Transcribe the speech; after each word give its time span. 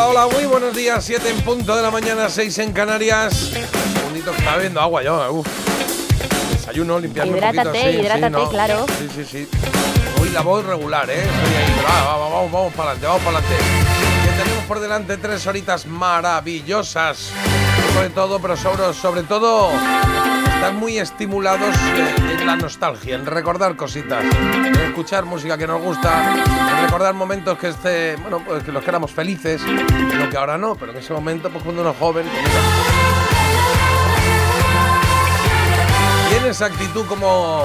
Hola, 0.00 0.26
hola, 0.26 0.26
muy 0.32 0.44
buenos 0.44 0.76
días. 0.76 1.04
7 1.04 1.28
en 1.28 1.40
punto 1.40 1.74
de 1.74 1.82
la 1.82 1.90
mañana, 1.90 2.28
6 2.28 2.56
en 2.58 2.72
Canarias. 2.72 3.50
Un 3.52 3.94
segundito 3.96 4.30
que 4.30 4.38
está 4.38 4.54
bebiendo 4.54 4.80
agua 4.80 5.02
yo. 5.02 5.32
Uf. 5.32 5.48
Desayuno, 6.52 7.00
limpiarme 7.00 7.32
un 7.32 7.38
Hidrátate, 7.38 7.68
poquito. 7.68 7.84
Sí, 7.90 7.96
hidrátate, 7.98 8.26
sí, 8.26 8.30
no. 8.44 8.48
claro. 8.48 8.86
Sí, 8.96 9.08
sí, 9.12 9.24
sí. 9.24 9.48
Hoy 10.22 10.28
la 10.30 10.42
voz 10.42 10.64
regular, 10.64 11.10
¿eh? 11.10 11.18
Estoy 11.24 11.54
ahí. 11.56 11.72
pero 11.74 11.88
va, 11.88 12.16
va, 12.16 12.28
vamos, 12.28 12.52
vamos 12.52 12.72
para 12.74 12.90
adelante, 12.92 13.06
vamos 13.08 13.22
para 13.24 13.38
adelante. 13.38 13.64
Que 14.24 14.42
tenemos 14.44 14.64
por 14.66 14.78
delante 14.80 15.16
tres 15.16 15.44
horitas 15.48 15.84
maravillosas. 15.86 17.30
Sobre 17.92 18.10
todo, 18.10 18.38
pero 18.38 18.56
sobre, 18.56 18.94
sobre 18.94 19.22
todo, 19.24 19.70
muy 20.70 20.98
estimulados 20.98 21.74
en 22.18 22.46
la 22.46 22.56
nostalgia, 22.56 23.14
en 23.14 23.26
recordar 23.26 23.76
cositas, 23.76 24.24
en 24.24 24.74
escuchar 24.74 25.24
música 25.24 25.56
que 25.56 25.66
nos 25.66 25.80
gusta, 25.80 26.34
en 26.34 26.84
recordar 26.84 27.14
momentos 27.14 27.58
que 27.58 27.68
este, 27.68 28.16
bueno, 28.16 28.42
pues 28.44 28.62
que 28.62 28.72
los 28.72 28.82
que 28.82 28.90
éramos 28.90 29.10
felices, 29.10 29.62
lo 29.62 30.28
que 30.28 30.36
ahora 30.36 30.58
no, 30.58 30.74
pero 30.74 30.92
en 30.92 30.98
ese 30.98 31.12
momento, 31.12 31.50
pues 31.50 31.62
cuando 31.64 31.82
uno 31.82 31.90
es 31.90 31.96
joven, 31.96 32.26
pues, 32.26 33.07
tiene 36.28 36.48
esa 36.48 36.66
actitud 36.66 37.06
como 37.06 37.62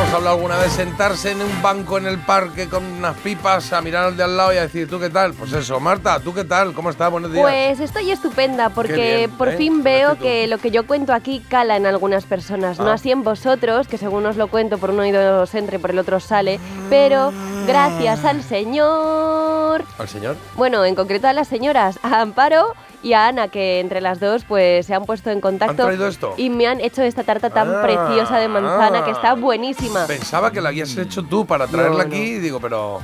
hemos 0.00 0.14
hablado 0.14 0.36
alguna 0.36 0.56
vez, 0.56 0.72
sentarse 0.72 1.32
en 1.32 1.42
un 1.42 1.62
banco 1.62 1.98
en 1.98 2.06
el 2.06 2.18
parque 2.18 2.68
con 2.68 2.84
unas 2.84 3.16
pipas 3.18 3.72
a 3.72 3.80
mirar 3.82 4.04
al 4.06 4.16
de 4.16 4.22
al 4.24 4.36
lado 4.36 4.52
y 4.54 4.56
a 4.56 4.62
decir, 4.62 4.88
¿tú 4.88 4.98
qué 4.98 5.10
tal? 5.10 5.34
Pues 5.34 5.52
eso, 5.52 5.78
Marta, 5.80 6.18
¿tú 6.20 6.32
qué 6.32 6.44
tal? 6.44 6.72
¿Cómo 6.72 6.90
estás? 6.90 7.10
Buenos 7.10 7.30
días. 7.32 7.42
Pues 7.42 7.80
estoy 7.80 8.10
estupenda 8.10 8.70
porque 8.70 9.16
bien, 9.26 9.30
por 9.32 9.48
¿eh? 9.48 9.56
fin 9.56 9.82
veo 9.82 10.16
que 10.18 10.46
lo 10.46 10.58
que 10.58 10.70
yo 10.70 10.86
cuento 10.86 11.12
aquí 11.12 11.40
cala 11.48 11.76
en 11.76 11.86
algunas 11.86 12.24
personas, 12.24 12.78
no 12.78 12.88
Ah. 12.90 12.94
así 12.94 13.10
en 13.10 13.22
vosotros, 13.22 13.86
que 13.88 13.98
según 13.98 14.24
os 14.26 14.36
lo 14.36 14.48
cuento 14.48 14.78
por 14.78 14.90
un 14.90 15.00
oído 15.00 15.42
os 15.42 15.54
entre 15.54 15.76
y 15.76 15.80
por 15.80 15.90
el 15.90 15.98
otro 15.98 16.20
sale, 16.20 16.58
pero 16.88 17.32
gracias 17.66 18.24
al 18.24 18.42
Señor, 18.42 19.84
¿Al 19.98 20.08
señor? 20.08 20.36
bueno, 20.56 20.84
en 20.84 20.94
concreto 20.94 21.28
a 21.28 21.32
las 21.32 21.48
señoras, 21.48 21.98
a 22.02 22.20
Amparo 22.22 22.74
y 23.02 23.12
a 23.14 23.28
Ana, 23.28 23.48
que 23.48 23.80
entre 23.80 24.00
las 24.00 24.20
dos 24.20 24.44
pues 24.44 24.86
se 24.86 24.94
han 24.94 25.04
puesto 25.04 25.30
en 25.30 25.40
contacto 25.40 25.84
traído 25.84 26.06
esto? 26.06 26.34
y 26.36 26.50
me 26.50 26.66
han 26.66 26.80
hecho 26.80 27.02
esta 27.02 27.22
tarta 27.24 27.50
tan 27.50 27.68
Ah, 27.74 27.82
preciosa 27.82 28.38
de 28.38 28.48
manzana 28.48 29.04
que 29.04 29.10
está 29.10 29.34
buenísima. 29.34 30.06
Pensaba 30.06 30.50
que 30.50 30.60
la 30.60 30.68
habías 30.68 30.96
hecho 30.96 31.22
tú 31.22 31.46
para 31.46 31.66
traerla 31.66 32.04
No, 32.04 32.08
no. 32.10 32.14
aquí 32.14 32.20
y 32.22 32.38
digo, 32.38 32.60
pero... 32.60 33.00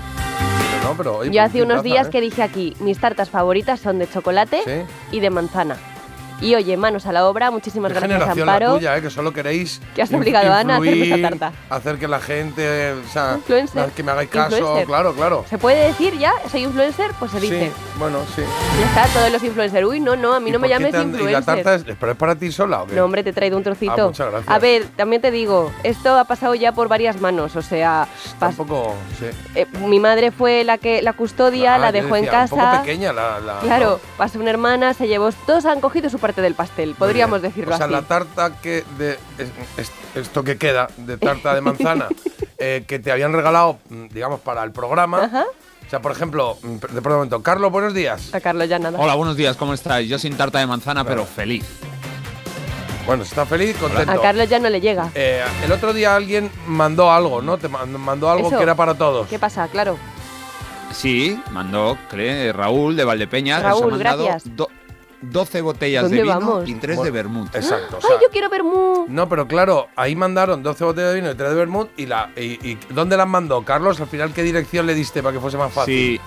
pero 0.80 0.88
no, 0.90 0.96
pero... 0.96 1.16
oye, 1.18 1.30
Yo 1.30 1.40
pues, 1.40 1.50
hace 1.50 1.62
unos 1.62 1.82
días 1.82 2.08
¿eh? 2.08 2.10
que 2.10 2.20
dije 2.20 2.42
aquí, 2.42 2.76
mis 2.80 2.98
tartas 3.00 3.30
favoritas 3.30 3.80
son 3.80 3.98
de 3.98 4.08
chocolate 4.08 4.60
Sí. 4.64 5.16
y 5.16 5.20
de 5.20 5.30
manzana. 5.30 5.76
Y 6.40 6.54
oye, 6.54 6.76
manos 6.76 7.06
a 7.06 7.12
la 7.12 7.26
obra, 7.26 7.50
muchísimas 7.50 7.90
Qué 7.92 7.98
gracias 7.98 8.18
generación 8.18 8.48
Amparo. 8.48 8.72
la 8.72 8.78
tuya, 8.78 8.96
¿eh? 8.98 9.02
que 9.02 9.08
solo 9.10 9.32
queréis 9.32 9.80
Que 9.94 10.02
has 10.02 10.12
obligado 10.12 10.52
a 10.52 10.58
Ana 10.60 10.74
a 10.74 10.76
hacerme 10.78 11.02
esta 11.04 11.16
influir, 11.16 11.38
tarta. 11.38 11.52
Hacer 11.70 11.98
que 11.98 12.08
la 12.08 12.20
gente, 12.20 12.92
o 12.92 13.08
sea, 13.10 13.34
Influencer. 13.36 13.90
que 13.90 14.02
me 14.02 14.12
hagáis 14.12 14.28
caso, 14.30 14.56
Influencer. 14.56 14.86
claro, 14.86 15.14
claro. 15.14 15.44
¿Se 15.48 15.56
puede 15.56 15.86
decir 15.86 16.18
ya? 16.18 16.32
¿Soy 16.50 16.64
influencer? 16.64 17.12
Pues 17.18 17.30
se 17.30 17.40
dice. 17.40 17.66
Sí, 17.66 17.72
bueno, 17.98 18.18
sí. 18.34 18.42
Ya 18.80 18.86
está, 19.02 19.18
todos 19.18 19.32
los 19.32 19.42
influencers. 19.42 19.86
Uy, 19.86 20.00
no, 20.00 20.14
no, 20.14 20.34
a 20.34 20.40
mí 20.40 20.50
¿Y 20.50 20.52
no 20.52 20.58
me 20.58 20.68
llames 20.68 20.90
¿Y 20.90 20.96
la 20.98 21.02
influencer. 21.04 21.44
tarta 21.44 21.74
es, 21.76 21.84
pero 21.98 22.12
es 22.12 22.18
para 22.18 22.34
ti 22.34 22.52
sola 22.52 22.82
o 22.82 22.86
qué? 22.86 22.94
No, 22.96 23.04
hombre, 23.06 23.22
te 23.24 23.30
he 23.30 23.32
traído 23.32 23.56
un 23.56 23.62
trocito. 23.64 23.92
Ah, 23.96 24.06
muchas 24.08 24.30
gracias. 24.30 24.54
A 24.54 24.58
ver, 24.58 24.84
también 24.96 25.22
te 25.22 25.30
digo, 25.30 25.72
esto 25.84 26.18
ha 26.18 26.24
pasado 26.24 26.54
ya 26.54 26.72
por 26.72 26.88
varias 26.88 27.18
manos. 27.20 27.56
O 27.56 27.62
sea, 27.62 28.06
Tampoco, 28.38 28.94
sí. 29.18 29.26
eh, 29.54 29.66
mi 29.86 30.00
madre 30.00 30.30
fue 30.32 30.64
la 30.64 30.76
que 30.78 31.00
la 31.00 31.14
custodia, 31.14 31.76
Ah, 31.76 31.78
la 31.78 31.92
dejó 31.92 32.16
en 32.16 32.24
decía, 32.24 32.40
Un 32.42 32.48
casa. 32.48 32.70
poco 32.72 32.82
pequeña 32.84 33.12
la... 33.12 33.40
la- 33.40 33.60
Claro, 33.60 34.00
pasó 34.18 34.38
una 34.38 34.50
hermana, 34.50 34.92
se 34.92 35.08
llevó. 35.08 35.30
Todos 35.46 35.64
han 35.64 35.80
cogido 35.80 36.10
su 36.10 36.18
parte 36.26 36.42
del 36.42 36.54
pastel, 36.54 36.94
podríamos 36.98 37.40
decirlo 37.40 37.72
O 37.72 37.76
sea, 37.76 37.86
así. 37.86 37.92
la 37.94 38.02
tarta 38.02 38.60
que 38.60 38.82
de 38.98 39.12
es- 39.38 39.50
es- 39.76 39.92
esto 40.16 40.42
que 40.42 40.56
queda 40.58 40.88
de 40.96 41.18
tarta 41.18 41.54
de 41.54 41.60
manzana 41.60 42.08
eh, 42.58 42.82
que 42.88 42.98
te 42.98 43.12
habían 43.12 43.32
regalado, 43.32 43.78
digamos, 44.10 44.40
para 44.40 44.64
el 44.64 44.72
programa. 44.72 45.24
Ajá. 45.24 45.44
O 45.86 45.88
sea, 45.88 46.02
por 46.02 46.10
ejemplo, 46.10 46.58
mm, 46.62 46.94
de 46.94 47.00
por 47.02 47.12
momento, 47.12 47.40
Carlos, 47.44 47.70
buenos 47.70 47.94
días. 47.94 48.34
A 48.34 48.40
Carlos 48.40 48.68
ya 48.68 48.80
nada. 48.80 48.98
Hola, 48.98 49.14
buenos 49.14 49.36
días, 49.36 49.56
¿cómo 49.56 49.72
estáis? 49.72 50.08
Yo 50.08 50.18
sin 50.18 50.36
tarta 50.36 50.58
de 50.58 50.66
manzana, 50.66 51.04
pero 51.04 51.24
feliz. 51.24 51.64
Bueno, 53.06 53.22
está 53.22 53.46
feliz, 53.46 53.76
contento. 53.76 54.10
A 54.10 54.20
Carlos 54.20 54.48
ya 54.48 54.58
no 54.58 54.68
le 54.68 54.80
llega. 54.80 55.10
Eh, 55.14 55.44
el 55.64 55.70
otro 55.70 55.92
día 55.92 56.16
alguien 56.16 56.50
mandó 56.66 57.12
algo, 57.12 57.40
¿no? 57.40 57.56
Te 57.56 57.68
man- 57.68 57.92
mandó 58.00 58.28
algo 58.28 58.48
Eso. 58.48 58.56
que 58.56 58.64
era 58.64 58.74
para 58.74 58.94
todos. 58.94 59.28
¿Qué 59.28 59.38
pasa? 59.38 59.68
Claro. 59.68 59.96
Sí, 60.92 61.40
mandó 61.52 61.96
cree, 62.10 62.52
Raúl 62.52 62.96
de 62.96 63.04
Valdepeñas. 63.04 63.62
Raúl, 63.62 63.82
nos 63.82 63.92
ha 63.92 63.96
mandado 63.96 64.24
gracias. 64.24 64.56
Do- 65.30 65.40
12 65.40 65.60
botellas 65.60 66.02
¿Dónde 66.02 66.16
de 66.18 66.22
vino 66.24 66.34
vamos? 66.40 66.68
y 66.68 66.74
3 66.74 66.96
Bueno, 66.96 67.04
de 67.04 67.10
vermut. 67.10 67.54
Exacto. 67.54 67.98
o 67.98 68.00
sea, 68.00 68.10
¡Ay, 68.12 68.18
yo 68.22 68.30
quiero 68.30 68.48
ver 68.48 68.62
mu! 68.64 69.06
No, 69.08 69.28
pero 69.28 69.46
claro, 69.46 69.88
ahí 69.96 70.14
mandaron 70.16 70.62
12 70.62 70.84
botellas 70.84 71.10
de 71.10 71.14
vino 71.20 71.30
y 71.30 71.34
3 71.34 71.50
de 71.50 71.54
vermut. 71.56 71.90
Y, 71.96 72.06
la, 72.06 72.30
y, 72.36 72.68
y 72.68 72.78
¿Dónde 72.90 73.16
las 73.16 73.28
mandó? 73.28 73.62
Carlos, 73.64 74.00
al 74.00 74.06
final, 74.08 74.32
¿qué 74.32 74.42
dirección 74.42 74.86
le 74.86 74.94
diste 74.94 75.22
para 75.22 75.32
que 75.34 75.40
fuese 75.40 75.56
más 75.56 75.72
fácil? 75.72 75.94
Sí, 75.94 76.20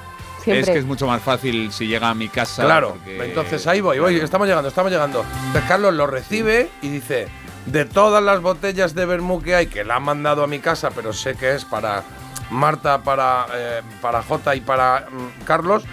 Siempre. 0.44 0.62
es 0.62 0.70
que 0.70 0.78
es 0.80 0.86
mucho 0.86 1.06
más 1.06 1.22
fácil 1.22 1.72
si 1.72 1.88
llega 1.88 2.10
a 2.10 2.14
mi 2.14 2.30
casa. 2.30 2.64
Claro, 2.64 2.94
porque- 2.94 3.26
entonces 3.26 3.66
ahí 3.68 3.82
voy, 3.82 4.00
voy, 4.00 4.16
estamos 4.18 4.48
llegando, 4.48 4.70
estamos 4.70 4.92
llegando. 4.92 5.24
Entonces 5.48 5.64
Carlos 5.68 5.94
lo 5.94 6.08
recibe 6.08 6.70
y 6.82 6.88
dice, 6.90 7.28
de 7.66 7.86
todas 7.86 8.24
las 8.24 8.42
botellas 8.42 8.96
de 8.96 9.06
vermú 9.06 9.42
que 9.42 9.54
hay, 9.56 9.68
que 9.68 9.84
la 9.84 9.98
han 9.98 10.04
mandado 10.04 10.44
a 10.44 10.48
mi 10.48 10.60
casa, 10.60 10.92
pero 10.92 11.12
sé 11.14 11.36
que 11.36 11.56
es 11.56 11.66
para 11.66 12.04
Marta, 12.52 13.04
para, 13.04 13.46
eh, 13.54 13.82
para 14.02 14.24
Jota 14.24 14.56
y 14.56 14.62
para 14.62 15.08
mm, 15.12 15.44
Carlos, 15.44 15.84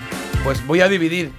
pues 0.45 0.65
voy 0.67 0.81
a 0.81 0.89
dividir. 0.89 1.33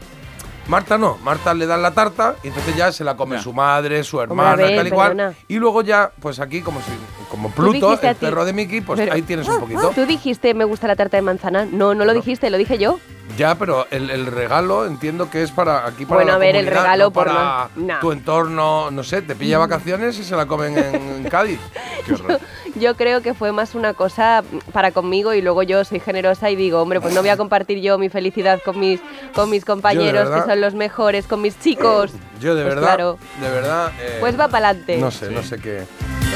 Marta 0.67 0.97
no, 0.97 1.17
Marta 1.23 1.53
le 1.53 1.65
dan 1.65 1.81
la 1.81 1.91
tarta 1.91 2.35
y 2.43 2.47
entonces 2.49 2.75
ya 2.75 2.91
se 2.91 3.03
la 3.03 3.15
come 3.15 3.37
Ya. 3.37 3.41
su 3.41 3.53
madre, 3.53 4.03
su 4.03 4.19
hermana, 4.19 4.55
ver, 4.55 4.75
tal 4.77 4.87
y 4.87 4.91
cual. 4.91 5.09
perdona. 5.15 5.33
Y 5.47 5.55
luego 5.57 5.81
ya, 5.81 6.11
pues 6.19 6.39
aquí 6.39 6.61
como 6.61 6.81
si, 6.81 6.91
como 7.29 7.49
Pluto, 7.51 7.97
el 8.01 8.15
perro 8.15 8.43
de 8.43 8.53
Mickey, 8.53 8.81
pues 8.81 8.99
Pero- 8.99 9.13
ahí 9.13 9.21
tienes 9.21 9.47
un 9.47 9.59
poquito. 9.61 9.91
Tú 9.95 10.05
dijiste 10.05 10.53
me 10.53 10.65
gusta 10.65 10.87
la 10.87 10.95
tarta 10.95 11.17
de 11.17 11.21
manzana. 11.21 11.65
No, 11.65 11.93
no 11.93 12.03
lo 12.05 12.13
dijiste, 12.13 12.49
lo 12.49 12.57
dije 12.57 12.77
yo. 12.77 12.99
Ya, 13.35 13.55
pero 13.55 13.85
el, 13.91 14.09
el 14.09 14.25
regalo 14.27 14.85
entiendo 14.85 15.29
que 15.29 15.43
es 15.43 15.51
para 15.51 15.85
aquí 15.85 16.05
para 16.05 16.15
Bueno, 16.19 16.31
la 16.31 16.35
a 16.35 16.39
ver, 16.39 16.55
el 16.55 16.65
regalo 16.67 17.05
no 17.05 17.11
por 17.11 17.27
para 17.27 17.69
no- 17.75 17.93
no. 17.95 17.99
tu 17.99 18.11
entorno, 18.11 18.89
no 18.89 19.03
sé, 19.03 19.21
te 19.21 19.35
pilla 19.35 19.57
vacaciones 19.57 20.17
y 20.17 20.23
se 20.23 20.35
la 20.35 20.45
comen 20.45 20.77
en, 20.77 20.95
en 20.95 21.23
Cádiz. 21.25 21.59
Qué 22.05 22.13
horror. 22.13 22.39
Yo 22.75 22.95
creo 22.95 23.21
que 23.21 23.33
fue 23.33 23.51
más 23.51 23.75
una 23.75 23.93
cosa 23.93 24.43
para 24.71 24.91
conmigo 24.91 25.33
y 25.33 25.41
luego 25.41 25.61
yo 25.63 25.83
soy 25.83 25.99
generosa 25.99 26.49
y 26.49 26.55
digo, 26.55 26.81
hombre, 26.81 27.01
pues 27.01 27.13
no 27.13 27.21
voy 27.21 27.29
a 27.29 27.37
compartir 27.37 27.79
yo 27.81 27.97
mi 27.97 28.09
felicidad 28.09 28.61
con 28.63 28.79
mis, 28.79 29.01
con 29.35 29.49
mis 29.49 29.65
compañeros, 29.65 30.29
verdad- 30.29 30.43
que 30.45 30.49
son 30.51 30.61
los 30.61 30.73
mejores, 30.75 31.27
con 31.27 31.41
mis 31.41 31.59
chicos. 31.59 32.11
Yo 32.39 32.55
de 32.55 32.63
Pues 32.63 32.75
verdad, 32.75 32.87
claro. 32.95 33.17
de 33.41 33.49
verdad. 33.49 33.91
eh, 33.99 34.17
Pues 34.19 34.39
va 34.39 34.47
para 34.47 34.69
adelante. 34.69 34.97
No 34.97 35.11
sé, 35.11 35.29
no 35.31 35.43
sé 35.43 35.57
qué. 35.59 35.83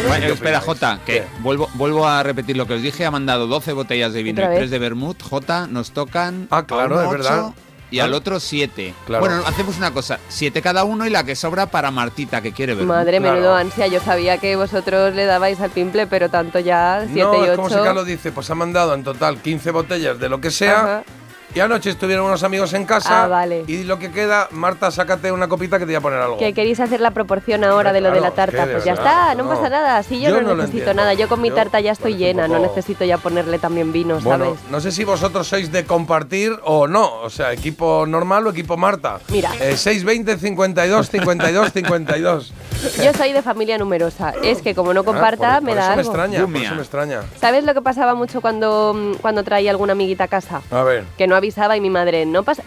Bueno, 0.07 0.25
espera. 0.27 0.59
Jota, 0.61 0.99
que 1.05 1.13
¿Qué? 1.13 1.23
vuelvo, 1.39 1.69
vuelvo 1.75 2.07
a 2.07 2.23
repetir 2.23 2.57
lo 2.57 2.65
que 2.67 2.75
os 2.75 2.81
dije. 2.81 3.05
Ha 3.05 3.11
mandado 3.11 3.47
12 3.47 3.73
botellas 3.73 4.13
de 4.13 4.23
vino 4.23 4.41
¿Otra 4.41 4.45
y 4.45 4.49
vez? 4.49 4.57
3 4.59 4.71
de 4.71 4.79
vermut. 4.79 5.21
Jota, 5.21 5.67
nos 5.67 5.91
tocan. 5.91 6.47
Ah, 6.51 6.65
claro, 6.65 6.97
a 6.97 7.01
es 7.03 7.07
uno 7.07 7.11
verdad. 7.17 7.45
Y 7.89 7.99
al 7.99 8.13
otro 8.13 8.39
7. 8.39 8.93
Claro. 9.05 9.25
Bueno, 9.25 9.43
hacemos 9.45 9.77
una 9.77 9.91
cosa: 9.91 10.17
7 10.29 10.61
cada 10.61 10.85
uno 10.85 11.05
y 11.05 11.09
la 11.09 11.25
que 11.25 11.35
sobra 11.35 11.65
para 11.65 11.91
Martita, 11.91 12.41
que 12.41 12.53
quiere 12.53 12.73
vermut. 12.73 12.95
Madre, 12.95 13.17
Claro. 13.19 13.33
menudo 13.35 13.55
ansia. 13.55 13.87
Yo 13.87 13.99
sabía 13.99 14.37
que 14.37 14.55
vosotros 14.55 15.13
le 15.13 15.25
dabais 15.25 15.59
al 15.59 15.71
pimple, 15.71 16.07
pero 16.07 16.29
tanto 16.29 16.59
ya, 16.59 17.01
7 17.05 17.19
No, 17.21 17.45
y 17.45 17.49
es 17.49 17.55
como 17.57 17.67
si 17.69 17.75
8. 17.75 17.83
Carlos 17.83 18.05
dice, 18.05 18.31
pues 18.31 18.49
ha 18.49 18.55
mandado 18.55 18.93
en 18.93 19.03
total 19.03 19.41
15 19.41 19.71
botellas 19.71 20.19
de 20.19 20.29
lo 20.29 20.39
que 20.39 20.51
sea. 20.51 20.79
Ajá. 20.79 21.03
Y 21.53 21.59
anoche 21.59 21.89
estuvieron 21.89 22.25
unos 22.25 22.43
amigos 22.43 22.73
en 22.73 22.85
casa. 22.85 23.23
Ah, 23.23 23.27
vale. 23.27 23.63
Y 23.67 23.83
lo 23.83 23.99
que 23.99 24.11
queda, 24.11 24.47
Marta, 24.51 24.89
sácate 24.91 25.31
una 25.31 25.47
copita 25.47 25.77
que 25.77 25.85
te 25.85 25.91
voy 25.91 25.95
a 25.95 26.01
poner 26.01 26.19
algo. 26.19 26.37
Que 26.37 26.53
queréis 26.53 26.79
hacer 26.79 27.01
la 27.01 27.11
proporción 27.11 27.63
ahora 27.63 27.91
de 27.91 28.01
lo 28.01 28.11
de 28.11 28.21
la 28.21 28.31
tarta. 28.31 28.65
Pues 28.71 28.83
ya 28.85 28.93
está, 28.93 29.35
no, 29.35 29.43
no. 29.43 29.49
pasa 29.49 29.69
nada. 29.69 29.97
Así 29.97 30.21
yo, 30.21 30.29
Yo 30.29 30.41
no, 30.41 30.55
necesito 30.55 30.93
nada. 30.93 31.13
Yo 31.13 31.27
con 31.27 31.41
mi 31.41 31.49
Yo 31.49 31.55
tarta 31.55 31.79
ya 31.81 31.91
estoy 31.91 32.15
llena, 32.15 32.47
no 32.47 32.59
necesito 32.59 33.03
ya 33.03 33.17
ponerle 33.17 33.59
también 33.59 33.91
vino, 33.91 34.19
Bueno, 34.21 34.45
¿sabes? 34.55 34.59
no 34.69 34.79
sé 34.79 34.91
si 34.91 35.03
vosotros 35.03 35.47
sois 35.47 35.71
de 35.71 35.83
compartir 35.85 36.53
o 36.63 36.87
no. 36.87 37.15
O 37.21 37.29
sea, 37.29 37.51
equipo 37.51 38.05
normal 38.07 38.47
o 38.47 38.51
equipo 38.51 38.77
Marta. 38.77 39.19
Mira. 39.29 39.51
Eh, 39.59 39.75
620 39.75 40.37
52 40.37 41.09
52 41.09 41.71
52. 41.73 42.53
Yo 43.03 43.13
soy 43.13 43.33
de 43.33 43.41
familia 43.41 43.77
numerosa. 43.77 44.33
Es 44.43 44.61
que 44.61 44.73
como 44.73 44.93
no 44.93 45.03
comparta, 45.03 45.55
Ah, 45.55 45.55
por, 45.55 45.63
me 45.63 45.71
por 45.71 45.77
da 45.79 45.87
eso 45.87 45.95
me 45.95 46.01
extraña, 46.03 46.47
por 46.47 46.55
eso 46.55 46.75
me 46.75 46.81
extraña. 46.81 47.21
¿Sabes 47.39 47.63
lo 47.65 47.73
que 47.73 47.81
pasaba 47.81 48.15
mucho 48.15 48.41
cuando, 48.41 49.17
cuando 49.21 49.43
traía 49.43 49.71
alguna 49.71 49.91
amiguita 49.93 50.23
a 50.23 50.27
casa? 50.27 50.61
A 50.71 50.83
ver. 50.83 51.03
Que 51.17 51.27
no 51.27 51.35
avisaba 51.41 51.75
y 51.75 51.81
mi 51.81 51.89
madre, 51.89 52.25
no 52.25 52.43
pasa, 52.43 52.63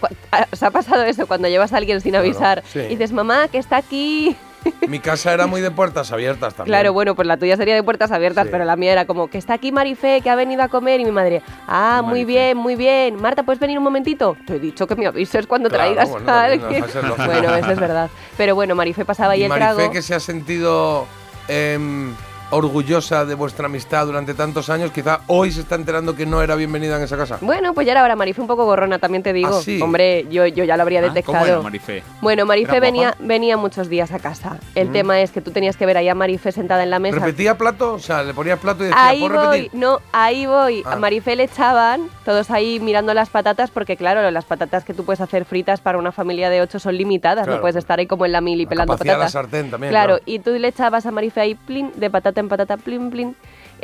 ¿os 0.52 0.62
ha 0.62 0.70
pasado 0.70 1.02
eso 1.04 1.26
cuando 1.26 1.48
llevas 1.48 1.72
a 1.72 1.78
alguien 1.78 2.00
sin 2.00 2.14
avisar? 2.16 2.62
sí. 2.66 2.80
Y 2.80 2.86
dices, 2.96 3.12
mamá, 3.12 3.48
que 3.48 3.58
está 3.58 3.76
aquí. 3.78 4.36
Mi 4.88 4.98
casa 4.98 5.32
era 5.34 5.46
muy 5.46 5.60
de 5.60 5.70
puertas 5.70 6.10
abiertas 6.10 6.54
también. 6.54 6.70
Claro, 6.72 6.94
bueno, 6.94 7.14
pues 7.14 7.28
la 7.28 7.36
tuya 7.36 7.54
sería 7.56 7.74
de 7.74 7.82
puertas 7.82 8.10
abiertas, 8.10 8.44
Sí. 8.46 8.48
pero 8.50 8.64
la 8.64 8.76
mía 8.76 8.92
era 8.92 9.04
como 9.04 9.28
que 9.28 9.36
está 9.36 9.52
aquí 9.54 9.72
Marifé, 9.72 10.22
que 10.22 10.30
ha 10.30 10.34
venido 10.36 10.62
a 10.62 10.68
comer 10.68 11.00
y 11.00 11.04
mi 11.04 11.10
madre, 11.12 11.42
ah, 11.68 12.00
muy 12.02 12.24
bien, 12.24 12.56
muy 12.56 12.74
bien. 12.74 13.16
Marta, 13.20 13.42
¿puedes 13.42 13.60
venir 13.60 13.76
un 13.76 13.84
momentito? 13.84 14.36
Te 14.46 14.56
he 14.56 14.58
dicho 14.58 14.86
que 14.86 14.96
me 14.96 15.06
avises 15.06 15.46
cuando 15.46 15.68
Claro, 15.68 15.84
traigas 15.84 16.08
bueno, 16.10 16.32
a 16.32 16.44
alguien. 16.44 16.82
Bueno, 17.26 17.54
eso 17.56 17.70
es 17.72 17.78
verdad. 17.78 18.08
Pero 18.38 18.54
bueno, 18.54 18.74
Marifé 18.74 19.04
pasaba 19.04 19.34
ahí 19.34 19.40
y 19.40 19.44
el 19.44 19.48
Marifé 19.50 19.74
trago. 19.74 19.90
que 19.92 20.00
se 20.00 20.14
ha 20.14 20.20
sentido 20.20 21.06
em, 21.48 22.14
orgullosa 22.54 23.24
de 23.24 23.34
vuestra 23.34 23.66
amistad 23.66 24.06
durante 24.06 24.34
tantos 24.34 24.70
años, 24.70 24.90
quizá 24.90 25.20
hoy 25.26 25.50
se 25.52 25.60
está 25.60 25.74
enterando 25.74 26.14
que 26.16 26.26
no 26.26 26.42
era 26.42 26.54
bienvenida 26.54 26.96
en 26.96 27.02
esa 27.02 27.16
casa. 27.16 27.38
Bueno, 27.40 27.74
pues 27.74 27.86
ya 27.86 27.92
era 27.92 28.02
hora, 28.04 28.16
Marifé 28.16 28.40
un 28.40 28.46
poco 28.46 28.64
gorrona, 28.64 28.98
también 28.98 29.22
te 29.22 29.32
digo. 29.32 29.56
¿Ah, 29.58 29.62
sí? 29.62 29.80
Hombre, 29.82 30.26
yo, 30.30 30.46
yo 30.46 30.64
ya 30.64 30.76
lo 30.76 30.82
habría 30.82 31.00
Ah, 31.00 31.02
¿Cómo 31.02 31.14
detectado. 31.14 31.46
era, 31.46 31.60
Marifé? 31.60 32.02
Bueno, 32.20 32.46
Marifé 32.46 32.72
¿Era 32.72 32.80
venía, 32.80 33.14
venía 33.20 33.56
muchos 33.56 33.88
días 33.88 34.12
a 34.12 34.18
casa. 34.18 34.58
El 34.74 34.88
Mm. 34.88 34.92
tema 34.92 35.20
es 35.20 35.30
que 35.32 35.40
tú 35.40 35.50
tenías 35.50 35.76
que 35.76 35.84
ver 35.86 35.96
ahí 35.96 36.08
a 36.08 36.14
Marifé 36.14 36.52
sentada 36.52 36.82
en 36.82 36.90
la 36.90 36.98
mesa. 36.98 37.18
¿Repetía 37.18 37.58
plato? 37.58 37.94
O 37.94 37.98
sea, 37.98 38.22
le 38.22 38.32
ponías 38.34 38.58
plato 38.58 38.82
y 38.84 38.86
decía, 38.88 39.06
Ahí 39.08 39.20
¿puedo 39.20 39.34
voy, 39.48 39.58
repetir? 39.62 39.80
no, 39.80 39.98
ahí 40.12 40.46
voy. 40.46 40.82
Ah. 40.86 40.92
A 40.92 40.96
Marifé 40.96 41.36
le 41.36 41.44
echaban, 41.44 42.08
todos 42.24 42.50
ahí 42.50 42.80
mirando 42.80 43.12
las 43.14 43.28
patatas, 43.30 43.70
porque 43.70 43.96
claro, 43.96 44.30
las 44.30 44.44
patatas 44.44 44.84
que 44.84 44.94
tú 44.94 45.04
puedes 45.04 45.20
hacer 45.20 45.44
fritas 45.44 45.80
para 45.80 45.98
una 45.98 46.12
familia 46.12 46.50
de 46.50 46.60
ocho 46.62 46.78
son 46.78 46.96
limitadas, 46.96 47.44
Claro. 47.44 47.56
no 47.56 47.60
puedes 47.60 47.76
estar 47.76 47.98
ahí 47.98 48.06
como 48.06 48.24
en 48.26 48.32
la 48.32 48.40
mili 48.40 48.64
La 48.64 48.68
pelando 48.70 48.96
de 48.96 49.04
la 49.04 49.12
patatas. 49.14 49.32
sartén 49.32 49.70
también, 49.70 49.90
Claro, 49.90 50.14
claro. 50.16 50.22
y 50.26 50.38
tú 50.38 50.50
le 50.52 50.68
echabas 50.68 51.04
a 51.06 51.10
Marifé 51.10 51.40
ahí, 51.40 51.54
plin, 51.54 51.92
de 51.96 52.10
patata 52.10 52.40
en 52.44 52.48
patata, 52.52 52.76
plin, 52.76 53.10
plin. 53.10 53.34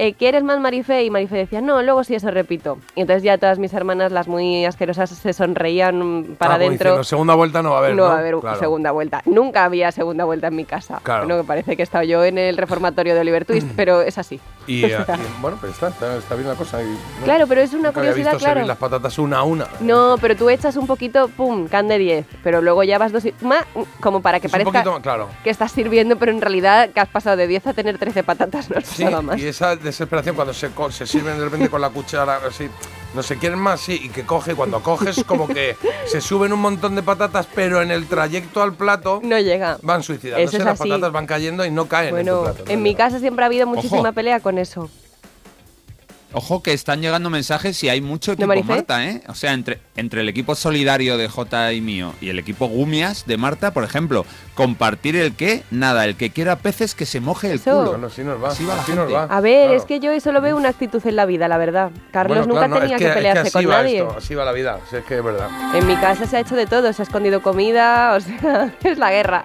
Eh, 0.02 0.14
¿Quieres 0.14 0.42
más 0.42 0.58
Marifé? 0.60 1.04
Y 1.04 1.10
Marifé 1.10 1.36
decía, 1.36 1.60
no, 1.60 1.82
luego 1.82 2.04
sí 2.04 2.14
eso 2.14 2.30
repito. 2.30 2.78
Y 2.94 3.02
entonces 3.02 3.22
ya 3.22 3.36
todas 3.36 3.58
mis 3.58 3.74
hermanas, 3.74 4.12
las 4.12 4.28
muy 4.28 4.64
asquerosas, 4.64 5.10
se 5.10 5.32
sonreían 5.34 6.36
para 6.38 6.54
Ah, 6.54 6.56
adentro. 6.56 7.04
segunda 7.04 7.34
vuelta 7.34 7.62
no 7.62 7.72
va 7.72 7.76
a 7.76 7.78
haber. 7.80 7.90
no 7.94 8.04
No, 8.04 8.08
va 8.08 8.14
a 8.14 8.18
haber 8.20 8.34
Claro. 8.36 8.58
segunda 8.58 8.92
vuelta. 8.92 9.20
Nunca 9.26 9.64
había 9.64 9.92
segunda 9.92 10.24
vuelta 10.24 10.46
en 10.46 10.56
mi 10.56 10.64
casa. 10.64 11.00
Claro. 11.02 11.26
Bueno, 11.26 11.42
que 11.42 11.46
parece 11.46 11.76
que 11.76 11.82
he 11.82 11.84
estado 11.84 12.04
yo 12.04 12.24
en 12.24 12.38
el 12.38 12.56
reformatorio 12.56 13.14
de 13.14 13.20
Oliver 13.20 13.44
Twist, 13.44 13.68
pero 13.76 14.00
es 14.00 14.16
así. 14.16 14.40
Y, 14.66 14.86
y, 14.86 14.92
bueno, 15.42 15.58
pues 15.60 15.72
está, 15.72 15.88
está, 15.88 16.16
está 16.16 16.34
bien 16.34 16.48
la 16.48 16.54
cosa. 16.54 16.80
y, 16.82 16.86
bueno, 16.86 16.98
Claro, 17.24 17.46
pero 17.46 17.60
es 17.60 17.74
una 17.74 17.88
nunca 17.88 18.00
había 18.00 18.12
curiosidad, 18.12 18.32
visto 18.32 18.38
servir 18.46 18.54
claro. 18.54 18.68
las 18.68 18.78
patatas 18.78 19.18
una 19.18 19.38
a 19.40 19.42
una. 19.42 19.66
No, 19.80 20.16
pero 20.18 20.34
tú 20.34 20.48
echas 20.48 20.76
un 20.76 20.86
poquito, 20.86 21.28
pum, 21.28 21.68
can 21.68 21.88
de 21.88 21.98
10, 21.98 22.26
pero 22.42 22.62
luego 22.62 22.82
ya 22.84 22.96
vas 22.96 23.12
dos 23.12 23.26
y- 23.26 23.34
ma- 23.42 23.66
como 24.00 24.22
para 24.22 24.40
que 24.40 24.46
Es 24.46 24.52
un 24.52 24.58
parezca 24.60 24.72
poquito 24.72 24.92
más, 24.92 25.02
claro. 25.02 25.28
que 25.44 25.50
estás 25.50 25.72
sirviendo, 25.72 26.16
pero 26.16 26.32
en 26.32 26.40
realidad 26.40 26.88
que 26.88 27.00
has 27.00 27.08
pasado 27.08 27.36
de 27.36 27.46
10 27.46 27.66
a 27.66 27.74
tener 27.74 27.98
13 27.98 28.22
patatas, 28.22 28.70
no 28.70 28.80
Sí, 28.80 29.04
pasado 29.04 29.22
más. 29.22 29.38
y 29.38 29.46
esa 29.46 29.76
desesperación 29.90 30.34
cuando 30.34 30.52
se, 30.54 30.70
se 30.90 31.06
sirven 31.06 31.38
de 31.38 31.44
repente 31.44 31.68
con 31.68 31.80
la 31.80 31.90
cuchara, 31.90 32.40
así, 32.46 32.68
no 33.14 33.22
se 33.22 33.36
quieren 33.38 33.58
más, 33.58 33.80
sí, 33.80 34.00
y 34.04 34.08
que 34.08 34.24
coge, 34.24 34.54
cuando 34.54 34.82
coges 34.82 35.22
como 35.26 35.46
que 35.48 35.76
se 36.06 36.20
suben 36.20 36.52
un 36.52 36.60
montón 36.60 36.94
de 36.96 37.02
patatas, 37.02 37.46
pero 37.54 37.82
en 37.82 37.90
el 37.90 38.06
trayecto 38.06 38.62
al 38.62 38.74
plato 38.74 39.20
No 39.22 39.38
llega. 39.38 39.78
van 39.82 40.02
suicidándose, 40.02 40.56
es 40.58 40.64
las 40.64 40.78
patatas 40.78 41.12
van 41.12 41.26
cayendo 41.26 41.64
y 41.64 41.70
no 41.70 41.86
caen 41.86 42.16
en 42.16 42.26
tu 42.26 42.32
Bueno, 42.32 42.42
plato. 42.42 42.64
¿no? 42.66 42.70
en 42.72 42.82
mi 42.82 42.94
casa 42.94 43.18
siempre 43.18 43.44
ha 43.44 43.46
habido 43.46 43.66
muchísima 43.66 44.12
pelea 44.12 44.40
con 44.40 44.58
eso. 44.58 44.88
Ojo 46.32 46.62
que 46.62 46.72
están 46.72 47.00
llegando 47.02 47.28
mensajes 47.28 47.82
y 47.82 47.88
hay 47.88 48.00
mucho 48.00 48.32
equipo 48.32 48.46
Marifé? 48.46 48.68
Marta, 48.68 49.04
¿eh? 49.04 49.22
O 49.26 49.34
sea, 49.34 49.52
entre, 49.52 49.80
entre 49.96 50.20
el 50.20 50.28
equipo 50.28 50.54
solidario 50.54 51.16
de 51.18 51.28
J 51.28 51.72
y 51.72 51.80
mío 51.80 52.12
y 52.20 52.28
el 52.28 52.38
equipo 52.38 52.68
Gumias 52.68 53.26
de 53.26 53.36
Marta, 53.36 53.72
por 53.72 53.82
ejemplo, 53.82 54.24
compartir 54.54 55.16
el 55.16 55.34
qué, 55.34 55.64
nada, 55.72 56.04
el 56.04 56.14
que 56.14 56.30
quiera 56.30 56.54
peces 56.56 56.94
que 56.94 57.04
se 57.04 57.20
moje 57.20 57.48
el 57.48 57.54
Eso. 57.56 57.70
culo. 57.78 57.90
Bueno, 57.90 58.06
así 58.06 58.22
nos 58.22 58.42
va, 58.42 58.50
Así 58.50 58.64
va 58.64 58.80
así 58.80 58.92
nos 58.92 59.12
va. 59.12 59.24
A 59.24 59.40
ver, 59.40 59.64
claro. 59.66 59.76
es 59.76 59.84
que 59.86 59.98
yo 59.98 60.12
eso 60.12 60.30
lo 60.30 60.40
veo 60.40 60.56
una 60.56 60.68
actitud 60.68 61.04
en 61.04 61.16
la 61.16 61.26
vida, 61.26 61.48
la 61.48 61.58
verdad. 61.58 61.90
Carlos 62.12 62.38
Bueno, 62.38 62.54
nunca 62.54 62.66
claro, 62.68 62.74
no, 62.74 62.80
tenía 62.80 62.96
es 62.96 63.02
que, 63.02 63.08
es 63.08 63.14
pelearse 63.14 63.40
así 63.40 63.50
con 63.52 63.72
va 63.72 63.82
nadie. 63.82 63.98
esto, 63.98 64.16
así 64.16 64.34
va 64.36 64.44
la 64.44 64.52
vida, 64.52 64.78
si 64.88 64.96
es 64.96 65.04
que 65.04 65.16
es 65.18 65.24
verdad. 65.24 65.48
En 65.74 65.86
mi 65.86 65.96
casa 65.96 66.26
se 66.26 66.36
ha 66.36 66.40
hecho 66.40 66.54
de 66.54 66.66
todo, 66.66 66.92
se 66.92 67.02
ha 67.02 67.04
escondido 67.04 67.42
comida, 67.42 68.14
o 68.16 68.20
sea, 68.20 68.72
es 68.84 68.98
la 68.98 69.10
guerra. 69.10 69.42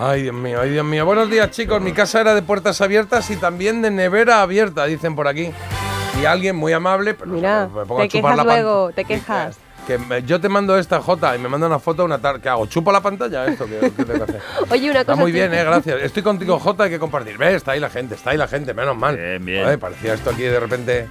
Ay, 0.00 0.22
Dios 0.22 0.34
mío, 0.34 0.60
ay, 0.60 0.70
Dios 0.70 0.84
mío. 0.84 1.04
Buenos 1.06 1.30
días, 1.30 1.50
chicos. 1.52 1.80
Mi 1.80 1.92
casa 1.92 2.20
era 2.20 2.34
de 2.34 2.42
puertas 2.42 2.80
abiertas 2.80 3.30
y 3.30 3.36
también 3.36 3.82
de 3.82 3.92
nevera 3.92 4.42
abierta, 4.42 4.84
dicen 4.86 5.14
por 5.14 5.28
aquí. 5.28 5.50
Y 6.20 6.26
alguien 6.26 6.56
muy 6.56 6.72
amable, 6.72 7.14
pero 7.14 7.30
Mira, 7.32 7.66
me 7.66 7.84
pongo 7.84 7.96
te 8.00 8.04
a 8.04 8.08
chupar 8.08 8.32
quejas 8.32 8.36
la 8.36 8.44
luego, 8.44 8.92
te 8.92 9.04
quejas. 9.04 9.58
Que, 9.86 9.98
me- 9.98 10.22
yo 10.22 10.40
te 10.40 10.48
mando 10.48 10.78
esta 10.78 11.00
J 11.00 11.36
y 11.36 11.38
me 11.38 11.48
manda 11.48 11.66
una 11.66 11.78
foto 11.78 12.04
una 12.04 12.18
tarde. 12.18 12.40
¿Qué 12.40 12.48
hago? 12.48 12.64
¿Chupo 12.66 12.90
la 12.90 13.02
pantalla 13.02 13.44
esto? 13.46 13.66
¿Qué, 13.66 13.78
qué 13.94 14.04
tengo 14.04 14.24
que 14.24 14.32
hacer? 14.32 14.40
Oye, 14.70 14.90
una 14.90 15.00
Está 15.00 15.12
cosa. 15.12 15.22
muy 15.22 15.32
bien, 15.32 15.52
eh, 15.52 15.62
gracias. 15.64 16.00
Estoy 16.02 16.22
contigo, 16.22 16.58
J, 16.58 16.84
hay 16.84 16.90
que 16.90 16.98
compartir. 16.98 17.36
¿Ves? 17.36 17.56
Está 17.56 17.72
ahí 17.72 17.80
la 17.80 17.90
gente, 17.90 18.14
está 18.14 18.30
ahí 18.30 18.38
la 18.38 18.48
gente, 18.48 18.72
menos 18.72 18.96
mal. 18.96 19.16
Bien, 19.16 19.44
bien. 19.44 19.78
Parecía 19.78 20.14
esto 20.14 20.30
aquí 20.30 20.42
de 20.44 20.58
repente. 20.60 21.08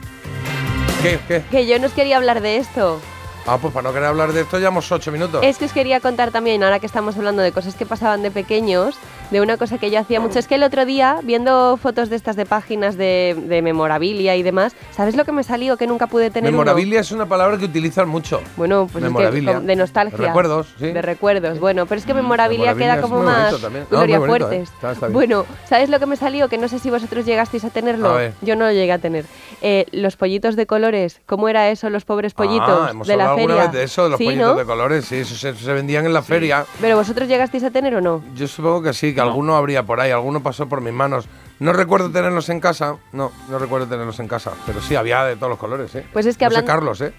¿Qué? 1.03 1.19
¿Qué? 1.27 1.43
Que 1.51 1.67
yo 1.67 1.77
no 1.79 1.85
os 1.87 1.93
quería 1.93 2.17
hablar 2.17 2.41
de 2.41 2.57
esto. 2.57 2.99
Ah, 3.45 3.57
pues 3.61 3.73
para 3.73 3.83
no 3.89 3.93
querer 3.93 4.07
hablar 4.07 4.31
de 4.31 4.41
esto, 4.41 4.57
llevamos 4.57 4.89
ocho 4.91 5.11
minutos. 5.11 5.41
Es 5.43 5.57
que 5.57 5.65
os 5.65 5.73
quería 5.73 5.99
contar 5.99 6.31
también, 6.31 6.63
ahora 6.63 6.79
que 6.79 6.85
estamos 6.85 7.17
hablando 7.17 7.41
de 7.41 7.51
cosas 7.51 7.75
que 7.75 7.85
pasaban 7.85 8.23
de 8.23 8.31
pequeños, 8.31 8.95
de 9.31 9.41
una 9.41 9.57
cosa 9.57 9.77
que 9.77 9.89
yo 9.91 9.99
hacía 9.99 10.19
mucho. 10.19 10.39
Es 10.39 10.47
que 10.47 10.55
el 10.55 10.63
otro 10.63 10.85
día, 10.85 11.19
viendo 11.23 11.77
fotos 11.77 12.09
de 12.09 12.15
estas 12.15 12.35
de 12.35 12.45
páginas 12.45 12.97
de, 12.97 13.35
de 13.47 13.61
memorabilia 13.61 14.35
y 14.35 14.43
demás, 14.43 14.75
¿sabes 14.91 15.15
lo 15.15 15.25
que 15.25 15.31
me 15.31 15.43
salió 15.43 15.77
que 15.77 15.87
nunca 15.87 16.07
pude 16.07 16.29
tener? 16.29 16.49
uno? 16.51 16.59
Memorabilia 16.59 16.99
es 16.99 17.11
una 17.11 17.25
palabra 17.25 17.57
que 17.57 17.65
utilizan 17.65 18.07
mucho. 18.09 18.41
Bueno, 18.57 18.87
pues 18.91 19.03
es 19.03 19.07
que 19.09 19.13
Memorabilia. 19.13 19.59
de 19.59 19.75
nostalgia. 19.75 20.17
De 20.17 20.25
recuerdos, 20.27 20.67
sí. 20.79 20.91
De 20.91 21.01
recuerdos. 21.01 21.59
Bueno, 21.59 21.85
pero 21.85 21.99
es 21.99 22.05
que 22.05 22.13
memorabilia, 22.13 22.73
memorabilia 22.73 22.93
queda 22.95 23.01
como 23.01 23.23
más. 23.23 23.53
No, 23.61 23.69
Gloria 23.89 24.19
Fuertes. 24.19 24.69
¿eh? 24.69 24.73
Está- 24.73 24.91
está. 24.91 25.07
Bueno, 25.07 25.45
¿sabes 25.67 25.89
lo 25.89 25.99
que 25.99 26.05
me 26.05 26.15
salió? 26.15 26.47
Que 26.49 26.57
no 26.57 26.67
sé 26.67 26.79
si 26.79 26.89
vosotros 26.89 27.25
llegasteis 27.25 27.63
a 27.65 27.69
tenerlo. 27.69 28.15
A. 28.17 28.31
Yo 28.41 28.55
no 28.55 28.65
lo 28.65 28.71
llegué 28.71 28.91
a 28.91 28.99
tener. 28.99 29.25
Eh, 29.61 29.85
los 29.91 30.15
pollitos 30.17 30.55
de 30.55 30.65
colores. 30.65 31.21
¿Cómo 31.25 31.49
era 31.49 31.69
eso, 31.69 31.89
los 31.89 32.05
pobres 32.05 32.33
pollitos 32.33 32.67
Ah, 32.69 32.87
hemos 32.91 33.07
de 33.07 33.15
la 33.17 33.29
feria? 33.29 33.43
alguna 33.43 33.63
vez 33.63 33.71
de 33.71 33.83
eso, 33.83 34.03
de 34.03 34.09
los 34.09 34.17
Sí, 34.17 34.25
pollitos 34.25 34.47
¿no? 34.47 34.55
de 34.55 34.65
colores, 34.65 35.05
sí, 35.05 35.15
eso 35.17 35.35
se, 35.35 35.55
se 35.55 35.73
vendían 35.73 36.05
en 36.05 36.13
la 36.13 36.21
feria. 36.21 36.65
Pero 36.81 36.97
vosotros 36.97 37.27
llegasteis 37.27 37.63
a 37.63 37.71
tener 37.71 37.95
o 37.95 38.01
no? 38.01 38.21
Yo 38.35 38.47
supongo 38.47 38.81
que 38.83 38.93
sí, 38.93 39.12
que 39.13 39.21
alguno 39.21 39.55
habría 39.55 39.83
por 39.83 39.99
ahí, 39.99 40.11
alguno 40.11 40.41
pasó 40.43 40.67
por 40.67 40.81
mis 40.81 40.93
manos. 40.93 41.27
No 41.59 41.71
recuerdo 41.73 42.09
tenerlos 42.09 42.49
en 42.49 42.59
casa, 42.59 42.97
no, 43.11 43.31
no 43.49 43.59
recuerdo 43.59 43.87
tenerlos 43.87 44.19
en 44.19 44.27
casa, 44.27 44.51
pero 44.65 44.81
sí, 44.81 44.95
había 44.95 45.23
de 45.23 45.35
todos 45.35 45.49
los 45.51 45.59
colores, 45.59 45.93
¿eh? 45.95 46.05
Pues 46.11 46.25
es 46.25 46.37
que 46.37 46.45
no 46.45 46.51
sé, 46.51 46.57
hablando- 46.57 46.73
Carlos, 46.73 47.01
¿eh? 47.01 47.13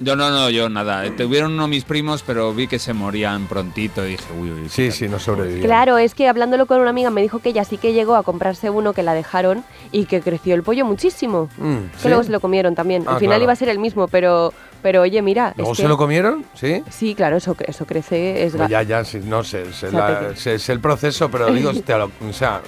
Yo 0.00 0.14
no, 0.14 0.30
no, 0.30 0.48
yo 0.48 0.68
nada. 0.68 1.04
Eh, 1.04 1.10
Tuvieron 1.10 1.52
uno 1.54 1.66
mis 1.66 1.82
primos, 1.84 2.22
pero 2.22 2.54
vi 2.54 2.68
que 2.68 2.78
se 2.78 2.92
morían 2.92 3.46
prontito 3.48 4.06
y 4.06 4.10
dije, 4.12 4.24
uy, 4.40 4.50
uy. 4.52 4.68
Sí, 4.68 4.92
sí, 4.92 5.08
no 5.08 5.18
sobrevivió. 5.18 5.64
Claro, 5.64 5.98
es 5.98 6.14
que 6.14 6.28
hablándolo 6.28 6.66
con 6.66 6.80
una 6.80 6.90
amiga 6.90 7.10
me 7.10 7.20
dijo 7.20 7.40
que 7.40 7.48
ella 7.48 7.64
sí 7.64 7.78
que 7.78 7.92
llegó 7.92 8.14
a 8.14 8.22
comprarse 8.22 8.70
uno 8.70 8.92
que 8.92 9.02
la 9.02 9.14
dejaron 9.14 9.64
y 9.90 10.04
que 10.04 10.20
creció 10.20 10.54
el 10.54 10.62
pollo 10.62 10.84
muchísimo. 10.84 11.48
Mm, 11.58 11.76
Que 11.92 11.98
¿sí? 12.02 12.08
luego 12.08 12.22
se 12.22 12.30
lo 12.30 12.38
comieron 12.40 12.74
también. 12.76 13.02
Ah, 13.06 13.14
Al 13.14 13.18
final 13.18 13.30
claro. 13.34 13.42
iba 13.44 13.52
a 13.52 13.56
ser 13.56 13.68
el 13.70 13.80
mismo, 13.80 14.06
pero, 14.06 14.52
pero 14.82 15.02
oye, 15.02 15.20
mira. 15.20 15.52
¿Luego 15.56 15.72
es 15.72 15.78
se 15.78 15.82
que- 15.82 15.88
lo 15.88 15.96
comieron? 15.96 16.44
¿Sí? 16.54 16.82
Sí, 16.90 17.14
claro, 17.16 17.36
eso, 17.38 17.56
eso 17.66 17.84
crece. 17.84 18.44
Es 18.44 18.54
Pues 18.54 18.68
ya, 18.70 18.82
ya, 18.84 19.04
sí, 19.04 19.20
no 19.24 19.42
sé, 19.42 19.64
la- 19.92 20.36
sé- 20.36 20.60
sé 20.60 20.72
el 20.72 20.80
proceso, 20.80 21.28
pero 21.28 21.52
digo, 21.52 21.70
o 22.28 22.32
sea, 22.32 22.60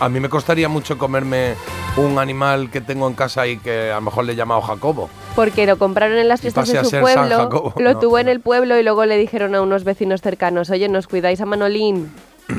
a 0.00 0.08
mí 0.08 0.20
me 0.20 0.28
costaría 0.28 0.68
mucho 0.68 0.98
comerme 0.98 1.54
un 1.96 2.18
animal 2.18 2.70
que 2.70 2.80
tengo 2.80 3.08
en 3.08 3.14
casa 3.14 3.46
y 3.46 3.58
que 3.58 3.90
a 3.90 3.96
lo 3.96 4.02
mejor 4.02 4.24
le 4.24 4.32
he 4.32 4.36
llamado 4.36 4.60
Jacobo. 4.60 5.08
Porque 5.34 5.66
lo 5.66 5.78
compraron 5.78 6.18
en 6.18 6.28
las 6.28 6.40
fiestas 6.40 6.68
de 6.68 6.84
su 6.84 6.90
pueblo, 7.00 7.36
Jacobo, 7.36 7.74
lo 7.78 7.94
no, 7.94 7.98
tuvo 7.98 8.18
en 8.18 8.28
el 8.28 8.40
pueblo 8.40 8.78
y 8.78 8.82
luego 8.82 9.04
le 9.06 9.16
dijeron 9.16 9.54
a 9.54 9.62
unos 9.62 9.84
vecinos 9.84 10.22
cercanos, 10.22 10.70
oye, 10.70 10.88
nos 10.88 11.06
cuidáis 11.06 11.40
a 11.40 11.46
Manolín. 11.46 12.10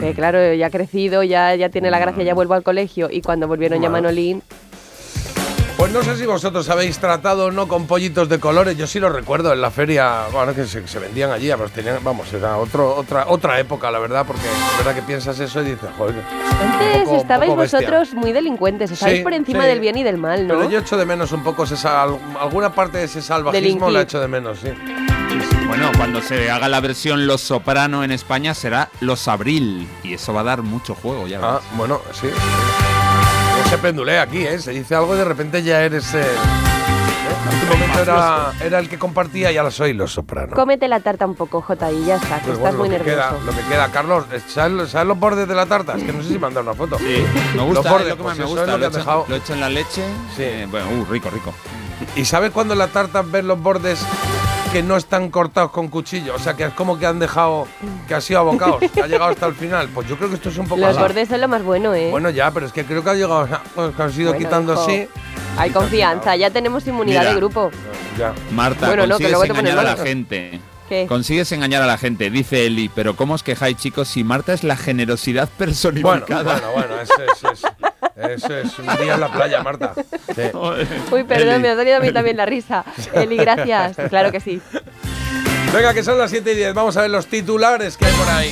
Que 0.01 0.13
claro, 0.13 0.53
ya 0.53 0.67
ha 0.67 0.69
crecido, 0.69 1.23
ya, 1.23 1.55
ya 1.55 1.69
tiene 1.69 1.89
la 1.89 1.99
gracia, 1.99 2.21
ya 2.21 2.33
vuelvo 2.33 2.55
al 2.55 2.63
colegio. 2.63 3.07
Y 3.09 3.21
cuando 3.21 3.47
volvieron 3.47 3.81
ya. 3.81 3.89
Manolín, 3.89 4.43
Pues 5.77 5.91
no 5.93 6.01
sé 6.01 6.17
si 6.17 6.25
vosotros 6.25 6.67
habéis 6.69 6.97
tratado 6.97 7.45
o 7.45 7.51
no 7.51 7.67
con 7.67 7.85
pollitos 7.85 8.27
de 8.29 8.39
colores. 8.39 8.75
Yo 8.77 8.87
sí 8.87 8.99
lo 8.99 9.09
recuerdo 9.09 9.53
en 9.53 9.61
la 9.61 9.69
feria, 9.69 10.23
bueno, 10.31 10.55
que 10.55 10.65
se, 10.65 10.87
se 10.87 10.97
vendían 10.97 11.29
allí, 11.31 11.49
pero 11.51 11.69
tenían, 11.69 11.99
vamos, 12.03 12.33
era 12.33 12.57
otro, 12.57 12.95
otra, 12.95 13.25
otra 13.27 13.59
época, 13.59 13.91
la 13.91 13.99
verdad, 13.99 14.25
porque 14.25 14.41
es 14.47 14.77
verdad 14.83 14.95
que 14.95 15.03
piensas 15.03 15.39
eso 15.39 15.61
y 15.61 15.65
dices, 15.65 15.87
joder. 15.95 16.15
antes 16.61 17.03
poco- 17.03 17.17
estabais 17.17 17.55
vosotros 17.55 18.13
muy 18.15 18.31
delincuentes, 18.31 18.89
estabais 18.89 19.19
Sí, 19.19 19.23
por 19.23 19.33
encima 19.33 19.61
sí. 19.61 19.67
del 19.67 19.79
bien 19.79 19.97
y 19.97 20.03
del 20.03 20.17
mal, 20.17 20.47
¿no? 20.47 20.55
Pero 20.57 20.67
yo 20.69 20.79
echo 20.79 20.97
de 20.97 21.05
menos 21.05 21.31
un 21.31 21.43
poco 21.43 21.63
esa, 21.65 22.01
alguna 22.01 22.73
parte 22.73 22.97
de 22.97 23.03
ese 23.03 23.21
salvajismo 23.21 23.61
Delinquir. 23.61 23.89
la 23.93 24.01
echo 24.01 24.19
de 24.19 24.27
menos, 24.27 24.57
sí. 24.59 24.69
Bueno, 25.67 25.91
cuando 25.95 26.23
se 26.23 26.49
haga 26.49 26.67
la 26.69 26.79
versión 26.81 27.27
Los 27.27 27.41
Soprano 27.41 28.03
en 28.03 28.11
España 28.11 28.55
será 28.55 28.89
Los 28.99 29.27
Abril. 29.27 29.87
Y 30.03 30.15
eso 30.15 30.33
va 30.33 30.41
a 30.41 30.45
dar 30.45 30.63
mucho 30.63 30.95
juego, 30.95 31.27
ya 31.27 31.39
Ah, 31.43 31.59
bueno, 31.75 32.01
sí. 32.13 32.27
Se 33.69 33.77
pendulea 33.77 34.21
aquí, 34.23 34.39
¿eh? 34.45 34.59
Se 34.59 34.71
dice 34.71 34.95
algo 34.95 35.15
y 35.15 35.17
de 35.17 35.25
repente 35.25 35.61
ya 35.63 35.81
eres... 35.83 36.13
Eh, 36.13 36.21
¿eh? 36.21 36.25
En 37.51 37.59
tu 37.59 37.65
momento 37.73 38.01
era, 38.01 38.53
era 38.61 38.79
el 38.79 38.89
que 38.89 38.97
compartía 38.97 39.51
y 39.51 39.57
ahora 39.57 39.71
soy 39.71 39.93
los 39.93 40.11
soprano. 40.13 40.55
Cómete 40.55 40.87
la 40.87 40.99
tarta 41.01 41.25
un 41.25 41.35
poco, 41.35 41.61
Jota, 41.61 41.91
y 41.91 42.05
ya 42.05 42.15
está, 42.15 42.39
que 42.39 42.45
Pues 42.47 42.57
estás 42.57 42.75
bueno, 42.75 42.77
muy 42.79 42.89
lo, 42.89 42.97
que 43.03 43.03
nervioso. 43.11 43.29
queda, 43.29 43.45
lo 43.45 43.51
que 43.51 43.63
queda, 43.69 43.87
Carlos, 43.91 44.25
¿sabes, 44.47 44.89
sabes 44.89 45.07
los 45.07 45.19
bordes 45.19 45.47
de 45.47 45.55
la 45.55 45.65
tarta? 45.65 45.95
Es 45.95 46.03
que 46.03 46.13
no 46.13 46.21
sé 46.23 46.29
si 46.29 46.39
me 46.39 46.47
han 46.47 46.53
dado 46.53 46.69
una 46.69 46.73
foto. 46.77 46.97
Sí, 46.97 47.23
me 47.51 47.55
Los 47.57 47.65
gusta, 47.67 47.91
bordes, 47.91 48.07
es 48.07 48.09
lo 48.11 48.17
que 48.17 48.23
pues 48.23 48.37
me 48.37 48.43
es 48.43 48.49
gusta. 48.49 48.65
lo 48.65 48.79
que 48.79 48.85
echo, 48.85 48.97
dejado. 48.97 49.25
lo 49.27 49.35
echo 49.35 49.53
en 49.53 49.59
la 49.61 49.69
leche. 49.69 50.03
Sí. 50.35 50.43
eh, 50.43 50.67
bueno, 50.69 50.87
uh, 50.89 51.05
rico, 51.11 51.29
rico. 51.29 51.53
¿Y 52.15 52.25
sabes 52.25 52.51
cuando 52.51 52.75
la 52.75 52.87
tarta 52.87 53.21
ves 53.21 53.43
los 53.43 53.61
bordes 53.61 53.99
que 54.71 54.83
no 54.83 54.97
están 54.97 55.29
cortados 55.29 55.71
con 55.71 55.87
cuchillo? 55.87 56.35
O 56.35 56.39
sea, 56.39 56.53
que 56.55 56.65
es 56.65 56.73
como 56.73 56.97
que 56.99 57.05
han 57.05 57.19
dejado, 57.19 57.67
que 58.07 58.15
ha 58.15 58.21
sido 58.21 58.39
abocados, 58.39 58.81
que 58.93 59.01
ha 59.01 59.07
llegado 59.07 59.31
hasta 59.31 59.45
el 59.47 59.53
final. 59.55 59.89
Pues 59.93 60.07
yo 60.07 60.17
creo 60.17 60.29
que 60.29 60.35
esto 60.35 60.49
es 60.49 60.57
un 60.57 60.67
poco 60.67 60.81
Los 60.81 60.91
así. 60.91 60.99
bordes 60.99 61.29
son 61.29 61.41
lo 61.41 61.47
más 61.47 61.63
bueno, 61.63 61.93
¿eh? 61.93 62.09
Bueno, 62.11 62.29
ya, 62.29 62.51
pero 62.51 62.65
es 62.65 62.71
que 62.73 62.83
creo 62.85 63.03
que 63.03 63.09
ha 63.09 63.13
llegado, 63.13 63.47
que 63.47 64.01
han 64.03 64.11
sido 64.11 64.31
Bueno, 64.31 64.45
quitando 64.45 64.73
hijo, 64.73 64.81
así. 64.83 65.07
Hay 65.57 65.71
confianza, 65.71 66.35
ya 66.35 66.51
tenemos 66.51 66.85
inmunidad 66.87 67.21
Mira. 67.21 67.31
de 67.31 67.37
grupo. 67.37 67.71
Ya. 68.17 68.33
Marta, 68.51 68.87
Bueno, 68.87 69.07
no, 69.07 69.17
que 69.17 69.29
luego 69.29 69.43
te 69.43 69.49
engañar 69.51 69.79
a 69.79 69.83
la 69.83 69.95
gente. 69.97 70.59
¿Qué? 70.89 71.05
Consigues 71.07 71.51
engañar 71.51 71.81
a 71.81 71.85
la 71.85 71.97
gente, 71.97 72.29
dice 72.29 72.65
Eli, 72.65 72.89
pero 72.93 73.15
¿cómo 73.15 73.33
os 73.33 73.43
quejáis, 73.43 73.77
chicos, 73.77 74.07
si 74.07 74.23
Marta 74.23 74.53
es 74.53 74.63
la 74.63 74.77
generosidad 74.77 75.49
Bueno, 75.57 75.57
personificada? 75.57 76.43
bueno, 76.43 76.71
bueno, 76.73 77.01
eso 77.01 77.13
es, 77.23 77.43
es- 77.53 77.71
eso 78.41 78.57
es 78.57 78.79
un 78.79 78.85
día 78.97 79.13
en 79.15 79.19
la 79.19 79.31
playa, 79.31 79.61
Marta. 79.63 79.93
Sí. 80.35 80.41
Uy, 81.11 81.23
perdón, 81.25 81.49
Eli. 81.55 81.61
me 81.63 81.69
ha 81.69 81.75
dolido 81.75 81.97
a 81.97 81.99
mí 81.99 82.11
también 82.11 82.37
la 82.37 82.45
risa. 82.45 82.83
Eli, 83.13 83.37
gracias. 83.37 83.95
Claro 84.09 84.31
que 84.31 84.39
sí. 84.39 84.61
Venga, 85.73 85.93
que 85.93 86.03
son 86.03 86.17
las 86.17 86.31
7 86.31 86.51
y 86.51 86.55
10. 86.55 86.73
Vamos 86.73 86.95
a 86.97 87.01
ver 87.01 87.11
los 87.11 87.27
titulares 87.27 87.97
que 87.97 88.05
hay 88.05 88.13
por 88.13 88.29
ahí. 88.29 88.49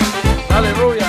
Dale, 0.49 0.71
rubia. 0.73 1.07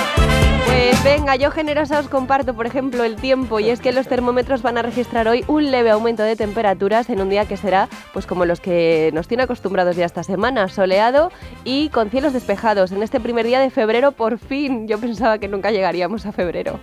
Pues 0.77 1.03
venga, 1.03 1.35
yo 1.35 1.49
generosa 1.49 1.97
os 1.97 2.07
comparto, 2.07 2.53
por 2.53 2.67
ejemplo, 2.67 3.03
el 3.03 3.15
tiempo 3.15 3.59
y 3.59 3.71
es 3.71 3.79
que 3.79 3.91
los 3.91 4.07
termómetros 4.07 4.61
van 4.61 4.77
a 4.77 4.83
registrar 4.83 5.27
hoy 5.27 5.43
un 5.47 5.71
leve 5.71 5.89
aumento 5.89 6.21
de 6.21 6.35
temperaturas 6.35 7.09
en 7.09 7.19
un 7.19 7.29
día 7.29 7.45
que 7.45 7.57
será 7.57 7.89
pues 8.13 8.27
como 8.27 8.45
los 8.45 8.61
que 8.61 9.09
nos 9.11 9.27
tiene 9.27 9.41
acostumbrados 9.41 9.95
ya 9.95 10.05
esta 10.05 10.21
semana, 10.21 10.67
soleado 10.67 11.31
y 11.63 11.89
con 11.89 12.11
cielos 12.11 12.31
despejados. 12.31 12.91
En 12.91 13.01
este 13.01 13.19
primer 13.19 13.47
día 13.47 13.59
de 13.59 13.71
febrero, 13.71 14.11
por 14.11 14.37
fin, 14.37 14.87
yo 14.87 14.99
pensaba 14.99 15.39
que 15.39 15.47
nunca 15.47 15.71
llegaríamos 15.71 16.27
a 16.27 16.31
febrero. 16.31 16.79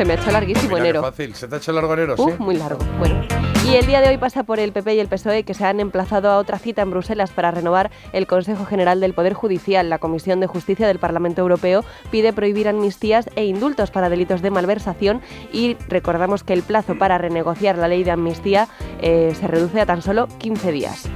Se 0.00 0.06
me 0.06 0.14
ha 0.14 0.16
hecho 0.16 0.30
larguísimo 0.30 0.68
Mira 0.70 0.82
qué 0.82 0.88
enero. 0.88 1.02
fácil. 1.02 1.34
¿Se 1.34 1.46
te 1.46 1.56
ha 1.56 1.58
hecho 1.58 1.72
largo 1.72 1.92
enero? 1.92 2.14
Uf, 2.16 2.32
sí. 2.32 2.42
muy 2.42 2.56
largo. 2.56 2.82
Bueno. 2.98 3.20
Y 3.66 3.74
el 3.74 3.84
día 3.84 4.00
de 4.00 4.08
hoy 4.08 4.16
pasa 4.16 4.44
por 4.44 4.58
el 4.58 4.72
PP 4.72 4.94
y 4.94 4.98
el 4.98 5.08
PSOE 5.08 5.42
que 5.42 5.52
se 5.52 5.66
han 5.66 5.78
emplazado 5.78 6.30
a 6.30 6.38
otra 6.38 6.58
cita 6.58 6.80
en 6.80 6.90
Bruselas 6.90 7.32
para 7.32 7.50
renovar 7.50 7.90
el 8.14 8.26
Consejo 8.26 8.64
General 8.64 8.98
del 8.98 9.12
Poder 9.12 9.34
Judicial. 9.34 9.90
La 9.90 9.98
Comisión 9.98 10.40
de 10.40 10.46
Justicia 10.46 10.86
del 10.86 11.00
Parlamento 11.00 11.42
Europeo 11.42 11.84
pide 12.10 12.32
prohibir 12.32 12.66
amnistías 12.66 13.28
e 13.36 13.44
indultos 13.44 13.90
para 13.90 14.08
delitos 14.08 14.40
de 14.40 14.50
malversación 14.50 15.20
y 15.52 15.76
recordamos 15.90 16.44
que 16.44 16.54
el 16.54 16.62
plazo 16.62 16.96
para 16.96 17.18
renegociar 17.18 17.76
la 17.76 17.86
ley 17.86 18.02
de 18.02 18.12
amnistía 18.12 18.68
eh, 19.02 19.34
se 19.38 19.48
reduce 19.48 19.82
a 19.82 19.84
tan 19.84 20.00
solo 20.00 20.28
15 20.38 20.72
días. 20.72 21.10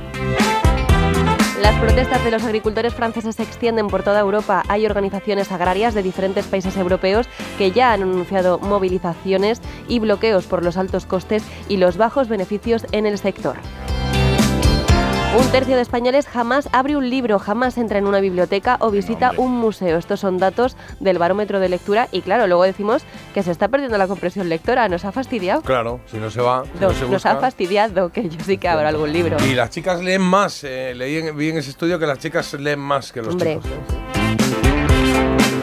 Las 1.63 1.79
protestas 1.79 2.25
de 2.25 2.33
los 2.33 2.43
agricultores 2.43 2.95
franceses 2.95 3.37
se 3.37 3.45
extienden 3.45 3.87
por 3.87 4.03
toda 4.03 4.19
Europa. 4.19 4.65
Hay 4.69 4.87
organizaciones 4.87 5.53
agrarias 5.53 5.95
de 5.95 6.03
diferentes 6.03 6.47
países 6.47 6.77
europeos 6.77 7.29
que 7.59 7.71
ya 7.71 7.93
han 7.93 8.03
anunciado 8.03 8.59
movilizaciones 8.59 9.63
y 9.87 10.01
bloqueos 10.01 10.47
por 10.47 10.65
los 10.65 10.77
altos 10.77 11.07
costes 11.07 11.45
y 11.69 11.77
los 11.77 11.97
bajos 11.97 12.29
beneficios 12.29 12.87
en 12.91 13.07
el 13.07 13.19
sector. 13.19 13.57
Un 15.37 15.51
tercio 15.51 15.75
de 15.75 15.83
españoles 15.83 16.27
jamás 16.27 16.69
abre 16.73 16.97
un 16.97 17.11
libro, 17.11 17.39
jamás 17.41 17.77
entra 17.77 17.99
en 17.99 18.07
una 18.07 18.21
biblioteca 18.21 18.77
o 18.81 18.91
visita 18.91 19.33
un 19.37 19.53
museo. 19.57 19.99
Estos 19.99 20.21
son 20.21 20.39
datos 20.39 20.77
del 21.01 21.19
barómetro 21.19 21.59
de 21.59 21.69
lectura 21.69 22.09
y 22.13 22.23
claro, 22.23 22.47
luego 22.47 22.63
decimos 22.63 23.03
que 23.35 23.43
se 23.43 23.51
está 23.51 23.67
perdiendo 23.69 23.99
la 23.99 24.07
compresión 24.07 24.49
lectora. 24.49 24.89
¿Nos 24.89 25.05
ha 25.05 25.11
fastidiado? 25.13 25.63
Claro, 25.63 26.01
si 26.07 26.19
no 26.19 26.31
se 26.31 26.41
va, 26.41 26.65
si 26.65 26.71
no 26.81 26.89
Nos, 26.89 26.97
se 26.97 27.09
nos 27.09 27.27
ha 27.27 27.37
fastidiado 27.37 28.11
que 28.11 28.29
yo 28.29 28.39
sí 28.45 28.59
que 28.59 28.69
abro 28.69 28.87
algún 28.87 29.13
libro. 29.13 29.37
Y 29.45 29.55
las 29.55 29.71
chicas 29.71 30.01
leen 30.03 30.23
más. 30.23 30.63
eh, 30.65 30.93
leí 30.95 31.17
en, 31.19 31.37
vi 31.37 31.51
en 31.51 31.59
ese 31.59 31.71
estudio 31.71 31.99
que 31.99 32.07
las 32.07 32.19
chicas 32.21 32.53
leen 32.55 32.79
más 32.79 33.11
que 33.13 33.21
los 33.23 33.31
Hombre. 33.35 33.55
chicos. 33.57 33.71
¿eh? 33.71 34.37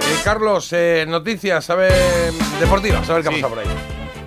Eh, 0.01 0.17
Carlos, 0.23 0.71
eh, 0.73 1.05
noticias, 1.07 1.69
a 1.69 1.75
ver, 1.75 2.33
deportivas, 2.59 3.09
a 3.09 3.13
ver 3.13 3.23
qué 3.23 3.29
Sí. 3.29 3.41
pasa 3.41 3.47
por 3.47 3.59
ahí. 3.59 3.67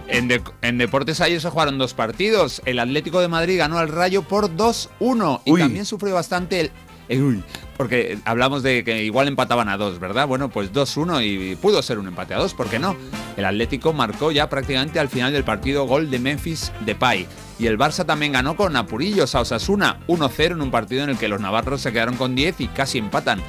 En, 0.08 0.28
de- 0.28 0.42
en 0.62 0.78
deportes 0.78 1.20
ayer 1.20 1.40
se 1.40 1.48
jugaron 1.50 1.78
dos 1.78 1.94
partidos. 1.94 2.60
El 2.66 2.78
Atlético 2.78 3.20
de 3.20 3.28
Madrid 3.28 3.58
ganó 3.58 3.78
al 3.78 3.88
Rayo 3.88 4.22
por 4.22 4.54
2-1 4.54 5.40
y 5.44 5.52
Uy. 5.52 5.60
también 5.60 5.84
sufrió 5.86 6.14
bastante 6.14 6.60
el... 7.08 7.22
uy, 7.22 7.42
porque 7.76 8.18
hablamos 8.24 8.62
de 8.62 8.84
que 8.84 9.02
igual 9.04 9.28
empataban 9.28 9.68
a 9.68 9.76
dos, 9.76 9.98
¿verdad? 9.98 10.26
Bueno, 10.26 10.50
pues 10.50 10.72
2-1 10.72 11.24
y 11.52 11.56
pudo 11.56 11.82
ser 11.82 11.98
un 11.98 12.06
empate 12.08 12.34
a 12.34 12.38
dos, 12.38 12.52
¿por 12.54 12.68
qué 12.68 12.78
no? 12.78 12.96
El 13.36 13.44
Atlético 13.46 13.92
marcó 13.92 14.30
ya 14.30 14.48
prácticamente 14.48 15.00
al 15.00 15.08
final 15.08 15.32
del 15.32 15.42
partido 15.44 15.86
gol 15.86 16.10
de 16.10 16.18
Memphis 16.18 16.70
Depay. 16.84 17.26
Y 17.58 17.66
el 17.66 17.78
Barça 17.78 18.04
también 18.04 18.32
ganó 18.32 18.56
con 18.56 18.76
apurillos 18.76 19.34
a 19.34 19.40
Osasuna 19.40 20.00
1-0 20.08 20.52
en 20.52 20.60
un 20.60 20.70
partido 20.70 21.04
en 21.04 21.10
el 21.10 21.16
que 21.18 21.28
los 21.28 21.40
navarros 21.40 21.80
se 21.80 21.92
quedaron 21.92 22.16
con 22.16 22.34
10 22.34 22.60
y 22.60 22.68
casi 22.68 22.98
empatan 22.98 23.40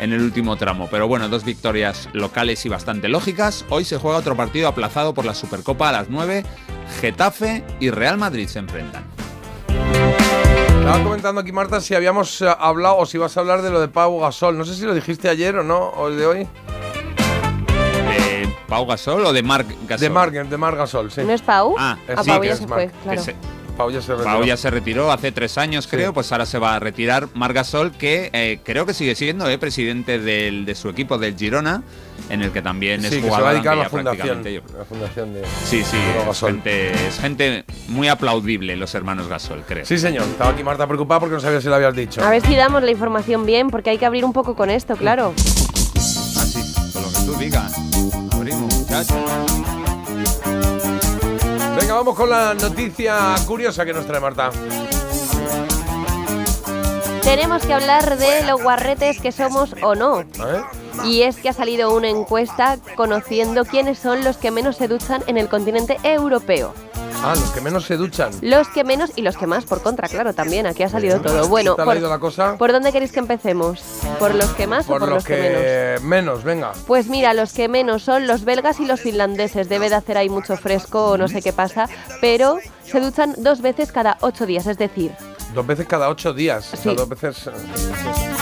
en 0.00 0.12
el 0.12 0.20
último 0.22 0.56
tramo. 0.56 0.88
Pero 0.90 1.06
bueno, 1.08 1.28
dos 1.28 1.44
victorias 1.44 2.08
locales 2.12 2.64
y 2.66 2.68
bastante 2.68 3.08
lógicas. 3.08 3.64
Hoy 3.68 3.84
se 3.84 3.98
juega 3.98 4.18
otro 4.18 4.36
partido 4.36 4.68
aplazado 4.68 5.14
por 5.14 5.24
la 5.24 5.34
Supercopa 5.34 5.88
a 5.90 5.92
las 5.92 6.08
9. 6.08 6.44
Getafe 7.00 7.64
y 7.78 7.90
Real 7.90 8.16
Madrid 8.18 8.48
se 8.48 8.58
enfrentan. 8.58 9.04
Estaba 10.80 11.02
comentando 11.04 11.40
aquí, 11.40 11.52
Marta, 11.52 11.80
si 11.80 11.94
habíamos 11.94 12.40
eh, 12.42 12.48
hablado 12.58 12.96
o 12.96 13.06
si 13.06 13.18
vas 13.18 13.36
a 13.36 13.40
hablar 13.40 13.62
de 13.62 13.70
lo 13.70 13.80
de 13.80 13.88
Pau 13.88 14.18
Gasol. 14.20 14.56
No 14.58 14.64
sé 14.64 14.74
si 14.74 14.82
lo 14.84 14.94
dijiste 14.94 15.28
ayer 15.28 15.56
o 15.56 15.62
no, 15.62 15.78
o 15.78 16.08
el 16.08 16.16
de 16.18 16.26
hoy. 16.26 16.48
¿De 18.08 18.48
Pau 18.66 18.86
Gasol 18.86 19.24
o 19.26 19.32
de 19.32 19.42
Marc 19.42 19.68
Gasol? 19.86 20.00
De 20.00 20.10
Marc, 20.10 20.32
de 20.32 20.56
Marc 20.56 20.76
Gasol, 20.78 21.10
sí. 21.12 21.20
¿No 21.24 21.32
es 21.32 21.42
Pau? 21.42 21.74
Ah, 21.78 21.96
Ah, 22.16 22.22
sí, 22.24 22.30
Pau 22.30 22.40
que 22.40 22.46
ya 22.48 22.52
es 22.54 22.58
se 22.60 22.66
Marc, 22.66 22.82
fue, 22.82 22.86
que 22.90 23.02
claro. 23.04 23.22
se- 23.22 23.36
Pau 23.80 23.90
ya 23.90 24.00
se 24.02 24.12
retiró. 24.14 24.24
Pau 24.32 24.44
ya 24.44 24.56
se 24.56 24.70
retiró 24.70 25.12
hace 25.12 25.32
tres 25.32 25.58
años, 25.58 25.86
creo, 25.86 26.08
Sí. 26.08 26.14
pues 26.14 26.32
ahora 26.32 26.46
se 26.46 26.58
va 26.58 26.74
a 26.74 26.78
retirar 26.78 27.28
Marc 27.34 27.54
Gasol, 27.54 27.92
que 27.92 28.30
eh, 28.32 28.60
creo 28.64 28.86
que 28.86 28.94
sigue 28.94 29.14
siendo 29.14 29.48
eh, 29.48 29.58
presidente 29.58 30.18
del- 30.18 30.64
de 30.66 30.74
su 30.74 30.88
equipo 30.88 31.18
del 31.18 31.36
Girona, 31.36 31.82
en 32.28 32.42
el 32.42 32.50
que 32.52 32.60
también 32.62 33.00
es 33.04 33.10
Sí, 33.10 33.16
que 33.16 33.22
se 33.22 33.28
jugador. 33.28 33.44
va 33.46 33.50
a 33.50 33.52
dedicar 33.54 33.72
a 33.74 33.76
la 33.76 33.88
fundación. 33.88 34.42
La 34.78 34.84
fundación 34.84 35.32
de. 35.34 35.42
Sí, 35.64 35.82
sí, 35.82 35.96
Pau 36.12 36.20
es 36.22 36.26
Gasol. 36.26 36.50
gente, 36.52 36.92
es 37.08 37.18
gente 37.20 37.64
muy 37.88 38.08
aplaudible, 38.08 38.76
los 38.76 38.94
hermanos 38.94 39.28
Gasol, 39.28 39.62
creo. 39.66 39.84
Sí, 39.86 39.98
señor. 39.98 40.24
Estaba 40.24 40.50
aquí 40.50 40.62
Marta 40.62 40.86
preocupada 40.86 41.20
porque 41.20 41.34
no 41.34 41.40
sabía 41.40 41.60
si 41.60 41.68
lo 41.68 41.74
habías 41.76 41.94
dicho. 41.96 42.22
A 42.22 42.30
ver 42.30 42.42
si 42.42 42.54
damos 42.54 42.82
la 42.82 42.90
información 42.90 43.46
bien, 43.46 43.70
porque 43.70 43.90
hay 43.90 43.98
que 43.98 44.06
abrir 44.06 44.24
un 44.24 44.32
poco 44.32 44.54
con 44.54 44.70
esto, 44.70 44.96
claro. 44.96 45.32
Así, 45.36 46.60
con 46.92 47.02
lo 47.02 47.08
que 47.08 47.18
tú 47.24 47.34
digas. 47.38 47.72
Abrimos, 48.32 48.74
muchachos. 48.74 49.79
Venga, 51.90 52.02
vamos 52.02 52.14
con 52.14 52.30
la 52.30 52.54
noticia 52.54 53.34
curiosa 53.48 53.84
que 53.84 53.92
nos 53.92 54.06
trae 54.06 54.20
Marta. 54.20 54.52
Tenemos 57.20 57.66
que 57.66 57.74
hablar 57.74 58.16
de 58.16 58.44
lo 58.44 58.58
guarretes 58.58 59.20
que 59.20 59.32
somos 59.32 59.74
o 59.82 59.96
no. 59.96 60.20
¿Eh? 60.20 60.24
Y 61.04 61.22
es 61.22 61.38
que 61.38 61.48
ha 61.48 61.52
salido 61.52 61.92
una 61.92 62.08
encuesta 62.08 62.78
conociendo 62.94 63.64
quiénes 63.64 63.98
son 63.98 64.22
los 64.22 64.36
que 64.36 64.52
menos 64.52 64.76
se 64.76 64.86
duchan 64.86 65.24
en 65.26 65.36
el 65.36 65.48
continente 65.48 65.98
europeo. 66.04 66.74
Ah, 67.22 67.34
los 67.34 67.50
que 67.50 67.60
menos 67.60 67.84
se 67.84 67.96
duchan. 67.98 68.30
Los 68.40 68.68
que 68.68 68.82
menos 68.82 69.10
y 69.14 69.20
los 69.22 69.36
que 69.36 69.46
más, 69.46 69.66
por 69.66 69.82
contra, 69.82 70.08
claro, 70.08 70.32
también. 70.32 70.66
Aquí 70.66 70.82
ha 70.82 70.88
salido 70.88 71.20
todo. 71.20 71.48
Bueno, 71.48 71.74
¿Te 71.74 71.82
ha 71.82 71.84
por, 71.84 71.96
la 72.00 72.18
cosa? 72.18 72.56
¿por 72.56 72.72
dónde 72.72 72.92
queréis 72.92 73.12
que 73.12 73.18
empecemos? 73.20 73.80
¿Por 74.18 74.34
los 74.34 74.48
que 74.52 74.66
más 74.66 74.86
o 74.86 74.88
Por 74.92 75.00
los 75.02 75.10
los 75.10 75.24
que, 75.24 75.36
menos? 75.36 75.60
que 75.60 75.98
menos, 76.06 76.44
venga. 76.44 76.72
Pues 76.86 77.08
mira, 77.08 77.34
los 77.34 77.52
que 77.52 77.68
menos 77.68 78.02
son 78.04 78.26
los 78.26 78.44
belgas 78.46 78.80
y 78.80 78.86
los 78.86 79.00
finlandeses. 79.00 79.68
Debe 79.68 79.90
de 79.90 79.96
hacer 79.96 80.16
ahí 80.16 80.30
mucho 80.30 80.56
fresco 80.56 81.10
o 81.10 81.18
no 81.18 81.28
sé 81.28 81.42
qué 81.42 81.52
pasa, 81.52 81.88
pero 82.22 82.58
se 82.84 83.00
duchan 83.00 83.34
dos 83.38 83.60
veces 83.60 83.92
cada 83.92 84.16
ocho 84.22 84.46
días, 84.46 84.66
es 84.66 84.78
decir, 84.78 85.12
Dos 85.54 85.66
veces 85.66 85.86
cada 85.88 86.08
ocho 86.08 86.32
días. 86.32 86.72
O 86.72 86.76
sea, 86.76 86.92
Sí. 86.92 86.96
dos 86.96 87.08
veces. 87.08 87.50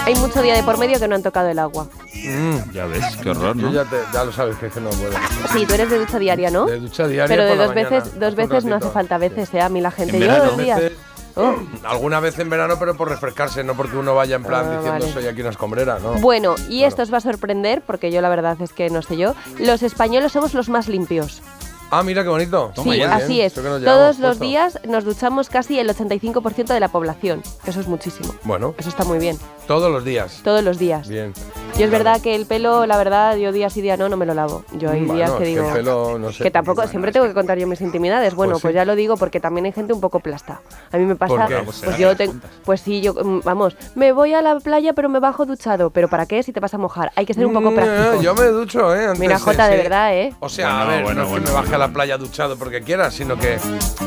Hay 0.08 0.14
mucho 0.16 0.40
día 0.42 0.54
de 0.54 0.62
por 0.62 0.78
medio 0.78 0.98
que 0.98 1.06
no 1.06 1.14
han 1.14 1.22
tocado 1.22 1.48
el 1.48 1.58
agua. 1.58 1.86
mm, 2.14 2.72
Ya 2.72 2.86
ves, 2.86 3.04
qué 3.22 3.30
horror, 3.30 3.56
ya, 3.72 3.84
te- 3.84 4.02
ya 4.12 4.24
lo 4.24 4.32
sabes 4.32 4.56
que 4.56 4.66
es 4.66 4.72
que 4.72 4.80
no 4.80 4.90
puedo. 4.90 5.12
Sí, 5.52 5.66
tú 5.66 5.74
eres 5.74 5.90
de 5.90 5.98
ducha 5.98 6.18
diaria, 6.18 6.50
¿no? 6.50 6.66
De 6.66 6.78
ducha 6.80 7.06
diaria. 7.06 7.26
Pero 7.28 7.44
de 7.44 7.48
por 7.50 7.58
la 7.58 7.66
dos 7.66 7.74
mañana, 7.74 7.96
veces, 7.96 8.18
dos 8.20 8.34
veces 8.34 8.64
no 8.64 8.76
hace 8.76 8.88
falta 8.88 9.18
veces, 9.18 9.52
¿eh? 9.54 9.60
A 9.60 9.68
mí 9.68 9.80
la 9.80 9.90
gente. 9.90 10.16
En 10.16 10.22
Yo 10.22 10.28
verano. 10.28 10.44
dos 10.50 10.58
días. 10.58 10.80
Veces- 10.80 10.98
Oh. 11.40 11.54
Alguna 11.84 12.18
vez 12.18 12.36
en 12.40 12.50
verano, 12.50 12.74
pero 12.80 12.96
por 12.96 13.08
refrescarse, 13.08 13.62
no 13.62 13.76
porque 13.76 13.96
uno 13.96 14.12
vaya 14.12 14.34
en 14.34 14.42
plan 14.42 14.64
Ah, 14.66 14.70
diciendo 14.78 14.90
vale. 14.98 15.12
soy 15.12 15.26
aquí 15.28 15.40
una 15.40 15.50
escombrera, 15.50 16.00
¿no? 16.00 16.14
Bueno, 16.14 16.56
y 16.68 16.78
Claro. 16.78 16.88
esto 16.88 17.02
os 17.02 17.12
va 17.12 17.18
a 17.18 17.20
sorprender, 17.20 17.80
porque 17.86 18.10
yo 18.10 18.20
la 18.20 18.28
verdad 18.28 18.56
es 18.60 18.72
que 18.72 18.90
no 18.90 19.02
sé 19.02 19.16
yo. 19.16 19.36
Los 19.60 19.84
españoles 19.84 20.32
somos 20.32 20.52
los 20.54 20.68
más 20.68 20.88
limpios. 20.88 21.40
Ah, 21.90 22.02
mira 22.02 22.22
qué 22.22 22.28
bonito. 22.28 22.70
Toma 22.74 22.92
sí, 22.92 22.98
ya. 22.98 23.14
así 23.16 23.40
es. 23.40 23.54
Que 23.54 23.60
Todos 23.62 24.18
los 24.18 24.36
puesto. 24.36 24.44
días 24.44 24.78
nos 24.86 25.04
duchamos 25.04 25.48
casi 25.48 25.78
el 25.78 25.88
85% 25.88 26.66
de 26.74 26.80
la 26.80 26.88
población. 26.88 27.42
Eso 27.66 27.80
es 27.80 27.88
muchísimo. 27.88 28.34
Bueno, 28.44 28.74
Eso 28.76 28.90
está 28.90 29.04
muy 29.04 29.18
bien. 29.18 29.38
todos 29.66 29.90
los 29.90 30.04
días. 30.04 30.40
Todos 30.44 30.62
los 30.62 30.78
días. 30.78 31.08
Bien. 31.08 31.32
Yo 31.78 31.84
es 31.84 31.90
verdad 31.92 32.20
que 32.20 32.34
el 32.34 32.44
pelo, 32.44 32.86
la 32.86 32.96
verdad, 32.98 33.36
yo 33.36 33.52
día 33.52 33.70
sí 33.70 33.80
día 33.80 33.96
no, 33.96 34.08
no 34.08 34.16
me 34.16 34.26
lo 34.26 34.34
lavo. 34.34 34.64
Yo 34.72 34.90
hay 34.90 35.00
Bueno, 35.00 35.14
días 35.14 35.30
que 35.32 35.38
que 35.38 35.44
digo 35.44 35.68
el 35.68 35.72
pelo, 35.74 36.18
no 36.18 36.32
sé. 36.32 36.42
que 36.42 36.50
tampoco, 36.50 36.76
Bueno, 36.76 36.90
siempre 36.90 37.12
tengo 37.12 37.26
que 37.26 37.34
contar 37.34 37.56
yo 37.56 37.66
mis 37.68 37.80
intimidades. 37.80 38.34
Bueno, 38.34 38.54
Pues 38.54 38.62
pues, 38.62 38.72
sí. 38.72 38.74
ya 38.76 38.84
lo 38.84 38.96
digo 38.96 39.16
porque 39.16 39.38
también 39.38 39.64
hay 39.66 39.72
gente 39.72 39.92
un 39.92 40.00
poco 40.00 40.18
plasta. 40.20 40.60
A 40.90 40.96
mí 40.98 41.04
me 41.06 41.14
pasa, 41.14 41.36
¿Por 41.36 41.46
qué? 41.46 41.58
pues, 41.64 41.80
Pues 41.84 41.96
yo 41.98 42.10
que 42.10 42.16
te- 42.16 42.32
pues 42.64 42.80
sí, 42.80 43.00
yo 43.00 43.14
mm, 43.14 43.42
vamos, 43.44 43.76
me 43.94 44.10
voy 44.12 44.34
a 44.34 44.42
la 44.42 44.58
playa 44.58 44.92
pero 44.92 45.08
me 45.08 45.20
bajo 45.20 45.46
duchado, 45.46 45.90
pero 45.90 46.08
¿para 46.08 46.26
qué 46.26 46.42
si 46.42 46.52
te 46.52 46.58
vas 46.60 46.74
a 46.74 46.78
mojar? 46.78 47.12
Hay 47.14 47.26
que 47.26 47.34
ser 47.34 47.46
un 47.46 47.52
poco 47.54 47.70
Mm, 47.70 47.74
práctico. 47.76 48.22
Yo 48.22 48.34
me 48.34 48.46
ducho, 48.46 48.94
¿eh? 48.96 49.04
Antes 49.06 49.20
Mira, 49.20 49.38
Jota, 49.38 49.68
de 49.68 49.76
sí. 49.76 49.82
verdad, 49.82 50.14
¿eh? 50.16 50.34
O 50.40 50.48
sea, 50.48 50.82
a 50.82 50.84
ver, 50.84 51.04
bueno, 51.04 51.22
no 51.22 51.28
bueno, 51.28 51.44
que 51.44 51.50
me 51.50 51.54
baje 51.54 51.68
bueno. 51.68 51.77
A 51.78 51.86
la 51.86 51.92
playa 51.92 52.18
duchado 52.18 52.56
porque 52.56 52.82
quiera, 52.82 53.10
sino 53.10 53.38
que 53.38 53.54
eh, 53.54 53.58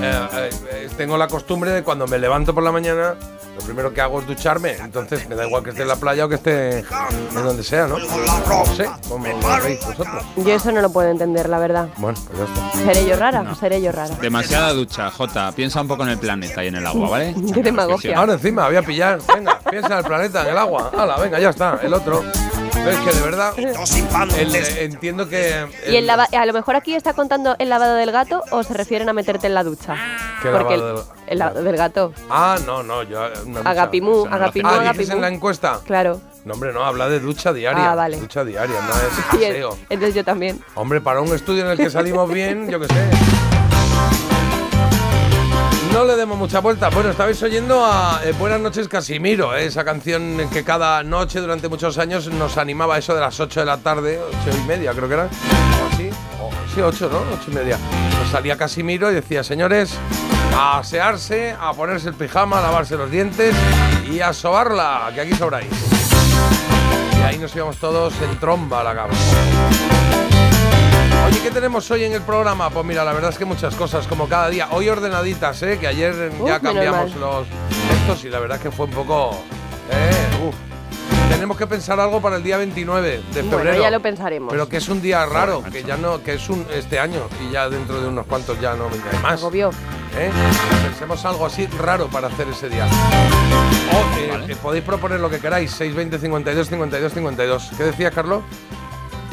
eh, 0.01 0.89
tengo 0.97 1.17
la 1.17 1.27
costumbre 1.27 1.71
de 1.71 1.83
cuando 1.83 2.05
me 2.05 2.19
levanto 2.19 2.53
por 2.53 2.63
la 2.63 2.71
mañana, 2.71 3.15
lo 3.61 3.65
primero 3.65 3.93
que 3.93 4.01
hago 4.01 4.19
es 4.19 4.27
ducharme. 4.27 4.71
Entonces 4.73 5.27
me 5.29 5.35
da 5.35 5.45
igual 5.45 5.63
que 5.63 5.69
esté 5.69 5.83
en 5.83 5.87
la 5.87 5.95
playa 5.95 6.25
o 6.25 6.29
que 6.29 6.35
esté 6.35 6.79
en 6.79 6.85
donde 7.33 7.63
sea, 7.63 7.87
¿no? 7.87 7.97
No 7.99 8.65
sé, 8.75 8.89
como 9.07 9.23
veis 9.63 9.79
vosotros. 9.85 10.23
Yo 10.37 10.53
eso 10.53 10.71
no 10.71 10.81
lo 10.81 10.91
puedo 10.91 11.09
entender, 11.09 11.47
la 11.49 11.59
verdad. 11.59 11.87
Bueno, 11.97 12.17
pues 12.27 12.39
ya 12.39 12.45
está. 12.45 12.93
¿Seré 12.93 13.07
yo 13.09 13.15
rara? 13.15 13.55
Seré 13.55 13.81
yo 13.81 13.91
rara. 13.91 14.15
Demasiada 14.21 14.73
ducha, 14.73 15.09
Jota. 15.11 15.51
Piensa 15.53 15.81
un 15.81 15.87
poco 15.87 16.03
en 16.03 16.09
el 16.09 16.17
planeta 16.17 16.63
y 16.63 16.67
en 16.67 16.75
el 16.75 16.85
agua, 16.85 17.09
¿vale? 17.09 17.35
Qué 17.53 17.61
demagogia. 17.63 18.17
Ahora 18.17 18.33
encima, 18.33 18.67
voy 18.67 18.75
a 18.77 18.81
pillar. 18.81 19.19
Venga, 19.33 19.59
piensa 19.69 19.87
en 19.93 19.97
el 19.99 20.03
planeta, 20.05 20.41
en 20.43 20.47
el 20.49 20.57
agua. 20.57 20.91
Hala, 20.97 21.17
venga, 21.17 21.39
ya 21.39 21.49
está, 21.49 21.79
el 21.81 21.93
otro. 21.93 22.23
Es 22.23 22.97
que 22.99 23.11
de 23.13 23.21
verdad, 23.21 23.53
el- 24.37 24.55
entiendo 24.79 25.29
que. 25.29 25.67
Y 25.87 25.95
el 25.97 26.07
lava- 26.07 26.27
a 26.31 26.45
lo 26.47 26.53
mejor 26.53 26.75
aquí 26.75 26.95
está 26.95 27.13
contando 27.13 27.55
el 27.59 27.69
lavado 27.69 27.93
del 27.95 28.11
gato 28.11 28.43
o 28.49 28.63
se 28.63 28.73
refieren 28.73 29.07
a 29.07 29.13
meterte 29.13 29.45
en 29.47 29.53
la 29.53 29.63
ducha. 29.63 29.95
¿Qué 30.41 30.49
Porque 30.49 30.73
el, 30.73 30.79
lavado 30.79 31.03
del- 31.03 31.20
el 31.31 31.63
del 31.63 31.77
gato. 31.77 32.13
Ah, 32.29 32.57
no, 32.65 32.83
no, 32.83 33.03
yo. 33.03 33.29
ducha. 33.45 33.61
Agapimú, 33.69 34.25
agapimú, 34.29 34.69
Ah, 34.69 34.91
dices 34.93 35.09
en 35.09 35.21
la 35.21 35.27
agapimú. 35.27 35.35
encuesta. 35.37 35.79
Claro. 35.85 36.21
No, 36.45 36.53
hombre, 36.53 36.73
no, 36.73 36.83
habla 36.83 37.07
de 37.09 37.19
ducha 37.19 37.53
diaria. 37.53 37.91
Ah, 37.91 37.95
vale. 37.95 38.17
Ducha 38.17 38.43
diaria, 38.43 38.75
no 38.81 38.89
es 39.07 39.13
Sí, 39.15 39.21
paseo. 39.31 39.77
entonces 39.89 40.15
yo 40.15 40.23
también. 40.23 40.59
Hombre, 40.75 41.01
para 41.01 41.21
un 41.21 41.33
estudio 41.33 41.63
en 41.65 41.71
el 41.71 41.77
que 41.77 41.89
salimos 41.89 42.29
bien, 42.31 42.69
yo 42.69 42.79
qué 42.79 42.87
sé. 42.87 43.09
No 45.93 46.05
le 46.05 46.15
demos 46.15 46.37
mucha 46.37 46.59
vuelta. 46.59 46.89
Bueno, 46.89 47.09
estabais 47.09 47.41
oyendo 47.43 47.85
a 47.85 48.21
eh, 48.23 48.33
Buenas 48.39 48.61
noches 48.61 48.87
Casimiro, 48.87 49.53
eh, 49.55 49.65
esa 49.65 49.83
canción 49.83 50.37
que 50.51 50.63
cada 50.63 51.03
noche 51.03 51.39
durante 51.41 51.67
muchos 51.67 51.97
años 51.97 52.27
nos 52.29 52.57
animaba 52.57 52.97
eso 52.97 53.13
de 53.13 53.19
las 53.19 53.37
8 53.39 53.59
de 53.59 53.65
la 53.65 53.77
tarde, 53.77 54.19
8 54.47 54.57
y 54.63 54.67
media 54.67 54.93
creo 54.93 55.07
que 55.09 55.13
era, 55.15 55.25
o 55.25 55.93
así, 55.93 56.09
o, 56.41 56.49
sí, 56.73 56.81
8, 56.81 57.09
¿no? 57.11 57.19
8 57.41 57.43
y 57.47 57.51
media. 57.53 57.77
Nos 58.21 58.31
salía 58.31 58.57
Casimiro 58.57 59.11
y 59.11 59.15
decía, 59.15 59.43
señores, 59.43 59.93
a 60.53 60.79
asearse, 60.79 61.55
a 61.59 61.73
ponerse 61.73 62.09
el 62.09 62.15
pijama, 62.15 62.59
a 62.59 62.61
lavarse 62.61 62.95
los 62.95 63.09
dientes 63.09 63.55
y 64.09 64.19
a 64.19 64.33
sobarla, 64.33 65.11
que 65.13 65.21
aquí 65.21 65.33
sobráis. 65.33 65.69
Y 67.19 67.21
ahí 67.23 67.37
nos 67.37 67.55
íbamos 67.55 67.77
todos 67.77 68.13
en 68.21 68.39
tromba 68.39 68.81
a 68.81 68.83
la 68.83 68.95
cama. 68.95 69.13
Oye, 71.27 71.39
¿qué 71.43 71.51
tenemos 71.51 71.89
hoy 71.91 72.03
en 72.03 72.13
el 72.13 72.21
programa? 72.21 72.69
Pues 72.69 72.85
mira, 72.85 73.03
la 73.03 73.13
verdad 73.13 73.29
es 73.29 73.37
que 73.37 73.45
muchas 73.45 73.75
cosas, 73.75 74.07
como 74.07 74.27
cada 74.27 74.49
día. 74.49 74.69
Hoy 74.71 74.89
ordenaditas, 74.89 75.61
¿eh? 75.63 75.77
Que 75.79 75.87
ayer 75.87 76.31
ya 76.45 76.59
cambiamos 76.59 77.15
los 77.15 77.47
estos 78.01 78.25
y 78.25 78.29
la 78.29 78.39
verdad 78.39 78.57
es 78.57 78.63
que 78.63 78.71
fue 78.71 78.85
un 78.85 78.91
poco... 78.91 79.31
Eh. 79.91 80.70
Tenemos 81.41 81.57
que 81.57 81.65
pensar 81.65 81.99
algo 81.99 82.21
para 82.21 82.35
el 82.35 82.43
día 82.43 82.55
29 82.57 83.09
de 83.09 83.19
febrero. 83.33 83.57
Bueno, 83.57 83.81
ya 83.81 83.89
lo 83.89 83.99
pensaremos. 83.99 84.51
Pero 84.51 84.69
que 84.69 84.77
es 84.77 84.87
un 84.89 85.01
día 85.01 85.25
raro, 85.25 85.63
que 85.71 85.81
ya 85.81 85.97
no, 85.97 86.21
que 86.21 86.35
es 86.35 86.49
un 86.49 86.67
este 86.71 86.99
año 86.99 87.27
y 87.43 87.51
ya 87.51 87.67
dentro 87.67 87.99
de 87.99 88.09
unos 88.09 88.27
cuantos 88.27 88.61
ya 88.61 88.75
no 88.75 88.89
hay 88.89 89.19
más. 89.23 89.41
Agobió. 89.41 89.71
¿eh? 90.19 90.29
Pensemos 90.83 91.25
algo 91.25 91.47
así 91.47 91.65
raro 91.65 92.05
para 92.09 92.27
hacer 92.27 92.47
ese 92.47 92.69
día. 92.69 92.85
O 92.85 94.19
eh, 94.19 94.27
Vale. 94.29 94.53
eh, 94.53 94.55
podéis 94.61 94.83
proponer 94.83 95.19
lo 95.19 95.31
que 95.31 95.39
queráis, 95.39 95.71
620 95.71 96.19
52 96.19 96.69
52 96.69 97.11
52. 97.11 97.71
¿Qué 97.75 97.83
decías, 97.85 98.13
Carlos? 98.13 98.43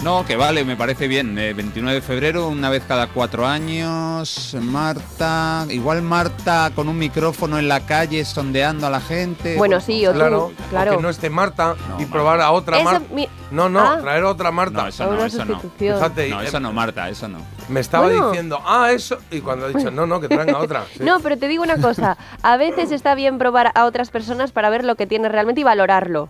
No, 0.04 0.24
que 0.24 0.36
vale, 0.36 0.64
me 0.64 0.76
parece 0.76 1.08
bien. 1.08 1.36
Eh, 1.38 1.52
29 1.54 1.96
de 1.96 2.00
febrero, 2.06 2.46
una 2.48 2.70
vez 2.70 2.84
cada 2.86 3.08
cuatro 3.08 3.44
años. 3.46 4.56
Marta, 4.60 5.66
igual 5.70 6.02
Marta 6.02 6.70
con 6.74 6.88
un 6.88 6.96
micrófono 6.96 7.58
en 7.58 7.66
la 7.66 7.80
calle 7.84 8.24
sondeando 8.24 8.86
a 8.86 8.90
la 8.90 9.00
gente. 9.00 9.56
Bueno, 9.56 9.80
sí, 9.80 10.06
o 10.06 10.12
Claro, 10.12 10.52
tú, 10.56 10.62
claro. 10.70 10.96
que 10.96 11.02
no 11.02 11.08
esté 11.10 11.28
Marta 11.30 11.74
No, 11.88 11.96
y 11.96 12.02
Marta. 12.02 12.12
probar 12.12 12.40
a 12.40 12.52
otra 12.52 12.80
Marta. 12.82 13.02
mi- 13.12 13.28
No, 13.50 13.68
no, 13.68 13.80
Ah. 13.80 13.98
traer 14.00 14.22
otra 14.24 14.50
Marta. 14.52 14.82
No, 14.82 14.88
eso 14.88 15.10
no, 15.12 15.24
eso 15.24 15.44
no. 15.44 15.60
Fíjate, 15.78 16.28
No, 16.28 16.42
eh, 16.42 16.46
eso 16.46 16.60
no, 16.60 16.72
Marta, 16.72 17.08
eso 17.08 17.26
no. 17.28 17.38
me 17.68 17.80
estaba 17.80 18.04
Bueno. 18.06 18.28
diciendo, 18.30 18.60
ah, 18.64 18.92
eso, 18.92 19.18
y 19.32 19.40
cuando 19.40 19.66
ha 19.66 19.68
dicho, 19.70 19.90
no, 19.90 20.06
no, 20.06 20.20
que 20.20 20.28
traigan 20.28 20.54
a 20.54 20.58
otra. 20.58 20.84
sí. 20.96 21.02
No, 21.02 21.18
pero 21.20 21.36
te 21.36 21.48
digo 21.48 21.62
una 21.64 21.76
cosa. 21.78 22.16
A 22.42 22.56
veces 22.56 22.92
está 22.92 23.14
bien 23.16 23.36
probar 23.38 23.72
a 23.74 23.84
otras 23.84 24.10
personas 24.10 24.52
para 24.52 24.70
ver 24.70 24.84
lo 24.84 24.94
que 24.94 25.06
tienes 25.06 25.32
realmente 25.32 25.60
y 25.62 25.64
valorarlo. 25.64 26.28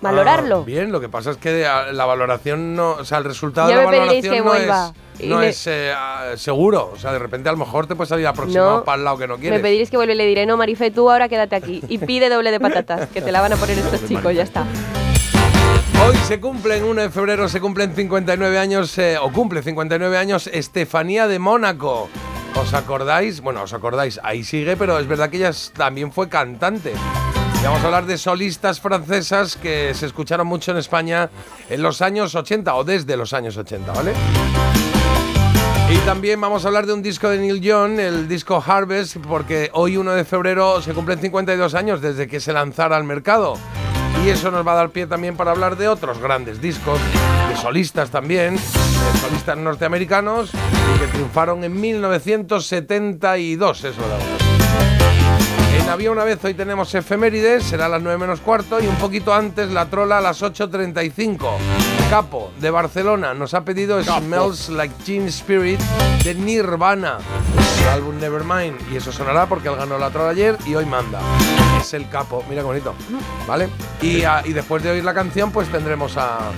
Valorarlo. 0.00 0.60
Ah, 0.60 0.64
bien, 0.66 0.92
lo 0.92 1.00
que 1.00 1.08
pasa 1.08 1.30
es 1.30 1.36
que 1.38 1.62
la 1.92 2.04
valoración 2.04 2.74
no, 2.76 2.90
o 2.92 3.04
sea, 3.04 3.18
el 3.18 3.24
resultado 3.24 3.70
Ya 3.70 3.76
de 3.78 3.84
la 3.84 3.90
valoración 3.90 4.34
que 4.34 4.38
no 4.40 4.44
vuelva. 4.44 4.92
es, 5.18 5.26
no 5.28 5.40
le- 5.40 5.48
es 5.48 5.66
eh, 5.66 5.92
ah, 5.96 6.32
seguro. 6.36 6.90
O 6.92 6.98
sea, 6.98 7.12
de 7.12 7.18
repente 7.18 7.48
a 7.48 7.52
lo 7.52 7.58
mejor 7.58 7.86
te 7.86 7.94
puede 7.94 8.08
salir 8.08 8.26
aproximado 8.26 8.78
No, 8.78 8.84
para 8.84 8.98
el 8.98 9.04
lado 9.04 9.16
que 9.18 9.26
no 9.28 9.36
quieres. 9.36 9.58
Me 9.58 9.62
pediréis 9.62 9.90
que 9.90 9.96
vuelva 9.96 10.12
y 10.12 10.16
le 10.16 10.26
diré, 10.26 10.44
no, 10.46 10.56
Marife, 10.56 10.90
tú 10.90 11.10
ahora 11.10 11.28
quédate 11.28 11.56
aquí. 11.56 11.82
Y 11.88 11.98
pide 11.98 12.28
doble 12.28 12.50
de 12.50 12.60
patatas, 12.60 13.08
que 13.08 13.22
te 13.22 13.32
la 13.32 13.40
van 13.40 13.52
a 13.54 13.56
poner 13.56 13.78
estos 13.78 14.06
chicos, 14.06 14.34
ya 14.34 14.42
está. 14.42 14.64
Hoy 16.06 16.16
se 16.26 16.38
cumplen, 16.38 16.84
1 16.84 17.00
de 17.02 17.10
febrero 17.10 17.48
se 17.48 17.60
cumplen 17.60 17.94
59 17.94 18.58
años, 18.58 18.98
eh, 18.98 19.16
o 19.18 19.32
cumple 19.32 19.62
59 19.62 20.18
años, 20.18 20.48
Estefanía 20.48 21.26
de 21.28 21.38
Mónaco. 21.38 22.10
¿Os 22.56 22.74
acordáis? 22.74 23.40
Bueno, 23.40 23.62
os 23.62 23.72
acordáis, 23.72 24.20
ahí 24.22 24.44
sigue, 24.44 24.76
pero 24.76 24.98
es 24.98 25.06
verdad 25.08 25.30
que 25.30 25.38
ella 25.38 25.50
también 25.76 26.12
fue 26.12 26.28
cantante. 26.28 26.92
Vamos 27.64 27.82
a 27.82 27.86
hablar 27.86 28.04
de 28.04 28.18
solistas 28.18 28.78
francesas 28.78 29.56
que 29.56 29.94
se 29.94 30.04
escucharon 30.04 30.46
mucho 30.46 30.72
en 30.72 30.76
España 30.76 31.30
en 31.70 31.80
los 31.80 32.02
años 32.02 32.34
80 32.34 32.74
o 32.74 32.84
desde 32.84 33.16
los 33.16 33.32
años 33.32 33.56
80, 33.56 33.90
¿vale? 33.90 34.12
Y 35.90 35.96
también 36.04 36.38
vamos 36.42 36.64
a 36.64 36.66
hablar 36.68 36.84
de 36.84 36.92
un 36.92 37.02
disco 37.02 37.30
de 37.30 37.38
Neil 37.38 37.62
Young, 37.62 37.98
el 37.98 38.28
disco 38.28 38.62
Harvest, 38.64 39.16
porque 39.16 39.70
hoy 39.72 39.96
1 39.96 40.12
de 40.12 40.26
febrero 40.26 40.82
se 40.82 40.92
cumplen 40.92 41.20
52 41.20 41.74
años 41.74 42.02
desde 42.02 42.28
que 42.28 42.38
se 42.38 42.52
lanzara 42.52 42.96
al 42.96 43.04
mercado. 43.04 43.56
Y 44.22 44.28
eso 44.28 44.50
nos 44.50 44.66
va 44.66 44.72
a 44.72 44.76
dar 44.76 44.90
pie 44.90 45.06
también 45.06 45.34
para 45.34 45.52
hablar 45.52 45.78
de 45.78 45.88
otros 45.88 46.18
grandes 46.18 46.60
discos, 46.60 47.00
de 47.48 47.56
solistas 47.56 48.10
también, 48.10 48.56
de 48.56 49.20
solistas 49.20 49.56
norteamericanos, 49.56 50.50
que 50.50 51.06
triunfaron 51.06 51.64
en 51.64 51.80
1972, 51.80 53.84
eso 53.84 54.00
lo 54.00 54.43
Había 55.94 56.10
una 56.10 56.24
vez, 56.24 56.44
hoy 56.44 56.54
tenemos 56.54 56.92
efemérides, 56.92 57.62
será 57.62 57.86
a 57.86 57.88
las 57.88 58.02
9 58.02 58.18
menos 58.18 58.40
cuarto 58.40 58.82
y 58.82 58.86
un 58.88 58.96
poquito 58.96 59.32
antes 59.32 59.70
la 59.70 59.86
trola 59.86 60.18
a 60.18 60.20
las 60.20 60.42
8.35. 60.42 61.50
Capo, 62.10 62.50
de 62.60 62.68
Barcelona, 62.68 63.32
nos 63.32 63.54
ha 63.54 63.64
pedido 63.64 64.02
Smells 64.02 64.70
Like 64.70 64.92
Teen 65.04 65.28
Spirit 65.28 65.78
de 66.24 66.34
Nirvana, 66.34 67.18
el 67.80 67.88
álbum 67.90 68.18
Nevermind. 68.18 68.92
Y 68.92 68.96
eso 68.96 69.12
sonará 69.12 69.46
porque 69.46 69.68
él 69.68 69.76
ganó 69.76 69.96
la 69.96 70.10
trola 70.10 70.30
ayer 70.30 70.58
y 70.66 70.74
hoy 70.74 70.84
manda. 70.84 71.20
Es 71.80 71.94
el 71.94 72.08
capo, 72.08 72.42
mira 72.48 72.62
qué 72.62 72.66
bonito. 72.66 72.92
¿Vale? 73.46 73.68
Y, 74.02 74.24
ah, 74.24 74.42
y 74.44 74.52
después 74.52 74.82
de 74.82 74.90
oír 74.90 75.04
la 75.04 75.14
canción, 75.14 75.52
pues 75.52 75.70
tendremos 75.70 76.16
a. 76.16 76.50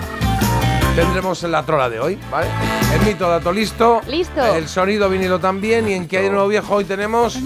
Tendremos 0.95 1.43
la 1.43 1.63
trola 1.63 1.91
de 1.91 2.01
hoy, 2.01 2.19
¿vale? 2.31 2.47
El 2.95 3.03
mito 3.03 3.29
dato 3.29 3.53
listo. 3.53 4.01
Listo. 4.09 4.43
El 4.55 4.67
sonido 4.67 5.11
vinilo 5.11 5.39
también. 5.39 5.87
Y 5.91 5.93
en 5.93 6.09
que 6.09 6.17
hay 6.17 6.31
nuevo 6.31 6.49
viejo 6.49 6.77
hoy 6.77 6.87
tenemos. 6.87 7.39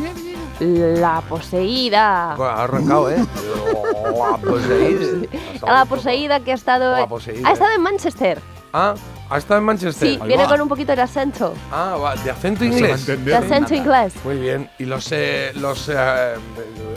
La 0.61 1.23
poseída. 1.23 2.33
Ha 2.33 2.64
arrancado, 2.64 3.11
¿eh? 3.11 3.16
La 3.16 4.37
poseída. 4.37 5.29
La 5.66 5.85
poseída 5.87 6.40
que 6.40 6.53
ha 6.53 6.55
estado. 6.55 6.96
La 6.96 7.07
poseída. 7.07 7.49
Ha 7.49 7.53
estado 7.53 7.73
en 7.75 7.81
Manchester. 7.83 8.38
Ah, 8.73 8.94
ha 9.31 9.38
estado 9.38 9.59
en 9.59 9.64
Manchester. 9.66 10.09
Sí, 10.09 10.18
Ahí 10.20 10.29
viene 10.29 10.44
va. 10.44 10.49
con 10.51 10.61
un 10.61 10.68
poquito 10.68 10.94
de 10.94 11.03
acento. 11.03 11.55
Ah, 11.73 11.96
va, 12.01 12.14
de 12.14 12.31
acento 12.31 12.64
No 12.64 12.73
inglés. 12.73 13.05
De 13.07 13.35
acento 13.37 13.75
inglés. 13.75 14.12
Muy 14.23 14.37
bien. 14.38 14.70
¿Y 14.79 14.85
los, 14.85 15.11
eh, 15.12 15.51
los 15.57 15.88
eh, 15.88 16.35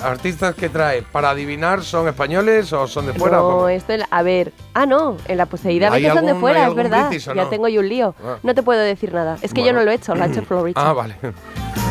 artistas 0.03 0.53
que 0.55 0.69
trae 0.69 1.01
para 1.01 1.31
adivinar 1.31 1.83
son 1.83 2.07
españoles 2.07 2.71
o 2.73 2.87
son 2.87 3.07
de 3.07 3.13
fuera? 3.13 3.37
No, 3.37 3.69
esto 3.69 3.93
en- 3.93 4.03
a 4.09 4.21
ver. 4.23 4.53
Ah, 4.75 4.85
no, 4.85 5.17
en 5.27 5.37
la 5.37 5.45
poseída 5.47 5.87
a 5.87 5.93
¿Hay 5.93 6.03
veces 6.03 6.15
son 6.15 6.25
de 6.25 6.31
algún- 6.31 6.41
fuera, 6.41 6.59
es 6.59 6.65
algún 6.65 6.77
verdad. 6.83 7.07
british 7.07 7.29
o 7.29 7.33
Ya 7.33 7.43
no? 7.43 7.49
tengo 7.49 7.67
yo 7.69 7.79
un 7.79 7.89
lío. 7.89 8.15
Ah. 8.23 8.35
No 8.43 8.53
te 8.53 8.61
puedo 8.61 8.81
decir 8.81 9.13
nada. 9.13 9.37
Es 9.41 9.53
que 9.53 9.61
Bueno. 9.61 9.73
yo 9.77 9.79
no 9.79 9.85
lo 9.85 9.91
he 9.91 9.95
hecho, 9.95 10.13
lo 10.13 10.23
ha 10.23 10.27
hecho 10.27 10.41
Florida. 10.47 10.79
Ah, 10.79 10.93
vale. 10.93 11.15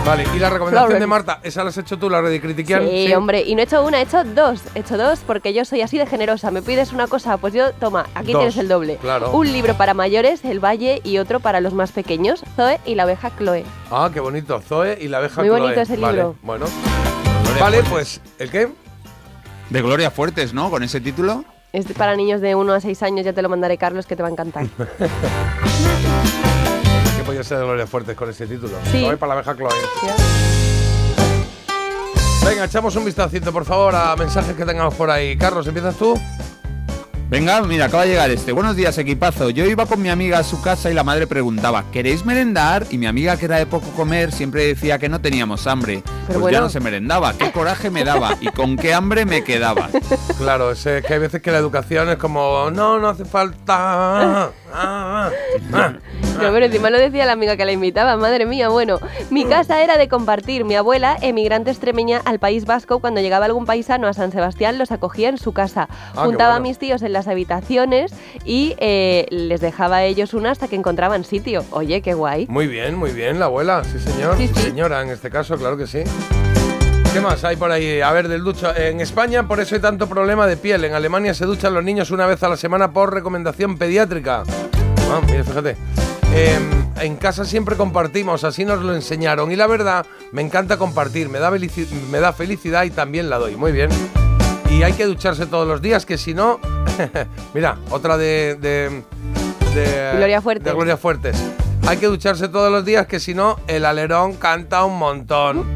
Vale, 0.04 0.24
y 0.34 0.38
la 0.40 0.50
recomendación 0.50 0.86
Florence. 0.88 1.00
de 1.00 1.06
Marta, 1.06 1.40
esa 1.44 1.62
la 1.62 1.70
has 1.70 1.78
hecho 1.78 1.96
tú, 1.96 2.10
la 2.10 2.20
de 2.22 2.40
Critiquian. 2.40 2.82
Sí, 2.88 3.14
hombre, 3.14 3.42
y 3.42 3.54
no 3.54 3.60
he 3.60 3.64
hecho 3.64 3.84
una, 3.84 4.00
he 4.00 4.02
hecho 4.02 4.24
dos. 4.24 4.60
He 4.74 4.80
hecho 4.80 4.98
dos 4.98 5.20
porque 5.24 5.54
yo 5.54 5.64
soy 5.64 5.80
así 5.80 5.96
de 5.96 6.06
generosa. 6.06 6.50
Me 6.50 6.60
pides 6.60 6.92
una 6.92 7.06
cosa, 7.06 7.36
pues 7.36 7.54
yo, 7.54 7.70
toma, 7.74 8.06
aquí 8.16 8.32
Dos, 8.32 8.40
tienes 8.40 8.56
el 8.58 8.66
doble. 8.68 8.96
claro. 9.00 9.30
Un 9.30 9.52
libro 9.52 9.74
para 9.74 9.94
mayores, 9.94 10.44
El 10.44 10.58
Valle, 10.58 11.00
y 11.04 11.18
otro 11.18 11.38
para 11.38 11.60
los 11.60 11.72
más 11.72 11.92
pequeños, 11.92 12.42
Zoe 12.56 12.80
y 12.84 12.96
la 12.96 13.04
oveja 13.04 13.30
Chloe. 13.38 13.64
Ah, 13.92 14.10
qué 14.12 14.18
bonito. 14.18 14.60
Zoe 14.60 14.98
y 15.00 15.06
la 15.06 15.18
abeja 15.18 15.40
Muy 15.40 15.50
bonito 15.50 15.70
Chloe. 15.72 15.82
ese 15.82 15.96
Vale, 15.96 16.16
libro. 16.16 16.34
Bueno. 16.42 16.66
Gloria 17.44 17.62
Vale, 17.62 17.82
Fuertes. 17.84 18.20
pues, 18.24 18.40
¿el 18.40 18.50
qué? 18.50 18.68
De 19.70 19.82
Gloria 19.82 20.10
Fuertes, 20.10 20.52
¿no? 20.52 20.68
Con 20.68 20.82
ese 20.82 21.00
título. 21.00 21.44
Es 21.72 21.86
para 21.92 22.16
niños 22.16 22.40
de 22.40 22.56
1 22.56 22.72
a 22.74 22.80
6 22.80 23.02
años, 23.04 23.24
ya 23.24 23.32
te 23.32 23.40
lo 23.40 23.48
mandaré, 23.48 23.78
Carlos, 23.78 24.06
que 24.06 24.16
te 24.16 24.22
va 24.22 24.28
a 24.28 24.32
encantar. 24.32 24.66
¿Qué 27.22 27.26
podía 27.26 27.44
ser 27.44 27.58
de 27.58 27.64
Gloria 27.64 27.86
Fuertes 27.86 28.16
con 28.16 28.28
ese 28.28 28.48
título? 28.48 28.76
Sí. 28.90 29.00
Zoe 29.00 29.16
para 29.16 29.28
la 29.28 29.34
abeja 29.34 29.54
Chloe. 29.54 29.70
Venga, 32.44 32.64
echamos 32.64 32.96
un 32.96 33.04
vistacito, 33.04 33.52
por 33.52 33.64
favor, 33.64 33.94
a 33.94 34.16
mensajes 34.16 34.56
que 34.56 34.64
tengamos 34.64 34.94
por 34.94 35.08
ahí. 35.08 35.36
Carlos, 35.36 35.64
¿empiezas 35.68 35.94
tú? 35.94 36.20
Venga, 37.30 37.62
mira, 37.62 37.84
acaba 37.84 38.02
de 38.02 38.08
llegar 38.08 38.28
este. 38.32 38.50
Buenos 38.50 38.74
días, 38.74 38.98
equipazo. 38.98 39.50
Yo 39.50 39.64
iba 39.66 39.86
con 39.86 40.02
mi 40.02 40.08
amiga 40.08 40.40
a 40.40 40.42
su 40.42 40.60
casa 40.60 40.90
y 40.90 40.94
la 40.94 41.04
madre 41.04 41.28
preguntaba, 41.28 41.84
¿queréis 41.92 42.24
merendar? 42.24 42.86
Y 42.90 42.98
mi 42.98 43.06
amiga, 43.06 43.36
que 43.36 43.44
era 43.44 43.58
de 43.58 43.66
poco 43.66 43.86
comer, 43.92 44.32
siempre 44.32 44.66
decía 44.66 44.98
que 44.98 45.08
no 45.08 45.20
teníamos 45.20 45.68
hambre. 45.68 46.02
pues 46.26 46.40
bueno. 46.40 46.52
ya 46.52 46.60
no 46.60 46.70
se 46.70 46.80
merendaba. 46.80 47.34
Qué 47.34 47.52
coraje 47.52 47.88
me 47.88 48.02
daba 48.02 48.36
y 48.40 48.48
con 48.48 48.76
qué 48.76 48.94
hambre 48.94 49.26
me 49.26 49.44
quedaba. 49.44 49.90
Claro, 50.38 50.72
es 50.72 50.82
que 50.82 51.14
hay 51.14 51.20
veces 51.20 51.40
que 51.40 51.52
la 51.52 51.58
educación 51.58 52.08
es 52.08 52.16
como, 52.16 52.68
no, 52.72 52.98
no 52.98 53.08
hace 53.08 53.24
falta. 53.24 54.50
Ah, 54.72 55.30
ah, 55.30 55.72
ah. 55.72 55.92
No, 56.42 56.52
pero 56.52 56.66
encima 56.66 56.90
lo 56.90 56.98
decía 56.98 57.26
la 57.26 57.32
amiga 57.32 57.56
que 57.56 57.64
la 57.64 57.72
invitaba, 57.72 58.16
madre 58.16 58.46
mía. 58.46 58.68
Bueno, 58.68 58.98
mi 59.30 59.44
casa 59.44 59.82
era 59.82 59.98
de 59.98 60.08
compartir. 60.08 60.64
Mi 60.64 60.74
abuela, 60.74 61.16
emigrante 61.20 61.70
extremeña 61.70 62.20
al 62.24 62.38
País 62.38 62.64
Vasco, 62.64 63.00
cuando 63.00 63.20
llegaba 63.20 63.44
algún 63.46 63.66
paisano 63.66 64.08
a 64.08 64.12
San 64.12 64.32
Sebastián, 64.32 64.78
los 64.78 64.92
acogía 64.92 65.28
en 65.28 65.38
su 65.38 65.52
casa. 65.52 65.88
qué 66.14 66.20
Juntaba 66.20 66.54
a 66.54 66.58
bueno. 66.58 66.68
mis 66.68 66.78
tíos 66.78 67.02
en 67.02 67.12
las 67.12 67.28
habitaciones 67.28 68.12
y 68.44 68.74
eh, 68.78 69.26
les 69.30 69.60
dejaba 69.60 69.96
a 69.96 70.04
ellos 70.04 70.34
una 70.34 70.50
hasta 70.50 70.68
que 70.68 70.76
encontraban 70.76 71.24
sitio. 71.24 71.64
Oye, 71.70 72.00
qué 72.02 72.14
guay. 72.14 72.46
Muy 72.48 72.66
bien, 72.66 72.94
muy 72.94 73.10
bien, 73.10 73.38
la 73.38 73.46
abuela, 73.46 73.84
sí 73.84 73.98
señor. 73.98 74.36
Sí, 74.36 74.48
sí. 74.48 74.60
Señora, 74.62 75.02
en 75.02 75.10
este 75.10 75.30
caso, 75.30 75.56
claro 75.56 75.76
que 75.76 75.86
sí. 75.86 76.02
¿Qué 77.12 77.20
más 77.20 77.44
hay 77.44 77.56
por 77.56 77.70
ahí? 77.70 78.00
A 78.00 78.10
ver, 78.12 78.26
del 78.28 78.42
ducho. 78.42 78.74
En 78.74 79.00
España, 79.00 79.46
por 79.46 79.60
eso 79.60 79.74
hay 79.74 79.80
tanto 79.82 80.08
problema 80.08 80.46
de 80.46 80.56
piel. 80.56 80.84
En 80.84 80.94
Alemania 80.94 81.34
se 81.34 81.44
duchan 81.44 81.74
los 81.74 81.84
niños 81.84 82.10
una 82.10 82.26
vez 82.26 82.42
a 82.42 82.48
la 82.48 82.56
semana 82.56 82.92
por 82.92 83.12
recomendación 83.12 83.76
pediátrica. 83.76 84.44
Ah, 85.10 85.20
mira, 85.26 85.44
fíjate. 85.44 85.76
Em, 86.34 86.86
en 87.00 87.16
casa 87.16 87.44
siempre 87.44 87.76
compartimos, 87.76 88.44
así 88.44 88.64
nos 88.64 88.80
lo 88.82 88.94
enseñaron. 88.94 89.52
Y 89.52 89.56
la 89.56 89.66
verdad, 89.66 90.06
me 90.32 90.40
encanta 90.40 90.78
compartir, 90.78 91.28
me 91.28 91.38
da, 91.38 91.50
me 91.50 92.18
da 92.20 92.32
felicidad 92.32 92.84
y 92.84 92.90
también 92.90 93.28
la 93.28 93.36
doy. 93.38 93.56
Muy 93.56 93.72
bien. 93.72 93.90
Y 94.70 94.82
hay 94.82 94.94
que 94.94 95.04
ducharse 95.04 95.44
todos 95.44 95.68
los 95.68 95.82
días, 95.82 96.06
que 96.06 96.16
si 96.16 96.32
no. 96.32 96.60
Mira, 97.54 97.76
otra 97.90 98.16
de. 98.16 98.56
de, 98.58 99.02
de- 99.74 100.12
Gloria 100.16 100.40
Fuertes. 100.40 100.64
de 100.64 100.72
Gloria 100.72 100.96
Fuertes. 100.96 101.36
Hay 101.86 101.98
que 101.98 102.06
ducharse 102.06 102.48
todos 102.48 102.72
los 102.72 102.86
días, 102.86 103.06
que 103.06 103.20
si 103.20 103.34
no, 103.34 103.58
el 103.66 103.84
alerón 103.84 104.34
canta 104.34 104.84
un 104.84 104.98
montón. 104.98 105.66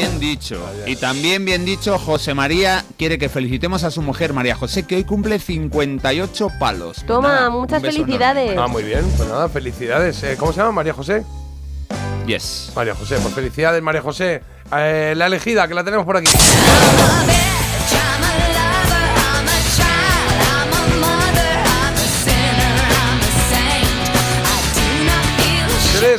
Bien 0.00 0.18
dicho. 0.18 0.58
Y 0.86 0.96
también 0.96 1.44
bien 1.44 1.66
dicho, 1.66 1.98
José 1.98 2.32
María 2.32 2.82
quiere 2.96 3.18
que 3.18 3.28
felicitemos 3.28 3.84
a 3.84 3.90
su 3.90 4.00
mujer 4.00 4.32
María 4.32 4.56
José, 4.56 4.86
que 4.86 4.96
hoy 4.96 5.04
cumple 5.04 5.38
58 5.38 6.48
palos. 6.58 7.04
Toma, 7.06 7.28
nada, 7.28 7.50
muchas 7.50 7.82
felicidades. 7.82 8.56
Ah, 8.56 8.66
muy 8.66 8.82
bien. 8.82 9.04
Pues 9.18 9.28
nada, 9.28 9.50
felicidades. 9.50 10.22
Eh, 10.22 10.36
¿Cómo 10.38 10.52
se 10.52 10.60
llama? 10.60 10.72
María 10.72 10.94
José. 10.94 11.16
enorme. 11.16 12.26
Yes. 12.26 12.72
María 12.74 12.94
José, 12.94 13.18
pues 13.20 13.34
felicidades, 13.34 13.82
María 13.82 14.00
José. 14.00 14.42
Eh, 14.74 15.12
la 15.16 15.26
elegida, 15.26 15.68
que 15.68 15.74
la 15.74 15.84
tenemos 15.84 16.06
por 16.06 16.16
aquí. 16.16 16.30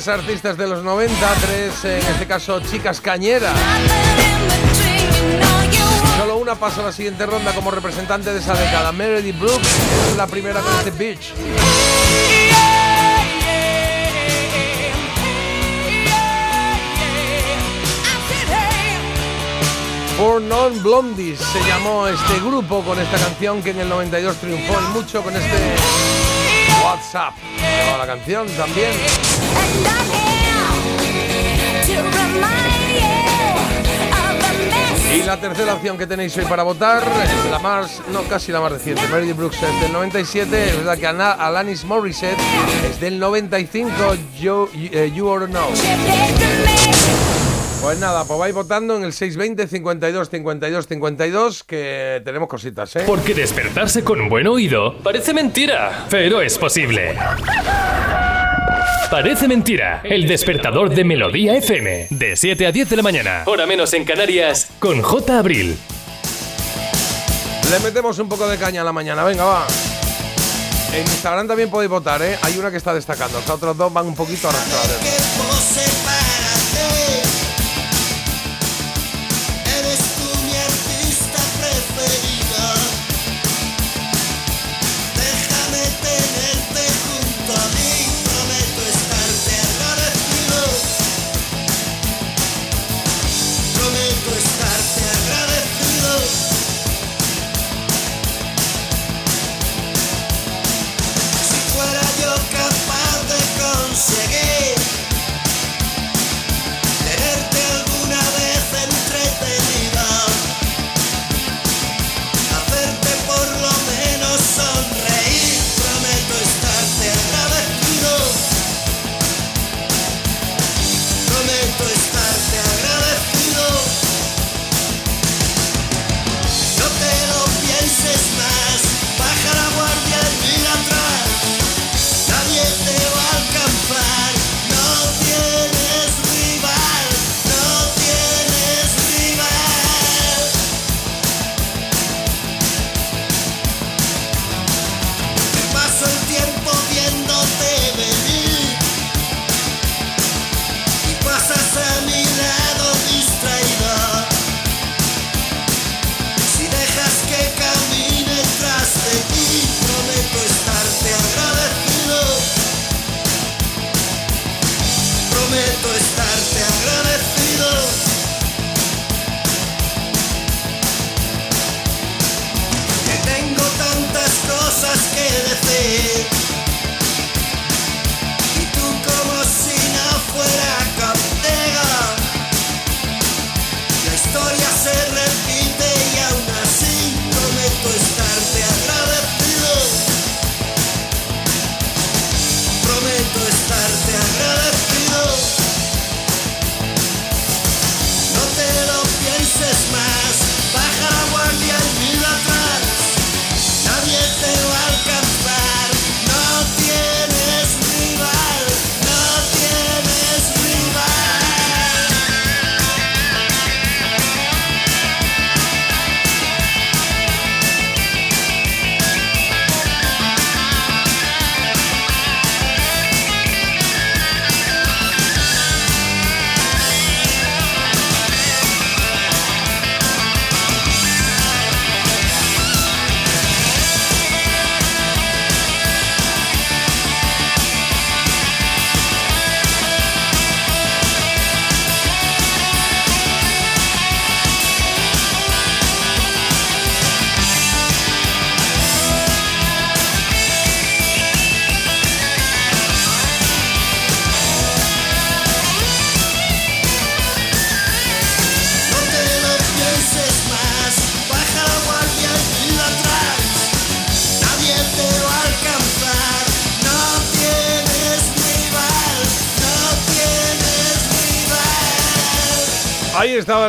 Artistas 0.07 0.57
de 0.57 0.67
los 0.67 0.83
90, 0.83 1.13
tres, 1.41 1.85
en 1.85 1.99
este 2.13 2.25
caso, 2.25 2.59
chicas 2.61 2.99
cañeras. 2.99 3.53
Solo 6.17 6.37
una 6.37 6.55
pasa 6.55 6.81
a 6.81 6.85
la 6.85 6.91
siguiente 6.91 7.25
ronda 7.25 7.53
como 7.53 7.69
representante 7.69 8.33
de 8.33 8.39
esa 8.39 8.53
década. 8.55 8.91
Meredith 8.91 9.37
Brooks 9.37 9.67
es 10.09 10.17
la 10.17 10.25
primera 10.25 10.61
con 10.61 10.73
este 10.77 10.91
Beach. 10.91 11.33
Four 20.17 20.41
Non 20.41 20.81
Blondies 20.81 21.39
se 21.39 21.59
llamó 21.67 22.07
este 22.07 22.39
grupo 22.39 22.81
con 22.83 22.99
esta 22.99 23.17
canción 23.17 23.61
que 23.61 23.71
en 23.71 23.81
el 23.81 23.89
92 23.89 24.37
triunfó 24.37 24.81
mucho 24.93 25.21
con 25.21 25.35
este 25.35 26.20
WhatsApp. 26.83 27.33
Llamaba 27.59 28.05
la 28.05 28.07
canción 28.07 28.47
también. 28.57 28.91
Y 35.13 35.23
la 35.23 35.37
tercera 35.39 35.73
opción 35.73 35.97
que 35.97 36.07
tenéis 36.07 36.35
hoy 36.37 36.45
para 36.45 36.63
votar 36.63 37.03
es 37.23 37.51
la 37.51 37.59
más, 37.59 38.01
no 38.13 38.21
casi 38.23 38.51
la 38.51 38.61
más 38.61 38.71
reciente, 38.71 39.01
Meredith 39.09 39.35
Brooks 39.35 39.57
es 39.61 39.81
del 39.81 39.91
97, 39.91 40.69
es 40.69 40.77
verdad 40.77 40.97
que 40.97 41.07
Ana- 41.07 41.31
Alanis 41.33 41.83
Morissette 41.83 42.37
es 42.89 42.99
del 43.01 43.19
95, 43.19 43.91
You, 44.39 44.69
eh, 44.73 45.11
you 45.13 45.27
Oughta 45.27 45.47
Know. 45.47 45.67
Pues 47.81 47.97
nada, 47.97 48.25
pues 48.25 48.39
vais 48.39 48.53
votando 48.53 48.95
en 48.95 49.03
el 49.03 49.11
620 49.11 49.67
52 49.67 50.29
52 50.29 50.87
52 50.87 51.63
que 51.63 52.21
tenemos 52.23 52.47
cositas, 52.47 52.95
¿eh? 52.95 53.03
Porque 53.07 53.33
despertarse 53.33 54.03
con 54.03 54.21
un 54.21 54.29
buen 54.29 54.45
oído 54.45 54.99
parece 54.99 55.33
mentira, 55.33 56.05
pero 56.07 56.41
es 56.41 56.59
posible. 56.59 57.17
Parece 59.09 59.47
mentira. 59.47 60.01
El 60.03 60.27
despertador 60.27 60.91
de 60.93 61.03
Melodía 61.03 61.57
FM. 61.57 62.07
De 62.11 62.37
7 62.37 62.67
a 62.67 62.71
10 62.71 62.89
de 62.91 62.95
la 62.97 63.01
mañana. 63.01 63.43
Hora 63.47 63.65
menos 63.65 63.93
en 63.93 64.05
Canarias. 64.05 64.69
Con 64.77 65.01
J. 65.01 65.39
Abril. 65.39 65.75
Le 67.71 67.79
metemos 67.79 68.19
un 68.19 68.29
poco 68.29 68.47
de 68.47 68.57
caña 68.57 68.81
a 68.81 68.83
la 68.83 68.93
mañana, 68.93 69.23
venga, 69.23 69.43
va. 69.43 69.65
En 70.93 71.01
Instagram 71.01 71.47
también 71.47 71.71
podéis 71.71 71.89
votar, 71.89 72.21
¿eh? 72.21 72.37
Hay 72.43 72.57
una 72.59 72.69
que 72.69 72.77
está 72.77 72.93
destacando, 72.93 73.39
los 73.39 73.49
otros 73.49 73.75
dos 73.75 73.91
van 73.91 74.05
un 74.05 74.15
poquito 74.15 74.49
arrastrados. 74.49 76.10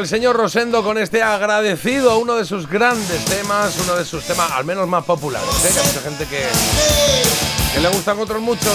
El 0.02 0.08
señor 0.08 0.34
Rosendo 0.34 0.82
con 0.82 0.98
este 0.98 1.22
agradecido, 1.22 2.18
uno 2.18 2.34
de 2.34 2.44
sus 2.44 2.68
grandes 2.68 3.24
temas, 3.24 3.72
uno 3.84 3.94
de 3.94 4.04
sus 4.04 4.24
temas 4.24 4.50
al 4.50 4.64
menos 4.64 4.88
más 4.88 5.04
populares. 5.04 5.48
¿eh? 5.64 5.68
Hay 5.68 5.86
mucha 5.86 6.00
gente 6.00 6.26
que, 6.26 7.80
le 7.80 7.88
gustan 7.88 8.18
otros 8.18 8.42
muchos, 8.42 8.66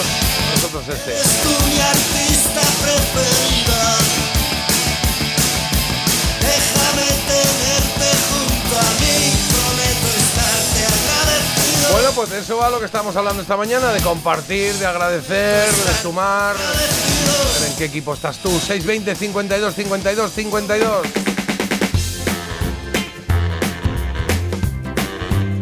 nosotros 0.55 0.87
este. 0.87 1.17
Es 1.17 1.43
tú 1.43 1.49
mi 1.49 1.81
artista 1.81 2.61
preferida. 2.81 3.97
Déjame 6.39 7.07
tenerte 7.27 8.09
junto 8.31 8.79
a 8.79 8.89
mí, 9.01 9.33
prometo 9.51 10.07
estarte 10.15 10.79
agradecido. 10.95 11.91
Bueno, 11.91 12.11
pues 12.15 12.29
de 12.29 12.39
eso 12.39 12.55
va 12.55 12.69
lo 12.69 12.79
que 12.79 12.85
estamos 12.85 13.13
hablando 13.17 13.41
esta 13.41 13.57
mañana, 13.57 13.91
de 13.91 13.99
compartir, 13.99 14.73
de 14.75 14.85
agradecer, 14.85 15.69
de 15.69 15.93
sumar. 16.01 16.55
A 17.77 17.79
ver, 17.79 17.83
¿En 17.83 17.85
qué 17.85 17.85
equipo 17.85 18.13
estás 18.13 18.37
tú? 18.39 18.49
620 18.49 19.15
52 19.15 19.73
52 19.73 20.31
52. 20.31 21.07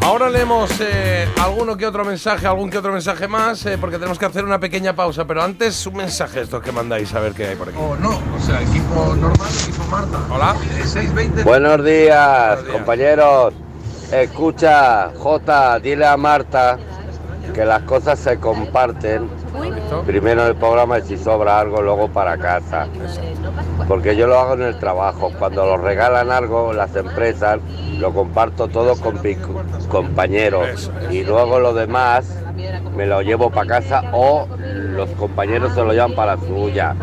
Ahora 0.01 0.29
leemos 0.29 0.69
eh, 0.81 1.27
alguno 1.41 1.75
que 1.75 1.85
otro 1.85 2.05
mensaje, 2.05 2.45
algún 2.45 2.69
que 2.69 2.77
otro 2.77 2.93
mensaje 2.93 3.27
más, 3.27 3.65
eh, 3.65 3.77
porque 3.79 3.97
tenemos 3.97 4.19
que 4.19 4.25
hacer 4.25 4.45
una 4.45 4.59
pequeña 4.59 4.95
pausa. 4.95 5.25
Pero 5.25 5.41
antes, 5.43 5.85
un 5.87 5.95
mensaje 5.97 6.41
estos 6.41 6.61
que 6.61 6.71
mandáis, 6.71 7.13
a 7.15 7.19
ver 7.19 7.33
qué 7.33 7.47
hay 7.47 7.55
por 7.55 7.69
aquí. 7.69 7.77
O 7.79 7.95
no, 7.95 8.11
o 8.11 8.39
sea, 8.45 8.61
equipo 8.61 9.15
normal, 9.15 9.49
equipo 9.63 9.83
Marta. 9.89 10.19
Hola. 10.29 10.55
Eh, 10.77 10.83
620. 10.83 11.43
Buenos 11.43 11.83
días, 11.83 12.47
Buenos 12.47 12.63
días. 12.65 12.73
compañeros. 12.77 13.53
Escucha, 14.11 15.09
Jota, 15.17 15.79
dile 15.79 16.05
a 16.05 16.15
Marta 16.15 16.77
que 17.53 17.65
las 17.65 17.81
cosas 17.83 18.19
se 18.19 18.39
comparten. 18.39 19.27
¿Listo? 19.63 20.01
Primero 20.03 20.41
en 20.43 20.47
el 20.49 20.55
programa 20.55 20.99
y 20.99 21.01
si 21.03 21.17
sobra 21.17 21.59
algo, 21.59 21.81
luego 21.81 22.07
para 22.09 22.37
casa. 22.37 22.87
Porque 23.87 24.15
yo 24.15 24.27
lo 24.27 24.39
hago 24.39 24.53
en 24.55 24.63
el 24.63 24.79
trabajo. 24.79 25.31
Cuando 25.37 25.65
lo 25.65 25.77
regalan 25.77 26.31
algo, 26.31 26.73
las 26.73 26.95
empresas, 26.95 27.59
lo 27.99 28.13
comparto 28.13 28.67
todo 28.67 28.95
con 28.95 29.21
mis 29.21 29.37
co- 29.37 29.61
compañeros. 29.89 30.67
Eso 30.69 30.91
Y 31.11 31.23
luego 31.23 31.59
lo 31.59 31.73
demás 31.73 32.25
me 32.95 33.05
lo 33.05 33.21
llevo 33.21 33.49
para 33.49 33.67
casa 33.67 34.03
o 34.13 34.47
los 34.59 35.09
compañeros 35.11 35.73
se 35.73 35.81
lo 35.83 35.91
llevan 35.91 36.13
para 36.15 36.35
la 36.35 36.41
suya. 36.41 36.95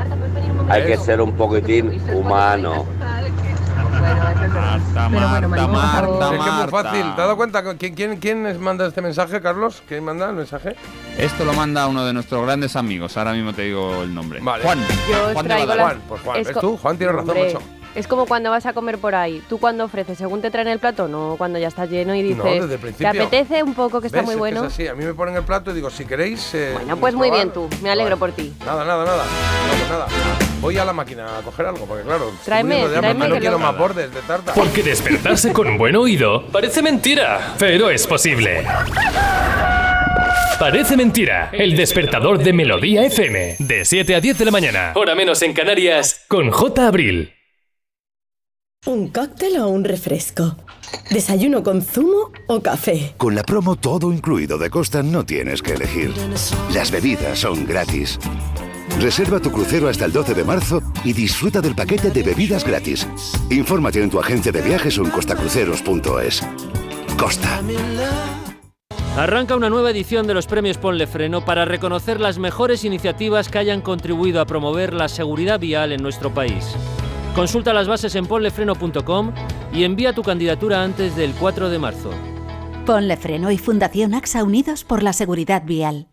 Hay 0.68 0.84
que 0.84 0.96
ser 0.96 1.20
un 1.20 1.32
poquitín 1.32 2.00
humano. 2.14 2.84
Marta, 3.92 5.08
Marta, 5.08 5.66
Marta, 5.68 6.24
Es 6.24 6.30
que 6.30 6.34
es 6.36 6.40
muy 6.40 6.48
Marta. 6.50 6.68
fácil. 6.70 7.02
¿Te 7.02 7.08
has 7.10 7.16
dado 7.16 7.36
cuenta? 7.36 7.62
¿Quién, 7.76 7.94
quién, 7.94 8.16
quién 8.18 8.44
les 8.44 8.58
manda 8.58 8.86
este 8.86 9.02
mensaje, 9.02 9.40
Carlos? 9.40 9.82
¿Quién 9.86 10.04
manda 10.04 10.30
el 10.30 10.36
mensaje? 10.36 10.76
Esto 11.18 11.44
lo 11.44 11.52
manda 11.52 11.86
uno 11.86 12.04
de 12.04 12.12
nuestros 12.12 12.44
grandes 12.44 12.74
amigos. 12.76 13.16
Ahora 13.16 13.32
mismo 13.32 13.52
te 13.52 13.62
digo 13.62 14.02
el 14.02 14.14
nombre. 14.14 14.40
Vale. 14.40 14.64
Juan. 14.64 14.78
Yo 15.10 15.26
os 15.26 15.32
Juan 15.32 15.44
de 15.44 15.48
traigo 15.48 15.66
Badalona. 15.66 15.88
las- 15.88 15.92
Juan, 15.94 16.02
pues 16.08 16.20
Juan, 16.22 16.36
es 16.40 16.46
¿ves 16.46 16.54
co- 16.54 16.60
tú? 16.60 16.76
Juan 16.78 16.96
tiene 16.98 17.12
razón, 17.12 17.30
Hombre, 17.30 17.54
macho. 17.54 17.66
Es 17.94 18.06
como 18.06 18.24
cuando 18.26 18.48
vas 18.50 18.64
a 18.64 18.72
comer 18.72 18.96
por 18.96 19.14
ahí. 19.14 19.42
Tú 19.50 19.58
cuando 19.58 19.84
ofreces, 19.84 20.16
según 20.16 20.40
te 20.40 20.50
traen 20.50 20.68
el 20.68 20.78
plato, 20.78 21.08
no 21.08 21.34
cuando 21.36 21.58
ya 21.58 21.68
estás 21.68 21.90
lleno 21.90 22.14
y 22.14 22.22
No, 22.22 22.42
dices, 22.44 22.44
desde 22.62 22.64
el 22.64 22.70
¿te 22.70 22.78
principio. 22.78 23.08
apetece 23.10 23.62
un 23.62 23.74
poco 23.74 24.00
que 24.00 24.06
está 24.06 24.22
muy 24.22 24.30
Es 24.30 24.36
que 24.36 24.38
bueno? 24.38 24.60
Es 24.64 24.72
así. 24.72 24.88
A 24.88 24.94
mí 24.94 25.04
me 25.04 25.12
ponen 25.12 25.36
el 25.36 25.42
plato 25.42 25.70
y 25.70 25.74
digo, 25.74 25.90
si 25.90 26.06
queréis. 26.06 26.54
eh, 26.54 26.70
Bueno, 26.72 26.96
pues 26.96 27.14
muy 27.14 27.30
bien 27.30 27.50
tú. 27.52 27.68
Me 27.82 27.90
alegro 27.90 28.16
Vale. 28.16 28.32
por 28.32 28.32
ti. 28.32 28.52
Nada, 28.64 28.84
nada, 28.84 29.04
nada. 29.04 29.24
No, 29.24 29.72
pues 29.78 29.90
nada. 29.90 30.06
Voy 30.62 30.78
a 30.78 30.84
la 30.86 30.92
máquina 30.94 31.38
a 31.38 31.42
coger 31.42 31.66
algo, 31.66 31.84
porque 31.84 32.02
claro. 32.04 32.30
Tráeme, 32.44 32.88
de 32.88 32.98
tráeme 32.98 33.28
No 33.28 33.38
quiero 33.38 33.58
más 33.58 33.76
bordes 33.76 34.14
de 34.14 34.20
tarta. 34.22 34.54
Porque 34.54 34.82
despertarse 34.82 35.52
con 35.52 35.76
buen 35.76 35.94
oído 35.96 36.46
parece 36.46 36.80
mentira, 36.82 37.54
pero 37.58 37.90
es 37.90 38.06
posible. 38.06 38.64
Parece 40.58 40.96
mentira. 40.96 41.50
El 41.52 41.76
despertador 41.76 42.38
de 42.38 42.52
Melodía 42.52 43.04
FM. 43.04 43.56
De 43.58 43.84
7 43.84 44.14
a 44.14 44.20
10 44.20 44.38
de 44.38 44.44
la 44.44 44.50
mañana. 44.50 44.92
Hora 44.94 45.14
menos 45.14 45.42
en 45.42 45.52
Canarias. 45.52 46.24
Con 46.28 46.50
J. 46.50 46.86
Abril. 46.86 47.34
¿Un 48.84 49.10
cóctel 49.10 49.58
o 49.58 49.68
un 49.68 49.84
refresco? 49.84 50.56
¿Desayuno 51.08 51.62
con 51.62 51.82
zumo 51.82 52.32
o 52.48 52.60
café? 52.60 53.14
Con 53.16 53.36
la 53.36 53.44
promo 53.44 53.76
todo 53.76 54.12
incluido 54.12 54.58
de 54.58 54.70
Costa 54.70 55.04
no 55.04 55.24
tienes 55.24 55.62
que 55.62 55.74
elegir. 55.74 56.12
Las 56.74 56.90
bebidas 56.90 57.38
son 57.38 57.64
gratis. 57.64 58.18
Reserva 58.98 59.38
tu 59.38 59.52
crucero 59.52 59.88
hasta 59.88 60.04
el 60.04 60.12
12 60.12 60.34
de 60.34 60.42
marzo 60.42 60.82
y 61.04 61.12
disfruta 61.12 61.60
del 61.60 61.76
paquete 61.76 62.10
de 62.10 62.24
bebidas 62.24 62.66
gratis. 62.66 63.06
Infórmate 63.50 64.02
en 64.02 64.10
tu 64.10 64.18
agencia 64.18 64.50
de 64.50 64.62
viajes 64.62 64.98
o 64.98 65.04
en 65.04 65.10
costacruceros.es. 65.10 66.42
Costa. 67.16 67.62
Arranca 69.16 69.54
una 69.54 69.70
nueva 69.70 69.92
edición 69.92 70.26
de 70.26 70.34
los 70.34 70.48
premios 70.48 70.78
Ponle 70.78 71.06
Freno 71.06 71.44
para 71.44 71.64
reconocer 71.64 72.18
las 72.18 72.40
mejores 72.40 72.84
iniciativas 72.84 73.48
que 73.48 73.58
hayan 73.58 73.80
contribuido 73.80 74.40
a 74.40 74.46
promover 74.46 74.92
la 74.92 75.08
seguridad 75.08 75.60
vial 75.60 75.92
en 75.92 76.02
nuestro 76.02 76.34
país. 76.34 76.74
Consulta 77.34 77.72
las 77.72 77.88
bases 77.88 78.14
en 78.14 78.26
ponlefreno.com 78.26 79.32
y 79.72 79.84
envía 79.84 80.12
tu 80.12 80.22
candidatura 80.22 80.82
antes 80.82 81.16
del 81.16 81.32
4 81.32 81.70
de 81.70 81.78
marzo. 81.78 82.10
Ponle 82.84 83.16
Freno 83.16 83.50
y 83.50 83.58
Fundación 83.58 84.12
AXA 84.12 84.44
Unidos 84.44 84.84
por 84.84 85.02
la 85.02 85.12
Seguridad 85.14 85.62
Vial. 85.64 86.11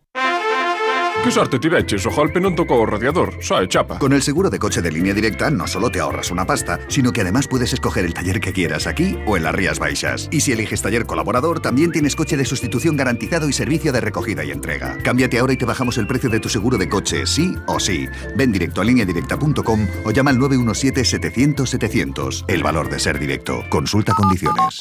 Que 1.23 1.32
sorte 1.32 1.60
tiveches, 1.60 2.05
o 2.08 2.12
golpe 2.15 2.39
non 2.39 2.55
tocou 2.55 2.79
o 2.79 2.88
radiador, 2.88 3.43
só 3.43 3.60
é 3.60 3.67
chapa. 3.67 3.99
Con 3.99 4.15
el 4.15 4.23
seguro 4.23 4.47
de 4.47 4.55
coche 4.58 4.79
de 4.79 4.88
línea 4.88 5.12
directa 5.13 5.51
no 5.51 5.67
solo 5.67 5.91
te 5.91 5.99
ahorras 5.99 6.32
una 6.32 6.47
pasta, 6.47 6.79
sino 6.88 7.12
que 7.12 7.19
además 7.19 7.43
puedes 7.45 7.75
escoger 7.75 8.08
el 8.08 8.15
taller 8.15 8.39
que 8.39 8.55
quieras 8.55 8.88
aquí 8.88 9.19
o 9.27 9.36
en 9.36 9.43
las 9.43 9.53
Rías 9.53 9.84
Baixas. 9.84 10.29
Y 10.32 10.39
si 10.39 10.53
eliges 10.53 10.82
taller 10.82 11.05
colaborador, 11.05 11.60
también 11.60 11.91
tienes 11.91 12.15
coche 12.15 12.38
de 12.38 12.45
sustitución 12.45 12.95
garantizado 12.95 13.49
y 13.49 13.53
servicio 13.53 13.91
de 13.91 13.99
recogida 13.99 14.45
y 14.45 14.51
entrega. 14.51 14.97
Cámbiate 15.03 15.39
ahora 15.39 15.51
y 15.51 15.58
te 15.58 15.65
bajamos 15.65 15.97
el 15.97 16.08
precio 16.08 16.29
de 16.29 16.39
tu 16.39 16.47
seguro 16.47 16.77
de 16.77 16.88
coche, 16.88 17.27
sí 17.27 17.53
o 17.67 17.82
sí. 17.82 18.08
Ven 18.38 18.53
directo 18.53 18.79
a 18.79 18.86
lineadirecta.com 18.86 19.88
o 20.05 20.12
llama 20.12 20.32
al 20.32 20.38
917-700-700. 20.38 22.45
El 22.47 22.63
valor 22.63 22.89
de 22.89 22.97
ser 22.97 23.19
directo. 23.19 23.65
Consulta 23.69 24.13
condiciones. 24.13 24.77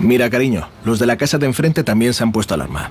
Mira, 0.00 0.30
cariño, 0.30 0.70
los 0.82 0.98
de 0.98 1.04
la 1.04 1.18
casa 1.18 1.36
de 1.36 1.44
enfrente 1.44 1.84
también 1.84 2.14
se 2.14 2.22
han 2.22 2.32
puesto 2.32 2.54
alarma. 2.54 2.90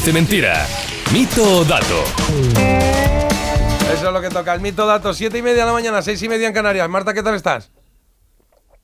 Parece 0.00 0.14
Mentira. 0.14 0.66
Mito 1.12 1.58
o 1.58 1.62
dato. 1.62 2.04
Eso 3.92 4.06
es 4.06 4.12
lo 4.14 4.20
que 4.22 4.30
toca. 4.30 4.54
El 4.54 4.62
mito 4.62 4.86
dato, 4.86 5.12
7 5.12 5.36
y 5.36 5.42
media 5.42 5.60
de 5.60 5.66
la 5.66 5.72
mañana, 5.74 6.00
6 6.00 6.22
y 6.22 6.28
media 6.30 6.48
en 6.48 6.54
Canarias. 6.54 6.88
Marta, 6.88 7.12
¿qué 7.12 7.22
tal 7.22 7.34
estás? 7.34 7.70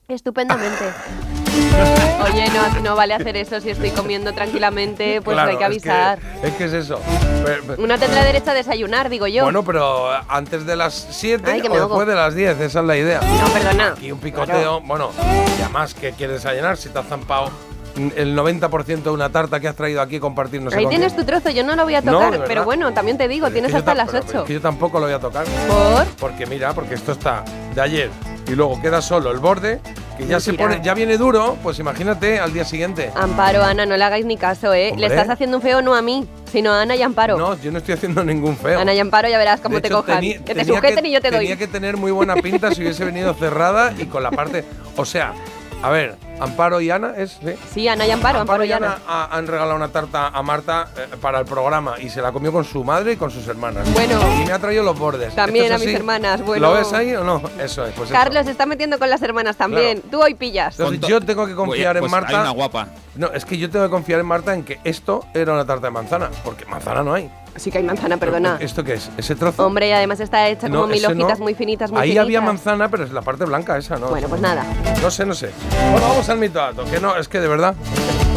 Estupendamente. 0.09 0.85
Oye, 2.23 2.51
no, 2.51 2.81
no 2.83 2.97
vale 2.97 3.15
hacer 3.15 3.35
eso 3.39 3.63
si 3.63 3.71
estoy 3.71 3.93
comiendo 3.93 4.35
tranquilamente, 4.35 5.23
pues 5.23 5.37
Claro, 5.37 5.53
hay 5.53 5.57
que 5.57 5.65
avisar. 5.65 6.19
Es 6.19 6.41
que, 6.41 6.49
es, 6.49 6.55
que 6.57 6.65
es 6.65 6.73
eso. 6.75 7.01
Pero- 7.47 7.63
pero- 7.67 7.83
Una 7.83 7.97
tendrá 7.97 8.23
derecho 8.23 8.51
a 8.51 8.55
desayunar, 8.55 9.09
digo 9.09 9.27
yo. 9.27 9.45
Bueno, 9.45 9.65
pero 9.65 10.11
antes 10.29 10.67
de 10.67 10.77
las 10.77 10.93
7 11.13 11.51
Ay, 11.51 11.63
que 11.63 11.69
o 11.69 11.73
me 11.73 11.79
después 11.79 12.07
de 12.07 12.15
las 12.15 12.35
10, 12.35 12.61
esa 12.61 12.81
es 12.81 12.85
la 12.85 12.95
idea. 12.99 13.23
No, 13.23 13.49
perdona. 13.55 13.95
Aquí 13.97 14.13
un 14.13 14.21
picoteo, 14.21 14.83
bueno, 14.83 15.13
y 15.59 15.63
además 15.63 15.95
que 15.95 16.13
quieres 16.13 16.43
desayunar 16.43 16.77
si 16.77 16.91
te 16.91 16.99
has 16.99 17.07
zampado 17.07 17.51
el 17.97 18.37
90% 18.37 19.03
de 19.03 19.11
una 19.11 19.31
tarta 19.31 19.59
que 19.61 19.69
has 19.69 19.75
traído 19.77 20.01
aquí 20.01 20.17
a 20.17 20.21
compartir 20.21 20.61
no 20.61 20.71
sé 20.71 20.79
Ahí 20.79 20.87
tienes 20.87 21.17
tu 21.17 21.25
trozo, 21.25 21.51
yo 21.51 21.65
no 21.65 21.75
lo 21.77 21.85
voy 21.85 21.95
a 21.95 22.03
tocar, 22.03 22.45
pero 22.47 22.65
bueno, 22.65 22.93
también 22.93 23.17
te 23.19 23.27
digo, 23.29 23.47
Es 23.47 23.53
tienes 23.53 23.75
hasta 23.75 23.95
las 23.95 24.11
pero 24.11 24.25
8. 24.29 24.39
es 24.41 24.45
que 24.45 24.53
yo 24.55 24.61
tampoco 24.61 24.99
lo 24.99 25.07
voy 25.07 25.15
a 25.15 25.19
tocar. 25.19 25.47
¿Por? 25.67 26.07
Porque 26.19 26.47
mira, 26.47 26.73
porque 26.75 26.95
esto 26.95 27.13
está 27.13 27.45
de 27.75 27.81
ayer 27.81 28.11
y 28.47 28.53
luego 28.53 28.81
queda 28.81 29.03
solo 29.03 29.31
el 29.33 29.39
borde, 29.39 29.81
que 30.17 30.27
ya 30.27 30.39
se 30.41 30.53
pone, 30.55 30.81
ya 30.83 30.95
viene 30.95 31.19
duro, 31.19 31.57
pues 31.63 31.79
imagínate 31.79 32.39
al 32.39 32.53
día 32.53 32.65
siguiente. 32.65 33.11
Amparo, 33.15 33.63
Ana, 33.63 33.87
no 33.87 33.97
le 33.97 34.05
hagáis 34.05 34.25
ni 34.25 34.37
caso, 34.37 34.73
¿eh? 34.73 34.91
Hombre. 34.93 35.09
Le 35.09 35.15
estás 35.15 35.29
haciendo 35.29 35.57
un 35.57 35.63
feo 35.63 35.83
no 35.83 35.95
a 35.95 36.01
mí, 36.03 36.27
sino 36.53 36.73
a 36.73 36.83
Ana 36.83 36.95
y 36.97 37.03
Amparo. 37.03 37.37
No, 37.37 37.59
yo 37.61 37.73
no 37.73 37.79
estoy 37.79 37.95
haciendo 37.95 38.23
ningún 38.25 38.57
feo. 38.57 38.79
Ana 38.81 38.95
y 38.95 39.01
Amparo 39.01 39.29
ya 39.29 39.37
verás 39.37 39.61
cómo 39.61 39.75
De 39.77 39.81
te 39.83 39.89
hecho, 39.89 39.97
cojan. 40.05 40.21
que 40.21 40.55
te 40.55 40.65
sujeten 40.65 41.07
y 41.07 41.13
yo 41.13 41.21
te 41.21 41.31
doy. 41.31 41.41
Tenía 41.41 41.57
que 41.57 41.67
tener 41.67 41.97
muy 41.97 42.13
buena 42.13 42.35
pinta 42.37 42.71
si 42.73 42.83
hubiese 42.83 43.05
venido 43.05 43.35
cerrada 43.35 43.93
y 43.99 44.05
con 44.07 44.23
la 44.23 44.31
parte. 44.31 44.65
O 44.97 45.05
sea, 45.05 45.35
a 45.83 45.91
ver, 45.91 46.17
Amparo 46.41 46.81
y 46.81 46.91
Ana 46.91 47.15
es. 47.17 47.39
¿sí? 47.43 47.55
Sí, 47.73 47.89
Ana 47.89 48.07
y 48.07 48.11
Amparo, 48.11 48.41
Amparo 48.41 48.65
y 48.65 48.73
Ana. 48.73 48.99
ha- 49.07 49.29
han 49.37 49.47
regalado 49.47 49.77
una 49.77 49.89
tarta 49.89 50.29
a 50.29 50.43
Marta 50.43 50.89
eh, 50.97 51.17
para 51.21 51.39
el 51.41 51.45
programa 51.47 51.95
y 52.01 52.09
se 52.11 52.21
la 52.21 52.33
comió 52.33 52.51
con 52.53 52.65
su 52.65 52.83
madre 52.83 53.13
y 53.13 53.17
con 53.17 53.31
sus 53.31 53.47
hermanas. 53.47 53.91
Bueno. 53.93 54.19
Y 54.43 54.47
me 54.47 54.53
ha 54.53 54.59
traído 54.59 54.83
los 54.83 54.99
bordes. 54.99 55.35
También 55.35 55.67
¿Esto 55.67 55.77
a 55.77 55.79
mis 55.79 55.87
así? 55.89 55.97
hermanas, 55.97 56.43
bueno. 56.45 56.69
¿Lo 56.69 56.75
ves 56.75 56.93
ahí 56.93 57.15
o 57.15 57.23
no? 57.25 57.41
Eso 57.61 57.85
es. 57.87 57.93
Pues 57.95 58.11
eso. 58.11 58.19
Carlos 58.19 58.45
se 58.45 58.51
está 58.51 58.67
metiendo 58.67 58.99
con 58.99 59.09
las 59.11 59.23
hermanas 59.23 59.57
también. 59.57 60.03
Tú 60.11 60.21
hoy 60.23 60.35
pillas. 60.35 60.79
Entonces 60.79 61.01
yo 61.09 61.21
tengo 61.21 61.47
que 61.47 61.55
confiar 61.55 61.91
Oye, 61.97 61.99
en 61.99 62.01
pues 62.01 62.13
Marta. 62.13 62.29
hay 62.31 62.35
una 62.43 62.51
guapa. 62.51 62.89
No, 63.15 63.29
es 63.33 63.45
que 63.45 63.57
yo 63.59 63.71
tengo 63.71 63.85
que 63.87 63.91
confiar 63.91 64.21
en 64.21 64.27
Marta 64.27 64.55
en 64.55 64.65
que 64.65 64.79
esto 64.85 65.25
era 65.35 65.53
una 65.53 65.65
tarta 65.65 65.87
de 65.87 65.91
manzana, 65.93 66.31
porque 66.45 66.65
manzana 66.67 67.03
no 67.03 67.15
hay. 67.15 67.31
Sí 67.57 67.71
que 67.71 67.79
hay 67.79 67.85
manzana, 67.85 68.17
perdona. 68.19 68.59
¿Esto 68.61 68.85
qué 68.85 68.95
es? 68.95 69.11
¿Ese 69.17 69.35
trozo? 69.35 69.65
Hombre, 69.67 69.89
y 69.89 69.93
además 69.93 70.21
está 70.21 70.49
hecha 70.49 70.69
No, 70.69 70.81
como 70.83 70.93
mil 70.93 71.03
no. 71.03 71.09
hojitas 71.09 71.39
muy 71.41 71.55
finitas, 71.55 71.91
muy 71.91 72.01
Ahí 72.01 72.09
finitas. 72.09 72.25
había 72.25 72.41
manzana, 72.41 72.89
pero 72.91 73.05
es 73.05 73.13
la 73.13 73.23
parte 73.23 73.45
blanca 73.45 73.77
esa, 73.79 73.97
¿no? 73.97 74.09
Bueno, 74.09 74.29
pues 74.29 74.41
nada. 74.41 74.65
No 75.03 75.11
sé, 75.11 75.25
no 75.27 75.35
sé. 75.35 75.51
Bueno, 75.93 76.09
vamos 76.09 76.29
al 76.29 76.39
mito 76.39 76.59
dato, 76.59 76.85
que 76.85 77.01
no, 77.01 77.17
es 77.17 77.29
que 77.29 77.41
de 77.41 77.49
verdad. 77.49 77.75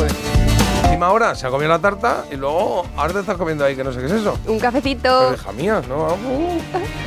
es 0.07 0.13
que. 0.13 0.39
Encima 0.85 1.07
ahora 1.07 1.35
se 1.35 1.45
ha 1.45 1.49
comido 1.49 1.69
la 1.69 1.79
tarta 1.79 2.23
y 2.31 2.35
luego 2.35 2.83
ahora 2.97 3.13
te 3.13 3.19
estás 3.19 3.37
comiendo 3.37 3.63
ahí, 3.63 3.75
que 3.75 3.83
no 3.83 3.91
sé 3.91 3.99
qué 3.99 4.05
es 4.07 4.11
eso. 4.13 4.31
Un 4.47 4.57
Pero 4.57 4.59
cafecito. 4.59 5.33
hija 5.33 5.51
mía, 5.51 5.81
¿no? 5.87 6.13
Uh, 6.13 6.59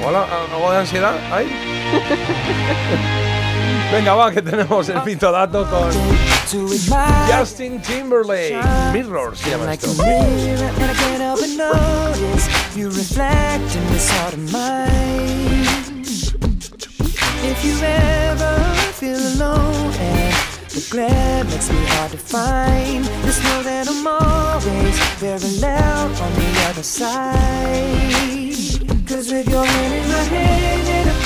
Hola, 0.07 0.25
¿algo 0.55 0.71
de 0.71 0.79
ansiedad? 0.79 1.15
¿Ahí? 1.33 1.47
Venga, 3.93 4.15
va, 4.15 4.33
que 4.33 4.41
tenemos 4.41 4.89
el 4.89 5.03
mito 5.05 5.31
dato 5.31 5.69
con 5.69 5.91
Justin 7.29 7.79
Timberlake. 7.83 8.59
Mirror 8.91 9.37
se 9.37 9.51
llama 9.51 9.75
esto. 9.75 9.89
If 17.45 17.65
you 17.65 17.77
ever 17.83 18.59
feel 18.95 19.19
alone 19.19 19.93
and 19.99 20.35
the 20.71 20.87
glare 20.91 21.45
makes 21.45 21.69
me 21.71 21.85
hard 21.87 22.13
to 22.13 22.17
find 22.17 23.05
Just 23.25 23.43
know 23.43 23.63
that 23.65 23.89
I'm 23.89 24.07
always 24.07 24.99
very 25.19 25.59
loud 25.61 26.21
on 26.21 26.33
the 26.35 26.67
other 26.71 26.85
side 26.85 27.37
Cause 29.09 29.31
with 29.33 29.49
your 29.49 29.65
hand 29.67 29.95
in 29.95 30.09
my 30.09 30.23
hand 30.23 31.22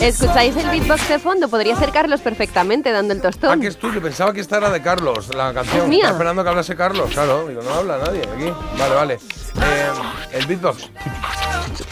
¿Escucháis 0.00 0.56
el 0.56 0.68
beatbox 0.70 1.08
de 1.08 1.18
fondo? 1.18 1.48
Podría 1.48 1.76
ser 1.76 1.90
Carlos 1.92 2.20
perfectamente 2.20 2.90
dando 2.92 3.12
el 3.14 3.20
Ah, 3.20 3.22
tostón. 3.22 3.60
que 3.60 3.68
es 3.68 3.76
tuyo. 3.78 4.00
Pensaba 4.02 4.32
que 4.32 4.40
esta 4.40 4.56
era 4.58 4.70
de 4.70 4.82
Carlos, 4.82 5.34
la 5.34 5.52
canción. 5.54 5.82
Es 5.82 5.88
mía. 5.88 5.98
Estaba 6.00 6.12
esperando 6.18 6.42
que 6.42 6.48
hablase 6.50 6.76
Carlos, 6.76 7.10
claro. 7.12 7.46
Digo, 7.48 7.62
no 7.62 7.72
habla 7.74 7.98
nadie 7.98 8.22
aquí. 8.22 8.52
Vale, 8.78 8.94
vale. 8.94 9.14
Eh, 9.14 9.86
el 10.32 10.46
beatbox. 10.46 10.88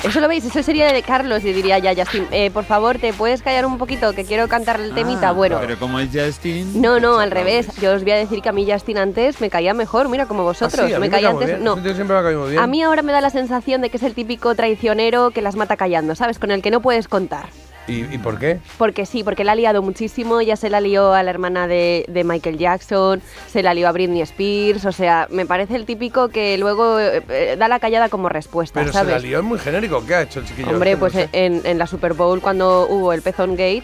Eso 0.03 0.21
lo 0.21 0.29
veis, 0.29 0.45
eso 0.45 0.63
sería 0.63 0.93
de 0.93 1.03
Carlos 1.03 1.45
y 1.45 1.53
diría 1.53 1.79
ya, 1.79 1.95
Justin, 1.95 2.27
eh, 2.31 2.51
por 2.51 2.65
favor, 2.65 2.99
¿te 2.99 3.13
puedes 3.13 3.43
callar 3.43 3.67
un 3.67 3.77
poquito? 3.79 4.13
Que 4.15 4.25
quiero 4.25 4.49
cantar 4.49 4.81
el 4.81 4.95
temita. 4.95 5.29
Ah, 5.29 5.33
Bueno, 5.33 5.59
Pero 5.61 5.79
como 5.79 5.99
es 6.01 6.09
Justin. 6.13 6.81
no, 6.81 6.99
no, 7.01 7.19
al 7.19 7.31
revés. 7.31 7.67
Yo 7.81 7.93
os 7.93 8.03
voy 8.03 8.13
a 8.13 8.17
decir 8.17 8.41
que 8.43 8.49
a 8.49 8.53
mí 8.53 8.67
Justin 8.71 8.99
antes 8.99 9.41
me 9.41 9.51
caía 9.51 9.75
mejor, 9.75 10.09
mira, 10.09 10.27
como 10.27 10.43
vosotros. 10.43 10.81
Ah, 10.81 10.87
sí, 10.89 10.95
a 10.95 10.99
mí 10.99 11.07
me 11.07 11.11
caía 11.11 11.31
antes. 11.31 11.47
bien. 11.49 11.65
No. 11.65 11.75
Siempre 11.77 12.05
me 12.07 12.15
ha 12.17 12.47
bien. 12.47 12.59
A 12.59 12.67
mí 12.67 12.83
ahora 12.83 13.03
me 13.03 13.13
da 13.13 13.21
la 13.21 13.31
sensación 13.31 13.81
de 13.83 13.91
que 13.91 13.99
es 13.99 14.03
el 14.03 14.15
típico 14.15 14.55
traicionero 14.55 15.31
que 15.31 15.43
las 15.43 15.55
mata 15.57 15.77
callando, 15.77 16.15
¿sabes? 16.15 16.39
Con 16.39 16.51
el 16.51 16.63
que 16.63 16.71
no 16.71 16.81
puedes 16.81 17.07
contar. 17.09 17.49
¿Y, 17.91 18.15
y 18.15 18.19
por 18.19 18.39
qué? 18.39 18.59
Porque 18.79 19.05
sí, 19.07 19.25
porque 19.25 19.45
la 19.45 19.53
ha 19.53 19.55
liado 19.55 19.83
muchísimo, 19.83 20.41
ya 20.41 20.57
se 20.57 20.71
la 20.71 20.81
lió 20.81 21.13
a 21.13 21.23
la 21.23 21.31
hermana 21.31 21.67
de, 21.67 22.05
de 22.09 22.25
Michael 22.25 22.59
Jackson, 22.59 23.21
se 23.49 23.63
la 23.63 23.75
lió 23.75 23.89
a 23.89 23.93
Britney 23.93 24.21
Spears, 24.23 24.85
o 24.87 24.93
sea, 24.93 25.27
me 25.31 25.47
parece 25.47 25.77
el 25.77 25.85
típico 25.87 26.29
que 26.29 26.57
luego 26.59 26.99
eh, 27.01 27.23
eh, 27.29 27.57
da 27.59 27.69
la 27.69 27.81
callada 27.81 28.09
como 28.09 28.29
respuesta, 28.29 28.81
Pero 28.81 28.93
¿sabes? 28.93 29.15
se 29.15 29.21
la 29.21 29.27
lió 29.27 29.39
es 29.39 29.45
muy 29.45 29.59
genérico. 29.59 30.05
¿Qué 30.07 30.15
ha 30.15 30.23
hecho 30.23 30.41
el 30.41 30.47
chiquillo? 30.47 30.71
Hombre, 30.71 30.93
Este? 30.93 30.97
No 30.97 31.01
pues 31.01 31.13
sé. 31.15 31.29
en, 31.33 31.61
en 31.65 31.79
la 31.79 31.87
Super 31.87 32.15
Bowl 32.15 32.41
cuando 32.41 32.87
hubo 32.89 33.13
el 33.13 33.23
pezón 33.23 33.51
gate, 33.53 33.83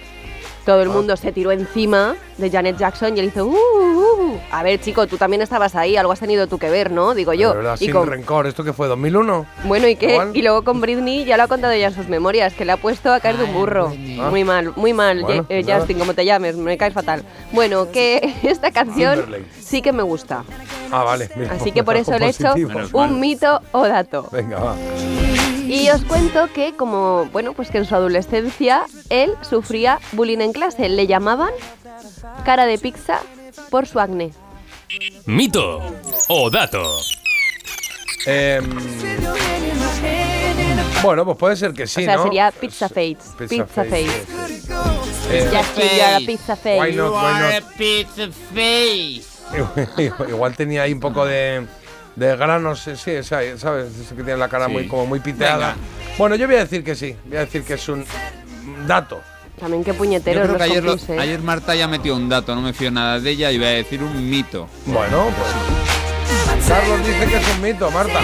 todo 0.66 0.82
el 0.82 0.88
mundo 0.88 1.16
se 1.16 1.30
tiró 1.30 1.52
encima 1.52 2.16
de 2.38 2.50
Janet 2.50 2.76
Jackson 2.76 3.16
y 3.16 3.20
él 3.20 3.26
hizo, 3.26 3.46
uh, 3.46 3.50
uh, 3.54 4.22
uh". 4.34 4.40
a 4.50 4.62
ver 4.64 4.80
chico, 4.80 5.06
tú 5.06 5.16
también 5.16 5.40
estabas 5.40 5.76
ahí, 5.76 5.96
algo 5.96 6.12
has 6.12 6.18
tenido 6.18 6.48
tú 6.48 6.58
que 6.58 6.68
ver, 6.68 6.90
¿no? 6.90 7.14
Digo 7.14 7.32
yo. 7.32 7.50
De 7.50 7.56
verdad, 7.58 7.76
y 7.80 7.84
sin 7.84 7.92
con- 7.92 8.08
rencor. 8.08 8.48
¿Esto 8.48 8.64
qué 8.64 8.72
fue? 8.72 8.88
¿2001? 8.88 9.46
bueno, 9.64 9.86
¿y 9.86 9.94
qué? 9.94 10.12
Igual. 10.12 10.36
Y 10.36 10.42
luego 10.42 10.64
con 10.64 10.80
Britney 10.80 11.24
ya 11.24 11.36
lo 11.36 11.44
ha 11.44 11.48
contado 11.48 11.72
ella 11.72 11.86
en 11.86 11.94
sus 11.94 12.08
memorias, 12.08 12.52
que 12.52 12.64
le 12.64 12.72
ha 12.72 12.76
puesto 12.76 13.12
a 13.12 13.20
caer 13.20 13.36
de 13.38 13.44
un 13.44 13.54
burro. 13.54 13.92
Ah. 14.20 14.28
Muy 14.28 14.42
mal, 14.42 14.72
muy 14.74 14.92
mal, 14.92 15.22
Bueno, 15.22 15.46
eh, 15.48 15.62
pues. 15.64 15.78
Justin, 15.78 16.00
como 16.00 16.14
te 16.14 16.24
llames, 16.24 16.56
me 16.56 16.76
caes 16.76 16.92
fatal. 16.92 17.22
Bueno, 17.52 17.92
que 17.92 18.34
esta 18.42 18.72
canción 18.72 19.20
Timberlake. 19.20 19.46
sí 19.60 19.82
que 19.82 19.92
me 19.92 20.02
gusta. 20.02 20.42
Ah, 20.90 21.04
vale. 21.04 21.30
mira, 21.36 21.52
Así 21.52 21.70
que 21.70 21.84
por 21.84 21.96
eso 21.96 22.18
le 22.18 22.26
he 22.26 22.30
hecho 22.30 22.54
un 22.92 23.20
mito 23.20 23.60
o 23.70 23.86
dato. 23.86 24.28
Venga, 24.32 24.58
va. 24.58 24.74
Y 25.66 25.90
os 25.90 26.04
cuento 26.04 26.48
que 26.52 26.74
como, 26.74 27.26
bueno, 27.32 27.52
pues 27.52 27.70
que 27.70 27.78
en 27.78 27.84
su 27.84 27.94
adolescencia 27.94 28.84
él 29.10 29.34
sufría 29.42 29.98
bullying 30.12 30.38
en 30.38 30.52
clase. 30.52 30.88
Le 30.88 31.06
llamaban 31.06 31.50
cara 32.44 32.66
de 32.66 32.78
pizza 32.78 33.20
por 33.70 33.86
su 33.86 33.98
acné. 33.98 34.32
Mito 35.26 35.82
o 36.28 36.50
dato. 36.50 36.82
Em, 38.26 38.64
bueno, 41.02 41.24
pues 41.24 41.36
puede 41.36 41.56
ser 41.56 41.72
que 41.72 41.86
sí, 41.86 42.02
o 42.02 42.04
sea, 42.04 42.16
¿no? 42.16 42.22
sería 42.24 42.50
pizza 42.52 42.88
face. 42.88 43.16
Pizza 43.38 43.48
Pizza, 43.48 43.84
face, 43.84 44.06
face. 44.06 44.36
Eh, 45.28 45.50
Justin, 45.52 45.88
you 45.96 46.02
are 46.04 46.16
a 46.16 46.26
pizza 46.26 46.56
face. 46.56 46.80
Why 46.80 46.94
not, 46.94 47.12
why 47.12 47.60
not? 47.60 47.64
pizza 47.76 48.28
face. 48.54 49.24
Igual 50.28 50.56
tenía 50.56 50.82
ahí 50.82 50.92
un 50.92 51.00
poco 51.00 51.24
de, 51.24 51.66
de 52.16 52.36
granos, 52.36 52.80
sí, 52.80 53.22
¿sabes? 53.22 53.62
Ese 53.64 54.14
que 54.14 54.22
tiene 54.22 54.36
la 54.36 54.48
cara 54.48 54.66
Sí. 54.66 54.72
muy, 54.72 54.88
como 54.88 55.06
muy 55.06 55.20
piteada. 55.20 55.74
Venga. 55.74 55.76
Bueno, 56.18 56.34
yo 56.34 56.46
voy 56.46 56.56
a 56.56 56.60
decir 56.60 56.82
que 56.82 56.94
sí, 56.94 57.14
voy 57.26 57.36
a 57.36 57.40
decir 57.40 57.62
que 57.62 57.74
es 57.74 57.88
un 57.88 58.04
dato. 58.86 59.20
También 59.60 59.84
qué 59.84 59.92
Yo 59.92 59.98
puñeteros 59.98 60.44
creo 60.46 60.56
que 60.56 60.62
ayer, 60.64 60.84
¿eh? 61.08 61.18
ayer 61.18 61.40
Marta 61.40 61.74
ya 61.74 61.88
metió 61.88 62.14
un 62.14 62.28
dato, 62.28 62.54
no 62.54 62.60
me 62.62 62.72
fío 62.72 62.90
nada 62.90 63.20
de 63.20 63.30
ella 63.30 63.50
y 63.52 63.58
voy 63.58 63.66
a 63.66 63.70
decir 63.70 64.02
un 64.02 64.28
mito. 64.28 64.68
Bueno, 64.86 65.28
pues. 65.36 66.68
Carlos 66.68 66.98
dice 67.06 67.26
que 67.26 67.36
es 67.36 67.48
un 67.54 67.62
mito, 67.62 67.90
Marta. 67.90 68.20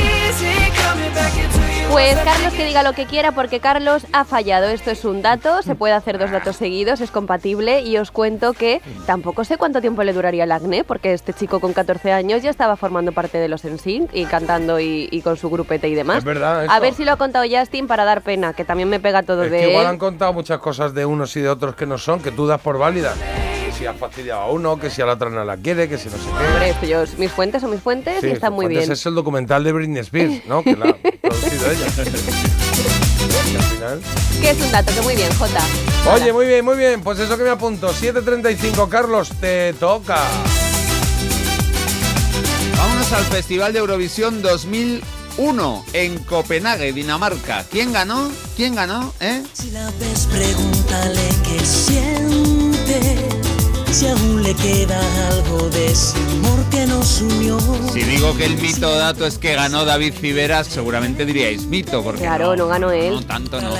Pues 1.92 2.18
Carlos 2.20 2.54
que 2.54 2.64
diga 2.64 2.82
lo 2.82 2.94
que 2.94 3.04
quiera 3.04 3.32
porque 3.32 3.60
Carlos 3.60 4.06
ha 4.14 4.24
fallado. 4.24 4.68
Esto 4.68 4.90
es 4.90 5.04
un 5.04 5.20
dato, 5.20 5.60
se 5.60 5.74
puede 5.74 5.92
hacer 5.92 6.18
dos 6.18 6.30
datos 6.30 6.56
seguidos, 6.56 7.02
es 7.02 7.10
compatible 7.10 7.82
y 7.82 7.98
os 7.98 8.10
cuento 8.10 8.54
que 8.54 8.80
tampoco 9.06 9.44
sé 9.44 9.58
cuánto 9.58 9.82
tiempo 9.82 10.02
le 10.02 10.14
duraría 10.14 10.44
el 10.44 10.52
acné 10.52 10.84
porque 10.84 11.12
este 11.12 11.34
chico 11.34 11.60
con 11.60 11.74
14 11.74 12.12
años 12.12 12.42
ya 12.42 12.48
estaba 12.48 12.76
formando 12.76 13.12
parte 13.12 13.36
de 13.38 13.48
los 13.48 13.64
NSYNC 13.64 14.10
y 14.14 14.24
cantando 14.24 14.80
y, 14.80 15.08
y 15.12 15.20
con 15.20 15.36
su 15.36 15.50
grupete 15.50 15.88
y 15.88 15.94
demás. 15.94 16.18
Es 16.18 16.24
verdad, 16.24 16.60
A 16.60 16.64
eso. 16.64 16.80
ver 16.80 16.94
si 16.94 17.04
lo 17.04 17.12
ha 17.12 17.16
contado 17.16 17.44
Justin 17.48 17.86
para 17.86 18.04
dar 18.06 18.22
pena, 18.22 18.54
que 18.54 18.64
también 18.64 18.88
me 18.88 18.98
pega 18.98 19.22
todo 19.22 19.44
Es 19.44 19.50
de 19.50 19.60
que 19.60 19.70
igual 19.70 19.86
han 19.86 19.98
contado 19.98 20.32
muchas 20.32 20.60
cosas 20.60 20.94
de 20.94 21.04
unos 21.04 21.36
y 21.36 21.42
de 21.42 21.50
otros 21.50 21.74
que 21.76 21.84
no 21.84 21.98
son, 21.98 22.20
que 22.20 22.30
tú 22.30 22.46
das 22.46 22.60
por 22.62 22.78
válidas. 22.78 23.16
Que 23.82 23.88
si 23.88 23.94
has 23.94 23.98
fastidiado 23.98 24.40
a 24.42 24.50
uno, 24.52 24.78
que 24.78 24.90
si 24.90 25.02
a 25.02 25.06
la 25.06 25.14
otra 25.14 25.28
no 25.28 25.44
la 25.44 25.56
quiere, 25.56 25.88
que 25.88 25.98
si 25.98 26.08
no 26.08 26.12
sé 26.16 26.22
qué. 26.22 26.46
Hombre, 26.46 26.88
yo- 26.88 27.02
mis 27.18 27.32
fuentes 27.32 27.60
son 27.62 27.72
mis 27.72 27.80
fuentes 27.80 28.20
Sí, 28.20 28.28
y 28.28 28.30
están 28.30 28.52
muy 28.52 28.68
bien. 28.68 28.92
Es 28.92 29.04
el 29.06 29.14
documental 29.16 29.64
de 29.64 29.72
Britney 29.72 29.98
Spears, 30.02 30.46
¿no? 30.46 30.62
Que 30.62 30.76
la 30.76 30.90
ha 30.90 30.94
producido 30.94 31.68
ella. 31.68 31.86
Y 33.50 33.56
al 33.56 33.62
final- 33.64 34.00
Que 34.40 34.50
es 34.50 34.60
un 34.60 34.70
dato, 34.70 34.94
que 34.94 35.00
muy 35.00 35.16
bien, 35.16 35.32
Jota. 35.36 35.60
Oye, 36.14 36.32
muy 36.32 36.46
bien, 36.46 36.64
muy 36.64 36.76
bien. 36.76 37.00
Pues 37.02 37.18
eso 37.18 37.36
que 37.36 37.42
me 37.42 37.50
apunto. 37.50 37.92
7.35, 37.92 38.88
Carlos, 38.88 39.30
te 39.40 39.72
toca. 39.74 40.18
Vámonos 42.78 43.12
al 43.12 43.24
Festival 43.24 43.72
de 43.72 43.80
Eurovisión 43.80 44.42
2001 44.42 45.84
en 45.92 46.18
Copenhague, 46.20 46.92
Dinamarca. 46.92 47.64
¿Quién 47.68 47.92
ganó? 47.92 48.30
¿Quién 48.54 48.76
ganó? 48.76 49.12
¿Eh? 49.18 49.42
Si 49.52 49.72
la 49.72 49.90
ves, 49.98 50.28
pregúntale 50.30 51.28
qué 51.44 51.64
siente. 51.66 52.51
Si 53.92 54.06
aún 54.08 54.42
le 54.42 54.54
queda 54.54 54.98
algo 55.28 55.68
de 55.68 55.86
ese 55.92 56.16
amor 56.16 56.64
que 56.70 56.86
nos 56.86 57.20
unió. 57.20 57.58
Si 57.92 58.02
digo 58.02 58.34
que 58.36 58.46
el 58.46 58.56
mito 58.56 58.94
dato 58.96 59.26
es 59.26 59.36
que 59.38 59.54
ganó 59.54 59.84
David 59.84 60.14
Ciberas, 60.18 60.66
seguramente 60.66 61.26
diríais 61.26 61.66
mito, 61.66 62.02
porque 62.02 62.22
Claro, 62.22 62.56
no 62.56 62.68
ganó 62.68 62.90
él. 62.90 63.14
no 63.14 63.22
tanto 63.22 63.60
no. 63.60 63.74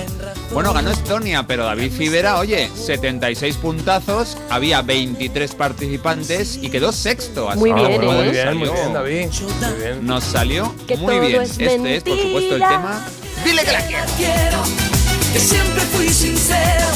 Bueno, 0.53 0.75
ganó 0.75 0.91
Estonia, 0.91 1.47
pero 1.47 1.65
David 1.65 1.93
Cibera, 1.97 2.39
oye, 2.39 2.71
76 2.75 3.57
puntazos, 3.57 4.37
había 4.51 4.83
23 4.83 5.55
participantes 5.55 6.59
y 6.61 6.69
quedó 6.69 6.93
sexto. 6.93 7.49
así 7.49 7.59
Muy 7.61 7.71
que, 7.75 7.87
bien, 7.87 7.97
bueno, 8.03 8.13
¿eh? 8.13 8.25
Muy 8.25 8.31
bien, 8.33 8.45
salió- 8.45 8.59
muy 8.59 8.69
bien, 8.81 8.93
David. 8.93 9.27
Muy 9.41 9.81
bien. 9.83 10.07
Nos 10.07 10.25
salió 10.25 10.75
Que 10.87 10.97
muy 10.99 11.19
bien. 11.21 11.41
es 11.43 11.51
este 11.53 11.97
es, 11.97 12.03
por 12.05 12.19
supuesto, 12.19 12.55
el 12.57 12.61
tema. 12.63 13.03
Dile 13.45 13.65
que 13.65 13.73
la 13.73 13.87
quiero. 13.87 14.05
quiero, 14.19 14.63
que 15.33 15.41
siempre 15.41 15.81
fui 15.97 16.09
sincero. 16.11 16.87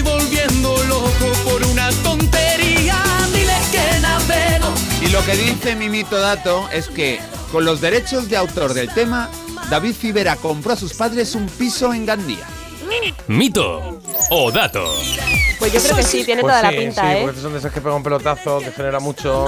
Estoy 0.00 0.18
volviendo 0.18 0.82
loco 0.84 1.32
por 1.44 1.62
una 1.66 1.90
tontería. 2.02 2.96
Dile 3.34 3.52
que 3.70 4.00
navego. 4.00 4.72
Y 5.02 5.08
lo 5.08 5.22
que 5.26 5.36
dice 5.36 5.76
mi 5.76 5.90
mito 5.90 6.18
dato 6.18 6.66
es 6.72 6.88
que 6.88 7.20
con 7.52 7.66
los 7.66 7.82
derechos 7.82 8.30
de 8.30 8.38
autor 8.38 8.72
del 8.72 8.88
tema, 8.94 9.28
David 9.68 9.94
Cibera 9.94 10.36
compró 10.36 10.72
a 10.72 10.76
sus 10.76 10.94
padres 10.94 11.34
un 11.34 11.46
piso 11.46 11.92
en 11.92 12.06
Gandía. 12.06 12.46
Mito 13.26 14.00
o 14.30 14.50
dato. 14.50 14.90
Pues 15.58 15.70
yo 15.70 15.82
creo 15.82 15.96
que 15.96 16.02
sí, 16.02 16.24
tiene 16.24 16.40
Pues 16.40 16.54
toda 16.54 16.70
sí, 16.70 16.76
la 16.76 16.82
pinta, 16.82 17.02
sí, 17.02 17.08
¿eh? 17.08 17.20
porque 17.20 17.28
estos 17.28 17.42
son 17.42 17.52
de 17.52 17.58
esos 17.58 17.72
que 17.72 17.80
pega 17.82 17.94
un 17.94 18.02
pelotazo, 18.02 18.58
que 18.60 18.72
genera 18.72 19.00
mucho. 19.00 19.46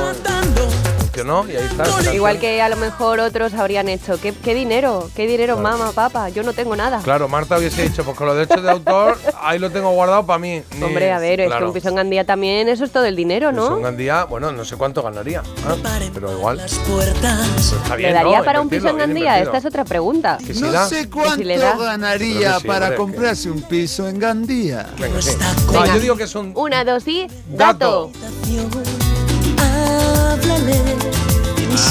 Funcionó 1.12 1.44
y 1.46 1.56
ahí 1.56 1.64
está. 1.66 1.82
esa 1.82 1.92
canción. 1.92 2.14
Igual 2.14 2.38
que 2.38 2.62
a 2.62 2.68
lo 2.70 2.76
mejor 2.76 3.20
otros 3.20 3.52
habrían 3.54 3.88
hecho. 3.90 4.18
¿Qué, 4.20 4.32
qué 4.32 4.54
dinero? 4.54 5.10
¿Qué 5.14 5.26
dinero, 5.26 5.58
mamá, 5.58 5.92
papá? 5.92 6.30
Yo 6.30 6.42
no 6.42 6.52
tengo 6.54 6.74
nada. 6.74 7.00
Claro, 7.02 7.28
Marta 7.28 7.58
hubiese 7.58 7.82
dicho, 7.82 8.02
pues 8.02 8.16
con 8.16 8.26
los 8.26 8.36
derechos 8.36 8.62
de 8.62 8.70
autor, 8.70 9.18
ahí 9.42 9.58
lo 9.58 9.70
tengo 9.70 9.90
guardado 9.90 10.24
para 10.24 10.38
mí. 10.38 10.62
Ni- 10.78 10.82
Hombre, 10.82 11.12
a 11.12 11.18
ver, 11.18 11.40
es 11.40 11.44
que 11.46 11.50
claro. 11.50 11.66
un 11.68 11.74
piso 11.74 11.88
en 11.90 11.96
Gandía 11.96 12.24
también, 12.24 12.68
eso 12.68 12.84
es 12.84 12.90
todo 12.90 13.04
el 13.04 13.14
dinero, 13.16 13.52
¿no? 13.52 13.66
Son 13.66 13.82
Gandía, 13.82 14.24
bueno, 14.24 14.52
no 14.52 14.64
sé 14.64 14.76
cuánto 14.76 15.02
ganaría, 15.02 15.42
pero 16.14 16.32
igual. 16.32 16.56
Las 16.56 16.74
puertas. 16.76 17.48
Pues 17.54 17.72
está 17.72 17.96
bien, 17.96 18.10
¿Le 18.10 18.14
daría 18.14 18.38
¿no? 18.38 18.44
para 18.44 18.60
un 18.62 18.68
piso 18.70 18.88
en 18.88 18.96
Gandía? 18.96 19.40
Esta 19.40 19.58
es 19.58 19.64
otra 19.66 19.84
pregunta. 19.84 20.38
Que 20.44 20.54
si 20.54 20.62
No 20.62 20.72
da. 20.72 20.88
sé 20.88 21.02
Que 21.04 21.10
cuánto 21.10 21.36
si 21.36 21.44
le 21.44 21.58
da. 21.58 21.76
ganaría 21.76 22.58
sí, 22.58 22.66
para 22.66 22.90
que- 22.90 22.96
comprarse 22.96 23.50
un 23.50 23.60
piso 23.62 24.08
en 24.08 24.18
Gandía. 24.18 24.86
Venga, 24.98 25.20
sí. 25.20 25.30
Venga. 25.66 25.72
No, 25.72 25.86
yo 25.94 26.00
digo 26.00 26.16
que 26.16 26.24
es 26.24 26.34
un 26.34 26.52
Una, 26.56 26.84
dos 26.84 27.06
y. 27.06 27.26
dato. 27.48 28.10
Dato. 28.14 29.01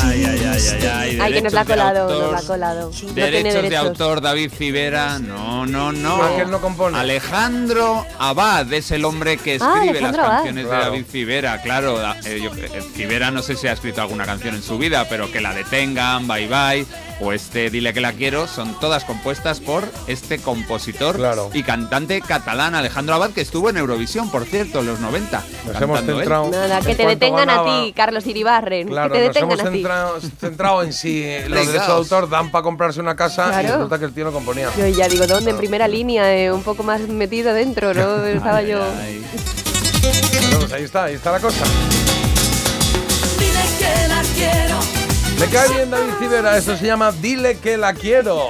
Ay, 0.04 0.26
ay, 0.26 0.40
ay, 0.46 0.62
ay, 0.70 0.86
ay. 0.86 1.20
Ay, 1.22 1.34
que 1.34 1.42
nos 1.42 1.52
derechos 1.52 1.54
la 1.54 1.60
ha 1.62 1.64
de 1.64 1.70
colado, 1.74 2.02
autor. 2.04 2.22
nos 2.24 2.32
la 2.32 2.38
ha 2.38 2.42
colado. 2.44 2.92
No 3.08 3.14
Derechos 3.14 3.70
de 3.70 3.78
autor 3.78 4.22
David 4.22 4.52
Cibera, 4.58 5.20
no, 5.20 5.66
no, 5.66 5.92
no. 5.92 6.28
Él 6.40 6.50
no 6.52 6.60
compone. 6.62 6.98
Alejandro 6.98 8.06
Abad 8.20 8.72
es 8.74 8.92
el 8.92 9.06
hombre 9.06 9.38
que 9.38 9.58
Ah, 9.62 9.74
escribe 9.82 10.02
las 10.02 10.14
Abad. 10.18 10.28
canciones 10.38 10.66
de 10.66 10.72
David 10.72 11.06
Cibera, 11.12 11.62
claro. 11.62 12.00
eh, 12.26 12.42
yo- 12.44 12.52
eh, 12.56 13.32
no 13.32 13.42
sé 13.42 13.56
si 13.56 13.68
ha 13.68 13.74
escrito 13.74 14.02
alguna 14.02 14.26
canción 14.26 14.56
en 14.56 14.64
su 14.64 14.78
vida, 14.78 15.06
pero 15.10 15.32
que 15.32 15.42
la 15.42 15.54
detengan, 15.54 16.28
bye 16.28 16.48
bye, 16.48 16.86
o 17.22 17.32
este 17.34 17.70
Dile 17.70 17.94
que 17.94 18.02
la 18.02 18.14
quiero, 18.14 18.48
son 18.48 18.80
todas 18.80 19.04
compuestas 19.06 19.60
por 19.60 19.84
este 20.08 20.40
compositor 20.40 21.16
Claro. 21.18 21.50
y 21.54 21.64
cantante 21.64 22.22
catalán 22.22 22.76
Alejandro 22.76 23.16
Abad, 23.16 23.30
que 23.32 23.42
estuvo 23.42 23.70
en 23.70 23.78
Eurovisión, 23.78 24.30
por 24.32 24.46
cierto, 24.46 24.80
en 24.80 24.88
los 24.88 25.00
90. 25.00 25.44
Nos 25.68 25.82
hemos 25.82 26.00
centrado. 26.02 26.50
Nada, 26.50 26.82
que 26.82 26.96
te 26.96 27.06
detengan 27.06 27.50
a 27.50 27.58
ganaba. 27.58 27.84
ti, 27.84 27.94
Carlos 27.94 28.26
Iribarren. 28.28 28.88
Claro, 28.88 29.14
que 29.14 29.20
te 29.20 29.28
nos 29.28 29.36
hemos 29.38 29.60
a 29.60 29.64
ti. 29.66 29.70
centrado, 29.78 30.20
centrado 30.40 30.84
en 30.84 30.94
si 30.94 31.24
los 31.24 31.44
Pringaos. 31.44 31.68
derechos 31.68 31.88
de 31.88 31.94
autor 31.94 32.30
dan 32.30 32.52
para 32.52 32.64
comprarse 32.64 33.00
una 33.00 33.16
casa 33.16 33.48
y 33.48 33.50
Claro. 33.66 33.76
resulta 33.76 34.00
que 34.00 34.06
el 34.06 34.14
tío 34.14 34.26
no 34.26 34.32
componía. 34.32 34.70
Yo 34.78 34.88
ya 34.88 35.08
digo, 35.08 35.28
¿dónde? 35.28 35.52
En 35.52 35.58
primera 35.58 35.88
línea, 35.88 36.36
eh, 36.36 36.52
un 36.52 36.64
poco 36.64 36.84
más 36.84 37.02
metido 37.02 37.54
dentro, 37.54 37.94
¿no? 37.94 38.26
Estaba 38.26 38.58
Ay, 38.58 38.68
yo. 38.68 38.84
ay. 39.02 39.24
Bueno, 40.42 40.60
pues 40.60 40.74
ahí 40.74 40.84
está, 40.84 41.04
ahí 41.06 41.14
está 41.16 41.32
la 41.32 41.40
cosa. 41.40 41.64
Dile 43.38 43.62
que 43.80 44.08
la 44.08 44.22
quiero. 44.36 45.01
Me 45.42 45.48
cae 45.48 45.70
bien 45.74 45.90
David 45.90 46.14
Cibera, 46.20 46.58
esto 46.58 46.78
se 46.78 46.86
llama 46.86 47.12
Dile 47.12 47.58
que 47.58 47.76
la 47.78 47.94
quiero. 47.94 48.50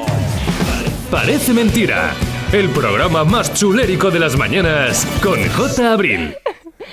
Parece 1.09 1.53
mentira. 1.53 2.11
El 2.51 2.69
programa 2.69 3.23
más 3.23 3.53
chulérico 3.53 4.11
de 4.11 4.19
las 4.19 4.35
mañanas 4.37 5.07
con 5.23 5.39
J. 5.49 5.93
Abril. 5.93 6.35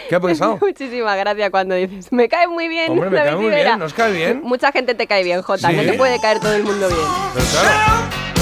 ¿Qué 0.09 0.14
ha 0.14 0.20
pensado? 0.20 0.57
Muchísimas 0.61 1.16
gracias 1.18 1.51
cuando 1.51 1.74
dices, 1.74 2.12
me 2.12 2.28
cae 2.28 2.46
muy 2.46 2.68
bien. 2.68 2.92
Hombre, 2.92 3.11
me 3.11 3.16
David 3.16 3.28
cae 3.30 3.36
muy 3.36 3.44
Rivera". 3.51 3.64
bien, 3.70 3.78
¿nos 3.80 3.92
cae 3.92 4.12
bien? 4.12 4.40
Mucha 4.44 4.70
gente 4.70 4.94
te 4.94 5.07
cae 5.09 5.24
bien, 5.24 5.42
Jota. 5.42 5.68
Sí. 5.68 5.74
No 5.76 5.82
te 5.82 5.92
puede 5.94 6.20
caer 6.20 6.38
todo 6.38 6.55
el 6.55 6.62
mundo 6.62 6.86
bien. 6.88 7.01
Pero 7.34 7.46
claro, 7.46 7.70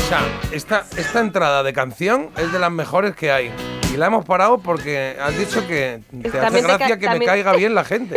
o 0.06 0.08
sea, 0.08 0.20
esta, 0.52 0.84
esta 0.96 1.18
entrada 1.18 1.64
de 1.64 1.72
canción 1.72 2.30
es 2.36 2.52
de 2.52 2.60
las 2.60 2.70
mejores 2.70 3.16
que 3.16 3.32
hay. 3.32 3.50
Y 3.92 3.96
la 3.96 4.06
hemos 4.06 4.24
parado 4.24 4.58
porque 4.58 5.16
has 5.20 5.36
dicho 5.36 5.66
que 5.66 6.00
te 6.22 6.28
hace 6.28 6.38
También 6.38 6.64
gracia 6.64 6.96
que 6.96 7.08
me 7.08 7.26
caiga 7.26 7.52
bien 7.54 7.74
la 7.74 7.82
gente. 7.82 8.16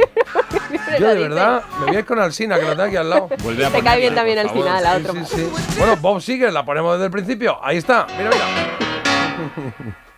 Yo 1.00 1.08
de 1.08 1.16
verdad 1.16 1.64
me 1.80 1.86
voy 1.88 1.96
a 1.96 2.00
ir 2.00 2.06
con 2.06 2.20
Alsina, 2.20 2.60
que 2.60 2.66
lo 2.66 2.72
tengo 2.72 2.84
aquí 2.84 2.96
al 2.96 3.10
lado. 3.10 3.30
Vuelve 3.42 3.66
a 3.66 3.72
Te 3.72 3.82
cae 3.82 4.02
bien 4.02 4.14
también 4.14 4.38
al 4.38 4.52
final, 4.52 4.86
a 4.86 4.98
otro. 4.98 5.14
sí, 5.16 5.26
sí. 5.26 5.52
Bueno, 5.80 5.98
Bob 5.98 6.22
sigue, 6.22 6.52
la 6.52 6.64
ponemos 6.64 6.94
desde 6.94 7.06
el 7.06 7.12
principio. 7.12 7.58
Ahí 7.64 7.78
está, 7.78 8.06
mira, 8.16 8.30
mira. 8.30 9.96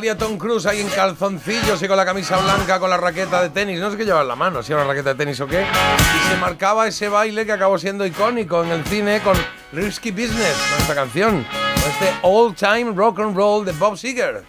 salía 0.00 0.16
Tom 0.16 0.38
Cruise 0.38 0.64
ahí 0.64 0.80
en 0.80 0.88
calzoncillos 0.88 1.82
y 1.82 1.86
con 1.86 1.94
la 1.94 2.06
camisa 2.06 2.38
blanca, 2.38 2.80
con 2.80 2.88
la 2.88 2.96
raqueta 2.96 3.42
de 3.42 3.50
tenis. 3.50 3.78
No 3.78 3.90
sé 3.90 3.98
qué 3.98 4.06
llevaba 4.06 4.22
en 4.22 4.28
la 4.28 4.34
mano, 4.34 4.62
si 4.62 4.72
era 4.72 4.80
una 4.80 4.90
raqueta 4.90 5.10
de 5.10 5.14
tenis 5.14 5.38
o 5.40 5.46
qué. 5.46 5.60
Y 5.60 6.30
se 6.30 6.38
marcaba 6.38 6.88
ese 6.88 7.10
baile 7.10 7.44
que 7.44 7.52
acabó 7.52 7.76
siendo 7.78 8.06
icónico 8.06 8.64
en 8.64 8.70
el 8.70 8.82
cine 8.86 9.20
con 9.20 9.36
Risky 9.72 10.10
Business, 10.10 10.56
con 10.70 10.80
esta 10.80 10.94
canción. 10.94 11.44
Con 11.44 11.90
este 11.90 12.14
All 12.22 12.54
Time 12.54 12.94
Rock 12.94 13.20
and 13.20 13.36
Roll 13.36 13.66
de 13.66 13.72
Bob 13.72 13.98
Seger. 13.98 14.42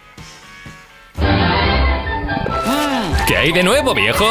¿Qué 3.26 3.36
hay 3.36 3.52
de 3.52 3.62
nuevo, 3.62 3.92
viejo? 3.92 4.24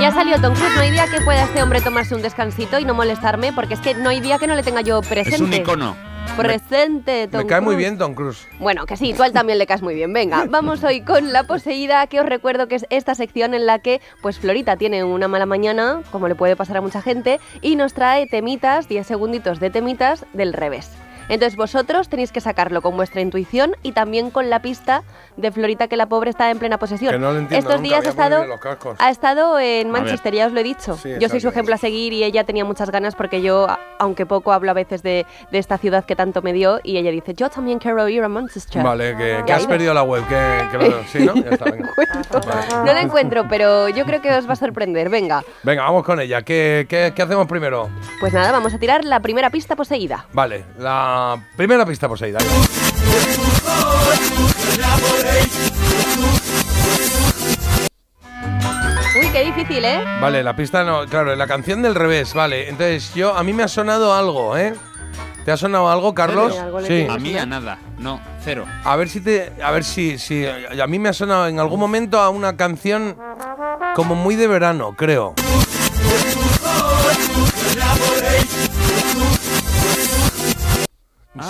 Ya 0.00 0.12
salió 0.12 0.40
Tom 0.40 0.54
Cruise, 0.54 0.74
no 0.76 0.80
hay 0.80 0.92
día 0.92 1.06
que 1.08 1.20
pueda 1.20 1.44
este 1.44 1.62
hombre 1.62 1.82
tomarse 1.82 2.14
un 2.14 2.22
descansito 2.22 2.78
y 2.78 2.86
no 2.86 2.94
molestarme, 2.94 3.52
porque 3.52 3.74
es 3.74 3.80
que 3.80 3.94
no 3.94 4.08
hay 4.08 4.20
día 4.20 4.38
que 4.38 4.46
no 4.46 4.54
le 4.54 4.62
tenga 4.62 4.80
yo 4.80 5.02
presente. 5.02 5.34
Es 5.34 5.40
un 5.42 5.52
icono. 5.52 6.03
Presente, 6.36 7.28
Tom 7.28 7.42
Me 7.42 7.46
cae 7.46 7.60
muy 7.60 7.76
bien 7.76 7.96
Tom 7.96 8.14
Cruise. 8.14 8.48
Bueno, 8.58 8.86
que 8.86 8.96
sí, 8.96 9.14
tú 9.14 9.22
a 9.22 9.26
él 9.26 9.32
también 9.32 9.58
le 9.58 9.66
caes 9.66 9.82
muy 9.82 9.94
bien. 9.94 10.12
Venga, 10.12 10.46
vamos 10.50 10.82
hoy 10.82 11.00
con 11.00 11.32
La 11.32 11.44
Poseída, 11.44 12.06
que 12.08 12.20
os 12.20 12.26
recuerdo 12.26 12.66
que 12.66 12.74
es 12.74 12.86
esta 12.90 13.14
sección 13.14 13.54
en 13.54 13.66
la 13.66 13.78
que, 13.78 14.00
pues, 14.20 14.38
Florita 14.38 14.76
tiene 14.76 15.04
una 15.04 15.28
mala 15.28 15.46
mañana, 15.46 16.02
como 16.10 16.26
le 16.28 16.34
puede 16.34 16.56
pasar 16.56 16.78
a 16.78 16.80
mucha 16.80 17.00
gente, 17.00 17.40
y 17.62 17.76
nos 17.76 17.94
trae 17.94 18.26
temitas, 18.26 18.88
10 18.88 19.06
segunditos 19.06 19.60
de 19.60 19.70
temitas 19.70 20.26
del 20.32 20.52
revés. 20.52 20.90
Entonces 21.28 21.56
vosotros 21.56 22.08
tenéis 22.08 22.32
que 22.32 22.40
sacarlo 22.40 22.82
con 22.82 22.96
vuestra 22.96 23.20
intuición 23.20 23.76
y 23.82 23.92
también 23.92 24.30
con 24.30 24.50
la 24.50 24.60
pista 24.60 25.02
de 25.36 25.50
Florita 25.50 25.88
que 25.88 25.96
la 25.96 26.06
pobre 26.06 26.30
está 26.30 26.50
en 26.50 26.58
plena 26.58 26.78
posesión. 26.78 27.12
Que 27.12 27.18
no 27.18 27.32
lo 27.32 27.38
entiendo 27.38 27.58
Estos 27.68 27.80
nunca, 27.82 27.88
días 28.00 28.06
ha 28.06 28.10
estado, 28.10 28.44
ha 28.98 29.10
estado 29.10 29.58
en 29.58 29.90
Manchester, 29.90 30.34
ya 30.34 30.46
os 30.46 30.52
lo 30.52 30.60
he 30.60 30.64
dicho. 30.64 30.96
Sí, 30.96 31.10
yo 31.18 31.28
soy 31.28 31.40
su 31.40 31.48
ejemplo 31.48 31.74
a 31.74 31.78
seguir 31.78 32.12
y 32.12 32.24
ella 32.24 32.44
tenía 32.44 32.64
muchas 32.64 32.90
ganas 32.90 33.14
porque 33.14 33.42
yo, 33.42 33.68
a- 33.68 33.78
aunque 33.98 34.26
poco 34.26 34.52
hablo 34.52 34.70
a 34.70 34.74
veces 34.74 35.02
de, 35.02 35.26
de 35.50 35.58
esta 35.58 35.78
ciudad 35.78 36.04
que 36.04 36.14
tanto 36.16 36.42
me 36.42 36.52
dio, 36.52 36.80
y 36.84 36.96
ella 36.98 37.10
dice, 37.10 37.34
yo 37.34 37.48
también 37.50 37.78
quiero 37.78 38.08
ir 38.08 38.22
a 38.22 38.28
Manchester. 38.28 38.82
Vale, 38.82 39.16
que, 39.16 39.38
Y 39.40 39.44
que 39.44 39.52
has 39.52 39.66
perdido 39.66 39.94
la 39.94 40.02
web. 40.02 40.22
Que, 40.28 40.68
que 40.70 40.88
lo- 40.88 41.04
sí, 41.04 41.18
¿no? 41.24 41.34
Ya 41.34 41.50
está, 41.50 41.64
venga. 41.70 41.90
No 42.84 42.92
la 42.92 43.00
encuentro, 43.00 43.46
pero 43.48 43.88
yo 43.88 44.04
creo 44.04 44.20
que 44.20 44.30
os 44.32 44.48
va 44.48 44.52
a 44.52 44.56
sorprender. 44.56 45.08
Venga, 45.08 45.42
Venga, 45.62 45.82
vamos 45.84 46.04
con 46.04 46.20
ella. 46.20 46.42
¿Qué, 46.42 46.86
qué, 46.88 47.12
qué 47.14 47.22
hacemos 47.22 47.46
primero? 47.46 47.88
pues 48.20 48.32
nada, 48.32 48.52
vamos 48.52 48.72
a 48.74 48.78
tirar 48.78 49.04
la 49.04 49.20
primera 49.20 49.50
pista 49.50 49.76
poseída. 49.76 50.26
Vale, 50.32 50.64
la 50.78 51.13
primera 51.56 51.84
pista 51.86 52.08
poseída. 52.08 52.38
Uy, 59.20 59.28
qué 59.32 59.44
difícil, 59.44 59.84
¿eh? 59.84 60.04
Vale, 60.20 60.42
la 60.42 60.56
pista 60.56 60.82
no, 60.82 61.06
claro, 61.06 61.34
la 61.36 61.46
canción 61.46 61.82
del 61.82 61.94
revés, 61.94 62.34
vale. 62.34 62.68
Entonces, 62.68 63.14
yo, 63.14 63.36
a 63.36 63.42
mí 63.44 63.52
me 63.52 63.62
ha 63.62 63.68
sonado 63.68 64.14
algo, 64.14 64.56
¿eh? 64.56 64.74
¿Te 65.44 65.52
ha 65.52 65.56
sonado 65.58 65.90
algo, 65.90 66.14
Carlos? 66.14 66.58
Sí. 66.86 67.06
A 67.08 67.18
mí 67.18 67.36
a 67.36 67.44
nada. 67.44 67.78
No, 67.98 68.18
cero. 68.42 68.64
A 68.82 68.96
ver 68.96 69.10
si 69.10 69.20
te. 69.20 69.52
A 69.62 69.70
ver 69.72 69.84
si, 69.84 70.16
si. 70.18 70.46
A 70.46 70.86
mí 70.86 70.98
me 70.98 71.10
ha 71.10 71.12
sonado 71.12 71.48
en 71.48 71.60
algún 71.60 71.78
momento 71.78 72.18
a 72.18 72.30
una 72.30 72.56
canción 72.56 73.16
como 73.94 74.14
muy 74.14 74.36
de 74.36 74.46
verano, 74.46 74.94
creo. 74.96 75.34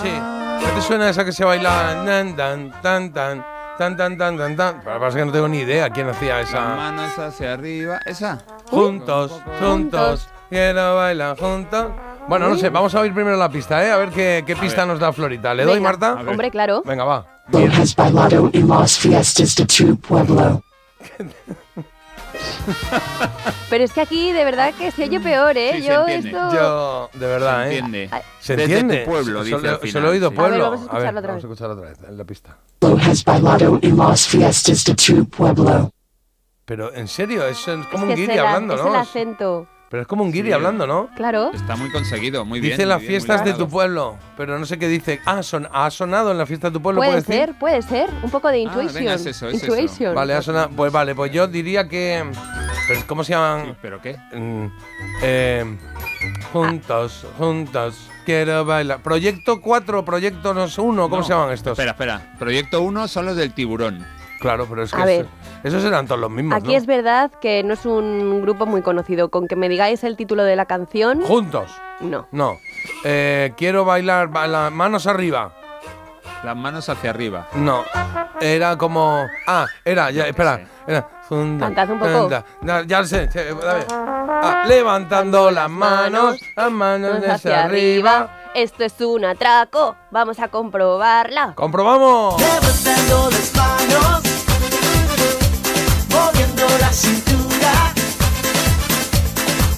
Sí. 0.03 0.11
¿No 0.11 0.70
te 0.74 0.80
suena 0.80 1.11
esa 1.11 1.24
que 1.24 1.32
se 1.32 1.45
baila? 1.45 2.03
Nan, 2.05 2.35
tan, 2.35 2.70
tan, 2.80 3.12
tan, 3.12 3.45
tan, 3.78 3.97
tan, 3.97 4.16
tan, 4.16 4.37
tan, 4.39 4.57
tan? 4.57 4.80
Pero 4.82 5.01
pasa 5.01 5.18
que 5.18 5.24
no 5.26 5.32
tengo 5.32 5.49
ni 5.49 5.59
idea 5.59 5.91
quién 5.91 6.09
hacía 6.09 6.39
Las 6.39 6.49
esa. 6.49 6.61
manos 6.61 7.18
hacia 7.18 7.53
arriba. 7.53 8.01
¿Esa? 8.07 8.39
Juntos, 8.70 9.41
juntos, 9.61 10.28
quiero 10.49 10.97
bailar 10.97 11.39
juntos. 11.39 11.87
Bueno, 12.26 12.49
no 12.49 12.57
sé, 12.57 12.70
vamos 12.70 12.95
a 12.95 13.01
oír 13.01 13.12
primero 13.12 13.37
la 13.37 13.51
pista, 13.51 13.85
¿eh? 13.85 13.91
A 13.91 13.99
ver 13.99 14.09
qué, 14.09 14.43
qué 14.47 14.57
pista 14.57 14.87
nos 14.87 14.99
da 14.99 15.12
Florita. 15.12 15.53
¿Le 15.53 15.64
doy, 15.64 15.74
Venga, 15.74 15.89
Marta? 15.91 16.14
Hombre, 16.14 16.51
claro. 16.51 16.82
Venga, 16.87 17.05
va. 17.05 17.26
has 17.78 17.95
bailado 17.95 18.49
en 18.55 18.66
las 18.68 18.97
fiestas 18.99 19.55
de 19.55 19.66
tu 19.66 19.97
pueblo. 20.01 20.62
Pero 23.70 23.84
es 23.84 23.92
que 23.92 24.01
aquí 24.01 24.32
de 24.32 24.45
verdad 24.45 24.72
que 24.74 24.90
se 24.90 25.05
oye 25.05 25.20
peor, 25.20 25.57
¿eh? 25.57 25.72
Sí, 25.76 25.82
se 25.82 25.88
yo 25.88 26.01
entiende. 26.07 26.28
esto... 26.30 26.55
Yo, 26.55 27.11
de 27.14 27.26
verdad, 27.26 27.64
Se 27.64 27.70
¿eh? 27.74 27.78
entiende. 27.78 28.11
¿Se 28.40 28.57
Desde 28.57 28.62
entiende? 28.78 29.05
tu 29.05 29.11
pueblo, 29.11 29.45
Solo- 29.45 29.45
dice 29.45 29.57
al 29.57 29.62
solo 29.62 29.78
final, 29.80 30.05
he 30.05 30.09
oído 30.09 30.28
sí. 30.30 30.34
pueblo. 30.36 30.55
A 30.55 30.59
ver, 30.59 30.70
vamos 30.70 30.80
a 30.80 30.84
escucharlo 30.84 31.18
otra 31.20 31.28
vamos 31.28 31.42
vez. 31.42 31.45
a 31.45 31.47
escucharlo 31.53 31.74
otra 31.74 31.88
vez 31.90 31.99
en 32.09 32.18
la 32.18 32.24
pista. 32.24 32.57
has 33.11 33.24
bailado 33.24 33.78
en 33.82 33.97
las 33.97 34.26
fiestas 34.26 34.84
de 34.84 34.95
tu 34.95 35.24
pueblo. 35.28 35.90
Pero, 36.66 36.95
en 36.95 37.09
serio, 37.09 37.47
es 37.47 37.59
es 37.59 37.64
como 37.64 37.78
Es 37.78 37.92
un 38.03 38.07
que 38.09 38.12
es 38.14 38.18
guiri 38.20 38.38
hablando, 38.38 38.74
es 38.74 38.80
¿no? 38.82 38.88
el 38.88 38.97
acento. 38.97 39.66
Pero 39.95 40.03
es 40.03 40.09
como 40.09 40.24
un 40.24 40.32
guiri 40.32 40.49
Sí. 40.49 40.53
hablando, 40.53 40.88
¿no? 40.88 41.09
Claro. 41.14 41.53
Está 41.55 41.76
muy 41.76 41.88
conseguido, 41.92 42.45
muy 42.45 42.59
bien. 42.59 42.72
Dice 42.72 42.84
las 42.84 42.99
bien, 42.99 43.12
fiestas 43.12 43.45
de 43.45 43.55
tu 43.55 43.68
pueblo, 43.68 44.16
pero 44.36 44.59
no 44.59 44.66
sé 44.66 44.76
qué 44.76 44.88
dice. 44.88 45.20
Ah, 45.24 45.40
son, 45.45 45.68
ha 45.72 45.88
sonado 45.92 46.32
en 46.32 46.38
la 46.38 46.47
fiesta 46.47 46.66
de 46.68 46.72
tu 46.72 46.82
pueblo, 46.82 47.01
Puede 47.01 47.20
ser, 47.20 47.55
puede 47.57 47.80
ser. 47.80 48.11
Un 48.24 48.28
poco 48.28 48.49
de 48.49 48.57
Ah, 48.57 48.61
intuition. 48.62 48.92
venga, 48.92 49.14
es 49.14 49.24
eso, 49.24 49.47
es 49.49 49.62
eso. 49.62 49.66
Intuition. 49.66 50.12
Vale, 50.12 50.34
ha 50.34 50.42
sonado. 50.42 50.70
Pues 50.70 50.90
vale, 50.92 51.14
pues 51.14 51.30
yo 51.30 51.47
diría 51.47 51.86
que. 51.88 52.24
Pero 52.88 53.01
¿Cómo 53.07 53.22
se 53.22 53.34
llaman? 53.34 53.66
Sí, 53.66 53.74
¿Pero 53.80 54.03
qué? 54.03 54.16
Mm, 54.34 54.66
eh, 55.22 55.76
juntos, 56.53 57.24
juntos, 57.38 58.11
quiero 58.26 58.64
bailar. 58.64 58.99
Proyecto 59.01 59.61
4, 59.61 60.05
Proyecto 60.05 60.55
no 60.55 60.66
sé, 60.66 60.80
1, 60.80 61.03
¿cómo 61.05 61.18
No, 61.18 61.22
se 61.22 61.32
llaman 61.32 61.53
estos? 61.53 61.72
Espera, 61.78 61.92
espera. 61.92 62.34
Proyecto 62.36 62.82
1 62.82 63.07
son 63.07 63.26
los 63.26 63.36
del 63.36 63.53
tiburón. 63.55 64.05
Claro, 64.45 64.66
pero 64.68 64.82
es 64.82 64.92
que 64.92 65.01
A 65.01 65.05
ver. 65.07 65.26
es- 65.64 65.72
esos 65.72 65.82
eran 65.84 66.07
todos 66.07 66.20
los 66.20 66.30
mismos, 66.30 66.55
Aquí 66.57 66.72
¿no? 66.72 66.76
es 66.78 66.84
verdad 66.86 67.30
que 67.40 67.62
no 67.64 67.72
es 67.72 67.86
un 67.86 68.42
grupo 68.42 68.66
muy 68.66 68.82
conocido. 68.82 69.30
Con 69.30 69.49
que 69.49 69.57
me 69.57 69.68
digáis 69.70 70.05
el 70.05 70.16
título 70.16 70.45
de 70.45 70.55
la 70.55 70.66
canción, 70.66 71.22
Juntos, 71.22 71.70
no. 72.01 72.28
no. 72.30 72.59
Eh, 73.05 73.55
quiero 73.57 73.84
bailar, 73.86 74.28
baila- 74.28 74.68
manos 74.70 75.07
arriba. 75.07 75.55
Las 76.42 76.55
manos 76.57 76.86
hacia 76.90 77.09
arriba. 77.09 77.49
No, 77.55 77.84
era 78.38 78.76
como. 78.76 79.26
Ah, 79.47 79.64
era, 79.82 80.11
ya, 80.11 80.26
espera. 80.26 80.61
Era. 80.86 81.09
funda, 81.26 81.68
Cantad 81.72 81.88
un 81.90 81.99
poco. 81.99 82.28
ya 82.86 83.01
lo 83.01 83.07
sé. 83.07 83.30
Ah, 83.90 84.64
levantando 84.68 85.51
las 85.51 85.70
manos, 85.70 86.36
las 86.55 86.70
manos 86.70 87.12
Manos 87.20 87.28
hacia 87.30 87.64
arriba. 87.64 88.28
Esto 88.55 88.84
es 88.84 89.01
un 89.01 89.24
atraco. 89.24 89.97
Vamos 90.11 90.38
a 90.38 90.49
comprobarla. 90.49 91.55
¡Comprobamos! 91.55 92.38
Levantando 92.38 93.30
las 93.30 93.55
manos, 93.57 94.22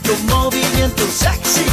los 0.07 0.23
movimientos 0.25 1.09
sexy. 1.11 1.65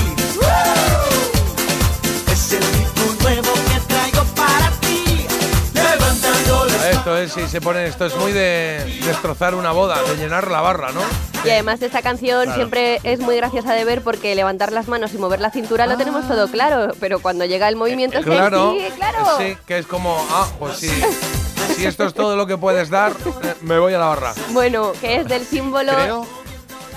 Es 2.31 2.53
el 2.53 2.61
ritmo 2.61 3.21
nuevo 3.21 3.53
que 3.53 3.79
traigo 3.87 4.23
para 4.35 4.69
ti. 4.81 5.25
Levantando 5.73 6.65
las 6.65 6.85
Esto 6.85 7.17
es, 7.17 7.33
si 7.33 7.47
se 7.47 7.61
pone, 7.61 7.85
esto 7.85 8.05
es 8.05 8.15
muy 8.15 8.31
de 8.31 8.99
destrozar 9.05 9.55
una 9.55 9.71
boda, 9.71 10.01
de 10.03 10.15
llenar 10.17 10.49
la 10.49 10.61
barra, 10.61 10.91
¿no? 10.91 11.01
Y 11.45 11.49
además 11.49 11.81
esta 11.81 12.01
canción 12.01 12.43
Claro. 12.43 12.55
siempre 12.55 12.99
es 13.03 13.19
muy 13.19 13.35
graciosa 13.35 13.73
de 13.73 13.83
ver 13.83 14.01
porque 14.01 14.33
levantar 14.33 14.71
las 14.71 14.87
manos 14.87 15.13
y 15.13 15.17
mover 15.17 15.41
la 15.41 15.51
cintura 15.51 15.87
lo 15.87 15.97
tenemos 15.97 16.25
todo 16.27 16.47
claro, 16.49 16.93
pero 17.01 17.19
cuando 17.19 17.43
llega 17.45 17.67
el 17.67 17.75
movimiento 17.75 18.17
es 18.19 18.25
que 18.25 18.31
Claro, 18.31 18.73
sí, 18.77 18.85
claro. 18.95 19.17
sí, 19.37 19.57
que 19.67 19.77
es 19.77 19.85
como, 19.85 20.25
ah, 20.31 20.47
pues 20.57 20.77
sí, 20.77 20.89
si 21.75 21.85
esto 21.85 22.05
es 22.05 22.13
todo 22.13 22.37
lo 22.37 22.47
que 22.47 22.57
puedes 22.57 22.89
dar, 22.89 23.11
eh, 23.11 23.55
me 23.61 23.77
voy 23.77 23.93
a 23.93 23.97
la 23.99 24.05
barra. 24.05 24.33
Bueno, 24.51 24.93
que 25.01 25.17
es 25.17 25.27
del 25.27 25.45
símbolo 25.45 25.91
Creo 25.93 26.25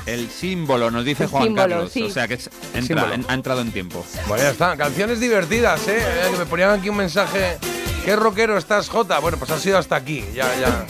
el 0.06 0.30
símbolo, 0.30 0.90
nos 0.90 1.04
dice 1.04 1.24
El 1.24 1.30
Juan 1.30 1.42
símbolo, 1.44 1.68
Carlos. 1.68 1.92
sí. 1.92 2.02
O 2.04 2.10
sea 2.10 2.26
que 2.28 2.34
es- 2.34 2.50
entra, 2.74 2.82
Símbolo. 3.02 3.12
en- 3.14 3.26
ha 3.28 3.34
entrado 3.34 3.60
en 3.60 3.72
tiempo. 3.72 4.04
Bueno, 4.28 4.42
ya 4.44 4.50
está, 4.50 4.76
canciones 4.76 5.20
divertidas, 5.20 5.86
¿eh? 5.88 5.98
Eh, 5.98 6.28
Que 6.32 6.38
me 6.38 6.46
ponían 6.46 6.70
aquí 6.70 6.88
un 6.88 6.96
mensaje, 6.96 7.58
¿qué 8.04 8.16
rockero 8.16 8.56
estás, 8.56 8.88
Jota? 8.88 9.18
Bueno, 9.18 9.36
pues 9.38 9.50
ha 9.50 9.58
sido 9.58 9.78
hasta 9.78 9.96
aquí, 9.96 10.24
ya, 10.34 10.46
ya. 10.60 10.86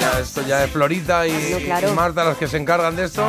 Ya, 0.00 0.20
esto 0.20 0.42
ya 0.46 0.64
es 0.64 0.70
Florita 0.70 1.26
y, 1.26 1.32
No, 1.52 1.58
claro. 1.58 1.88
y 1.88 1.92
Marta 1.92 2.24
las 2.24 2.36
que 2.36 2.46
se 2.46 2.56
encargan 2.58 2.94
de 2.96 3.04
esto. 3.04 3.24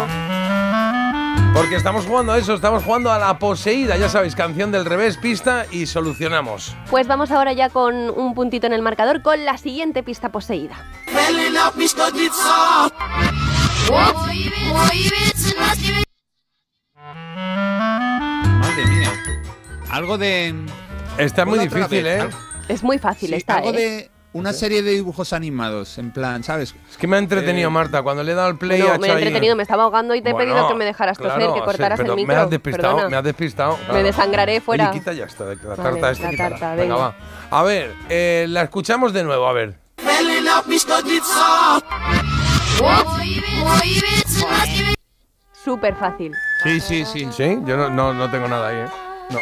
Porque 1.53 1.77
estamos 1.77 2.05
jugando 2.05 2.33
a 2.33 2.37
eso, 2.37 2.53
estamos 2.53 2.83
jugando 2.83 3.09
a 3.13 3.17
la 3.17 3.39
poseída, 3.39 3.95
ya 3.95 4.09
sabéis, 4.09 4.35
canción 4.35 4.73
del 4.73 4.83
revés, 4.83 5.15
pista 5.17 5.65
y 5.71 5.85
solucionamos. 5.85 6.75
Pues 6.89 7.07
vamos 7.07 7.31
ahora 7.31 7.53
ya 7.53 7.69
con 7.69 7.95
un 7.95 8.35
puntito 8.35 8.67
en 8.67 8.73
el 8.73 8.81
marcador 8.81 9.21
con 9.21 9.45
la 9.45 9.57
siguiente 9.57 10.03
pista 10.03 10.29
poseída. 10.33 10.75
Madre 17.45 18.85
mía. 18.87 19.11
Algo 19.91 20.17
de. 20.17 20.53
Está 21.17 21.45
muy 21.45 21.59
difícil, 21.59 22.03
vez. 22.03 22.23
¿eh? 22.23 22.29
Es 22.67 22.83
muy 22.83 22.97
fácil 22.99 23.29
sí, 23.29 23.35
esta, 23.35 23.57
algo 23.57 23.69
¿eh? 23.69 23.73
de 23.73 24.11
una 24.33 24.51
serie 24.51 24.81
de 24.83 24.91
dibujos 24.91 25.31
animados, 25.31 25.97
en 25.97 26.11
plan, 26.11 26.43
¿sabes? 26.43 26.75
Es 26.89 26.97
que 26.97 27.07
me 27.07 27.15
ha 27.15 27.19
entretenido 27.19 27.69
Eh, 27.69 27.71
Marta, 27.71 28.01
cuando 28.01 28.21
le 28.23 28.33
he 28.33 28.35
dado 28.35 28.47
al 28.49 28.57
play 28.57 28.81
Bueno, 28.81 28.95
ha 28.95 28.97
me 28.97 29.07
he 29.07 29.11
ahí- 29.11 29.17
entretenido, 29.19 29.55
me 29.55 29.63
estaba 29.63 29.83
ahogando 29.83 30.13
y 30.15 30.21
te 30.21 30.31
he 30.31 30.35
pedido 30.35 30.67
que 30.67 30.73
me 30.75 30.83
dejaras 30.83 31.17
claro, 31.17 31.35
toser, 31.35 31.53
que 31.53 31.59
sí, 31.59 31.65
cortaras 31.65 31.97
pero 31.99 32.11
el 32.13 32.15
micro. 32.17 32.35
Me 32.35 32.41
has 32.41 32.49
despistado, 32.49 32.95
Perdona. 32.95 33.09
me 33.09 33.17
has 33.17 33.23
despistado. 33.23 33.77
Me 33.93 34.03
desangraré 34.03 34.59
fuera. 34.59 34.89
Oye, 34.89 34.99
quita 34.99 35.13
ya 35.13 35.25
esto, 35.25 35.45
de- 35.45 35.55
la 35.55 35.75
Vale, 35.75 35.83
tarta 35.83 36.11
esta, 36.11 36.23
la 36.25 36.29
quítala. 36.31 36.49
tarta, 36.49 36.75
venga, 36.75 36.95
venga. 36.95 36.95
va. 36.97 37.15
A 37.51 37.63
ver, 37.63 37.93
eh, 38.09 38.45
la 38.49 38.63
escuchamos 38.63 39.13
de 39.13 39.23
nuevo, 39.23 39.47
a 39.47 39.53
ver. 39.53 39.77
Súper 45.63 45.95
fácil. 45.95 46.31
Sí, 46.63 46.79
sí, 46.79 47.05
sí. 47.05 47.27
¿Sí? 47.31 47.57
Yo 47.65 47.75
no, 47.77 47.89
no, 47.89 48.13
no 48.13 48.29
tengo 48.29 48.47
nada 48.47 48.67
ahí, 48.69 48.77
¿eh? 48.77 48.87
No. 49.31 49.39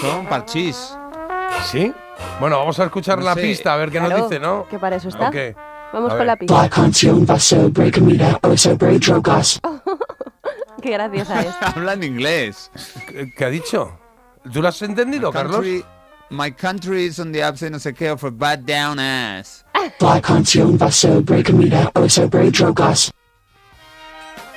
Son 0.00 0.26
parchís. 0.26 0.96
¿Sí? 1.70 1.92
Bueno, 2.40 2.58
vamos 2.58 2.78
a 2.78 2.84
escuchar 2.84 3.18
No 3.18 3.24
la 3.24 3.34
sé. 3.34 3.42
pista, 3.42 3.74
a 3.74 3.76
ver 3.76 3.90
qué 3.90 3.98
nos 4.00 4.08
Claro, 4.08 4.28
dice, 4.28 4.38
¿no? 4.40 4.68
Que 4.68 4.78
para 4.78 4.96
eso 4.96 5.08
está. 5.08 5.28
Ok. 5.28 5.36
Vamos 5.92 6.08
A 6.12 6.16
con 6.16 6.18
ver. 6.18 6.26
la 6.26 6.36
pista. 6.36 6.54
Black 6.54 6.72
canción 6.74 7.26
va 7.28 7.38
sobre 7.38 7.90
comida 7.90 8.38
o 8.42 8.56
sobre 8.56 8.98
drogas. 8.98 9.60
Qué 10.80 10.90
graciosa 10.90 11.40
es. 11.40 11.54
Habla 11.60 11.94
en 11.94 12.02
inglés. 12.04 12.70
¿Qué, 13.08 13.32
qué 13.36 13.44
ha 13.44 13.48
dicho? 13.48 13.98
¿Tú 14.52 14.60
lo 14.62 14.68
has 14.68 14.80
entendido, 14.82 15.32
Carlos? 15.32 15.56
Country- 15.56 15.84
my 16.30 16.52
country 16.52 17.04
is 17.06 17.18
on 17.18 17.32
the 17.32 17.46
upside, 17.48 17.70
no 17.72 17.78
sé 17.78 17.94
qué, 17.94 18.10
of 18.10 18.22
a 18.24 18.30
bad 18.30 18.60
down 18.60 18.98
ass. 18.98 19.63
Black 20.00 20.24
canción 20.26 20.78
va 20.80 20.90
sobre 20.90 21.42
comida 21.42 21.90
o 21.94 22.08
sobre 22.08 22.50
drogas. 22.50 23.10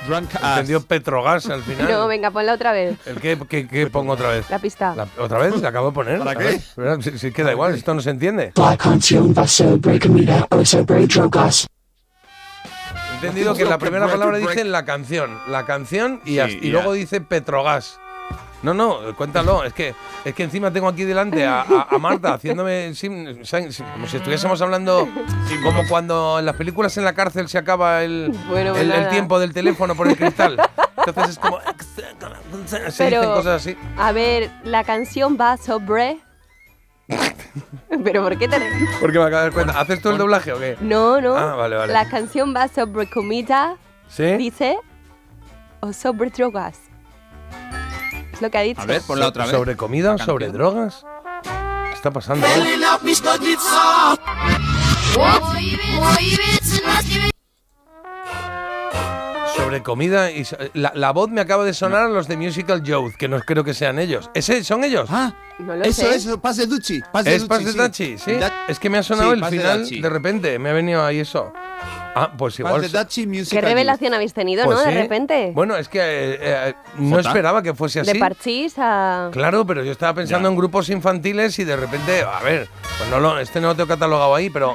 Drunk 0.06 0.34
ass. 0.36 0.42
Entendió 0.42 0.80
Petrogas 0.82 1.46
al 1.50 1.62
final. 1.62 1.90
No, 1.90 2.06
venga, 2.06 2.30
ponla 2.30 2.54
otra 2.54 2.72
vez. 2.72 2.96
¿El 3.04 3.20
qué, 3.20 3.38
qué- 3.48 3.66
qué 3.68 3.86
pongo 3.88 4.12
otra 4.12 4.30
vez? 4.30 4.48
La 4.48 4.58
pista. 4.58 4.94
La- 4.94 5.08
¿Otra 5.18 5.38
vez? 5.38 5.60
¿La 5.60 5.68
acabo 5.68 5.88
de 5.88 5.94
poner? 5.94 6.18
¿Para 6.20 6.30
A 6.30 6.34
qué? 6.36 6.44
ver, 6.44 6.60
pero 6.76 7.02
Si, 7.02 7.18
si 7.18 7.32
queda 7.32 7.52
igual, 7.52 7.74
esto 7.74 7.92
no 7.94 8.00
se 8.00 8.10
entiende. 8.10 8.52
Black 8.54 8.80
canción 8.80 9.34
va 9.36 9.46
sobre 9.46 9.98
comida 9.98 10.46
o 10.50 10.64
sobre 10.64 11.06
drogas. 11.06 11.66
He 13.10 13.14
entendido 13.16 13.54
que 13.54 13.64
la 13.64 13.78
primera 13.78 14.06
palabra 14.06 14.38
dice 14.38 14.64
la 14.64 14.84
canción. 14.84 15.36
La 15.48 15.66
canción 15.66 16.20
y, 16.24 16.36
Sí, 16.38 16.58
y 16.62 16.70
luego 16.70 16.92
dice 16.92 17.20
Petrogas. 17.20 17.98
No, 18.62 18.74
no, 18.74 19.14
cuéntalo. 19.16 19.62
Es 19.62 19.72
que, 19.72 19.94
es 20.24 20.34
que 20.34 20.42
encima 20.42 20.72
tengo 20.72 20.88
aquí 20.88 21.04
delante 21.04 21.46
a, 21.46 21.60
a- 21.62 21.86
a 21.90 21.98
Marta 21.98 22.34
haciéndome 22.34 22.92
sim- 22.94 23.44
sim- 23.44 23.70
sim- 23.70 23.86
como 23.92 24.06
si 24.08 24.16
estuviésemos 24.16 24.60
hablando 24.60 25.08
como 25.62 25.86
cuando 25.88 26.38
en 26.40 26.44
las 26.46 26.56
películas 26.56 26.96
en 26.98 27.04
la 27.04 27.12
cárcel 27.12 27.48
se 27.48 27.56
acaba 27.58 28.02
el, 28.02 28.32
Bueno, 28.48 28.70
pues 28.72 28.82
el, 28.82 28.90
el 28.90 28.98
nada. 29.00 29.10
tiempo 29.10 29.38
del 29.38 29.52
teléfono 29.54 29.94
por 29.94 30.08
el 30.08 30.16
cristal. 30.16 30.58
Entonces 31.06 31.30
es 31.34 31.38
como... 31.38 31.58
Se 32.66 32.80
Pero- 33.04 33.20
dicen 33.20 33.34
cosas 33.34 33.62
así. 33.62 33.76
A 33.96 34.10
ver, 34.12 34.50
la 34.64 34.82
canción 34.84 35.36
va 35.40 35.56
sobre. 35.56 36.18
¿Pero 38.04 38.22
por 38.22 38.36
qué 38.38 38.48
te.? 38.48 38.60
Porque 39.00 39.18
me 39.18 39.24
acabo 39.24 39.36
de 39.38 39.42
dar 39.44 39.52
cuenta. 39.52 39.80
¿Haces 39.80 40.02
tú 40.02 40.10
el 40.10 40.18
doblaje 40.18 40.52
o 40.52 40.58
qué? 40.58 40.76
No, 40.80 41.20
no. 41.20 41.34
Ah, 41.36 41.54
vale, 41.54 41.76
vale. 41.76 41.92
La 41.92 42.08
canción 42.08 42.54
va 42.54 42.68
sobre 42.68 43.08
comida, 43.08 43.76
¿Sí? 44.08 44.36
dice. 44.36 44.76
O 45.80 45.92
sobre 45.92 46.30
drogas. 46.30 46.78
Es 48.38 48.42
lo 48.42 48.50
que 48.52 48.58
ha 48.58 48.60
dicho. 48.62 48.80
A 48.80 48.86
ver, 48.86 49.02
ponla 49.02 49.26
otra 49.26 49.46
vez. 49.46 49.52
¿Sobre 49.52 49.76
comida? 49.76 50.12
La 50.16 50.24
¿Sobre 50.24 50.46
canción. 50.46 50.62
drogas? 50.72 51.04
¿Qué 51.88 51.94
está 51.94 52.12
pasando? 52.12 52.46
Sobre 59.56 59.82
comida 59.82 60.30
y 60.30 60.44
so- 60.44 60.56
la, 60.74 60.92
la 60.94 61.10
voz 61.12 61.30
me 61.30 61.40
acaba 61.40 61.64
de 61.64 61.74
sonar 61.74 62.02
a 62.02 62.08
los 62.08 62.28
de 62.28 62.36
Musical 62.36 62.82
Youth, 62.82 63.14
que 63.16 63.28
no 63.28 63.40
creo 63.40 63.64
que 63.64 63.74
sean 63.74 63.98
ellos. 63.98 64.30
¿Ese 64.34 64.62
son 64.62 64.84
ellos? 64.84 65.08
Ah, 65.10 65.34
No 65.58 65.74
lo 65.74 65.84
eso, 65.84 66.02
sé. 66.02 66.14
eso, 66.14 66.40
pase 66.40 66.66
Ducci. 66.66 67.02
Pase 67.12 67.34
¿Es 67.34 67.48
Ducci, 67.48 67.64
de 67.64 67.72
sí. 67.72 67.78
Dachi? 67.78 68.18
Sí. 68.18 68.32
Da- 68.34 68.66
Es 68.68 68.78
que 68.78 68.88
me 68.88 68.98
ha 68.98 69.02
sonado 69.02 69.30
Sí, 69.30 69.34
el 69.34 69.40
de 69.40 69.48
final 69.50 69.82
Dachi. 69.82 70.00
de 70.00 70.08
repente. 70.10 70.58
Me 70.58 70.70
ha 70.70 70.72
venido 70.72 71.04
ahí 71.04 71.18
eso. 71.18 71.52
Ah, 72.20 72.32
pues 72.36 72.58
igual. 72.58 72.82
¿Qué 73.50 73.60
revelación 73.60 74.12
habéis 74.12 74.32
tenido, 74.34 74.64
Pues 74.64 74.76
no? 74.78 74.84
De 74.84 74.90
repente. 74.90 75.52
Bueno, 75.54 75.76
es 75.76 75.88
que 75.88 76.00
eh, 76.00 76.38
eh, 76.40 76.74
no 76.98 77.20
esperaba 77.20 77.62
que 77.62 77.74
fuese 77.74 78.00
así. 78.00 78.12
de 78.12 78.18
parchís 78.18 78.74
a. 78.78 79.28
Claro, 79.32 79.64
pero 79.64 79.84
yo 79.84 79.92
estaba 79.92 80.14
pensando 80.14 80.48
Ya. 80.48 80.52
en 80.52 80.56
grupos 80.56 80.88
infantiles 80.90 81.58
y 81.60 81.64
de 81.64 81.76
repente, 81.76 82.22
a 82.22 82.40
ver, 82.40 82.68
pues 82.98 83.08
no 83.10 83.20
lo, 83.20 83.38
este 83.38 83.60
no 83.60 83.68
lo 83.68 83.74
tengo 83.76 83.86
catalogado 83.88 84.34
ahí, 84.34 84.50
pero. 84.50 84.74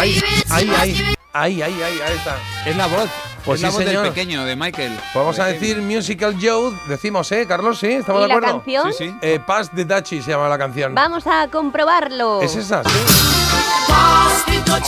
Ahí, 0.00 0.20
ahí, 0.50 0.70
ahí, 0.70 1.14
ahí, 1.32 1.62
ahí, 1.62 1.82
ahí, 1.82 2.00
ahí 2.04 2.16
está. 2.16 2.36
Es 2.66 2.76
la 2.76 2.86
voz. 2.86 3.08
Pues 3.44 3.58
es 3.58 3.62
la 3.62 3.70
sí, 3.70 3.76
voz 3.76 3.84
señor. 3.84 4.02
del 4.04 4.12
pequeño, 4.12 4.44
de 4.44 4.56
Michael. 4.56 4.98
Vamos 5.14 5.38
a 5.38 5.46
De 5.46 5.54
decir 5.54 5.80
Musical 5.82 6.36
Joe, 6.40 6.72
decimos, 6.88 7.30
¿eh, 7.32 7.44
Carlos? 7.46 7.78
¿Sí? 7.78 7.88
¿Estamos 7.92 8.20
¿Y 8.20 8.22
de 8.22 8.28
la 8.28 8.34
acuerdo? 8.34 8.56
canción? 8.58 8.92
Sí, 8.92 9.08
sí. 9.08 9.16
Eh, 9.20 9.40
Pass 9.44 9.70
the 9.74 9.84
Dachi 9.84 10.22
se 10.22 10.30
llama 10.30 10.48
la 10.48 10.58
canción. 10.58 10.94
Vamos 10.94 11.26
a 11.26 11.48
comprobarlo. 11.48 12.40
¿Es 12.42 12.54
esa? 12.56 12.82
Sí. 12.84 12.90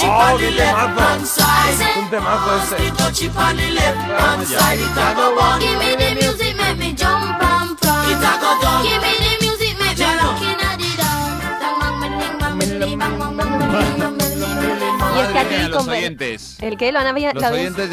¡Oh, 0.07 0.37
qué 0.39 0.51
temazo! 0.53 1.43
Es 1.69 1.97
un 1.97 2.11
temazo 2.11 2.57
este. 2.59 2.85
Y 2.85 2.87
es 2.87 2.93
que 2.93 3.29
Madre 3.31 3.65
aquí 8.85 9.24
los 15.69 15.89
oyentes. 15.89 16.57
¿El 16.61 16.77
qué? 16.77 16.93
¿Lo 16.93 16.99
han 16.99 17.15
Los 17.15 17.45
oyentes 17.45 17.91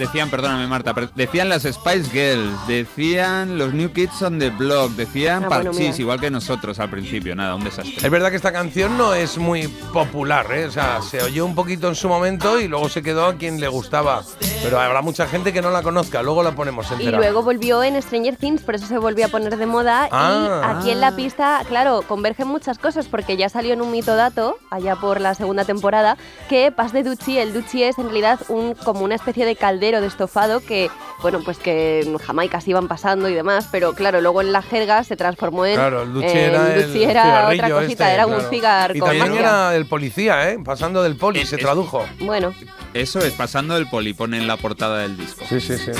decían, 0.00 0.30
perdóname 0.30 0.66
Marta, 0.66 0.94
pero 0.94 1.08
decían 1.14 1.48
las 1.48 1.62
Spice 1.62 2.10
Girls, 2.10 2.66
decían 2.66 3.58
los 3.58 3.72
New 3.72 3.92
Kids 3.92 4.20
on 4.22 4.38
the 4.38 4.50
Block, 4.50 4.90
decían 4.92 5.44
Ah, 5.44 5.48
Parchís, 5.48 5.98
igual 5.98 6.18
que 6.20 6.30
nosotros 6.30 6.78
al 6.80 6.90
principio, 6.90 7.36
nada, 7.36 7.54
un 7.54 7.62
desastre. 7.64 7.94
Es 8.02 8.10
verdad 8.10 8.30
que 8.30 8.36
esta 8.36 8.52
canción 8.52 8.96
no 8.98 9.14
es 9.14 9.38
muy 9.38 9.68
popular, 9.92 10.46
¿eh? 10.52 10.64
O 10.66 10.70
sea, 10.70 11.00
se 11.02 11.22
oyó 11.22 11.44
un 11.46 11.54
poquito 11.54 11.88
en 11.88 11.94
su 11.94 12.08
momento 12.08 12.58
y 12.60 12.66
luego 12.68 12.88
se 12.88 13.02
quedó 13.02 13.26
a 13.26 13.34
quien 13.34 13.60
le 13.60 13.68
gustaba. 13.68 14.22
Pero 14.62 14.80
habrá 14.80 15.02
mucha 15.02 15.26
gente 15.26 15.52
que 15.52 15.62
no 15.62 15.70
la 15.70 15.82
conozca, 15.82 16.22
luego 16.22 16.42
la 16.42 16.52
ponemos 16.52 16.90
Y 16.90 16.94
entera. 16.94 17.18
luego 17.18 17.42
volvió 17.42 17.82
en 17.82 18.00
Stranger 18.00 18.36
Things, 18.36 18.62
por 18.62 18.74
eso 18.74 18.86
se 18.86 18.98
volvió 18.98 19.26
a 19.26 19.28
poner 19.28 19.56
de 19.56 19.66
moda. 19.66 20.08
Ah. 20.10 20.72
y 20.74 20.78
aquí 20.78 20.90
en 20.90 21.00
la 21.00 21.14
pista, 21.16 21.62
claro, 21.68 22.02
convergen 22.06 22.48
muchas 22.48 22.78
cosas, 22.78 23.06
porque 23.08 23.36
ya 23.36 23.48
salió 23.48 23.72
en 23.74 23.82
un 23.82 23.90
mito 23.90 24.16
dato, 24.16 24.56
allá 24.70 24.96
por 24.96 25.20
la 25.20 25.34
segunda 25.34 25.64
temporada, 25.64 26.16
que 26.48 26.72
Paz 26.72 26.92
de 26.92 27.02
Duchi, 27.02 27.38
el 27.38 27.52
Duchi 27.52 27.82
es 27.82 27.98
en 27.98 28.04
realidad 28.04 28.40
un, 28.48 28.74
como 28.74 29.00
una 29.00 29.14
especie 29.14 29.44
de 29.44 29.56
caldero 29.56 29.89
de 30.00 30.06
estofado 30.06 30.60
que, 30.60 30.90
bueno, 31.22 31.40
pues 31.44 31.58
que 31.58 32.00
en 32.02 32.18
Jamaica 32.18 32.60
se 32.60 32.70
iban 32.70 32.86
pasando 32.86 33.28
y 33.28 33.34
demás, 33.34 33.66
pero 33.72 33.94
claro, 33.94 34.20
luego 34.20 34.42
en 34.42 34.52
la 34.52 34.62
jerga 34.62 35.02
se 35.04 35.16
transformó 35.16 35.64
en. 35.66 35.74
Claro, 35.74 36.02
el 36.02 36.12
Duchi 36.12 36.26
eh, 36.26 36.46
era 36.46 36.74
el 36.74 36.86
Duchi 36.86 37.02
era 37.04 37.48
otra 37.48 37.70
cosita, 37.70 38.04
este, 38.04 38.14
era 38.14 38.24
claro. 38.26 38.42
un 38.44 38.50
cigar 38.50 38.94
Y 38.96 39.00
con 39.00 39.08
también 39.08 39.28
magia. 39.30 39.40
era 39.40 39.74
el 39.76 39.86
policía, 39.86 40.50
¿eh? 40.50 40.58
Pasando 40.64 41.02
del 41.02 41.16
poli, 41.16 41.40
Es- 41.40 41.48
se 41.48 41.56
es- 41.56 41.62
tradujo. 41.62 42.06
Bueno, 42.20 42.54
Eso 42.94 43.18
es 43.20 43.32
pasando 43.32 43.76
el 43.76 43.88
poli, 43.88 44.12
pone 44.14 44.36
en 44.38 44.46
la 44.46 44.56
portada 44.56 44.98
del 44.98 45.16
disco. 45.16 45.44
Sí, 45.48 45.60
sí, 45.60 45.78
sí. 45.78 45.92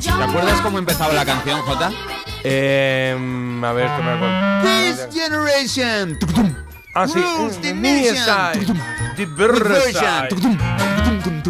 ¿Te 0.00 0.10
acuerdas 0.10 0.60
cómo 0.62 0.78
empezaba 0.78 1.12
la 1.12 1.26
canción, 1.26 1.60
Jota? 1.62 1.90
Eh, 2.42 3.12
a 3.62 3.72
ver, 3.72 3.90
que 3.96 4.02
me 4.02 4.10
acuerdo. 4.10 4.62
This 4.62 5.08
generation. 5.12 6.18
Ah, 6.94 7.06
sí. 7.06 7.18
With 7.18 7.60
versa. 9.36 10.22
version. 10.28 10.58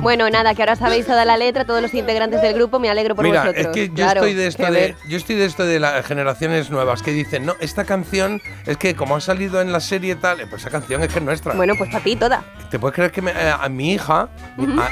bueno, 0.03 0.29
nada, 0.31 0.55
que 0.55 0.63
ahora 0.63 0.77
sabéis 0.77 1.07
toda 1.07 1.25
la 1.25 1.37
letra, 1.37 1.65
todos 1.65 1.81
los 1.83 1.95
integrantes 1.95 2.41
del 2.43 2.55
grupo, 2.55 2.79
me 2.79 2.91
alegro 2.91 3.15
por 3.15 3.25
Mira, 3.25 3.43
vosotros. 3.43 3.67
es 3.67 3.73
que 3.73 3.89
yo 3.89 3.95
Claro, 3.95 4.21
estoy 4.21 4.35
de 4.35 4.47
esto 4.47 4.67
a 4.67 4.71
de 4.71 4.81
ver. 4.81 4.97
yo 5.09 5.17
estoy 5.17 5.37
de 5.37 5.45
esto 5.47 5.65
de 5.65 5.81
las 5.81 6.05
generaciones 6.07 6.71
nuevas 6.71 7.03
que 7.03 7.13
dicen, 7.13 7.47
"No, 7.47 7.55
esta 7.61 7.85
canción 7.85 8.41
es 8.67 8.77
que 8.77 8.95
como 8.95 9.17
ha 9.17 9.21
salido 9.21 9.61
en 9.61 9.73
la 9.73 9.81
serie 9.81 10.15
tal, 10.17 10.41
eh, 10.41 10.47
pues 10.49 10.63
esa 10.63 10.71
canción 10.71 11.03
es 11.03 11.13
que 11.13 11.19
es 11.21 11.25
nuestra." 11.25 11.55
Bueno, 11.55 11.75
pues 11.79 11.91
para 11.91 12.05
ti 12.05 12.17
toda. 12.17 12.45
¿Te 12.71 12.79
puedes 12.79 12.95
creer 12.95 13.11
que 13.13 13.23
me- 13.23 13.33
eh, 13.33 13.53
a 13.59 13.69
mi 13.69 13.93
hija 13.95 14.29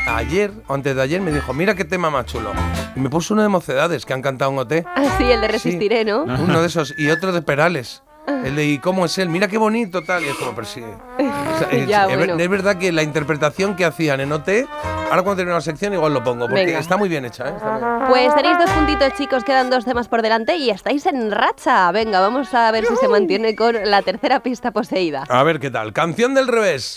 a- 0.07 0.17
ayer 0.17 0.53
o 0.67 0.75
antes 0.75 0.97
de 0.97 1.03
ayer 1.03 1.21
me 1.21 1.33
dijo, 1.33 1.53
"Mira 1.53 1.75
qué 1.75 1.85
tema 1.85 2.11
más 2.11 2.27
chulo." 2.27 2.53
Y 2.97 3.01
me 3.01 3.11
puso 3.11 3.35
uno 3.35 3.43
de 3.43 3.49
Mocedades 3.49 4.05
que 4.07 4.13
han 4.15 4.23
cantado 4.23 4.51
en 4.53 4.59
OT. 4.59 4.85
Ah, 4.95 5.05
sí, 5.19 5.25
el 5.25 5.41
de 5.41 5.49
Resistiré, 5.49 6.05
¿no? 6.05 6.25
Uno 6.25 6.61
de 6.61 6.67
esos 6.67 6.95
y 6.97 7.11
otro 7.11 7.33
de 7.33 7.43
Perales. 7.43 8.03
El 8.45 8.57
de 8.57 8.65
¿y 8.67 8.79
cómo 8.79 9.05
es 9.07 9.17
él? 9.19 9.29
Mira 9.29 9.49
qué 9.49 9.59
bonito 9.59 10.03
tal. 10.03 10.25
Y 10.25 10.29
es 10.29 10.35
como, 10.37 10.55
pero 10.55 10.67
sí. 10.67 10.83
O 10.83 11.59
sea, 11.59 11.69
es, 11.71 11.87
Ya, 11.89 12.07
es 12.07 12.17
bueno. 12.17 12.37
es 12.39 12.49
verdad 12.49 12.77
que 12.77 12.93
la 12.93 13.03
interpretación 13.03 13.75
que 13.77 13.85
hacían 13.85 14.21
en 14.21 14.33
OT, 14.33 14.49
ahora 15.11 15.23
cuando 15.23 15.37
termine 15.37 15.55
la 15.55 15.61
sección 15.61 15.93
igual 15.95 16.13
lo 16.15 16.23
pongo, 16.23 16.47
porque 16.47 16.67
Venga. 16.67 16.79
está 16.79 16.97
muy 16.97 17.09
bien 17.09 17.25
hecha. 17.25 17.49
¿eh? 17.49 17.53
Muy 17.53 17.81
bien. 17.81 18.09
Pues 18.09 18.35
tenéis 18.35 18.59
dos 18.59 18.71
puntitos, 18.71 19.15
chicos, 19.17 19.45
quedan 19.45 19.71
dos 19.71 19.85
temas 19.85 20.09
por 20.09 20.23
delante 20.23 20.57
y 20.57 20.71
estáis 20.71 21.07
en 21.07 21.31
racha. 21.31 21.91
Venga, 21.93 22.21
vamos 22.21 22.53
a 22.55 22.71
ver 22.71 22.85
si 22.87 22.97
se 22.97 23.09
mantiene 23.09 23.55
con 23.57 23.75
la 23.85 24.03
tercera 24.03 24.41
pista 24.41 24.71
poseída. 24.71 25.25
A 25.29 25.43
ver 25.43 25.59
qué 25.61 25.71
tal. 25.71 25.93
Canción 25.93 26.35
del 26.35 26.49
revés. 26.49 26.97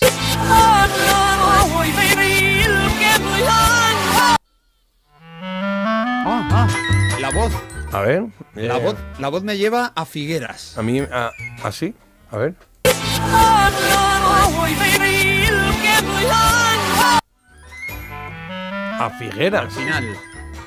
Ah, 6.24 6.48
ah, 6.52 6.68
la 7.20 7.30
voz. 7.32 7.52
A 7.92 8.02
ver. 8.02 8.24
La 8.56 8.78
voz, 8.78 8.96
la 9.20 9.28
voz 9.30 9.44
me 9.44 9.58
lleva 9.58 9.92
a 9.96 10.06
Figueras. 10.06 10.78
A 10.78 10.82
mí, 10.82 11.00
a- 11.00 11.32
así. 11.64 11.94
A 12.32 12.38
ver. 12.38 12.56
A 19.00 19.10
Figueras. 19.18 19.64
Al 19.64 19.72
final. 19.72 20.18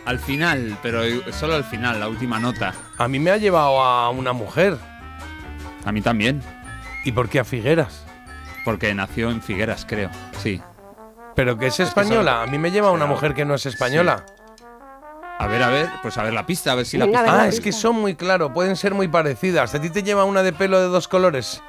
Al 0.06 0.18
final, 0.18 0.78
pero 0.82 1.00
solo 1.32 1.54
al 1.54 1.64
final, 1.64 1.98
la 2.00 2.08
última 2.08 2.38
nota. 2.38 2.74
A 2.98 3.08
mí 3.08 3.18
me 3.18 3.30
ha 3.30 3.36
llevado 3.38 3.80
a 3.80 4.10
una 4.10 4.32
mujer. 4.32 4.76
A 5.84 5.92
mí 5.92 6.02
también. 6.02 6.42
¿Y 7.04 7.12
por 7.12 7.28
qué 7.28 7.40
a 7.40 7.44
Figueras? 7.44 8.04
Porque 8.64 8.92
nació 8.94 9.30
en 9.30 9.40
Figueras, 9.40 9.86
creo. 9.88 10.10
Sí. 10.42 10.60
Pero 11.34 11.58
que 11.58 11.66
es 11.68 11.80
española. 11.80 12.42
A 12.42 12.46
mí 12.46 12.58
me 12.58 12.70
lleva 12.70 12.88
a 12.88 12.92
una 12.92 13.06
mujer 13.06 13.34
que 13.34 13.44
no 13.44 13.54
es 13.54 13.66
española. 13.66 14.24
A 15.38 15.46
ver, 15.48 15.62
a 15.62 15.68
ver, 15.68 15.88
pues 16.00 16.16
a 16.16 16.22
ver 16.22 16.32
la 16.32 16.46
pista, 16.46 16.72
a 16.72 16.74
ver 16.76 16.86
si 16.86 16.96
Venga, 16.96 17.10
la 17.12 17.22
venga. 17.22 17.32
pista. 17.32 17.44
Ah, 17.44 17.48
es 17.48 17.60
que 17.60 17.72
son 17.72 17.96
muy 17.96 18.14
claro, 18.14 18.52
pueden 18.52 18.76
ser 18.76 18.94
muy 18.94 19.08
parecidas. 19.08 19.74
¿A 19.74 19.80
ti 19.80 19.90
te 19.90 20.02
lleva 20.02 20.24
una 20.24 20.42
de 20.42 20.52
pelo 20.52 20.80
de 20.80 20.86
dos 20.86 21.08
colores? 21.08 21.62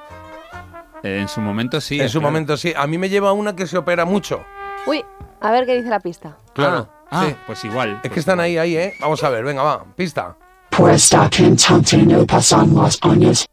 Eh, 1.03 1.20
en 1.22 1.28
su 1.28 1.41
momento 1.41 1.82
sí. 1.82 1.99
en 1.99 2.09
su 2.09 2.20
claro. 2.20 2.32
momento 2.32 2.57
sí. 2.57 2.74
A 2.76 2.86
mí 2.88 2.97
me 2.97 3.09
lleva 3.09 3.32
una 3.34 3.55
que 3.55 3.66
se 3.68 3.78
opera 3.78 4.05
mucho. 4.05 4.43
Uy, 4.86 5.03
a 5.41 5.51
ver 5.51 5.66
qué 5.66 5.76
dice 5.78 5.89
la 5.89 5.99
pista. 5.99 6.38
Claro. 6.53 6.88
Ah, 7.09 7.26
sí. 7.28 7.36
pues 7.47 7.63
igual. 7.66 7.99
Es 8.03 8.11
que 8.11 8.20
están 8.20 8.39
ahí, 8.39 8.57
ahí, 8.57 8.76
¿eh? 8.78 8.93
Vamos 9.01 9.24
a 9.24 9.30
ver, 9.30 9.43
venga, 9.43 9.63
va. 9.63 9.84
Pista. 9.95 10.36
Puesta 10.70 11.30
cantante 11.30 11.97
no 11.97 12.26
pasan 12.26 12.74
los 12.74 12.99
años. 13.03 13.45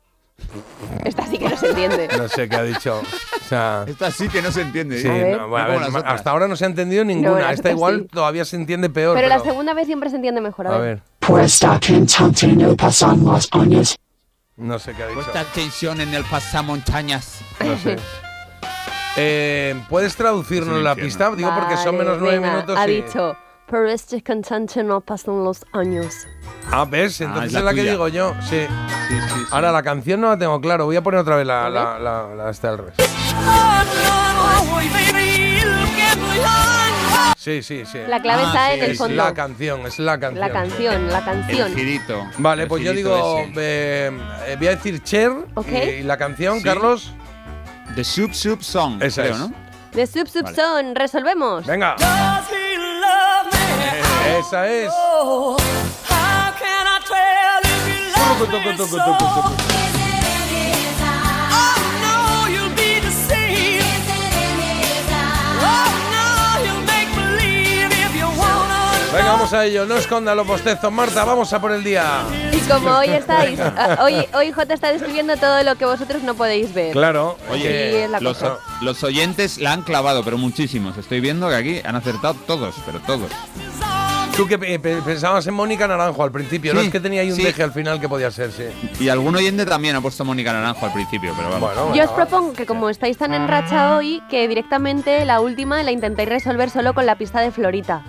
Esta 1.04 1.26
sí 1.26 1.38
que 1.38 1.48
no 1.48 1.56
se 1.56 1.68
entiende. 1.70 2.08
No 2.16 2.28
sé 2.28 2.48
qué 2.48 2.56
ha 2.56 2.62
dicho. 2.62 3.00
O 3.00 3.44
sea. 3.48 3.84
Esta 3.86 4.10
sí 4.10 4.28
que 4.28 4.42
no 4.42 4.52
se 4.52 4.60
entiende. 4.62 5.00
Sí, 5.00 5.08
no, 5.08 5.48
bueno, 5.48 5.64
a 5.86 5.88
ver, 5.90 6.06
hasta 6.06 6.30
ahora 6.30 6.48
no 6.48 6.56
se 6.56 6.64
ha 6.64 6.68
entendido 6.68 7.04
ninguna. 7.04 7.40
las 7.40 7.54
Esta 7.54 7.70
igual 7.70 8.00
sí. 8.02 8.08
todavía 8.12 8.44
se 8.44 8.56
entiende 8.56 8.90
peor. 8.90 9.16
Pero 9.16 9.28
Pero, 9.28 9.38
la 9.38 9.44
segunda 9.44 9.74
vez 9.74 9.86
siempre 9.86 10.10
se 10.10 10.16
entiende 10.16 10.40
mejor. 10.40 10.66
A 10.68 10.74
A 10.74 10.78
ver. 10.78 11.02
Puesta 11.18 11.78
cantante 11.80 12.46
no 12.48 12.76
pasan 12.76 13.24
los 13.24 13.48
años. 13.52 13.96
no 14.56 14.78
sé 14.78 14.92
qué 14.94 15.02
ha 15.02 15.06
dicho. 15.06 15.20
Puesta 15.20 15.40
atención 15.40 16.00
en 16.00 16.12
el 16.14 16.24
pasamontañas. 16.24 17.40
No 17.64 17.76
sé. 17.78 17.96
Eh, 19.16 19.74
¿Puedes 19.90 20.16
traducirnos 20.16 20.82
la 20.82 20.94
pista? 20.94 21.30
Digo, 21.36 21.50
porque 21.54 21.76
son 21.76 21.98
menos 21.98 22.16
nueve 22.18 22.38
venga, 22.38 22.50
minutos. 22.54 22.78
Ha 22.78 22.88
y- 22.88 23.02
dicho, 23.02 23.36
pero 23.72 23.88
este 23.88 24.20
cantante 24.22 24.84
no 24.84 25.00
pasan 25.00 25.42
los 25.44 25.64
años. 25.72 26.26
Ah, 26.70 26.84
¿ves? 26.84 27.22
Entonces 27.22 27.52
es 27.52 27.56
es 27.56 27.64
la 27.64 27.72
la, 27.72 27.74
que 27.74 27.90
digo 27.90 28.06
yo. 28.06 28.34
Sí. 28.46 28.66
Ahora, 29.50 29.72
la 29.72 29.82
canción 29.82 30.20
no 30.20 30.28
la 30.28 30.36
tengo 30.38 30.60
claro. 30.60 30.84
Voy 30.84 30.96
a 30.96 31.02
poner 31.02 31.20
otra 31.20 31.36
vez 31.36 31.46
la, 31.46 31.70
la, 31.70 31.98
la, 31.98 32.34
la 32.36 32.50
esta 32.50 32.68
al 32.68 32.78
revés. 32.78 32.94
Sí, 37.38 37.62
sí, 37.62 37.84
sí. 37.90 37.98
La 38.06 38.20
clave 38.20 38.42
está 38.42 38.74
en 38.74 38.84
el 38.84 38.90
Es 38.90 38.98
fondo. 38.98 39.16
la 39.16 39.32
canción, 39.32 39.86
es 39.86 39.98
la 39.98 40.20
canción. 40.20 40.40
La 40.40 40.52
canción, 40.52 41.08
la 41.08 41.24
canción. 41.24 41.68
El 41.72 41.74
girito. 41.74 42.26
Vale, 42.38 42.62
El 42.64 42.68
pues 42.68 42.84
yo 42.84 42.92
digo, 42.92 43.38
eh, 43.56 44.10
eh, 44.48 44.56
voy 44.58 44.66
a 44.66 44.70
decir 44.72 45.02
Cher 45.02 45.32
y, 45.66 45.74
y 45.76 46.02
la 46.02 46.18
canción, 46.18 46.58
Sí. 46.58 46.64
Carlos. 46.64 47.14
The 47.96 48.04
Soup 48.04 48.34
Soup 48.34 48.62
Song. 48.62 49.02
Esa 49.02 49.22
creo, 49.22 49.34
es. 49.34 49.40
¿no? 49.40 49.52
De 49.94 50.06
Sub 50.06 50.28
Sub 50.28 50.42
Vale. 50.44 50.56
Son, 50.56 50.94
resolvemos. 50.94 51.66
Venga. 51.66 51.96
Esa 54.26 54.68
es. 54.68 54.92
Venga, 69.12 69.32
vamos 69.32 69.52
a 69.52 69.66
ello. 69.66 69.84
No 69.84 69.96
esconda 69.96 70.34
los 70.34 70.46
bostezos, 70.46 70.90
Marta. 70.90 71.24
Vamos 71.24 71.52
a 71.52 71.60
por 71.60 71.70
el 71.72 71.84
día. 71.84 72.22
Y 72.50 72.58
como 72.60 72.90
hoy 72.96 73.08
estáis, 73.10 73.60
ah, 73.60 73.98
hoy, 74.00 74.26
hoy 74.32 74.52
J 74.52 74.72
está 74.72 74.90
describiendo 74.90 75.36
todo 75.36 75.62
lo 75.62 75.76
que 75.76 75.84
vosotros 75.84 76.22
no 76.22 76.34
podéis 76.34 76.72
ver. 76.72 76.92
Claro. 76.92 77.36
Oye, 77.50 78.08
los 78.80 79.02
oyentes 79.04 79.58
la 79.58 79.72
han 79.72 79.82
clavado, 79.82 80.24
pero 80.24 80.38
muchísimos. 80.38 80.96
Estoy 80.96 81.20
viendo 81.20 81.48
que 81.50 81.54
aquí 81.54 81.80
han 81.84 81.96
acertado 81.96 82.34
todos, 82.46 82.74
pero 82.86 83.00
todos. 83.00 83.30
Tú 84.36 84.46
que 84.46 84.58
pe- 84.58 84.78
pensabas 84.78 85.46
en 85.46 85.54
Mónica 85.54 85.86
Naranjo 85.86 86.22
al 86.22 86.32
principio, 86.32 86.74
¿no? 86.74 86.80
Sí, 86.80 86.86
Es 86.86 86.92
que 86.92 87.00
tenía 87.00 87.20
ahí 87.22 87.30
un 87.30 87.36
sí. 87.36 87.42
deje 87.42 87.62
al 87.62 87.72
final 87.72 88.00
que 88.00 88.08
podía 88.08 88.30
ser, 88.30 88.50
sí. 88.50 88.64
Y 89.00 89.08
algún 89.08 89.34
oyente 89.36 89.66
también 89.66 89.96
ha 89.96 90.00
puesto 90.00 90.24
Mónica 90.24 90.52
Naranjo 90.52 90.86
al 90.86 90.92
principio, 90.92 91.32
pero 91.36 91.50
vamos. 91.50 91.74
Bueno, 91.74 91.94
Yo 91.94 92.04
os 92.04 92.10
propongo 92.10 92.52
que 92.54 92.66
como 92.66 92.88
estáis 92.88 93.16
tan 93.18 93.34
en 93.34 93.46
racha 93.48 93.96
hoy, 93.96 94.22
que 94.30 94.48
directamente 94.48 95.24
la 95.24 95.40
última 95.40 95.82
la 95.82 95.92
intentéis 95.92 96.28
resolver 96.28 96.70
solo 96.70 96.94
con 96.94 97.06
la 97.06 97.16
pista 97.16 97.40
de 97.40 97.50
Florita. 97.50 98.02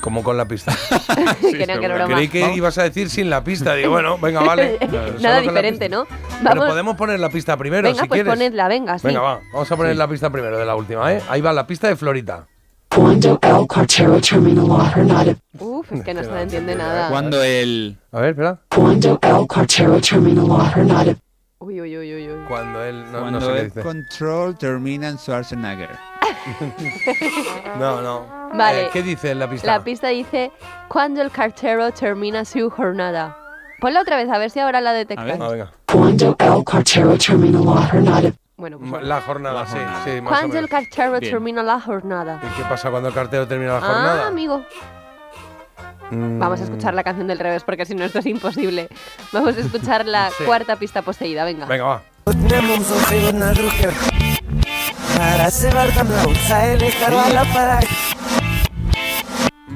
como 0.00 0.22
con 0.22 0.36
la 0.36 0.46
pista. 0.46 0.72
que 1.40 1.66
no, 1.66 1.78
que 1.78 1.84
era 1.86 1.94
broma. 1.96 2.14
Creí 2.14 2.28
que 2.28 2.52
ibas 2.54 2.76
a 2.78 2.82
decir 2.84 3.08
sin 3.10 3.30
la 3.30 3.42
pista. 3.44 3.74
Digo, 3.74 3.90
bueno, 3.90 4.18
venga, 4.18 4.40
vale. 4.42 4.78
Nada 5.20 5.40
diferente. 5.40 5.88
¿no? 5.88 6.06
Pero 6.42 6.66
podemos 6.66 6.96
poner 6.96 7.18
la 7.20 7.30
pista 7.30 7.56
primero, 7.56 7.88
venga, 7.88 8.02
si 8.02 8.08
pues 8.08 8.18
quieres. 8.18 8.32
ponedla, 8.32 8.68
venga, 8.68 8.98
sí. 8.98 9.06
Venga, 9.06 9.20
va. 9.20 9.40
Vamos 9.52 9.70
a 9.70 9.76
poner 9.76 9.96
la 9.96 10.06
pista 10.08 10.28
primero 10.30 10.58
de 10.58 10.64
la 10.66 10.74
última, 10.76 11.12
¿eh? 11.12 11.22
Ahí 11.28 11.40
va 11.40 11.52
la 11.52 11.66
pista 11.66 11.88
de 11.88 11.96
Florita. 11.96 12.46
Cuando 12.96 13.38
el 13.42 13.66
cartero 13.68 14.18
termina 14.22 14.62
la 14.62 14.90
jornada. 14.90 15.34
Uf, 15.58 15.92
es 15.92 16.02
que 16.02 16.14
no 16.14 16.24
se 16.24 16.40
entiende 16.40 16.74
nada. 16.74 17.10
Cuando 17.10 17.42
el. 17.42 17.98
A 18.10 18.20
ver, 18.20 18.30
espera. 18.30 18.58
Cuando 18.74 19.20
el 19.22 19.46
cartero 19.46 20.00
termina 20.00 20.42
la 20.42 20.70
jornada. 20.70 21.14
Uy, 21.58 21.78
uy, 21.82 21.98
uy, 21.98 22.14
uy, 22.14 22.28
uy. 22.30 22.44
Cuando 22.48 22.82
él. 22.82 23.04
No, 23.12 23.20
Cuando 23.20 23.40
no 23.40 23.46
sé 23.46 23.52
qué 23.52 23.58
el 23.60 23.66
dice. 23.66 23.82
control 23.82 24.56
termina 24.56 25.08
en 25.08 25.18
Schwarzenegger. 25.18 25.90
No, 27.78 28.00
no. 28.00 28.26
Vale. 28.54 28.86
Eh, 28.86 28.90
¿Qué 28.92 29.02
dice 29.02 29.32
en 29.32 29.40
la 29.40 29.50
pista? 29.50 29.66
La 29.66 29.84
pista 29.84 30.08
dice, 30.08 30.50
cuando 30.88 31.20
el 31.20 31.30
cartero 31.30 31.90
termina 31.92 32.44
su 32.46 32.70
jornada. 32.70 33.36
Ponla 33.80 34.00
otra 34.00 34.16
vez, 34.16 34.30
a 34.30 34.38
ver 34.38 34.50
si 34.50 34.60
ahora 34.60 34.80
la 34.80 34.92
detectáis. 34.94 35.38
Ah, 35.38 35.48
venga. 35.48 35.72
Cuando 35.92 36.34
el 36.38 36.64
cartero 36.64 37.18
termina 37.18 37.60
la 37.60 37.86
jornada. 37.88 38.32
Bueno, 38.56 38.78
pues 38.78 39.02
La 39.02 39.20
jornada, 39.20 39.66
sí, 39.66 39.76
sí, 40.04 40.20
más 40.22 40.32
o 40.32 40.34
Cuando 40.36 40.56
el 40.58 40.64
menos. 40.64 40.70
cartero 40.70 41.20
Bien. 41.20 41.32
termina 41.32 41.62
la 41.62 41.78
jornada. 41.78 42.40
¿Y 42.42 42.56
qué 42.56 42.62
pasa 42.66 42.90
cuando 42.90 43.08
el 43.10 43.14
cartero 43.14 43.46
termina 43.46 43.72
la 43.72 43.78
Ah, 43.78 43.80
jornada? 43.82 44.26
amigo. 44.28 44.64
Mm, 46.10 46.38
Vamos 46.38 46.60
a 46.60 46.64
escuchar 46.64 46.94
la 46.94 47.04
canción 47.04 47.26
del 47.26 47.38
revés 47.38 47.64
porque 47.64 47.84
si 47.84 47.94
no 47.94 48.04
esto 48.04 48.20
es 48.20 48.26
imposible. 48.26 48.88
Vamos 49.32 49.56
a 49.56 49.60
escuchar 49.60 50.06
la 50.06 50.30
Sí. 50.38 50.44
cuarta 50.44 50.76
pista 50.76 51.02
poseída, 51.02 51.44
venga. 51.44 51.66
Venga, 51.66 51.84
va. 51.84 52.02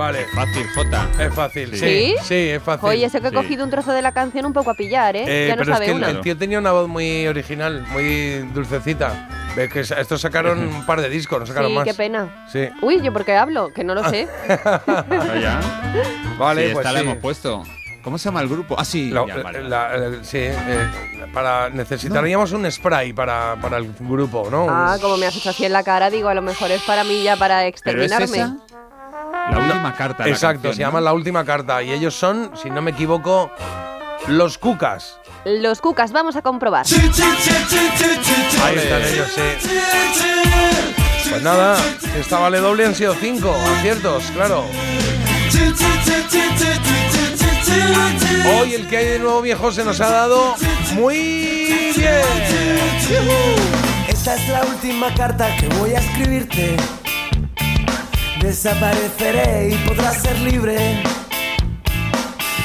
Vale. 0.00 0.26
Fácil, 0.34 0.66
J. 0.74 1.08
Es 1.26 1.34
fácil, 1.34 1.70
sí. 1.72 1.78
¿Sí? 1.78 2.14
Sí, 2.22 2.34
es 2.48 2.62
fácil. 2.62 2.88
Oye, 2.88 3.10
sé 3.10 3.20
que 3.20 3.26
he 3.26 3.30
Sí. 3.30 3.36
cogido 3.36 3.64
un 3.64 3.70
trozo 3.70 3.92
de 3.92 4.00
la 4.00 4.12
canción 4.12 4.46
un 4.46 4.54
poco 4.54 4.70
a 4.70 4.74
pillar, 4.74 5.14
¿eh? 5.14 5.24
Eh, 5.26 5.48
ya 5.48 5.56
no 5.56 5.60
pero 5.60 5.72
es 5.72 5.76
sabe 5.76 5.84
que 5.84 5.90
el, 5.92 5.96
una. 5.98 6.08
el 6.08 6.20
tío 6.22 6.36
tenía 6.38 6.58
una 6.58 6.72
voz 6.72 6.88
muy 6.88 7.26
original, 7.26 7.86
muy 7.92 8.38
dulcecita. 8.54 9.28
Ves 9.54 9.70
que 9.70 9.84
sa- 9.84 10.00
estos 10.00 10.20
sacaron 10.22 10.58
un 10.60 10.86
par 10.86 11.02
de 11.02 11.10
discos, 11.10 11.38
no 11.40 11.44
sacaron 11.46 11.70
Sí, 11.70 11.74
más. 11.76 11.84
qué 11.84 11.92
pena. 11.92 12.46
Sí. 12.50 12.68
Uy, 12.80 13.02
¿yo 13.02 13.12
por 13.12 13.26
qué 13.26 13.36
hablo? 13.36 13.72
Que 13.74 13.84
no 13.84 13.94
lo 13.94 14.08
sé. 14.08 14.26
ya? 15.42 15.60
Vale, 16.38 16.68
Sí, 16.68 16.72
pues 16.72 16.86
esta 16.86 16.92
la 16.92 17.00
sí. 17.00 17.04
hemos 17.04 17.18
puesto. 17.18 17.62
¿Cómo 18.02 18.16
se 18.16 18.24
llama 18.24 18.40
el 18.40 18.48
grupo? 18.48 18.76
Ah, 18.78 18.84
sí. 18.86 19.10
La- 19.10 19.26
ya, 19.26 19.34
vale, 19.36 19.42
vale. 19.60 19.68
la- 19.68 19.94
el- 19.96 20.24
sí, 20.24 20.38
eh, 20.38 20.88
para, 21.34 21.68
necesitaríamos 21.68 22.52
un 22.52 22.70
spray 22.72 23.12
para, 23.12 23.56
para 23.60 23.76
el 23.76 23.92
grupo, 24.00 24.48
¿no? 24.50 24.66
Ah, 24.70 24.96
como 24.98 25.18
me 25.18 25.26
has 25.26 25.36
hecho 25.36 25.50
así 25.50 25.66
en 25.66 25.74
la 25.74 25.82
cara, 25.82 26.08
digo, 26.08 26.30
a 26.30 26.34
lo 26.34 26.40
mejor 26.40 26.70
es 26.70 26.80
para 26.84 27.04
mí 27.04 27.22
ya 27.22 27.36
para 27.36 27.56
¿Pero 27.58 27.68
es 27.68 27.74
exterminarme. 27.74 28.24
esa? 28.38 28.56
La 29.50 29.58
última 29.58 29.94
carta. 29.94 30.24
la 30.24 30.30
Exacto, 30.30 30.62
canción, 30.62 30.74
se 30.74 30.82
¿no? 30.82 30.88
llama 30.88 31.00
La 31.00 31.12
Última 31.12 31.44
Carta 31.44 31.82
y 31.82 31.92
ellos 31.92 32.14
son, 32.14 32.50
si 32.60 32.70
no 32.70 32.80
me 32.82 32.90
equivoco, 32.92 33.50
los 34.28 34.58
Cucas. 34.58 35.18
Los 35.44 35.80
cucas, 35.80 36.12
vamos 36.12 36.36
a 36.36 36.42
comprobar. 36.42 36.84
Ahí 36.86 38.76
están 38.76 39.02
ellos, 39.02 39.28
sí. 39.34 39.40
Pues 41.30 41.42
nada, 41.42 41.78
esta 42.18 42.38
vale 42.38 42.58
doble 42.58 42.84
han 42.84 42.94
sido 42.94 43.14
cinco 43.14 43.54
aciertos, 43.78 44.24
claro. 44.34 44.64
Hoy 48.60 48.74
el 48.74 48.86
que 48.88 48.96
hay 48.98 49.04
de 49.06 49.18
nuevo 49.18 49.40
viejo 49.40 49.72
se 49.72 49.82
nos 49.84 50.00
ha 50.00 50.10
dado 50.10 50.54
muy 50.94 51.92
bien. 51.96 52.20
Esta 54.08 54.34
es 54.34 54.48
la 54.48 54.62
última 54.64 55.14
carta 55.14 55.48
que 55.56 55.68
voy 55.78 55.94
a 55.94 56.00
escribirte. 56.00 56.76
Desapareceré 58.40 59.68
y 59.70 59.74
podrás 59.86 60.22
ser 60.22 60.38
libre. 60.40 61.02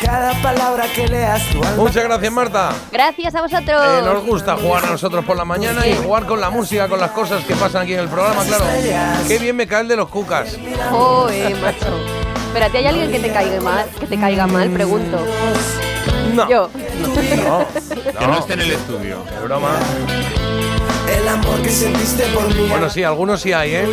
Cada 0.02 0.34
palabra 0.42 0.86
que 0.94 1.08
leas 1.08 1.44
tu 1.50 1.62
alma. 1.64 1.84
Muchas 1.84 2.04
gracias, 2.04 2.32
Marta. 2.32 2.74
Gracias 2.92 3.36
a 3.36 3.42
vosotros. 3.42 3.82
Eh, 3.86 4.02
nos 4.06 4.24
gusta 4.26 4.56
jugar 4.56 4.86
a 4.86 4.92
nosotros 4.92 5.26
por 5.26 5.36
la 5.36 5.44
mañana 5.44 5.86
y 5.86 5.96
jugar 5.96 6.26
con 6.26 6.40
la 6.40 6.50
música, 6.50 6.88
con 6.88 7.00
las 7.00 7.12
cosas 7.12 7.44
que 7.44 7.56
pasan 7.56 7.84
aquí 7.84 7.94
en 7.94 8.00
el 8.00 8.08
programa, 8.08 8.44
claro. 8.46 8.66
Qué 9.28 9.38
bien 9.38 9.56
me 9.56 9.68
cae 9.68 9.82
el 9.82 9.88
de 9.90 9.98
los 9.98 10.08
cucas. 10.08 10.58
Joder, 10.90 11.56
macho. 11.58 12.00
Espérate, 12.48 12.78
¿hay 12.78 12.88
alguien 12.88 13.12
que 13.12 13.20
te 13.20 13.34
caiga 13.34 13.62
mal? 13.62 13.86
Que 14.00 14.08
te 14.08 14.18
caiga 14.18 14.48
mal, 14.48 14.70
pregunto. 14.70 15.26
No. 16.34 16.50
Yo. 16.50 16.70
No, 17.02 17.14
Que 18.20 18.28
no 18.28 18.40
esté 18.40 18.54
en 18.54 18.62
el 18.62 18.72
estudio. 18.72 19.24
Qué 19.28 19.44
broma. 19.44 19.72
El 21.10 21.28
amor 21.28 21.62
que 21.62 21.70
sentiste 21.70 22.24
por 22.28 22.48
mí. 22.56 22.68
Bueno, 22.70 22.90
sí, 22.90 23.04
algunos 23.04 23.42
sí 23.42 23.52
hay, 23.52 23.76
¿eh? 23.76 23.88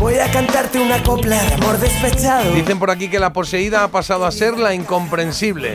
Voy 0.00 0.16
a 0.16 0.30
cantarte 0.32 0.80
una 0.80 1.02
copla 1.02 1.42
de 1.42 1.54
amor 1.54 1.76
despechado. 1.76 2.52
Dicen 2.52 2.78
por 2.78 2.90
aquí 2.90 3.10
que 3.10 3.18
la 3.18 3.34
poseída 3.34 3.84
ha 3.84 3.88
pasado 3.88 4.24
a 4.24 4.32
ser 4.32 4.58
la 4.58 4.72
incomprensible. 4.72 5.74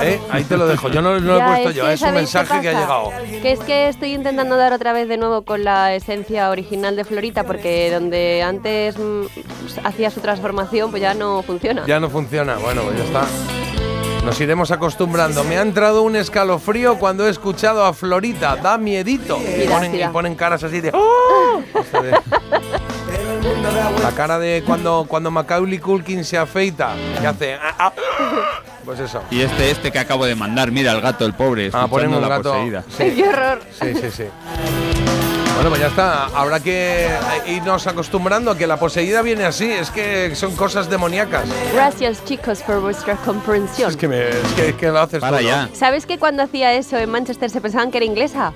¿Eh? 0.00 0.18
Ahí 0.30 0.44
te 0.44 0.56
lo 0.56 0.66
dejo. 0.66 0.88
Yo 0.88 1.02
no, 1.02 1.20
no 1.20 1.34
lo 1.34 1.38
he 1.38 1.44
puesto 1.44 1.68
es 1.68 1.76
yo, 1.76 1.84
que 1.84 1.92
es 1.92 2.00
un 2.00 2.08
¿sabéis 2.08 2.30
qué 2.30 2.38
mensaje 2.38 2.62
que 2.62 2.68
ha 2.70 2.80
llegado. 2.80 3.10
Que 3.42 3.52
es 3.52 3.60
que 3.60 3.88
estoy 3.90 4.14
intentando 4.14 4.56
dar 4.56 4.72
otra 4.72 4.94
vez 4.94 5.08
de 5.08 5.18
nuevo 5.18 5.42
con 5.42 5.62
la 5.62 5.94
esencia 5.94 6.48
original 6.48 6.96
de 6.96 7.04
Florita, 7.04 7.44
porque 7.44 7.90
donde 7.92 8.42
antes 8.42 8.96
mm, 8.98 9.24
hacía 9.84 10.10
su 10.10 10.20
transformación, 10.20 10.90
pues 10.90 11.02
ya 11.02 11.12
no 11.12 11.42
funciona. 11.42 11.84
Ya 11.86 12.00
no 12.00 12.08
funciona. 12.08 12.56
Bueno, 12.56 12.80
pues 12.80 12.96
ya 12.96 13.04
está. 13.04 13.26
Nos 14.24 14.40
iremos 14.40 14.70
acostumbrando. 14.70 15.44
Me 15.44 15.58
ha 15.58 15.62
entrado 15.62 16.00
un 16.00 16.16
escalofrío 16.16 16.98
cuando 16.98 17.26
he 17.26 17.30
escuchado 17.30 17.84
a 17.84 17.92
Florita. 17.92 18.56
Da 18.56 18.78
miedito. 18.78 19.38
Y 19.38 19.68
ponen, 19.68 19.94
y 19.94 20.08
ponen 20.08 20.34
caras 20.34 20.64
así 20.64 20.80
de. 20.80 20.90
¡Oh! 20.94 21.60
La 24.02 24.12
cara 24.12 24.38
de 24.38 24.62
cuando, 24.66 25.04
cuando 25.08 25.30
Macaulay 25.30 25.78
Culkin 25.78 26.24
se 26.24 26.38
afeita 26.38 26.94
y 27.22 27.26
hace. 27.26 27.54
"Ah, 27.54 27.74
ah". 27.78 27.92
pues 28.84 29.00
eso. 29.00 29.22
Y 29.30 29.42
este, 29.42 29.70
este 29.70 29.90
que 29.92 29.98
acabo 29.98 30.24
de 30.24 30.34
mandar, 30.34 30.70
mira 30.70 30.92
el 30.92 31.00
gato, 31.02 31.26
el 31.26 31.34
pobre, 31.34 31.70
Ah, 31.72 31.86
ponen 31.88 32.14
un 32.14 32.22
la 32.22 32.28
gato. 32.28 32.52
poseída. 32.52 32.82
Sí. 32.96 33.12
¡Qué 33.16 33.28
horror! 33.28 33.60
Sí, 33.78 33.94
sí, 33.94 34.10
sí. 34.10 34.24
Bueno, 35.54 35.68
pues 35.70 35.80
ya 35.80 35.86
está. 35.88 36.24
Habrá 36.34 36.60
que 36.60 37.08
irnos 37.46 37.86
acostumbrando 37.86 38.50
a 38.50 38.56
que 38.58 38.66
la 38.66 38.76
poseída 38.78 39.20
viene 39.22 39.44
así. 39.44 39.70
Es 39.70 39.90
que 39.90 40.34
son 40.34 40.56
cosas 40.56 40.88
demoníacas. 40.90 41.44
Gracias, 41.72 42.24
chicos, 42.24 42.60
por 42.62 42.80
vuestra 42.80 43.14
comprensión. 43.16 43.90
Es 43.90 43.96
que, 43.96 44.08
me, 44.08 44.28
es 44.28 44.52
que, 44.56 44.68
es 44.70 44.74
que 44.74 44.88
lo 44.88 45.00
haces 45.00 45.20
Para 45.20 45.38
tú, 45.38 45.44
¿no? 45.44 45.48
ya. 45.50 45.68
¿Sabes 45.74 46.06
que 46.06 46.18
cuando 46.18 46.42
hacía 46.42 46.72
eso 46.72 46.96
en 46.98 47.10
Manchester 47.10 47.50
se 47.50 47.60
pensaban 47.60 47.90
que 47.90 47.98
era 47.98 48.06
inglesa? 48.06 48.52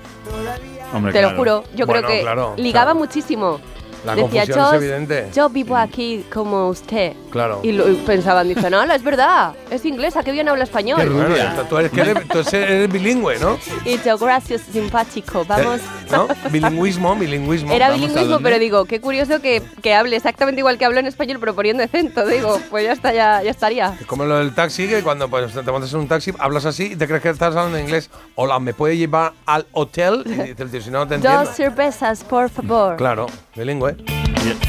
Hombre, 0.92 1.12
Te 1.12 1.20
lo 1.22 1.28
claro. 1.28 1.38
juro. 1.38 1.64
Yo 1.76 1.86
Bueno, 1.86 2.06
creo 2.06 2.16
que 2.16 2.22
claro, 2.22 2.54
ligaba 2.56 2.86
claro. 2.92 2.98
muchísimo. 2.98 3.60
La 4.08 4.14
Decía, 4.14 4.40
confusión 4.46 4.58
es 4.58 4.70
yo, 4.70 4.74
evidente. 4.76 5.28
yo 5.34 5.48
vivo 5.50 5.76
aquí 5.76 6.24
como 6.32 6.68
usted. 6.70 7.12
Claro. 7.30 7.60
Y, 7.62 7.72
lo- 7.72 7.90
y 7.90 7.94
pensaban, 7.96 8.48
dicen, 8.48 8.70
no, 8.70 8.82
es 8.82 9.02
verdad, 9.02 9.54
es 9.70 9.84
inglesa, 9.84 10.22
qué 10.22 10.32
bien 10.32 10.48
habla 10.48 10.64
español. 10.64 11.08
Bueno, 11.08 11.34
tú 11.68 11.76
eres, 11.78 11.90
que 11.92 12.00
eres, 12.00 12.28
tú 12.28 12.38
eres 12.52 12.90
bilingüe, 12.92 13.38
¿no? 13.38 13.58
Y 13.84 13.98
yo, 14.02 14.16
gracias, 14.18 14.62
simpático, 14.72 15.44
vamos. 15.46 15.80
¿No? 16.10 16.26
Bilingüismo, 16.50 17.14
bilingüismo. 17.16 17.72
Era 17.72 17.88
Vamos 17.90 18.00
bilingüismo, 18.08 18.40
pero 18.40 18.58
digo, 18.58 18.84
qué 18.86 19.00
curioso 19.00 19.40
que, 19.42 19.62
que 19.82 19.94
hable 19.94 20.16
exactamente 20.16 20.60
igual 20.60 20.78
que 20.78 20.84
hablo 20.84 21.00
en 21.00 21.06
español, 21.06 21.38
pero 21.40 21.54
poniendo 21.54 21.82
acento. 21.84 22.26
Digo, 22.26 22.60
pues 22.70 22.84
ya 22.84 22.92
está, 22.92 23.12
ya, 23.12 23.42
ya 23.42 23.50
estaría. 23.50 23.94
Es 24.00 24.06
como 24.06 24.24
lo 24.24 24.38
del 24.38 24.54
taxi, 24.54 24.88
que 24.88 25.02
cuando 25.02 25.28
pues, 25.28 25.52
te 25.52 25.62
montas 25.70 25.92
en 25.92 26.00
un 26.00 26.08
taxi, 26.08 26.32
hablas 26.38 26.64
así 26.64 26.92
y 26.92 26.96
te 26.96 27.06
crees 27.06 27.22
que 27.22 27.28
estás 27.30 27.54
hablando 27.54 27.78
inglés. 27.78 28.10
Hola, 28.36 28.58
¿me 28.58 28.72
puede 28.74 28.96
llevar 28.96 29.32
al 29.46 29.66
hotel? 29.72 30.22
Y 30.26 30.30
dice 30.30 30.62
el 30.62 30.70
tío, 30.70 30.80
si 30.80 30.90
no, 30.90 31.00
no 31.00 31.08
te 31.08 31.16
entiendo. 31.16 31.40
Dos 31.44 31.54
cervezas, 31.54 32.24
por 32.24 32.48
favor. 32.48 32.96
Claro, 32.96 33.26
bilingüe. 33.54 33.96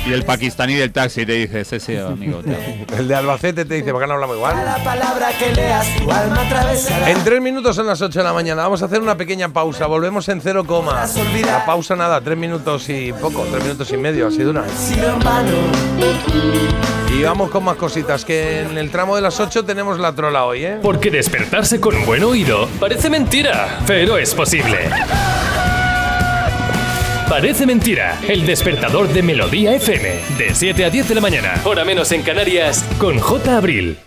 Y, 0.05 0.09
y 0.09 0.13
el 0.13 0.23
pakistaní 0.23 0.75
del 0.75 0.91
taxi 0.91 1.25
te 1.25 1.33
dice, 1.33 1.63
sí, 1.65 1.79
sí, 1.79 1.95
amigo. 1.95 2.39
te 2.39 2.55
amo". 2.55 2.85
El 2.97 3.07
de 3.07 3.15
Albacete 3.15 3.65
te 3.65 3.75
dice, 3.75 3.91
¿por 3.91 4.01
qué 4.01 4.07
no 4.07 4.13
hablamos 4.15 4.35
igual? 4.35 4.55
La 4.65 4.83
palabra 4.83 5.29
que 5.37 5.53
leas, 5.53 5.87
tu 5.97 6.11
alma 6.11 6.41
atravesará. 6.41 7.09
En 7.09 7.23
tres 7.23 7.41
minutos 7.41 7.75
son 7.75 7.87
las 7.87 8.01
8 8.01 8.19
de 8.19 8.23
la 8.25 8.33
mañana. 8.33 8.63
Vamos 8.63 8.81
a 8.81 8.85
hacer 8.85 9.01
una 9.01 9.15
pequeña 9.15 9.49
pausa. 9.49 9.85
Volvemos 9.87 10.27
en 10.29 10.41
cero 10.41 10.63
coma. 10.65 11.05
La 11.45 11.65
pausa 11.65 11.95
nada, 11.95 12.21
tres 12.21 12.37
minutos 12.37 12.89
y 12.89 13.13
poco, 13.13 13.45
tres 13.51 13.63
minutos 13.63 13.91
y 13.91 13.97
medio, 13.97 14.27
así 14.27 14.41
dura. 14.43 14.63
Y 17.11 17.23
vamos 17.23 17.49
con 17.49 17.63
más 17.63 17.75
cositas, 17.75 18.23
que 18.23 18.61
en 18.61 18.77
el 18.77 18.91
tramo 18.91 19.15
de 19.15 19.21
las 19.21 19.39
8 19.39 19.65
tenemos 19.65 19.99
la 19.99 20.13
trola 20.13 20.45
hoy, 20.45 20.63
¿eh? 20.65 20.77
Porque 20.81 21.09
despertarse 21.09 21.79
con 21.79 22.05
buen 22.05 22.23
oído 22.23 22.67
parece 22.79 23.09
mentira, 23.09 23.79
pero 23.87 24.17
es 24.17 24.33
posible. 24.35 24.89
Parece 27.29 27.67
mentira, 27.67 28.19
el 28.27 28.43
despertador 28.43 29.07
de 29.07 29.21
Melodía 29.21 29.75
FM, 29.75 30.19
de 30.39 30.55
7 30.55 30.85
a 30.85 30.89
10 30.89 31.09
de 31.09 31.15
la 31.15 31.21
mañana, 31.21 31.61
hora 31.63 31.85
menos 31.85 32.11
en 32.11 32.23
Canarias, 32.23 32.83
con 32.97 33.19
J. 33.19 33.55
Abril. 33.55 33.99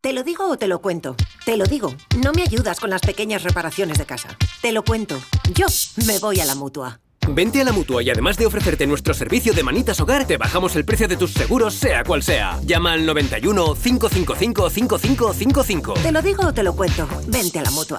¿Te 0.00 0.14
lo 0.14 0.22
digo 0.22 0.48
o 0.48 0.56
te 0.56 0.66
lo 0.66 0.80
cuento? 0.80 1.16
Te 1.44 1.58
lo 1.58 1.66
digo. 1.66 1.94
No 2.22 2.32
me 2.32 2.40
ayudas 2.40 2.80
con 2.80 2.88
las 2.88 3.02
pequeñas 3.02 3.42
reparaciones 3.42 3.98
de 3.98 4.06
casa. 4.06 4.38
Te 4.62 4.72
lo 4.72 4.84
cuento. 4.84 5.20
Yo 5.52 5.66
me 6.06 6.18
voy 6.18 6.40
a 6.40 6.46
la 6.46 6.54
mutua. 6.54 6.98
Vente 7.28 7.60
a 7.60 7.64
la 7.64 7.72
mutua 7.72 8.02
y 8.02 8.08
además 8.08 8.38
de 8.38 8.46
ofrecerte 8.46 8.86
nuestro 8.86 9.12
servicio 9.12 9.52
de 9.52 9.62
manitas 9.62 10.00
hogar, 10.00 10.26
te 10.26 10.38
bajamos 10.38 10.76
el 10.76 10.86
precio 10.86 11.06
de 11.06 11.18
tus 11.18 11.32
seguros, 11.32 11.74
sea 11.74 12.04
cual 12.04 12.22
sea. 12.22 12.58
Llama 12.64 12.94
al 12.94 13.04
91 13.04 13.74
555 13.74 14.70
5555. 14.70 15.94
¿Te 16.02 16.10
lo 16.12 16.22
digo 16.22 16.46
o 16.46 16.54
te 16.54 16.62
lo 16.62 16.74
cuento? 16.74 17.06
Vente 17.26 17.58
a 17.58 17.62
la 17.62 17.70
mutua. 17.70 17.98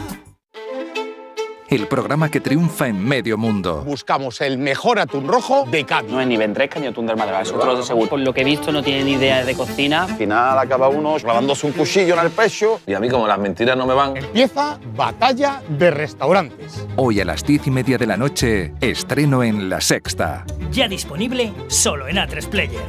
El 1.71 1.87
programa 1.87 2.29
que 2.29 2.41
triunfa 2.41 2.89
en 2.89 3.01
medio 3.01 3.37
mundo. 3.37 3.83
Buscamos 3.85 4.41
el 4.41 4.57
mejor 4.57 4.99
atún 4.99 5.25
rojo 5.25 5.65
de 5.71 5.85
Cádiz. 5.85 6.11
No 6.11 6.19
es 6.19 6.27
ni 6.27 6.35
ventresca 6.35 6.81
ni 6.81 6.87
atún 6.87 7.07
del 7.07 7.15
Madrid, 7.15 7.35
es 7.43 7.51
otro 7.53 7.77
de 7.77 7.83
seguro. 7.83 8.09
Por 8.09 8.19
lo 8.19 8.33
que 8.33 8.41
he 8.41 8.43
visto 8.43 8.73
no 8.73 8.83
tiene 8.83 9.05
ni 9.05 9.13
idea 9.13 9.45
de 9.45 9.55
cocina. 9.55 10.03
Al 10.03 10.17
final 10.17 10.59
acaba 10.59 10.89
uno 10.89 11.15
clavándose 11.15 11.65
un 11.65 11.71
cuchillo 11.71 12.15
en 12.15 12.25
el 12.25 12.31
pecho. 12.31 12.81
Y 12.85 12.93
a 12.93 12.99
mí, 12.99 13.07
como 13.07 13.25
las 13.25 13.39
mentiras 13.39 13.77
no 13.77 13.87
me 13.87 13.93
van. 13.93 14.17
Empieza 14.17 14.77
Batalla 14.97 15.61
de 15.69 15.91
Restaurantes. 15.91 16.85
Hoy 16.97 17.21
a 17.21 17.23
las 17.23 17.45
diez 17.45 17.65
y 17.65 17.71
media 17.71 17.97
de 17.97 18.05
la 18.05 18.17
noche, 18.17 18.73
estreno 18.81 19.41
en 19.41 19.69
La 19.69 19.79
Sexta. 19.79 20.43
Ya 20.73 20.89
disponible 20.89 21.53
solo 21.67 22.09
en 22.09 22.17
A3 22.17 22.49
Player. 22.49 22.81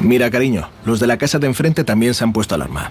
Mira, 0.00 0.28
cariño, 0.28 0.68
los 0.84 0.98
de 0.98 1.06
la 1.06 1.18
casa 1.18 1.38
de 1.38 1.46
enfrente 1.46 1.84
también 1.84 2.14
se 2.14 2.24
han 2.24 2.32
puesto 2.32 2.56
alarma. 2.56 2.90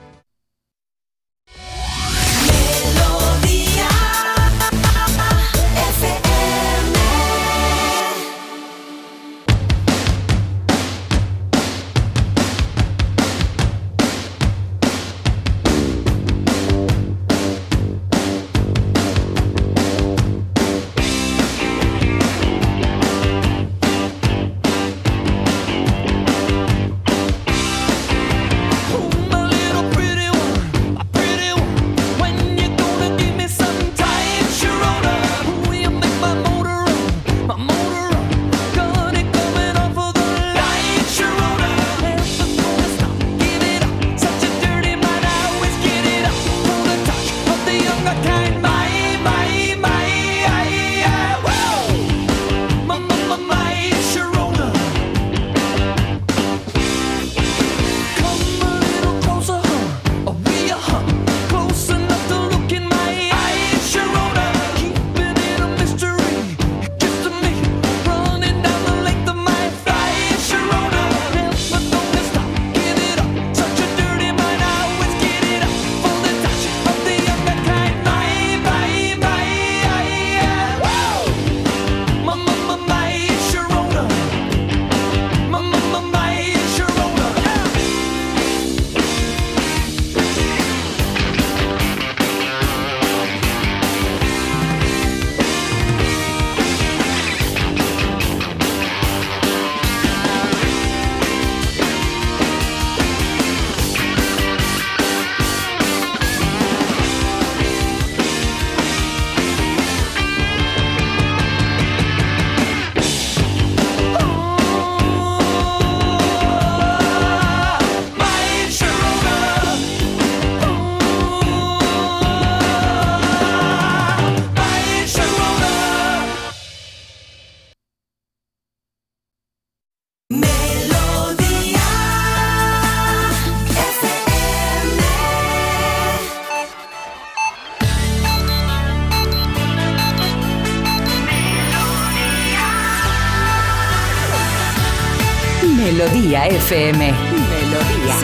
FM. 146.71 147.11
Melodía. 147.11 148.15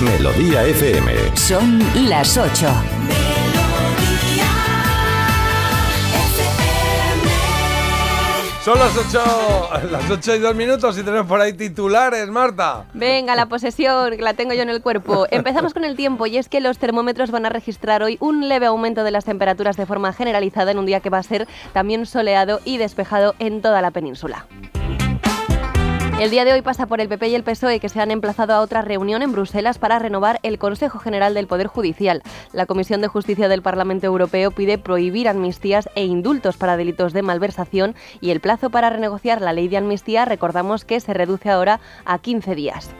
Melodía 0.00 0.62
FM. 0.66 1.36
Son 1.36 1.80
las 2.08 2.36
8. 2.36 2.91
Son 8.64 8.78
las 8.78 8.96
8, 8.96 9.70
las 9.90 10.08
8 10.08 10.36
y 10.36 10.38
2 10.38 10.54
minutos 10.54 10.96
y 10.96 11.02
tenemos 11.02 11.26
por 11.26 11.40
ahí 11.40 11.52
titulares, 11.52 12.28
Marta. 12.28 12.84
Venga, 12.94 13.34
la 13.34 13.46
posesión, 13.46 14.16
que 14.16 14.22
la 14.22 14.34
tengo 14.34 14.54
yo 14.54 14.62
en 14.62 14.68
el 14.68 14.80
cuerpo. 14.80 15.26
Empezamos 15.32 15.74
con 15.74 15.84
el 15.84 15.96
tiempo 15.96 16.26
y 16.26 16.36
es 16.38 16.48
que 16.48 16.60
los 16.60 16.78
termómetros 16.78 17.32
van 17.32 17.44
a 17.44 17.48
registrar 17.48 18.04
hoy 18.04 18.18
un 18.20 18.48
leve 18.48 18.66
aumento 18.66 19.02
de 19.02 19.10
las 19.10 19.24
temperaturas 19.24 19.76
de 19.76 19.84
forma 19.84 20.12
generalizada 20.12 20.70
en 20.70 20.78
un 20.78 20.86
día 20.86 21.00
que 21.00 21.10
va 21.10 21.18
a 21.18 21.24
ser 21.24 21.48
también 21.72 22.06
soleado 22.06 22.60
y 22.64 22.78
despejado 22.78 23.34
en 23.40 23.62
toda 23.62 23.82
la 23.82 23.90
península. 23.90 24.46
El 26.22 26.30
día 26.30 26.44
de 26.44 26.52
hoy 26.52 26.62
pasa 26.62 26.86
por 26.86 27.00
el 27.00 27.08
PP 27.08 27.30
y 27.30 27.34
el 27.34 27.42
PSOE 27.42 27.80
que 27.80 27.88
se 27.88 28.00
han 28.00 28.12
emplazado 28.12 28.54
a 28.54 28.60
otra 28.60 28.80
reunión 28.80 29.22
en 29.22 29.32
Bruselas 29.32 29.78
para 29.78 29.98
renovar 29.98 30.38
el 30.44 30.56
Consejo 30.56 31.00
General 31.00 31.34
del 31.34 31.48
Poder 31.48 31.66
Judicial. 31.66 32.22
La 32.52 32.66
Comisión 32.66 33.00
de 33.00 33.08
Justicia 33.08 33.48
del 33.48 33.60
Parlamento 33.60 34.06
Europeo 34.06 34.52
pide 34.52 34.78
prohibir 34.78 35.26
amnistías 35.26 35.88
e 35.96 36.04
indultos 36.04 36.56
para 36.56 36.76
delitos 36.76 37.12
de 37.12 37.22
malversación 37.22 37.96
y 38.20 38.30
el 38.30 38.38
plazo 38.38 38.70
para 38.70 38.88
renegociar 38.88 39.40
la 39.40 39.52
ley 39.52 39.66
de 39.66 39.78
amnistía 39.78 40.24
recordamos 40.24 40.84
que 40.84 41.00
se 41.00 41.12
reduce 41.12 41.50
ahora 41.50 41.80
a 42.04 42.20
15 42.20 42.54
días. 42.54 42.90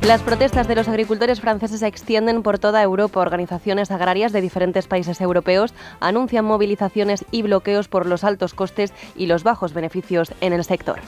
Las 0.00 0.22
protestas 0.22 0.66
de 0.68 0.76
los 0.76 0.88
agricultores 0.88 1.42
franceses 1.42 1.80
se 1.80 1.86
extienden 1.86 2.42
por 2.42 2.58
toda 2.58 2.82
Europa. 2.82 3.20
Organizaciones 3.20 3.90
agrarias 3.90 4.32
de 4.32 4.40
diferentes 4.40 4.86
países 4.86 5.20
europeos 5.20 5.74
anuncian 6.00 6.46
movilizaciones 6.46 7.26
y 7.30 7.42
bloqueos 7.42 7.88
por 7.88 8.06
los 8.06 8.24
altos 8.24 8.54
costes 8.54 8.94
y 9.14 9.26
los 9.26 9.42
bajos 9.42 9.74
beneficios 9.74 10.32
en 10.40 10.54
el 10.54 10.64
sector. 10.64 11.00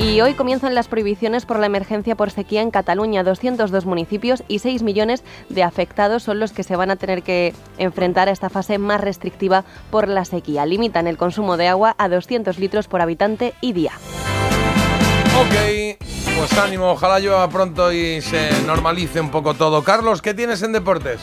Y 0.00 0.20
hoy 0.20 0.34
comienzan 0.34 0.74
las 0.74 0.88
prohibiciones 0.88 1.44
por 1.44 1.58
la 1.58 1.66
emergencia 1.66 2.14
por 2.14 2.30
sequía 2.30 2.62
en 2.62 2.70
Cataluña. 2.70 3.24
202 3.24 3.84
municipios 3.84 4.42
y 4.46 4.60
6 4.60 4.82
millones 4.82 5.24
de 5.48 5.62
afectados 5.62 6.22
son 6.22 6.38
los 6.38 6.52
que 6.52 6.62
se 6.62 6.76
van 6.76 6.90
a 6.90 6.96
tener 6.96 7.22
que 7.22 7.52
enfrentar 7.78 8.28
a 8.28 8.32
esta 8.32 8.48
fase 8.48 8.78
más 8.78 9.00
restrictiva 9.00 9.64
por 9.90 10.08
la 10.08 10.24
sequía. 10.24 10.66
Limitan 10.66 11.08
el 11.08 11.16
consumo 11.16 11.56
de 11.56 11.68
agua 11.68 11.94
a 11.98 12.08
200 12.08 12.58
litros 12.58 12.86
por 12.88 13.00
habitante 13.00 13.54
y 13.60 13.72
día. 13.72 13.92
Ok, 15.40 15.98
pues 16.38 16.52
ánimo, 16.58 16.92
ojalá 16.92 17.18
llueva 17.20 17.48
pronto 17.48 17.92
y 17.92 18.20
se 18.20 18.50
normalice 18.66 19.20
un 19.20 19.30
poco 19.30 19.54
todo. 19.54 19.82
Carlos, 19.84 20.22
¿qué 20.22 20.32
tienes 20.32 20.62
en 20.62 20.72
deportes? 20.72 21.20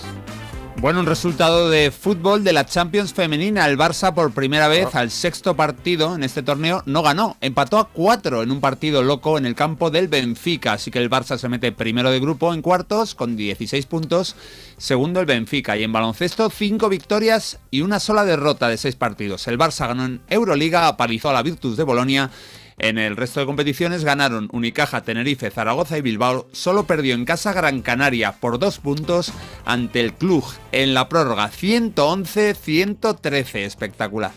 Bueno, 0.86 1.00
un 1.00 1.08
resultado 1.08 1.72
de 1.72 1.90
fútbol 1.90 2.44
de 2.44 2.54
la 2.54 2.68
Champions 2.68 3.12
femenina. 3.12 3.68
El 3.68 3.76
Barça 3.76 4.14
por 4.14 4.34
primera 4.34 4.68
vez 4.68 4.94
al 4.94 5.10
sexto 5.10 5.56
partido 5.56 6.14
en 6.14 6.24
este 6.24 6.44
torneo 6.44 6.84
no 6.86 7.02
ganó. 7.02 7.38
Empató 7.42 7.80
a 7.80 7.90
cuatro 7.90 8.44
en 8.44 8.52
un 8.52 8.62
partido 8.62 9.02
loco 9.02 9.40
en 9.40 9.48
el 9.48 9.56
campo 9.56 9.90
del 9.90 10.10
Benfica. 10.10 10.74
Así 10.74 10.92
que 10.92 11.00
el 11.00 11.10
Barça 11.10 11.40
se 11.40 11.50
mete 11.50 11.72
primero 11.72 12.12
de 12.12 12.20
grupo 12.20 12.54
en 12.54 12.62
cuartos 12.62 13.16
con 13.16 13.36
16 13.36 13.84
puntos. 13.88 14.36
Segundo 14.78 15.20
el 15.20 15.26
Benfica. 15.26 15.76
Y 15.76 15.82
en 15.82 15.92
baloncesto 15.92 16.52
cinco 16.52 16.88
victorias 16.88 17.58
y 17.72 17.82
una 17.82 18.00
sola 18.00 18.24
derrota 18.24 18.68
de 18.68 18.78
seis 18.78 18.96
partidos. 18.96 19.48
El 19.48 19.58
Barça 19.58 19.88
ganó 19.88 20.06
en 20.06 20.22
Euroliga, 20.30 20.88
apalizó 20.88 21.32
a 21.32 21.34
la 21.34 21.42
Virtus 21.42 21.78
de 21.78 21.84
Bolonia. 21.84 22.30
En 22.78 22.98
el 22.98 23.16
resto 23.16 23.40
de 23.40 23.46
competiciones 23.46 24.04
ganaron 24.04 24.50
Unicaja, 24.52 25.00
Tenerife, 25.02 25.50
Zaragoza 25.50 25.98
y 25.98 26.02
Bilbao. 26.02 26.48
Solo 26.52 26.86
perdió 26.86 27.16
en 27.16 27.24
casa 27.24 27.54
Gran 27.54 27.82
Canaria 27.82 28.34
por 28.34 28.60
dos 28.60 28.80
puntos 28.80 29.32
ante 29.64 30.02
el 30.02 30.14
Cluj 30.14 30.56
en 30.72 30.94
la 30.94 31.08
prórroga 31.08 31.50
111-113. 31.50 33.60
Espectacular. 33.60 34.34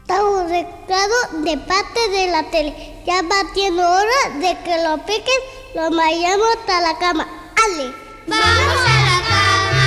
Estamos 0.00 0.50
reclado 0.50 1.14
de 1.44 1.58
parte 1.58 2.08
de 2.10 2.30
la 2.30 2.50
tele. 2.50 3.02
Ya 3.06 3.20
va 3.22 3.52
siendo 3.52 3.82
hora 3.82 4.30
de 4.40 4.56
que 4.64 4.82
lo 4.82 4.96
piquen, 5.04 5.40
lo 5.74 5.90
vayamos 5.94 6.48
hasta 6.58 6.80
la 6.80 6.96
cama. 6.98 7.28
¡Ale! 7.66 7.92
¡Vamos 8.26 8.80
a! 8.86 8.97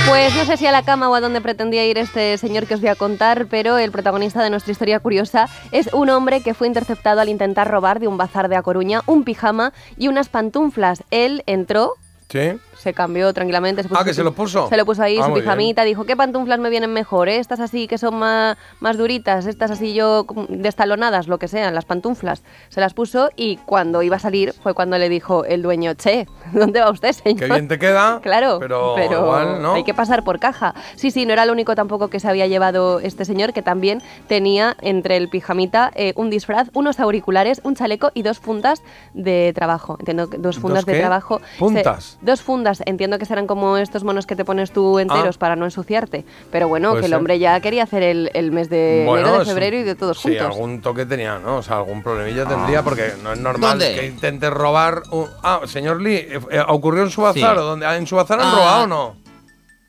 Pues 0.08 0.34
no 0.34 0.44
sé 0.44 0.56
si 0.56 0.66
a 0.66 0.72
la 0.72 0.82
cama 0.82 1.08
o 1.08 1.14
a 1.14 1.20
dónde 1.20 1.40
pretendía 1.40 1.86
ir 1.86 1.96
este 1.96 2.36
señor 2.36 2.66
que 2.66 2.74
os 2.74 2.80
voy 2.80 2.90
a 2.90 2.96
contar, 2.96 3.46
pero 3.46 3.78
el 3.78 3.92
protagonista 3.92 4.42
de 4.42 4.50
nuestra 4.50 4.72
historia 4.72 4.98
curiosa 4.98 5.48
es 5.70 5.92
un 5.92 6.10
hombre 6.10 6.42
que 6.42 6.54
fue 6.54 6.66
interceptado 6.66 7.20
al 7.20 7.28
intentar 7.28 7.70
robar 7.70 8.00
de 8.00 8.08
un 8.08 8.16
bazar 8.16 8.48
de 8.48 8.56
A 8.56 8.62
Coruña 8.62 9.02
un 9.06 9.22
pijama 9.22 9.72
y 9.96 10.08
unas 10.08 10.28
pantuflas. 10.28 11.04
Él 11.10 11.44
entró, 11.46 11.94
Sí. 12.32 12.58
se 12.78 12.92
cambió 12.94 13.32
tranquilamente. 13.32 13.82
Se 13.84 13.88
puso 13.88 14.00
Ah, 14.00 14.04
que 14.04 14.10
su- 14.10 14.16
se 14.16 14.24
lo 14.24 14.32
puso. 14.32 14.68
Se 14.68 14.76
lo 14.76 14.84
puso 14.84 15.02
ahí, 15.04 15.16
Ah, 15.20 15.26
su 15.26 15.34
pijamita, 15.34 15.84
dijo, 15.84 16.04
¿qué 16.04 16.16
pantuflas 16.16 16.58
me 16.58 16.68
vienen 16.68 16.92
mejor? 16.92 17.28
eh? 17.28 17.36
Estas 17.38 17.60
así 17.60 17.86
que 17.86 17.96
son 17.96 18.16
más, 18.16 18.56
más 18.80 18.96
duritas, 18.98 19.46
estas 19.46 19.70
así 19.70 19.94
yo 19.94 20.26
destalonadas, 20.48 21.28
lo 21.28 21.38
que 21.38 21.46
sean, 21.46 21.74
las 21.76 21.84
pantuflas. 21.84 22.42
Se 22.70 22.80
las 22.80 22.92
puso 22.94 23.30
y 23.36 23.58
cuando 23.58 24.02
iba 24.02 24.16
a 24.16 24.18
salir 24.18 24.52
fue 24.62 24.74
cuando 24.74 24.98
le 24.98 25.08
dijo 25.08 25.44
el 25.44 25.62
dueño, 25.62 25.94
che, 25.94 26.26
¿dónde 26.52 26.80
va 26.80 26.90
usted, 26.90 27.12
señor? 27.12 27.38
Qué 27.38 27.46
bien 27.46 27.68
te 27.68 27.78
queda. 27.78 28.20
Claro, 28.32 28.58
pero, 28.60 28.96
igual, 28.96 29.62
¿no? 29.62 29.74
hay 29.74 29.84
que 29.84 29.94
pasar 29.94 30.24
por 30.24 30.40
caja. 30.40 30.74
Sí, 30.96 31.10
sí, 31.10 31.26
no 31.26 31.32
era 31.34 31.44
lo 31.46 31.52
único 31.52 31.74
tampoco 31.74 32.08
que 32.08 32.18
se 32.18 32.28
había 32.28 32.46
llevado 32.46 32.98
este 33.00 33.24
señor, 33.24 33.52
que 33.52 33.62
también 33.62 34.02
tenía 34.26 34.76
entre 34.80 35.16
el 35.18 35.28
pijamita 35.28 35.90
eh, 35.94 36.14
un 36.16 36.30
disfraz, 36.30 36.68
unos 36.72 36.98
auriculares, 36.98 37.60
un 37.64 37.74
chaleco 37.76 38.10
y 38.14 38.22
dos 38.22 38.38
fundas 38.40 38.82
de 39.14 39.52
trabajo. 39.54 39.96
Entiendo 40.00 40.30
que 40.30 40.38
dos 40.38 40.58
fundas 40.58 40.84
de 40.86 40.98
trabajo. 40.98 41.40
¿Puntas? 41.58 42.16
Se- 42.18 42.21
dos 42.22 42.40
fundas, 42.42 42.82
entiendo 42.86 43.18
que 43.18 43.26
serán 43.26 43.46
como 43.46 43.76
estos 43.76 44.04
monos 44.04 44.26
que 44.26 44.36
te 44.36 44.44
pones 44.44 44.72
tú 44.72 44.98
enteros 44.98 45.36
Ah. 45.36 45.38
para 45.38 45.56
no 45.56 45.64
ensuciarte. 45.64 46.24
Pero 46.50 46.68
bueno, 46.68 46.94
que 46.96 47.06
el 47.06 47.14
hombre 47.14 47.38
ya 47.38 47.58
quería 47.60 47.82
hacer 47.82 48.02
el, 48.02 48.30
el 48.34 48.52
mes 48.52 48.70
de 48.70 49.04
Bueno, 49.06 49.26
enero, 49.28 49.40
de 49.40 49.44
febrero 49.44 49.76
y 49.78 49.82
de 49.82 49.94
todos 49.94 50.18
Sí, 50.18 50.28
juntos. 50.28 50.46
algún 50.46 50.80
toque 50.80 51.04
tenía, 51.04 51.38
¿no? 51.38 51.56
O 51.56 51.62
sea, 51.62 51.76
algún 51.78 52.02
problemilla 52.02 52.46
tendría 52.46 52.82
porque 52.82 53.12
no 53.22 53.32
es 53.32 53.38
normal 53.40 53.78
¿Dónde? 53.78 53.94
que 53.94 54.06
intente 54.06 54.48
robar. 54.50 55.02
un- 55.10 55.28
Ah, 55.42 55.60
señor 55.66 56.00
Lee, 56.00 56.14
eh, 56.16 56.40
eh, 56.50 56.62
¿ocurrió 56.68 57.02
en 57.02 57.10
su 57.10 57.22
bazar 57.22 57.54
Sí. 57.54 57.60
o 57.60 57.64
dónde? 57.64 57.86
Ah, 57.86 57.96
¿En 57.96 58.06
su 58.06 58.16
bazar 58.16 58.40
han 58.40 58.46
Ah. 58.48 58.52
robado 58.54 58.82
o 58.84 58.86
no? 58.86 59.22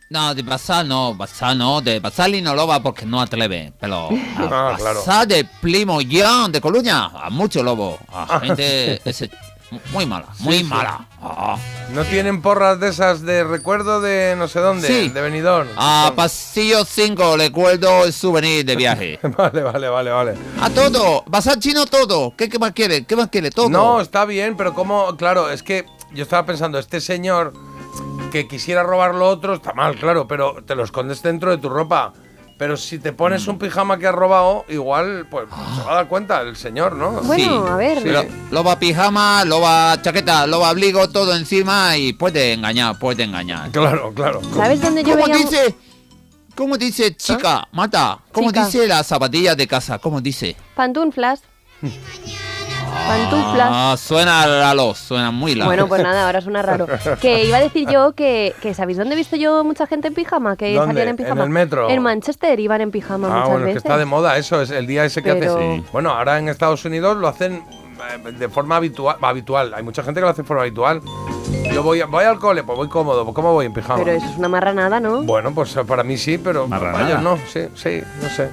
No, 0.09 0.35
de 0.35 0.43
pasar 0.43 0.85
no, 0.85 1.15
pasar 1.17 1.55
no, 1.57 1.81
de 1.81 1.99
pasar 1.99 2.29
y 2.35 2.41
no 2.41 2.53
lo 2.53 2.67
va 2.67 2.81
porque 2.83 3.03
no 3.05 3.19
atreve, 3.19 3.73
pero 3.79 4.09
Ah, 4.37 4.73
a 4.73 4.77
claro. 4.77 4.99
pasar 4.99 5.27
de 5.27 5.43
Plimo 5.61 6.01
Young 6.01 6.51
de 6.51 6.61
Coruña, 6.61 7.05
a 7.05 7.29
mucho 7.31 7.63
lobo, 7.63 7.97
a 8.11 8.27
Ah, 8.29 8.39
gente 8.41 9.01
ese- 9.09 9.31
muy 9.91 10.05
mala, 10.05 10.27
muy 10.39 10.57
Sí, 10.57 10.63
sí. 10.63 10.69
mala. 10.69 11.07
Ah. 11.21 11.57
¿No 11.93 12.03
tienen 12.05 12.41
porras 12.41 12.79
de 12.79 12.89
esas 12.89 13.21
de 13.21 13.43
recuerdo 13.43 14.01
de 14.01 14.35
no 14.37 14.47
sé 14.47 14.59
dónde? 14.59 14.87
Sí. 14.87 15.09
De 15.09 15.21
Benidorm. 15.21 15.67
A 15.77 16.11
pasillo 16.15 16.85
5, 16.85 17.37
recuerdo 17.37 18.05
el 18.05 18.13
souvenir 18.13 18.65
de 18.65 18.75
viaje. 18.75 19.19
vale, 19.37 19.61
vale, 19.63 19.89
vale, 19.89 20.11
vale. 20.11 20.33
A 20.61 20.69
todo, 20.69 21.23
pasar 21.25 21.59
chino 21.59 21.85
todo. 21.85 22.33
¿Qué, 22.35 22.49
qué 22.49 22.59
más 22.59 22.71
quiere? 22.73 23.05
¿Qué 23.05 23.15
más 23.15 23.29
quiere? 23.29 23.51
Todo. 23.51 23.69
No, 23.69 24.01
está 24.01 24.25
bien, 24.25 24.55
pero 24.57 24.73
como, 24.73 25.15
claro, 25.17 25.49
es 25.49 25.63
que 25.63 25.85
yo 26.13 26.23
estaba 26.23 26.45
pensando, 26.45 26.77
este 26.79 26.99
señor 27.01 27.53
que 28.31 28.47
quisiera 28.47 28.81
robar 28.83 29.13
lo 29.13 29.27
otro 29.27 29.53
está 29.53 29.73
mal, 29.73 29.95
claro, 29.95 30.27
pero 30.27 30.57
te 30.65 30.75
lo 30.75 30.83
escondes 30.83 31.21
dentro 31.21 31.51
de 31.51 31.57
tu 31.57 31.69
ropa. 31.69 32.13
Pero 32.57 32.77
si 32.77 32.99
te 32.99 33.11
pones 33.11 33.47
un 33.47 33.57
pijama 33.57 33.97
que 33.97 34.07
has 34.07 34.13
robado, 34.15 34.63
igual, 34.69 35.25
pues 35.29 35.47
se 35.75 35.83
va 35.83 35.91
a 35.91 35.95
dar 35.95 36.07
cuenta 36.07 36.41
el 36.41 36.55
señor, 36.55 36.95
¿no? 36.95 37.11
Bueno, 37.23 37.65
a 37.67 37.75
ver. 37.75 37.99
Pero 38.03 38.23
loba 38.51 38.77
pijama, 38.79 39.43
loba 39.43 39.99
chaqueta, 40.01 40.45
loba 40.47 40.69
abrigo, 40.69 41.09
todo 41.09 41.35
encima 41.35 41.97
y 41.97 42.13
puede 42.13 42.53
engañar, 42.53 42.97
puede 42.99 43.23
engañar. 43.23 43.71
Claro, 43.71 44.13
claro. 44.13 44.39
¿Sabes 44.55 44.81
dónde 44.81 45.03
yo 45.03 45.13
¿Cómo 45.13 45.25
veía 45.25 45.37
un- 45.37 45.49
dice? 45.49 45.75
¿Cómo 46.55 46.77
dice 46.77 47.15
chica? 47.15 47.67
Mata. 47.71 48.19
¿Cómo 48.31 48.49
Chica. 48.51 48.65
dice 48.67 48.87
la 48.87 49.03
zapatilla 49.03 49.55
de 49.55 49.67
casa? 49.67 49.97
¿Cómo 49.97 50.21
dice? 50.21 50.55
Pantuflas. 50.75 51.41
Pantuflas. 53.07 53.69
Ah, 53.71 53.95
suena 53.97 54.45
raro, 54.45 54.93
suena 54.95 55.31
muy 55.31 55.53
raro. 55.55 55.65
Bueno, 55.65 55.87
pues 55.87 56.01
nada, 56.03 56.25
ahora 56.25 56.41
suena 56.41 56.61
raro. 56.61 56.87
Que 57.21 57.45
iba 57.45 57.57
a 57.57 57.61
decir 57.61 57.87
yo 57.89 58.13
que, 58.13 58.53
que 58.61 58.73
¿sabéis 58.73 58.97
dónde 58.97 59.13
he 59.13 59.17
visto 59.17 59.35
yo 59.35 59.63
mucha 59.63 59.87
gente 59.87 60.07
en 60.07 60.13
pijama? 60.13 60.55
Que 60.55 60.73
¿Dónde? 60.73 60.93
salían 60.93 61.09
en 61.09 61.17
pijama. 61.17 61.41
¿En 61.41 61.47
el 61.47 61.49
metro? 61.49 61.89
En 61.89 62.01
Manchester 62.01 62.59
iban 62.59 62.81
en 62.81 62.91
pijama 62.91 63.27
Ah, 63.27 63.31
muchas 63.31 63.49
bueno, 63.49 63.57
es 63.65 63.69
que 63.69 63.73
veces. 63.75 63.85
está 63.85 63.97
de 63.97 64.05
moda 64.05 64.37
eso, 64.37 64.61
es 64.61 64.71
el 64.71 64.87
día 64.87 65.05
ese 65.05 65.21
que 65.21 65.33
Pero- 65.33 65.55
hace. 65.55 65.83
Bueno, 65.91 66.11
ahora 66.11 66.39
en 66.39 66.49
Estados 66.49 66.83
Unidos 66.85 67.17
lo 67.17 67.27
hacen 67.27 67.63
eh, 68.25 68.31
de 68.31 68.49
forma 68.49 68.77
habitual, 68.77 69.17
habitual. 69.21 69.73
Hay 69.73 69.83
mucha 69.83 70.03
gente 70.03 70.19
que 70.19 70.25
lo 70.25 70.29
hace 70.29 70.41
de 70.41 70.47
forma 70.47 70.63
habitual. 70.63 71.01
Yo 71.73 71.81
voy, 71.83 72.01
voy 72.03 72.23
al 72.25 72.39
cole, 72.39 72.63
pues 72.63 72.77
voy 72.77 72.87
cómodo. 72.89 73.25
¿Cómo 73.33 73.53
voy 73.53 73.65
en 73.67 73.73
pijama? 73.73 74.03
Pero 74.03 74.11
eso 74.17 74.25
es 74.29 74.37
una 74.37 74.47
marranada, 74.49 74.99
¿no? 74.99 75.23
Bueno, 75.23 75.53
pues 75.53 75.73
para 75.87 76.03
mí 76.03 76.17
sí, 76.17 76.37
pero 76.37 76.67
para 76.67 76.81
Marranada. 76.91 77.09
ellos 77.11 77.21
no, 77.21 77.37
sí, 77.51 77.67
sí, 77.75 78.01
no 78.21 78.29
sé. 78.29 78.49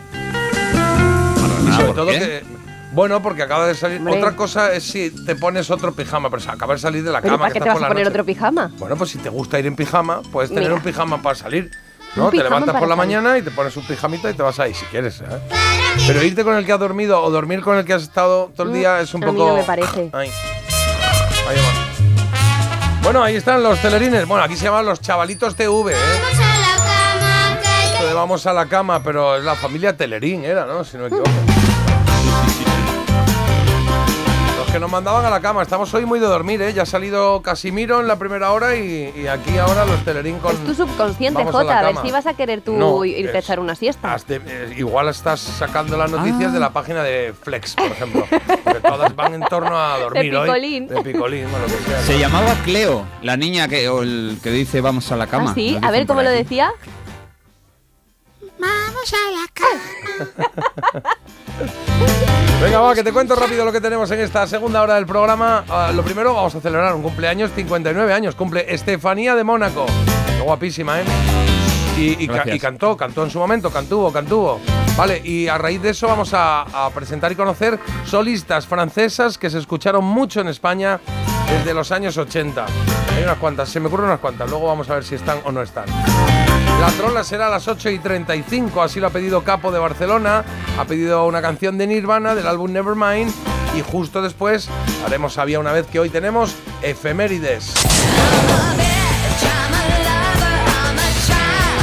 Y 1.68 1.72
sobre 1.72 1.86
¿por 1.86 1.94
todo 1.94 2.06
qué? 2.06 2.18
que. 2.18 2.42
Bueno, 2.92 3.22
porque 3.22 3.42
acaba 3.42 3.66
de 3.66 3.74
salir. 3.74 3.98
Hombre. 3.98 4.18
Otra 4.18 4.34
cosa 4.34 4.72
es 4.72 4.82
si 4.84 5.10
te 5.10 5.36
pones 5.36 5.70
otro 5.70 5.92
pijama, 5.92 6.28
pero 6.28 6.42
si 6.42 6.48
acaba 6.48 6.74
de 6.74 6.80
salir 6.80 7.04
de 7.04 7.12
la 7.12 7.20
¿Pero 7.20 7.34
cama. 7.34 7.44
para 7.44 7.52
que 7.52 7.58
qué 7.60 7.64
te 7.64 7.68
estás 7.68 7.74
vas 7.74 7.78
por 7.78 7.84
a 7.84 7.88
la 7.88 7.94
poner 7.94 8.04
noche. 8.04 8.12
otro 8.14 8.24
pijama? 8.26 8.70
Bueno, 8.78 8.96
pues 8.96 9.10
si 9.10 9.18
te 9.18 9.28
gusta 9.28 9.58
ir 9.60 9.66
en 9.66 9.76
pijama, 9.76 10.22
puedes 10.32 10.50
tener 10.50 10.64
Mira. 10.64 10.74
un 10.74 10.80
pijama 10.82 11.22
para 11.22 11.34
salir. 11.36 11.70
¿no? 12.16 12.24
Te 12.26 12.30
pijama 12.32 12.42
levantas 12.48 12.72
para 12.72 12.78
por 12.80 12.88
la 12.88 12.96
salir. 12.96 13.16
mañana 13.16 13.38
y 13.38 13.42
te 13.42 13.52
pones 13.52 13.76
un 13.76 13.84
pijamita 13.84 14.28
y 14.30 14.34
te 14.34 14.42
vas 14.42 14.58
ahí 14.58 14.74
si 14.74 14.84
quieres. 14.86 15.20
¿eh? 15.20 15.24
Pero 16.08 16.22
irte 16.24 16.42
con 16.42 16.56
el 16.56 16.66
que 16.66 16.72
has 16.72 16.80
dormido 16.80 17.22
o 17.22 17.30
dormir 17.30 17.60
con 17.60 17.78
el 17.78 17.84
que 17.84 17.92
has 17.92 18.02
estado 18.02 18.50
todo 18.56 18.64
el 18.64 18.70
Mm, 18.70 18.74
día 18.74 19.00
es 19.00 19.14
un 19.14 19.22
a 19.22 19.26
poco. 19.28 19.38
mí 19.44 19.46
no 19.50 19.56
me 19.56 19.62
parece. 19.62 20.10
Ay. 20.12 20.28
Ahí 21.48 21.56
va. 21.56 23.00
Bueno, 23.04 23.22
ahí 23.22 23.36
están 23.36 23.62
los 23.62 23.80
telerines. 23.80 24.26
Bueno, 24.26 24.42
aquí 24.44 24.56
se 24.56 24.64
llaman 24.64 24.84
los 24.84 25.00
chavalitos 25.00 25.54
TV, 25.54 25.92
¿eh? 25.92 25.96
Esto 27.92 28.06
de 28.06 28.14
vamos 28.14 28.44
a 28.46 28.52
la 28.52 28.66
cama, 28.66 29.00
pero 29.02 29.36
es 29.36 29.44
la 29.44 29.54
familia 29.54 29.96
Telerín, 29.96 30.44
era, 30.44 30.66
¿no? 30.66 30.82
Si 30.82 30.96
no 30.96 31.04
me 31.04 31.08
equivoco. 31.08 31.30
Que 34.72 34.78
nos 34.78 34.90
mandaban 34.90 35.24
a 35.24 35.30
la 35.30 35.40
cama. 35.40 35.62
Estamos 35.62 35.92
hoy 35.94 36.04
muy 36.06 36.20
de 36.20 36.26
dormir, 36.26 36.62
¿eh? 36.62 36.72
Ya 36.72 36.82
ha 36.82 36.86
salido 36.86 37.42
Casimiro 37.42 38.00
en 38.00 38.06
la 38.06 38.16
primera 38.16 38.52
hora 38.52 38.76
y, 38.76 39.12
y 39.16 39.26
aquí 39.26 39.58
ahora 39.58 39.84
los 39.84 40.04
telerín 40.04 40.38
con. 40.38 40.52
Es 40.54 40.64
tu 40.64 40.74
subconsciente, 40.74 41.42
a 41.42 41.46
Jota. 41.46 41.78
A 41.80 41.82
ver 41.82 41.94
cama. 41.94 42.06
si 42.06 42.12
vas 42.12 42.26
a 42.26 42.34
querer 42.34 42.60
tú 42.60 42.72
No, 42.74 43.04
irte 43.04 43.36
a 43.36 43.40
echar 43.40 43.58
una 43.58 43.74
siesta. 43.74 44.16
De- 44.28 44.40
eh, 44.46 44.74
igual 44.76 45.08
estás 45.08 45.40
sacando 45.40 45.96
las 45.96 46.10
noticias 46.10 46.50
Ah. 46.50 46.52
de 46.54 46.60
la 46.60 46.70
página 46.70 47.02
de 47.02 47.32
Flex, 47.42 47.74
por 47.74 47.86
ejemplo. 47.86 48.26
porque 48.64 48.80
todas 48.80 49.14
van 49.16 49.34
en 49.34 49.40
torno 49.42 49.76
a 49.78 49.98
dormir 49.98 50.34
hoy. 50.36 50.46
picolín. 50.46 50.86
De 50.88 51.02
picolín, 51.02 51.46
o 51.46 51.58
lo 51.58 51.66
que 51.66 51.72
sea. 51.84 52.02
Se 52.02 52.18
llamaba 52.18 52.54
Cleo, 52.64 53.04
la 53.22 53.36
niña 53.36 53.66
que, 53.68 53.88
o 53.88 54.02
el 54.02 54.38
que 54.42 54.50
dice 54.50 54.80
vamos 54.80 55.10
a 55.10 55.16
la 55.16 55.26
cama. 55.26 55.50
¿Ah, 55.50 55.54
sí? 55.54 55.76
Lo 55.80 55.86
A 55.88 55.90
ver 55.90 56.06
cómo 56.06 56.22
lo 56.22 56.30
decía. 56.30 56.72
Vamos 58.58 59.14
a 59.14 59.30
la 59.32 59.46
cama. 59.52 61.10
Venga, 62.60 62.78
va, 62.80 62.94
que 62.94 63.02
te 63.02 63.12
cuento 63.12 63.34
rápido 63.34 63.64
lo 63.64 63.72
que 63.72 63.80
tenemos 63.80 64.10
en 64.10 64.20
esta 64.20 64.46
segunda 64.46 64.82
hora 64.82 64.96
del 64.96 65.06
programa. 65.06 65.64
Ah, 65.68 65.92
lo 65.94 66.02
primero, 66.02 66.34
vamos 66.34 66.54
a 66.54 66.60
celebrar 66.60 66.94
un 66.94 67.02
cumpleaños, 67.02 67.50
59 67.54 68.12
años. 68.12 68.34
Cumple 68.34 68.66
Estefanía 68.72 69.34
de 69.34 69.44
Mónaco. 69.44 69.86
Qué 70.36 70.40
guapísima, 70.42 71.00
¿eh? 71.00 71.04
Y, 71.98 72.22
y 72.24 72.26
ca- 72.26 72.34
Gracias. 72.34 72.56
y 72.56 72.60
cantó, 72.60 72.96
cantó 72.98 73.24
en 73.24 73.30
su 73.30 73.38
momento, 73.38 73.70
cantuvo, 73.70 74.12
cantuvo. 74.12 74.60
Vale, 74.96 75.22
y 75.24 75.48
a 75.48 75.56
raíz 75.56 75.80
de 75.80 75.90
eso 75.90 76.06
vamos 76.06 76.34
a, 76.34 76.62
a 76.86 76.90
presentar 76.90 77.32
y 77.32 77.34
conocer 77.34 77.78
solistas 78.04 78.66
francesas 78.66 79.38
que 79.38 79.48
se 79.48 79.58
escucharon 79.58 80.04
mucho 80.04 80.40
en 80.42 80.48
España 80.48 81.00
desde 81.50 81.74
los 81.74 81.90
años 81.92 82.16
80. 82.16 82.66
Hay 83.16 83.22
unas 83.22 83.38
cuantas, 83.38 83.68
se 83.68 83.80
me 83.80 83.88
ocurren 83.88 84.06
unas 84.06 84.20
cuantas, 84.20 84.48
luego 84.48 84.66
vamos 84.66 84.88
a 84.88 84.94
ver 84.94 85.04
si 85.04 85.16
están 85.16 85.40
o 85.44 85.52
no 85.52 85.62
están. 85.62 85.86
La 86.80 86.88
trola 86.96 87.22
será 87.24 87.48
a 87.48 87.50
las 87.50 87.68
8 87.68 87.90
y 87.90 87.98
35, 87.98 88.82
así 88.82 89.00
lo 89.00 89.08
ha 89.08 89.10
pedido 89.10 89.44
Capo 89.44 89.70
de 89.70 89.78
Barcelona, 89.78 90.44
ha 90.78 90.84
pedido 90.84 91.26
una 91.26 91.42
canción 91.42 91.76
de 91.76 91.86
Nirvana 91.86 92.34
del 92.34 92.46
álbum 92.46 92.72
Nevermind 92.72 93.30
y 93.76 93.82
justo 93.82 94.22
después 94.22 94.68
haremos 95.04 95.38
Había 95.38 95.60
una 95.60 95.72
vez 95.72 95.86
que 95.86 95.98
hoy 95.98 96.08
tenemos 96.08 96.54
efemérides. 96.82 97.74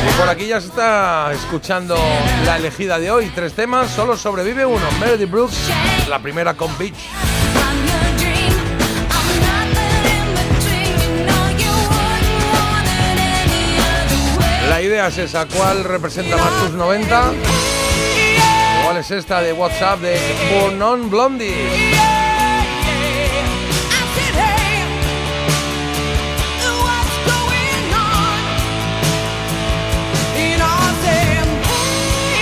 Y 0.07 0.19
por 0.19 0.29
aquí 0.29 0.47
ya 0.47 0.61
se 0.61 0.67
está 0.67 1.31
escuchando 1.33 1.97
la 2.45 2.57
elegida 2.57 2.97
de 2.97 3.11
hoy, 3.11 3.31
tres 3.35 3.53
temas, 3.53 3.91
solo 3.91 4.17
sobrevive 4.17 4.65
uno, 4.65 4.85
Melody 4.99 5.25
Brooks, 5.25 5.69
la 6.09 6.19
primera 6.19 6.55
con 6.55 6.75
Beach. 6.77 6.95
Esa, 14.97 15.45
¿cuál 15.45 15.83
representa 15.83 16.35
más 16.35 16.49
tus 16.63 16.71
90? 16.71 17.31
¿Cuál 18.83 18.97
es 18.97 19.11
esta 19.11 19.41
de 19.41 19.53
WhatsApp 19.53 19.99
de 19.99 20.19
Born 20.51 20.81
on 20.81 21.09
Blondie? 21.11 21.53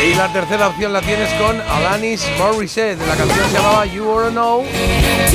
Y 0.02 0.14
la 0.16 0.32
tercera 0.32 0.70
opción 0.70 0.94
la 0.94 1.02
tienes 1.02 1.30
con 1.34 1.60
Alanis 1.60 2.26
Morissette. 2.40 3.06
La 3.06 3.18
canción 3.18 3.50
se 3.50 3.58
llamaba 3.58 3.86
You 3.86 4.06
Wanna 4.06 4.30
Know. 4.30 4.64
Es 4.64 5.34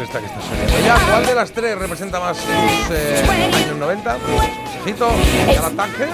esta 0.00 0.18
que 0.18 0.26
está 0.26 0.40
sonando. 0.40 0.80
Ya, 0.84 0.98
¿cuál 1.08 1.24
de 1.24 1.34
las 1.36 1.52
tres 1.52 1.78
representa 1.78 2.18
más 2.18 2.36
tus 2.36 2.90
eh, 2.90 3.22
años 3.54 3.76
90? 3.78 4.18
Y 4.86 5.56
al 5.56 5.64
ataque. 5.64 6.04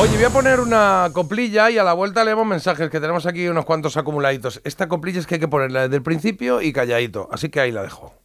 Oye, 0.00 0.16
voy 0.16 0.24
a 0.24 0.30
poner 0.30 0.60
una 0.60 1.10
coplilla 1.12 1.68
y 1.70 1.78
a 1.78 1.84
la 1.84 1.92
vuelta 1.94 2.24
leemos 2.24 2.46
mensajes 2.46 2.90
que 2.90 3.00
tenemos 3.00 3.26
aquí 3.26 3.48
unos 3.48 3.64
cuantos 3.64 3.96
acumuladitos. 3.96 4.60
Esta 4.64 4.88
coplilla 4.88 5.18
es 5.18 5.26
que 5.26 5.34
hay 5.34 5.40
que 5.40 5.48
ponerla 5.48 5.82
desde 5.82 5.96
el 5.96 6.02
principio 6.02 6.62
y 6.62 6.72
calladito, 6.72 7.28
así 7.32 7.48
que 7.48 7.60
ahí 7.60 7.72
la 7.72 7.82
dejo. 7.82 8.21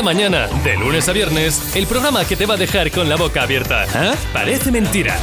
Cada 0.00 0.14
mañana, 0.14 0.46
de 0.64 0.78
lunes 0.78 1.06
a 1.10 1.12
viernes, 1.12 1.76
el 1.76 1.86
programa 1.86 2.24
que 2.24 2.34
te 2.34 2.46
va 2.46 2.54
a 2.54 2.56
dejar 2.56 2.90
con 2.90 3.06
la 3.06 3.16
boca 3.16 3.42
abierta. 3.42 3.84
¿Ah? 3.94 4.14
Parece 4.32 4.72
mentira. 4.72 5.14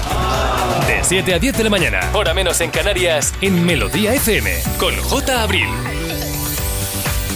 De 0.85 1.03
7 1.03 1.33
a 1.33 1.39
10 1.39 1.57
de 1.57 1.63
la 1.63 1.71
mañana, 1.71 1.99
hora 2.13 2.35
menos 2.35 2.61
en 2.61 2.69
Canarias, 2.69 3.33
en 3.41 3.65
Melodía 3.65 4.13
FM, 4.13 4.51
con 4.77 4.95
J. 4.95 5.41
Abril. 5.41 5.65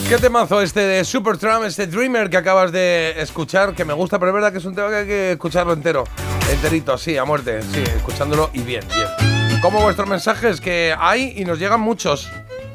¿Qué 0.08 0.20
temazo 0.20 0.62
este 0.62 0.82
de 0.82 1.04
Supertramp, 1.04 1.66
este 1.66 1.88
Dreamer 1.88 2.30
que 2.30 2.38
acabas 2.38 2.72
de 2.72 3.16
escuchar? 3.20 3.74
Que 3.74 3.86
me 3.86 3.94
gusta, 3.94 4.20
pero 4.20 4.30
es 4.30 4.36
verdad 4.36 4.52
que 4.52 4.60
es 4.60 4.66
un 4.66 4.76
tema 4.76 4.90
que 4.90 4.96
hay 4.98 5.08
que 5.08 5.32
escucharlo 5.32 5.74
entero. 5.74 6.04
Enterito, 6.52 6.96
sí, 7.00 7.18
a 7.18 7.26
muerte, 7.26 7.64
sí, 7.74 7.82
escuchándolo 7.96 8.52
y 8.54 8.60
bien, 8.60 8.84
bien. 8.94 9.60
Como 9.64 9.82
vuestros 9.82 10.08
mensajes 10.08 10.62
que 10.62 10.94
hay 10.96 11.34
y 11.38 11.46
nos 11.46 11.58
llegan 11.58 11.82
muchos. 11.82 12.30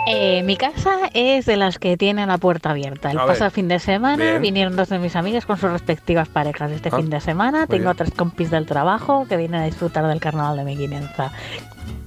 Eh, 0.06 0.42
mi 0.44 0.56
casa 0.56 1.10
es 1.14 1.46
de 1.46 1.56
las 1.56 1.78
que 1.78 1.96
tiene 1.96 2.24
la 2.26 2.38
puerta 2.38 2.70
abierta. 2.70 3.10
El 3.10 3.18
A 3.18 3.22
ver. 3.24 3.32
pasado 3.32 3.50
fin 3.50 3.68
de 3.68 3.78
semana 3.80 4.24
Bien. 4.24 4.42
vinieron 4.42 4.76
dos 4.76 4.88
de 4.88 4.98
mis 4.98 5.16
amigas 5.16 5.46
con 5.46 5.56
sus 5.58 5.70
respectivas 5.70 6.28
parejas 6.28 6.70
este 6.70 6.90
Ah, 6.92 6.96
fin 6.96 7.10
de 7.10 7.20
semana. 7.20 7.66
Tengo 7.66 7.84
bien. 7.84 7.96
tres 7.96 8.12
compis 8.12 8.50
del 8.50 8.66
trabajo 8.66 9.26
que 9.28 9.36
vienen 9.36 9.60
a 9.62 9.64
disfrutar 9.64 10.06
del 10.06 10.20
carnaval 10.20 10.56
de 10.58 10.64
Mequinenza. 10.64 11.32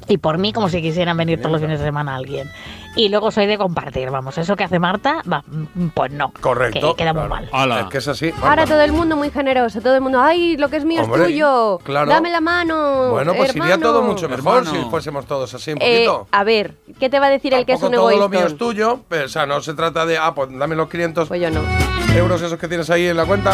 Y 0.08 0.18
por 0.18 0.38
mí, 0.40 0.54
como 0.54 0.70
si 0.70 0.82
quisieran 0.82 1.18
venir 1.18 1.40
todos 1.40 1.52
los 1.52 1.62
fines 1.62 1.80
de 1.80 1.86
semana 1.86 2.16
alguien. 2.16 2.50
Y 2.96 3.08
luego 3.10 3.30
soy 3.32 3.46
de 3.46 3.58
compartir, 3.58 4.10
vamos. 4.10 4.38
Eso 4.38 4.56
que 4.56 4.64
hace 4.64 4.80
Marta, 4.80 5.22
va, 5.32 5.44
mm, 5.48 5.90
pues 5.94 6.12
no. 6.12 6.34
Correcto. 6.42 6.96
Que 6.96 7.04
queda 7.04 7.14
muy 7.14 7.28
claro. 7.28 7.46
mal. 7.52 7.80
Es 7.84 7.86
que 7.88 7.98
es 8.00 8.08
así. 8.08 8.32
Ahora 8.42 8.66
todo 8.66 8.82
el 8.82 8.92
mundo 8.92 9.16
muy 9.16 9.30
generoso, 9.30 9.80
todo 9.80 9.96
el 9.96 10.02
mundo, 10.02 10.20
ay, 10.22 10.58
lo 10.58 10.70
que 10.70 10.78
es 10.78 10.86
mío 10.86 11.04
Hombre, 11.04 11.22
es 11.22 11.28
tuyo, 11.28 11.80
claro. 11.84 12.10
dame 12.10 12.30
la 12.32 12.42
mano. 12.42 13.12
Bueno, 13.12 13.34
pues 13.36 13.52
hermano. 13.52 13.72
iría 13.74 13.82
todo 13.82 14.02
mucho 14.02 14.28
mejor 14.28 14.64
Hermano. 14.64 14.72
si 14.84 14.90
fuésemos 14.90 15.26
todos 15.28 15.54
así 15.54 15.72
un 15.72 15.78
Eh, 15.82 16.06
poquito. 16.08 16.28
a 16.32 16.44
ver, 16.44 16.76
¿qué 17.00 17.10
te 17.10 17.20
va 17.20 17.28
a 17.28 17.30
decir 17.30 17.54
el 17.54 17.66
que 17.66 17.74
es 17.74 17.82
un 17.84 17.92
todo 17.92 18.10
egoísta? 18.10 18.24
lo 18.24 18.30
mío 18.30 18.46
es 18.48 18.58
tuyo, 18.58 19.00
o 19.10 19.28
sea, 19.28 19.46
no 19.46 19.62
se 19.62 19.74
trata 19.76 20.06
de, 20.06 20.18
ah, 20.18 20.34
pues 20.34 20.50
dame 20.52 20.76
los 20.76 20.90
500 20.90 21.28
Pues 21.28 21.40
yo 21.42 21.50
no. 21.52 21.62
euros 22.16 22.42
esos 22.42 22.58
que 22.60 22.68
tienes 22.68 22.90
ahí 22.90 23.06
en 23.08 23.18
la 23.18 23.26
cuenta, 23.26 23.54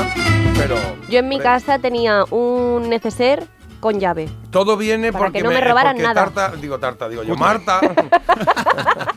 pero 0.57 0.75
Yo 1.09 1.19
en 1.19 1.27
mi 1.27 1.39
casa 1.39 1.77
tenía 1.79 2.23
un 2.31 2.89
neceser 2.89 3.45
con 3.81 3.99
llave. 3.99 4.27
todo 4.49 4.77
viene 4.77 5.11
Para 5.11 5.25
porque 5.25 5.39
que 5.39 5.43
no 5.43 5.51
me 5.51 5.61
robaran 5.61 5.95
porque 5.97 6.07
nada. 6.07 6.25
Tarta, 6.31 6.55
digo 6.57 6.79
Tarta, 6.79 7.07
digo 7.09 7.21
yo, 7.23 7.35
Marta. 7.35 7.79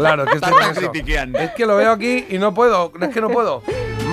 claro, 0.00 0.24
que 0.26 0.34
estoy 0.36 0.52
con 0.52 0.62
eso. 0.62 0.92
Es 1.38 1.50
que 1.52 1.66
lo 1.66 1.76
veo 1.76 1.92
aquí 1.92 2.26
y 2.28 2.38
no 2.38 2.54
puedo, 2.54 2.92
es 3.00 3.08
que 3.10 3.20
no 3.20 3.28
puedo. 3.30 3.62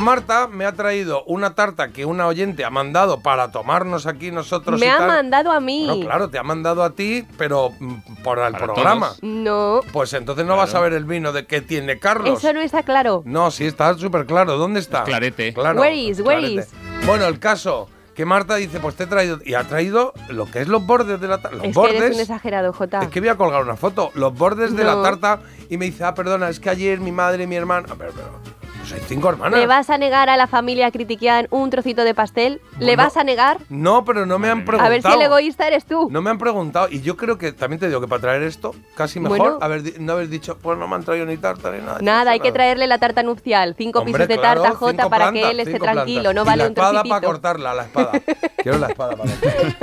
Marta 0.01 0.47
me 0.47 0.65
ha 0.65 0.73
traído 0.73 1.23
una 1.25 1.55
tarta 1.55 1.89
que 1.89 2.05
una 2.05 2.27
oyente 2.27 2.65
ha 2.65 2.69
mandado 2.69 3.21
para 3.21 3.51
tomarnos 3.51 4.05
aquí 4.05 4.31
nosotros 4.31 4.79
Me 4.79 4.87
y 4.87 4.89
ha 4.89 4.97
tal. 4.97 5.07
mandado 5.07 5.51
a 5.51 5.59
mí. 5.61 5.85
No, 5.87 5.99
claro, 6.05 6.29
te 6.29 6.37
ha 6.37 6.43
mandado 6.43 6.83
a 6.83 6.89
ti, 6.89 7.25
pero 7.37 7.69
mm, 7.79 8.21
por 8.23 8.39
el 8.39 8.53
programa. 8.53 9.09
todos. 9.09 9.19
No, 9.23 9.79
Pues 9.93 10.11
entonces 10.13 10.45
no 10.45 10.57
vas 10.57 10.73
a 10.75 10.79
ver 10.81 10.93
el 10.93 11.05
vino 11.05 11.31
de 11.31 11.45
que 11.45 11.61
tiene 11.61 11.99
Carlos. 11.99 12.37
eso 12.39 12.51
no 12.53 12.59
está 12.59 12.83
claro. 12.83 13.21
No, 13.25 13.49
sí, 13.51 13.65
está 13.65 13.93
súper 13.97 14.25
claro. 14.25 14.57
¿Dónde 14.57 14.79
está? 14.81 15.03
clarete. 15.03 15.53
Claro. 15.53 15.79
Where 15.79 15.95
is, 15.95 16.19
where 16.19 16.39
clarete. 16.41 16.61
is? 16.61 17.05
Bueno, 17.05 17.25
el 17.25 17.39
caso 17.39 17.87
que 18.15 18.25
Marta 18.25 18.55
dice, 18.55 18.79
pues 18.79 18.95
te 18.95 19.03
he 19.03 19.07
traído... 19.07 19.39
Y 19.43 19.55
ha 19.55 19.63
traído 19.63 20.13
lo 20.29 20.45
que 20.45 20.61
es 20.61 20.67
los 20.67 20.85
bordes 20.85 21.19
de 21.19 21.27
la 21.27 21.41
tarta. 21.41 21.57
Los 21.57 21.65
Es 21.65 21.69
que 21.71 21.79
bordes... 21.79 22.01
eres 22.01 22.15
un 22.15 22.21
exagerado, 22.21 22.73
Jota. 22.73 23.01
Es 23.01 23.07
que 23.09 23.19
voy 23.19 23.29
a 23.29 23.35
colgar 23.35 23.63
una 23.63 23.75
foto. 23.75 24.11
Los 24.13 24.37
bordes 24.37 24.75
de 24.75 24.83
la 24.83 25.01
tarta. 25.01 25.39
Y 25.69 25.77
me 25.77 25.85
dice, 25.85 26.03
ah, 26.03 26.13
perdona, 26.13 26.49
es 26.49 26.59
que 26.59 26.69
ayer 26.69 26.99
mi 26.99 27.11
madre 27.11 27.43
y 27.43 27.47
mi 27.47 27.55
hermano... 27.55 27.87
A 27.91 27.95
ver, 27.95 28.11
pero... 28.15 28.52
Pues 28.83 28.91
hay 28.95 29.01
cinco 29.07 29.29
hermanas. 29.29 29.57
¿Le 29.57 29.65
vas 29.65 29.89
a 29.89 29.97
negar 29.97 30.29
a 30.29 30.35
la 30.35 30.45
familia 30.45 30.91
critiquian 30.91 31.47
un 31.51 31.69
trocito 31.69 32.03
de 32.03 32.13
pastel? 32.13 32.59
¿Le 32.79 32.87
Bueno, 32.87 33.03
vas 33.03 33.15
a 33.15 33.23
negar? 33.23 33.59
No, 33.69 34.03
pero 34.03 34.25
no 34.25 34.39
me 34.39 34.49
han 34.49 34.65
preguntado. 34.65 34.87
A 34.87 34.89
ver 34.89 35.01
si 35.01 35.07
el 35.07 35.21
egoísta 35.21 35.65
eres 35.67 35.85
tú. 35.85 36.09
No 36.11 36.21
me 36.21 36.29
han 36.29 36.37
preguntado. 36.37 36.89
Y 36.89 36.99
yo 37.01 37.15
creo 37.15 37.37
que 37.37 37.53
también 37.53 37.79
te 37.79 37.87
digo 37.87 38.01
que 38.01 38.09
para 38.09 38.19
traer 38.19 38.43
esto, 38.43 38.75
casi 38.95 39.21
mejor 39.21 39.37
Bueno. 39.37 39.57
haber 39.61 40.01
no 40.01 40.11
haber 40.11 40.27
dicho, 40.27 40.57
pues 40.61 40.77
no 40.77 40.85
me 40.89 40.95
han 40.95 41.03
traído 41.05 41.25
ni 41.25 41.37
tarta 41.37 41.71
ni 41.71 41.79
nada. 41.79 41.99
Nada, 42.01 42.31
hay 42.31 42.41
que 42.41 42.51
traerle 42.51 42.85
la 42.87 42.97
tarta 42.97 43.23
nupcial. 43.23 43.73
Cinco 43.77 43.99
Hombre, 43.99 44.13
pisos 44.15 44.27
de 44.27 44.37
claro, 44.37 44.61
tarta 44.63 44.77
Jota 44.77 44.91
cinco 45.03 45.09
para 45.09 45.25
plantas, 45.31 45.43
que 45.43 45.51
él 45.51 45.59
esté 45.61 45.79
tranquilo. 45.79 46.21
plantas. 46.23 46.35
No 46.35 46.41
Y 46.41 46.45
vale 46.45 46.57
la 46.57 46.65
un 46.67 46.71
espada 46.73 46.89
trocitito. 46.91 47.15
para 47.15 47.25
cortarla, 47.27 47.73
la 47.73 47.83
espada. 47.83 48.11
Quiero 48.63 48.77
la 48.79 48.87
espada 48.87 49.15
para 49.15 49.29
cortarla. 49.31 49.75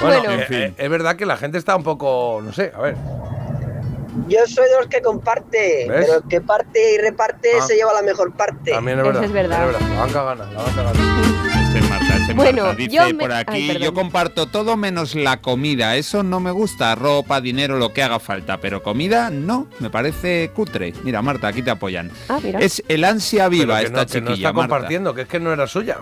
Bueno, 0.00 0.22
Bueno. 0.22 0.32
eh, 0.42 0.46
eh, 0.50 0.74
es 0.78 0.90
verdad 0.90 1.16
que 1.16 1.26
la 1.26 1.36
gente 1.36 1.58
está 1.58 1.76
un 1.76 1.82
poco, 1.82 2.40
no 2.42 2.52
sé, 2.54 2.72
a 2.74 2.80
ver. 2.80 2.96
Yo 4.26 4.46
soy 4.46 4.64
de 4.68 4.76
los 4.78 4.86
que 4.88 5.00
comparte, 5.00 5.86
¿Ves? 5.88 6.00
pero 6.06 6.18
el 6.18 6.22
que 6.28 6.40
parte 6.40 6.94
y 6.94 6.98
reparte 6.98 7.50
Ah. 7.60 7.62
se 7.66 7.76
lleva 7.76 7.92
la 7.92 8.02
mejor 8.02 8.32
parte. 8.34 8.72
También 8.72 8.98
es 8.98 9.04
Eso 9.04 9.12
verdad. 9.12 9.24
es 9.24 9.32
verdad. 9.32 9.72
La 9.72 10.00
banca 10.00 10.22
gana, 10.24 10.44
la 10.52 10.62
banca 10.62 10.82
gana. 10.82 11.00
Marta, 11.88 12.34
Bueno, 12.34 12.62
Marta. 12.64 12.76
Dice 12.76 12.96
yo 12.96 13.06
me- 13.06 13.14
por 13.14 13.32
Ay, 13.32 13.44
aquí, 13.46 13.66
perdón. 13.68 13.82
yo 13.82 13.94
comparto 13.94 14.46
todo 14.46 14.76
menos 14.76 15.14
la 15.14 15.40
comida. 15.40 15.96
Eso 15.96 16.22
no 16.22 16.40
me 16.40 16.50
gusta. 16.50 16.94
Ropa, 16.94 17.40
dinero, 17.40 17.78
lo 17.78 17.92
que 17.92 18.02
haga 18.02 18.18
falta. 18.18 18.58
Pero 18.58 18.82
comida, 18.82 19.30
no. 19.30 19.66
Me 19.78 19.88
parece 19.90 20.50
cutre. 20.54 20.92
Mira, 21.04 21.22
Marta, 21.22 21.48
aquí 21.48 21.62
te 21.62 21.70
apoyan. 21.70 22.10
Ah, 22.28 22.38
mira. 22.42 22.58
Es 22.60 22.82
el 22.88 23.04
ansia 23.04 23.48
viva 23.48 23.76
Pero 23.76 23.78
que 23.78 23.84
esta 23.86 24.00
no, 24.00 24.06
que 24.06 24.20
no 24.20 24.26
chiquilla, 24.30 24.48
está 24.48 24.52
Marta. 24.52 24.74
compartiendo, 24.74 25.14
que 25.14 25.22
es 25.22 25.28
que 25.28 25.40
no 25.40 25.52
era 25.52 25.66
suya. 25.66 25.98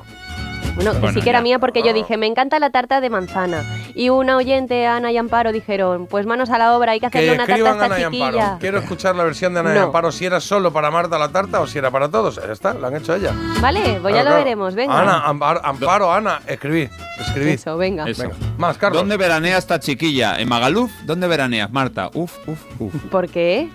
Bueno, 0.77 0.93
que 0.93 0.98
Bueno, 0.98 1.15
sí 1.19 1.24
que 1.24 1.31
era 1.31 1.40
mía 1.40 1.59
porque 1.59 1.82
yo 1.82 1.93
dije, 1.93 2.16
me 2.16 2.27
encanta 2.27 2.59
la 2.59 2.70
tarta 2.70 3.01
de 3.01 3.11
manzana. 3.11 3.65
Y 3.94 4.11
una 4.11 4.36
oyente, 4.36 4.86
Ana 4.86 5.11
y 5.11 5.16
Amparo, 5.16 5.51
dijeron, 5.51 6.07
pues 6.07 6.27
manos 6.27 6.51
a 6.51 6.59
la 6.59 6.77
obra, 6.77 6.93
hay 6.93 7.01
que 7.01 7.07
hacerle 7.07 7.28
Que 7.28 7.35
una 7.35 7.47
tarta 7.47 7.69
a 7.69 7.73
esta 7.73 7.85
Ana 7.86 7.98
y 7.98 8.05
chiquilla. 8.05 8.27
Amparo. 8.27 8.59
Quiero 8.61 8.78
escuchar 8.78 9.16
la 9.16 9.24
versión 9.24 9.55
de 9.55 9.61
Ana 9.61 9.74
y. 9.74 9.78
Amparo 9.78 10.12
si 10.12 10.27
era 10.27 10.39
solo 10.39 10.73
para 10.73 10.90
Marta 10.90 11.19
la 11.19 11.31
tarta 11.31 11.61
o 11.61 11.66
si 11.66 11.78
era 11.78 11.90
para 11.90 12.11
todos. 12.11 12.36
Ya 12.36 12.53
está, 12.53 12.74
la 12.74 12.89
han 12.89 12.97
hecho 12.97 13.15
ella. 13.15 13.32
Vale, 13.61 13.98
pues 14.03 14.15
ya 14.15 14.20
Claro, 14.20 14.31
lo 14.39 14.44
veremos, 14.44 14.74
venga. 14.74 15.01
Ana, 15.01 15.20
Amparo, 15.27 15.65
Amparo, 15.65 16.12
Ana. 16.12 16.40
Eso, 16.47 17.77
venga. 17.77 18.09
Eso. 18.09 18.23
Venga, 18.24 18.36
más, 18.59 18.77
Carlos. 18.77 19.01
¿Dónde 19.01 19.16
veranea 19.16 19.57
esta 19.57 19.81
chiquilla? 19.81 20.39
¿En 20.39 20.48
Magaluf? 20.48 20.93
¿Dónde 21.05 21.27
veraneas, 21.27 21.70
Marta? 21.70 22.11
Uf, 22.12 22.36
uf, 22.47 22.61
uf. 22.78 22.94
¿Por 23.11 23.28
qué? 23.28 23.70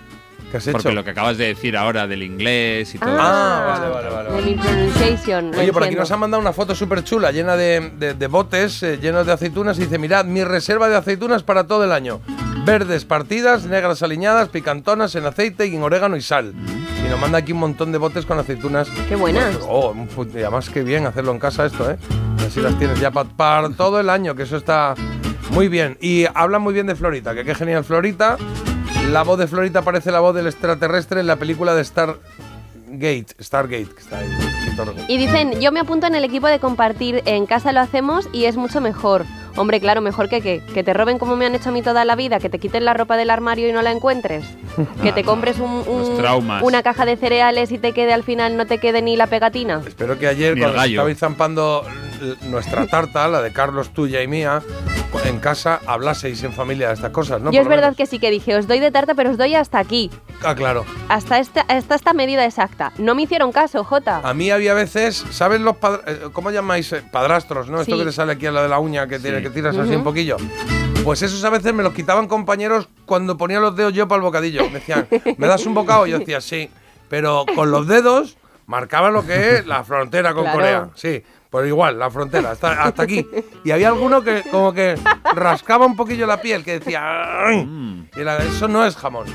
¿Qué 0.52 0.58
has 0.58 0.66
hecho? 0.66 0.72
Porque 0.72 0.92
lo 0.92 1.02
que 1.02 1.10
acabas 1.10 1.38
de 1.38 1.46
decir 1.46 1.76
ahora 1.76 2.06
del 2.06 2.22
inglés 2.22 2.94
y 2.94 2.98
todo 2.98 3.08
Ah, 3.18 3.78
vale, 3.80 3.88
vale, 3.92 4.08
vale. 4.10 4.28
De 4.30 4.54
vale. 4.54 4.62
pronunciation. 4.62 5.50
lo 5.50 5.58
Oye, 5.58 5.72
por 5.72 5.82
aquí 5.82 5.94
nos 5.96 6.10
han 6.12 6.20
mandado 6.20 6.40
una 6.42 6.52
foto 6.52 6.74
súper 6.74 7.02
chula, 7.02 7.32
llena 7.32 7.56
de, 7.56 7.90
de- 7.98 8.12
de 8.14 8.26
botes, 8.26 8.82
eh, 8.82 8.98
llenos 9.00 9.26
de 9.26 9.32
aceitunas. 9.32 9.78
Y 9.78 9.82
dice, 9.84 9.98
mirad, 9.98 10.26
mi 10.26 10.44
reserva 10.44 10.88
de 10.90 10.96
aceitunas 10.96 11.42
para 11.42 11.66
todo 11.66 11.84
el 11.84 11.90
año. 11.92 12.20
Verdes 12.66 13.04
partidas, 13.06 13.64
negras 13.64 14.02
aliñadas, 14.02 14.50
picantonas 14.50 15.14
en 15.16 15.24
aceite 15.24 15.66
y 15.66 15.74
en 15.74 15.82
orégano 15.82 16.16
y 16.16 16.20
sal. 16.22 16.52
Y 17.04 17.08
nos 17.08 17.18
manda 17.18 17.38
aquí 17.38 17.52
un 17.52 17.58
montón 17.58 17.90
de 17.90 17.96
botes 17.98 18.26
con 18.26 18.38
aceitunas. 18.38 18.88
Qué 19.08 19.16
buenas. 19.16 19.58
Oh, 19.66 19.90
un 19.92 20.08
pu- 20.08 20.28
y 20.34 20.42
además 20.42 20.68
qué 20.70 20.82
bien 20.82 21.06
hacerlo 21.06 21.32
en 21.32 21.38
casa 21.38 21.64
esto, 21.66 21.90
¿eh? 21.90 21.96
Y 22.40 22.44
así 22.44 22.60
las 22.60 22.78
tienes 22.78 23.00
ya 23.00 23.10
pa- 23.10 23.24
para 23.24 23.70
todo 23.70 23.98
el 23.98 24.10
año, 24.10 24.34
que 24.36 24.42
eso 24.42 24.58
está 24.58 24.94
muy 25.50 25.68
bien. 25.68 25.96
Y 26.00 26.26
habla 26.34 26.58
muy 26.58 26.74
bien 26.74 26.86
de 26.86 26.94
Florita, 26.94 27.34
que 27.34 27.42
qué 27.44 27.54
genial 27.54 27.84
Florita. 27.84 28.36
La 29.10 29.22
voz 29.24 29.38
de 29.38 29.46
Florita 29.46 29.82
parece 29.82 30.10
la 30.10 30.20
voz 30.20 30.34
del 30.34 30.46
extraterrestre 30.46 31.20
en 31.20 31.26
la 31.26 31.36
película 31.36 31.74
de 31.74 31.84
Stargate, 31.84 33.26
Stargate, 33.40 33.88
ahí. 34.12 34.30
escrito 34.60 34.84
rojo. 34.84 34.98
Y 35.08 35.18
dicen, 35.18 35.60
yo 35.60 35.70
me 35.72 35.80
apunto 35.80 36.06
en 36.06 36.14
el 36.14 36.24
equipo 36.24 36.46
de 36.46 36.58
compartir, 36.58 37.22
en 37.26 37.46
casa 37.46 37.72
lo 37.72 37.80
hacemos 37.80 38.28
y 38.32 38.46
es 38.46 38.56
mucho 38.56 38.80
mejor. 38.80 39.26
Hombre, 39.56 39.80
claro, 39.80 40.00
mejor 40.00 40.28
que 40.28 40.40
que, 40.40 40.62
que 40.74 40.82
te 40.82 40.92
roben 40.94 41.18
como 41.18 41.36
me 41.36 41.46
han 41.46 41.54
hecho 41.54 41.68
a 41.68 41.72
mí 41.72 41.82
toda 41.82 42.04
la 42.04 42.16
vida, 42.16 42.38
que 42.38 42.48
te 42.48 42.58
quiten 42.58 42.84
la 42.84 42.94
ropa 42.94 43.16
del 43.16 43.30
armario 43.30 43.68
y 43.68 43.72
no 43.72 43.82
la 43.82 43.90
encuentres. 43.92 44.44
Que 45.02 45.12
te 45.12 45.24
compres 45.24 45.58
un- 45.58 45.84
una 46.62 46.82
caja 46.82 47.04
de 47.04 47.16
cereales 47.16 47.70
y 47.72 47.78
te 47.78 47.92
quede 47.92 48.12
al 48.12 48.22
final, 48.22 48.56
no 48.56 48.66
te 48.66 48.78
quede 48.78 49.02
ni 49.02 49.16
la 49.16 49.26
pegatina. 49.26 49.82
Espero 49.86 50.18
que 50.18 50.26
ayer, 50.26 50.58
cuando 50.58 50.82
estabais 50.82 51.18
zampando 51.18 51.84
nuestra 52.42 52.86
tarta, 52.86 53.28
la 53.28 53.42
de 53.42 53.52
Carlos, 53.52 53.90
tuya 53.90 54.22
y 54.22 54.28
mía, 54.28 54.62
en 55.26 55.38
casa 55.40 55.80
hablaseis 55.86 56.42
en 56.42 56.52
familia 56.52 56.88
de 56.88 56.94
estas 56.94 57.10
cosas, 57.10 57.40
¿no? 57.40 57.52
yo 57.52 57.60
es 57.60 57.64
Por 57.66 57.70
verdad 57.70 57.88
menos. 57.88 57.96
que 57.98 58.06
sí 58.06 58.18
que 58.18 58.30
dije, 58.30 58.56
os 58.56 58.66
doy 58.66 58.80
de 58.80 58.90
tarta, 58.90 59.14
pero 59.14 59.30
os 59.30 59.36
doy 59.36 59.54
hasta 59.54 59.78
aquí. 59.78 60.10
Ah, 60.44 60.54
claro. 60.54 60.84
Hasta 61.08 61.38
esta, 61.38 61.60
hasta 61.68 61.94
esta 61.94 62.12
medida 62.14 62.44
exacta. 62.44 62.92
No 62.98 63.14
me 63.14 63.22
hicieron 63.22 63.52
caso, 63.52 63.84
Jota. 63.84 64.20
A 64.24 64.34
mí 64.34 64.50
había 64.50 64.74
veces, 64.74 65.24
¿sabes 65.30 65.60
los 65.60 65.76
padr- 65.76 66.02
eh, 66.06 66.18
cómo 66.32 66.50
llamáis? 66.50 66.92
Eh, 66.92 67.02
Padrastros, 67.12 67.68
¿no? 67.68 67.80
Esto 67.80 67.96
que 67.98 68.04
te 68.04 68.12
sale 68.12 68.32
aquí 68.32 68.46
a 68.46 68.50
la 68.52 68.62
de 68.62 68.68
la 68.68 68.78
uña, 68.80 69.06
que, 69.06 69.18
tiene, 69.18 69.38
Sí. 69.38 69.41
Que 69.42 69.50
tiras 69.50 69.76
así 69.76 69.94
un 69.94 70.04
poquillo. 70.04 70.36
Pues 71.04 71.20
esos 71.22 71.42
a 71.44 71.50
veces 71.50 71.74
me 71.74 71.82
los 71.82 71.92
quitaban 71.92 72.28
compañeros 72.28 72.88
cuando 73.06 73.36
ponía 73.36 73.58
los 73.60 73.74
dedos 73.76 73.92
yo 73.92 74.06
para 74.08 74.18
el 74.18 74.22
bocadillo. 74.22 74.64
Me 74.66 74.74
decían, 74.78 75.08
¿me 75.36 75.46
das 75.46 75.66
un 75.66 75.74
bocado? 75.74 76.06
Y 76.06 76.10
yo 76.10 76.18
decía, 76.20 76.40
sí. 76.40 76.70
Pero 77.08 77.44
con 77.54 77.70
los 77.70 77.86
dedos 77.88 78.36
marcaba 78.66 79.10
lo 79.10 79.26
que 79.26 79.56
es 79.56 79.66
la 79.66 79.82
frontera 79.84 80.32
con 80.32 80.44
Claro. 80.44 80.58
Corea. 80.58 80.88
Sí, 80.94 81.22
pues 81.50 81.66
igual, 81.66 81.98
la 81.98 82.10
frontera, 82.10 82.52
hasta, 82.52 82.82
hasta 82.84 83.02
aquí. 83.02 83.26
Y 83.64 83.70
había 83.72 83.88
alguno 83.88 84.22
que 84.22 84.42
como 84.50 84.72
que 84.72 84.94
rascaba 85.34 85.84
un 85.86 85.96
poquillo 85.96 86.26
la 86.26 86.40
piel, 86.40 86.64
que 86.64 86.78
decía, 86.78 87.46
"Ay". 87.46 87.64
Mm. 87.66 88.08
y 88.16 88.20
era, 88.20 88.38
eso 88.38 88.68
no 88.68 88.86
es 88.86 88.96
jamón. 88.96 89.26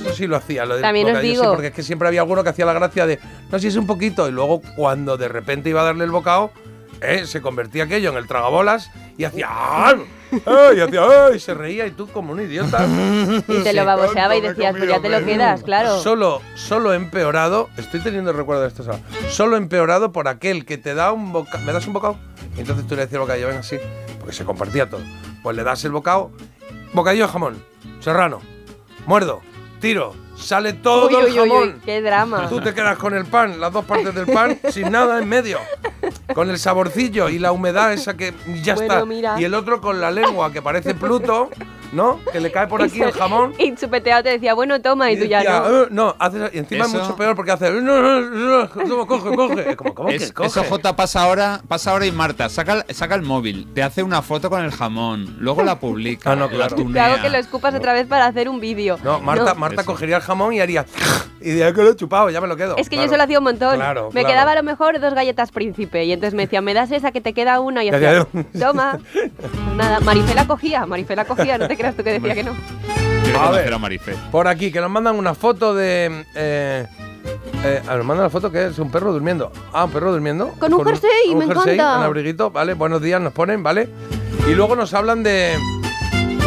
Eso 0.00 0.14
sí 0.14 0.26
lo 0.26 0.36
hacía, 0.36 0.64
lo 0.64 0.74
del 0.74 0.82
También 0.82 1.06
os 1.06 1.12
bocadillo, 1.12 1.34
sí, 1.34 1.40
digo. 1.40 1.52
porque 1.52 1.66
es 1.68 1.72
que 1.74 1.82
siempre 1.82 2.08
había 2.08 2.20
alguno 2.22 2.42
que 2.42 2.50
hacía 2.50 2.64
la 2.64 2.72
gracia 2.72 3.06
de, 3.06 3.18
no, 3.50 3.58
si 3.58 3.66
es 3.66 3.76
un 3.76 3.86
poquito, 3.86 4.28
y 4.28 4.32
luego 4.32 4.62
cuando 4.76 5.16
de 5.16 5.28
repente 5.28 5.68
iba 5.70 5.82
a 5.82 5.84
darle 5.84 6.04
el 6.04 6.10
bocado, 6.10 6.52
eh, 7.00 7.26
se 7.26 7.40
convertía 7.40 7.84
aquello 7.84 8.10
en 8.10 8.16
el 8.16 8.26
tragabolas 8.26 8.90
y 9.16 9.24
hacía. 9.24 9.48
Y 10.32 10.78
hacía, 10.78 11.02
¡ay! 11.26 11.36
y 11.36 11.40
se 11.40 11.54
reía 11.54 11.88
y 11.88 11.90
tú 11.90 12.06
como 12.06 12.32
un 12.32 12.40
idiota. 12.40 12.86
Y 13.48 13.62
te 13.64 13.72
lo 13.72 13.84
baboseaba 13.84 14.36
y 14.36 14.40
¿Cuánto 14.40 14.60
me 14.60 14.64
decías, 14.64 14.76
pues 14.78 14.88
ya 14.88 15.00
te 15.00 15.08
lo 15.08 15.26
quedas, 15.26 15.62
claro. 15.64 15.98
Solo, 16.00 16.40
solo 16.54 16.94
empeorado, 16.94 17.68
estoy 17.76 17.98
teniendo 17.98 18.32
recuerdo 18.32 18.62
de 18.62 18.68
esto, 18.68 18.84
¿sabes? 18.84 19.00
solo 19.28 19.56
empeorado 19.56 20.12
por 20.12 20.28
aquel 20.28 20.64
que 20.64 20.78
te 20.78 20.94
da 20.94 21.12
un 21.12 21.32
bocado, 21.32 21.64
¿me 21.64 21.72
das 21.72 21.88
un 21.88 21.94
bocado? 21.94 22.16
Y 22.56 22.60
entonces 22.60 22.86
tú 22.86 22.94
le 22.94 23.02
decías 23.02 23.14
al 23.14 23.20
bocadillo, 23.22 23.48
venga, 23.48 23.60
así, 23.60 23.78
porque 24.20 24.32
se 24.32 24.44
compartía 24.44 24.88
todo. 24.88 25.00
Pues 25.42 25.56
le 25.56 25.64
das 25.64 25.84
el 25.84 25.90
bocado, 25.90 26.30
bocadillo 26.92 27.26
de 27.26 27.32
jamón, 27.32 27.64
serrano, 27.98 28.40
muerdo, 29.06 29.40
tiro, 29.80 30.14
sale 30.40 30.72
todo 30.72 31.08
Uy, 31.08 31.14
el 31.14 31.24
uy, 31.26 31.34
jamón. 31.36 31.68
uy, 31.68 31.80
qué 31.84 32.00
drama. 32.02 32.48
Tú 32.48 32.60
te 32.60 32.74
quedas 32.74 32.96
con 32.98 33.14
el 33.14 33.26
pan, 33.26 33.60
las 33.60 33.72
dos 33.72 33.84
partes 33.84 34.14
del 34.14 34.26
pan, 34.26 34.58
sin 34.70 34.90
nada 34.90 35.18
en 35.20 35.28
medio. 35.28 35.58
Con 36.34 36.48
el 36.50 36.58
saborcillo 36.58 37.28
y 37.28 37.38
la 37.38 37.52
humedad 37.52 37.92
esa 37.92 38.16
que 38.16 38.32
ya 38.62 38.74
Bueno, 38.74 38.94
está. 38.94 39.04
mira. 39.06 39.40
Y 39.40 39.44
el 39.44 39.54
otro 39.54 39.80
con 39.80 40.00
la 40.00 40.10
lengua 40.10 40.52
que 40.52 40.62
parece 40.62 40.94
Pluto, 40.94 41.50
¿no? 41.92 42.20
Que 42.32 42.40
le 42.40 42.50
cae 42.52 42.66
por 42.66 42.82
aquí 42.82 43.00
el 43.02 43.12
jamón. 43.12 43.54
Y 43.58 43.74
chupeteado 43.74 44.22
te 44.22 44.30
decía, 44.30 44.54
bueno, 44.54 44.80
toma, 44.80 45.10
y 45.10 45.18
tú 45.18 45.24
ya 45.26 45.42
no. 45.42 45.82
"Eh", 45.84 45.86
no, 45.90 46.14
haces- 46.18 46.50
y 46.54 46.58
encima 46.58 46.84
Eso- 46.86 46.96
es 46.98 47.02
mucho 47.04 47.16
peor 47.16 47.34
porque 47.36 47.52
hace. 47.52 47.70
"No, 47.70 47.80
no, 48.02 48.20
no, 48.20 48.68
no, 48.86 49.06
coge, 49.06 49.34
coge. 49.36 49.76
Como, 49.76 49.94
¿cómo 49.94 50.08
Es- 50.08 50.26
que 50.28 50.32
coge? 50.32 50.48
Eso 50.48 50.64
J 50.64 50.96
pasa 50.96 51.22
ahora, 51.22 51.60
pasa 51.68 51.90
ahora 51.92 52.06
y 52.06 52.12
Marta 52.12 52.48
saca, 52.48 52.84
saca 52.90 53.14
el 53.14 53.22
móvil, 53.22 53.66
te 53.74 53.82
hace 53.82 54.02
una 54.02 54.22
foto 54.22 54.50
con 54.50 54.64
el 54.64 54.70
jamón, 54.70 55.36
luego 55.38 55.62
la 55.62 55.78
publica, 55.78 56.32
Ah, 56.32 56.36
no, 56.36 56.46
la 56.46 56.50
claro. 56.50 56.76
Te 56.76 56.82
tunea. 56.82 57.06
hago 57.06 57.22
que 57.22 57.30
lo 57.30 57.38
escupas 57.38 57.74
otra 57.74 57.92
vez 57.92 58.06
para 58.06 58.26
hacer 58.26 58.48
un 58.48 58.60
vídeo. 58.60 58.98
No, 59.02 59.20
Marta, 59.20 59.54
Marta 59.54 59.84
cogería 59.84 60.16
el 60.16 60.22
jamón 60.22 60.52
y 60.52 60.60
haría. 60.60 60.84
Y 61.42 61.52
diría 61.52 61.72
que 61.72 61.82
lo 61.82 61.88
he 61.92 61.96
chupado, 61.96 62.28
ya 62.28 62.38
me 62.42 62.46
lo 62.46 62.54
quedo. 62.54 62.76
Es 62.76 62.90
que 62.90 62.96
Claro. 62.96 63.06
yo 63.06 63.12
se 63.12 63.16
lo 63.16 63.22
hacía 63.24 63.38
un 63.38 63.44
montón. 63.44 63.74
Claro, 63.76 64.10
me 64.12 64.20
claro. 64.20 64.28
quedaba 64.28 64.52
a 64.52 64.54
lo 64.56 64.62
mejor 64.62 65.00
dos 65.00 65.14
galletas 65.14 65.50
príncipe. 65.50 66.04
Y 66.04 66.12
entonces 66.12 66.34
me 66.34 66.42
decía, 66.42 66.60
me 66.60 66.74
das 66.74 66.92
esa 66.92 67.12
que 67.12 67.22
te 67.22 67.32
queda 67.32 67.60
una. 67.60 67.82
Y 67.82 67.88
hacía, 67.88 68.26
toma. 68.60 68.98
Nada, 69.74 70.00
Marifela 70.00 70.46
cogía, 70.46 70.84
Marifela 70.84 71.24
cogía, 71.24 71.56
no 71.56 71.66
te 71.66 71.78
creas 71.80 71.96
tú 71.96 72.04
que 72.04 72.12
decía 72.12 72.34
que 72.34 72.44
no. 72.44 72.54
A 73.38 73.50
ver. 73.50 73.72
Por 74.30 74.48
aquí, 74.48 74.70
que 74.72 74.80
nos 74.80 74.90
mandan 74.90 75.16
una 75.16 75.34
foto 75.34 75.74
de. 75.74 76.24
Eh, 76.34 76.86
eh, 77.64 77.80
nos 77.86 77.98
mandan 78.04 78.20
una 78.20 78.30
foto 78.30 78.50
que 78.50 78.66
es 78.66 78.78
un 78.78 78.90
perro 78.90 79.12
durmiendo. 79.12 79.52
Ah, 79.72 79.84
un 79.84 79.90
perro 79.90 80.12
durmiendo. 80.12 80.48
Con 80.58 80.72
un 80.74 80.84
jersey, 80.84 81.34
me 81.34 81.46
jersey, 81.46 81.74
encanta. 81.74 81.98
Un 81.98 82.04
abriguito, 82.04 82.50
vale. 82.50 82.74
Buenos 82.74 83.00
días, 83.02 83.20
nos 83.20 83.32
ponen, 83.32 83.62
vale. 83.62 83.88
Y 84.48 84.54
luego 84.54 84.76
nos 84.76 84.94
hablan 84.94 85.22
de. 85.22 85.56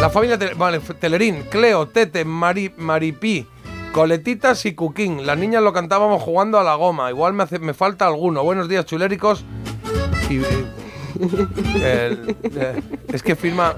La 0.00 0.10
familia 0.10 0.38
Tele- 0.38 0.54
vale, 0.54 0.80
Telerín, 0.80 1.44
Cleo, 1.50 1.86
Tete, 1.86 2.24
Mari, 2.24 2.74
Maripí, 2.76 3.46
Coletitas 3.92 4.66
y 4.66 4.74
Cuquín. 4.74 5.24
Las 5.24 5.38
niñas 5.38 5.62
lo 5.62 5.72
cantábamos 5.72 6.20
jugando 6.22 6.58
a 6.58 6.64
la 6.64 6.74
goma. 6.74 7.10
Igual 7.10 7.32
me, 7.32 7.44
hace, 7.44 7.58
me 7.60 7.72
falta 7.74 8.06
alguno. 8.06 8.42
Buenos 8.42 8.68
días, 8.68 8.84
chuléricos. 8.84 9.44
Y. 10.28 10.38
eh, 10.38 10.44
el- 11.20 12.36
eh, 12.44 12.82
es 13.12 13.22
que 13.22 13.36
firma. 13.36 13.76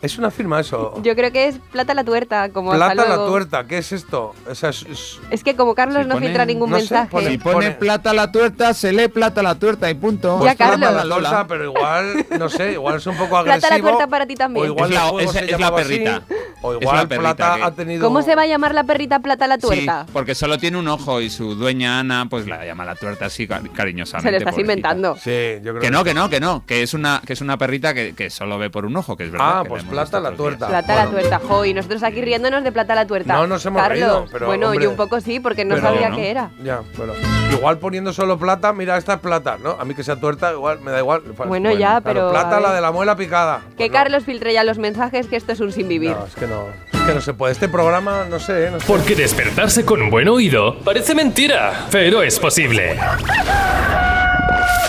Es 0.00 0.18
una 0.18 0.30
firma 0.30 0.60
eso. 0.60 0.94
Yo 1.02 1.14
creo 1.14 1.30
que 1.30 1.46
es 1.48 1.56
plata 1.70 1.94
la 1.94 2.02
tuerta, 2.04 2.48
como 2.50 2.72
hasta 2.72 2.92
Plata 2.92 3.08
la 3.08 3.14
luego. 3.16 3.30
tuerta, 3.30 3.66
¿qué 3.66 3.78
es 3.78 3.92
esto? 3.92 4.34
O 4.50 4.54
sea, 4.54 4.70
es- 4.70 4.84
es- 4.90 5.20
Es 5.30 5.44
que 5.44 5.54
como 5.54 5.74
Carlos 5.74 6.02
Si 6.02 6.08
no 6.08 6.14
pone- 6.14 6.26
filtra 6.26 6.44
ningún 6.44 6.70
no 6.70 6.76
sé, 6.76 6.82
mensaje. 6.82 7.08
pone- 7.10 7.30
Si 7.30 7.38
pone 7.38 7.70
plata 7.72 8.12
la 8.12 8.32
tuerta, 8.32 8.74
se 8.74 8.92
lee 8.92 9.08
plata 9.08 9.42
la 9.42 9.54
tuerta 9.54 9.88
y 9.90 9.94
punto. 9.94 10.38
Ya, 10.44 10.54
plata 10.56 10.78
Carlos. 10.78 11.06
la 11.06 11.14
tuerta, 11.14 11.46
pero 11.46 11.64
igual, 11.64 12.26
no 12.38 12.48
sé, 12.48 12.72
igual 12.72 12.96
es 12.96 13.06
un 13.06 13.16
poco 13.16 13.36
agresivo. 13.36 13.60
Plata 13.60 13.76
la 13.76 13.80
tuerta 13.82 14.06
para 14.08 14.26
ti 14.26 14.34
también. 14.34 14.64
O 14.66 14.68
igual 14.68 14.90
Es 14.90 14.94
la- 14.96 15.04
el 15.04 15.10
juego 15.10 15.20
es- 15.20 15.30
se 15.32 15.38
es 15.44 15.50
la 15.52 15.58
llamaba 15.58 15.80
así, 15.80 15.88
perrita. 15.88 16.22
o 16.62 16.74
Es 16.74 16.80
igual 16.82 16.96
la 16.96 17.06
perrita 17.08 17.34
Plata 17.36 17.54
que- 17.56 17.62
ha 17.62 17.70
tenido. 17.72 18.04
¿Cómo 18.04 18.22
se 18.22 18.34
va 18.34 18.42
a 18.42 18.46
llamar 18.46 18.74
la 18.74 18.84
perrita 18.84 19.18
plata 19.20 19.46
la 19.46 19.58
tuerta? 19.58 20.04
Sí, 20.06 20.10
porque 20.12 20.34
solo 20.34 20.58
tiene 20.58 20.78
un 20.78 20.88
ojo 20.88 21.20
y 21.20 21.30
su 21.30 21.54
dueña 21.54 22.00
Ana 22.00 22.26
pues 22.28 22.46
la 22.48 22.64
llama 22.64 22.84
la 22.84 22.96
tuerta 22.96 23.26
así 23.26 23.46
cari- 23.46 23.70
cariñosamente. 23.70 24.28
Se 24.28 24.32
lo 24.32 24.38
estás 24.38 24.54
pobrecita. 24.54 24.60
inventando. 24.72 25.16
Sí, 25.16 25.60
yo 25.62 25.72
creo 25.72 25.80
Que 25.80 25.90
no, 25.90 26.02
que 26.02 26.14
no, 26.14 26.28
que 26.28 26.40
no, 26.40 26.61
que 26.66 26.82
es 26.82 26.94
una, 26.94 27.20
que 27.26 27.32
es 27.32 27.40
una 27.40 27.58
perrita 27.58 27.92
que, 27.94 28.14
que 28.14 28.30
solo 28.30 28.58
ve 28.58 28.70
por 28.70 28.84
un 28.86 28.96
ojo, 28.96 29.16
que 29.16 29.24
es 29.24 29.30
verdad. 29.30 29.58
Ah, 29.58 29.62
que 29.62 29.68
pues 29.70 29.84
plata 29.84 30.20
la 30.20 30.30
otros 30.30 30.38
días. 30.50 30.58
tuerta. 30.58 30.68
Plata 30.68 30.94
la 31.04 31.10
tuerta, 31.10 31.40
jo, 31.46 31.64
y 31.64 31.74
nosotros 31.74 32.02
aquí 32.02 32.22
riéndonos 32.22 32.64
de 32.64 32.72
plata 32.72 32.94
la 32.94 33.06
tuerta. 33.06 33.34
No 33.34 33.46
nos 33.46 33.64
hemos 33.66 33.80
Carlos, 33.82 33.98
reído, 33.98 34.26
pero, 34.32 34.46
Bueno, 34.46 34.66
hombre, 34.68 34.84
yo 34.84 34.90
un 34.90 34.96
poco 34.96 35.20
sí, 35.20 35.40
porque 35.40 35.64
no 35.64 35.74
pero 35.74 35.88
sabía 35.88 36.08
no. 36.10 36.16
qué 36.16 36.30
era. 36.30 36.50
Ya, 36.62 36.80
bueno. 36.96 37.12
Igual 37.52 37.78
poniendo 37.78 38.12
solo 38.12 38.38
plata, 38.38 38.72
mira, 38.72 38.96
esta 38.96 39.14
es 39.14 39.20
plata, 39.20 39.58
¿no? 39.62 39.72
A 39.78 39.84
mí 39.84 39.94
que 39.94 40.02
sea 40.02 40.16
tuerta, 40.16 40.52
igual, 40.52 40.80
me 40.80 40.90
da 40.90 40.98
igual. 41.00 41.22
Bueno, 41.46 41.70
ya, 41.72 42.00
claro, 42.00 42.02
pero, 42.04 42.30
Plata, 42.30 42.60
la 42.60 42.72
de 42.72 42.80
la 42.80 42.92
muela 42.92 43.14
picada. 43.16 43.60
Que 43.70 43.74
Pues 43.76 43.90
no. 43.90 43.94
Carlos 43.94 44.24
filtre 44.24 44.52
ya 44.54 44.64
los 44.64 44.78
mensajes, 44.78 45.26
que 45.26 45.36
esto 45.36 45.52
es 45.52 45.60
un 45.60 45.70
sin 45.72 45.88
vivir. 45.88 46.12
No, 46.12 46.26
es 46.26 46.34
que 46.34 46.46
no. 46.46 46.66
Es 46.92 47.00
que 47.00 47.14
no 47.14 47.20
se 47.20 47.34
puede. 47.34 47.52
Este 47.52 47.68
programa, 47.68 48.24
no 48.28 48.38
sé, 48.38 48.70
no 48.70 48.80
sé. 48.80 48.86
Porque 48.86 49.14
despertarse 49.14 49.84
con 49.84 50.00
un 50.00 50.10
buen 50.10 50.28
oído 50.28 50.78
parece 50.80 51.14
mentira, 51.14 51.86
pero 51.90 52.22
es 52.22 52.38
posible. 52.38 52.96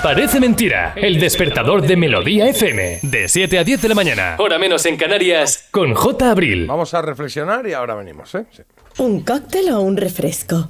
Parece 0.03 0.41
mentira. 0.41 0.91
El 0.97 1.17
despertador 1.17 1.81
de 1.81 1.95
Melodía 1.95 2.49
FM. 2.49 2.99
De 3.03 3.30
7 3.30 3.57
a 3.57 3.63
10 3.63 3.81
de 3.84 3.88
la 3.88 3.95
mañana. 3.95 4.35
Hora 4.38 4.59
menos 4.59 4.85
en 4.85 4.97
Canarias. 4.97 5.69
Con 5.71 5.93
J. 5.93 6.30
Abril. 6.30 6.67
Vamos 6.67 6.93
a 6.93 7.01
reflexionar 7.01 7.65
y 7.67 7.73
ahora 7.73 7.95
venimos, 7.95 8.35
¿eh? 8.35 8.45
Sí. 8.51 8.63
¿Un 8.97 9.21
cóctel 9.21 9.69
o 9.71 9.80
un 9.80 9.95
refresco? 9.95 10.67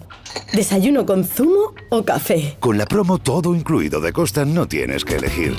¿Desayuno 0.54 1.08
con 1.08 1.24
zumo 1.24 1.74
o 1.90 2.06
café? 2.06 2.58
Con 2.60 2.78
la 2.78 2.86
promo 2.86 3.18
todo 3.18 3.56
incluido 3.56 4.00
de 4.00 4.14
Costa 4.14 4.46
no 4.46 4.68
tienes 4.68 5.04
que 5.04 5.16
elegir. 5.16 5.56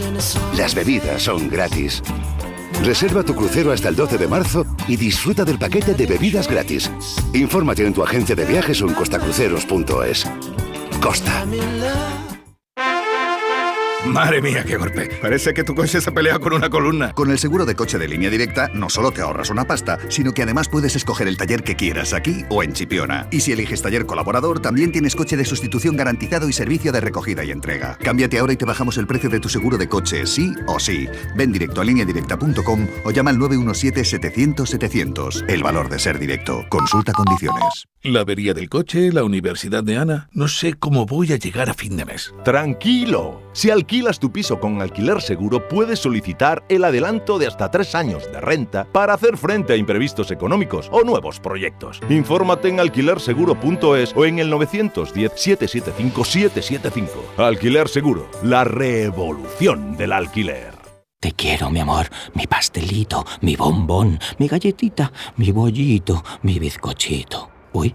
Las 0.56 0.76
bebidas 0.76 1.22
son 1.22 1.50
gratis. 1.50 2.00
Reserva 2.84 3.24
tu 3.24 3.34
crucero 3.34 3.72
hasta 3.72 3.88
el 3.88 3.96
12 3.96 4.18
de 4.18 4.28
marzo 4.28 4.64
y 4.86 4.96
disfruta 4.96 5.44
del 5.44 5.58
paquete 5.58 5.94
de 5.94 6.06
bebidas 6.06 6.48
gratis. 6.48 6.92
Infórmate 7.32 7.84
en 7.84 7.92
tu 7.92 8.04
agencia 8.04 8.36
de 8.36 8.44
viajes 8.44 8.80
o 8.82 8.86
en 8.86 8.94
costacruceros.es. 8.94 10.26
Costa. 11.00 11.44
Madre 14.06 14.42
mía, 14.42 14.64
qué 14.64 14.76
golpe. 14.76 15.08
Parece 15.22 15.54
que 15.54 15.64
tu 15.64 15.74
coche 15.74 15.98
se 16.00 16.12
pelea 16.12 16.38
con 16.38 16.52
una 16.52 16.68
columna. 16.68 17.14
Con 17.14 17.30
el 17.30 17.38
seguro 17.38 17.64
de 17.64 17.74
coche 17.74 17.96
de 17.98 18.06
línea 18.06 18.28
directa 18.28 18.68
no 18.74 18.90
solo 18.90 19.12
te 19.12 19.22
ahorras 19.22 19.48
una 19.48 19.64
pasta, 19.64 19.98
sino 20.08 20.32
que 20.32 20.42
además 20.42 20.68
puedes 20.68 20.94
escoger 20.94 21.26
el 21.26 21.38
taller 21.38 21.62
que 21.62 21.74
quieras 21.74 22.12
aquí 22.12 22.44
o 22.50 22.62
en 22.62 22.74
Chipiona. 22.74 23.26
Y 23.30 23.40
si 23.40 23.52
eliges 23.52 23.80
taller 23.80 24.04
colaborador, 24.04 24.60
también 24.60 24.92
tienes 24.92 25.16
coche 25.16 25.38
de 25.38 25.46
sustitución 25.46 25.96
garantizado 25.96 26.50
y 26.50 26.52
servicio 26.52 26.92
de 26.92 27.00
recogida 27.00 27.44
y 27.44 27.50
entrega. 27.50 27.96
Cámbiate 28.02 28.38
ahora 28.38 28.52
y 28.52 28.56
te 28.56 28.66
bajamos 28.66 28.98
el 28.98 29.06
precio 29.06 29.30
de 29.30 29.40
tu 29.40 29.48
seguro 29.48 29.78
de 29.78 29.88
coche, 29.88 30.26
sí 30.26 30.52
o 30.66 30.78
sí. 30.78 31.08
Ven 31.34 31.50
directo 31.50 31.80
a 31.80 31.84
lineadirecta.com 31.84 32.86
o 33.04 33.10
llama 33.10 33.30
al 33.30 33.38
917-700-700. 33.38 35.46
El 35.48 35.62
valor 35.62 35.88
de 35.88 35.98
ser 35.98 36.18
directo. 36.18 36.66
Consulta 36.68 37.12
condiciones. 37.12 37.88
La 38.02 38.20
avería 38.20 38.52
del 38.52 38.68
coche, 38.68 39.10
la 39.12 39.24
universidad 39.24 39.82
de 39.82 39.96
Ana. 39.96 40.28
No 40.32 40.46
sé 40.46 40.74
cómo 40.74 41.06
voy 41.06 41.32
a 41.32 41.36
llegar 41.36 41.70
a 41.70 41.74
fin 41.74 41.96
de 41.96 42.04
mes. 42.04 42.34
Tranquilo. 42.44 43.40
Si 43.54 43.70
alquilas 43.70 43.93
tu 44.02 44.32
piso 44.32 44.58
con 44.58 44.82
alquiler 44.82 45.22
seguro, 45.22 45.68
puedes 45.68 46.00
solicitar 46.00 46.64
el 46.68 46.82
adelanto 46.84 47.38
de 47.38 47.46
hasta 47.46 47.70
tres 47.70 47.94
años 47.94 48.24
de 48.32 48.40
renta 48.40 48.88
para 48.90 49.14
hacer 49.14 49.36
frente 49.36 49.72
a 49.72 49.76
imprevistos 49.76 50.32
económicos 50.32 50.88
o 50.90 51.04
nuevos 51.04 51.38
proyectos. 51.38 52.00
Infórmate 52.08 52.66
en 52.68 52.80
alquilerseguro.es 52.80 54.12
o 54.16 54.24
en 54.24 54.40
el 54.40 54.52
910-775-775. 54.52 57.08
Alquiler 57.36 57.88
Seguro, 57.88 58.28
la 58.42 58.64
revolución 58.64 59.96
del 59.96 60.10
alquiler. 60.12 60.74
Te 61.20 61.30
quiero, 61.32 61.70
mi 61.70 61.78
amor, 61.80 62.06
mi 62.34 62.46
pastelito, 62.46 63.26
mi 63.42 63.56
bombón, 63.56 64.18
mi 64.38 64.48
galletita, 64.48 65.12
mi 65.36 65.52
bollito, 65.52 66.24
mi 66.42 66.58
bizcochito. 66.58 67.50
Uy, 67.72 67.94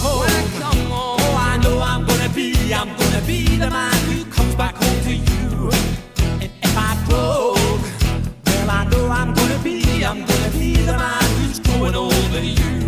oh, 0.00 1.36
I 1.38 1.58
know 1.58 1.80
I'm 1.80 2.04
gonna 2.06 2.28
be, 2.30 2.72
I'm 2.72 2.88
gonna 2.96 3.22
be 3.26 3.56
the 3.56 3.70
man 3.70 3.94
who 4.06 4.24
comes 4.30 4.54
back 4.54 4.74
home 4.76 5.00
to 5.04 5.14
you. 5.14 5.70
And 6.40 6.50
if 6.62 6.76
I 6.76 6.96
well, 7.08 8.70
I 8.70 8.84
know 8.90 9.08
I'm 9.08 9.34
gonna 9.34 9.58
be, 9.62 10.04
I'm 10.04 10.24
gonna 10.24 10.50
be 10.50 10.74
the 10.74 10.92
man 10.92 11.22
who's 11.40 11.60
growing 11.60 11.94
over 11.94 12.40
you. 12.40 12.87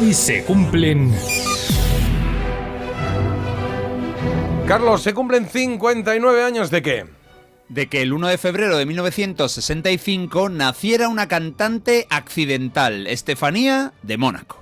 Hoy 0.00 0.14
se 0.14 0.44
cumplen... 0.44 1.14
Carlos, 4.66 5.02
se 5.02 5.12
cumplen 5.12 5.46
59 5.46 6.42
años 6.42 6.70
de 6.70 6.80
qué? 6.80 7.04
de 7.68 7.86
que 7.88 8.02
el 8.02 8.12
1 8.12 8.28
de 8.28 8.38
febrero 8.38 8.76
de 8.78 8.86
1965 8.86 10.48
naciera 10.48 11.08
una 11.08 11.28
cantante 11.28 12.06
accidental, 12.10 13.06
Estefanía 13.06 13.92
de 14.02 14.16
Mónaco. 14.16 14.59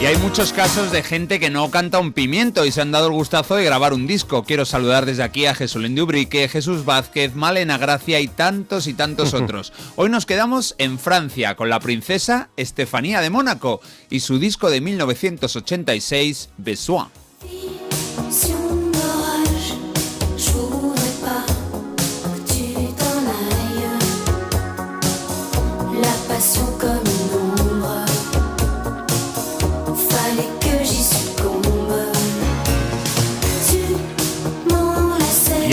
Y 0.00 0.06
hay 0.06 0.16
muchos 0.16 0.54
casos 0.54 0.90
de 0.92 1.02
gente 1.02 1.38
que 1.38 1.50
no 1.50 1.70
canta 1.70 1.98
un 1.98 2.14
pimiento 2.14 2.64
y 2.64 2.72
se 2.72 2.80
han 2.80 2.90
dado 2.90 3.08
el 3.08 3.12
gustazo 3.12 3.56
de 3.56 3.64
grabar 3.64 3.92
un 3.92 4.06
disco. 4.06 4.44
Quiero 4.44 4.64
saludar 4.64 5.04
desde 5.04 5.22
aquí 5.22 5.44
a 5.44 5.54
Jesulín 5.54 5.94
de 5.94 6.00
Ubrique, 6.00 6.48
Jesús 6.48 6.86
Vázquez, 6.86 7.34
Malena 7.34 7.76
Gracia 7.76 8.18
y 8.18 8.26
tantos 8.26 8.86
y 8.86 8.94
tantos 8.94 9.34
otros. 9.34 9.74
Hoy 9.96 10.08
nos 10.08 10.24
quedamos 10.24 10.74
en 10.78 10.98
Francia 10.98 11.54
con 11.54 11.68
la 11.68 11.80
princesa 11.80 12.48
Estefanía 12.56 13.20
de 13.20 13.28
Mónaco 13.28 13.82
y 14.08 14.20
su 14.20 14.38
disco 14.38 14.70
de 14.70 14.80
1986, 14.80 16.48
Besoin. 16.56 17.08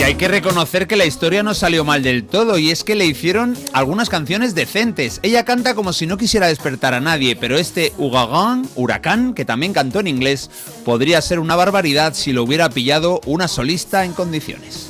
Hay 0.08 0.14
que 0.14 0.26
reconocer 0.26 0.86
que 0.86 0.96
la 0.96 1.04
historia 1.04 1.42
no 1.42 1.52
salió 1.52 1.84
mal 1.84 2.02
del 2.02 2.24
todo, 2.24 2.56
y 2.56 2.70
es 2.70 2.82
que 2.82 2.94
le 2.94 3.04
hicieron 3.04 3.54
algunas 3.74 4.08
canciones 4.08 4.54
decentes. 4.54 5.20
Ella 5.22 5.44
canta 5.44 5.74
como 5.74 5.92
si 5.92 6.06
no 6.06 6.16
quisiera 6.16 6.46
despertar 6.46 6.94
a 6.94 7.00
nadie, 7.00 7.36
pero 7.36 7.58
este 7.58 7.92
Ugagán, 7.98 8.66
Huracán, 8.74 9.34
que 9.34 9.44
también 9.44 9.74
cantó 9.74 10.00
en 10.00 10.06
inglés, 10.06 10.48
podría 10.86 11.20
ser 11.20 11.38
una 11.40 11.56
barbaridad 11.56 12.14
si 12.14 12.32
lo 12.32 12.42
hubiera 12.42 12.70
pillado 12.70 13.20
una 13.26 13.48
solista 13.48 14.06
en 14.06 14.14
condiciones. 14.14 14.88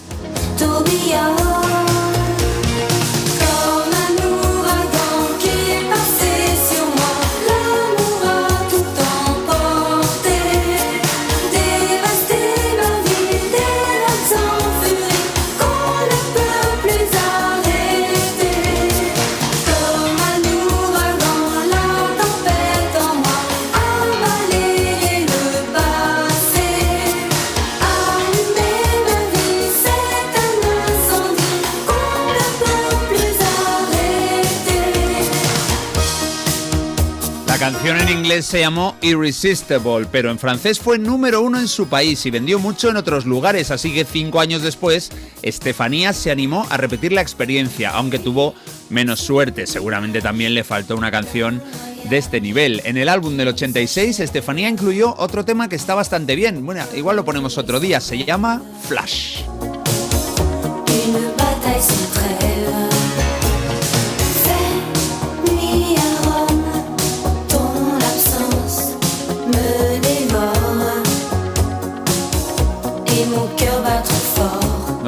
Canción 37.88 38.08
en 38.08 38.18
inglés 38.18 38.44
se 38.44 38.60
llamó 38.60 38.96
Irresistible, 39.00 40.06
pero 40.12 40.30
en 40.30 40.38
francés 40.38 40.78
fue 40.78 40.98
número 40.98 41.40
uno 41.40 41.58
en 41.58 41.68
su 41.68 41.88
país 41.88 42.26
y 42.26 42.30
vendió 42.30 42.58
mucho 42.58 42.90
en 42.90 42.98
otros 42.98 43.24
lugares, 43.24 43.70
así 43.70 43.94
que 43.94 44.04
cinco 44.04 44.40
años 44.40 44.60
después, 44.60 45.10
Estefanía 45.40 46.12
se 46.12 46.30
animó 46.30 46.66
a 46.68 46.76
repetir 46.76 47.12
la 47.12 47.22
experiencia, 47.22 47.90
aunque 47.90 48.18
tuvo 48.18 48.54
menos 48.90 49.20
suerte, 49.20 49.66
seguramente 49.66 50.20
también 50.20 50.52
le 50.52 50.64
faltó 50.64 50.96
una 50.96 51.10
canción 51.10 51.62
de 52.10 52.18
este 52.18 52.42
nivel. 52.42 52.82
En 52.84 52.98
el 52.98 53.08
álbum 53.08 53.38
del 53.38 53.48
86, 53.48 54.20
Estefanía 54.20 54.68
incluyó 54.68 55.14
otro 55.16 55.46
tema 55.46 55.70
que 55.70 55.76
está 55.76 55.94
bastante 55.94 56.36
bien, 56.36 56.66
bueno, 56.66 56.84
igual 56.94 57.16
lo 57.16 57.24
ponemos 57.24 57.56
otro 57.56 57.80
día, 57.80 58.00
se 58.00 58.22
llama 58.22 58.60
Flash. 58.86 59.44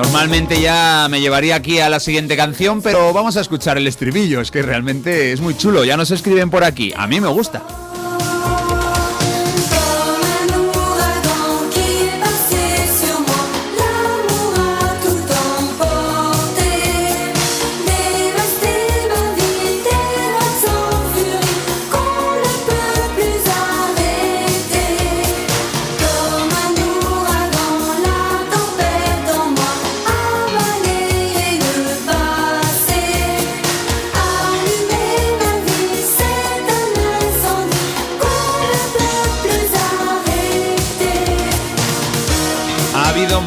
Normalmente 0.02 0.58
ya 0.62 1.08
me 1.10 1.20
llevaría 1.20 1.56
aquí 1.56 1.78
a 1.78 1.90
la 1.90 2.00
siguiente 2.00 2.34
canción, 2.34 2.80
pero 2.80 3.12
vamos 3.12 3.36
a 3.36 3.42
escuchar 3.42 3.76
el 3.76 3.86
estribillo, 3.86 4.40
es 4.40 4.50
que 4.50 4.62
realmente 4.62 5.30
es 5.30 5.42
muy 5.42 5.54
chulo, 5.54 5.84
ya 5.84 5.98
nos 5.98 6.10
escriben 6.10 6.48
por 6.48 6.64
aquí, 6.64 6.90
a 6.96 7.06
mí 7.06 7.20
me 7.20 7.28
gusta. 7.28 7.89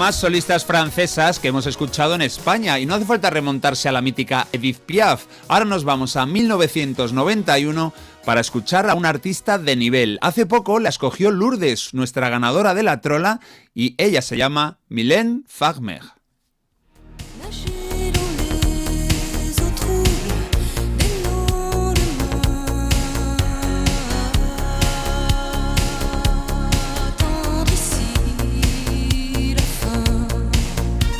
Más 0.03 0.15
solistas 0.17 0.65
francesas 0.65 1.39
que 1.39 1.47
hemos 1.47 1.65
escuchado 1.65 2.13
en 2.13 2.21
España 2.21 2.77
y 2.77 2.85
no 2.85 2.93
hace 2.93 3.05
falta 3.05 3.29
remontarse 3.29 3.87
a 3.87 3.93
la 3.93 4.01
mítica 4.01 4.49
Edith 4.51 4.79
Piaf. 4.79 5.27
Ahora 5.47 5.63
nos 5.63 5.85
vamos 5.85 6.17
a 6.17 6.25
1991 6.25 7.93
para 8.25 8.41
escuchar 8.41 8.89
a 8.89 8.95
una 8.95 9.07
artista 9.07 9.57
de 9.57 9.77
nivel. 9.77 10.19
Hace 10.19 10.45
poco 10.45 10.79
la 10.79 10.89
escogió 10.89 11.31
Lourdes, 11.31 11.93
nuestra 11.93 12.27
ganadora 12.27 12.73
de 12.73 12.83
la 12.83 12.99
trola, 12.99 13.39
y 13.73 13.95
ella 13.97 14.21
se 14.21 14.35
llama 14.35 14.77
Mylène 14.89 15.43
Farmer. 15.47 16.01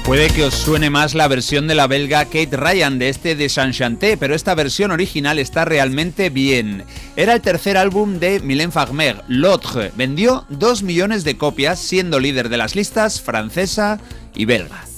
Puede 0.05 0.27
que 0.27 0.43
os 0.43 0.53
suene 0.53 0.89
más 0.89 1.15
la 1.15 1.29
versión 1.29 1.65
de 1.65 1.75
la 1.75 1.87
belga 1.87 2.25
Kate 2.25 2.57
Ryan 2.57 2.99
de 2.99 3.07
este 3.07 3.35
de 3.35 3.47
Saint-Chanté, 3.47 4.17
pero 4.17 4.35
esta 4.35 4.53
versión 4.53 4.91
original 4.91 5.39
está 5.39 5.63
realmente 5.63 6.29
bien. 6.29 6.83
Era 7.15 7.33
el 7.33 7.41
tercer 7.41 7.77
álbum 7.77 8.19
de 8.19 8.41
Mylène 8.41 8.71
Farmer, 8.71 9.23
L'Autre. 9.29 9.93
Vendió 9.95 10.45
2 10.49 10.83
millones 10.83 11.23
de 11.23 11.37
copias, 11.37 11.79
siendo 11.79 12.19
líder 12.19 12.49
de 12.49 12.57
las 12.57 12.75
listas 12.75 13.21
francesa 13.21 13.97
y 14.35 14.43
belga. 14.43 14.92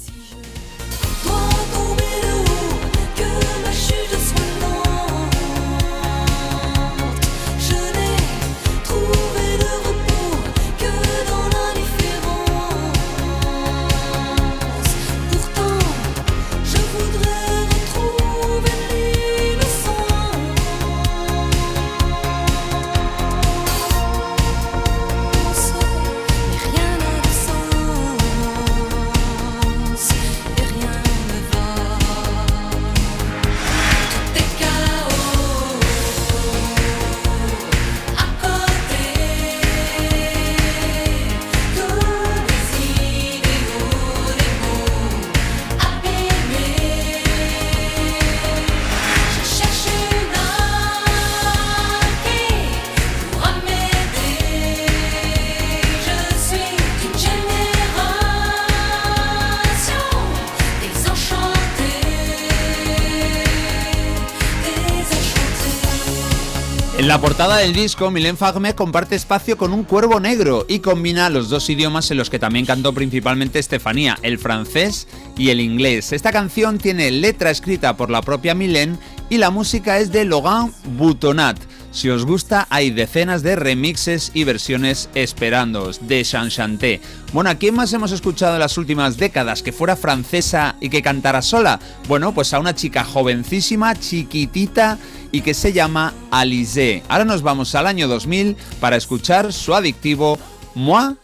La 67.15 67.21
portada 67.21 67.55
del 67.59 67.71
disco, 67.71 68.11
Mylène 68.11 68.35
Farmer 68.35 68.75
comparte 68.75 69.15
espacio 69.15 69.57
con 69.57 69.71
un 69.71 69.85
cuervo 69.85 70.19
negro 70.19 70.65
y 70.67 70.79
combina 70.79 71.29
los 71.29 71.47
dos 71.47 71.69
idiomas 71.69 72.11
en 72.11 72.17
los 72.17 72.29
que 72.29 72.39
también 72.39 72.65
cantó 72.65 72.91
principalmente 72.91 73.57
Estefanía, 73.57 74.17
el 74.21 74.37
francés 74.37 75.07
y 75.37 75.47
el 75.47 75.61
inglés. 75.61 76.11
Esta 76.11 76.33
canción 76.33 76.77
tiene 76.77 77.11
letra 77.11 77.51
escrita 77.51 77.95
por 77.95 78.09
la 78.09 78.21
propia 78.21 78.53
Mylène 78.53 78.97
y 79.29 79.37
la 79.37 79.49
música 79.49 79.97
es 79.99 80.11
de 80.11 80.25
Laurent 80.25 80.73
Boutonat. 80.97 81.57
Si 81.95 82.09
os 82.09 82.25
gusta, 82.25 82.67
hay 82.69 82.91
decenas 82.91 83.41
de 83.41 83.55
remixes 83.55 84.31
y 84.33 84.43
versiones 84.43 85.09
esperándoos 85.15 86.05
de 86.05 86.25
Chanchanté. 86.25 86.99
Bueno, 87.31 87.49
¿a 87.49 87.55
quién 87.55 87.73
más 87.73 87.93
hemos 87.93 88.11
escuchado 88.11 88.55
en 88.55 88.59
las 88.59 88.77
últimas 88.77 89.15
décadas 89.15 89.63
que 89.63 89.71
fuera 89.71 89.95
francesa 89.95 90.75
y 90.81 90.89
que 90.89 91.01
cantara 91.01 91.41
sola? 91.41 91.79
Bueno, 92.09 92.33
pues 92.33 92.53
a 92.53 92.59
una 92.59 92.75
chica 92.75 93.05
jovencísima, 93.05 93.95
chiquitita 93.95 94.97
y 95.31 95.39
que 95.39 95.53
se 95.53 95.71
llama 95.71 96.13
Alizé. 96.31 97.01
Ahora 97.07 97.23
nos 97.23 97.41
vamos 97.41 97.73
al 97.75 97.87
año 97.87 98.09
2000 98.09 98.57
para 98.81 98.97
escuchar 98.97 99.53
su 99.53 99.73
adictivo 99.73 100.37
Moi 100.75 101.15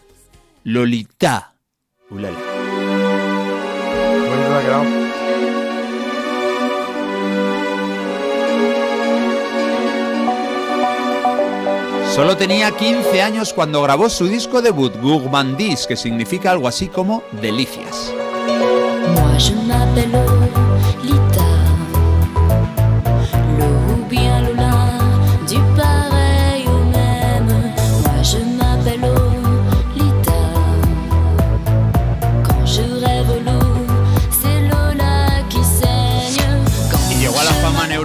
Lolita. 0.63 1.53
Ulala. 2.09 2.37
Solo 12.13 12.35
tenía 12.35 12.71
15 12.71 13.21
años 13.21 13.53
cuando 13.53 13.81
grabó 13.81 14.09
su 14.09 14.27
disco 14.27 14.61
debut, 14.61 14.93
Gourmandise, 15.01 15.87
que 15.87 15.95
significa 15.95 16.51
algo 16.51 16.67
así 16.67 16.89
como 16.89 17.23
delicias. 17.41 18.13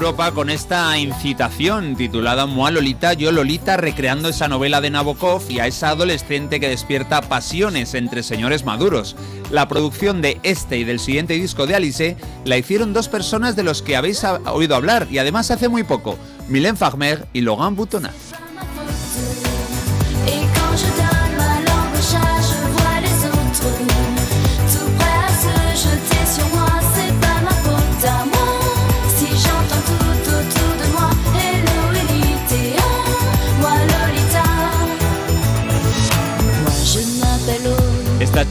Con 0.06 0.50
esta 0.50 0.96
incitación 0.98 1.96
titulada 1.96 2.46
Moi 2.46 2.70
Lolita, 2.70 3.12
yo 3.14 3.32
Lolita, 3.32 3.76
recreando 3.76 4.28
esa 4.28 4.46
novela 4.46 4.80
de 4.80 4.88
Nabokov 4.88 5.42
y 5.50 5.58
a 5.58 5.66
esa 5.66 5.88
adolescente 5.88 6.60
que 6.60 6.68
despierta 6.68 7.22
pasiones 7.22 7.92
entre 7.92 8.22
señores 8.22 8.64
maduros. 8.64 9.16
La 9.50 9.66
producción 9.66 10.22
de 10.22 10.38
este 10.44 10.78
y 10.78 10.84
del 10.84 11.00
siguiente 11.00 11.34
disco 11.34 11.66
de 11.66 11.74
Alice 11.74 12.16
la 12.44 12.56
hicieron 12.56 12.92
dos 12.92 13.08
personas 13.08 13.56
de 13.56 13.64
los 13.64 13.82
que 13.82 13.96
habéis 13.96 14.22
oído 14.22 14.76
hablar 14.76 15.08
y 15.10 15.18
además 15.18 15.50
hace 15.50 15.68
muy 15.68 15.82
poco, 15.82 16.16
Mylène 16.48 16.76
Farmer 16.76 17.26
y 17.32 17.40
Logan 17.40 17.74
Boutonat. 17.74 18.14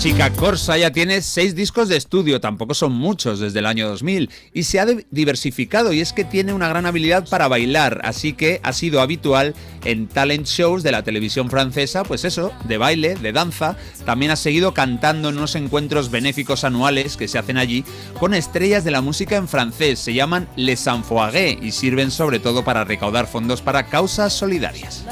Chica 0.06 0.32
Corsa 0.34 0.78
ya 0.78 0.92
tiene 0.92 1.20
seis 1.24 1.56
discos 1.56 1.90
de 1.90 1.98
estudio, 1.98 2.40
tampoco 2.40 2.76
son 2.76 2.92
muchos 2.92 3.40
desde 3.40 3.58
el 3.58 3.66
año 3.66 3.90
2000, 3.90 4.30
y 4.54 4.62
se 4.62 4.80
ha 4.80 4.86
diversificado 5.10 5.94
y 5.94 6.00
es 6.00 6.14
que 6.14 6.24
tiene 6.24 6.54
una 6.54 6.68
gran 6.68 6.86
habilidad 6.86 7.28
para 7.28 7.48
bailar, 7.48 8.02
así 8.04 8.34
que 8.34 8.60
ha 8.62 8.72
sido 8.72 9.02
habitual 9.02 9.56
en 9.84 10.06
talent 10.08 10.46
shows 10.46 10.84
de 10.84 10.92
la 10.92 11.02
televisión 11.02 11.50
francesa, 11.50 12.04
pues 12.04 12.24
eso, 12.24 12.52
de 12.66 12.78
baile, 12.78 13.16
de 13.16 13.32
danza, 13.32 13.78
también 14.06 14.32
ha 14.32 14.36
seguido 14.36 14.76
cantando 14.76 15.30
en 15.30 15.40
unos 15.40 15.56
encuentros 15.56 16.12
benéficos 16.12 16.66
anuales 16.66 17.18
que 17.18 17.28
se 17.28 17.40
hacen 17.40 17.58
allí 17.58 17.84
con 18.20 18.36
estrellas 18.36 18.84
de 18.84 18.92
la 18.92 19.02
música 19.02 19.38
en 19.38 19.48
francés, 19.48 19.98
se 19.98 20.14
llaman 20.14 20.48
Les 20.56 20.86
Enfoirés 20.86 21.58
y 21.64 21.72
sirven 21.72 22.12
sobre 22.12 22.38
todo 22.38 22.64
para 22.64 22.84
recaudar 22.84 23.26
fondos 23.26 23.64
para 23.64 23.88
causas 23.88 24.34
solidarias. 24.34 25.04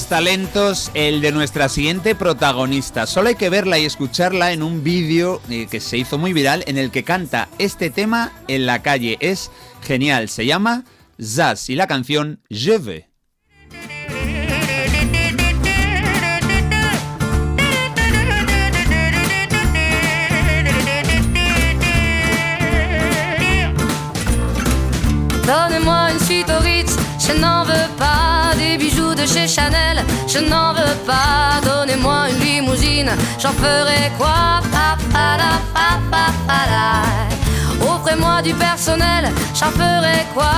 Talentos, 0.00 0.90
el 0.94 1.20
de 1.20 1.32
nuestra 1.32 1.68
siguiente 1.68 2.14
protagonista. 2.14 3.06
Solo 3.06 3.28
hay 3.28 3.34
que 3.34 3.50
verla 3.50 3.78
y 3.78 3.84
escucharla 3.84 4.52
en 4.52 4.62
un 4.62 4.82
vídeo 4.82 5.42
eh, 5.50 5.66
que 5.70 5.80
se 5.80 5.98
hizo 5.98 6.16
muy 6.16 6.32
viral 6.32 6.64
en 6.66 6.78
el 6.78 6.90
que 6.90 7.04
canta 7.04 7.48
este 7.58 7.90
tema 7.90 8.32
en 8.48 8.64
la 8.64 8.80
calle. 8.80 9.18
Es 9.20 9.50
genial, 9.82 10.30
se 10.30 10.46
llama 10.46 10.84
Zaz 11.22 11.68
y 11.68 11.74
la 11.74 11.86
canción 11.86 12.40
Je 12.48 12.78
veux. 12.78 13.04
Donnez-moi 25.46 26.08
je 27.18 27.32
n'en 27.34 27.64
veux 27.64 27.88
pas 27.98 28.31
des 28.56 28.76
bijoux 28.76 29.14
de 29.14 29.26
chez 29.26 29.48
Chanel, 29.48 30.04
je 30.26 30.38
n'en 30.38 30.72
veux 30.72 30.96
pas. 31.06 31.60
Donnez-moi 31.64 32.30
une 32.30 32.40
limousine, 32.40 33.10
j'en 33.40 33.52
ferai 33.52 34.10
quoi 34.18 34.60
Pa, 34.70 34.96
pa, 35.12 35.36
la, 35.36 35.60
pa, 35.74 36.00
pa, 36.10 36.26
pa, 36.46 36.60
la. 36.70 37.32
Offrez-moi 37.86 38.42
du 38.42 38.54
personnel, 38.54 39.30
j'en 39.54 39.70
ferai 39.70 40.24
quoi 40.34 40.50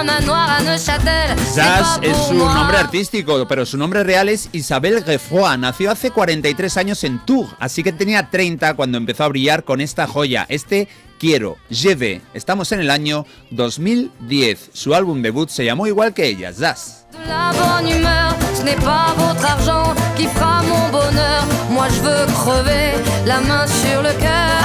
Un 0.00 0.04
manoir 0.04 0.56
à 0.58 0.62
Neuchâtel, 0.62 1.36
c'est 1.36 1.60
Zaz 1.60 1.98
pas 1.98 2.06
es 2.06 2.16
su 2.28 2.34
nombre 2.34 2.76
artístico, 2.78 3.46
pero 3.46 3.66
su 3.66 3.76
nombre 3.76 4.02
real 4.04 4.28
es 4.28 4.48
Isabel 4.52 5.04
Geoffroy. 5.04 5.58
Nació 5.58 5.90
hace 5.90 6.10
43 6.10 6.76
años 6.78 7.04
en 7.04 7.18
Tours, 7.20 7.54
así 7.58 7.82
que 7.82 7.92
tenía 7.92 8.30
30 8.30 8.74
cuando 8.74 8.96
empezó 8.98 9.24
a 9.24 9.28
brillar 9.28 9.64
con 9.64 9.80
esta 9.80 10.06
joya, 10.06 10.46
este 10.48 10.88
Quiero, 11.22 11.56
Lleve. 11.68 12.20
Estamos 12.34 12.72
en 12.72 12.80
el 12.80 12.90
año 12.90 13.24
2010. 13.52 14.70
Su 14.72 14.92
álbum 14.92 15.22
debut 15.22 15.48
se 15.48 15.64
llamó 15.64 15.86
igual 15.86 16.12
que 16.12 16.26
ella, 16.26 16.52
Zaz. 16.52 17.06
De 17.12 17.28
la 17.28 17.52
bonne 17.52 17.88
humeur, 17.88 18.34
ce 18.58 18.64
n'est 18.64 18.74
pas 18.74 19.14
votre 19.16 19.48
argent 19.48 19.94
qui 20.16 20.26
fera 20.26 20.64
mon 20.64 20.88
bonheur. 20.88 21.44
Moi 21.70 21.86
je 21.90 22.00
veux 22.00 22.26
crever 22.26 22.90
la 23.24 23.40
main 23.40 23.68
sur 23.68 24.02
le 24.02 24.12
cœur. 24.14 24.62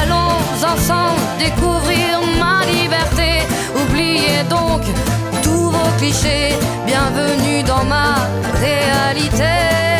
Allons 0.00 0.40
ensemble 0.72 1.20
découvrir 1.38 2.18
ma 2.40 2.66
liberté. 2.66 3.46
Oubliez 3.80 4.42
donc 4.50 4.82
tous 5.40 5.70
vos 5.70 5.90
clichés. 5.98 6.56
Bienvenue 6.84 7.62
dans 7.62 7.84
ma 7.84 8.16
réalité. 8.60 9.93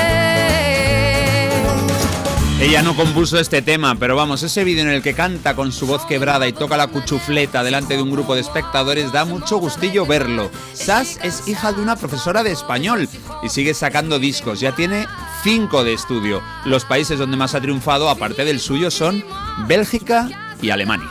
Ella 2.65 2.81
no 2.81 2.97
compuso 2.97 3.39
este 3.39 3.61
tema, 3.61 3.95
pero 3.97 4.17
vamos, 4.17 4.43
ese 4.43 4.65
vídeo 4.65 4.85
en 4.85 4.89
el 4.89 5.03
que 5.03 5.13
canta 5.13 5.55
con 5.55 5.71
su 5.71 5.87
voz 5.87 6.07
quebrada 6.07 6.49
y 6.49 6.55
toca 6.55 6.79
la 6.79 6.87
cuchufleta 6.87 7.63
delante 7.63 7.95
de 7.95 8.03
un 8.03 8.11
grupo 8.11 8.35
de 8.35 8.41
espectadores 8.41 9.13
da 9.13 9.27
mucho 9.27 9.59
gustillo 9.59 10.07
verlo. 10.07 10.51
Sass 10.73 11.19
es 11.23 11.47
hija 11.47 11.75
de 11.75 11.83
una 11.83 11.97
profesora 11.97 12.43
de 12.43 12.53
español 12.53 13.07
y 13.43 13.51
sigue 13.51 13.75
sacando 13.75 14.19
discos, 14.19 14.61
ya 14.61 14.75
tiene 14.75 15.07
cinco 15.43 15.85
de 15.85 15.93
estudio. 15.93 16.43
Los 16.65 16.87
países 16.87 17.19
donde 17.19 17.37
más 17.37 17.55
ha 17.55 17.61
triunfado, 17.61 18.09
aparte 18.09 18.47
del 18.47 18.59
suyo, 18.59 18.91
son 18.91 19.23
Bélgica 19.69 20.27
y 20.63 20.71
Alemania. 20.71 21.11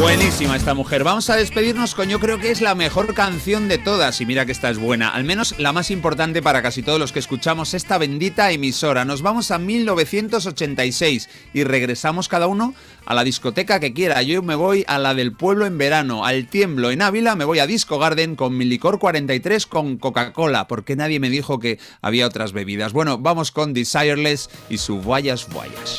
Buenísima 0.00 0.56
esta 0.56 0.72
mujer. 0.72 1.04
Vamos 1.04 1.28
a 1.28 1.36
despedirnos 1.36 1.94
con 1.94 2.08
yo 2.08 2.18
creo 2.20 2.38
que 2.38 2.50
es 2.50 2.62
la 2.62 2.74
mejor 2.74 3.12
canción 3.12 3.68
de 3.68 3.76
todas. 3.76 4.22
Y 4.22 4.26
mira 4.26 4.46
que 4.46 4.52
esta 4.52 4.70
es 4.70 4.78
buena. 4.78 5.10
Al 5.10 5.24
menos 5.24 5.54
la 5.58 5.74
más 5.74 5.90
importante 5.90 6.40
para 6.40 6.62
casi 6.62 6.82
todos 6.82 6.98
los 6.98 7.12
que 7.12 7.18
escuchamos 7.18 7.74
esta 7.74 7.98
bendita 7.98 8.50
emisora. 8.50 9.04
Nos 9.04 9.20
vamos 9.20 9.50
a 9.50 9.58
1986 9.58 11.28
y 11.52 11.64
regresamos 11.64 12.28
cada 12.28 12.46
uno 12.46 12.72
a 13.04 13.12
la 13.12 13.24
discoteca 13.24 13.78
que 13.78 13.92
quiera. 13.92 14.22
Yo 14.22 14.42
me 14.42 14.54
voy 14.54 14.86
a 14.88 14.98
la 14.98 15.12
del 15.12 15.32
pueblo 15.34 15.66
en 15.66 15.76
verano, 15.76 16.24
al 16.24 16.46
tiemblo 16.46 16.90
en 16.90 17.02
Ávila, 17.02 17.36
me 17.36 17.44
voy 17.44 17.58
a 17.58 17.66
Disco 17.66 17.98
Garden 17.98 18.36
con 18.36 18.56
mi 18.56 18.64
licor 18.64 18.98
43 18.98 19.66
con 19.66 19.98
Coca-Cola, 19.98 20.66
porque 20.66 20.96
nadie 20.96 21.20
me 21.20 21.28
dijo 21.28 21.58
que 21.58 21.78
había 22.00 22.26
otras 22.26 22.52
bebidas. 22.52 22.94
Bueno, 22.94 23.18
vamos 23.18 23.52
con 23.52 23.74
Desireless 23.74 24.48
y 24.70 24.78
su 24.78 25.02
Guayas 25.02 25.46
Guayas. 25.52 25.98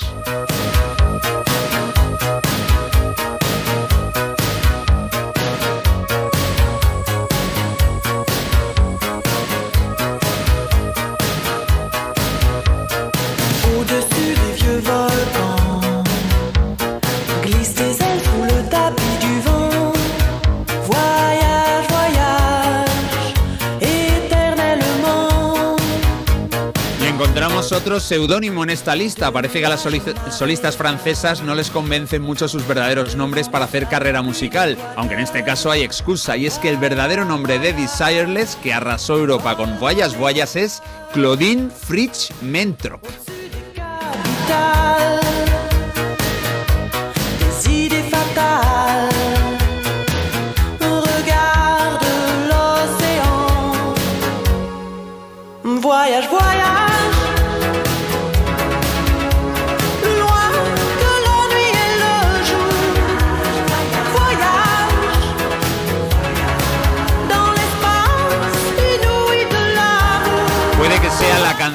Otro 27.72 28.00
seudónimo 28.00 28.64
en 28.64 28.70
esta 28.70 28.96
lista. 28.96 29.32
Parece 29.32 29.60
que 29.60 29.66
a 29.66 29.70
las 29.70 29.82
soli- 29.82 30.02
solistas 30.30 30.78
francesas 30.78 31.42
no 31.42 31.56
les 31.56 31.70
convencen 31.70 32.22
mucho 32.22 32.48
sus 32.48 32.68
verdaderos 32.68 33.16
nombres 33.16 33.50
para 33.50 33.66
hacer 33.66 33.88
carrera 33.88 34.22
musical, 34.22 34.78
aunque 34.96 35.16
en 35.16 35.22
este 35.22 35.44
caso 35.44 35.72
hay 35.72 35.82
excusa, 35.82 36.38
y 36.38 36.46
es 36.46 36.58
que 36.60 36.70
el 36.70 36.78
verdadero 36.78 37.26
nombre 37.26 37.60
de 37.60 37.74
Desireless, 37.74 38.56
que 38.58 38.74
arrasó 38.74 39.18
Europa 39.18 39.56
con 39.56 39.80
Voyas 39.80 40.18
Voyas, 40.18 40.56
es 40.56 40.82
Claudine 41.14 41.70
Fritsch 41.70 42.32
Mentrop. 42.42 43.04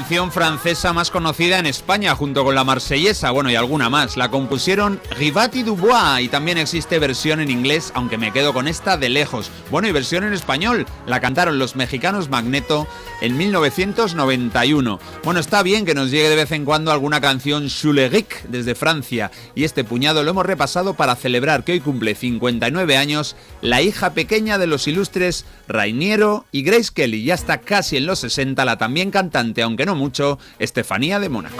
Canción 0.06 0.30
francesa 0.30 0.92
más 0.92 1.10
conocida 1.10 1.58
en 1.58 1.66
España, 1.66 2.14
junto 2.14 2.44
con 2.44 2.54
la 2.54 2.62
marsellesa, 2.62 3.32
bueno, 3.32 3.50
y 3.50 3.56
alguna 3.56 3.90
más. 3.90 4.16
La 4.16 4.30
compusieron 4.30 5.00
Rivati 5.18 5.64
Dubois 5.64 6.20
y 6.20 6.28
también 6.28 6.58
existe 6.58 7.00
versión 7.00 7.40
en 7.40 7.50
inglés, 7.50 7.90
aunque 7.92 8.16
me 8.16 8.32
quedo 8.32 8.54
con 8.54 8.68
esta 8.68 8.96
de 8.96 9.08
lejos. 9.08 9.50
Bueno, 9.68 9.88
y 9.88 9.92
versión 9.92 10.22
en 10.22 10.32
español. 10.32 10.86
La 11.08 11.18
cantaron 11.18 11.58
los 11.58 11.74
mexicanos 11.74 12.28
Magneto 12.28 12.86
en 13.20 13.36
1991. 13.36 15.00
Bueno, 15.24 15.40
está 15.40 15.64
bien 15.64 15.84
que 15.84 15.94
nos 15.94 16.12
llegue 16.12 16.28
de 16.28 16.36
vez 16.36 16.52
en 16.52 16.64
cuando 16.64 16.92
alguna 16.92 17.20
canción 17.20 17.66
Chuleric 17.66 18.44
desde 18.44 18.76
Francia, 18.76 19.32
y 19.56 19.64
este 19.64 19.82
puñado 19.82 20.22
lo 20.22 20.30
hemos 20.30 20.46
repasado 20.46 20.94
para 20.94 21.16
celebrar 21.16 21.64
que 21.64 21.72
hoy 21.72 21.80
cumple 21.80 22.14
59 22.14 22.96
años 22.96 23.34
la 23.60 23.82
hija 23.82 24.14
pequeña 24.14 24.56
de 24.56 24.68
los 24.68 24.86
ilustres 24.86 25.46
Rainiero 25.66 26.44
y 26.52 26.62
Grace 26.62 26.90
Kelly. 26.94 27.24
Ya 27.24 27.34
está 27.34 27.58
casi 27.58 27.96
en 27.96 28.06
los 28.06 28.20
60 28.20 28.64
la 28.64 28.78
también 28.78 29.10
cantante, 29.10 29.62
aunque 29.62 29.84
no 29.84 29.95
mucho, 29.96 30.38
Estefanía 30.58 31.18
de 31.18 31.28
Mónaco. 31.28 31.56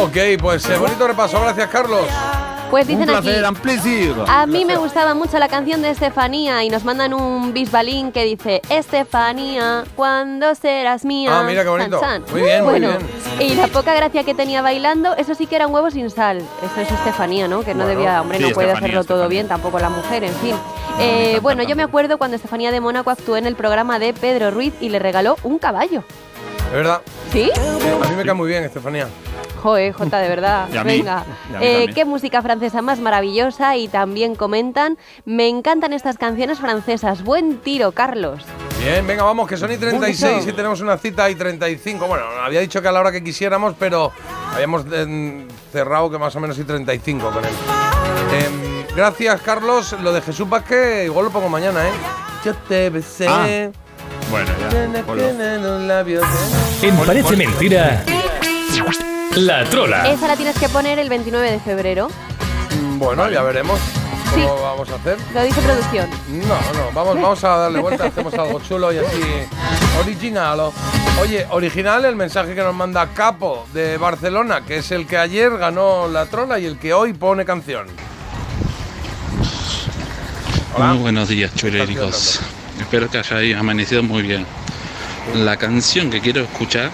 Ok, 0.00 0.16
pues 0.40 0.68
eh, 0.68 0.76
bonito 0.76 1.06
repaso. 1.06 1.40
Gracias, 1.40 1.68
Carlos. 1.70 2.06
Pues 2.70 2.86
dicen 2.86 3.08
aquí, 3.08 3.30
un 3.30 3.54
plaisir. 3.54 4.14
a 4.26 4.44
mí 4.46 4.64
me 4.66 4.76
gustaba 4.76 5.14
mucho 5.14 5.38
la 5.38 5.48
canción 5.48 5.80
de 5.80 5.90
Estefanía 5.90 6.62
y 6.64 6.68
nos 6.68 6.84
mandan 6.84 7.14
un 7.14 7.54
bisbalín 7.54 8.12
que 8.12 8.24
dice 8.24 8.60
Estefanía, 8.68 9.84
¿cuándo 9.96 10.54
serás 10.54 11.04
mía? 11.04 11.40
Ah, 11.40 11.44
mira 11.44 11.62
qué 11.62 11.68
bonito. 11.70 12.00
Muy 12.30 12.42
bien, 12.42 12.64
muy 12.64 12.72
bueno, 12.78 12.88
bien. 13.38 13.50
Y 13.50 13.54
la 13.54 13.68
poca 13.68 13.94
gracia 13.94 14.22
que 14.24 14.34
tenía 14.34 14.60
bailando, 14.60 15.16
eso 15.16 15.34
sí 15.34 15.46
que 15.46 15.56
era 15.56 15.66
un 15.66 15.74
huevo 15.74 15.90
sin 15.90 16.10
sal. 16.10 16.38
Eso 16.62 16.80
es 16.80 16.90
Estefanía, 16.90 17.48
¿no? 17.48 17.62
Que 17.62 17.72
no 17.74 17.84
Bueno, 17.84 17.98
debía, 17.98 18.20
hombre, 18.20 18.38
sí, 18.38 18.44
no 18.44 18.50
puede 18.50 18.68
Estefanía, 18.68 18.98
hacerlo 18.98 19.04
todo 19.16 19.28
bien, 19.28 19.48
tampoco 19.48 19.78
la 19.78 19.88
mujer, 19.88 20.24
en 20.24 20.34
fin. 20.34 20.54
Eh, 21.00 21.38
bueno, 21.40 21.62
yo 21.62 21.74
me 21.74 21.82
acuerdo 21.84 22.18
cuando 22.18 22.36
Estefanía 22.36 22.70
de 22.70 22.80
Mónaco 22.80 23.10
actuó 23.10 23.36
en 23.38 23.46
el 23.46 23.54
programa 23.54 23.98
de 23.98 24.12
Pedro 24.12 24.50
Ruiz 24.50 24.74
y 24.80 24.90
le 24.90 24.98
regaló 24.98 25.36
un 25.42 25.58
caballo. 25.58 26.04
Es 26.66 26.72
verdad. 26.72 27.00
¿Sí? 27.32 27.50
A 28.04 28.08
mí 28.08 28.16
me 28.16 28.24
cae 28.24 28.34
muy 28.34 28.48
bien, 28.48 28.64
Estefanía. 28.64 29.08
Joder, 29.62 29.92
Jota, 29.92 30.18
de 30.18 30.28
verdad. 30.28 30.68
Y 30.72 30.76
a 30.76 30.84
mí. 30.84 30.98
Venga. 30.98 31.24
Y 31.50 31.54
a 31.54 31.58
mí 31.58 31.66
Eh, 31.66 31.86
qué 31.94 32.04
música 32.04 32.42
francesa 32.42 32.82
más 32.82 33.00
maravillosa 33.00 33.76
y 33.76 33.88
también 33.88 34.34
comentan, 34.34 34.98
me 35.24 35.48
encantan 35.48 35.92
estas 35.92 36.18
canciones 36.18 36.58
francesas. 36.58 37.22
Buen 37.22 37.58
tiro, 37.58 37.92
Carlos. 37.92 38.42
Bien, 38.80 39.06
venga, 39.06 39.24
vamos, 39.24 39.48
que 39.48 39.56
son 39.56 39.72
y 39.72 39.76
36 39.76 40.46
y 40.46 40.52
tenemos 40.52 40.80
una 40.80 40.96
cita 40.98 41.28
y 41.28 41.34
35. 41.34 42.06
Bueno, 42.06 42.24
había 42.42 42.60
dicho 42.60 42.80
que 42.80 42.88
a 42.88 42.92
la 42.92 43.00
hora 43.00 43.10
que 43.12 43.24
quisiéramos, 43.24 43.74
pero 43.78 44.12
habíamos 44.54 44.84
eh, 44.92 45.46
cerrado 45.72 46.10
que 46.10 46.18
más 46.18 46.34
o 46.36 46.40
menos 46.40 46.58
y 46.58 46.64
35 46.64 47.30
con 47.30 47.44
él. 47.44 47.50
Em, 48.32 48.86
gracias, 48.94 49.40
Carlos. 49.42 49.96
Lo 50.00 50.12
de 50.12 50.20
Jesús 50.20 50.48
Vázquez, 50.48 51.06
igual 51.06 51.26
lo 51.26 51.30
pongo 51.30 51.48
mañana, 51.48 51.86
¿eh? 51.88 51.92
Yo 52.44 52.54
te 52.54 52.90
besé. 52.90 53.26
Ah, 53.28 53.68
Bueno, 54.30 54.50
En 56.82 56.96
Parece 56.96 57.36
Mentira, 57.36 58.04
La 59.36 59.64
Trola. 59.64 60.08
Esa 60.10 60.26
la 60.28 60.36
tienes 60.36 60.58
que 60.58 60.68
poner 60.68 60.98
el 60.98 61.08
29 61.08 61.50
de 61.52 61.60
febrero. 61.60 62.08
Mm, 62.80 62.98
Bueno, 62.98 63.30
ya 63.30 63.42
veremos 63.42 63.78
Sí. 64.34 64.42
cómo 64.42 64.60
vamos 64.62 64.88
a 64.90 64.96
hacer. 64.96 65.16
Lo 65.32 65.42
dice 65.42 65.60
producción. 65.60 66.08
No, 66.28 66.44
no, 66.46 66.92
vamos, 66.92 67.14
vamos 67.22 67.44
a 67.44 67.48
darle 67.56 67.80
vuelta, 67.80 68.06
hacemos 68.06 68.34
algo 68.34 68.60
chulo 68.60 68.92
y 68.92 68.98
así 68.98 69.20
original. 70.04 70.60
Oye, 71.20 71.46
original 71.50 72.04
el 72.04 72.16
mensaje 72.16 72.54
que 72.54 72.62
nos 72.62 72.74
manda 72.74 73.06
Capo 73.14 73.66
de 73.72 73.96
Barcelona, 73.96 74.62
que 74.66 74.78
es 74.78 74.90
el 74.90 75.06
que 75.06 75.16
ayer 75.18 75.56
ganó 75.56 76.08
la 76.08 76.26
trola 76.26 76.58
y 76.58 76.66
el 76.66 76.78
que 76.78 76.92
hoy 76.92 77.12
pone 77.12 77.44
canción. 77.44 77.86
Hola. 80.74 80.86
Muy 80.92 80.98
buenos 81.02 81.28
días, 81.28 81.54
chuléricos. 81.54 82.40
Espero 82.80 83.08
que 83.10 83.18
hayáis 83.18 83.56
amanecido 83.56 84.02
muy 84.02 84.22
bien. 84.22 84.46
La 85.34 85.56
canción 85.56 86.10
que 86.10 86.20
quiero 86.20 86.42
escuchar, 86.42 86.90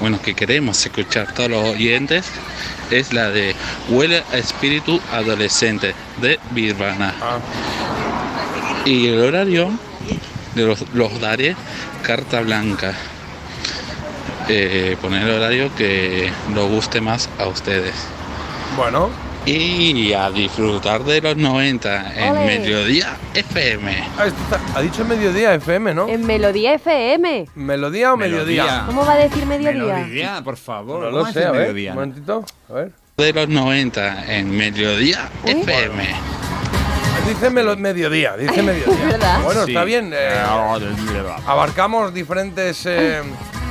bueno, 0.00 0.20
que 0.20 0.34
queremos 0.34 0.84
escuchar 0.84 1.32
todos 1.32 1.50
los 1.50 1.64
oyentes, 1.64 2.26
es 2.90 3.12
la 3.12 3.30
de 3.30 3.54
Huele 3.88 4.22
a 4.32 4.38
espíritu 4.38 5.00
adolescente 5.12 5.94
de 6.20 6.38
Birvana. 6.50 7.14
Y 8.84 9.08
el 9.08 9.20
horario 9.20 9.70
de 10.54 10.64
los, 10.64 10.84
los 10.94 11.20
daré 11.20 11.56
carta 12.02 12.40
blanca. 12.40 12.94
Eh, 14.48 14.96
poner 15.02 15.24
el 15.24 15.30
horario 15.30 15.74
que 15.74 16.30
nos 16.50 16.68
guste 16.70 17.00
más 17.00 17.28
a 17.38 17.46
ustedes. 17.46 17.94
Bueno. 18.76 19.25
Y 19.46 20.12
a 20.12 20.28
disfrutar 20.30 21.04
de 21.04 21.20
los 21.20 21.36
90 21.36 22.14
en 22.20 22.30
Ole. 22.36 22.46
Mediodía 22.46 23.16
FM. 23.32 24.08
Ah, 24.18 24.26
está- 24.26 24.60
ha 24.74 24.82
dicho 24.82 25.04
mediodía 25.04 25.54
FM, 25.54 25.94
¿no? 25.94 26.08
En 26.08 26.26
Melodía 26.26 26.74
FM. 26.74 27.46
¿Melodía 27.54 28.12
o 28.12 28.16
mediodía? 28.16 28.82
¿Cómo 28.86 29.06
va 29.06 29.12
a 29.12 29.16
decir 29.18 29.46
mediodía? 29.46 29.94
Melodía, 29.98 30.40
por 30.42 30.56
favor. 30.56 31.04
No 31.04 31.10
¿cómo 31.12 31.26
lo 31.26 31.32
sé, 31.32 31.44
a 31.44 31.52
ver. 31.52 31.60
mediodía? 31.60 31.90
Un 31.92 31.94
momentito. 31.94 32.44
A 32.68 32.72
ver. 32.72 32.92
De 33.16 33.32
los 33.32 33.48
90 33.48 34.34
en 34.36 34.50
Mediodía 34.50 35.28
FM. 35.44 36.08
Dice 37.28 37.50
melo- 37.50 37.76
mediodía, 37.76 38.36
dice 38.36 38.62
mediodía. 38.64 39.04
¿Verdad? 39.06 39.42
Bueno, 39.44 39.64
Sí. 39.64 39.70
está 39.70 39.84
bien. 39.84 40.12
eh, 40.12 40.38
abarcamos 41.46 42.12
diferentes 42.12 42.84
eh, 42.86 43.22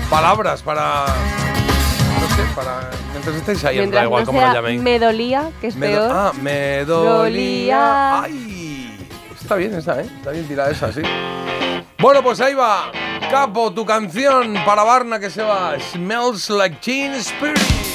palabras 0.10 0.62
para. 0.62 1.06
Para. 2.56 2.90
Mientras 3.12 3.36
estéis 3.36 3.64
ahí, 3.66 3.76
da 3.78 3.82
Mientras 3.82 4.04
igual 4.06 4.22
no 4.24 4.26
cómo 4.28 4.40
sea 4.40 4.54
llaméis. 4.54 4.82
me 4.82 5.00
dolía, 5.00 5.52
que 5.62 5.68
es 5.68 5.76
Me 5.76 5.88
peor. 5.88 6.10
ah, 6.14 6.32
me 6.42 6.86
dolía. 6.86 7.12
Dolía. 7.14 8.22
Ay, 8.24 9.08
está 9.40 9.56
bien 9.56 9.74
esa, 9.74 10.00
¿eh? 10.02 10.06
Está 10.18 10.32
bien 10.32 10.48
tirada 10.48 10.72
esa, 10.72 10.92
sí. 10.92 11.02
Bueno, 12.00 12.22
pues 12.24 12.40
ahí 12.42 12.54
va. 12.54 12.92
Capo, 13.30 13.74
tu 13.74 13.86
canción 13.86 14.54
para 14.66 14.84
Barna 14.84 15.20
que 15.20 15.30
se 15.30 15.42
va. 15.44 15.76
Smells 15.92 16.50
like 16.50 16.78
Teen 16.82 17.14
Spirit. 17.16 17.95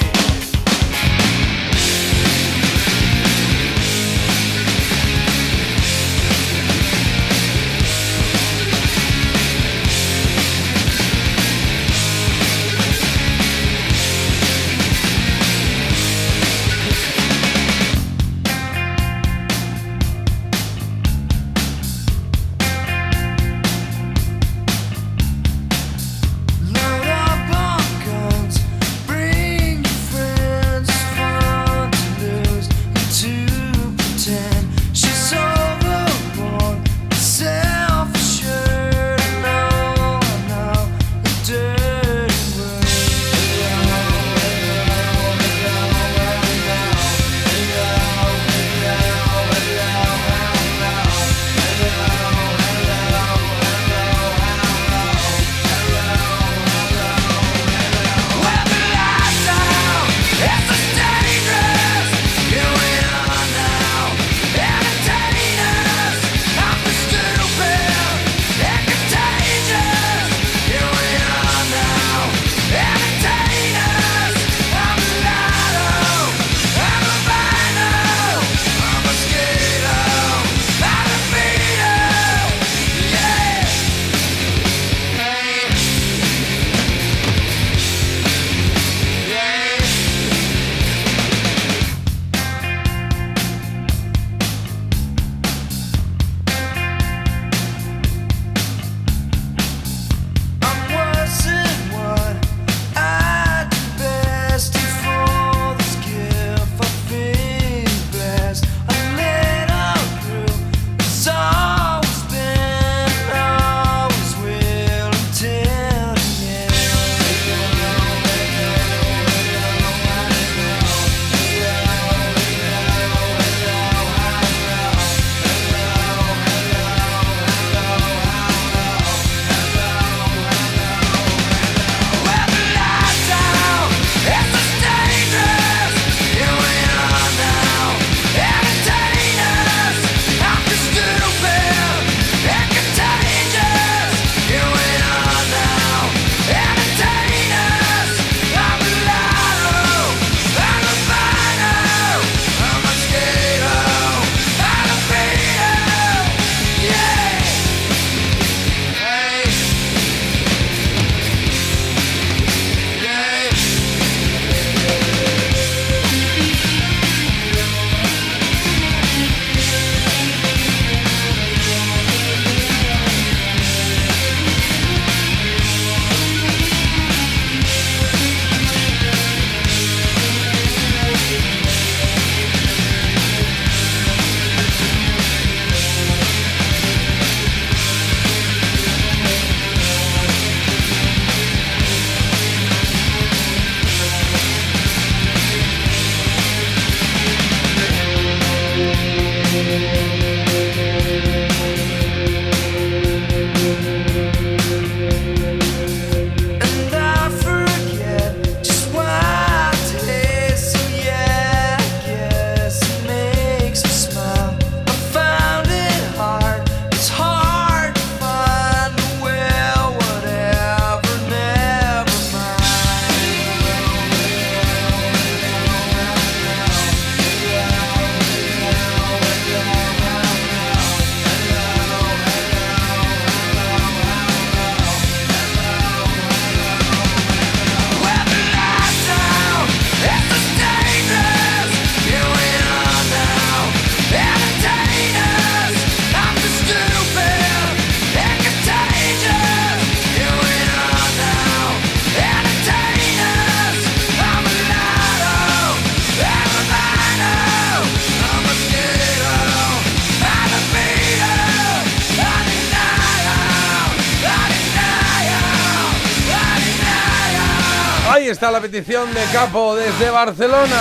Petición 268.81 269.13
de 269.15 269.23
Capo 269.33 269.77
desde 269.77 270.11
Barcelona. 270.11 270.77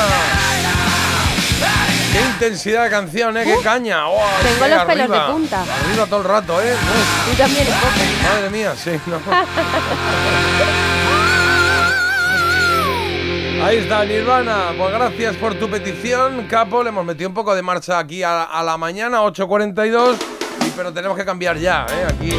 Qué 2.13 2.21
intensidad 2.21 2.85
de 2.85 2.89
canción, 2.89 3.35
¿eh? 3.37 3.43
Qué 3.43 3.57
caña. 3.61 4.07
¡Oh, 4.07 4.17
Tengo 4.41 4.67
los 4.75 4.85
pelos 4.85 5.09
de 5.11 5.19
punta. 5.31 5.61
Arriba 5.63 6.05
todo 6.05 6.19
el 6.21 6.25
rato, 6.25 6.61
¿eh? 6.61 6.73
Tú 7.29 7.35
también 7.37 7.65
poco. 7.65 8.33
madre 8.33 8.49
mía, 8.49 8.73
sí. 8.81 8.91
no. 9.05 9.19
Ahí 13.65 13.77
está, 13.79 14.05
Nirvana. 14.05 14.67
Pues 14.77 14.91
gracias 14.93 15.35
por 15.35 15.55
tu 15.55 15.69
petición, 15.69 16.47
Capo. 16.49 16.81
Le 16.83 16.89
hemos 16.89 17.05
metido 17.05 17.27
un 17.29 17.35
poco 17.35 17.53
de 17.53 17.61
marcha 17.61 17.99
aquí 17.99 18.23
a, 18.23 18.43
a 18.43 18.63
la 18.63 18.77
mañana, 18.77 19.21
8.42. 19.23 20.15
y- 20.65 20.69
Pero 20.75 20.93
tenemos 20.93 21.17
que 21.17 21.25
cambiar 21.25 21.57
ya, 21.57 21.85
¿eh? 21.89 22.05
Aquí 22.09 22.31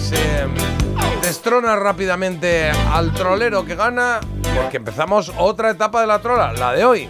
se 0.00 0.44
mm, 0.46 1.20
destrona 1.22 1.76
rápidamente 1.76 2.70
al 2.92 3.12
trolero 3.14 3.64
que 3.64 3.76
gana, 3.76 4.18
porque 4.56 4.76
empezamos 4.76 5.32
otra 5.38 5.70
etapa 5.70 6.00
de 6.00 6.06
la 6.06 6.20
trola, 6.20 6.52
la 6.52 6.72
de 6.72 6.84
hoy. 6.84 7.08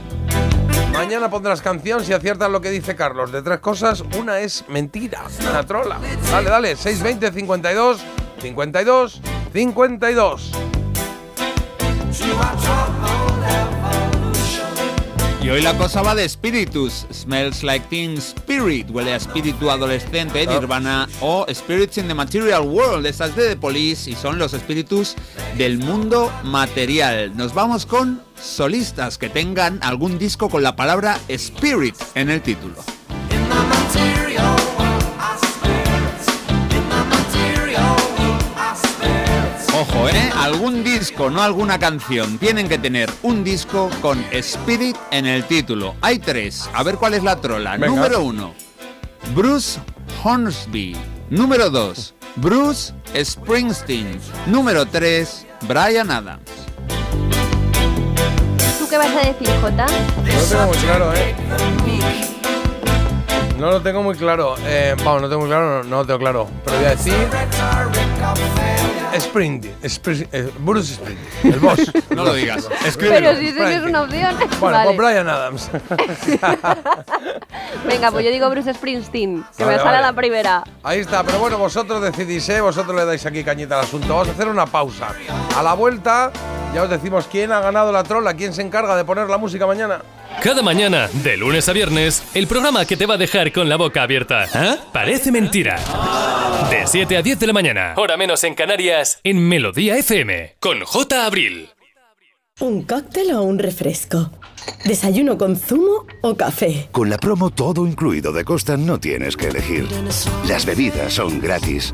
Mañana 0.93 1.31
pondrás 1.31 1.63
canción 1.63 2.05
si 2.05 2.13
aciertas 2.13 2.51
lo 2.51 2.61
que 2.61 2.71
dice 2.71 2.97
Carlos. 2.97 3.31
De 3.31 3.43
tres 3.43 3.61
cosas, 3.61 4.03
una 4.19 4.41
es 4.41 4.65
mentira, 4.69 5.23
una 5.49 5.63
trola. 5.65 5.99
Dale, 6.31 6.51
dale, 6.51 6.77
620 6.77 7.33
52 7.33 8.01
52 8.41 9.21
52. 9.53 10.53
Y 15.49 15.51
hoy 15.51 15.63
la 15.63 15.79
cosa 15.79 16.03
va 16.03 16.15
de 16.15 16.27
espíritus. 16.27 17.07
Smells 17.11 17.63
like 17.63 17.87
teen 17.89 18.19
spirit. 18.19 18.91
Huele 18.91 19.15
a 19.15 19.17
espíritu 19.17 19.71
adolescente, 19.71 20.47
Nirvana. 20.47 21.09
O 21.23 21.47
Spirits 21.51 21.97
in 21.97 22.07
the 22.07 22.13
Material 22.13 22.69
World. 22.69 23.07
Estas 23.07 23.35
de 23.35 23.49
The 23.49 23.57
Police. 23.57 24.11
Y 24.11 24.15
son 24.15 24.39
los 24.39 24.53
espíritus 24.53 25.17
del 25.57 25.79
mundo 25.79 26.31
material. 26.45 27.35
Nos 27.35 27.55
vamos 27.55 27.87
con 27.87 28.21
solistas 28.39 29.17
que 29.17 29.31
tengan 29.31 29.79
algún 29.83 30.19
disco 30.19 30.51
con 30.51 30.63
la 30.63 30.77
palabra 30.77 31.19
spirit 31.29 31.97
en 32.15 32.29
el 32.29 32.43
título. 32.43 32.98
Ojo, 39.81 40.09
¿eh? 40.09 40.33
Algún 40.37 40.83
disco, 40.83 41.31
no 41.31 41.41
alguna 41.41 41.79
canción. 41.79 42.37
Tienen 42.39 42.69
que 42.69 42.79
tener 42.79 43.09
un 43.23 43.45
disco 43.45 43.89
con 44.03 44.19
Spirit 44.33 44.97
en 45.13 45.25
el 45.25 45.45
título. 45.45 45.95
Hay 46.01 46.19
tres. 46.19 46.69
A 46.75 46.83
ver 46.83 46.97
cuál 46.97 47.15
es 47.15 47.23
la 47.23 47.37
trola. 47.37 47.73
Venga. 47.77 47.87
Número 47.87 48.23
uno, 48.23 48.55
Bruce 49.37 49.79
Hornsby. 50.25 50.97
Número 51.31 51.71
dos, 51.71 52.13
Bruce 52.35 52.93
Springsteen. 53.15 54.19
Número 54.47 54.85
tres, 54.85 55.47
Brian 55.69 56.11
Adams. 56.11 56.43
¿Tú 58.81 58.89
qué 58.91 58.99
vas 58.99 59.15
a 59.15 59.29
decir, 59.29 59.49
Jota? 59.61 59.87
No 59.87 60.33
lo 60.33 60.43
tengo 60.49 60.67
muy 60.67 60.77
claro, 60.79 61.15
¿eh? 61.15 61.37
No 63.57 63.71
lo 63.71 63.81
tengo 63.81 64.03
muy 64.03 64.17
claro. 64.17 64.55
Eh, 64.65 64.97
vamos, 65.05 65.23
no 65.23 65.29
tengo 65.29 65.43
muy 65.43 65.51
claro, 65.51 65.85
no, 65.85 65.89
no 65.89 65.97
lo 65.99 66.05
tengo 66.05 66.19
claro. 66.19 66.49
Pero 66.65 66.77
voy 66.79 66.87
a 66.87 66.91
decir. 66.91 67.15
Sprint, 69.15 69.67
Spring- 69.85 70.29
eh, 70.33 70.51
Bruce 70.59 70.93
Sprint, 70.95 71.19
el 71.45 71.59
boss. 71.61 71.93
No 72.11 72.25
lo 72.25 72.35
digas. 72.35 72.69
Pero 72.99 73.37
si 73.37 73.49
eso 73.49 73.61
no 73.61 73.69
es 73.69 73.83
una 73.83 74.03
opción. 74.03 74.37
Bueno, 74.61 74.77
Vale. 74.79 74.97
pues 74.97 74.97
Brian 75.09 75.29
Adams. 75.29 75.71
Venga, 77.87 78.11
pues 78.11 78.25
yo 78.25 78.31
digo 78.31 78.51
Bruce 78.51 78.75
Springsteen, 78.75 79.45
que 79.57 79.65
Vale, 79.65 79.77
me 79.77 79.83
sale 79.83 79.97
vale. 79.97 80.03
la 80.07 80.13
primera. 80.13 80.65
Ahí 80.83 81.01
está, 81.01 81.23
pero 81.25 81.39
bueno, 81.39 81.59
vosotros 81.59 82.03
decidís, 82.03 82.49
¿eh? 82.49 82.61
vosotros 82.61 82.95
le 82.97 83.05
dais 83.05 83.25
aquí 83.27 83.45
cañita 83.45 83.77
al 83.79 83.85
asunto. 83.85 84.09
Vamos 84.09 84.29
a 84.29 84.33
hacer 84.33 84.49
una 84.49 84.67
pausa. 84.67 85.09
A 85.57 85.63
la 85.63 85.75
vuelta, 85.75 86.31
ya 86.75 86.83
os 86.83 86.91
decimos 86.91 87.29
quién 87.31 87.53
ha 87.53 87.61
ganado 87.61 87.93
la 87.93 88.03
trola, 88.03 88.35
quién 88.35 88.53
se 88.53 88.63
encarga 88.63 88.97
de 88.97 89.05
poner 89.05 89.29
la 89.29 89.39
música 89.39 89.67
mañana. 89.67 90.01
Cada 90.43 90.63
mañana, 90.63 91.09
de 91.25 91.37
lunes 91.37 91.69
a 91.69 91.73
viernes, 91.73 92.23
el 92.33 92.47
programa 92.47 92.85
que 92.85 92.97
te 92.97 93.07
va 93.07 93.15
a 93.15 93.19
dejar 93.19 93.53
con 93.53 93.69
la 93.69 93.77
boca 93.77 94.03
abierta. 94.05 94.47
¿Ah? 94.55 94.77
Parece 94.93 95.33
mentira. 95.33 95.77
De 96.71 96.87
7 96.87 97.17
a 97.17 97.23
10 97.23 97.41
de 97.41 97.47
la 97.49 97.53
mañana, 97.53 97.95
hora 97.97 98.17
menos 98.17 98.45
en 98.45 98.55
Canarias, 98.55 99.21
en 99.25 99.49
Melodía 99.49 99.97
FM, 99.97 100.57
con 100.61 100.81
J. 100.81 101.27
Abril. 101.27 101.71
¿Un 102.61 102.83
cóctel 102.83 103.33
o 103.33 103.43
un 103.43 103.59
refresco? 103.59 104.31
¿Desayuno 104.85 105.39
con 105.39 105.57
zumo 105.57 106.07
o 106.23 106.37
café? 106.37 106.89
Con 106.93 107.11
la 107.11 107.19
promo 107.19 107.51
todo 107.51 107.87
incluido 107.87 108.33
de 108.33 108.45
Costa 108.45 108.77
no 108.77 108.99
tienes 109.01 109.37
que 109.37 109.49
elegir. 109.49 109.87
Las 110.49 110.67
bebidas 110.67 111.15
son 111.15 111.41
gratis. 111.41 111.93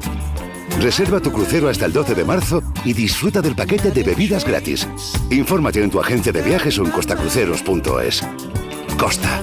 Reserva 0.81 1.21
tu 1.21 1.33
crucero 1.33 1.69
hasta 1.69 1.87
el 1.87 1.93
12 1.93 2.15
de 2.15 2.25
marzo 2.25 2.63
y 2.85 2.93
disfruta 2.93 3.41
del 3.41 3.55
paquete 3.55 3.91
de 3.91 4.03
bebidas 4.03 4.45
gratis. 4.45 4.87
Infórmate 5.31 5.83
en 5.83 5.91
tu 5.91 6.01
agencia 6.01 6.33
de 6.33 6.43
viajes 6.43 6.79
o 6.79 6.85
en 6.85 6.91
costacruceros.es. 6.91 8.23
Costa. 8.99 9.43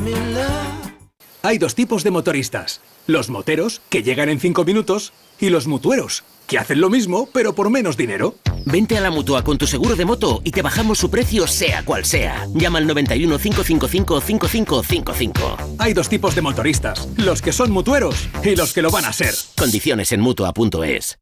Hay 1.44 1.58
dos 1.58 1.74
tipos 1.74 2.04
de 2.04 2.12
motoristas. 2.12 2.82
Los 3.08 3.30
moteros, 3.30 3.82
que 3.90 4.04
llegan 4.04 4.30
en 4.30 4.40
5 4.40 4.64
minutos, 4.64 5.14
y 5.40 5.50
los 5.50 5.66
mutueros, 5.66 6.24
que 6.52 6.60
hacen 6.60 6.82
lo 6.82 6.90
mismo, 6.90 7.30
pero 7.32 7.56
por 7.56 7.70
menos 7.70 7.96
dinero. 7.96 8.36
Vente 8.66 8.98
a 8.98 9.02
la 9.02 9.10
mutua 9.10 9.42
con 9.42 9.58
tu 9.58 9.66
seguro 9.66 9.96
de 9.96 10.04
moto 10.04 10.42
y 10.44 10.52
te 10.52 10.62
bajamos 10.62 10.98
su 10.98 11.10
precio, 11.10 11.48
sea 11.48 11.86
cual 11.86 12.04
sea. 12.04 12.46
Llama 12.54 12.80
al 12.80 12.88
91 12.88 13.40
555 13.40 14.20
5555. 14.20 15.58
Hay 15.80 15.94
dos 15.94 16.10
tipos 16.10 16.36
de 16.36 16.42
motoristas. 16.42 17.08
Los 17.16 17.42
que 17.42 17.54
son 17.54 17.72
mutueros 17.72 18.28
y 18.44 18.58
los 18.58 18.74
que 18.74 18.82
lo 18.82 18.92
van 18.92 19.06
a 19.06 19.14
ser. 19.14 19.34
Condiciones 19.58 20.12
en 20.12 20.20
mutua.es. 20.20 21.20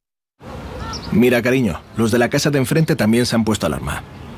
Mira, 1.11 1.43
cariño, 1.43 1.79
los 1.95 2.09
de 2.09 2.17
la 2.17 2.31
casa 2.31 2.49
de 2.49 2.57
enfrente 2.57 2.95
también 2.95 3.27
se 3.27 3.35
han 3.35 3.43
puesto 3.43 3.67
alarma. 3.67 4.03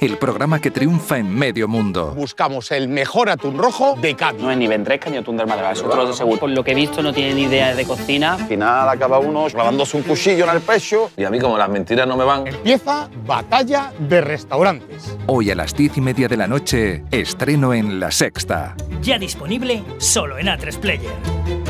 El 0.00 0.18
programa 0.18 0.60
que 0.60 0.70
triunfa 0.70 1.18
en 1.18 1.32
medio 1.34 1.68
mundo. 1.68 2.12
Buscamos 2.14 2.70
el 2.72 2.88
mejor 2.88 3.30
atún 3.30 3.56
rojo 3.56 3.96
de 4.00 4.14
Cádiz. 4.14 4.42
No 4.42 4.50
es 4.50 4.58
ni 4.58 4.66
ventresca 4.66 5.08
ni 5.08 5.16
atún 5.16 5.36
del 5.36 5.46
Málaga, 5.46 5.72
eso 5.72 5.88
te 5.88 5.96
lo 5.96 6.08
aseguro. 6.08 6.40
Por 6.40 6.50
lo 6.50 6.64
que 6.64 6.72
he 6.72 6.74
visto 6.74 7.02
no 7.02 7.12
tiene 7.12 7.34
ni 7.34 7.42
idea 7.44 7.74
de 7.74 7.84
cocina. 7.86 8.34
Al 8.34 8.46
final 8.46 8.88
acaba 8.88 9.18
uno 9.18 9.46
clavándose 9.46 9.96
un 9.96 10.02
cuchillo 10.02 10.44
en 10.44 10.56
el 10.56 10.60
pecho. 10.60 11.10
Y 11.16 11.24
a 11.24 11.30
mí 11.30 11.38
como 11.38 11.56
las 11.56 11.68
mentiras 11.68 12.06
no 12.06 12.16
me 12.16 12.24
van. 12.24 12.46
Empieza 12.46 13.08
Batalla 13.24 13.92
de 13.98 14.20
Restaurantes. 14.20 15.16
Hoy 15.26 15.50
a 15.50 15.54
las 15.54 15.74
diez 15.74 15.96
y 15.96 16.00
media 16.00 16.28
de 16.28 16.36
la 16.36 16.46
noche, 16.48 17.04
estreno 17.10 17.72
en 17.72 18.00
La 18.00 18.10
Sexta. 18.10 18.74
Ya 19.00 19.18
disponible 19.18 19.82
solo 19.98 20.38
en 20.38 20.48
A3 20.48 20.78
Player. 20.78 21.63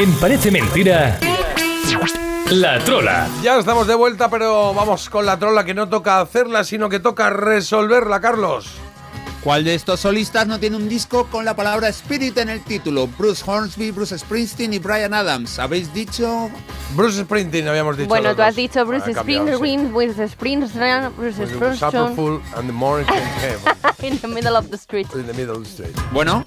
En 0.00 0.14
Parece 0.14 0.50
Mentira, 0.50 1.20
La 2.52 2.82
Trola. 2.84 3.28
Ya 3.42 3.58
estamos 3.58 3.86
de 3.86 3.94
vuelta, 3.94 4.30
pero 4.30 4.72
vamos 4.72 5.10
con 5.10 5.26
la 5.26 5.38
trola 5.38 5.62
que 5.62 5.74
no 5.74 5.90
toca 5.90 6.22
hacerla, 6.22 6.64
sino 6.64 6.88
que 6.88 7.00
toca 7.00 7.28
resolverla, 7.28 8.18
Carlos. 8.18 8.70
¿Cuál 9.44 9.64
de 9.64 9.74
estos 9.74 10.00
solistas 10.00 10.46
no 10.46 10.58
tiene 10.58 10.76
un 10.76 10.88
disco 10.88 11.26
con 11.26 11.44
la 11.44 11.54
palabra 11.54 11.88
Spirit 11.90 12.38
en 12.38 12.48
el 12.48 12.64
título? 12.64 13.08
Bruce 13.18 13.44
Hornsby, 13.46 13.90
Bruce 13.90 14.18
Springsteen 14.18 14.72
y 14.72 14.78
Brian 14.78 15.12
Adams. 15.12 15.58
¿Habéis 15.58 15.92
dicho? 15.92 16.48
Bruce 16.94 17.22
Springsteen, 17.22 17.68
habíamos 17.68 17.98
dicho. 17.98 18.08
Bueno, 18.08 18.34
tú 18.34 18.40
has 18.40 18.56
dicho 18.56 18.86
Bruce 18.86 19.12
cambiado, 19.12 19.48
sí. 19.48 19.54
Springsteen, 19.56 19.92
Bruce 19.92 20.28
Springsteen, 20.28 21.12
Bruce 21.14 21.44
Springsteen, 21.44 22.40
and 22.56 22.66
the 22.66 22.72
morning 22.72 23.06
came 24.00 24.14
in 24.14 24.18
the 24.20 24.28
middle 24.28 24.56
of 24.56 24.70
the 24.70 24.78
street. 24.78 25.08
in 25.14 25.26
the 25.26 25.34
middle 25.34 25.62
street. 25.66 25.94
Bueno, 26.10 26.42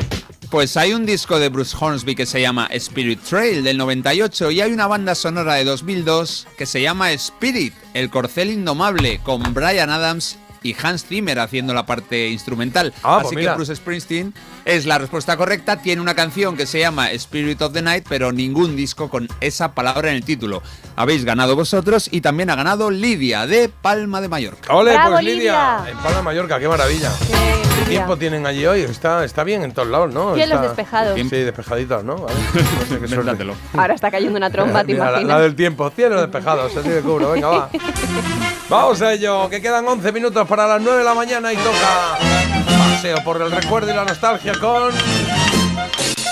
pues 0.54 0.78
hay 0.78 0.94
un 0.94 1.04
disco 1.08 1.40
de 1.40 1.50
Bruce 1.50 1.76
Hornsby 1.76 2.14
que 2.14 2.28
se 2.28 2.40
llama 2.40 2.68
Spirit 2.68 3.20
Trail 3.24 3.64
del 3.64 3.76
98 3.76 4.52
y 4.52 4.62
hay 4.62 4.72
una 4.72 4.86
banda 4.86 5.16
sonora 5.16 5.56
de 5.56 5.64
2002 5.64 6.46
que 6.56 6.68
se 6.68 6.80
llama 6.80 7.12
Spirit, 7.14 7.74
el 7.96 8.12
corcel 8.12 8.52
indomable, 8.52 9.20
con 9.24 9.42
Brian 9.56 9.90
Adams 9.90 10.38
y 10.62 10.76
Hans 10.80 11.06
Zimmer 11.06 11.40
haciendo 11.40 11.74
la 11.74 11.88
parte 11.88 12.30
instrumental. 12.30 12.94
Ah, 13.02 13.16
Así 13.16 13.24
pues 13.24 13.30
que 13.32 13.36
mira. 13.38 13.56
Bruce 13.56 13.76
Springsteen 13.76 14.32
es 14.66 14.86
la 14.86 14.98
respuesta 14.98 15.38
correcta. 15.38 15.78
Tiene 15.82 16.02
una 16.02 16.16
canción 16.16 16.56
que 16.58 16.66
se 16.66 16.80
llama 16.80 17.12
Spirit 17.12 17.62
of 17.62 17.74
the 17.74 17.82
Night, 17.82 18.06
pero 18.08 18.32
ningún 18.32 18.76
disco 18.76 19.10
con 19.10 19.28
esa 19.42 19.74
palabra 19.74 20.10
en 20.10 20.16
el 20.16 20.24
título. 20.26 20.62
Habéis 20.96 21.26
ganado 21.26 21.56
vosotros 21.56 22.08
y 22.12 22.22
también 22.22 22.50
ha 22.50 22.56
ganado 22.56 22.92
Lidia 22.92 23.48
de 23.48 23.70
Palma 23.70 24.22
de 24.22 24.30
Mallorca. 24.30 24.74
Ole, 24.76 24.94
¡Bravo, 24.94 25.12
pues 25.14 25.24
Lidia, 25.26 25.38
Lidia! 25.80 25.84
en 25.92 25.98
Palma 25.98 26.18
de 26.18 26.24
Mallorca, 26.24 26.60
qué 26.60 26.68
maravilla. 26.68 27.12
¿Qué 27.80 27.90
tiempo 27.90 28.16
tienen 28.18 28.46
allí 28.46 28.66
hoy? 28.66 28.82
Está, 28.82 29.26
está 29.26 29.44
bien 29.44 29.64
en 29.64 29.74
todos 29.74 29.88
lados, 29.90 30.14
¿no? 30.14 30.36
Cielos 30.36 30.56
Está- 30.56 30.68
despejados. 30.68 31.20
Sí, 31.20 31.30
despejaditos, 31.38 32.04
¿no? 32.04 32.16
Vale. 32.18 32.36
No 32.90 33.08
sé 33.10 33.38
qué. 33.38 33.54
Ahora 33.78 33.94
está 33.96 34.12
cayendo 34.12 34.38
una 34.38 34.50
tromba, 34.50 34.84
¿te 34.84 34.94
Mira, 34.94 35.06
la, 35.06 35.12
imaginas? 35.12 35.38
la 35.38 35.44
del 35.44 35.56
tiempo, 35.56 35.90
cielos 35.90 36.22
despejados, 36.22 36.76
así 36.78 36.88
de 36.90 37.02
cubro, 37.02 37.32
venga, 37.32 37.48
va. 37.50 37.70
Vamos 38.70 39.02
a 39.02 39.14
ello, 39.14 39.50
que 39.50 39.62
quedan 39.62 39.86
11 39.88 40.12
minutos 40.12 40.48
para 40.48 40.68
las 40.68 40.82
9 40.82 41.00
de 41.00 41.04
la 41.04 41.14
mañana 41.14 41.52
y 41.52 41.58
toca 41.58 42.63
paseo 43.04 43.22
por 43.26 43.42
el 43.42 43.52
recuerdo 43.52 43.92
y 43.92 43.96
la 43.96 44.06
nostalgia 44.06 44.54
con... 44.62 44.94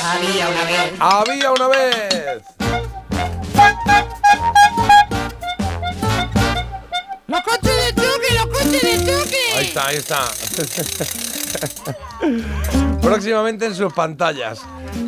Había 0.01 0.47
una 0.47 0.63
vez. 0.63 0.93
Había 0.99 1.51
una 1.51 1.67
vez. 1.67 2.43
¡Los 7.27 7.41
coches 7.41 7.75
de 7.75 7.93
Chucky! 7.93 8.35
¡Los 8.35 8.45
coches 8.45 8.81
de 8.81 8.97
Chucky! 8.99 9.35
Ahí 9.57 9.65
está, 9.65 9.87
ahí 9.87 9.97
está. 9.97 10.23
Próximamente 13.01 13.65
en 13.65 13.75
sus 13.75 13.91
pantallas. 13.91 14.61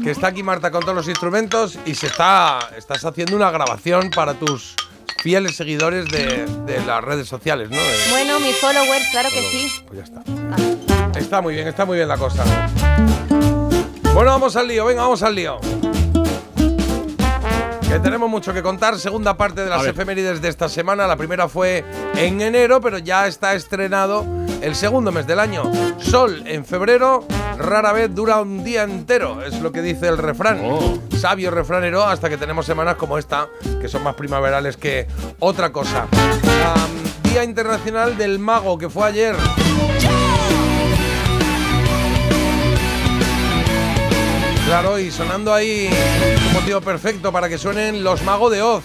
Que 0.04 0.12
está 0.12 0.28
aquí 0.28 0.44
Marta 0.44 0.70
con 0.70 0.82
todos 0.82 0.96
los 0.96 1.08
instrumentos 1.08 1.80
y 1.86 1.96
se 1.96 2.08
está. 2.08 2.60
Estás 2.78 3.06
haciendo 3.06 3.38
una 3.38 3.52
grabación 3.52 4.10
para 4.10 4.34
tus 4.34 4.76
fieles 5.22 5.56
seguidores 5.56 6.10
de, 6.10 6.46
de 6.66 6.86
las 6.86 7.02
redes 7.02 7.30
sociales, 7.30 7.70
¿no? 7.70 7.78
De- 7.78 8.10
Bueno, 8.12 8.42
mis 8.42 8.58
followers, 8.58 9.08
claro 9.12 9.30
que 9.30 9.42
sí. 9.50 9.72
Pues 9.88 10.00
ya 10.00 10.04
está. 10.04 10.93
Está 11.16 11.42
muy 11.42 11.54
bien, 11.56 11.68
está 11.68 11.86
muy 11.86 11.98
bien 11.98 12.08
la 12.08 12.18
cosa. 12.18 12.44
Bueno, 14.14 14.32
vamos 14.32 14.56
al 14.56 14.68
lío, 14.68 14.86
venga, 14.86 15.02
vamos 15.04 15.24
al 15.24 15.36
lío. 15.36 15.60
Que 17.88 18.00
tenemos 18.00 18.30
mucho 18.30 18.54
que 18.54 18.64
contar. 18.64 18.98
Segunda 18.98 19.38
parte 19.38 19.64
de 19.64 19.70
las 19.70 19.86
efemérides 19.86 20.42
de 20.42 20.50
esta 20.50 20.68
semana. 20.68 21.06
La 21.08 21.16
primera 21.16 21.48
fue 21.48 21.86
en 22.16 22.42
enero, 22.42 22.82
pero 22.82 22.98
ya 22.98 23.28
está 23.28 23.54
estrenado 23.54 24.26
el 24.62 24.76
segundo 24.76 25.12
mes 25.12 25.28
del 25.28 25.40
año. 25.40 25.72
Sol 26.00 26.44
en 26.48 26.66
febrero, 26.66 27.26
rara 27.58 27.92
vez 27.94 28.14
dura 28.14 28.42
un 28.42 28.64
día 28.64 28.84
entero, 28.84 29.44
es 29.44 29.60
lo 29.62 29.72
que 29.72 29.82
dice 29.82 30.08
el 30.08 30.18
refrán. 30.18 30.62
Sabio 31.18 31.52
refranero 31.52 32.04
hasta 32.04 32.30
que 32.30 32.38
tenemos 32.38 32.66
semanas 32.66 32.96
como 32.96 33.18
esta, 33.18 33.48
que 33.80 33.88
son 33.88 34.04
más 34.04 34.16
primaverales 34.16 34.78
que 34.78 35.08
otra 35.40 35.72
cosa. 35.72 36.08
Día 37.24 37.44
Internacional 37.44 38.18
del 38.18 38.40
Mago, 38.40 38.78
que 38.78 38.90
fue 38.90 39.08
ayer. 39.08 39.36
Claro, 44.66 44.98
y 44.98 45.12
sonando 45.12 45.54
ahí 45.54 45.90
un 46.48 46.54
motivo 46.54 46.82
perfecto 46.82 47.32
para 47.32 47.50
que 47.50 47.58
suenen 47.58 48.04
los 48.04 48.24
Magos 48.24 48.52
de 48.52 48.62
Oz, 48.62 48.84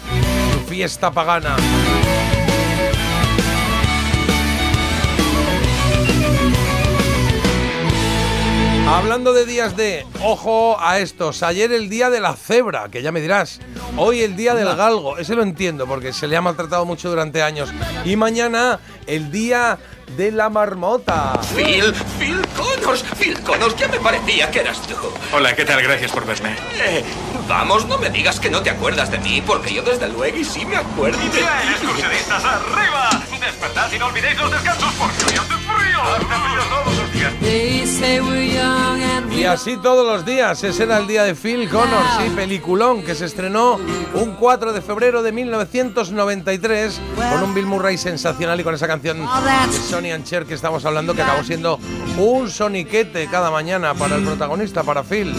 su 0.52 0.68
fiesta 0.68 1.10
pagana. 1.10 1.56
Hablando 8.88 9.32
de 9.32 9.46
días 9.46 9.76
de, 9.76 10.06
ojo 10.22 10.76
a 10.80 10.98
estos, 10.98 11.42
ayer 11.42 11.72
el 11.72 11.88
día 11.88 12.10
de 12.10 12.20
la 12.20 12.34
cebra, 12.34 12.88
que 12.90 13.02
ya 13.02 13.12
me 13.12 13.20
dirás, 13.20 13.60
hoy 13.96 14.22
el 14.22 14.34
día 14.34 14.54
del 14.54 14.74
galgo, 14.74 15.18
ese 15.18 15.34
lo 15.34 15.42
entiendo 15.42 15.86
porque 15.86 16.12
se 16.12 16.26
le 16.26 16.36
ha 16.36 16.40
maltratado 16.40 16.86
mucho 16.86 17.10
durante 17.10 17.42
años, 17.42 17.68
y 18.04 18.16
mañana 18.16 18.80
el 19.06 19.30
día 19.30 19.78
de 20.16 20.32
la 20.32 20.48
marmota. 20.48 21.38
Phil, 21.54 21.92
Phil 22.18 22.40
Connors, 22.56 23.04
Phil 23.18 23.40
Connors, 23.40 23.76
ya 23.76 23.88
me 23.88 24.00
parecía 24.00 24.50
que 24.50 24.60
eras 24.60 24.80
tú. 24.82 24.94
Hola, 25.32 25.54
¿qué 25.54 25.64
tal? 25.64 25.82
Gracias 25.82 26.10
por 26.10 26.26
verme. 26.26 26.56
Eh, 26.80 27.04
vamos, 27.46 27.86
no 27.86 27.98
me 27.98 28.10
digas 28.10 28.40
que 28.40 28.50
no 28.50 28.62
te 28.62 28.70
acuerdas 28.70 29.10
de 29.10 29.18
mí, 29.18 29.42
porque 29.46 29.74
yo 29.74 29.82
desde 29.82 30.08
luego 30.08 30.36
y 30.36 30.44
sí 30.44 30.64
me 30.64 30.76
acuerdo 30.76 31.18
de 31.18 31.28
ti. 31.30 31.38
excursionistas, 31.72 32.44
arriba! 32.44 33.10
Despertad 33.40 33.92
y 33.92 33.98
no 33.98 34.06
olvidéis 34.06 34.38
los 34.38 34.50
descansos 34.50 34.92
porque 34.98 35.24
hoy 35.24 35.57
Y 39.38 39.44
así 39.44 39.76
todos 39.76 40.04
los 40.04 40.24
días, 40.26 40.62
ese 40.64 40.82
era 40.82 40.98
el 40.98 41.06
día 41.06 41.22
de 41.22 41.34
Phil 41.34 41.68
Connors, 41.68 42.08
sí, 42.18 42.30
peliculón, 42.34 43.02
que 43.02 43.14
se 43.14 43.26
estrenó 43.26 43.78
un 44.14 44.32
4 44.32 44.72
de 44.72 44.82
febrero 44.82 45.22
de 45.22 45.30
1993 45.30 47.00
con 47.16 47.42
un 47.44 47.54
Bill 47.54 47.66
Murray 47.66 47.96
sensacional 47.96 48.58
y 48.58 48.64
con 48.64 48.74
esa 48.74 48.88
canción 48.88 49.18
de 49.18 49.72
Sonny 49.88 50.10
and 50.10 50.24
Cher 50.24 50.44
que 50.44 50.54
estamos 50.54 50.84
hablando 50.84 51.14
que 51.14 51.22
acabó 51.22 51.44
siendo 51.44 51.78
un 52.18 52.50
soniquete 52.50 53.28
cada 53.28 53.50
mañana 53.50 53.94
para 53.94 54.16
el 54.16 54.24
protagonista, 54.24 54.82
para 54.82 55.04
Phil. 55.04 55.32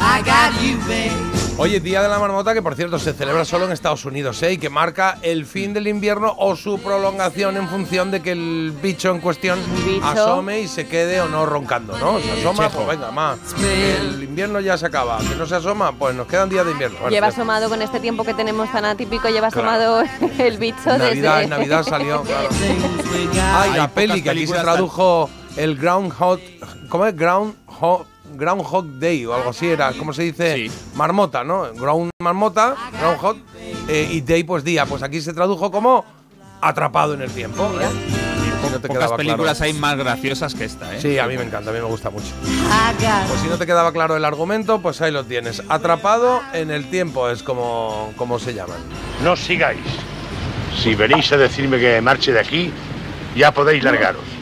I 0.00 0.22
got 0.22 0.52
you, 0.62 0.78
babe. 0.88 1.37
Oye, 1.60 1.80
Día 1.80 2.00
de 2.02 2.08
la 2.08 2.20
Marmota, 2.20 2.54
que 2.54 2.62
por 2.62 2.76
cierto 2.76 3.00
se 3.00 3.12
celebra 3.12 3.44
solo 3.44 3.64
en 3.64 3.72
Estados 3.72 4.04
Unidos, 4.04 4.40
¿eh? 4.44 4.52
y 4.52 4.58
que 4.58 4.70
marca 4.70 5.18
el 5.22 5.44
fin 5.44 5.74
del 5.74 5.88
invierno 5.88 6.32
o 6.38 6.54
su 6.54 6.78
prolongación 6.78 7.56
en 7.56 7.68
función 7.68 8.12
de 8.12 8.22
que 8.22 8.30
el 8.30 8.72
bicho 8.80 9.10
en 9.10 9.20
cuestión 9.20 9.58
Bicho. 9.84 10.06
asome 10.06 10.60
y 10.60 10.68
se 10.68 10.86
quede 10.86 11.20
o 11.20 11.28
no 11.28 11.46
roncando, 11.46 11.98
¿no? 11.98 12.20
Se 12.20 12.30
asoma, 12.30 12.68
pues 12.70 12.86
venga, 12.86 13.10
más. 13.10 13.38
El 13.60 14.22
invierno 14.22 14.60
ya 14.60 14.78
se 14.78 14.86
acaba. 14.86 15.18
Que 15.18 15.34
no 15.34 15.46
se 15.46 15.56
asoma, 15.56 15.90
pues 15.90 16.14
nos 16.14 16.28
quedan 16.28 16.48
días 16.48 16.64
de 16.64 16.70
invierno. 16.70 16.96
Bueno, 17.00 17.10
Lleva 17.10 17.26
asomado 17.26 17.68
con 17.68 17.82
este 17.82 17.98
tiempo 17.98 18.22
que 18.22 18.34
tenemos 18.34 18.70
tan 18.70 18.84
atípico, 18.84 19.28
lleva 19.28 19.50
Claro. 19.50 19.68
asomado 19.68 20.02
el 20.38 20.58
bicho 20.58 20.96
Navidad, 20.96 21.32
desde... 21.38 21.42
en 21.42 21.50
Navidad 21.50 21.82
salió, 21.82 22.22
claro. 22.24 22.48
Ay, 23.56 23.70
la 23.74 23.82
Hay 23.84 23.90
peli 23.92 24.22
que 24.22 24.30
aquí 24.30 24.46
se 24.46 24.54
tradujo 24.54 25.28
el 25.56 25.76
Groundhog. 25.76 26.38
¿Cómo 26.88 27.04
es? 27.04 27.16
Groundhog. 27.16 28.06
Groundhog 28.38 28.98
Day 28.98 29.26
o 29.26 29.34
algo 29.34 29.50
así 29.50 29.66
era, 29.66 29.92
¿cómo 29.92 30.12
se 30.12 30.22
dice? 30.22 30.70
Marmota, 30.94 31.42
¿no? 31.42 31.72
Ground 31.74 32.10
marmota, 32.22 32.76
Groundhog, 33.00 33.36
eh, 33.88 34.08
y 34.12 34.20
Day 34.20 34.44
pues 34.44 34.62
día. 34.62 34.86
Pues 34.86 35.02
aquí 35.02 35.20
se 35.20 35.32
tradujo 35.32 35.70
como 35.70 36.04
atrapado 36.60 37.14
en 37.14 37.22
el 37.22 37.30
tiempo. 37.30 37.64
¿eh? 37.80 37.86
Y 38.08 38.70
no 38.72 38.80
te 38.80 38.88
Pocas 38.88 39.02
quedaba 39.02 39.16
películas 39.16 39.58
claro. 39.58 39.72
hay 39.72 39.78
más 39.78 39.96
graciosas 39.96 40.54
que 40.54 40.64
esta, 40.64 40.94
¿eh? 40.94 41.00
Sí, 41.00 41.18
a 41.18 41.26
mí 41.26 41.36
me 41.36 41.44
encanta, 41.44 41.70
a 41.70 41.72
mí 41.72 41.80
me 41.80 41.86
gusta 41.86 42.10
mucho. 42.10 42.32
Pues 43.28 43.40
si 43.40 43.48
no 43.48 43.58
te 43.58 43.66
quedaba 43.66 43.92
claro 43.92 44.16
el 44.16 44.24
argumento, 44.24 44.80
pues 44.80 45.00
ahí 45.00 45.10
lo 45.10 45.24
tienes. 45.24 45.62
Atrapado 45.68 46.40
en 46.52 46.70
el 46.70 46.88
tiempo 46.90 47.28
es 47.28 47.42
como, 47.42 48.12
como 48.16 48.38
se 48.38 48.54
llaman. 48.54 48.78
No 49.22 49.36
sigáis. 49.36 49.80
Si 50.82 50.94
venís 50.94 51.32
a 51.32 51.36
decirme 51.36 51.78
que 51.78 52.00
marche 52.00 52.32
de 52.32 52.40
aquí, 52.40 52.72
ya 53.36 53.52
podéis 53.52 53.82
largaros. 53.82 54.37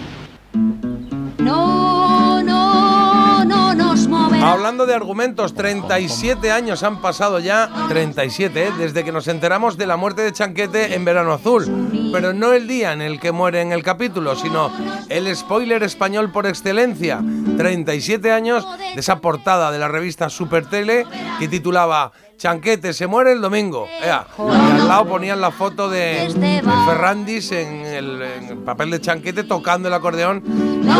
Hablando 4.43 4.87
de 4.87 4.95
argumentos, 4.95 5.55
37 5.55 6.53
años 6.53 6.83
han 6.83 7.01
pasado 7.01 7.41
ya, 7.41 7.71
37, 7.89 8.65
¿eh? 8.65 8.73
desde 8.79 9.05
que 9.05 9.13
nos 9.13 9.29
enteramos 9.29 9.77
de 9.77 9.87
la 9.87 9.97
muerte 9.97 10.23
de 10.23 10.33
Chanquete 10.33 10.95
en 10.95 11.05
Verano 11.05 11.33
Azul. 11.33 12.11
Pero 12.13 12.33
no 12.33 12.53
el 12.53 12.69
día 12.69 12.93
en 12.93 13.03
el 13.03 13.19
que 13.19 13.33
muere 13.33 13.61
en 13.61 13.73
el 13.73 13.83
capítulo, 13.83 14.37
sino 14.37 14.71
el 15.09 15.35
spoiler 15.35 15.83
español 15.83 16.31
por 16.31 16.47
excelencia. 16.47 17.23
37 17.57 18.31
años 18.33 18.67
de 18.95 19.01
esa 19.01 19.21
portada 19.21 19.71
de 19.73 19.79
la 19.79 19.89
revista 19.89 20.31
Super 20.31 20.67
Tele 20.67 21.07
que 21.39 21.49
titulaba 21.49 22.13
Chanquete 22.37 22.93
se 22.93 23.07
muere 23.07 23.33
el 23.33 23.41
domingo. 23.41 23.89
Ea, 24.03 24.27
y 24.39 24.81
al 24.81 24.89
lado 24.89 25.07
ponían 25.07 25.41
la 25.41 25.51
foto 25.51 25.89
de, 25.89 26.33
de 26.35 26.63
Ferrandis 26.87 27.51
en 27.53 27.87
el, 27.87 28.23
en 28.23 28.45
el 28.49 28.59
papel 28.59 28.91
de 28.91 29.01
Chanquete 29.01 29.45
tocando 29.45 29.89
el 29.89 29.95
acordeón 29.95 30.43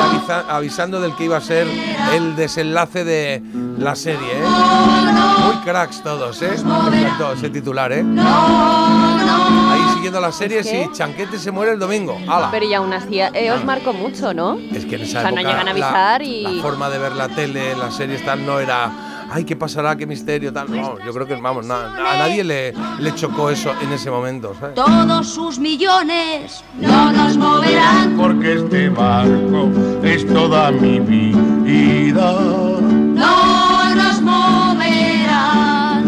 avisa- 0.07 0.45
avisando 0.49 1.01
del 1.01 1.15
que 1.16 1.24
iba 1.24 1.37
a 1.37 1.41
ser 1.41 1.66
el 2.15 2.35
desenlace 2.37 3.05
de, 3.05 3.43
la 3.78 3.95
serie, 3.95 4.33
¿eh? 4.33 4.45
Muy 5.45 5.57
cracks 5.65 6.03
todos, 6.03 6.41
¿eh? 6.43 6.57
Me 6.91 7.01
encantó 7.03 7.33
ese 7.35 7.51
titular, 7.51 7.93
¿eh? 7.93 8.03
Ahí 9.69 9.81
siguiendo 9.95 10.20
la 10.20 10.33
serie, 10.33 10.61
¿Es 10.61 10.66
que? 10.66 10.85
sí, 10.85 10.91
Chanquete 10.93 11.39
se 11.39 11.51
muere 11.51 11.73
el 11.73 11.78
domingo. 11.78 12.19
¡Hala! 12.28 12.49
Pero 12.51 12.65
y 12.66 12.74
aún 12.74 12.93
así, 12.93 13.20
eh, 13.20 13.51
os 13.53 13.65
marcó 13.65 13.93
mucho, 13.93 14.33
¿no? 14.35 14.59
Es 14.73 14.87
que 14.87 14.97
en 14.97 15.03
esa 15.03 15.19
O 15.19 15.23
sea, 15.23 15.31
no 15.31 15.37
llegan 15.39 15.61
a 15.61 15.65
la- 15.65 15.70
avisar 15.73 16.23
y- 16.23 16.43
La 16.57 16.62
forma 16.62 16.89
de 16.89 16.99
ver 16.99 17.12
la 17.12 17.28
tele, 17.28 17.77
las 17.77 17.95
series 17.95 18.24
tal, 18.24 18.45
no 18.47 18.59
era. 18.61 18.91
Ay, 19.31 19.44
¿qué 19.44 19.57
pasará? 19.57 19.97
¿Qué 19.97 20.07
misterio? 20.07 20.53
Tal. 20.53 20.70
No, 20.70 20.98
yo 21.05 21.12
creo 21.12 21.27
que, 21.27 21.35
vamos, 21.36 21.66
na- 21.66 21.94
a 21.97 22.16
nadie 22.19 22.43
le, 22.44 22.73
le 22.98 23.15
chocó 23.15 23.51
eso 23.51 23.73
en 23.82 23.93
ese 23.93 24.11
momento, 24.11 24.55
¿sabes? 24.59 24.74
Todos 24.74 25.28
sus 25.28 25.59
millones 25.59 26.62
no 26.78 27.12
nos 27.12 27.36
moverán. 27.36 28.16
Porque 28.16 28.55
este 28.55 28.89
barco 28.89 29.70
es 30.03 30.27
toda 30.27 30.70
mi 30.70 31.01
vida. 31.01 32.32
No 32.32 33.94
nos 33.94 34.20
moverán. 34.23 36.03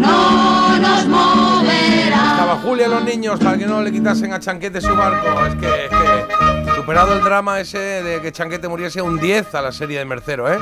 No 0.00 0.78
nos 0.78 1.06
moverán. 1.06 2.30
Estaba 2.32 2.56
Julia 2.62 2.88
los 2.88 3.04
niños 3.04 3.38
para 3.40 3.56
que 3.56 3.66
no 3.66 3.80
le 3.82 3.92
quitasen 3.92 4.32
a 4.32 4.40
Chanquete 4.40 4.80
su 4.80 4.94
barco. 4.94 5.26
Es 5.46 5.54
que, 5.54 5.84
es 5.84 5.90
que 5.90 6.53
superado 6.84 7.14
el 7.14 7.24
drama 7.24 7.60
ese 7.60 7.78
de 7.78 8.20
que 8.20 8.30
Chanquete 8.30 8.68
muriese 8.68 9.00
un 9.00 9.18
10 9.18 9.54
a 9.54 9.62
la 9.62 9.72
serie 9.72 10.00
de 10.00 10.04
Mercero, 10.04 10.52
¿eh? 10.52 10.58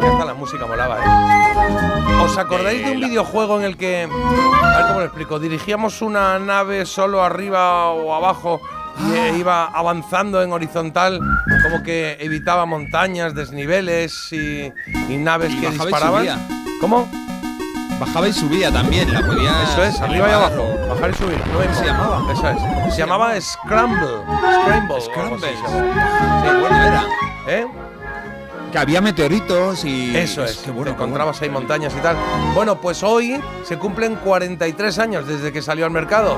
Hasta 0.00 0.24
la 0.24 0.34
música 0.34 0.64
molaba, 0.64 0.98
¿eh? 0.98 2.22
¿Os 2.22 2.38
acordáis 2.38 2.86
de 2.86 2.92
un 2.92 3.00
videojuego 3.00 3.58
en 3.58 3.64
el 3.64 3.76
que, 3.76 4.04
a 4.04 4.76
ver 4.76 4.86
cómo 4.86 5.00
lo 5.00 5.06
explico, 5.06 5.40
dirigíamos 5.40 6.02
una 6.02 6.38
nave 6.38 6.86
solo 6.86 7.24
arriba 7.24 7.90
o 7.90 8.14
abajo 8.14 8.60
y 9.08 9.12
eh, 9.12 9.38
iba 9.38 9.64
avanzando 9.64 10.40
en 10.40 10.52
horizontal, 10.52 11.18
como 11.64 11.82
que 11.82 12.16
evitaba 12.20 12.64
montañas, 12.64 13.34
desniveles 13.34 14.32
y, 14.32 14.72
y 15.08 15.16
naves 15.16 15.52
Y 15.52 15.60
que 15.60 15.70
disparaban? 15.70 16.46
¿Cómo? 16.80 17.27
Bajaba 17.98 18.28
y 18.28 18.32
subía 18.32 18.70
también, 18.70 19.12
la 19.12 19.20
podía. 19.20 19.50
Eso 19.64 19.82
es, 19.82 20.00
arriba 20.00 20.28
y 20.28 20.32
abajo, 20.32 20.64
bajar 20.88 21.10
y 21.10 21.14
subir. 21.14 21.38
No 21.52 21.74
se 21.74 21.84
llamaba? 21.84 22.32
Eso 22.32 22.48
es. 22.48 22.94
Se 22.94 23.00
llamaba 23.00 23.40
Scramble. 23.40 24.08
Scramble. 24.62 25.00
Scramble. 25.00 25.48
Sí, 25.48 26.48
bueno 26.60 26.82
era. 26.84 27.04
¿Eh? 27.48 27.66
Que 28.70 28.78
había 28.78 29.00
meteoritos 29.00 29.84
y. 29.84 30.16
Eso 30.16 30.44
es, 30.44 30.58
Qué 30.58 30.70
bueno, 30.70 30.92
encontrabas 30.92 31.40
ahí 31.42 31.48
montañas 31.50 31.92
y 31.96 32.00
tal. 32.00 32.16
Bueno, 32.54 32.76
pues 32.80 33.02
hoy 33.02 33.40
se 33.64 33.78
cumplen 33.78 34.14
43 34.16 34.98
años 35.00 35.26
desde 35.26 35.52
que 35.52 35.60
salió 35.62 35.84
al 35.84 35.90
mercado. 35.90 36.36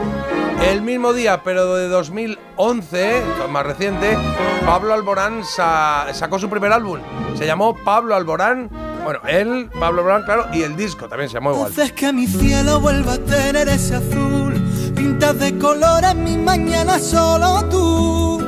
El 0.62 0.80
mismo 0.82 1.12
día, 1.12 1.42
pero 1.42 1.74
de 1.74 1.88
2011, 1.88 3.22
más 3.50 3.66
reciente, 3.66 4.16
Pablo 4.64 4.94
Alborán 4.94 5.42
sa- 5.44 6.06
sacó 6.12 6.38
su 6.38 6.48
primer 6.48 6.72
álbum. 6.72 7.00
Se 7.36 7.46
llamó 7.46 7.74
Pablo 7.74 8.14
Alborán. 8.14 8.70
Bueno, 9.04 9.20
él, 9.28 9.70
Pablo 9.78 10.00
Alborán, 10.00 10.22
claro, 10.24 10.46
y 10.52 10.62
el 10.62 10.76
disco 10.76 11.08
también 11.08 11.28
se 11.28 11.34
llamó 11.34 11.52
igual. 11.52 11.72
Haces 11.72 11.92
que 11.92 12.12
mi 12.12 12.26
cielo 12.26 12.80
vuelva 12.80 13.14
a 13.14 13.18
tener 13.18 13.68
ese 13.68 13.96
azul. 13.96 14.54
Pintas 14.94 15.38
de 15.38 15.56
colores 15.58 16.14
mi 16.14 16.36
mañana 16.36 16.98
solo 16.98 17.64
tú. 17.70 18.42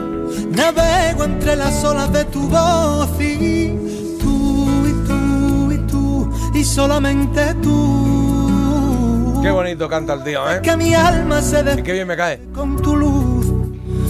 Navego 0.50 1.24
entre 1.24 1.56
las 1.56 1.82
olas 1.84 2.12
de 2.12 2.24
tu 2.26 2.42
voz 2.48 3.08
y 3.20 3.68
tú 4.20 4.68
y 4.86 5.06
tú 5.06 5.72
y 5.72 5.78
tú 5.86 6.30
y 6.54 6.64
solamente 6.64 7.54
tú. 7.62 9.40
Qué 9.42 9.50
bonito 9.50 9.88
canta 9.88 10.12
el 10.14 10.22
tío, 10.24 10.48
¿eh? 10.50 10.60
Que 10.62 10.76
mi 10.76 10.94
alma 10.94 11.40
se 11.40 11.60
Y 11.78 11.82
qué 11.82 11.92
bien 11.92 12.06
me 12.06 12.16
cae. 12.16 12.40
con 12.54 12.76
tu 12.80 12.94
luz. 12.96 13.46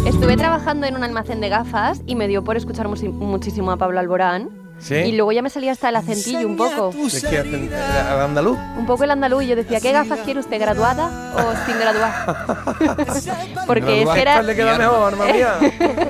Estuve 0.07 0.37
trabajando 0.37 0.87
en 0.87 0.97
un 0.97 1.05
almacén 1.05 1.41
de 1.41 1.49
gafas 1.49 2.03
y 2.07 2.17
me 2.17 2.27
dio 2.27 2.43
por 2.43 2.57
escuchar 2.57 2.89
muchísimo 2.89 3.71
a 3.71 3.77
Pablo 3.77 4.01
Alborán. 4.01 4.62
¿Sí? 4.83 4.95
Y 4.97 5.13
luego 5.13 5.31
ya 5.31 5.43
me 5.43 5.49
salía 5.51 5.71
hasta 5.73 5.91
el 5.91 5.97
acentillo 5.97 6.47
un 6.47 6.57
poco. 6.57 6.91
¿De 6.91 7.21
qué 7.31 7.39
hacen? 7.39 7.71
¿Al 7.73 8.21
andaluz? 8.21 8.59
Un 8.77 8.85
poco 8.85 9.05
el 9.05 9.13
andaluz. 9.13 9.45
Y 9.45 9.47
yo 9.47 9.57
decía, 9.57 9.79
¿qué 9.81 9.93
gafas 9.93 10.19
quiere 10.25 10.41
usted? 10.41 10.59
¿Graduada 10.61 11.33
o 11.37 11.55
sin 11.67 11.79
graduar? 11.79 12.47
Porque 13.67 14.03
ese 14.03 14.21
era... 14.21 14.43
Le 14.43 14.57
queda 14.57 14.77
mejor, 14.79 15.17
mía. 15.33 15.55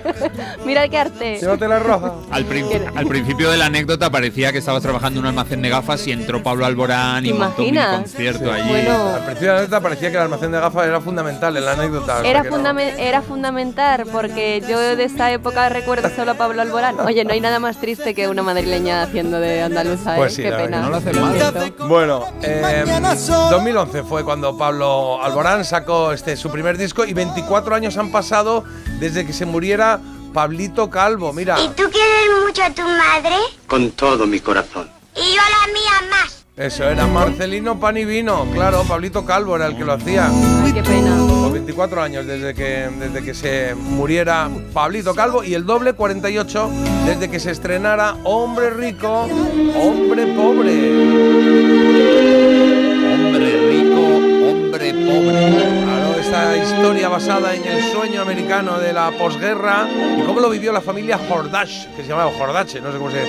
Mira 0.64 0.88
qué 0.88 0.98
arte. 0.98 1.38
Llévatela 1.38 1.78
roja. 1.80 2.14
Al, 2.30 2.44
prin- 2.46 2.66
al 2.94 3.06
principio 3.06 3.50
de 3.50 3.56
la 3.58 3.66
anécdota 3.66 4.10
parecía 4.10 4.52
que 4.52 4.58
estabas 4.58 4.82
trabajando 4.82 5.20
en 5.20 5.24
un 5.26 5.28
almacén 5.28 5.60
de 5.62 5.68
gafas 5.68 6.06
y 6.06 6.12
entró 6.12 6.42
Pablo 6.42 6.64
Alborán 6.64 7.24
y 7.26 7.28
¿Te 7.32 7.34
montó 7.38 7.62
un 7.62 7.74
concierto 7.76 8.50
allí. 8.52 8.68
Bueno. 8.68 9.06
Al 9.14 9.24
principio 9.24 9.48
de 9.48 9.52
la 9.54 9.58
anécdota 9.58 9.80
parecía 9.82 10.10
que 10.10 10.16
el 10.16 10.22
almacén 10.22 10.52
de 10.52 10.60
gafas 10.60 10.86
era 10.86 11.00
fundamental 11.00 11.56
en 11.56 11.64
la 11.64 11.72
anécdota. 11.72 12.20
Era, 12.24 12.42
que 12.42 12.50
no. 12.50 12.56
fundamen- 12.56 12.94
era 12.98 13.22
fundamental 13.22 14.04
porque 14.10 14.62
yo 14.68 14.78
de 14.78 15.04
esa 15.04 15.30
época 15.30 15.68
recuerdo 15.68 16.08
solo 16.14 16.30
a 16.32 16.34
Pablo 16.34 16.62
Alborán. 16.62 16.98
Oye, 17.00 17.24
no 17.24 17.32
hay 17.32 17.40
nada 17.40 17.58
más 17.58 17.76
triste 17.78 18.14
que 18.14 18.28
una 18.28 18.42
madrileña 18.62 19.02
haciendo 19.02 19.40
de 19.40 19.62
andaluza, 19.62 20.14
¿eh? 20.14 20.18
Pues 20.18 20.34
sí, 20.34 20.42
Qué 20.42 20.50
pena. 20.50 20.78
que 20.78 20.82
no 20.82 20.90
lo 20.90 20.96
hace 20.96 21.12
mal. 21.12 21.74
Bueno, 21.88 22.24
eh, 22.42 22.84
2011 23.50 24.02
fue 24.04 24.24
cuando 24.24 24.56
Pablo 24.56 25.22
Alborán 25.22 25.64
sacó 25.64 26.12
este 26.12 26.36
su 26.36 26.50
primer 26.50 26.78
disco 26.78 27.04
y 27.04 27.12
24 27.12 27.74
años 27.74 27.96
han 27.96 28.12
pasado 28.12 28.64
desde 29.00 29.26
que 29.26 29.32
se 29.32 29.46
muriera 29.46 30.00
Pablito 30.32 30.88
Calvo. 30.88 31.32
Mira, 31.32 31.60
¿Y 31.60 31.68
tú 31.70 31.84
quieres 31.90 32.44
mucho 32.46 32.62
a 32.62 32.70
tu 32.70 32.82
madre? 32.82 33.36
Con 33.66 33.90
todo 33.90 34.26
mi 34.26 34.38
corazón. 34.40 34.88
Y 35.16 35.34
yo 35.34 35.40
a 35.40 35.66
la 35.66 35.72
mía 35.72 36.10
más. 36.10 36.41
Eso 36.56 36.84
era 36.84 37.06
Marcelino 37.06 37.80
Panivino. 37.80 38.46
Claro, 38.52 38.82
Pablito 38.84 39.24
Calvo 39.24 39.56
era 39.56 39.66
el 39.66 39.76
que 39.76 39.84
lo 39.84 39.94
hacía. 39.94 40.30
Ay, 40.62 40.72
qué 40.72 40.82
pena. 40.82 41.16
Por 41.26 41.52
24 41.52 42.02
años 42.02 42.26
desde 42.26 42.54
que, 42.54 42.90
desde 42.98 43.22
que 43.22 43.34
se 43.34 43.74
muriera 43.74 44.50
Pablito 44.72 45.14
Calvo 45.14 45.42
y 45.42 45.54
el 45.54 45.64
doble 45.64 45.94
48 45.94 46.70
desde 47.06 47.30
que 47.30 47.40
se 47.40 47.50
estrenara 47.52 48.16
Hombre 48.24 48.70
Rico, 48.70 49.28
Hombre 49.76 50.26
Pobre. 50.34 50.72
Hombre 53.12 53.50
rico, 53.68 54.00
hombre 54.50 54.92
pobre. 54.92 55.71
Esta 56.32 56.56
historia 56.56 57.10
basada 57.10 57.54
en 57.54 57.62
el 57.62 57.92
sueño 57.92 58.22
americano 58.22 58.78
de 58.78 58.94
la 58.94 59.10
posguerra 59.10 59.86
y 60.16 60.22
cómo 60.22 60.40
lo 60.40 60.48
vivió 60.48 60.72
la 60.72 60.80
familia 60.80 61.20
Hordash, 61.28 61.88
que 61.88 62.00
se 62.00 62.08
llamaba 62.08 62.30
Hordache, 62.30 62.80
no 62.80 62.90
sé 62.90 62.96
cómo 62.96 63.10
se. 63.10 63.26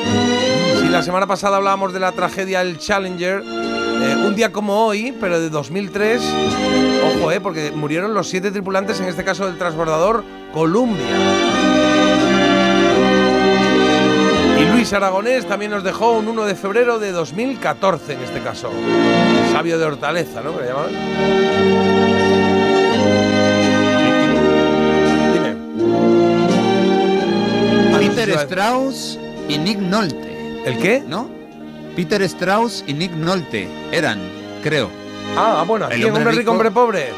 Si 0.80 0.88
la 0.88 1.03
semana 1.03 1.27
pasada 1.27 1.57
hablábamos 1.57 1.91
de 1.91 1.99
la 1.99 2.13
tragedia 2.13 2.61
El 2.61 2.77
Challenger, 2.77 3.43
eh, 3.43 4.15
un 4.25 4.34
día 4.35 4.53
como 4.53 4.85
hoy, 4.85 5.13
pero 5.19 5.41
de 5.41 5.49
2003, 5.49 6.21
ojo, 7.17 7.30
eh, 7.34 7.41
porque 7.41 7.73
murieron 7.73 8.13
los 8.13 8.30
siete 8.30 8.51
tripulantes, 8.51 9.01
en 9.01 9.09
este 9.09 9.25
caso 9.25 9.47
del 9.47 9.57
transbordador 9.57 10.23
Columbia. 10.53 11.05
Y 14.61 14.65
Luis 14.71 14.93
Aragonés 14.93 15.45
también 15.45 15.71
nos 15.71 15.84
dejó 15.84 16.13
un 16.13 16.30
1 16.30 16.45
de 16.45 16.55
febrero 16.55 16.99
de 16.99 17.11
2014, 17.11 18.13
en 18.13 18.21
este 18.21 18.39
caso. 18.39 18.69
Sabio 19.51 19.77
de 19.77 19.88
Hortaleza, 19.88 20.39
¿no? 20.41 20.55
Que 20.55 20.61
le 20.61 20.67
llamaban. 20.69 22.22
Peter 28.25 28.39
Strauss 28.45 29.19
y 29.49 29.57
Nick 29.57 29.79
Nolte. 29.79 30.61
¿El 30.65 30.77
qué? 30.79 31.03
¿No? 31.05 31.29
Peter 31.95 32.21
Strauss 32.23 32.83
y 32.87 32.93
Nick 32.93 33.11
Nolte 33.11 33.67
eran, 33.91 34.19
creo. 34.63 34.89
Ah, 35.37 35.63
bueno, 35.67 35.85
aquí 35.85 35.95
El 35.95 36.05
hombre 36.05 36.19
hombre 36.21 36.31
rico, 36.31 36.39
rico 36.41 36.51
hombre 36.51 36.71
pobre. 36.71 37.09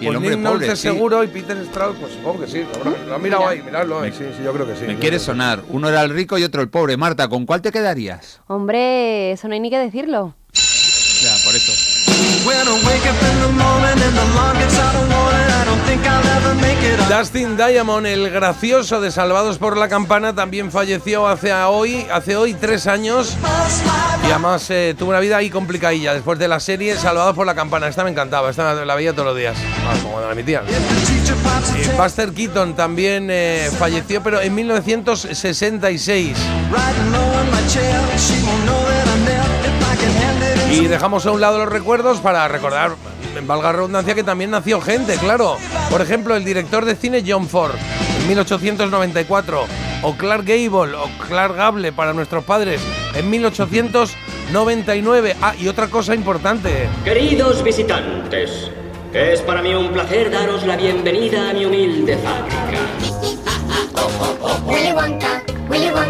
y 0.00 0.06
el 0.06 0.06
Pues 0.06 0.16
hombre 0.16 0.30
Nick 0.36 0.38
Nolte 0.40 0.64
pobre, 0.66 0.76
sí. 0.76 0.82
seguro 0.82 1.24
y 1.24 1.26
Peter 1.28 1.56
Strauss, 1.58 1.96
pues 2.00 2.12
supongo 2.12 2.40
que 2.40 2.46
sí. 2.50 2.64
Lo, 2.84 3.06
lo 3.08 3.14
han 3.14 3.22
mirado 3.22 3.48
ahí, 3.48 3.60
miradlo. 3.62 4.04
eh, 4.04 4.12
Sí, 4.16 4.24
sí, 4.36 4.42
yo 4.44 4.52
creo 4.52 4.66
que 4.66 4.76
sí. 4.76 4.84
Me 4.86 4.96
quiere 4.98 5.18
sonar. 5.18 5.62
Uno 5.68 5.88
era 5.88 6.02
el 6.02 6.10
rico 6.10 6.38
y 6.38 6.44
otro 6.44 6.62
el 6.62 6.68
pobre. 6.68 6.96
Marta, 6.96 7.28
¿con 7.28 7.44
cuál 7.46 7.60
te 7.62 7.72
quedarías? 7.72 8.40
Hombre, 8.46 9.32
eso 9.32 9.48
no 9.48 9.54
hay 9.54 9.60
ni 9.60 9.70
que 9.70 9.78
decirlo. 9.78 10.34
Ya, 10.54 11.34
por 11.44 11.54
eso. 11.54 11.72
Dustin 17.08 17.56
Diamond, 17.56 18.06
el 18.06 18.30
gracioso 18.30 19.00
de 19.00 19.10
Salvados 19.10 19.58
por 19.58 19.76
la 19.76 19.88
Campana, 19.88 20.34
también 20.34 20.72
falleció 20.72 21.26
hace 21.26 21.52
hoy, 21.52 22.06
hace 22.10 22.36
hoy 22.36 22.54
tres 22.54 22.86
años. 22.86 23.36
Y 24.26 24.30
además 24.30 24.68
eh, 24.70 24.94
tuvo 24.98 25.10
una 25.10 25.20
vida 25.20 25.36
ahí 25.36 25.50
complicadilla 25.50 26.14
después 26.14 26.38
de 26.38 26.48
la 26.48 26.58
serie 26.58 26.96
Salvados 26.96 27.34
por 27.36 27.46
la 27.46 27.54
Campana. 27.54 27.86
Esta 27.86 28.02
me 28.02 28.10
encantaba, 28.10 28.50
esta 28.50 28.84
la 28.84 28.94
veía 28.94 29.12
todos 29.12 29.26
los 29.26 29.36
días. 29.36 29.56
Ah, 29.86 29.94
como 30.02 30.20
la 30.20 30.32
emitían. 30.32 30.64
Eh, 30.66 31.92
Buster 31.96 32.32
Keaton 32.32 32.74
también 32.74 33.28
eh, 33.30 33.70
falleció, 33.78 34.22
pero 34.22 34.40
en 34.40 34.54
1966. 34.54 36.36
Y 40.72 40.88
dejamos 40.88 41.24
a 41.26 41.32
un 41.32 41.42
lado 41.42 41.58
los 41.58 41.68
recuerdos 41.68 42.20
para 42.20 42.48
recordar, 42.48 42.92
valga 43.42 43.66
la 43.66 43.72
redundancia, 43.72 44.14
que 44.14 44.24
también 44.24 44.50
nació 44.50 44.80
gente, 44.80 45.16
claro. 45.16 45.58
Por 45.90 46.00
ejemplo, 46.00 46.34
el 46.34 46.46
director 46.46 46.86
de 46.86 46.96
cine 46.96 47.22
John 47.26 47.46
Ford, 47.46 47.74
en 48.20 48.28
1894. 48.28 49.66
O 50.04 50.16
Clark 50.16 50.44
Gable, 50.44 50.96
o 50.96 51.08
Clark 51.28 51.54
Gable 51.54 51.92
para 51.92 52.12
nuestros 52.14 52.42
padres, 52.44 52.80
en 53.14 53.30
1899. 53.30 55.36
Ah, 55.42 55.54
y 55.56 55.68
otra 55.68 55.86
cosa 55.88 56.12
importante. 56.14 56.88
Queridos 57.04 57.62
visitantes, 57.62 58.70
es 59.12 59.42
para 59.42 59.60
mí 59.62 59.74
un 59.74 59.92
placer 59.92 60.30
daros 60.30 60.64
la 60.66 60.76
bienvenida 60.76 61.50
a 61.50 61.52
mi 61.52 61.66
humilde 61.66 62.16
fábrica. 62.16 62.78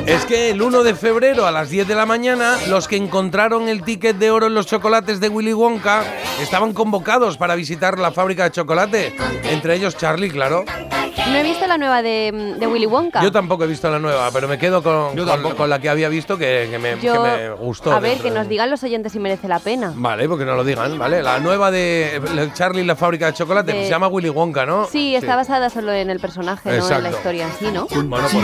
Es 0.06 0.24
que 0.26 0.50
el 0.50 0.60
1 0.60 0.82
de 0.82 0.94
febrero 0.94 1.46
a 1.46 1.50
las 1.50 1.70
10 1.70 1.88
de 1.88 1.94
la 1.94 2.06
mañana, 2.06 2.56
los 2.68 2.88
que 2.88 2.96
encontraron 2.96 3.68
el 3.68 3.82
ticket 3.82 4.16
de 4.16 4.30
oro 4.30 4.46
en 4.46 4.54
los 4.54 4.66
chocolates 4.66 5.20
de 5.20 5.28
Willy 5.28 5.52
Wonka 5.52 6.04
estaban 6.40 6.72
convocados 6.72 7.36
para 7.36 7.54
visitar 7.54 7.98
la 7.98 8.12
fábrica 8.12 8.44
de 8.44 8.50
chocolate. 8.50 9.16
Entre 9.44 9.76
ellos 9.76 9.96
Charlie, 9.96 10.30
claro. 10.30 10.64
No 11.32 11.38
he 11.38 11.42
visto 11.42 11.66
la 11.66 11.78
nueva 11.78 12.02
de, 12.02 12.54
de 12.58 12.66
Willy 12.66 12.86
Wonka. 12.86 13.22
Yo 13.22 13.32
tampoco 13.32 13.64
he 13.64 13.66
visto 13.66 13.90
la 13.90 13.98
nueva, 13.98 14.30
pero 14.32 14.46
me 14.48 14.58
quedo 14.58 14.82
con, 14.82 15.16
con- 15.16 15.54
con 15.56 15.70
la 15.70 15.78
que 15.80 15.88
había 15.88 16.08
visto 16.08 16.36
que, 16.36 16.68
que 16.70 16.78
me, 16.78 16.98
Yo- 17.00 17.14
que 17.14 17.18
me 17.30 17.50
gustó. 17.54 17.92
A 17.92 18.00
ver, 18.00 18.18
que 18.18 18.24
de- 18.30 18.38
nos 18.38 18.48
digan 18.48 18.70
los 18.70 18.82
oyentes 18.82 19.12
si 19.12 19.18
merece 19.18 19.48
la 19.48 19.58
pena. 19.58 19.92
Vale, 19.96 20.28
porque 20.28 20.44
no 20.44 20.54
lo 20.54 20.64
digan, 20.64 20.98
¿vale? 20.98 21.22
La 21.22 21.38
nueva 21.40 21.70
de 21.70 22.20
Charlie 22.54 22.82
y 22.82 22.84
la 22.84 22.96
fábrica 22.96 23.26
de 23.26 23.32
chocolate 23.34 23.72
De- 23.72 23.84
se 23.84 23.90
llama 23.90 24.08
Willy 24.08 24.28
Wonka, 24.28 24.66
¿no? 24.66 24.86
Sí, 24.86 25.16
está 25.16 25.36
basada 25.36 25.70
solo 25.70 25.92
en 25.92 26.10
el 26.10 26.20
personaje, 26.20 26.78
no 26.78 26.88
en 26.90 27.02
la 27.02 27.10
historia 27.10 27.46
en 27.46 27.52
sí, 27.58 27.70
¿no? 27.72 27.86
Bueno, 27.88 28.28
pues, 28.30 28.34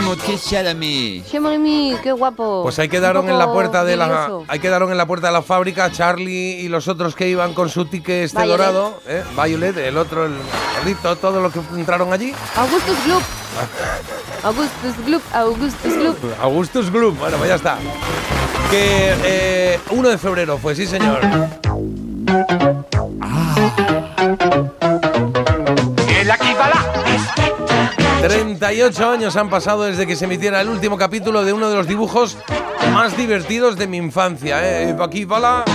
¡Qué 2.01 2.11
guapo! 2.11 2.61
pues 2.63 2.79
ahí 2.79 2.89
quedaron 2.89 3.29
en 3.29 3.37
la 3.37 3.51
puerta 3.51 3.83
de 3.83 3.95
la 3.97 4.29
ahí 4.47 4.59
quedaron 4.59 4.91
en 4.91 4.97
la 4.97 5.05
puerta 5.05 5.27
de 5.27 5.33
la 5.33 5.41
fábrica 5.41 5.91
Charlie 5.91 6.59
y 6.61 6.67
los 6.69 6.87
otros 6.87 7.15
que 7.15 7.27
iban 7.29 7.53
con 7.53 7.69
su 7.69 7.85
ticket 7.85 8.25
este 8.25 8.37
Violet. 8.41 8.57
dorado, 8.57 8.99
¿eh? 9.07 9.23
Violet, 9.35 9.77
el 9.77 9.97
otro, 9.97 10.25
el 10.25 10.33
gordito, 10.77 11.15
todos 11.17 11.41
los 11.41 11.51
que 11.53 11.59
entraron 11.79 12.11
allí. 12.13 12.33
Augustus 12.79 13.05
Gloop. 13.05 13.23
Augustus 14.43 15.05
Gloop, 15.05 15.23
Augustus 15.33 15.93
Gloop. 15.95 16.17
Augustus 16.41 16.89
Gloop, 16.89 17.19
bueno, 17.19 17.35
pues 17.37 17.49
ya 17.49 17.55
está. 17.55 17.77
Que 18.71 19.15
eh, 19.25 19.79
1 19.89 20.09
de 20.09 20.17
febrero 20.17 20.57
fue, 20.57 20.75
sí 20.75 20.87
señor. 20.87 21.19
El 26.21 26.31
aquí 26.31 26.53
va 26.53 26.69
la 26.69 26.85
38 28.21 29.09
años 29.09 29.35
han 29.35 29.49
pasado 29.49 29.83
desde 29.83 30.07
que 30.07 30.15
se 30.15 30.23
emitiera 30.23 30.61
el 30.61 30.69
último 30.69 30.97
capítulo 30.97 31.43
de 31.43 31.51
uno 31.51 31.69
de 31.69 31.75
los 31.75 31.87
dibujos 31.87 32.37
más 32.93 33.17
divertidos 33.17 33.75
de 33.75 33.87
mi 33.87 33.97
infancia. 33.97 34.59
¿eh? 34.63 34.95
Aquí 35.01 35.25
va 35.25 35.39
la... 35.39 35.65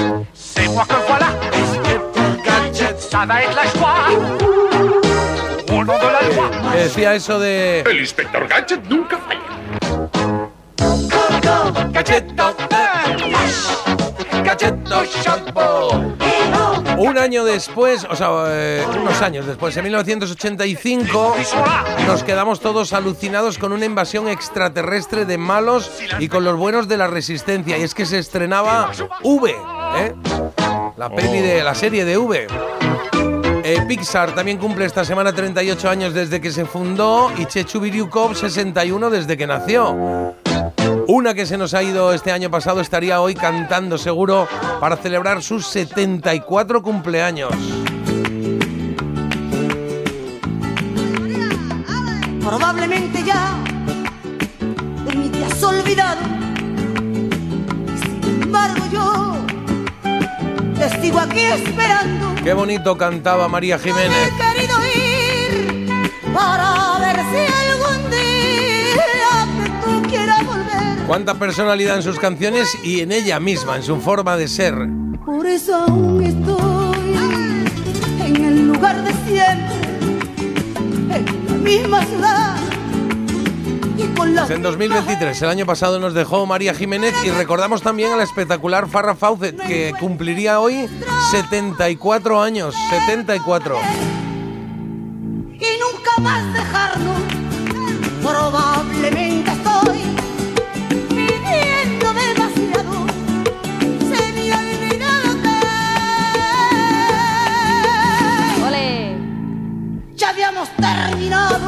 Que 5.84 6.72
que 6.72 6.78
decía 6.78 7.14
eso 7.14 7.38
de... 7.38 7.80
El 7.80 8.00
inspector 8.00 8.48
Gadget 8.48 8.84
nunca 8.84 9.18
falla. 9.18 9.40
Shampoo. 15.22 16.14
Un 16.98 17.18
año 17.18 17.44
después, 17.44 18.06
o 18.08 18.14
sea, 18.14 18.28
eh, 18.46 18.84
unos 18.98 19.20
años 19.20 19.46
después, 19.46 19.76
en 19.76 19.84
1985, 19.84 21.36
nos 22.06 22.22
quedamos 22.22 22.60
todos 22.60 22.92
alucinados 22.92 23.58
con 23.58 23.72
una 23.72 23.84
invasión 23.84 24.28
extraterrestre 24.28 25.24
de 25.24 25.38
malos 25.38 25.90
y 26.18 26.28
con 26.28 26.44
los 26.44 26.56
buenos 26.56 26.88
de 26.88 26.96
la 26.96 27.08
resistencia. 27.08 27.78
Y 27.78 27.82
es 27.82 27.94
que 27.94 28.06
se 28.06 28.18
estrenaba 28.18 28.92
V, 29.22 29.50
¿eh? 29.50 30.14
la 30.96 31.10
peli 31.10 31.40
de 31.40 31.64
la 31.64 31.74
serie 31.74 32.04
de 32.04 32.16
V. 32.16 32.46
Eh, 33.66 33.80
Pixar 33.88 34.34
también 34.34 34.58
cumple 34.58 34.84
esta 34.84 35.06
semana 35.06 35.32
38 35.32 35.88
años 35.88 36.12
desde 36.12 36.38
que 36.38 36.52
se 36.52 36.66
fundó 36.66 37.32
y 37.38 37.46
Chechu 37.46 37.80
Biryukov 37.80 38.36
61 38.36 39.08
desde 39.08 39.38
que 39.38 39.46
nació. 39.46 40.34
Una 41.08 41.32
que 41.32 41.46
se 41.46 41.56
nos 41.56 41.72
ha 41.72 41.82
ido 41.82 42.12
este 42.12 42.30
año 42.30 42.50
pasado 42.50 42.82
estaría 42.82 43.22
hoy 43.22 43.34
cantando 43.34 43.96
seguro 43.96 44.46
para 44.80 44.98
celebrar 44.98 45.42
sus 45.42 45.66
74 45.66 46.82
cumpleaños. 46.82 47.54
Probablemente 52.40 53.22
ya 53.24 53.64
te 55.32 55.42
has 55.42 55.62
olvidado. 55.62 56.20
Sin 57.96 58.42
embargo 58.42 58.84
yo 58.92 59.43
te 60.88 61.00
sigo 61.00 61.18
aquí 61.18 61.40
esperando. 61.40 62.34
Qué 62.42 62.52
bonito 62.52 62.96
cantaba 62.98 63.48
María 63.48 63.78
Jiménez. 63.78 64.28
He 64.28 64.54
querido 64.54 64.76
ir 64.94 66.12
para 66.32 66.98
ver 66.98 67.16
si 67.16 67.42
algún 67.70 68.10
día 68.10 69.46
tú 69.82 70.08
quieras 70.08 70.46
volver. 70.46 71.06
Cuánta 71.06 71.34
personalidad 71.34 71.96
en 71.96 72.02
sus 72.02 72.18
canciones 72.18 72.68
y 72.82 73.00
en 73.00 73.12
ella 73.12 73.40
misma, 73.40 73.76
en 73.76 73.82
su 73.82 74.00
forma 74.00 74.36
de 74.36 74.48
ser. 74.48 74.74
Por 75.24 75.46
eso 75.46 75.74
aún 75.74 76.22
estoy 76.22 77.14
en 78.26 78.44
el 78.44 78.68
lugar 78.68 79.02
de 79.04 79.12
siempre, 79.26 79.76
en 81.10 81.46
la 81.46 81.54
misma 81.54 82.04
ciudad 82.04 82.73
en 84.50 84.62
2023, 84.62 85.42
el 85.42 85.48
año 85.48 85.66
pasado 85.66 85.98
nos 85.98 86.14
dejó 86.14 86.46
María 86.46 86.74
Jiménez 86.74 87.14
y 87.24 87.30
recordamos 87.30 87.82
también 87.82 88.12
a 88.12 88.16
la 88.16 88.22
espectacular 88.22 88.88
Farrah 88.88 89.14
Fawcett 89.14 89.56
que 89.56 89.92
cumpliría 89.98 90.60
hoy 90.60 90.88
74 91.30 92.40
años, 92.40 92.74
74. 92.90 93.76
y 95.52 95.78
nunca 95.80 96.20
más 96.20 96.52
dejarnos. 96.52 97.22
Probablemente 98.22 99.50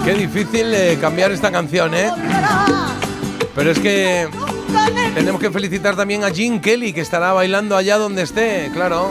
Qué 0.07 0.15
difícil 0.15 0.73
eh, 0.73 0.99
cambiar 1.01 1.33
esta 1.33 1.51
canción, 1.51 1.93
¿eh? 1.93 2.09
Pero 3.57 3.73
es 3.73 3.79
que 3.81 4.29
tenemos 5.17 5.41
que 5.41 5.51
felicitar 5.51 5.97
también 5.97 6.23
a 6.23 6.31
Gene 6.31 6.61
Kelly, 6.61 6.93
que 6.93 7.01
estará 7.01 7.33
bailando 7.33 7.77
allá 7.77 7.99
donde 7.99 8.23
esté, 8.23 8.71
claro. 8.73 9.11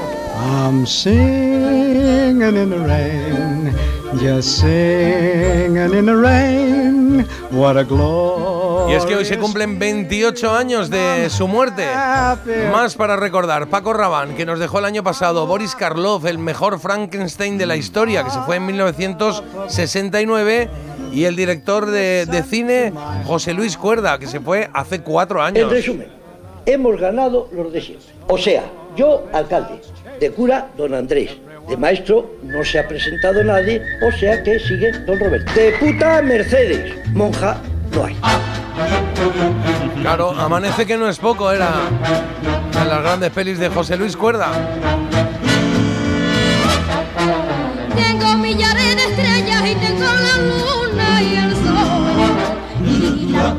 Just 4.20 4.60
singing 4.60 5.94
in 5.94 6.06
the 6.06 6.16
rain. 6.16 7.26
What 7.52 7.78
a 7.78 7.84
glory. 7.84 8.92
Y 8.92 8.94
es 8.94 9.06
que 9.06 9.16
hoy 9.16 9.26
se 9.26 9.40
cumplen 9.40 9.80
28 9.80 10.54
años 10.54 10.90
de 10.90 11.30
su 11.30 11.48
muerte. 11.48 11.88
Más 12.72 12.96
para 12.96 13.16
recordar, 13.16 13.68
Paco 13.68 13.94
Rabanne, 13.94 14.36
que 14.36 14.46
nos 14.46 14.60
dejó 14.60 14.80
el 14.80 14.86
año 14.86 15.04
pasado, 15.04 15.48
Boris 15.48 15.76
Karloff, 15.76 16.26
el 16.26 16.38
mejor 16.38 16.80
Frankenstein 16.80 17.58
de 17.58 17.66
la 17.66 17.78
historia, 17.78 18.24
que 18.24 18.30
se 18.30 18.42
fue 18.42 18.58
en 18.58 18.66
1969, 18.68 20.70
y 21.12 21.24
el 21.24 21.36
director 21.36 21.88
de, 21.88 22.28
de 22.28 22.44
cine, 22.44 22.94
José 23.26 23.54
Luis 23.54 23.76
Cuerda, 23.78 24.20
que 24.20 24.28
se 24.28 24.40
fue 24.40 24.70
hace 24.74 25.02
cuatro 25.02 25.42
años. 25.42 25.64
En 25.64 25.70
resumen, 25.70 26.08
hemos 26.66 27.00
ganado 27.00 27.50
los 27.52 27.74
de 27.74 27.82
siempre. 27.82 28.08
O 28.28 28.38
sea, 28.38 28.66
yo, 28.96 29.26
alcalde, 29.34 29.82
de 30.20 30.32
cura, 30.32 30.70
don 30.78 30.94
Andrés, 30.94 31.32
de 31.68 31.78
maestro, 31.78 32.38
no 32.44 32.64
se 32.64 32.80
ha 32.80 32.88
presentado 32.88 33.44
nadie, 33.44 33.82
o 34.02 34.12
sea 34.12 34.42
que 34.44 34.60
sigue 34.60 34.92
don 35.06 35.20
Roberto. 35.20 35.52
De 35.54 35.72
puta, 35.80 36.22
Mercedes, 36.22 36.94
monja, 37.14 37.58
no 37.94 38.06
hay. 38.06 38.16
Claro, 40.02 40.32
Amanece 40.32 40.86
que 40.86 40.98
no 40.98 41.10
es 41.10 41.18
poco, 41.18 41.52
era 41.52 41.72
de 42.72 42.86
las 42.86 43.02
grandes 43.02 43.32
pelis 43.32 43.58
de 43.58 43.70
José 43.70 43.98
Luis 43.98 44.16
Cuerda. 44.16 44.52
Tengo 47.96 48.38
millares 48.38 48.96
de 48.96 49.04
estrellas 49.04 49.64
y 49.66 49.76
tengo 49.76 50.06
la 50.06 50.38
luna 50.38 51.22
y 51.22 51.36
el 51.36 51.56
sol. 51.56 52.26
Y 52.86 53.32
la 53.32 53.56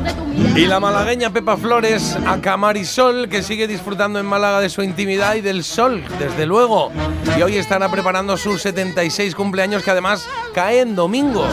Y 0.55 0.65
la 0.65 0.79
malagueña 0.79 1.29
Pepa 1.31 1.57
Flores 1.57 2.17
a 2.25 2.39
Camarisol, 2.41 3.29
que 3.29 3.43
sigue 3.43 3.67
disfrutando 3.67 4.19
en 4.19 4.25
Málaga 4.25 4.59
de 4.59 4.69
su 4.69 4.81
intimidad 4.81 5.35
y 5.35 5.41
del 5.41 5.63
sol, 5.63 6.03
desde 6.19 6.45
luego. 6.45 6.91
Y 7.37 7.41
hoy 7.41 7.57
estará 7.57 7.89
preparando 7.89 8.37
sus 8.37 8.61
76 8.61 9.35
cumpleaños, 9.35 9.83
que 9.83 9.91
además 9.91 10.27
cae 10.53 10.81
en 10.81 10.95
domingo. 10.95 11.45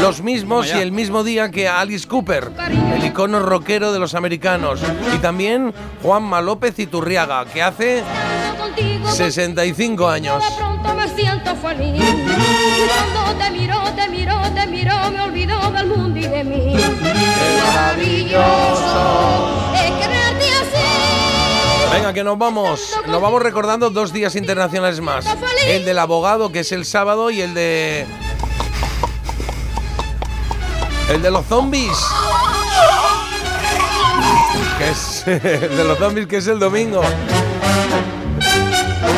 Los 0.00 0.22
mismos 0.22 0.72
y 0.74 0.78
el 0.78 0.92
mismo 0.92 1.24
día 1.24 1.50
que 1.50 1.68
Alice 1.68 2.08
Cooper, 2.08 2.50
el 2.94 3.04
icono 3.04 3.40
rockero 3.40 3.92
de 3.92 3.98
los 3.98 4.14
americanos. 4.14 4.80
Y 5.14 5.18
también 5.18 5.74
Juanma 6.02 6.40
López 6.40 6.78
Iturriaga, 6.78 7.44
que 7.46 7.62
hace 7.62 8.02
65 9.18 10.08
años. 10.08 10.42
De 10.48 10.56
pronto 10.56 10.94
me 10.94 11.08
siento 11.08 11.54
feliz. 11.56 12.02
Y 12.02 12.88
cuando 12.88 13.38
te 13.38 13.50
miro, 13.50 13.82
te 13.96 14.08
miro, 14.08 14.40
te 14.54 14.66
miro, 14.66 15.10
me 15.10 15.20
olvido 15.20 15.70
del 15.70 15.86
mundo 15.86 16.18
y 16.18 16.26
de 16.26 16.44
mí. 16.44 16.76
Qué 16.76 17.62
maravilloso 17.66 19.72
es 19.74 19.90
quererte 19.92 20.50
así. 20.50 21.92
Venga, 21.92 22.12
que 22.12 22.22
nos 22.22 22.38
vamos. 22.38 22.92
Nos 23.06 23.20
vamos 23.20 23.42
recordando 23.42 23.90
dos 23.90 24.12
días 24.12 24.36
internacionales 24.36 25.00
más. 25.00 25.26
El 25.66 25.84
del 25.84 25.98
abogado, 25.98 26.52
que 26.52 26.60
es 26.60 26.72
el 26.72 26.84
sábado, 26.84 27.30
y 27.30 27.40
el 27.40 27.54
de. 27.54 28.06
El 31.10 31.22
de 31.22 31.30
los 31.30 31.46
zombies. 31.46 31.96
Que 34.78 34.90
es. 34.90 35.24
El 35.26 35.76
de 35.76 35.84
los 35.84 35.98
zombies, 35.98 36.26
que 36.26 36.36
es 36.36 36.46
el 36.46 36.58
domingo. 36.58 37.00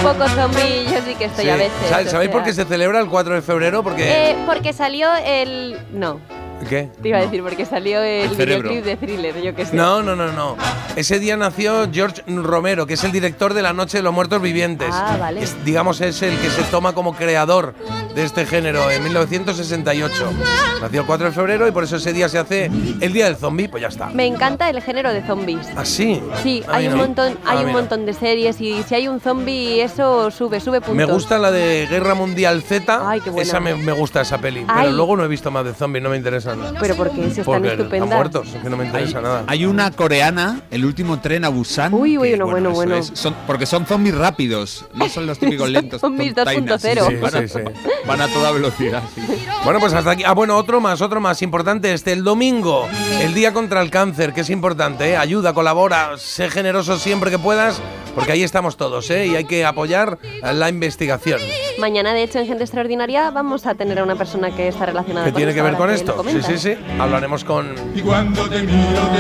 Un 0.02 0.12
poco 0.16 0.28
zombie, 0.28 0.84
yo 0.90 0.98
sí 1.04 1.14
que 1.14 1.26
estoy 1.26 1.44
Sí. 1.44 1.50
a 1.50 1.56
veces. 1.56 1.72
¿Sabéis, 1.88 2.12
o 2.14 2.30
por 2.32 2.42
qué 2.42 2.52
se 2.54 2.64
celebra 2.64 3.00
el 3.00 3.08
4 3.08 3.34
de 3.34 3.42
febrero? 3.42 3.82
Porque. 3.82 4.30
Eh, 4.30 4.36
porque 4.46 4.72
salió 4.72 5.08
el. 5.24 5.78
No. 5.92 6.20
¿Qué? 6.68 6.90
Te 7.00 7.08
iba 7.08 7.18
a 7.18 7.22
decir, 7.22 7.42
porque 7.42 7.64
salió 7.64 8.00
el, 8.02 8.28
videoclip 8.30 8.84
de 8.84 8.96
thriller, 8.96 9.40
yo 9.42 9.54
qué 9.54 9.66
sé. 9.66 9.76
No, 9.76 10.02
no, 10.02 10.14
no, 10.14 10.30
no. 10.32 10.56
Ese 10.96 11.18
día 11.18 11.36
nació 11.36 11.88
George 11.92 12.22
Romero, 12.26 12.86
que 12.86 12.94
es 12.94 13.04
el 13.04 13.12
director 13.12 13.54
de 13.54 13.62
La 13.62 13.72
Noche 13.72 13.98
de 13.98 14.02
los 14.02 14.12
Muertos 14.12 14.42
Vivientes. 14.42 14.90
Ah, 14.92 15.16
vale. 15.18 15.42
Es, 15.42 15.64
digamos, 15.64 16.00
es 16.00 16.22
el 16.22 16.36
que 16.38 16.50
se 16.50 16.62
toma 16.64 16.92
como 16.92 17.14
creador 17.14 17.74
de 18.14 18.24
este 18.24 18.46
género 18.46 18.90
en 18.90 19.02
1968. 19.04 20.32
Nació 20.80 21.00
el 21.00 21.06
4 21.06 21.26
de 21.26 21.32
febrero 21.32 21.68
y 21.68 21.70
por 21.70 21.84
eso 21.84 21.96
ese 21.96 22.12
día 22.12 22.28
se 22.28 22.38
hace 22.38 22.70
el 23.00 23.12
Día 23.12 23.26
del 23.26 23.36
Zombie, 23.36 23.68
pues 23.68 23.82
ya 23.82 23.88
está. 23.88 24.06
Me 24.06 24.26
encanta 24.26 24.68
el 24.70 24.80
género 24.82 25.12
de 25.12 25.22
zombies. 25.22 25.68
¿Ah, 25.76 25.84
sí? 25.84 26.22
Sí, 26.42 26.62
A 26.66 26.76
hay 26.76 26.86
un 26.88 26.92
no. 26.92 26.98
montón, 26.98 27.38
hay 27.46 27.64
un 27.64 27.72
montón 27.72 28.06
de 28.06 28.12
series 28.12 28.60
y 28.60 28.82
si 28.82 28.94
hay 28.94 29.08
un 29.08 29.20
zombie 29.20 29.82
eso 29.82 30.30
sube, 30.30 30.60
sube 30.60 30.80
puntos. 30.80 30.96
Me 30.96 31.04
gusta 31.04 31.38
la 31.38 31.50
de 31.50 31.86
Guerra 31.88 32.14
Mundial 32.14 32.62
Z. 32.62 33.08
Ay, 33.08 33.20
qué 33.20 33.30
buena. 33.30 33.48
Esa 33.48 33.60
me, 33.60 33.74
me 33.74 33.92
gusta 33.92 34.20
esa 34.22 34.38
peli. 34.38 34.64
Ay. 34.68 34.84
Pero 34.84 34.96
luego 34.96 35.16
no 35.16 35.24
he 35.24 35.28
visto 35.28 35.50
más 35.50 35.64
de 35.64 35.74
zombies, 35.74 36.02
no 36.02 36.10
me 36.10 36.16
interesan. 36.54 36.80
Pero 36.80 36.94
porque 36.96 37.30
si 37.30 37.40
están 37.40 37.64
estupendas. 37.64 38.08
muertos, 38.16 38.48
es 38.54 38.62
que 38.62 38.70
no 38.70 38.76
me 38.76 38.86
interesa 38.86 39.20
nada. 39.20 39.44
Hay 39.46 39.64
una 39.66 39.90
coreana, 39.90 40.60
el 40.70 40.84
último 40.84 41.20
tren 41.20 41.44
a 41.44 41.48
Busan. 41.48 41.92
Uy, 41.94 42.18
uy, 42.18 42.30
que, 42.30 42.36
no, 42.36 42.46
bueno, 42.46 42.70
bueno. 42.70 42.96
es- 42.96 43.10
son- 43.14 43.34
porque 43.46 43.66
son 43.66 43.86
zombies 43.86 44.14
rápidos, 44.16 44.84
no 44.94 45.08
son 45.08 45.26
los 45.26 45.38
típicos 45.38 45.66
Son 45.66 45.72
lentos. 45.74 46.00
zombies 46.00 46.34
tontainas, 46.34 46.82
2.0. 46.82 47.08
sí, 47.08 47.16
van, 47.16 47.34
a, 47.34 47.40
Sí, 47.40 47.48
sí, 47.48 47.60
van 48.06 48.20
a 48.20 48.28
toda 48.28 48.50
velocidad. 48.52 49.02
sí. 49.14 49.22
Bueno, 49.64 49.80
pues 49.80 49.92
hasta 49.92 50.12
aquí. 50.12 50.22
Ah, 50.26 50.32
bueno, 50.32 50.56
otro 50.56 50.80
más, 50.80 51.00
otro 51.00 51.20
más 51.20 51.42
importante. 51.42 51.92
Este, 51.92 52.12
el 52.12 52.24
domingo, 52.24 52.86
el 53.20 53.34
Día 53.34 53.52
contra 53.52 53.80
el 53.82 53.90
Cáncer, 53.90 54.32
que 54.32 54.40
es 54.42 54.50
importante, 54.50 55.10
¿eh? 55.10 55.16
Ayuda, 55.16 55.52
colabora, 55.52 56.16
sé 56.18 56.48
generoso 56.50 56.98
siempre 56.98 57.30
que 57.30 57.38
puedas, 57.38 57.80
porque 58.14 58.32
ahí 58.32 58.42
estamos 58.42 58.76
todos, 58.76 59.10
¿eh? 59.10 59.26
Y 59.26 59.36
hay 59.36 59.44
que 59.44 59.64
apoyar 59.64 60.18
la 60.42 60.68
investigación. 60.68 61.40
Mañana, 61.78 62.12
de 62.12 62.22
hecho, 62.22 62.38
en 62.38 62.46
Gente 62.46 62.64
Extraordinaria 62.64 63.30
vamos 63.30 63.66
a 63.66 63.74
tener 63.74 63.98
a 63.98 64.02
una 64.04 64.16
persona 64.16 64.54
que 64.54 64.68
está 64.68 64.86
relacionada 64.86 65.26
¿Qué 65.26 65.32
con 65.32 65.36
tiene 65.38 65.52
esto, 65.52 65.62
que 65.62 65.68
ver 65.70 65.76
con 65.78 65.90
esto? 65.90 66.22
Sí, 66.42 66.58
sí, 66.58 66.58
sí. 66.58 66.74
Hablaremos 66.98 67.44
con, 67.44 67.74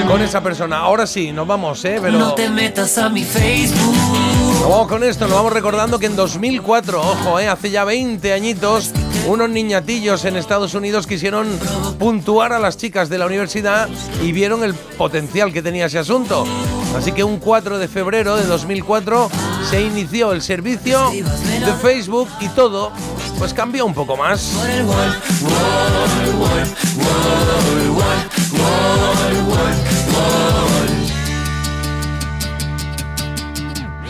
con 0.08 0.22
esa 0.22 0.40
persona. 0.42 0.78
Ahora 0.78 1.06
sí, 1.06 1.32
nos 1.32 1.46
vamos, 1.46 1.84
¿eh? 1.84 1.98
Pero 2.00 2.18
No 2.18 2.34
te 2.34 2.48
metas 2.48 2.96
a 2.98 3.08
mi 3.08 3.24
Facebook. 3.24 3.94
nos 4.60 4.68
vamos 4.68 4.88
con 4.88 5.02
esto, 5.04 5.26
nos 5.26 5.34
vamos 5.36 5.52
recordando 5.52 5.98
que 5.98 6.06
en 6.06 6.16
2004, 6.16 7.00
ojo, 7.00 7.40
¿eh? 7.40 7.48
Hace 7.48 7.70
ya 7.70 7.84
20 7.84 8.32
añitos, 8.32 8.92
unos 9.26 9.50
niñatillos 9.50 10.24
en 10.24 10.36
Estados 10.36 10.74
Unidos 10.74 11.06
quisieron 11.06 11.46
puntuar 11.98 12.52
a 12.52 12.58
las 12.58 12.76
chicas 12.76 13.08
de 13.08 13.18
la 13.18 13.26
universidad 13.26 13.88
y 14.22 14.32
vieron 14.32 14.64
el 14.64 14.74
potencial 14.74 15.52
que 15.52 15.62
tenía 15.62 15.86
ese 15.86 15.98
asunto. 15.98 16.44
Así 16.96 17.12
que 17.12 17.22
un 17.24 17.38
4 17.38 17.78
de 17.78 17.88
febrero 17.88 18.36
de 18.36 18.44
2004 18.44 19.30
se 19.68 19.82
inició 19.82 20.32
el 20.32 20.42
servicio 20.42 21.10
de 21.10 21.72
Facebook 21.80 22.28
y 22.40 22.48
todo 22.48 22.92
pues 23.38 23.54
cambió 23.54 23.86
un 23.86 23.94
poco 23.94 24.16
más. 24.16 24.52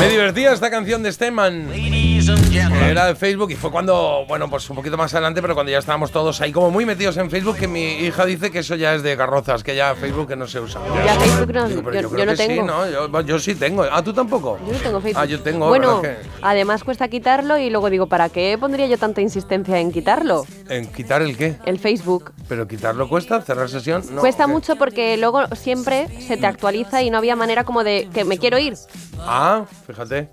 Me 0.00 0.08
divertía 0.08 0.52
esta 0.52 0.70
canción 0.70 1.02
de 1.02 1.12
Steman. 1.12 1.70
Era 1.72 3.06
de 3.06 3.14
Facebook 3.14 3.50
y 3.50 3.54
fue 3.54 3.70
cuando, 3.70 4.24
bueno, 4.26 4.50
pues 4.50 4.68
un 4.68 4.76
poquito 4.76 4.96
más 4.96 5.12
adelante, 5.14 5.40
pero 5.40 5.54
cuando 5.54 5.70
ya 5.70 5.78
estábamos 5.78 6.10
todos 6.10 6.40
ahí 6.40 6.52
como 6.52 6.70
muy 6.70 6.84
metidos 6.84 7.16
en 7.16 7.30
Facebook, 7.30 7.56
que 7.56 7.68
mi 7.68 7.94
hija 7.98 8.24
dice 8.26 8.50
que 8.50 8.60
eso 8.60 8.74
ya 8.74 8.94
es 8.94 9.02
de 9.02 9.16
carrozas, 9.16 9.62
que 9.62 9.76
ya 9.76 9.94
Facebook 9.94 10.28
que 10.28 10.36
no 10.36 10.46
se 10.46 10.60
usa. 10.60 10.80
Ya 11.04 11.14
Facebook 11.14 11.54
no, 11.54 11.68
yo, 11.68 11.92
yo, 11.92 12.16
yo 12.16 12.26
no 12.26 12.34
tengo. 12.34 12.54
Sí, 12.54 12.62
¿no? 12.62 12.90
Yo, 12.90 13.20
yo 13.22 13.38
sí 13.38 13.54
tengo. 13.54 13.84
Ah, 13.90 14.02
¿tú 14.02 14.12
tampoco? 14.12 14.58
Yo 14.66 14.72
no 14.72 14.78
tengo 14.78 15.00
Facebook. 15.00 15.22
Ah, 15.22 15.26
yo 15.26 15.40
tengo, 15.40 15.68
Bueno, 15.68 16.02
además 16.42 16.82
cuesta 16.82 17.08
quitarlo 17.08 17.56
y 17.58 17.70
luego 17.70 17.88
digo, 17.88 18.06
¿para 18.06 18.28
qué 18.28 18.56
pondría 18.58 18.86
yo 18.86 18.98
tanta 18.98 19.20
insistencia 19.20 19.78
en 19.78 19.92
quitarlo? 19.92 20.44
¿En 20.68 20.86
quitar 20.86 21.22
el 21.22 21.36
qué? 21.36 21.56
El 21.66 21.78
Facebook. 21.78 22.32
¿Pero 22.48 22.66
quitarlo 22.66 23.08
cuesta? 23.08 23.40
¿Cerrar 23.42 23.68
sesión? 23.68 24.02
No, 24.10 24.20
cuesta 24.20 24.46
¿qué? 24.46 24.52
mucho 24.52 24.76
porque 24.76 25.16
luego 25.16 25.46
siempre 25.54 26.08
se 26.20 26.36
te 26.36 26.46
actualiza 26.46 27.02
y 27.02 27.10
no 27.10 27.18
había 27.18 27.36
manera 27.36 27.64
como 27.64 27.84
de 27.84 28.08
que 28.12 28.24
me 28.24 28.38
quiero 28.38 28.58
ir. 28.58 28.74
Ah, 29.20 29.64
fíjate. 29.86 30.28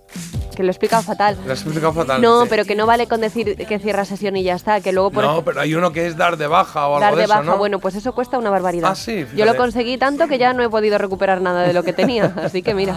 Que 0.56 0.64
lo 0.64 0.70
he 0.70 0.72
explicado 0.72 1.04
fatal. 1.04 1.38
Lo 1.46 1.54
has 1.54 1.62
explicado 1.62 1.94
fatal. 1.94 2.22
No, 2.22 2.44
sí. 2.44 2.48
pero 2.50 2.66
que 2.66 2.76
no 2.76 2.86
vale 2.86 3.08
con 3.08 3.22
decir 3.22 3.56
que 3.56 3.80
cierra 3.80 4.06
sesión 4.06 4.36
y 4.36 4.44
ya 4.44 4.56
está, 4.56 4.82
que 4.82 4.92
luego 4.92 5.12
por 5.12 5.24
No, 5.24 5.44
pero 5.44 5.62
hay 5.62 5.74
uno 5.76 5.92
que 5.92 6.08
es 6.08 6.18
dar 6.18 6.38
de 6.38 6.48
baja 6.48 6.88
o 6.88 6.96
algo 6.96 7.00
dar 7.00 7.12
de, 7.14 7.18
de 7.20 7.24
eso, 7.26 7.34
baja, 7.34 7.44
¿no? 7.44 7.58
bueno, 7.58 7.80
pues 7.80 7.96
eso 7.96 8.14
cuesta 8.14 8.38
una 8.38 8.50
barbaridad. 8.50 8.92
Ah, 8.92 8.96
sí, 8.96 9.26
Yo 9.36 9.46
lo 9.46 9.56
conseguí 9.56 9.98
tanto 9.98 10.28
que 10.28 10.38
ya 10.38 10.54
no 10.54 10.64
he 10.64 10.70
podido 10.70 10.98
recuperar 10.98 11.42
nada 11.42 11.64
de 11.64 11.74
lo 11.74 11.84
que 11.84 11.94
tenía, 11.94 12.34
así 12.44 12.62
que 12.62 12.74
mira. 12.74 12.96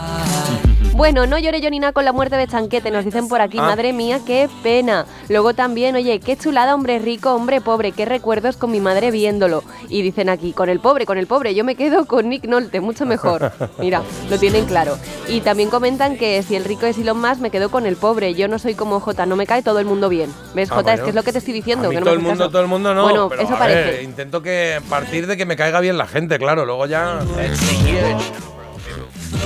Bueno, 0.96 1.26
no 1.26 1.38
lloré 1.38 1.60
yo 1.60 1.70
ni 1.70 1.80
nada 1.80 1.92
con 1.92 2.04
la 2.04 2.12
muerte 2.12 2.36
de 2.36 2.46
Chanquete, 2.46 2.92
nos 2.92 3.04
dicen 3.04 3.26
por 3.26 3.40
aquí, 3.40 3.58
Ah. 3.58 3.62
madre 3.62 3.92
mía, 3.92 4.20
qué 4.24 4.48
pena. 4.62 5.06
Luego 5.28 5.52
también, 5.52 5.96
oye, 5.96 6.20
qué 6.20 6.36
chulada, 6.36 6.72
hombre 6.72 7.00
rico, 7.00 7.34
hombre 7.34 7.60
pobre, 7.60 7.90
qué 7.90 8.04
recuerdos 8.04 8.56
con 8.56 8.70
mi 8.70 8.78
madre 8.78 9.10
viéndolo. 9.10 9.64
Y 9.88 10.02
dicen 10.02 10.28
aquí, 10.28 10.52
con 10.52 10.68
el 10.68 10.78
pobre, 10.78 11.04
con 11.04 11.18
el 11.18 11.26
pobre, 11.26 11.52
yo 11.56 11.64
me 11.64 11.74
quedo 11.74 12.04
con 12.06 12.28
Nick 12.28 12.44
Nolte, 12.44 12.80
mucho 12.80 13.06
mejor. 13.06 13.50
Mira, 13.78 14.02
lo 14.30 14.38
tienen 14.38 14.66
claro. 14.66 14.96
Y 15.26 15.40
también 15.40 15.68
comentan 15.68 16.16
que 16.16 16.42
si 16.44 16.54
el 16.54 16.64
rico 16.64 16.86
es 16.86 16.96
Elon 16.96 17.20
Musk, 17.20 17.40
me 17.40 17.50
quedo 17.50 17.70
con 17.70 17.86
el 17.86 17.96
pobre. 17.96 18.34
Yo 18.34 18.46
no 18.46 18.60
soy 18.60 18.74
como 18.74 19.00
J, 19.00 19.26
no 19.26 19.34
me 19.34 19.46
cae 19.48 19.62
todo 19.62 19.80
el 19.80 19.86
mundo 19.86 20.08
bien. 20.08 20.32
¿Ves, 20.54 20.70
Ah, 20.70 20.76
J? 20.76 20.94
Es 20.94 21.00
que 21.00 21.08
es 21.08 21.14
lo 21.16 21.24
que 21.24 21.32
te 21.32 21.38
estoy 21.38 21.54
diciendo. 21.54 21.86
A 21.88 21.90
mí 21.90 21.96
que 21.96 22.00
no 22.00 22.04
todo 22.06 22.14
me 22.14 22.20
el 22.20 22.24
mundo, 22.24 22.38
caso. 22.44 22.50
todo 22.52 22.62
el 22.62 22.68
mundo 22.68 22.94
no. 22.94 23.02
Bueno, 23.02 23.28
pero, 23.28 23.42
eso 23.42 23.54
a 23.54 23.58
parece. 23.58 23.80
ver, 23.90 24.02
intento 24.04 24.42
que 24.42 24.80
partir 24.88 25.26
de 25.26 25.36
que 25.36 25.44
me 25.44 25.56
caiga 25.56 25.80
bien 25.80 25.98
la 25.98 26.06
gente, 26.06 26.38
claro. 26.38 26.64
Luego 26.64 26.86
ya. 26.86 27.18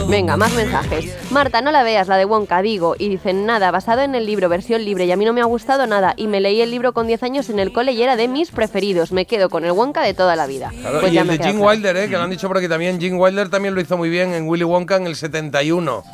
Venga, 0.08 0.36
más 0.36 0.52
mensajes. 0.54 1.14
Marta, 1.30 1.60
no 1.60 1.70
la 1.70 1.82
veas, 1.82 2.08
la 2.08 2.16
de 2.16 2.24
Wonka, 2.24 2.62
digo. 2.62 2.94
Y 2.98 3.08
dicen, 3.08 3.44
nada, 3.46 3.70
basado 3.70 4.02
en 4.02 4.14
el 4.14 4.24
libro, 4.26 4.48
versión 4.48 4.84
libre, 4.84 5.04
y 5.04 5.12
a 5.12 5.16
mí 5.16 5.24
no 5.24 5.32
me 5.32 5.40
ha 5.40 5.44
gustado 5.44 5.86
nada. 5.86 6.14
Y 6.16 6.26
me 6.28 6.40
leí 6.40 6.60
el 6.60 6.70
libro 6.70 6.92
con 6.92 7.06
10 7.06 7.22
años 7.22 7.50
en 7.50 7.58
el 7.58 7.72
cole 7.72 7.92
y 7.92 8.02
era 8.02 8.16
de 8.16 8.28
mis 8.28 8.50
preferidos. 8.50 9.12
Me 9.12 9.26
quedo 9.26 9.48
con 9.50 9.64
el 9.64 9.72
Wonka 9.72 10.02
de 10.02 10.14
toda 10.14 10.36
la 10.36 10.46
vida. 10.46 10.72
Claro, 10.80 11.00
Pues 11.00 11.12
y 11.12 11.16
ya 11.16 11.22
el 11.22 11.26
me 11.26 11.32
de 11.34 11.38
claro. 11.40 11.58
Wilder, 11.60 11.96
¿eh? 11.96 12.08
que 12.08 12.16
lo 12.16 12.22
han 12.22 12.30
dicho 12.30 12.48
por 12.48 12.58
aquí 12.58 12.68
también. 12.68 13.00
Gene 13.00 13.16
Wilder 13.16 13.48
también 13.50 13.74
lo 13.74 13.80
hizo 13.80 13.96
muy 13.96 14.08
bien 14.08 14.32
en 14.34 14.48
Willy 14.48 14.64
Wonka 14.64 14.96
en 14.96 15.06
el 15.06 15.16
71. 15.16 16.04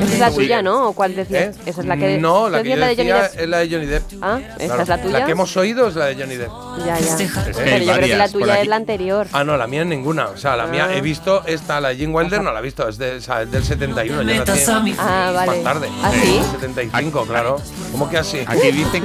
Esa 0.00 0.12
es 0.12 0.18
la 0.18 0.30
tuya, 0.30 0.62
¿no? 0.62 0.88
¿O 0.88 0.92
cuál 0.92 1.14
decías? 1.14 1.56
¿Eh? 1.56 1.60
Esa 1.66 1.80
es 1.82 1.86
la 1.86 1.96
que. 1.96 2.18
No, 2.18 2.46
¿tú 2.46 2.50
la 2.52 2.62
que 2.62 2.70
yo 2.70 2.76
decías 2.76 2.78
la 2.80 2.86
de 2.86 3.22
decía 3.28 3.42
es 3.42 3.48
la 3.48 3.58
de 3.58 3.70
Johnny 3.70 3.86
Depp. 3.86 4.02
Ah, 4.22 4.40
¿esta 4.58 4.64
Claro, 4.66 4.82
es 4.82 4.88
la 4.88 5.02
tuya? 5.02 5.18
La 5.20 5.26
que 5.26 5.32
hemos 5.32 5.56
oído 5.56 5.88
es 5.88 5.94
la 5.96 6.06
de 6.06 6.14
Johnny 6.16 6.36
Depp. 6.36 6.50
Ya, 6.84 6.98
ya. 6.98 7.16
Pero 7.54 7.84
yo 7.84 7.92
creo 7.94 8.08
que 8.08 8.16
la 8.16 8.28
tuya 8.28 8.60
es 8.60 8.68
la 8.68 8.76
anterior. 8.76 9.26
Ah, 9.32 9.44
no, 9.44 9.56
la 9.56 9.66
mía 9.66 9.84
ninguna. 9.84 10.26
O 10.28 10.36
sea, 10.36 10.56
la 10.56 10.66
mía 10.66 10.88
Ah. 10.90 10.96
he 10.96 11.00
visto 11.00 11.42
esta, 11.46 11.80
la 11.80 11.90
de 11.90 11.96
Gene 11.96 12.12
Wilder, 12.14 12.42
no 12.42 12.52
la 12.52 12.58
he 12.58 12.62
visto, 12.62 12.86
es, 12.88 12.98
de, 12.98 13.20
es 13.28 13.50
del 13.50 13.64
71. 13.64 14.22
Yo 14.22 14.24
nací 14.24 14.38
metas 14.38 14.68
a 14.68 14.80
mi 14.80 14.94
Ah, 14.98 15.30
vale. 15.34 15.52
más 15.52 15.62
tarde. 15.62 15.88
¿Ah, 16.02 16.12
sí? 16.12 16.40
75, 16.52 17.24
claro. 17.26 17.60
¿Cómo 17.92 18.08
que 18.10 18.18
así? 18.18 18.38
Aquí 18.46 18.70
dicen 18.72 19.04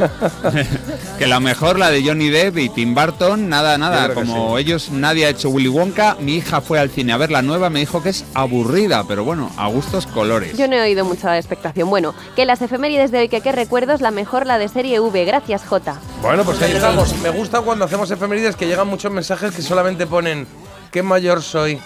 que 1.17 1.27
la 1.27 1.39
mejor, 1.39 1.79
la 1.79 1.89
de 1.91 2.03
Johnny 2.03 2.29
Depp 2.29 2.57
y 2.57 2.69
Tim 2.69 2.93
Burton, 2.95 3.49
nada, 3.49 3.77
nada. 3.77 4.13
Como 4.13 4.57
ellos, 4.57 4.89
nadie 4.91 5.25
ha 5.25 5.29
hecho 5.29 5.49
Willy 5.49 5.67
Wonka. 5.69 6.17
Mi 6.19 6.35
hija 6.35 6.61
fue 6.61 6.79
al 6.79 6.89
cine 6.89 7.13
a 7.13 7.17
ver 7.17 7.31
la 7.31 7.41
nueva, 7.41 7.69
me 7.69 7.79
dijo 7.79 8.01
que 8.03 8.09
es 8.09 8.25
aburrida, 8.33 9.03
pero 9.07 9.23
bueno, 9.23 9.51
a 9.57 9.67
gustos 9.67 10.07
colores. 10.07 10.57
Yo 10.57 10.67
no 10.67 10.75
he 10.75 10.81
oído 10.81 11.05
mucha 11.05 11.37
expectación. 11.37 11.89
Bueno, 11.89 12.13
que 12.35 12.45
las 12.45 12.61
efemérides 12.61 13.11
de 13.11 13.19
hoy, 13.19 13.29
que 13.29 13.41
qué 13.41 13.51
recuerdos, 13.51 14.01
la 14.01 14.11
mejor 14.11 14.45
la 14.45 14.57
de 14.57 14.67
serie 14.67 14.99
V. 14.99 15.25
Gracias, 15.25 15.63
J. 15.65 15.95
Bueno, 16.21 16.43
pues 16.43 16.61
ahí 16.61 16.71
estamos. 16.71 17.15
Me 17.19 17.29
gusta 17.29 17.61
cuando 17.61 17.85
hacemos 17.85 18.09
efemérides 18.11 18.55
que 18.55 18.67
llegan 18.67 18.87
muchos 18.87 19.11
mensajes 19.11 19.51
que 19.55 19.61
solamente 19.61 20.07
ponen 20.07 20.47
qué 20.91 21.03
mayor 21.03 21.41
soy. 21.41 21.79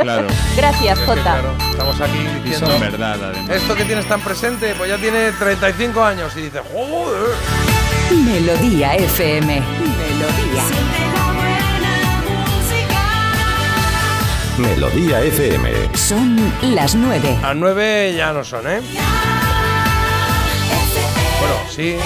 Claro. 0.00 0.26
Gracias, 0.56 0.98
Es 0.98 1.04
que, 1.04 1.06
J. 1.06 1.22
claro, 1.22 1.54
estamos 1.70 2.00
aquí 2.00 2.18
Y 2.18 2.40
diciendo. 2.48 2.70
son 2.70 2.80
verdad, 2.80 3.18
además. 3.22 3.50
Esto 3.50 3.74
que 3.74 3.84
tienes 3.84 4.06
tan 4.06 4.20
presente, 4.20 4.74
pues 4.76 4.88
ya 4.90 4.96
tiene 4.96 5.32
35 5.32 6.02
años 6.02 6.32
y 6.36 6.42
dice, 6.42 6.60
joder. 6.72 7.34
Melodía 8.24 8.94
FM. 8.96 9.60
Melodía. 9.60 10.62
Melodía 14.58 15.20
FM. 15.22 15.70
Son 15.96 16.52
las 16.74 16.94
9. 16.94 17.38
A 17.42 17.54
9 17.54 18.14
ya 18.16 18.32
no 18.32 18.44
son, 18.44 18.66
¿eh? 18.68 18.80
Bueno, 21.40 21.54
sí. 21.70 21.96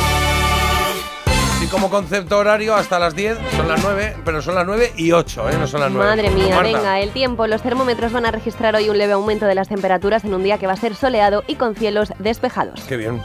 Como 1.74 1.90
concepto 1.90 2.38
horario, 2.38 2.76
hasta 2.76 3.00
las 3.00 3.16
10 3.16 3.36
son 3.56 3.66
las 3.66 3.82
9, 3.82 4.18
pero 4.24 4.40
son 4.40 4.54
las 4.54 4.64
9 4.64 4.92
y 4.96 5.10
8, 5.10 5.50
¿eh? 5.50 5.56
No 5.58 5.66
son 5.66 5.80
las 5.80 5.90
9. 5.90 6.08
Madre 6.08 6.30
mía, 6.30 6.54
Marta. 6.54 6.62
venga, 6.62 7.00
el 7.00 7.10
tiempo. 7.10 7.48
Los 7.48 7.62
termómetros 7.62 8.12
van 8.12 8.26
a 8.26 8.30
registrar 8.30 8.76
hoy 8.76 8.88
un 8.90 8.96
leve 8.96 9.14
aumento 9.14 9.46
de 9.46 9.56
las 9.56 9.66
temperaturas 9.66 10.24
en 10.24 10.34
un 10.34 10.44
día 10.44 10.56
que 10.56 10.68
va 10.68 10.74
a 10.74 10.76
ser 10.76 10.94
soleado 10.94 11.42
y 11.48 11.56
con 11.56 11.74
cielos 11.74 12.12
despejados. 12.20 12.80
Qué 12.82 12.96
bien. 12.96 13.20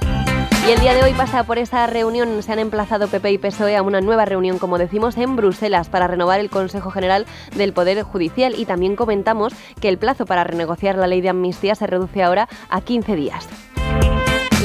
Y 0.67 0.71
el 0.71 0.79
día 0.79 0.95
de 0.95 1.03
hoy 1.03 1.13
pasa 1.13 1.43
por 1.43 1.59
esta 1.59 1.85
reunión, 1.85 2.41
se 2.41 2.51
han 2.51 2.57
emplazado 2.57 3.07
PP 3.07 3.33
y 3.33 3.37
PSOE 3.37 3.77
a 3.77 3.83
una 3.83 4.01
nueva 4.01 4.25
reunión, 4.25 4.57
como 4.57 4.79
decimos, 4.79 5.15
en 5.17 5.35
Bruselas 5.35 5.87
para 5.87 6.07
renovar 6.07 6.39
el 6.39 6.49
Consejo 6.49 6.89
General 6.89 7.27
del 7.55 7.71
Poder 7.71 8.01
Judicial 8.01 8.55
y 8.57 8.65
también 8.65 8.95
comentamos 8.95 9.53
que 9.79 9.89
el 9.89 9.99
plazo 9.99 10.25
para 10.25 10.43
renegociar 10.43 10.95
la 10.95 11.05
ley 11.05 11.21
de 11.21 11.29
amnistía 11.29 11.75
se 11.75 11.85
reduce 11.85 12.23
ahora 12.23 12.49
a 12.69 12.81
15 12.81 13.15
días. 13.15 13.47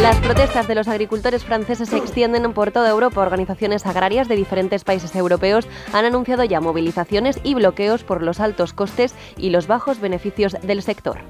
Las 0.00 0.16
protestas 0.18 0.66
de 0.66 0.74
los 0.74 0.88
agricultores 0.88 1.44
franceses 1.44 1.88
se 1.88 1.96
extienden 1.96 2.52
por 2.52 2.72
toda 2.72 2.90
Europa. 2.90 3.20
Organizaciones 3.20 3.86
agrarias 3.86 4.26
de 4.28 4.34
diferentes 4.34 4.82
países 4.82 5.14
europeos 5.14 5.68
han 5.92 6.04
anunciado 6.04 6.42
ya 6.42 6.60
movilizaciones 6.60 7.38
y 7.44 7.54
bloqueos 7.54 8.02
por 8.02 8.22
los 8.22 8.40
altos 8.40 8.72
costes 8.72 9.14
y 9.36 9.50
los 9.50 9.68
bajos 9.68 10.00
beneficios 10.00 10.56
del 10.62 10.82
sector. 10.82 11.20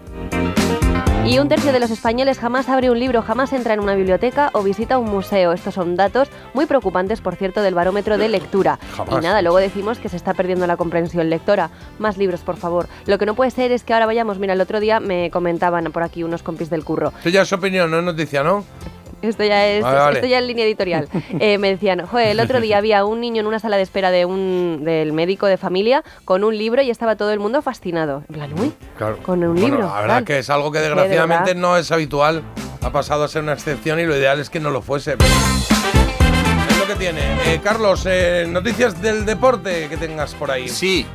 Y 1.27 1.39
un 1.39 1.49
tercio 1.49 1.73
de 1.73 1.81
los 1.81 1.91
españoles 1.91 2.39
jamás 2.39 2.69
abre 2.69 2.91
un 2.91 3.01
libro, 3.01 3.23
jamás 3.23 3.55
entra 3.55 3.73
en 3.73 3.81
una 3.81 3.95
biblioteca 3.95 4.51
o 4.53 4.63
visita 4.63 4.99
un 4.99 5.11
museo. 5.11 5.53
Estos 5.53 5.73
son 5.73 5.97
datos 5.97 6.29
muy 6.53 6.67
preocupantes, 6.67 7.23
por 7.23 7.35
cierto, 7.35 7.63
del 7.63 7.75
barómetro 7.75 8.19
de 8.19 8.29
lectura. 8.29 8.79
Jamás. 8.95 9.15
Y 9.15 9.25
nada, 9.25 9.41
luego 9.41 9.57
decimos 9.57 9.99
que 9.99 10.11
se 10.11 10.17
está 10.17 10.35
perdiendo 10.35 10.67
la 10.67 10.77
comprensión 10.77 11.31
lectora. 11.31 11.71
Más 11.99 12.19
libros, 12.19 12.41
por 12.41 12.59
favor. 12.59 12.89
Lo 13.07 13.17
que 13.17 13.25
no 13.25 13.35
puede 13.35 13.51
ser 13.51 13.73
es 13.73 13.85
que 13.85 13.95
ahora 13.95 14.05
vayamos, 14.05 14.39
mira, 14.39 14.53
el 14.53 14.61
otro 14.61 14.81
día 14.81 15.01
me 15.01 15.31
comentaban 15.31 15.91
por 15.93 16.03
aquí 16.03 16.23
unos 16.23 16.43
compis 16.43 16.69
del 16.69 16.85
curro. 16.85 17.15
Esto 17.17 17.31
ya 17.31 17.43
es 17.43 17.53
opinión, 17.55 17.91
no 17.91 18.01
es 18.01 18.05
noticia, 18.05 18.43
¿no? 18.43 18.63
Esto 19.29 19.45
ya 19.45 19.67
es, 19.67 19.83
Vale, 19.83 19.99
vale. 19.99 20.15
esto 20.19 20.27
ya 20.29 20.39
es 20.39 20.45
línea 20.45 20.65
editorial. 20.65 21.09
Eh, 21.41 21.59
me 21.59 21.69
decían, 21.71 22.07
joder, 22.07 22.29
el 22.29 22.41
otro 22.41 22.61
día 22.61 22.79
había 22.79 23.05
un 23.05 23.21
niño 23.21 23.41
en 23.41 23.47
una 23.47 23.59
sala 23.59 23.77
de 23.77 23.83
espera 23.83 24.11
de 24.11 24.25
un, 24.25 24.83
del 24.85 25.13
médico 25.13 25.47
de 25.47 25.57
familia 25.57 26.03
con 26.25 26.45
un 26.45 26.57
libro 26.57 26.83
y 26.83 26.91
estaba 26.91 27.17
todo 27.17 27.33
el 27.33 27.41
mundo 27.41 27.61
fascinado. 27.63 28.23
En 28.29 28.35
plan, 28.35 28.53
uy, 28.61 28.73
Claro. 28.97 29.19
con 29.23 29.43
un 29.43 29.55
Bueno, 29.55 29.67
libro. 29.77 29.87
la 29.89 30.01
verdad 30.01 30.15
tal. 30.17 30.25
que 30.25 30.39
es 30.39 30.51
algo 30.51 30.71
que 30.71 30.79
de 30.79 30.85
desgraciadamente 30.89 31.55
no 31.55 31.77
es 31.77 31.91
habitual. 31.91 32.43
Ha 32.83 32.91
pasado 32.91 33.25
a 33.25 33.29
ser 33.29 33.43
una 33.43 33.55
excepción 33.55 33.99
y 33.99 34.05
lo 34.05 34.17
ideal 34.17 34.39
es 34.41 34.51
que 34.51 34.61
no 34.61 34.71
lo 34.71 34.83
fuese. 34.83 35.17
pero 35.17 35.31
Es 36.69 36.79
lo 36.79 36.87
que 36.87 36.95
tiene. 36.97 37.21
Eh, 37.47 37.61
Carlos, 37.63 38.05
eh, 38.07 38.47
noticias 38.49 39.01
del 39.01 39.25
deporte 39.25 39.89
que 39.89 39.97
tengas 39.97 40.35
por 40.35 40.51
ahí. 40.51 40.69
Sí. 40.69 41.07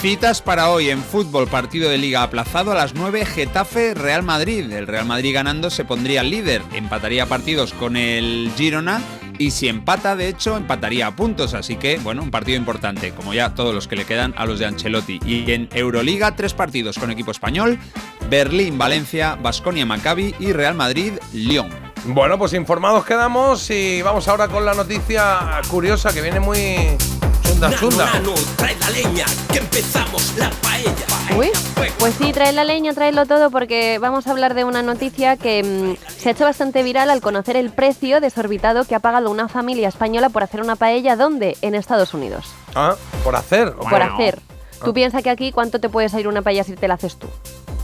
Citas 0.00 0.40
para 0.40 0.70
hoy 0.70 0.88
en 0.88 1.02
fútbol, 1.02 1.46
partido 1.46 1.90
de 1.90 1.98
liga 1.98 2.22
aplazado 2.22 2.72
a 2.72 2.74
las 2.74 2.94
9, 2.94 3.26
Getafe, 3.26 3.92
Real 3.92 4.22
Madrid. 4.22 4.72
El 4.72 4.86
Real 4.86 5.04
Madrid 5.04 5.34
ganando 5.34 5.68
se 5.68 5.84
pondría 5.84 6.22
líder, 6.22 6.62
empataría 6.72 7.26
partidos 7.26 7.74
con 7.74 7.98
el 7.98 8.50
Girona 8.56 9.02
y 9.36 9.50
si 9.50 9.68
empata, 9.68 10.16
de 10.16 10.28
hecho, 10.28 10.56
empataría 10.56 11.06
a 11.06 11.14
puntos. 11.14 11.52
Así 11.52 11.76
que, 11.76 11.98
bueno, 11.98 12.22
un 12.22 12.30
partido 12.30 12.56
importante, 12.56 13.12
como 13.12 13.34
ya 13.34 13.54
todos 13.54 13.74
los 13.74 13.88
que 13.88 13.96
le 13.96 14.06
quedan 14.06 14.32
a 14.38 14.46
los 14.46 14.58
de 14.58 14.64
Ancelotti. 14.64 15.20
Y 15.22 15.52
en 15.52 15.68
Euroliga, 15.74 16.34
tres 16.34 16.54
partidos 16.54 16.98
con 16.98 17.10
equipo 17.10 17.30
español, 17.30 17.78
Berlín, 18.30 18.78
Valencia, 18.78 19.34
Basconia, 19.34 19.84
Maccabi 19.84 20.34
y 20.40 20.52
Real 20.52 20.76
Madrid, 20.76 21.12
Lyon. 21.34 21.68
Bueno, 22.06 22.38
pues 22.38 22.54
informados 22.54 23.04
quedamos 23.04 23.68
y 23.68 24.00
vamos 24.00 24.26
ahora 24.28 24.48
con 24.48 24.64
la 24.64 24.72
noticia 24.72 25.60
curiosa 25.68 26.14
que 26.14 26.22
viene 26.22 26.40
muy 26.40 26.96
chunda 27.60 27.78
chunda. 27.78 28.10
trae 28.56 28.76
la 28.76 28.90
leña, 28.90 29.26
que 29.52 29.58
empezamos 29.58 30.34
la 30.38 30.50
paella. 30.62 31.36
Uy, 31.36 31.50
pues 31.98 32.14
sí, 32.14 32.32
trae 32.32 32.52
la 32.52 32.64
leña, 32.64 32.94
traedlo 32.94 33.26
todo 33.26 33.50
porque 33.50 33.98
vamos 33.98 34.26
a 34.26 34.30
hablar 34.30 34.54
de 34.54 34.64
una 34.64 34.82
noticia 34.82 35.36
que 35.36 35.62
mm, 35.62 36.10
se 36.10 36.28
ha 36.28 36.32
hecho 36.32 36.44
bastante 36.44 36.82
viral 36.82 37.10
al 37.10 37.20
conocer 37.20 37.56
el 37.56 37.70
precio 37.70 38.20
desorbitado 38.20 38.84
que 38.84 38.94
ha 38.94 39.00
pagado 39.00 39.30
una 39.30 39.48
familia 39.48 39.88
española 39.88 40.30
por 40.30 40.42
hacer 40.42 40.62
una 40.62 40.76
paella, 40.76 41.16
¿dónde? 41.16 41.56
En 41.60 41.74
Estados 41.74 42.14
Unidos. 42.14 42.46
Ah, 42.74 42.96
por 43.22 43.36
hacer. 43.36 43.74
Por 43.74 44.02
hacer. 44.02 44.38
Tú 44.82 44.94
piensas 44.94 45.22
que 45.22 45.28
aquí 45.28 45.52
cuánto 45.52 45.78
te 45.78 45.90
puede 45.90 46.08
salir 46.08 46.28
una 46.28 46.40
paella 46.40 46.64
si 46.64 46.74
te 46.74 46.88
la 46.88 46.94
haces 46.94 47.16
tú. 47.16 47.28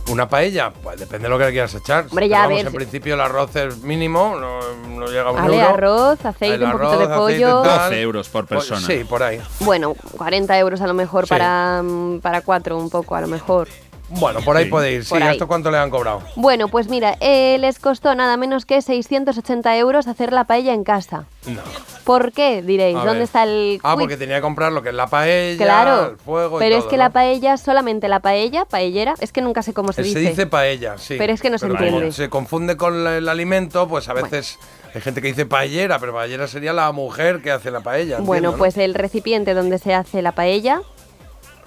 Una 0.08 0.28
paella, 0.28 0.72
pues 0.72 1.00
depende 1.00 1.24
de 1.24 1.30
lo 1.30 1.38
que 1.38 1.46
le 1.46 1.50
quieras 1.52 1.74
echar. 1.74 2.06
Hombre, 2.08 2.28
ya, 2.28 2.38
a 2.38 2.42
vamos, 2.42 2.56
ver, 2.58 2.66
en 2.66 2.70
si- 2.72 2.76
principio 2.76 3.14
el 3.14 3.20
arroz 3.20 3.56
es 3.56 3.78
mínimo, 3.82 4.36
no, 4.38 4.60
no 4.88 5.06
llega 5.08 5.22
a 5.28 5.30
un 5.32 5.36
Vale, 5.42 5.56
euro. 5.56 5.68
arroz, 5.68 6.24
aceite, 6.24 6.54
El 6.54 6.62
un 6.62 6.70
poquito 6.72 6.90
de 6.98 7.04
arroz, 7.04 7.22
aceite, 7.24 7.42
pollo. 7.42 7.62
tal. 7.62 7.78
12 7.90 8.00
euros 8.02 8.28
por 8.28 8.46
Pues, 8.46 8.60
persona. 8.66 8.86
sí, 8.86 9.04
por 9.04 9.22
ahí. 9.24 9.40
Bueno, 9.60 9.94
40 10.16 10.56
euros 10.60 10.80
a 10.80 10.86
lo 10.86 10.94
mejor 10.94 11.24
Sí. 11.24 11.30
para, 11.30 11.82
mm, 11.82 12.20
para 12.20 12.40
cuatro, 12.42 12.78
un 12.78 12.88
poco 12.88 13.16
a 13.16 13.20
lo 13.20 13.26
mejor. 13.26 13.66
Bueno, 14.08 14.40
por 14.40 14.56
ahí 14.56 14.64
Sí. 14.64 14.70
puede 14.70 14.92
ir. 14.92 15.04
Sí. 15.04 15.16
¿esto 15.16 15.48
cuánto 15.48 15.70
le 15.70 15.78
han 15.78 15.90
cobrado? 15.90 16.22
Bueno, 16.36 16.68
pues 16.68 16.88
mira, 16.88 17.16
eh, 17.20 17.56
les 17.58 17.78
costó 17.80 18.14
nada 18.14 18.36
menos 18.36 18.64
que 18.64 18.80
680 18.80 19.76
euros 19.78 20.06
hacer 20.06 20.32
la 20.32 20.44
paella 20.44 20.72
en 20.72 20.84
casa. 20.84 21.24
No. 21.46 21.60
¿Por 22.04 22.30
qué? 22.32 22.62
Diréis, 22.62 22.96
A 22.96 23.00
¿dónde 23.00 23.14
ver. 23.14 23.22
está 23.22 23.42
el 23.42 23.80
Ah, 23.82 23.94
quid? 23.94 24.00
porque 24.02 24.16
tenía 24.16 24.36
que 24.36 24.42
comprar 24.42 24.70
lo 24.70 24.80
que 24.82 24.90
es 24.90 24.94
la 24.94 25.08
paella, 25.08 25.56
Claro, 25.64 26.10
el 26.10 26.16
fuego 26.18 26.58
y 26.58 26.60
pero 26.60 26.76
es 26.76 26.82
todo, 26.82 26.90
que 26.90 26.96
¿no? 26.98 27.02
la 27.04 27.10
paella, 27.10 27.56
solamente 27.56 28.08
la 28.08 28.20
paella, 28.20 28.64
paellera, 28.64 29.14
es 29.20 29.32
que 29.32 29.40
nunca 29.42 29.62
sé 29.62 29.72
cómo 29.74 29.92
se 29.92 30.02
Se 30.04 30.08
dice. 30.08 30.20
dice 30.20 30.46
paella, 30.46 30.98
sí. 30.98 31.16
Pero 31.18 31.32
es 31.32 31.42
que 31.42 31.50
no 31.50 31.58
se 31.58 31.66
como 31.68 31.80
entiende. 31.82 32.12
Se 32.12 32.28
confunde 32.28 32.76
con 32.76 33.02
la- 33.02 33.16
el 33.16 33.28
alimento, 33.28 33.88
pues 33.88 34.08
a 34.08 34.12
veces 34.12 34.56
hay 34.94 35.00
gente 35.00 35.20
que 35.20 35.28
dice 35.28 35.46
paellera, 35.46 35.98
pero 35.98 36.12
paellera 36.14 36.46
sería 36.46 36.72
la 36.72 36.92
mujer 36.92 37.42
que 37.42 37.50
hace 37.50 37.72
la 37.72 37.80
paella. 37.80 38.18
Bueno, 38.18 38.50
entiendo, 38.50 38.52
¿no? 38.52 38.58
pues 38.58 38.76
el 38.76 38.94
recipiente 38.94 39.52
donde 39.54 39.78
se 39.78 39.92
hace 39.92 40.22
la 40.22 40.30
paella 40.32 40.82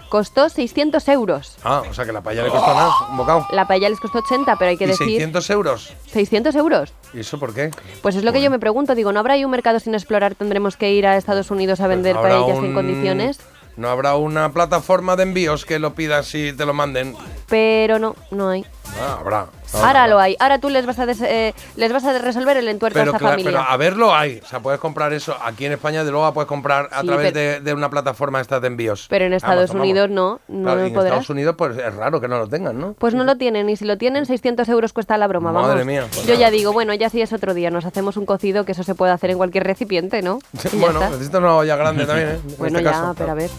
costó 0.10 0.50
600 0.50 1.08
euros. 1.10 1.58
Ah, 1.64 1.84
o 1.90 1.94
sea 1.94 2.06
que 2.06 2.12
la 2.12 2.22
paella 2.22 2.44
le 2.44 2.50
costó 2.50 2.74
nada, 2.74 2.92
un 3.12 3.18
bocado. 3.18 3.46
La 3.52 3.68
paella 3.68 3.90
les 3.90 4.00
costó 4.00 4.20
80, 4.20 4.56
pero 4.58 4.70
hay 4.70 4.78
que 4.78 4.86
¿Y 4.86 4.88
decir... 4.88 5.08
600 5.08 5.50
euros? 5.52 5.94
600 6.12 6.56
euros. 6.56 6.94
¿Y 7.14 7.20
eso 7.22 7.40
por 7.40 7.54
qué? 7.54 7.72
Pues 8.02 8.16
es 8.16 8.24
lo 8.24 8.34
que 8.34 8.42
yo 8.42 8.50
me 8.50 8.60
pregunto. 8.60 8.96
Digo, 8.96 9.12
¿no 9.12 9.20
habrá 9.20 9.36
ahí 9.36 9.46
un 9.46 9.52
mercado 9.52 9.80
sin 9.80 9.94
explorar? 9.94 10.36
¿Tendremos 10.36 10.76
que 10.78 10.92
ir 10.92 11.06
a 11.08 11.18
Estados 11.18 11.52
Unidos 11.52 11.80
a 11.80 11.88
vender 11.88 12.16
Pues 12.16 12.32
paellas 12.34 12.58
un- 12.58 12.66
en 12.66 12.74
condiciones? 12.74 13.40
No 13.78 13.88
habrá 13.90 14.16
una 14.18 14.52
plataforma 14.52 15.16
de 15.16 15.24
envíos 15.24 15.64
que 15.66 15.80
lo 15.80 15.94
pidas 15.94 16.36
y 16.36 16.52
te 16.52 16.66
lo 16.66 16.74
manden. 16.74 17.16
Pero 17.48 17.98
no, 17.98 18.16
no 18.32 18.50
hay. 18.50 18.66
Ah, 19.00 19.18
habrá. 19.22 19.48
Ahora 19.74 20.08
lo 20.08 20.20
hay. 20.20 20.36
Ahora 20.40 20.60
tú 20.60 20.70
les 20.70 20.86
vas 20.86 20.98
a, 21.00 21.06
des- 21.06 21.22
eh, 21.22 21.54
les 21.76 21.92
vas 21.94 22.04
a 22.06 22.18
resolver 22.20 22.58
el 22.58 22.68
entuerto 22.68 23.00
Pero, 23.00 23.12
a 23.12 23.16
esta 23.16 23.26
cla- 23.28 23.30
familia. 23.32 23.52
pero 23.52 23.64
a 23.64 23.78
verlo 23.78 24.14
hay. 24.16 24.40
O 24.44 24.46
sea, 24.48 24.60
puedes 24.60 24.80
comprar 24.80 25.14
eso. 25.14 25.36
Aquí 25.44 25.66
en 25.66 25.74
España, 25.74 26.04
de 26.04 26.12
luego, 26.12 26.34
puedes 26.34 26.48
comprar 26.48 26.90
a 26.92 27.02
Sí, 27.02 27.08
través 27.08 27.34
de, 27.34 27.60
de 27.62 27.74
una 27.74 27.90
plataforma 27.90 28.42
esta 28.42 28.60
de 28.60 28.68
envíos. 28.68 29.06
Pero 29.10 29.26
en 29.26 29.34
Estados 29.34 29.70
Amazon, 29.72 29.78
vamos. 29.78 29.90
Unidos 29.90 30.10
no, 30.10 30.40
no 30.48 30.64
Claro, 30.64 30.84
en 30.86 30.94
podrás. 30.94 31.06
Estados 31.14 31.30
Unidos, 31.30 31.56
pues 31.58 31.78
es 31.78 31.96
raro 31.96 32.20
que 32.22 32.28
no 32.28 32.38
lo 32.40 32.48
tengan, 32.48 32.80
¿no? 32.80 32.94
Pues 32.98 33.14
no 33.14 33.24
lo 33.24 33.38
tienen, 33.38 33.70
y 33.70 33.76
si 33.76 33.86
lo 33.86 33.98
tienen, 33.98 34.26
600 34.26 34.68
euros 34.70 34.94
cuesta 34.94 35.18
la 35.18 35.28
broma, 35.28 35.52
vamos. 35.52 35.70
Madre 35.70 35.86
mía, 35.86 36.06
pues 36.10 36.24
Yo 36.26 36.34
nada. 36.34 36.40
ya 36.48 36.52
digo, 36.52 36.74
bueno, 36.74 36.94
ya 36.94 37.10
sí 37.10 37.22
es 37.22 37.32
otro 37.34 37.54
día, 37.54 37.70
nos 37.70 37.86
hacemos 37.86 38.18
un 38.18 38.26
cocido, 38.26 38.66
que 38.66 38.72
eso 38.74 38.84
se 38.84 38.96
puede 38.96 39.12
hacer 39.12 39.30
en 39.32 39.38
cualquier 39.38 39.64
recipiente, 39.66 40.22
¿no? 40.22 40.40
Bueno, 40.74 41.00
necesitas 41.02 41.40
una 41.40 41.56
olla 41.56 41.76
grande 41.76 42.06
también, 42.06 42.30
¿eh? 42.30 42.40
En 42.50 42.58
Bueno, 42.58 42.80
este 42.80 42.84
ya, 42.90 42.92
caso. 42.92 43.14
pero 43.18 43.32
a 43.32 43.36
ver. 43.36 43.50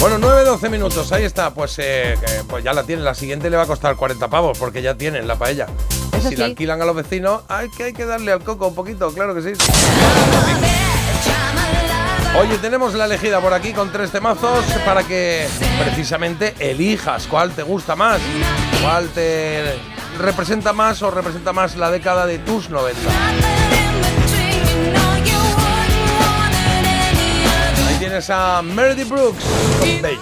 Bueno, 0.00 0.18
9-12 0.18 0.70
minutos, 0.70 1.10
ahí 1.12 1.24
está. 1.24 1.50
Pues, 1.52 1.78
eh, 1.78 2.16
pues 2.48 2.62
ya 2.62 2.72
la 2.72 2.84
tienen. 2.84 3.04
La 3.04 3.14
siguiente 3.14 3.50
le 3.50 3.56
va 3.56 3.64
a 3.64 3.66
costar 3.66 3.96
40 3.96 4.28
pavos 4.28 4.56
porque 4.58 4.80
ya 4.80 4.94
tienen 4.94 5.26
la 5.26 5.36
paella. 5.36 5.66
Eso 6.16 6.28
si 6.28 6.36
la 6.36 6.46
alquilan 6.46 6.80
a 6.80 6.84
los 6.84 6.96
vecinos, 6.96 7.42
hay 7.48 7.68
que, 7.70 7.84
hay 7.84 7.92
que 7.92 8.04
darle 8.04 8.32
al 8.32 8.42
coco 8.42 8.68
un 8.68 8.74
poquito, 8.74 9.12
claro 9.12 9.34
que 9.34 9.42
sí. 9.42 9.52
Oye, 12.38 12.58
tenemos 12.58 12.94
la 12.94 13.06
elegida 13.06 13.40
por 13.40 13.52
aquí 13.52 13.72
con 13.72 13.90
tres 13.90 14.12
temazos 14.12 14.64
para 14.84 15.02
que 15.02 15.48
precisamente 15.82 16.54
elijas 16.60 17.26
cuál 17.26 17.52
te 17.52 17.62
gusta 17.62 17.96
más, 17.96 18.20
cuál 18.82 19.08
te 19.08 19.74
representa 20.18 20.72
más 20.72 21.02
o 21.02 21.10
representa 21.10 21.52
más 21.52 21.76
la 21.76 21.90
década 21.90 22.26
de 22.26 22.38
tus 22.38 22.70
90. 22.70 23.00
A 28.30 28.62
Meredith 28.62 29.08
Brooks 29.08 29.44
con 29.78 30.02
Beige. 30.02 30.18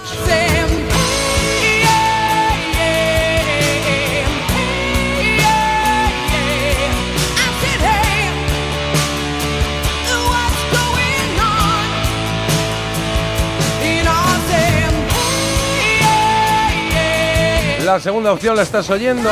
La 17.83 17.99
segunda 17.99 18.31
opción 18.31 18.55
la 18.55 18.61
estás 18.61 18.87
oyendo 18.91 19.31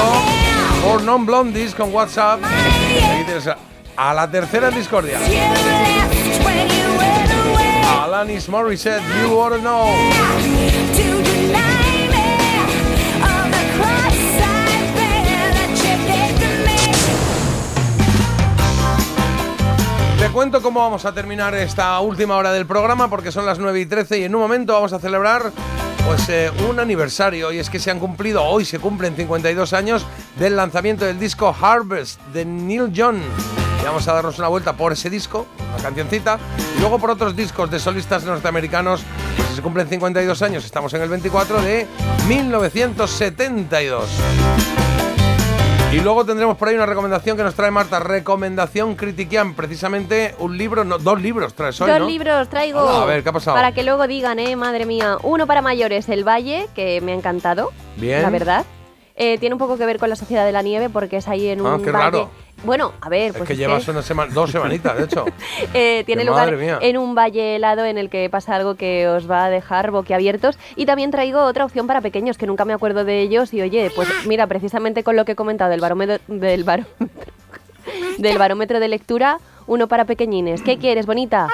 por 0.83 1.03
Non 1.03 1.25
Blondies 1.27 1.75
con 1.75 1.93
WhatsApp. 1.93 2.39
A, 3.95 4.13
la 4.13 4.31
tercera 4.31 4.71
discordia. 4.71 5.19
Alanis 8.15 8.47
Morissette, 8.47 9.03
You 9.21 9.37
Oughta 9.37 9.57
Know. 9.57 9.87
Te 20.17 20.29
cuento 20.29 20.61
cómo 20.61 20.79
vamos 20.79 21.03
a 21.03 21.11
terminar 21.13 21.55
esta 21.55 21.99
última 21.99 22.37
hora 22.37 22.53
del 22.53 22.65
programa 22.65 23.09
porque 23.09 23.33
son 23.33 23.45
las 23.45 23.59
9 23.59 23.81
y 23.81 23.85
13 23.85 24.19
y 24.19 24.23
en 24.23 24.33
un 24.33 24.41
momento 24.41 24.71
vamos 24.71 24.93
a 24.93 24.99
celebrar 24.99 25.51
Pues 26.05 26.29
eh, 26.29 26.51
un 26.69 26.79
aniversario 26.79 27.51
y 27.51 27.59
es 27.59 27.69
que 27.69 27.79
se 27.79 27.91
han 27.91 27.99
cumplido, 27.99 28.45
hoy 28.45 28.63
se 28.63 28.79
cumplen 28.79 29.17
52 29.17 29.73
años 29.73 30.05
del 30.39 30.55
lanzamiento 30.55 31.03
del 31.03 31.19
disco 31.19 31.53
Harvest 31.59 32.21
de 32.27 32.45
Neil 32.45 32.93
Young. 32.93 33.17
Y 33.85 33.87
vamos 33.87 34.07
a 34.07 34.13
darnos 34.13 34.39
una 34.39 34.47
vuelta 34.47 34.73
por 34.73 34.93
ese 34.93 35.11
disco, 35.11 35.45
una 35.71 35.83
cancioncita, 35.83 36.39
y 36.75 36.79
luego 36.79 36.97
por 36.97 37.11
otros 37.11 37.35
discos 37.35 37.69
de 37.69 37.77
solistas 37.77 38.23
norteamericanos. 38.23 39.03
Si 39.49 39.55
se 39.57 39.61
cumplen 39.61 39.87
52 39.87 40.41
años, 40.41 40.65
estamos 40.65 40.91
en 40.95 41.03
el 41.03 41.09
24 41.09 41.61
de 41.61 41.85
1972. 42.27 44.09
Y 45.91 45.99
luego 45.99 46.25
tendremos 46.25 46.57
por 46.57 46.67
ahí 46.67 46.73
una 46.75 46.87
recomendación 46.87 47.37
que 47.37 47.43
nos 47.43 47.53
trae 47.53 47.69
Marta, 47.69 47.99
recomendación 47.99 48.95
Critiquian, 48.95 49.53
precisamente 49.53 50.33
un 50.39 50.57
libro, 50.57 50.83
no, 50.83 50.97
dos 50.97 51.21
libros 51.21 51.53
traes 51.53 51.79
hoy, 51.79 51.91
Dos 51.91 51.99
¿no? 51.99 52.07
libros 52.07 52.49
traigo. 52.49 52.79
A 52.79 53.05
ver, 53.05 53.21
¿qué 53.21 53.29
ha 53.29 53.33
pasado? 53.33 53.55
Para 53.55 53.71
que 53.71 53.83
luego 53.83 54.07
digan, 54.07 54.39
eh, 54.39 54.55
madre 54.55 54.87
mía. 54.87 55.17
Uno 55.21 55.45
para 55.45 55.61
mayores, 55.61 56.09
El 56.09 56.27
Valle, 56.27 56.67
que 56.73 57.01
me 57.01 57.11
ha 57.11 57.15
encantado. 57.15 57.71
Bien. 57.97 58.23
La 58.23 58.31
verdad. 58.31 58.65
Eh, 59.17 59.37
tiene 59.37 59.53
un 59.55 59.59
poco 59.59 59.77
que 59.77 59.85
ver 59.85 59.97
con 59.97 60.09
la 60.09 60.17
Sociedad 60.17 60.43
de 60.45 60.51
la 60.51 60.61
Nieve 60.61 60.89
porque 60.89 61.17
es 61.17 61.27
ahí 61.29 61.47
en 61.47 61.61
un 61.61 61.67
Ah, 61.67 61.77
qué 61.81 61.91
valle. 61.91 62.27
Bueno, 62.63 62.93
a 63.01 63.09
ver, 63.09 63.27
Es 63.31 63.37
pues 63.37 63.47
que 63.47 63.53
es 63.53 63.59
llevas 63.59 63.87
una 63.87 64.01
semana, 64.01 64.33
dos 64.33 64.51
semanitas, 64.51 64.97
de 64.97 65.03
hecho. 65.03 65.25
Eh, 65.73 66.03
tiene 66.05 66.23
Que 66.23 66.29
lugar 66.29 66.55
mía. 66.57 66.79
en 66.81 66.97
un 66.97 67.13
valle 67.15 67.55
helado 67.57 67.85
en 67.85 67.97
el 67.97 68.09
que 68.09 68.29
pasa 68.29 68.55
algo 68.55 68.75
que 68.75 69.07
os 69.07 69.29
va 69.29 69.45
a 69.45 69.49
dejar 69.49 69.91
boquiabiertos. 69.91 70.57
Y 70.75 70.85
también 70.85 71.11
traigo 71.11 71.43
otra 71.43 71.65
opción 71.65 71.85
para 71.85 72.01
pequeños, 72.01 72.37
que 72.37 72.47
nunca 72.47 72.65
me 72.65 72.73
acuerdo 72.73 73.03
de 73.03 73.21
ellos. 73.21 73.53
Y 73.53 73.61
oye, 73.61 73.91
pues 73.95 74.07
mira, 74.25 74.47
precisamente 74.47 75.03
con 75.03 75.15
lo 75.15 75.25
que 75.25 75.33
he 75.33 75.35
comentado 75.35 75.69
del 75.69 75.81
barómetro, 75.81 76.17
del 76.27 76.63
barómetro, 76.65 77.33
del 78.17 78.37
barómetro 78.37 78.79
de 78.79 78.87
lectura, 78.87 79.37
uno 79.67 79.87
para 79.87 80.05
pequeñines. 80.05 80.61
¿Qué 80.61 80.77
quieres, 80.77 81.05
bonita? 81.05 81.47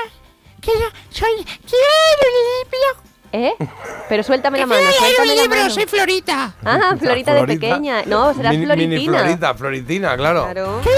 Que 0.62 0.72
yo 0.72 0.88
soy. 1.10 1.44
Quiero 1.44 2.28
libro. 2.64 3.11
¿Eh? 3.34 3.54
Pero 4.10 4.24
suéltame 4.24 4.60
la 4.60 4.66
mano, 4.66 4.82
suéltame 4.98 5.30
un 5.32 5.36
la 5.38 5.44
libro, 5.44 5.58
mano. 5.58 5.70
soy 5.70 5.86
Florita. 5.86 6.54
Ah, 6.66 6.96
Florita 7.00 7.34
de 7.34 7.46
pequeña. 7.46 8.04
No, 8.06 8.34
serás 8.34 8.52
Mini- 8.54 8.66
Floritina. 8.66 8.96
Mini 8.98 9.08
Florita, 9.08 9.54
Floritina, 9.56 10.18
claro. 10.18 10.44
Claro. 10.46 10.82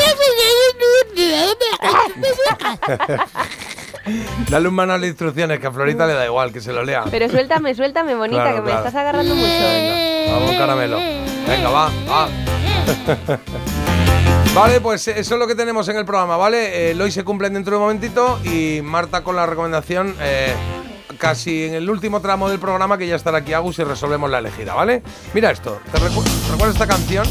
Dale 4.50 4.68
un 4.68 4.74
manual 4.76 5.00
de 5.02 5.08
instrucciones 5.08 5.60
que 5.60 5.68
a 5.68 5.72
Florita 5.72 6.06
le 6.06 6.14
da 6.14 6.26
igual, 6.26 6.52
que 6.52 6.60
se 6.60 6.74
lo 6.74 6.84
lea. 6.84 7.06
Pero 7.10 7.30
suéltame, 7.30 7.74
suéltame, 7.74 8.16
bonita, 8.16 8.42
Claro, 8.44 8.58
que 8.58 8.62
me 8.72 8.78
estás 8.78 8.96
agarrando 8.96 9.34
mucho. 9.36 9.48
Vamos, 10.32 10.52
caramelo. 10.58 10.98
Venga, 11.48 11.70
va, 11.70 11.90
va. 12.10 12.28
Vale, 14.54 14.82
pues 14.82 15.08
eso 15.08 15.34
es 15.34 15.40
lo 15.40 15.48
que 15.48 15.56
tenemos 15.56 15.88
en 15.88 15.98
el 15.98 16.06
programa, 16.06 16.38
¿vale? 16.38 16.88
Eh, 16.90 16.92
el 16.92 17.02
hoy 17.02 17.12
se 17.12 17.24
cumplen 17.24 17.54
dentro 17.54 17.72
de 17.72 17.78
un 17.78 17.84
momentito 17.84 18.40
y 18.44 18.82
Marta 18.84 19.24
con 19.24 19.36
la 19.36 19.46
recomendación 19.48 20.16
eh, 20.22 20.54
casi 21.18 21.66
en 21.66 21.74
el 21.76 21.90
último 21.90 22.20
tramo 22.22 22.50
del 22.50 22.60
programa 22.60 22.98
que 22.98 23.08
ya 23.08 23.16
estará 23.16 23.40
aquí 23.40 23.54
Agus 23.54 23.80
y 23.80 23.84
resolvemos 23.84 24.30
la 24.30 24.40
elegida, 24.40 24.74
¿vale? 24.74 25.04
Mira 25.34 25.52
esto, 25.52 25.80
¿te 25.92 25.98
recu- 26.00 26.24
recuerdas 26.52 26.76
esta 26.76 26.88
canción? 26.88 27.28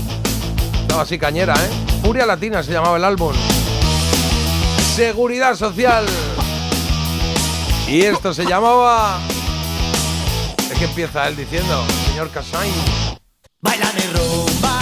Estaba 0.81 1.03
así 1.03 1.19
cañera, 1.19 1.55
¿eh? 1.55 1.71
Furia 2.03 2.27
Latina 2.27 2.63
se 2.63 2.73
llamaba 2.73 2.97
el 2.97 3.05
álbum. 3.05 3.33
Seguridad 4.95 5.55
Social. 5.57 6.05
Y 7.89 8.03
esto 8.03 8.33
se 8.35 8.45
llamaba... 8.45 9.19
Es 10.71 10.79
que 10.79 10.85
empieza 10.85 11.29
él 11.29 11.37
diciendo, 11.37 11.85
señor 12.09 12.31
Casain. 12.31 12.73
Baila 13.61 13.91
mi 13.95 14.03
rumba, 14.13 14.82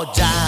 Voy 0.00 0.06
a 0.22 0.39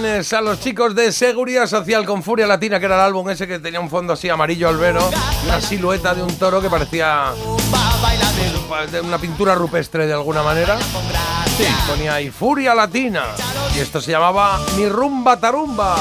tienes 0.00 0.30
a 0.34 0.42
los 0.42 0.60
chicos 0.60 0.94
de 0.94 1.10
Seguridad 1.10 1.66
Social 1.66 2.04
con 2.04 2.22
Furia 2.22 2.46
Latina, 2.46 2.78
que 2.78 2.84
era 2.84 2.96
el 2.96 3.00
álbum 3.00 3.30
ese 3.30 3.46
que 3.46 3.58
tenía 3.60 3.80
un 3.80 3.88
fondo 3.88 4.12
así 4.12 4.28
amarillo 4.28 4.68
albero, 4.68 5.08
una 5.46 5.58
silueta 5.58 6.14
de 6.14 6.22
un 6.22 6.38
toro 6.38 6.60
que 6.60 6.68
parecía 6.68 7.32
una 9.02 9.16
pintura 9.16 9.54
rupestre 9.54 10.06
de 10.06 10.12
alguna 10.12 10.42
manera. 10.42 10.76
Sí, 11.56 11.64
ponía 11.88 12.16
ahí 12.16 12.30
Furia 12.30 12.74
Latina. 12.74 13.24
Y 13.74 13.78
esto 13.78 13.98
se 14.02 14.10
llamaba 14.10 14.60
Mi 14.76 14.86
Rumba 14.86 15.40
Tarumba. 15.40 15.96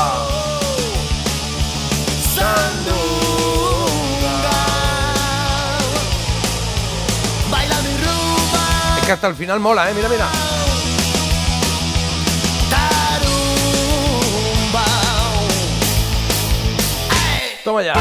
Es 8.98 9.06
que 9.06 9.12
hasta 9.14 9.28
el 9.28 9.36
final 9.36 9.62
mola, 9.62 9.90
¿eh? 9.90 9.94
Mira, 9.96 10.10
mira. 10.10 10.28
Toma 17.66 17.82
ya. 17.82 17.96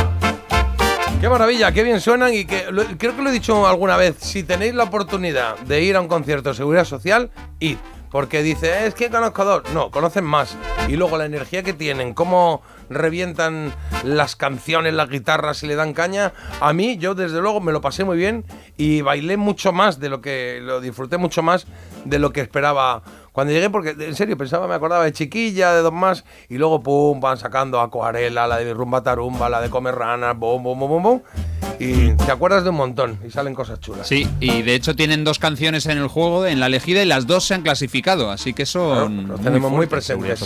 Qué 1.23 1.27
maravilla, 1.27 1.73
qué 1.73 1.83
bien 1.83 1.99
suenan 1.99 2.35
y 2.35 2.45
que 2.45 2.67
creo 2.99 3.17
que 3.17 3.23
lo 3.23 3.31
he 3.31 3.33
dicho 3.33 3.67
alguna 3.67 3.97
vez. 3.97 4.17
Si 4.19 4.43
tenéis 4.43 4.75
la 4.75 4.85
oportunidad 4.85 5.59
de 5.61 5.81
ir 5.83 5.97
a 5.97 6.03
un 6.03 6.07
concierto 6.07 6.51
de 6.51 6.55
seguridad 6.55 6.85
social, 6.85 7.31
id. 7.61 7.79
Porque 8.11 8.43
dice, 8.43 8.87
es 8.87 8.95
que 8.95 9.09
conozco 9.09 9.43
dos. 9.47 9.63
No, 9.73 9.91
conocen 9.91 10.23
más. 10.23 10.55
Y 10.87 10.97
luego 10.97 11.17
la 11.17 11.25
energía 11.25 11.63
que 11.63 11.73
tienen, 11.73 12.13
cómo 12.13 12.63
revientan 12.91 13.73
las 14.05 14.37
canciones, 14.37 14.93
las 14.93 15.09
guitarras 15.09 15.63
y 15.63 15.67
le 15.67 15.77
dan 15.77 15.95
caña. 15.95 16.35
A 16.61 16.75
mí, 16.75 16.99
yo 16.99 17.15
desde 17.15 17.41
luego 17.41 17.63
me 17.63 17.73
lo 17.73 17.81
pasé 17.81 18.05
muy 18.05 18.19
bien 18.19 18.45
y 18.77 19.01
bailé 19.01 19.39
mucho 19.39 19.73
más 19.73 19.99
de 19.99 20.11
lo 20.11 20.21
que 20.21 20.61
lo 20.63 20.83
disfruté 20.83 21.17
mucho 21.17 21.43
más 21.43 21.67
de 22.05 22.19
lo 22.19 22.35
que 22.35 22.43
esperaba 22.43 23.03
cuando 23.35 23.53
llegué, 23.53 23.69
porque 23.69 23.97
en 23.99 24.15
serio 24.15 24.37
pensaba, 24.39 24.69
me 24.69 24.75
acordaba 24.75 25.05
de 25.05 25.13
Chiquilla, 25.13 25.75
de 25.75 25.83
dos 25.83 25.93
más, 25.93 26.25
y 26.49 26.57
luego 26.57 26.81
pum, 26.85 27.19
van 27.21 27.37
sacando 27.37 27.81
Acuarela, 27.81 28.47
la 28.47 28.59
de 28.59 28.73
Rumba 28.73 29.03
Tarumba, 29.03 29.49
la 29.49 29.61
de 29.61 29.71
Comer 29.71 29.97
Ranas, 29.97 30.39
bum, 30.39 30.63
bum, 30.63 30.79
bum, 30.79 31.03
bum. 31.03 31.21
Y 31.81 32.13
te 32.13 32.31
acuerdas 32.31 32.63
de 32.63 32.71
un 32.71 32.77
montón 32.77 33.19
y 33.27 33.31
salen 33.33 33.53
cosas 33.53 33.81
chulas. 33.81 34.07
Sí, 34.07 34.29
y 34.39 34.63
de 34.63 34.77
hecho 34.77 34.95
tienen 34.95 35.25
dos 35.25 35.41
canciones 35.41 35.87
en 35.87 35.99
el 35.99 36.07
juego, 36.07 36.47
en 36.47 36.61
la 36.61 36.67
elegida, 36.67 37.03
y 37.03 37.07
las 37.07 37.27
dos 37.27 37.45
se 37.45 37.55
han 37.55 37.63
clasificado, 37.63 38.31
así 38.31 38.55
que 38.55 38.65
son. 38.65 39.27
Los 39.27 39.41
tenemos 39.41 39.73
muy 39.73 39.87
presentes. 39.87 40.39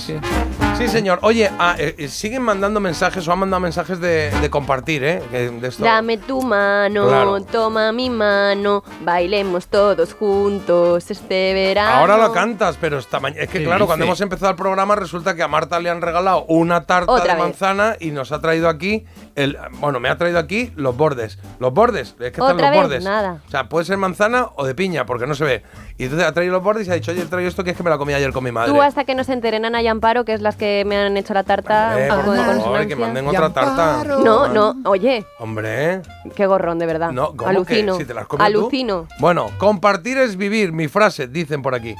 Sí, 0.78 0.89
señor. 0.89 1.18
Oye, 1.23 1.50
ah, 1.58 1.75
eh, 1.78 1.97
eh, 1.99 2.08
siguen 2.08 2.42
mandando 2.42 2.81
mensajes 2.81 3.28
o 3.28 3.33
han 3.33 3.41
mandado 3.41 3.60
mensajes 3.60 4.00
de, 4.00 4.31
de 4.31 4.49
compartir, 4.50 5.05
¿eh? 5.05 5.23
Que 5.31 5.50
de 5.50 5.68
esto. 5.68 5.84
Dame 5.84 6.17
tu 6.17 6.41
mano, 6.41 7.07
Claro. 7.08 7.41
toma 7.42 7.92
mi 7.92 8.08
mano, 8.08 8.83
bailemos 9.05 9.67
todos 9.67 10.15
juntos 10.15 11.10
este 11.10 11.52
verano. 11.52 11.97
Ahora 11.99 12.17
lo 12.17 12.33
cantas, 12.33 12.77
pero 12.81 12.98
esta 12.98 13.20
mañana. 13.20 13.42
Es 13.42 13.48
que, 13.50 13.58
¿Qué 13.60 13.65
claro, 13.65 13.86
cuando 13.86 14.05
hemos 14.05 14.20
empezado 14.20 14.50
el 14.50 14.57
programa, 14.57 14.94
resulta 14.97 15.34
que 15.34 15.42
a 15.42 15.48
Marta 15.48 15.78
le 15.81 15.90
han 15.90 16.00
regalado 16.00 16.44
una 16.47 16.84
tarta 16.84 17.12
Otra 17.12 17.24
de 17.24 17.32
vez. 17.34 17.39
manzana 17.42 17.97
y 18.00 18.10
nos 18.10 18.32
ha 18.32 18.40
traído 18.40 18.68
aquí. 18.68 19.05
El, 19.34 19.57
bueno, 19.81 20.00
me 20.00 20.08
ha 20.08 20.16
traído 20.16 20.39
aquí 20.39 20.73
los 20.76 20.97
bordes. 20.97 21.39
Los 21.60 21.73
bordes, 21.73 22.10
es 22.20 22.32
que 22.32 22.40
están 22.40 22.57
los 22.57 22.70
vez, 22.70 22.81
bordes. 22.82 23.05
nada. 23.05 23.40
O 23.47 23.50
sea, 23.50 23.68
puede 23.68 23.84
ser 23.84 23.97
manzana 23.98 24.48
o 24.57 24.65
de 24.66 24.74
piña, 24.74 25.07
porque 25.07 25.26
no 25.26 25.34
se 25.34 25.44
ve. 25.44 25.62
Y 25.97 26.05
entonces 26.05 26.26
ha 26.26 26.32
traído 26.32 26.52
los 26.55 26.62
bordes 26.62 26.86
y 26.89 26.90
ha 26.90 26.94
dicho, 26.94 27.10
oye, 27.12 27.23
he 27.23 27.26
traído 27.26 27.48
esto 27.48 27.65
que 27.65 27.70
es 27.70 27.76
que 27.76 27.82
me 27.82 27.90
la 27.90 27.98
comí 27.98 28.15
ayer 28.15 28.32
con 28.32 28.42
mi 28.44 28.52
madre. 28.52 28.73
Tú 28.73 28.81
hasta 28.82 29.05
que 29.05 29.15
nos 29.15 29.28
enteren 29.28 29.65
Ana 29.65 29.82
y 29.82 29.86
Amparo, 29.89 30.24
que 30.24 30.32
es 30.32 30.40
las 30.40 30.57
que 30.57 30.84
me 30.86 30.97
han 30.97 31.16
hecho 31.16 31.34
la 31.34 31.44
tarta, 31.44 31.94
un 31.97 32.08
por 32.08 32.18
favor, 32.24 32.36
consonancia. 32.47 32.86
que 32.89 32.97
manden 32.97 33.26
otra 33.28 33.50
tarta. 33.52 34.05
No, 34.05 34.48
no, 34.48 34.74
oye, 34.84 35.24
Hombre. 35.39 36.02
qué 36.34 36.47
gorrón, 36.47 36.78
de 36.78 36.86
verdad. 36.86 37.10
No, 37.12 37.34
¿cómo 37.36 37.48
Alucino. 37.50 37.94
que? 37.94 38.02
Si 38.02 38.07
te 38.08 38.15
las 38.15 38.26
comes 38.26 38.47
tú. 38.52 38.58
Alucino. 38.58 39.07
Bueno, 39.20 39.50
compartir 39.58 40.18
es 40.18 40.36
vivir, 40.36 40.73
mi 40.73 40.89
frase, 40.89 41.26
dicen 41.28 41.62
por 41.62 41.74
aquí. 41.74 41.94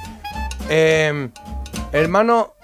Eh, 0.69 1.29
hermano, 1.93 2.55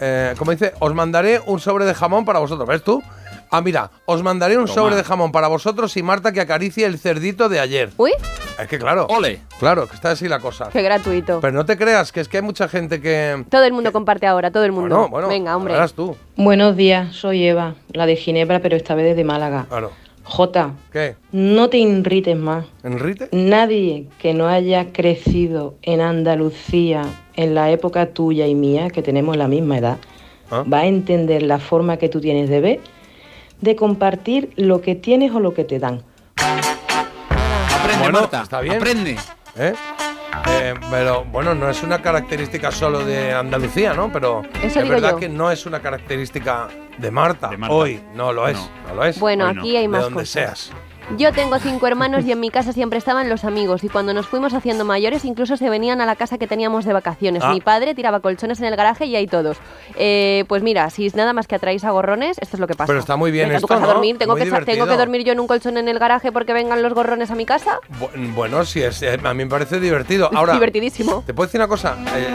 eh, 0.00 0.34
como 0.38 0.50
dice, 0.52 0.72
os 0.78 0.94
mandaré 0.94 1.40
un 1.46 1.60
sobre 1.60 1.84
de 1.84 1.94
jamón 1.94 2.24
para 2.24 2.38
vosotros. 2.38 2.68
¿Ves 2.68 2.82
tú? 2.82 3.02
Ah, 3.50 3.60
mira, 3.60 3.90
os 4.06 4.22
mandaré 4.22 4.56
un 4.56 4.66
Toma. 4.66 4.74
sobre 4.74 4.96
de 4.96 5.02
jamón 5.04 5.32
para 5.32 5.48
vosotros 5.48 5.96
y 5.96 6.02
Marta 6.04 6.30
que 6.32 6.40
acaricie 6.40 6.86
el 6.86 6.98
cerdito 6.98 7.48
de 7.48 7.58
ayer. 7.58 7.90
Uy, 7.96 8.12
Es 8.60 8.68
que 8.68 8.78
claro. 8.78 9.06
Ole. 9.10 9.40
Claro, 9.58 9.88
que 9.88 9.94
está 9.96 10.12
así 10.12 10.28
la 10.28 10.38
cosa. 10.38 10.68
qué 10.72 10.82
gratuito. 10.82 11.40
Pero 11.40 11.52
no 11.52 11.64
te 11.64 11.76
creas, 11.76 12.12
que 12.12 12.20
es 12.20 12.28
que 12.28 12.36
hay 12.36 12.42
mucha 12.44 12.68
gente 12.68 13.00
que. 13.00 13.44
Todo 13.50 13.64
el 13.64 13.72
mundo 13.72 13.90
comparte 13.92 14.26
ahora, 14.28 14.52
todo 14.52 14.64
el 14.64 14.70
mundo. 14.72 14.94
Bueno, 14.94 15.08
bueno, 15.08 15.28
Venga, 15.28 15.56
hombre. 15.56 15.72
verás 15.74 15.94
tú. 15.94 16.16
Buenos 16.36 16.76
días, 16.76 17.12
soy 17.16 17.44
Eva, 17.44 17.74
la 17.92 18.06
de 18.06 18.14
Ginebra, 18.14 18.60
pero 18.60 18.76
esta 18.76 18.94
vez 18.94 19.06
desde 19.06 19.24
Málaga. 19.24 19.66
Claro. 19.68 19.90
Jota, 20.32 20.74
¿Qué? 20.92 21.16
no 21.32 21.68
te 21.70 21.78
irrites 21.78 22.36
más. 22.36 22.64
¿Enrite? 22.84 23.28
Nadie 23.32 24.06
que 24.20 24.32
no 24.32 24.46
haya 24.46 24.92
crecido 24.92 25.74
en 25.82 26.00
Andalucía 26.00 27.02
en 27.34 27.56
la 27.56 27.70
época 27.72 28.06
tuya 28.14 28.46
y 28.46 28.54
mía, 28.54 28.90
que 28.90 29.02
tenemos 29.02 29.36
la 29.36 29.48
misma 29.48 29.78
edad, 29.78 29.98
¿Ah? 30.52 30.62
va 30.72 30.78
a 30.80 30.86
entender 30.86 31.42
la 31.42 31.58
forma 31.58 31.96
que 31.96 32.08
tú 32.08 32.20
tienes 32.20 32.48
de 32.48 32.60
ver, 32.60 32.80
de 33.60 33.74
compartir 33.74 34.52
lo 34.54 34.80
que 34.80 34.94
tienes 34.94 35.32
o 35.34 35.40
lo 35.40 35.52
que 35.52 35.64
te 35.64 35.80
dan. 35.80 36.02
Aprende, 36.36 38.02
Bueno, 38.04 38.20
Marta. 38.20 38.42
está 38.42 38.60
bien. 38.60 38.76
Aprende. 38.76 39.16
¿Eh? 39.56 39.72
Eh, 40.48 40.74
pero 40.92 41.24
bueno, 41.24 41.56
no 41.56 41.68
es 41.68 41.82
una 41.82 42.00
característica 42.00 42.70
solo 42.70 43.04
de 43.04 43.32
Andalucía, 43.32 43.94
¿no? 43.94 44.12
Pero 44.12 44.42
Eso 44.62 44.78
es 44.80 44.88
verdad 44.88 45.10
yo. 45.12 45.16
que 45.18 45.28
no 45.28 45.50
es 45.50 45.66
una 45.66 45.80
característica 45.80 46.68
de 47.00 47.10
Marta. 47.10 47.48
De 47.48 47.56
Marta. 47.56 47.74
Hoy 47.74 48.00
no 48.14 48.32
lo 48.32 48.46
es. 48.48 48.58
No, 48.88 48.94
lo 48.94 49.04
es. 49.04 49.18
Bueno, 49.18 49.46
aquí 49.46 49.76
hay 49.76 49.82
de 49.82 49.88
más 49.88 50.02
donde 50.02 50.20
cosas. 50.20 50.30
seas. 50.30 50.72
Yo 51.18 51.32
tengo 51.32 51.58
cinco 51.58 51.86
hermanos 51.86 52.24
y 52.24 52.32
en 52.32 52.40
mi 52.40 52.50
casa 52.50 52.72
siempre 52.72 52.98
estaban 52.98 53.28
los 53.28 53.44
amigos 53.44 53.82
y 53.84 53.88
cuando 53.88 54.14
nos 54.14 54.26
fuimos 54.26 54.54
haciendo 54.54 54.84
mayores 54.84 55.24
incluso 55.24 55.56
se 55.56 55.68
venían 55.68 56.00
a 56.00 56.06
la 56.06 56.14
casa 56.16 56.38
que 56.38 56.46
teníamos 56.46 56.84
de 56.84 56.92
vacaciones. 56.92 57.42
Ah. 57.44 57.52
Mi 57.52 57.60
padre 57.60 57.94
tiraba 57.94 58.20
colchones 58.20 58.60
en 58.60 58.66
el 58.66 58.76
garaje 58.76 59.06
y 59.06 59.16
ahí 59.16 59.26
todos. 59.26 59.58
Eh, 59.96 60.44
pues 60.48 60.62
mira, 60.62 60.88
si 60.88 61.06
es 61.06 61.14
nada 61.16 61.32
más 61.32 61.46
que 61.46 61.56
atraéis 61.56 61.84
a 61.84 61.90
gorrones, 61.90 62.38
esto 62.40 62.56
es 62.56 62.60
lo 62.60 62.66
que 62.66 62.74
pasa. 62.74 62.86
Pero 62.86 63.00
está 63.00 63.16
muy 63.16 63.30
bien 63.32 63.50
esto. 63.50 63.66
¿Tengo 63.66 63.98
Muy 63.98 64.14
que, 64.14 64.64
¿Tengo 64.64 64.86
que 64.86 64.96
dormir 64.96 65.24
yo 65.24 65.32
en 65.32 65.40
un 65.40 65.46
colchón 65.46 65.76
en 65.76 65.88
el 65.88 65.98
garaje 65.98 66.30
porque 66.32 66.52
vengan 66.52 66.80
los 66.82 66.94
gorrones 66.94 67.30
a 67.30 67.34
mi 67.34 67.44
casa? 67.44 67.80
Bu- 68.00 68.34
Bueno, 68.34 68.64
sí, 68.64 68.80
es, 68.80 69.02
eh, 69.02 69.18
a 69.22 69.34
mí 69.34 69.44
me 69.44 69.50
parece 69.50 69.78
divertido. 69.80 70.30
Ahora, 70.32 70.54
Divertidísimo. 70.54 71.22
te 71.26 71.34
puedo 71.34 71.48
decir 71.48 71.60
una 71.60 71.68
cosa. 71.68 71.96
Eh, 72.16 72.28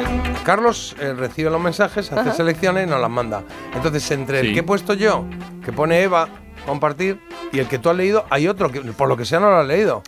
Carlos 0.43 0.95
eh, 0.99 1.13
recibe 1.13 1.49
los 1.49 1.61
mensajes, 1.61 2.11
hace 2.11 2.19
Ajá. 2.29 2.33
selecciones 2.33 2.85
y 2.85 2.89
nos 2.89 2.99
las 2.99 3.09
manda. 3.09 3.41
Entonces, 3.73 4.09
entre 4.11 4.41
el 4.41 4.47
Sí. 4.47 4.53
que 4.53 4.59
he 4.59 4.63
puesto 4.63 4.93
yo, 4.93 5.25
que 5.63 5.71
pone 5.71 6.01
Eva, 6.03 6.27
compartir, 6.65 7.19
y 7.51 7.59
el 7.59 7.67
que 7.67 7.79
tú 7.79 7.89
has 7.89 7.95
leído, 7.95 8.25
hay 8.29 8.47
otro 8.47 8.71
que 8.71 8.81
por 8.81 9.07
lo 9.07 9.17
que 9.17 9.25
sea 9.25 9.39
no 9.39 9.49
lo 9.49 9.57
has 9.57 9.67
leído. 9.67 10.01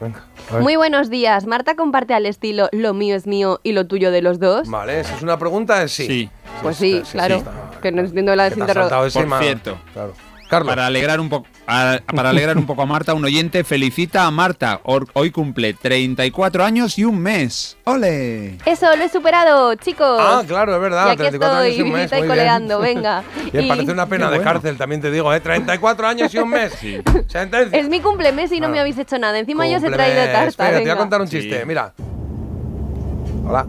Venga. 0.00 0.24
Muy 0.60 0.76
buenos 0.76 1.10
días. 1.10 1.46
Marta 1.46 1.74
comparte 1.74 2.14
al 2.14 2.26
estilo 2.26 2.68
lo 2.72 2.94
mío 2.94 3.16
es 3.16 3.26
mío 3.26 3.60
y 3.62 3.72
lo 3.72 3.86
tuyo 3.86 4.10
de 4.10 4.22
los 4.22 4.38
dos. 4.38 4.68
Vale, 4.68 5.02
si 5.04 5.12
es 5.14 5.22
una 5.22 5.38
pregunta, 5.38 5.82
es 5.82 5.92
sí. 5.92 6.06
Sí. 6.06 6.30
Pues 6.62 6.76
sí, 6.76 7.02
claro. 7.12 7.36
está- 7.36 7.52
Que 7.82 7.92
no 7.92 8.02
entiendo 8.02 8.34
la 8.36 8.44
desinterrogación. 8.44 9.28
Por 9.28 9.38
cierto. 9.42 9.78
Claro. 9.92 10.12
Carlos. 10.48 10.68
Para 10.70 10.86
alegrar 10.86 11.18
un 11.20 11.28
poco 11.28 11.46
a- 11.66 11.98
para 12.14 12.30
alegrar 12.30 12.56
un 12.56 12.66
poco 12.66 12.82
a 12.82 12.86
Marta, 12.86 13.14
un 13.14 13.24
oyente 13.24 13.64
felicita 13.64 14.26
a 14.26 14.30
Marta. 14.30 14.80
Hoy 14.84 15.30
cumple 15.30 15.74
34 15.74 16.64
años 16.64 16.98
y 16.98 17.04
un 17.04 17.18
mes. 17.18 17.76
¡Ole! 17.84 18.56
Eso, 18.64 18.94
lo 18.96 19.04
he 19.04 19.08
superado, 19.08 19.74
chicos. 19.74 20.18
Ah, 20.20 20.42
claro, 20.46 20.74
es 20.76 20.80
verdad. 20.80 21.06
Y 21.08 21.10
aquí 21.10 21.16
34 21.18 21.58
años 21.58 21.66
y 21.68 21.70
estoy, 21.70 21.86
un 21.88 21.92
mes, 21.92 22.10
y 22.78 22.82
venga. 22.82 23.24
Y 23.52 23.68
parece 23.68 23.92
una 23.92 24.06
pena 24.06 24.30
de 24.30 24.40
cárcel, 24.40 24.76
también 24.76 25.00
te 25.00 25.10
digo, 25.10 25.32
¿eh? 25.34 25.40
34 25.40 26.06
años 26.06 26.32
y 26.34 26.38
un 26.38 26.50
mes. 26.50 26.72
Sentencia. 27.26 27.78
Es 27.78 27.88
mi 27.88 28.00
cumplemes 28.00 28.52
y 28.52 28.60
no 28.60 28.66
Ah. 28.66 28.70
me 28.70 28.80
habéis 28.80 28.98
hecho 28.98 29.18
nada. 29.18 29.38
Encima 29.38 29.66
yo 29.66 29.78
os 29.78 29.82
he 29.84 29.90
traído 29.90 30.22
tarta. 30.26 30.46
Espera, 30.46 30.76
te 30.78 30.80
voy 30.82 30.90
a 30.90 30.96
contar 30.96 31.20
un 31.20 31.28
chiste, 31.28 31.64
mira. 31.66 31.92
Hola. 33.48 33.66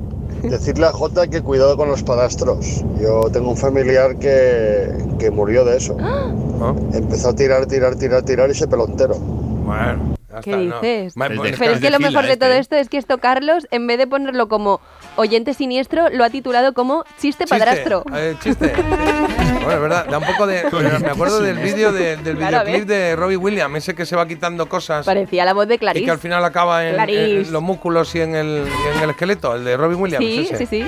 Decirle 0.49 0.85
a 0.87 0.91
Jota 0.91 1.27
que 1.27 1.41
cuidado 1.41 1.77
con 1.77 1.89
los 1.89 2.03
padrastros. 2.03 2.83
Yo 3.01 3.29
tengo 3.31 3.49
un 3.49 3.57
familiar 3.57 4.17
que, 4.17 4.91
que 5.19 5.31
murió 5.31 5.65
de 5.65 5.77
eso. 5.77 5.95
¿No? 5.95 6.75
Empezó 6.93 7.29
a 7.29 7.35
tirar, 7.35 7.65
tirar, 7.65 7.95
tirar, 7.95 8.23
tirar 8.23 8.49
y 8.49 8.53
se 8.53 8.67
peló 8.67 8.85
entero. 8.87 9.15
Bueno, 9.15 10.15
ya 10.29 10.39
¿Qué 10.41 10.51
está, 10.51 10.63
no. 10.63 10.81
dices? 10.81 11.13
El 11.17 11.37
pues, 11.37 11.55
Pero 11.59 11.73
es 11.73 11.79
que 11.81 11.89
lo 11.89 11.99
mejor 11.99 12.25
de 12.25 12.37
todo 12.37 12.51
esto 12.51 12.75
es 12.75 12.89
que 12.89 12.97
esto 12.97 13.17
Carlos, 13.17 13.67
en 13.71 13.85
vez 13.85 13.97
de 13.97 14.07
ponerlo 14.07 14.47
como 14.47 14.79
oyente 15.17 15.53
siniestro, 15.53 16.09
lo 16.09 16.23
ha 16.23 16.29
titulado 16.29 16.73
como 16.73 17.03
chiste 17.19 17.43
Chiste, 17.43 17.47
padrastro. 17.47 18.03
eh, 18.15 18.35
chiste. 18.41 18.73
Bueno, 19.21 19.71
es 19.73 19.81
verdad, 19.81 20.05
da 20.09 20.17
un 20.19 20.23
poco 20.25 20.47
de. 20.47 20.63
Me 21.01 21.09
acuerdo 21.11 21.39
del 21.41 21.57
vídeo 21.57 21.91
de- 21.91 22.17
del 22.17 22.37
Claro, 22.37 22.59
videoclip 22.65 22.87
de 22.87 23.15
Robbie 23.15 23.37
Williams, 23.37 23.75
ese 23.77 23.95
que 23.95 24.05
se 24.05 24.15
va 24.15 24.27
quitando 24.27 24.67
cosas 24.69 25.05
Parecía 25.05 25.43
la 25.45 25.53
voz 25.53 25.67
de 25.67 25.75
y 25.75 25.77
Clarice. 25.77 26.05
que 26.05 26.11
al 26.11 26.19
final 26.19 26.43
acaba 26.45 26.85
en, 26.87 26.97
en 27.09 27.51
los 27.51 27.61
músculos 27.61 28.13
y 28.15 28.21
en 28.21 28.35
el, 28.35 28.65
y 28.67 28.97
en 28.97 29.03
el 29.03 29.09
esqueleto, 29.09 29.55
el 29.55 29.63
de 29.65 29.75
Robbie 29.77 29.95
Williams. 29.95 30.25
Sí, 30.25 30.47
ese. 30.51 30.65
sí, 30.65 30.83
sí, 30.83 30.85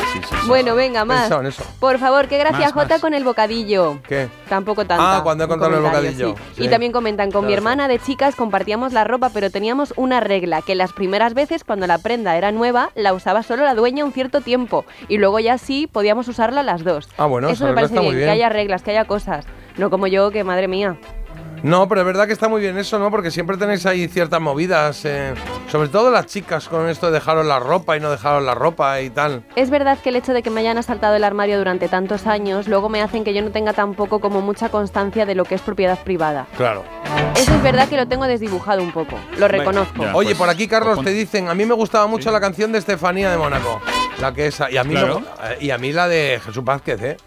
Bueno, 0.47 0.75
venga, 0.75 1.03
más. 1.05 1.29
En 1.31 1.45
eso. 1.47 1.63
Por 1.79 1.97
favor, 1.99 2.27
qué 2.27 2.37
gracia 2.37 2.65
Más, 2.65 2.73
Jota 2.73 2.95
más. 2.95 3.01
con 3.01 3.13
el 3.13 3.23
bocadillo. 3.23 3.99
¿Qué? 4.07 4.27
Tampoco 4.47 4.85
tanta. 4.85 5.17
Ah, 5.17 5.23
cuando 5.23 5.43
he 5.43 5.47
contado 5.47 5.75
el 5.75 5.81
bocadillo, 5.81 6.35
sí. 6.35 6.43
sí. 6.57 6.63
Y 6.65 6.67
también 6.69 6.91
comentan, 6.91 7.31
con 7.31 7.41
mi 7.45 7.49
Claro, 7.49 7.61
sí. 7.61 7.67
hermana 7.67 7.87
de 7.87 7.99
chicas 7.99 8.35
compartíamos 8.35 8.93
la 8.93 9.03
ropa, 9.03 9.29
pero 9.33 9.49
teníamos 9.49 9.93
una 9.97 10.19
regla, 10.19 10.61
que 10.61 10.75
las 10.75 10.93
primeras 10.93 11.33
veces, 11.33 11.63
cuando 11.63 11.85
la 11.87 11.97
prenda 11.97 12.37
era 12.37 12.51
nueva, 12.51 12.91
la 12.95 13.13
usaba 13.13 13.43
solo 13.43 13.63
la 13.63 13.73
dueña 13.75 14.05
un 14.05 14.13
cierto 14.13 14.41
tiempo. 14.41 14.85
Y 15.07 15.17
luego 15.17 15.39
ya 15.39 15.57
sí 15.57 15.87
podíamos 15.91 16.27
usarla 16.27 16.63
las 16.63 16.83
dos. 16.83 17.09
Ah, 17.17 17.25
bueno, 17.25 17.49
Eso 17.49 17.65
me 17.65 17.73
parece 17.73 17.93
está 17.93 18.01
muy 18.01 18.15
bien, 18.15 18.18
que 18.25 18.29
haya 18.29 18.49
reglas, 18.49 18.83
que 18.83 18.91
haya 18.91 19.05
cosas. 19.05 19.45
No 19.77 19.89
como 19.89 20.07
yo, 20.07 20.31
que 20.31 20.43
madre 20.43 20.67
mía. 20.67 20.97
No, 21.63 21.87
pero 21.87 22.01
es 22.01 22.07
verdad 22.07 22.25
que 22.27 22.33
está 22.33 22.47
muy 22.47 22.61
bien 22.61 22.77
eso, 22.77 22.99
¿no? 22.99 23.11
Porque 23.11 23.31
siempre 23.31 23.57
tenéis 23.57 23.85
ahí 23.85 24.07
ciertas 24.07 24.39
movidas, 24.39 25.03
eh, 25.05 25.33
sobre 25.71 25.89
todo 25.89 26.09
las 26.11 26.25
chicas 26.27 26.67
con 26.69 26.87
esto 26.89 27.07
de 27.07 27.13
dejaros 27.13 27.45
la 27.45 27.59
ropa 27.59 27.97
y 27.97 27.99
no 27.99 28.09
dejaros 28.09 28.43
la 28.43 28.55
ropa 28.55 29.01
y 29.01 29.09
tal. 29.09 29.43
Es 29.55 29.69
verdad 29.69 29.97
que 30.01 30.09
el 30.09 30.15
hecho 30.15 30.33
de 30.33 30.41
que 30.41 30.49
me 30.49 30.61
hayan 30.61 30.77
asaltado 30.77 31.15
el 31.15 31.23
armario 31.23 31.57
durante 31.57 31.87
tantos 31.89 32.27
años 32.27 32.67
luego 32.67 32.87
me 32.89 33.01
hacen 33.01 33.23
que 33.23 33.33
yo 33.33 33.41
no 33.41 33.51
tenga 33.51 33.73
tampoco 33.73 34.19
como 34.19 34.41
mucha 34.41 34.69
constancia 34.69 35.25
de 35.25 35.35
lo 35.35 35.43
que 35.45 35.55
es 35.55 35.61
propiedad 35.61 35.99
privada. 36.03 36.47
Claro. 36.57 36.83
Eso 37.35 37.53
es 37.53 37.63
verdad 37.63 37.89
que 37.89 37.97
lo 37.97 38.07
tengo 38.07 38.25
desdibujado 38.25 38.81
un 38.81 38.91
poco, 38.91 39.15
lo 39.37 39.47
reconozco. 39.47 40.03
Oye, 40.13 40.29
pues, 40.29 40.37
por 40.37 40.49
aquí, 40.49 40.67
Carlos, 40.67 41.03
te 41.03 41.11
dicen, 41.11 41.47
a 41.49 41.55
mí 41.55 41.65
me 41.65 41.73
gustaba 41.73 42.07
mucho 42.07 42.31
la 42.31 42.39
canción 42.39 42.71
de 42.71 42.79
Estefanía 42.79 43.31
de 43.31 43.37
Mónaco. 43.37 43.81
La 44.21 44.33
que 44.33 44.47
esa. 44.47 44.69
Y 44.69 44.75
a 44.75 44.83
mí, 44.83 44.93
Claro. 44.95 45.21
me- 45.21 45.25
eh, 45.53 45.57
y 45.61 45.71
a 45.71 45.77
mí 45.77 45.93
la 45.93 46.07
de 46.09 46.41
Jesús 46.43 46.63
Vázquez, 46.63 47.01
¿eh? 47.01 47.17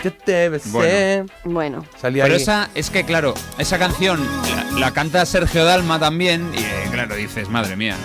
que 0.00 0.10
te 0.12 0.48
besé. 0.48 0.70
Bueno. 0.70 1.26
Bueno. 1.44 1.84
Salía 1.96 2.22
Pero 2.24 2.36
ahí. 2.36 2.40
esa, 2.42 2.68
es 2.76 2.90
que 2.90 3.04
claro, 3.04 3.34
esa 3.58 3.75
canción 3.78 4.20
la, 4.74 4.78
la 4.80 4.90
canta 4.92 5.24
Sergio 5.26 5.64
Dalma 5.64 5.98
también 5.98 6.52
y 6.54 6.58
eh, 6.60 6.88
claro, 6.92 7.14
dices, 7.16 7.48
madre 7.48 7.76
mía. 7.76 7.96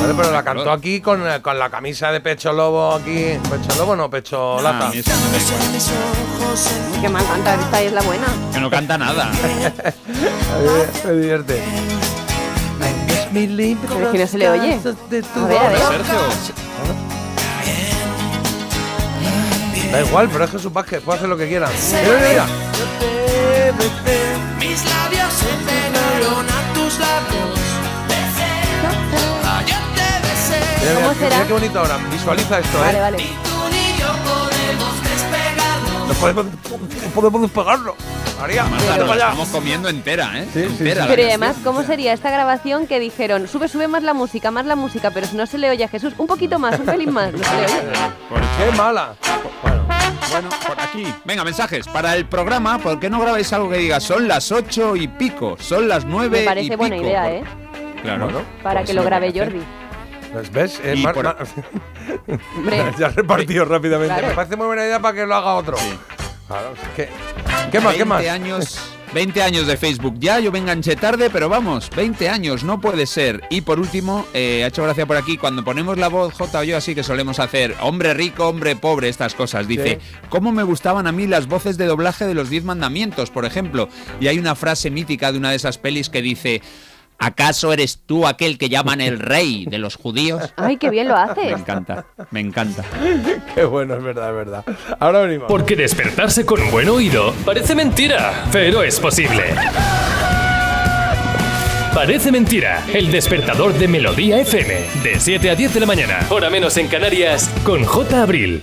Vale, 0.00 0.14
pero 0.14 0.30
la 0.30 0.44
cantó 0.44 0.70
aquí 0.70 1.00
con, 1.00 1.26
eh, 1.28 1.40
con 1.42 1.58
la 1.58 1.70
camisa 1.70 2.12
de 2.12 2.20
pecho 2.20 2.52
lobo 2.52 2.94
aquí. 2.94 3.36
¿Pecho 3.50 3.76
lobo 3.78 3.96
no? 3.96 4.08
Pecho 4.08 4.58
Ah, 4.58 4.62
lata. 4.62 4.90
igual. 4.94 5.04
Qué 7.00 7.08
mal 7.08 7.26
cantar, 7.26 7.58
esta 7.58 7.80
es 7.82 7.92
la 7.92 8.02
buena. 8.02 8.26
Que 8.52 8.60
no 8.60 8.70
canta 8.70 8.96
nada. 8.98 9.30
me 11.04 11.12
divierte. 11.12 11.62
Pero 13.32 14.06
es 14.06 14.12
que 14.12 14.18
no 14.18 14.26
se 14.26 14.38
le 14.38 14.48
oye. 14.48 14.74
A 14.74 15.46
ver, 15.46 15.58
a 15.58 15.68
ver. 15.68 15.78
Sergio, 15.80 16.18
Da 19.92 20.00
igual, 20.02 20.28
pero 20.30 20.44
es 20.44 20.50
Jesús 20.50 20.72
Vázquez, 20.72 21.00
puede 21.02 21.18
hacer 21.18 21.28
lo 21.30 21.36
que 21.36 21.48
quiera. 21.48 21.68
Mira, 21.68 22.28
mira, 22.28 22.46
Mira, 30.88 31.00
mira, 31.00 31.08
¿Cómo 31.08 31.14
mira 31.14 31.30
será? 31.30 31.46
qué 31.46 31.52
bonito 31.52 31.78
ahora. 31.80 31.96
Visualiza 32.10 32.58
esto, 32.60 32.78
Vale, 32.80 32.98
¿eh? 32.98 33.00
vale. 33.00 33.16
Tú 33.18 33.24
ni 33.70 33.98
yo 33.98 34.06
podemos 34.24 36.16
podemos, 36.18 36.46
no 37.04 37.10
podemos 37.14 37.42
despegarlo. 37.42 37.94
María, 38.40 38.64
mira 38.64 38.94
allá. 38.94 39.14
estamos 39.14 39.48
comiendo 39.48 39.88
entera, 39.88 40.30
¿eh? 40.36 40.46
Sí, 40.52 40.62
entera 40.62 41.06
Pero 41.08 41.22
y 41.22 41.24
además, 41.26 41.56
¿cómo 41.64 41.82
sería 41.82 42.12
esta 42.12 42.30
grabación 42.30 42.86
que 42.86 42.98
dijeron, 43.00 43.48
sube, 43.48 43.68
sube 43.68 43.88
más 43.88 44.02
la 44.04 44.14
música, 44.14 44.50
más 44.50 44.64
la 44.66 44.76
música, 44.76 45.10
pero 45.10 45.26
si 45.26 45.36
no 45.36 45.46
se 45.46 45.58
le 45.58 45.70
oye 45.70 45.84
a 45.84 45.88
Jesús, 45.88 46.14
un 46.18 46.26
poquito 46.26 46.58
más, 46.58 46.78
un 46.78 46.86
pelín 46.86 47.12
más, 47.12 47.32
no 47.32 47.38
se 47.44 47.56
le 47.56 47.64
oye? 47.64 47.82
Qué 48.70 48.76
mala. 48.76 49.14
Bueno, 49.62 49.82
Bueno, 50.30 50.48
por 50.66 50.80
aquí. 50.80 51.12
Venga, 51.24 51.42
mensajes. 51.44 51.86
Para 51.88 52.14
el 52.16 52.26
programa, 52.26 52.78
¿por 52.78 52.98
qué 53.00 53.10
no 53.10 53.20
grabáis 53.20 53.52
algo 53.52 53.70
que 53.70 53.78
diga 53.78 53.98
son 54.00 54.28
las 54.28 54.50
ocho 54.52 54.94
y 54.96 55.08
pico? 55.08 55.56
Son 55.60 55.88
las 55.88 56.04
nueve 56.04 56.40
Me 56.40 56.44
parece 56.46 56.72
y 56.72 56.76
buena 56.76 56.96
pico"? 56.96 57.08
idea, 57.08 57.22
Por- 57.22 57.32
¿eh? 57.32 57.44
Claro. 58.02 58.24
Bueno, 58.26 58.40
Para 58.62 58.80
Pues 58.80 58.90
que 58.90 58.94
lo 58.94 59.02
grabe. 59.02 59.32
Jordi. 59.34 59.60
Pues 60.32 60.52
ves, 60.52 60.80
Eh, 60.84 60.96
Mar- 60.96 61.14
por- 61.14 61.24
Mar- 61.24 62.94
ya 62.98 63.08
repartido 63.08 63.64
rápidamente. 63.64 64.12
Claro. 64.14 64.28
Me 64.28 64.34
parece 64.34 64.56
muy 64.56 64.66
buena 64.66 64.84
idea 64.84 65.00
para 65.00 65.14
que 65.14 65.26
lo 65.26 65.34
haga 65.34 65.54
otro. 65.54 65.76
Claro, 66.46 66.72
es 66.74 66.88
que- 66.96 67.08
¿Qué 67.70 67.80
más? 67.80 67.94
¿Qué 67.94 68.04
20 68.04 68.04
más? 68.06 68.26
años, 68.26 68.78
20 69.12 69.42
años 69.42 69.66
de 69.66 69.76
Facebook. 69.76 70.14
Ya, 70.18 70.38
yo 70.40 70.50
me 70.50 70.58
enganché 70.58 70.96
tarde, 70.96 71.28
pero 71.28 71.48
vamos, 71.50 71.90
20 71.94 72.28
años, 72.30 72.64
no 72.64 72.80
puede 72.80 73.04
ser. 73.06 73.42
Y 73.50 73.60
por 73.60 73.78
último, 73.78 74.24
eh, 74.32 74.64
ha 74.64 74.68
hecho 74.68 74.82
gracia 74.82 75.04
por 75.04 75.16
aquí, 75.18 75.36
cuando 75.36 75.62
ponemos 75.64 75.98
la 75.98 76.08
voz 76.08 76.32
J 76.34 76.58
o 76.58 76.62
yo, 76.64 76.76
así 76.78 76.94
que 76.94 77.02
solemos 77.02 77.38
hacer 77.40 77.74
hombre 77.80 78.14
rico, 78.14 78.48
hombre 78.48 78.76
pobre, 78.76 79.10
estas 79.10 79.34
cosas. 79.34 79.68
Dice, 79.68 79.98
¿cómo 80.30 80.50
me 80.52 80.62
gustaban 80.62 81.06
a 81.06 81.12
mí 81.12 81.26
las 81.26 81.46
voces 81.46 81.76
de 81.76 81.84
doblaje 81.86 82.26
de 82.26 82.34
los 82.34 82.48
10 82.48 82.64
mandamientos, 82.64 83.28
por 83.30 83.44
ejemplo? 83.44 83.90
Y 84.20 84.28
hay 84.28 84.38
una 84.38 84.54
frase 84.54 84.90
mítica 84.90 85.30
de 85.32 85.38
una 85.38 85.50
de 85.50 85.56
esas 85.56 85.76
pelis 85.78 86.08
que 86.08 86.22
dice... 86.22 86.62
¿Acaso 87.20 87.72
eres 87.72 88.00
tú 88.06 88.26
aquel 88.28 88.58
que 88.58 88.68
llaman 88.68 89.00
el 89.00 89.18
rey 89.18 89.66
de 89.66 89.78
los 89.78 89.96
judíos? 89.96 90.42
ay, 90.56 90.76
qué 90.76 90.88
bien 90.88 91.08
lo 91.08 91.14
Me 91.16 91.20
haces. 91.20 91.58
encanta, 91.58 92.06
me 92.30 92.40
encanta. 92.40 92.84
Qué 93.54 93.64
bueno, 93.64 93.94
es 93.96 94.02
verdad, 94.02 94.28
es 94.30 94.36
verdad. 94.36 94.64
Ahora 95.00 95.22
venimos. 95.22 95.48
Porque 95.48 95.74
despertarse 95.74 96.46
con 96.46 96.60
un 96.62 96.70
buen 96.70 96.88
oído 96.88 97.34
parece 97.44 97.74
mentira, 97.74 98.44
pero 98.52 98.82
es 98.84 99.00
posible. 99.00 99.42
Parece 101.94 102.30
mentira, 102.30 102.84
el 102.94 103.10
despertador 103.10 103.74
de 103.74 103.88
Melodía 103.88 104.38
FM, 104.40 104.74
de 105.02 105.18
7 105.18 105.50
a 105.50 105.54
10 105.56 105.74
de 105.74 105.80
la 105.80 105.86
mañana, 105.86 106.20
hora 106.28 106.48
menos 106.48 106.76
en 106.76 106.86
Canarias, 106.86 107.50
con 107.64 107.82
J. 107.84 108.22
Abril. 108.22 108.62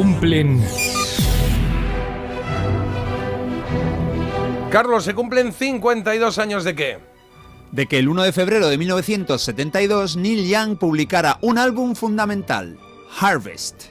Cumplen... 0.00 0.64
Carlos, 4.70 5.04
¿se 5.04 5.12
cumplen 5.12 5.52
52 5.52 6.38
años 6.38 6.64
de 6.64 6.74
qué? 6.74 6.98
De 7.70 7.86
que 7.86 7.98
el 7.98 8.08
1 8.08 8.22
de 8.22 8.32
febrero 8.32 8.68
de 8.68 8.78
1972 8.78 10.16
Neil 10.16 10.48
Young 10.48 10.78
publicara 10.78 11.36
un 11.42 11.58
álbum 11.58 11.94
fundamental, 11.94 12.78
Harvest. 13.20 13.88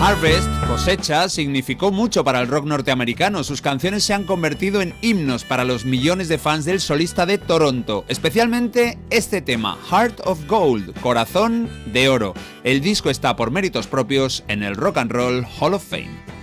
Harvest, 0.00 0.53
cosecha, 0.74 1.28
significó 1.28 1.92
mucho 1.92 2.24
para 2.24 2.40
el 2.40 2.48
rock 2.48 2.64
norteamericano. 2.64 3.44
Sus 3.44 3.62
canciones 3.62 4.02
se 4.02 4.12
han 4.12 4.24
convertido 4.24 4.82
en 4.82 4.92
himnos 5.02 5.44
para 5.44 5.62
los 5.62 5.84
millones 5.84 6.26
de 6.26 6.36
fans 6.36 6.64
del 6.64 6.80
solista 6.80 7.26
de 7.26 7.38
Toronto, 7.38 8.04
especialmente 8.08 8.98
este 9.08 9.40
tema, 9.40 9.78
Heart 9.88 10.22
of 10.24 10.44
Gold, 10.48 10.98
Corazón 11.00 11.70
de 11.92 12.08
Oro. 12.08 12.34
El 12.64 12.80
disco 12.80 13.08
está 13.08 13.36
por 13.36 13.52
méritos 13.52 13.86
propios 13.86 14.42
en 14.48 14.64
el 14.64 14.74
Rock 14.74 14.96
and 14.96 15.12
Roll 15.12 15.46
Hall 15.60 15.74
of 15.74 15.84
Fame. 15.84 16.33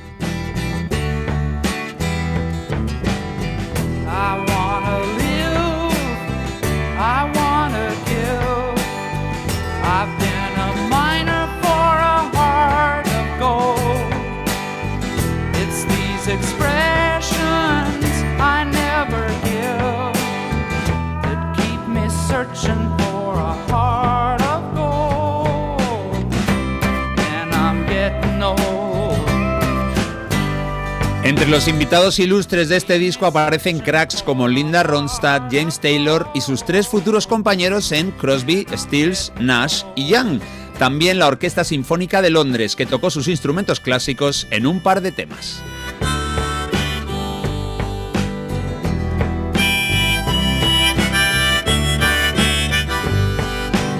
Los 31.52 31.68
invitados 31.68 32.18
ilustres 32.20 32.70
de 32.70 32.78
este 32.78 32.98
disco 32.98 33.26
aparecen 33.26 33.80
cracks 33.80 34.24
como 34.24 34.48
Linda 34.48 34.84
Ronstadt, 34.84 35.52
James 35.52 35.82
Taylor 35.82 36.30
y 36.34 36.40
sus 36.40 36.64
tres 36.64 36.88
futuros 36.88 37.28
compañeros 37.28 37.92
en 37.92 38.12
Crosby, 38.12 38.66
Stills, 38.74 39.34
Nash 39.38 39.84
y 39.98 40.08
Young. 40.08 40.40
También 40.80 41.20
la 41.20 41.28
Orquesta 41.28 41.66
Sinfónica 41.66 42.22
de 42.22 42.30
Londres, 42.30 42.78
que 42.78 42.86
tocó 42.86 43.10
sus 43.10 43.28
instrumentos 43.28 43.82
clásicos 43.82 44.48
en 44.50 44.66
un 44.66 44.82
par 44.82 45.02
de 45.02 45.12
temas. 45.12 45.62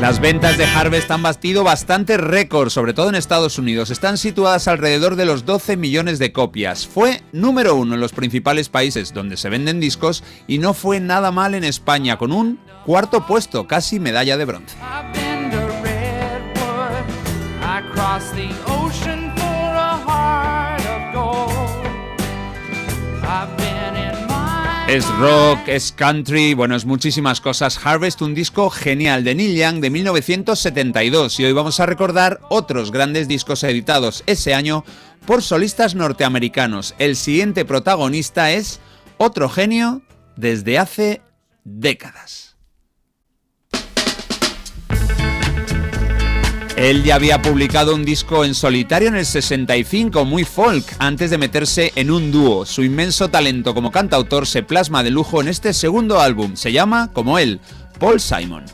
Las 0.02 0.20
ventas 0.20 0.58
de 0.58 0.66
Harvest 0.66 1.12
han 1.12 1.22
batido 1.22 1.64
bastantes 1.64 2.20
récords, 2.20 2.74
sobre 2.74 2.96
todo 2.96 3.10
en 3.10 3.14
Estados 3.14 3.60
Unidos. 3.60 3.92
Están 3.92 4.18
situadas 4.18 4.68
alrededor 4.68 5.16
de 5.16 5.26
los 5.26 5.46
12 5.46 5.78
millones 5.78 6.18
de 6.18 6.34
copias. 6.34 6.88
Fue 6.88 7.22
número 7.32 7.76
uno 7.76 7.94
en 7.94 8.02
los 8.02 8.12
principales 8.12 8.68
países 8.68 9.14
donde 9.14 9.38
se 9.38 9.50
venden 9.50 9.80
discos 9.80 10.24
y 10.48 10.58
no 10.58 10.74
fue 10.74 11.00
nada 11.00 11.32
mal 11.32 11.54
en 11.54 11.64
España, 11.64 12.18
con 12.18 12.32
un 12.32 12.60
cuarto 12.84 13.28
puesto, 13.28 13.68
casi 13.68 14.00
medalla 14.00 14.38
de 14.38 14.46
bronce. 14.46 14.76
Es 24.92 25.08
rock, 25.20 25.70
es 25.70 25.94
country, 25.94 26.54
bueno, 26.54 26.76
es 26.76 26.84
muchísimas 26.84 27.40
cosas. 27.40 27.80
Harvest, 27.82 28.22
un 28.22 28.36
disco 28.36 28.70
genial 28.70 29.24
de 29.24 29.36
Neil 29.36 29.56
Young 29.56 29.80
de 29.80 29.90
1972 29.90 31.40
y 31.40 31.46
hoy 31.46 31.54
vamos 31.54 31.80
a 31.80 31.86
recordar 31.86 32.42
otros 32.50 32.92
grandes 32.92 33.30
discos 33.30 33.64
editados 33.64 34.22
ese 34.28 34.54
año 34.54 34.84
por 35.26 35.44
solistas 35.44 35.96
norteamericanos. 35.96 36.94
El 37.00 37.16
siguiente 37.16 37.64
protagonista 37.64 38.52
es 38.52 38.82
otro 39.16 39.48
genio 39.48 40.02
desde 40.36 40.78
hace 40.78 41.22
décadas. 41.64 42.51
Él 46.82 47.04
ya 47.04 47.14
había 47.14 47.44
publicado 47.44 47.94
un 47.94 48.04
disco 48.04 48.44
en 48.44 48.56
solitario 48.56 49.08
en 49.08 49.16
el 49.16 49.28
65, 49.28 50.26
muy 50.26 50.46
folk, 50.46 50.84
antes 50.98 51.30
de 51.30 51.38
meterse 51.38 51.92
en 51.96 52.10
un 52.10 52.32
dúo. 52.32 52.66
Su 52.66 52.84
inmenso 52.84 53.30
talento 53.30 53.76
como 53.76 53.92
cantautor 53.92 54.48
se 54.48 54.64
plasma 54.64 55.04
de 55.04 55.12
lujo 55.12 55.42
en 55.42 55.48
este 55.48 55.74
segundo 55.74 56.20
álbum. 56.20 56.56
Se 56.56 56.72
llama, 56.72 57.12
como 57.14 57.38
él, 57.38 57.60
Paul 58.00 58.20
Simon. 58.20 58.66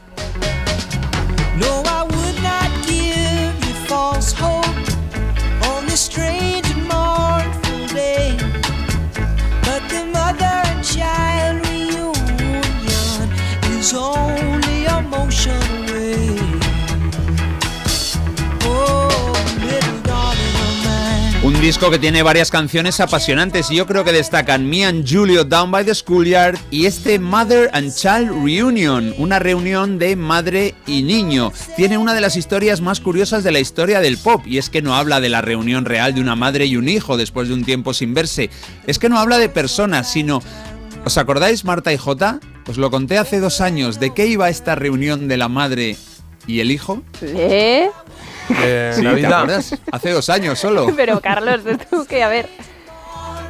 Disco 21.68 21.92
que 21.92 22.00
tiene 22.00 22.24
varias 22.24 22.50
canciones 22.50 23.02
apasionantes 23.02 23.70
y 23.72 23.76
yo 23.76 23.86
creo 23.86 24.06
que 24.06 24.14
destacan 24.14 24.70
Me 24.70 24.86
and 24.86 25.06
Julio 25.06 25.44
Down 25.44 25.70
by 25.70 25.84
the 25.84 25.94
Schoolyard 25.94 26.58
y 26.72 26.86
este 26.86 27.20
Mother 27.20 27.70
and 27.74 27.94
Child 27.94 28.30
Reunion, 28.42 29.14
una 29.18 29.38
reunión 29.38 30.00
de 30.00 30.16
madre 30.16 30.76
y 30.86 31.04
niño. 31.04 31.52
Tiene 31.76 31.98
una 31.98 32.14
de 32.14 32.22
las 32.22 32.38
historias 32.38 32.80
más 32.80 33.02
curiosas 33.02 33.44
de 33.44 33.52
la 33.52 33.60
historia 33.60 34.00
del 34.00 34.18
pop 34.18 34.48
y 34.48 34.60
es 34.60 34.70
que 34.70 34.82
no 34.82 34.96
habla 34.96 35.20
de 35.20 35.28
la 35.28 35.42
reunión 35.42 35.84
real 35.84 36.16
de 36.16 36.22
una 36.22 36.38
madre 36.38 36.68
y 36.68 36.78
un 36.78 36.88
hijo 36.88 37.18
después 37.18 37.50
de 37.50 37.56
un 37.56 37.66
tiempo 37.66 37.94
sin 37.94 38.14
verse. 38.14 38.50
Es 38.86 38.98
que 38.98 39.10
no 39.10 39.20
habla 39.20 39.38
de 39.38 39.50
personas, 39.50 40.10
sino... 40.10 40.42
¿Os 41.04 41.18
acordáis, 41.18 41.66
Marta 41.66 41.92
y 41.92 41.98
Jota? 41.98 42.40
Os 42.70 42.78
lo 42.78 42.90
conté 42.90 43.18
hace 43.18 43.42
dos 43.42 43.60
años. 43.60 44.00
¿De 44.00 44.14
qué 44.14 44.28
iba 44.28 44.48
esta 44.48 44.76
reunión 44.76 45.28
de 45.28 45.36
la 45.36 45.50
madre 45.50 45.98
y 46.48 46.62
el 46.62 46.72
hijo? 46.72 47.04
¿Eh? 47.22 47.90
Eh, 48.64 48.92
Sí, 48.96 49.02
¿te 49.02 49.08
Navidad. 49.08 49.34
acuerdas? 49.42 49.76
Hace 49.92 50.12
dos 50.12 50.30
años 50.30 50.60
solo. 50.60 50.88
Pero 50.96 51.20
Carlos, 51.22 51.62
tú 51.90 52.06
que 52.06 52.24
a 52.24 52.30
ver. 52.30 52.50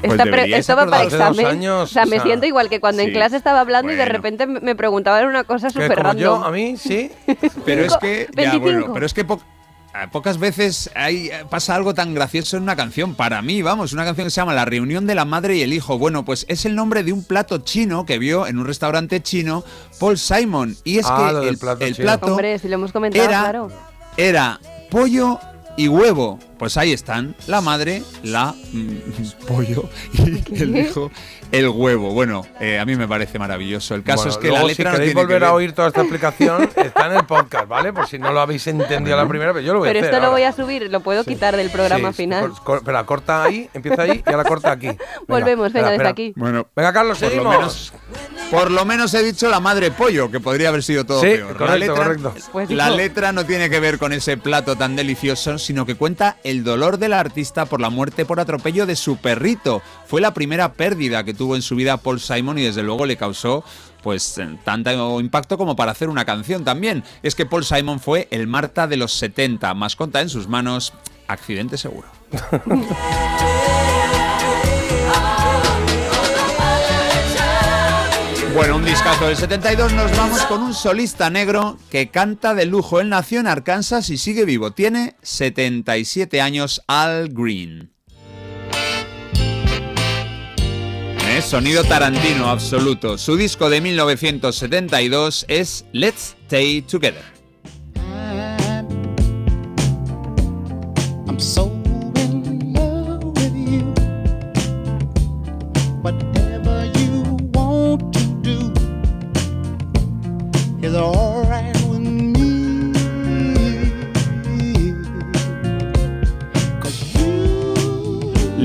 Pues 0.02 0.12
Esta 0.12 0.24
esto 0.46 0.76
va 0.76 0.86
para 0.86 1.02
acordaros. 1.02 1.14
Hace 1.14 1.18
dos 1.18 1.30
examen. 1.40 1.46
años, 1.48 1.90
o 1.90 1.94
sea, 1.94 2.06
me 2.06 2.18
o 2.18 2.20
sea, 2.20 2.24
siento 2.28 2.46
igual 2.46 2.70
que 2.70 2.80
cuando 2.80 3.02
en 3.02 3.12
clase 3.12 3.36
estaba 3.36 3.62
hablando 3.62 3.92
y 3.92 3.96
de 3.96 4.06
repente 4.06 4.46
me 4.46 4.76
preguntaban 4.76 5.26
una 5.26 5.44
cosa 5.44 5.72
súper 5.72 5.96
como 5.98 6.14
yo, 6.14 6.34
random. 6.36 6.44
a 6.44 6.52
mí, 6.52 6.78
sí. 6.78 7.12
Pero 7.66 7.84
es 7.84 7.98
que, 7.98 8.28
ya, 8.36 8.52
25. 8.52 8.60
bueno, 8.62 8.94
pero 8.94 9.06
es 9.08 9.14
que 9.16 9.26
po- 9.26 9.42
pocas 10.12 10.38
veces 10.38 10.92
hay, 10.94 11.32
pasa 11.50 11.74
algo 11.74 11.96
tan 11.96 12.14
gracioso 12.14 12.58
en 12.58 12.64
una 12.64 12.76
canción. 12.76 13.16
Para 13.16 13.42
mí, 13.42 13.64
vamos, 13.64 13.92
una 13.92 14.06
canción 14.06 14.28
que 14.28 14.32
se 14.32 14.40
llama 14.40 14.54
La 14.54 14.66
reunión 14.66 15.08
de 15.08 15.16
la 15.16 15.26
madre 15.26 15.56
y 15.56 15.64
el 15.64 15.74
hijo. 15.74 15.98
Bueno, 15.98 16.24
pues 16.24 16.46
es 16.48 16.66
el 16.68 16.76
nombre 16.76 17.02
de 17.04 17.12
un 17.12 17.24
plato 17.24 17.58
chino 17.58 18.06
que 18.06 18.20
vio 18.20 18.46
en 18.46 18.60
un 18.60 18.68
restaurante 18.68 19.24
chino 19.24 19.64
Paul 20.00 20.20
Simon. 20.20 20.78
Y 20.84 21.00
es 21.00 21.08
Ah, 21.10 21.40
que 21.42 21.50
el, 21.50 21.58
plato 21.58 21.84
el 21.86 21.96
plato 21.96 22.28
Hombre, 22.28 22.60
si 22.60 22.68
lo 22.68 22.76
hemos 22.76 22.92
comentado, 22.92 23.24
era, 23.26 23.40
claro. 23.40 23.72
era 24.16 24.60
pollo 24.90 25.40
y 25.76 25.88
huevo. 25.88 26.40
Pues 26.58 26.76
ahí 26.78 26.92
están, 26.92 27.36
la 27.46 27.62
madre, 27.62 28.02
la 28.24 28.54
mm, 28.74 28.88
pollo 29.48 29.88
y 30.14 30.62
el 30.64 30.76
hijo, 30.78 31.12
el 31.52 31.68
huevo. 31.70 32.12
Bueno, 32.14 32.46
eh, 32.60 32.80
a 32.80 32.86
mí 32.86 32.96
me 32.96 33.08
parece 33.08 33.38
maravilloso. 33.38 33.94
El 33.94 34.04
caso 34.04 34.24
Bueno, 34.24 34.32
es 34.32 34.38
que 34.38 34.48
luego, 34.48 34.62
la 34.64 34.68
letra 34.68 34.76
si 34.76 34.84
no 34.84 34.92
queréis 34.92 35.14
tiene 35.14 35.22
volver 35.26 35.40
que 35.42 35.46
a 35.46 35.54
oír 35.54 35.74
toda 35.74 35.88
esta 35.90 36.02
explicación, 36.02 36.70
está 36.76 37.06
en 37.08 37.18
el 37.18 37.26
podcast, 37.26 37.68
¿vale? 37.68 37.94
Por 37.94 38.08
si 38.08 38.18
no 38.18 38.32
lo 38.34 38.40
habéis 38.42 38.66
entendido 38.68 39.16
la 39.16 39.28
primera 39.28 39.52
vez, 39.52 39.64
yo 39.64 39.74
lo 39.74 39.80
voy 39.80 39.90
Pero 39.90 40.00
a 40.00 40.02
hacer. 40.02 40.14
esto 40.16 40.26
lo 40.26 40.32
voy 40.32 40.44
a 40.44 40.52
subir, 40.52 40.90
lo 40.90 41.00
puedo 41.02 41.24
quitar 41.24 41.56
del 41.56 41.70
programa 41.70 42.12
Sí, 42.12 42.24
final. 42.24 42.50
cor- 42.50 42.64
cor- 42.64 42.78
Espera, 42.80 43.06
corta 43.06 43.44
ahí, 43.44 43.70
empieza 43.74 44.02
ahí 44.02 44.24
y 44.26 44.30
ahora 44.32 44.44
corta 44.44 44.72
aquí. 44.72 44.88
Venga, 44.88 45.00
Volvemos, 45.28 45.46
venga, 45.48 45.68
espera, 45.68 45.84
desde 45.90 45.96
espera. 45.96 46.10
aquí. 46.10 46.34
Bueno, 46.36 46.68
Venga, 46.76 46.92
Carlos, 46.94 47.18
Por 47.20 47.28
lo 47.28 47.30
seguimos. 47.32 47.56
menos- 47.56 47.94
Por 48.50 48.72
lo 48.72 48.86
menos 48.86 49.14
he 49.14 49.24
dicho 49.24 49.50
la 49.50 49.60
madre 49.60 49.92
pollo, 49.92 50.32
que 50.32 50.40
podría 50.40 50.70
haber 50.70 50.82
sido 50.82 51.06
todo 51.06 51.20
Sí, 51.22 51.28
peor. 51.28 51.54
correcto, 51.58 51.66
la, 51.66 51.78
letra, 51.78 51.96
correcto. 51.96 52.34
Pues 52.52 52.70
la 52.72 52.90
letra 52.90 53.32
no 53.34 53.46
tiene 53.46 53.70
que 53.70 53.80
ver 53.80 53.98
con 54.00 54.14
ese 54.14 54.38
plato 54.38 54.76
tan 54.78 54.96
delicioso, 54.96 55.58
sino 55.60 55.86
que 55.86 55.96
cuenta 55.96 56.38
el 56.50 56.64
dolor 56.64 56.98
de 56.98 57.10
la 57.10 57.20
artista 57.20 57.66
por 57.66 57.82
la 57.82 57.90
muerte 57.90 58.24
por 58.26 58.40
atropello 58.40 58.86
de 58.86 58.96
su 58.96 59.18
perrito. 59.18 59.82
Fue 60.06 60.22
la 60.22 60.34
primera 60.34 60.74
pérdida 60.74 61.26
que 61.26 61.34
tuvo 61.34 61.58
en 61.58 61.62
su 61.62 61.76
vida 61.76 61.98
Paul 61.98 62.22
Simon 62.22 62.58
y 62.58 62.64
desde 62.64 62.84
luego 62.84 63.06
le 63.06 63.18
causó 63.18 63.66
pues 64.02 64.40
tanto 64.64 65.20
impacto 65.20 65.58
como 65.58 65.76
para 65.76 65.92
hacer 65.92 66.08
una 66.08 66.24
canción 66.24 66.64
también. 66.64 67.04
Es 67.22 67.36
que 67.36 67.46
Paul 67.46 67.66
Simon 67.66 68.00
fue 68.00 68.30
el 68.32 68.48
Marta 68.48 68.88
de 68.88 68.96
los 68.96 69.12
70, 69.14 69.74
mascota 69.74 70.22
en 70.22 70.30
sus 70.30 70.48
manos, 70.48 70.94
accidente 71.28 71.78
seguro. 71.78 72.08
Bueno, 78.58 78.78
un 78.78 78.86
discazo 78.86 79.28
del 79.28 79.38
72. 79.38 79.94
Nos 79.94 80.18
vamos 80.18 80.42
con 80.46 80.64
un 80.64 80.74
solista 80.74 81.30
negro 81.30 81.78
que 81.92 82.10
canta 82.10 82.56
de 82.56 82.66
lujo. 82.66 83.00
Él 83.00 83.08
nació 83.08 83.40
en 83.40 83.46
Arkansas 83.46 84.10
y 84.10 84.18
sigue 84.18 84.46
vivo. 84.46 84.72
Tiene 84.72 85.16
77 85.22 86.42
años, 86.42 86.82
Al 86.88 87.30
Green. 87.30 87.92
Es 91.38 91.46
sonido 91.46 91.84
tarantino 91.84 92.50
absoluto. 92.50 93.20
Su 93.20 93.36
disco 93.38 93.70
de 93.70 93.80
1972 93.80 95.46
es 95.48 95.86
Let's 95.92 96.36
Stay 96.48 96.82
Together. 96.82 97.22
I'm 101.28 101.40
so 101.40 101.77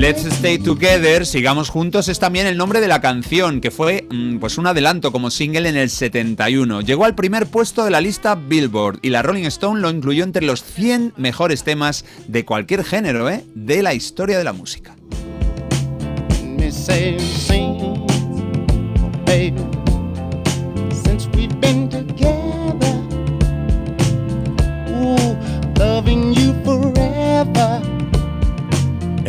Let's 0.03 0.25
Stay 0.25 0.59
Together, 0.59 1.25
sigamos 1.25 1.69
juntos, 1.69 2.09
es 2.09 2.19
también 2.19 2.45
el 2.45 2.57
nombre 2.57 2.81
de 2.81 2.89
la 2.89 2.99
canción, 2.99 3.61
que 3.61 3.71
fue 3.71 4.05
mm, 4.11 4.39
pues 4.39 4.57
un 4.57 4.67
adelanto 4.67 5.13
como 5.13 5.31
single 5.31 5.69
en 5.69 5.77
el 5.77 5.89
71. 5.89 6.81
Llegó 6.81 7.05
al 7.05 7.15
primer 7.15 7.47
puesto 7.47 7.85
de 7.85 7.91
la 7.91 8.01
lista 8.01 8.35
Billboard 8.35 8.99
y 9.01 9.11
la 9.11 9.21
Rolling 9.21 9.45
Stone 9.45 9.79
lo 9.79 9.89
incluyó 9.89 10.25
entre 10.25 10.45
los 10.45 10.61
100 10.61 11.13
mejores 11.15 11.63
temas 11.63 12.03
de 12.27 12.43
cualquier 12.43 12.83
género, 12.83 13.29
¿eh? 13.29 13.45
de 13.55 13.81
la 13.81 13.93
historia 13.93 14.37
de 14.37 14.43
la 14.43 14.51
música. 14.51 14.93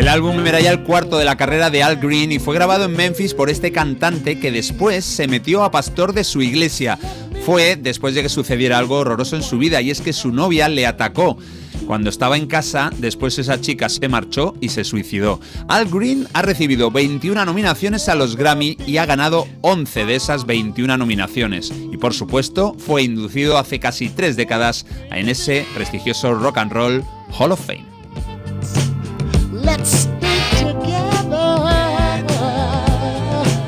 El 0.05 0.10
álbum 0.10 0.47
era 0.47 0.60
ya 0.60 0.70
el 0.70 0.83
cuarto 0.83 1.16
de 1.16 1.24
la 1.24 1.39
carrera 1.39 1.70
de 1.70 1.83
Al 1.83 1.97
Green 1.97 2.31
y 2.31 2.39
fue 2.39 2.55
grabado 2.55 2.84
en 2.84 2.92
Memphis 2.92 3.33
por 3.33 3.49
este 3.49 3.73
cantante 3.73 4.39
que 4.39 4.52
después 4.52 5.02
se 5.02 5.28
metió 5.28 5.65
a 5.65 5.70
pastor 5.70 6.12
de 6.12 6.24
su 6.24 6.42
iglesia. 6.42 6.99
Fue 7.47 7.76
después 7.76 8.15
de 8.15 8.20
que 8.20 8.28
sucediera 8.28 8.76
algo 8.76 8.99
horroroso 8.99 9.34
en 9.34 9.42
su 9.42 9.57
vida 9.57 9.81
y 9.81 9.91
es 9.91 10.02
que 10.02 10.12
su 10.12 10.31
novia 10.31 10.68
le 10.68 10.86
atacó. 10.86 11.39
Cuando 11.86 12.10
estaba 12.10 12.36
en 12.36 12.49
casa, 12.49 12.91
después 12.99 13.39
esa 13.39 13.62
chica 13.62 13.89
se 13.89 14.07
marchó 14.10 14.52
y 14.60 14.68
se 14.68 14.84
suicidó. 14.84 15.41
Al 15.68 15.89
Green 15.89 16.28
ha 16.34 16.42
recibido 16.42 16.91
21 16.91 17.42
nominaciones 17.47 18.07
a 18.10 18.15
los 18.15 18.36
Grammy 18.36 18.76
y 18.86 18.99
ha 18.99 19.07
ganado 19.07 19.49
11 19.62 20.05
de 20.05 20.16
esas 20.16 20.44
21 20.44 20.99
nominaciones. 20.99 21.73
Y 21.91 21.97
por 21.97 22.12
supuesto, 22.12 22.76
fue 22.78 23.05
inducido 23.05 23.57
hace 23.57 23.81
casi 23.81 24.10
tres 24.10 24.36
décadas 24.36 24.84
en 25.10 25.31
ese 25.31 25.65
prestigioso 25.74 26.34
Rock 26.34 26.58
and 26.58 26.73
Roll 26.73 27.05
Hall 27.39 27.52
of 27.52 27.66
Fame. 27.66 27.93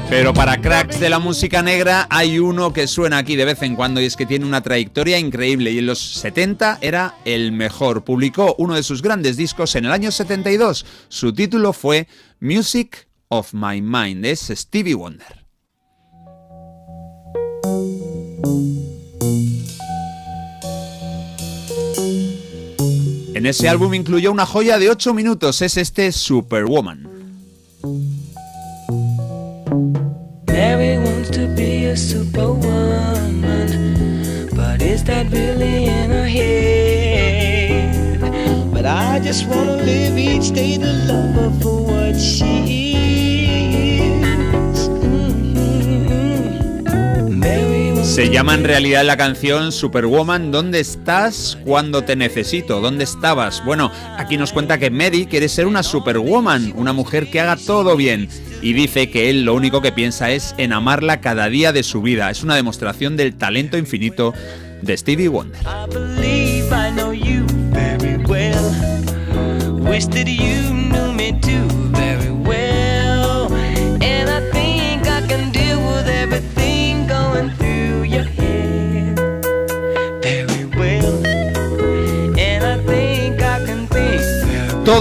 Pero 0.08 0.32
para 0.32 0.60
cracks 0.62 0.98
de 0.98 1.10
la 1.10 1.18
música 1.18 1.62
negra 1.62 2.06
hay 2.08 2.38
uno 2.38 2.72
que 2.72 2.86
suena 2.86 3.18
aquí 3.18 3.36
de 3.36 3.44
vez 3.44 3.60
en 3.62 3.74
cuando 3.74 4.00
y 4.00 4.06
es 4.06 4.16
que 4.16 4.24
tiene 4.24 4.46
una 4.46 4.62
trayectoria 4.62 5.18
increíble 5.18 5.72
y 5.72 5.78
en 5.78 5.86
los 5.86 5.98
70 5.98 6.78
era 6.80 7.16
el 7.24 7.52
mejor. 7.52 8.04
Publicó 8.04 8.54
uno 8.56 8.76
de 8.76 8.82
sus 8.82 9.02
grandes 9.02 9.36
discos 9.36 9.74
en 9.74 9.84
el 9.84 9.92
año 9.92 10.10
72. 10.10 10.86
Su 11.08 11.34
título 11.34 11.72
fue 11.72 12.08
Music 12.40 13.08
of 13.28 13.52
My 13.52 13.82
Mind. 13.82 14.24
Es 14.24 14.50
Stevie 14.54 14.94
Wonder. 14.94 15.44
En 23.46 23.50
ese 23.50 23.68
álbum 23.68 23.94
incluyó 23.94 24.32
una 24.32 24.44
joya 24.44 24.76
de 24.76 24.90
8 24.90 25.14
minutos, 25.14 25.62
es 25.62 25.76
este 25.76 26.10
Superwoman. 26.10 27.08
Mary 30.48 30.98
wants 30.98 31.30
to 31.30 31.46
be 31.54 31.88
a 31.88 31.96
superwoman, 31.96 33.42
but 34.50 34.82
is 34.82 35.04
that 35.04 35.30
really 35.30 35.84
in 35.84 36.10
her 36.10 36.26
head? 36.26 36.50
But 38.72 38.84
I 38.84 39.20
just 39.24 39.46
wanna 39.46 39.76
live 39.76 40.18
each 40.18 40.50
day 40.50 40.76
to 40.78 40.92
love 41.06 41.32
her 41.36 41.52
for 41.62 41.82
what 41.82 42.18
she 42.18 42.80
is. 42.80 42.85
Se 48.16 48.30
llama 48.30 48.54
en 48.54 48.64
realidad 48.64 49.04
la 49.04 49.18
canción 49.18 49.72
Superwoman, 49.72 50.50
¿dónde 50.50 50.80
estás 50.80 51.58
cuando 51.66 52.02
te 52.04 52.16
necesito? 52.16 52.80
¿Dónde 52.80 53.04
estabas? 53.04 53.62
Bueno, 53.62 53.92
aquí 54.16 54.38
nos 54.38 54.54
cuenta 54.54 54.78
que 54.78 54.88
Mary 54.88 55.26
quiere 55.26 55.50
ser 55.50 55.66
una 55.66 55.82
Superwoman, 55.82 56.72
una 56.76 56.94
mujer 56.94 57.28
que 57.28 57.40
haga 57.40 57.56
todo 57.56 57.94
bien. 57.94 58.30
Y 58.62 58.72
dice 58.72 59.10
que 59.10 59.28
él 59.28 59.44
lo 59.44 59.52
único 59.52 59.82
que 59.82 59.92
piensa 59.92 60.30
es 60.30 60.54
en 60.56 60.72
amarla 60.72 61.20
cada 61.20 61.50
día 61.50 61.74
de 61.74 61.82
su 61.82 62.00
vida. 62.00 62.30
Es 62.30 62.42
una 62.42 62.56
demostración 62.56 63.18
del 63.18 63.34
talento 63.34 63.76
infinito 63.76 64.32
de 64.80 64.96
Stevie 64.96 65.28
Wonder. 65.28 65.60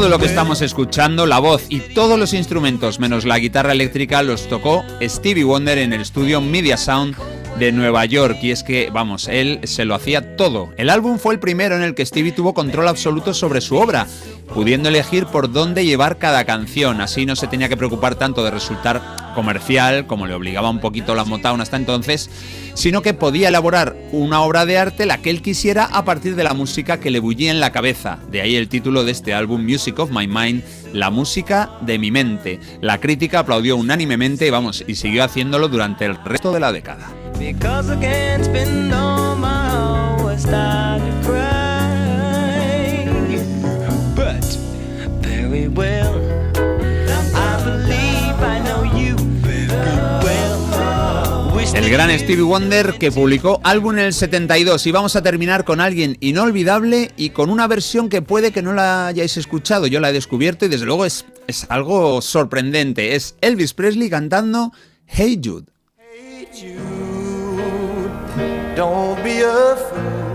Todo 0.06 0.18
lo 0.18 0.20
que 0.20 0.28
estamos 0.28 0.62
escuchando, 0.62 1.26
la 1.26 1.40
voz 1.40 1.66
y 1.68 1.80
todos 1.80 2.20
los 2.20 2.36
instrumentos 2.36 3.00
menos 3.00 3.26
la 3.26 3.40
guitarra 3.40 3.72
eléctrica 3.72 4.22
los 4.22 4.48
tocó 4.48 4.86
Stevie 5.02 5.44
Wonder 5.44 5.80
en 5.80 5.94
el 5.94 6.02
estudio 6.02 6.42
Media 6.42 6.78
Sound 6.78 7.16
de 7.58 7.72
Nueva 7.72 8.06
York 8.06 8.38
y 8.44 8.52
es 8.52 8.62
que, 8.62 8.92
vamos, 8.94 9.28
él 9.28 9.62
se 9.64 9.84
lo 9.84 9.96
hacía 9.96 10.36
todo. 10.36 10.72
El 10.78 10.92
álbum 10.92 11.18
fue 11.18 11.34
el 11.34 11.40
primero 11.40 11.76
en 11.76 11.82
el 11.82 11.96
que 11.96 12.06
Stevie 12.06 12.34
tuvo 12.34 12.54
control 12.54 12.88
absoluto 12.88 13.34
sobre 13.34 13.62
su 13.62 13.78
obra, 13.78 14.06
pudiendo 14.54 14.90
elegir 14.90 15.26
por 15.26 15.52
dónde 15.52 15.86
llevar 15.86 16.20
cada 16.20 16.46
canción, 16.46 17.02
así 17.02 17.26
no 17.26 17.36
se 17.36 17.48
tenía 17.48 17.68
que 17.68 17.76
preocupar 17.76 18.14
tanto 18.14 18.44
de 18.44 18.52
resultar 18.52 19.02
comercial, 19.36 20.08
como 20.08 20.26
le 20.26 20.34
obligaba 20.34 20.72
un 20.72 20.80
poquito 20.80 21.14
la 21.14 21.26
Motown 21.26 21.62
hasta 21.62 21.78
entonces, 21.78 22.32
sino 22.74 23.04
que 23.04 23.14
podía 23.14 23.50
elaborar 23.50 23.96
una 24.12 24.42
obra 24.42 24.66
de 24.66 24.80
arte 24.80 25.06
la 25.06 25.20
que 25.20 25.30
él 25.30 25.44
quisiera 25.44 25.86
a 25.86 26.04
partir 26.06 26.36
de 26.36 26.44
la 26.44 26.54
música 26.54 27.00
que 27.00 27.12
le 27.12 27.20
bullía 27.20 27.52
en 27.52 27.60
la 27.60 27.72
cabeza. 27.72 28.18
De 28.32 28.42
ahí 28.42 28.56
el 28.56 28.68
título 28.68 29.04
de 29.04 29.12
este 29.12 29.34
álbum 29.34 29.64
Music 29.64 30.00
of 30.00 30.10
My 30.12 30.28
Mind, 30.28 30.64
la 30.94 31.12
música 31.12 31.70
de 31.82 32.00
mi 32.00 32.10
mente. 32.10 32.60
La 32.82 33.00
crítica 33.00 33.40
aplaudió 33.40 33.78
unánimemente, 33.78 34.50
vamos, 34.50 34.84
y 34.88 34.96
siguió 34.96 35.24
haciéndolo 35.24 35.68
durante 35.68 36.06
el 36.06 36.16
resto 36.24 36.52
de 36.52 36.60
la 36.60 36.72
década. 36.72 37.10
El 51.76 51.90
gran 51.90 52.10
Stevie 52.18 52.42
Wonder 52.42 52.94
que 52.98 53.12
publicó 53.12 53.60
álbum 53.64 54.00
en 54.00 54.06
el 54.06 54.14
72 54.14 54.88
y 54.88 54.92
vamos 54.92 55.16
a 55.18 55.22
terminar 55.22 55.66
con 55.66 55.82
alguien 55.82 56.18
inolvidable 56.22 57.12
y 57.18 57.32
con 57.32 57.50
una 57.50 57.68
versión 57.68 58.08
que 58.08 58.22
puede 58.22 58.52
que 58.52 58.62
no 58.62 58.74
la 58.74 59.08
hayáis 59.08 59.36
escuchado, 59.36 59.86
yo 59.86 60.00
la 60.00 60.10
he 60.10 60.14
descubierto 60.14 60.66
y 60.66 60.70
desde 60.70 60.86
luego 60.86 61.06
es, 61.06 61.26
es 61.48 61.68
algo 61.70 62.22
sorprendente, 62.22 63.16
es 63.16 63.36
Elvis 63.42 63.74
Presley 63.74 64.10
cantando 64.10 64.72
Hey 65.06 65.40
Jude. 65.44 65.66
Don't 68.76 69.22
be 69.24 69.42
a 69.42 69.76
fool. 69.76 70.26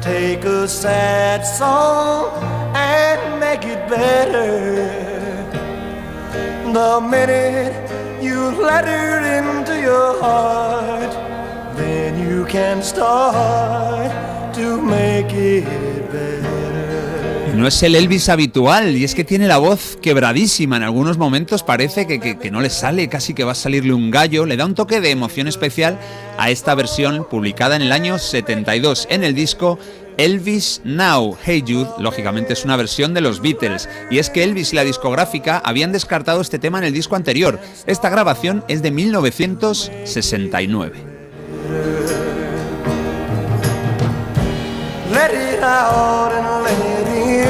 Take 0.00 0.44
a 0.44 0.66
sad 0.66 1.44
song 1.44 2.30
and 2.74 3.38
make 3.38 3.64
it 3.64 3.88
better. 3.88 4.86
The 6.72 7.00
minute 7.00 7.89
then 11.76 12.28
you 12.28 12.44
can 12.46 12.82
start 12.82 14.10
to 14.54 14.80
make 14.80 15.32
it. 15.32 15.64
No 17.54 17.66
es 17.66 17.82
el 17.82 17.94
Elvis 17.94 18.30
habitual 18.30 18.96
y 18.96 19.04
es 19.04 19.14
que 19.14 19.22
tiene 19.22 19.46
la 19.46 19.58
voz 19.58 19.98
quebradísima. 20.00 20.78
En 20.78 20.82
algunos 20.82 21.18
momentos 21.18 21.62
parece 21.62 22.06
que, 22.06 22.18
que- 22.18 22.38
que 22.38 22.50
no 22.50 22.62
le 22.62 22.70
sale, 22.70 23.08
casi 23.08 23.34
que 23.34 23.44
va 23.44 23.52
a 23.52 23.56
salirle 23.56 23.92
un 23.92 24.10
gallo. 24.10 24.46
Le 24.46 24.56
da 24.56 24.64
un 24.64 24.74
toque 24.74 25.00
de 25.02 25.10
emoción 25.10 25.46
especial 25.46 25.98
a 26.38 26.48
esta 26.50 26.74
versión 26.74 27.26
publicada 27.28 27.76
en 27.76 27.82
el 27.82 27.92
año 27.92 28.18
72 28.18 29.06
en 29.10 29.24
el 29.24 29.34
disco 29.34 29.78
Elvis 30.20 30.80
Now. 30.84 31.36
Hey 31.42 31.64
Jude, 31.66 31.88
lógicamente 31.98 32.52
es 32.52 32.66
una 32.66 32.76
versión 32.76 33.14
de 33.14 33.22
los 33.22 33.40
Beatles. 33.40 33.88
Y 34.10 34.18
es 34.18 34.28
que 34.28 34.44
Elvis 34.44 34.74
y 34.74 34.76
la 34.76 34.84
discográfica 34.84 35.62
habían 35.64 35.92
descartado 35.92 36.42
este 36.42 36.58
tema 36.58 36.76
en 36.76 36.84
el 36.84 36.92
disco 36.92 37.16
anterior. 37.16 37.58
Esta 37.86 38.10
grabación 38.10 38.62
es 38.68 38.82
de 38.82 38.90
1969. 38.90 40.92
Let 45.10 45.32
it 45.32 45.62
out 45.62 46.34
and 46.34 46.64
let 46.64 46.72
it 46.72 47.08
in. 47.08 47.46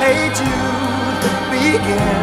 Hey 0.00 0.32
Jude, 0.34 1.22
begin 1.52 2.19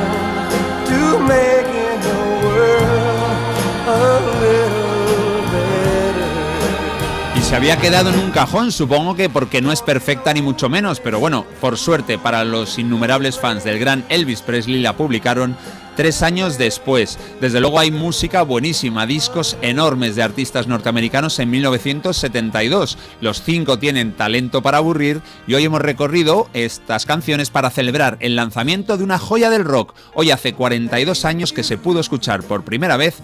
se 7.47 7.55
había 7.55 7.77
quedado 7.77 8.09
en 8.09 8.19
un 8.19 8.31
cajón, 8.31 8.73
supongo 8.73 9.15
que 9.15 9.29
porque 9.29 9.61
no 9.61 9.71
es 9.71 9.81
perfecta 9.81 10.33
ni 10.33 10.41
mucho 10.41 10.67
menos, 10.67 10.99
pero 10.99 11.21
bueno, 11.21 11.45
por 11.61 11.77
suerte 11.77 12.17
para 12.17 12.43
los 12.43 12.77
innumerables 12.77 13.39
fans 13.39 13.63
del 13.63 13.79
gran 13.79 14.03
Elvis 14.09 14.41
Presley 14.41 14.81
la 14.81 14.97
publicaron 14.97 15.55
tres 15.97 16.21
años 16.21 16.57
después. 16.57 17.17
Desde 17.41 17.59
luego 17.59 17.79
hay 17.79 17.91
música 17.91 18.43
buenísima, 18.43 19.07
discos 19.07 19.57
enormes 19.61 20.15
de 20.15 20.23
artistas 20.23 20.67
norteamericanos 20.67 21.39
en 21.39 21.49
1972. 21.49 22.97
Los 23.19 23.41
cinco 23.41 23.79
tienen 23.79 24.13
talento 24.13 24.61
para 24.61 24.77
aburrir 24.77 25.21
y 25.47 25.55
hoy 25.55 25.65
hemos 25.65 25.81
recorrido 25.81 26.49
estas 26.53 27.05
canciones 27.05 27.49
para 27.49 27.71
celebrar 27.71 28.17
el 28.21 28.35
lanzamiento 28.35 28.95
de 28.95 29.03
una 29.03 29.17
joya 29.17 29.49
del 29.49 29.65
rock. 29.65 29.95
Hoy 30.13 30.29
hace 30.29 30.53
42 30.53 31.25
años 31.25 31.51
que 31.51 31.63
se 31.63 31.77
pudo 31.77 31.99
escuchar 31.99 32.43
por 32.43 32.63
primera 32.63 32.95
vez 32.95 33.15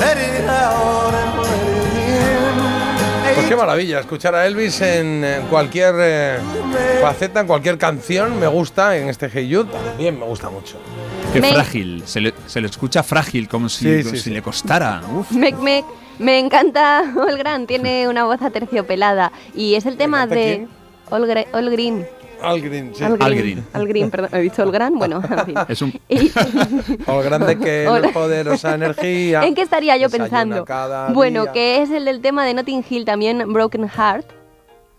Let 0.00 0.16
it 0.16 0.48
out 0.48 1.14
and 1.14 1.38
let 1.38 1.62
it 1.68 1.98
in. 1.98 3.34
Pues 3.34 3.46
qué 3.46 3.56
maravilla, 3.56 4.00
escuchar 4.00 4.34
a 4.34 4.46
Elvis 4.46 4.80
en 4.80 5.24
cualquier 5.50 5.94
eh, 5.98 6.38
faceta, 7.02 7.40
en 7.40 7.46
cualquier 7.46 7.78
canción, 7.78 8.38
me 8.40 8.46
gusta, 8.46 8.96
en 8.96 9.08
este 9.08 9.28
Hey 9.32 9.48
Jude 9.52 9.70
también 9.72 10.18
me 10.18 10.24
gusta 10.24 10.50
mucho. 10.50 10.76
Qué 11.32 11.40
Me- 11.40 11.52
frágil, 11.52 12.02
se 12.06 12.20
le, 12.20 12.32
se 12.46 12.60
le 12.60 12.68
escucha 12.68 13.02
frágil, 13.02 13.48
como 13.48 13.68
si, 13.68 13.84
Sí, 13.84 14.02
como 14.02 14.10
sí, 14.10 14.16
si 14.16 14.22
sí. 14.24 14.30
le 14.30 14.40
costara. 14.42 15.02
Uf. 15.12 15.30
Mec, 15.32 15.56
mec. 15.58 15.84
Me 16.18 16.38
encanta 16.38 17.04
Olgran, 17.16 17.66
tiene 17.66 18.08
una 18.08 18.24
voz 18.24 18.42
aterciopelada. 18.42 19.32
Y 19.54 19.74
es 19.74 19.86
el 19.86 19.96
tema 19.96 20.26
de 20.26 20.34
quién? 20.34 20.68
Olgre- 21.10 21.46
Olgrin. 21.52 22.06
Al 22.40 22.60
Green, 22.60 22.94
sí. 22.94 23.02
Algrin. 23.02 23.22
Algrin. 23.26 23.64
Algrin, 23.72 24.10
perdón. 24.10 24.30
¿He 24.32 24.40
dicho? 24.42 24.64
Bueno, 24.92 25.20
en 25.30 25.44
fin. 25.46 25.54
Es 25.68 25.82
un 25.82 25.92
Y- 26.08 26.30
O 27.06 27.18
grande 27.20 27.58
que 27.58 27.84
la 28.00 28.08
poderosa 28.10 28.74
energía. 28.76 29.42
¿En 29.44 29.56
qué 29.56 29.62
estaría 29.62 29.96
yo 29.96 30.08
pensando? 30.08 30.64
cada 30.64 31.08
Bueno, 31.12 31.42
día. 31.42 31.52
que 31.52 31.82
es 31.82 31.90
el 31.90 32.04
del 32.04 32.20
tema 32.20 32.44
de 32.44 32.54
Notting 32.54 32.84
Hill 32.88 33.04
también, 33.04 33.52
Broken 33.52 33.88
Heart. 33.88 34.37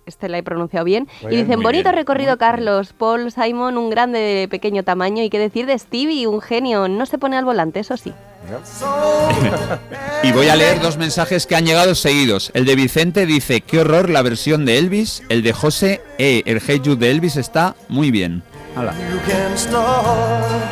Este 0.10 0.28
la 0.28 0.38
he 0.38 0.44
pronunciado 0.44 0.84
bien. 0.84 1.08
Muy 1.22 1.32
y 1.32 1.36
bien, 1.36 1.46
dicen, 1.48 1.60
muy 1.60 1.64
bonito 1.66 1.90
bien, 1.90 1.96
recorrido, 1.96 2.38
Carlos. 2.38 2.94
Paul 2.98 3.32
Simon, 3.32 3.78
un 3.78 3.90
grande 3.90 4.20
de 4.20 4.48
pequeño 4.50 4.84
tamaño. 4.84 5.24
Y 5.24 5.30
qué 5.30 5.40
decir 5.40 5.66
de 5.66 5.80
Stevie, 5.80 6.28
un 6.28 6.42
genio. 6.42 6.88
No 6.90 7.06
se 7.06 7.18
pone 7.18 7.38
al 7.38 7.46
volante, 7.46 7.80
eso 7.80 7.96
sí. 7.96 8.14
Y 10.24 10.32
voy 10.34 10.50
a 10.50 10.56
leer 10.56 10.82
dos 10.82 10.98
mensajes 10.98 11.46
que 11.46 11.56
han 11.56 11.66
llegado 11.66 11.96
seguidos. 11.96 12.52
El 12.54 12.66
de 12.66 12.76
Vicente 12.76 13.26
dice, 13.26 13.62
qué 13.62 13.80
horror 13.80 14.10
la 14.10 14.22
versión 14.22 14.66
de 14.66 14.78
Elvis. 14.78 15.24
El 15.30 15.44
de 15.44 15.54
José, 15.54 16.02
eh, 16.18 16.44
el 16.46 16.62
Hey 16.66 16.82
Jude 16.84 16.98
de 16.98 17.12
Elvis 17.12 17.38
está 17.38 17.76
muy 17.88 18.12
bien. 18.12 18.44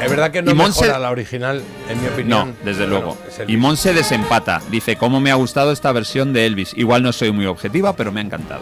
Es 0.04 0.10
verdad 0.10 0.32
que 0.32 0.42
no 0.42 0.52
Monse- 0.54 0.82
mejora 0.82 1.00
la 1.00 1.12
original, 1.12 1.62
en 1.90 2.02
mi 2.02 2.08
opinión. 2.08 2.50
No, 2.50 2.56
desde 2.66 2.86
Bueno, 2.88 3.00
luego. 3.00 3.18
el- 3.40 3.50
Y 3.50 3.58
Monse 3.58 3.94
desempata. 3.94 4.62
Dice, 4.70 4.96
cómo 4.96 5.20
me 5.20 5.32
ha 5.32 5.36
gustado 5.36 5.72
esta 5.72 5.92
versión 5.92 6.34
de 6.34 6.46
Elvis. 6.46 6.74
Igual 6.76 7.04
no 7.04 7.12
soy 7.12 7.32
muy 7.32 7.46
objetiva, 7.46 7.96
pero 7.96 8.12
me 8.12 8.20
ha 8.22 8.24
encantado. 8.24 8.62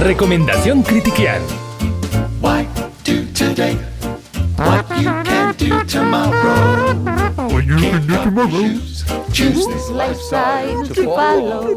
Recomendación 0.00 0.82
Critiquial. 0.82 1.42
Why 2.40 2.66
do 3.04 3.26
today 3.32 3.76
what 4.56 4.86
you 4.96 5.10
can 5.24 5.54
do 5.58 5.84
tomorrow? 5.84 7.47
Choose, 7.58 9.04
choose 9.32 9.66
this 9.66 9.90
lifestyle. 9.90 10.88
Chupalo. 10.92 11.74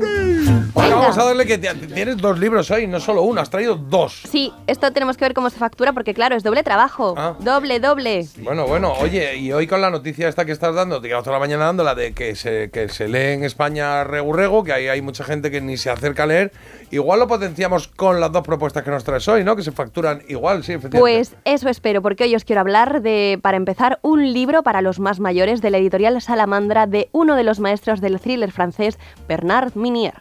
Bueno, 0.73 0.97
vamos 0.97 1.17
a 1.17 1.25
darle 1.25 1.45
que 1.47 1.57
tienes 1.57 2.17
dos 2.17 2.37
libros 2.39 2.69
hoy, 2.69 2.85
no 2.85 2.99
solo 2.99 3.23
uno, 3.23 3.41
has 3.41 3.49
traído 3.49 3.75
dos. 3.75 4.21
Sí, 4.29 4.53
esto 4.67 4.93
tenemos 4.93 5.17
que 5.17 5.25
ver 5.25 5.33
cómo 5.33 5.49
se 5.49 5.57
factura 5.57 5.91
porque 5.91 6.13
claro, 6.13 6.35
es 6.35 6.43
doble 6.43 6.61
trabajo. 6.61 7.15
Ah. 7.17 7.35
Doble, 7.39 7.79
doble. 7.79 8.27
Bueno, 8.37 8.67
bueno, 8.67 8.93
oye, 8.93 9.37
y 9.37 9.51
hoy 9.51 9.65
con 9.65 9.81
la 9.81 9.89
noticia 9.89 10.27
esta 10.27 10.45
que 10.45 10.51
estás 10.51 10.75
dando, 10.75 11.01
te 11.01 11.07
llevas 11.07 11.23
toda 11.23 11.37
la 11.37 11.39
mañana 11.39 11.65
dando 11.65 11.83
la 11.83 11.95
de 11.95 12.13
que 12.13 12.35
se, 12.35 12.69
que 12.69 12.87
se 12.89 13.07
lee 13.07 13.33
en 13.33 13.43
España 13.43 14.03
regu 14.03 14.33
regu, 14.33 14.63
que 14.63 14.73
ahí 14.73 14.87
hay 14.87 15.01
mucha 15.01 15.23
gente 15.23 15.49
que 15.49 15.61
ni 15.61 15.77
se 15.77 15.89
acerca 15.89 16.23
a 16.23 16.27
leer, 16.27 16.51
igual 16.91 17.19
lo 17.19 17.27
potenciamos 17.27 17.87
con 17.87 18.19
las 18.19 18.31
dos 18.31 18.43
propuestas 18.43 18.83
que 18.83 18.91
nos 18.91 19.03
traes 19.03 19.27
hoy, 19.27 19.43
¿no? 19.43 19.55
Que 19.55 19.63
se 19.63 19.71
facturan 19.71 20.21
igual, 20.29 20.63
sí, 20.63 20.73
efectivamente. 20.73 20.99
Pues 20.99 21.35
eso 21.43 21.69
espero, 21.69 22.01
porque 22.01 22.25
hoy 22.25 22.35
os 22.35 22.45
quiero 22.45 22.61
hablar 22.61 23.01
de, 23.01 23.39
para 23.41 23.57
empezar, 23.57 23.99
un 24.03 24.31
libro 24.31 24.63
para 24.63 24.81
los 24.81 24.99
más 24.99 25.19
mayores 25.19 25.61
de 25.71 25.77
la 25.77 25.77
editorial 25.77 26.21
Salamandra 26.21 26.85
de 26.85 27.07
uno 27.13 27.35
de 27.35 27.43
los 27.43 27.59
maestros 27.61 28.01
del 28.01 28.19
thriller 28.19 28.51
francés, 28.51 28.99
Bernard 29.27 29.73
Minier. 29.75 30.15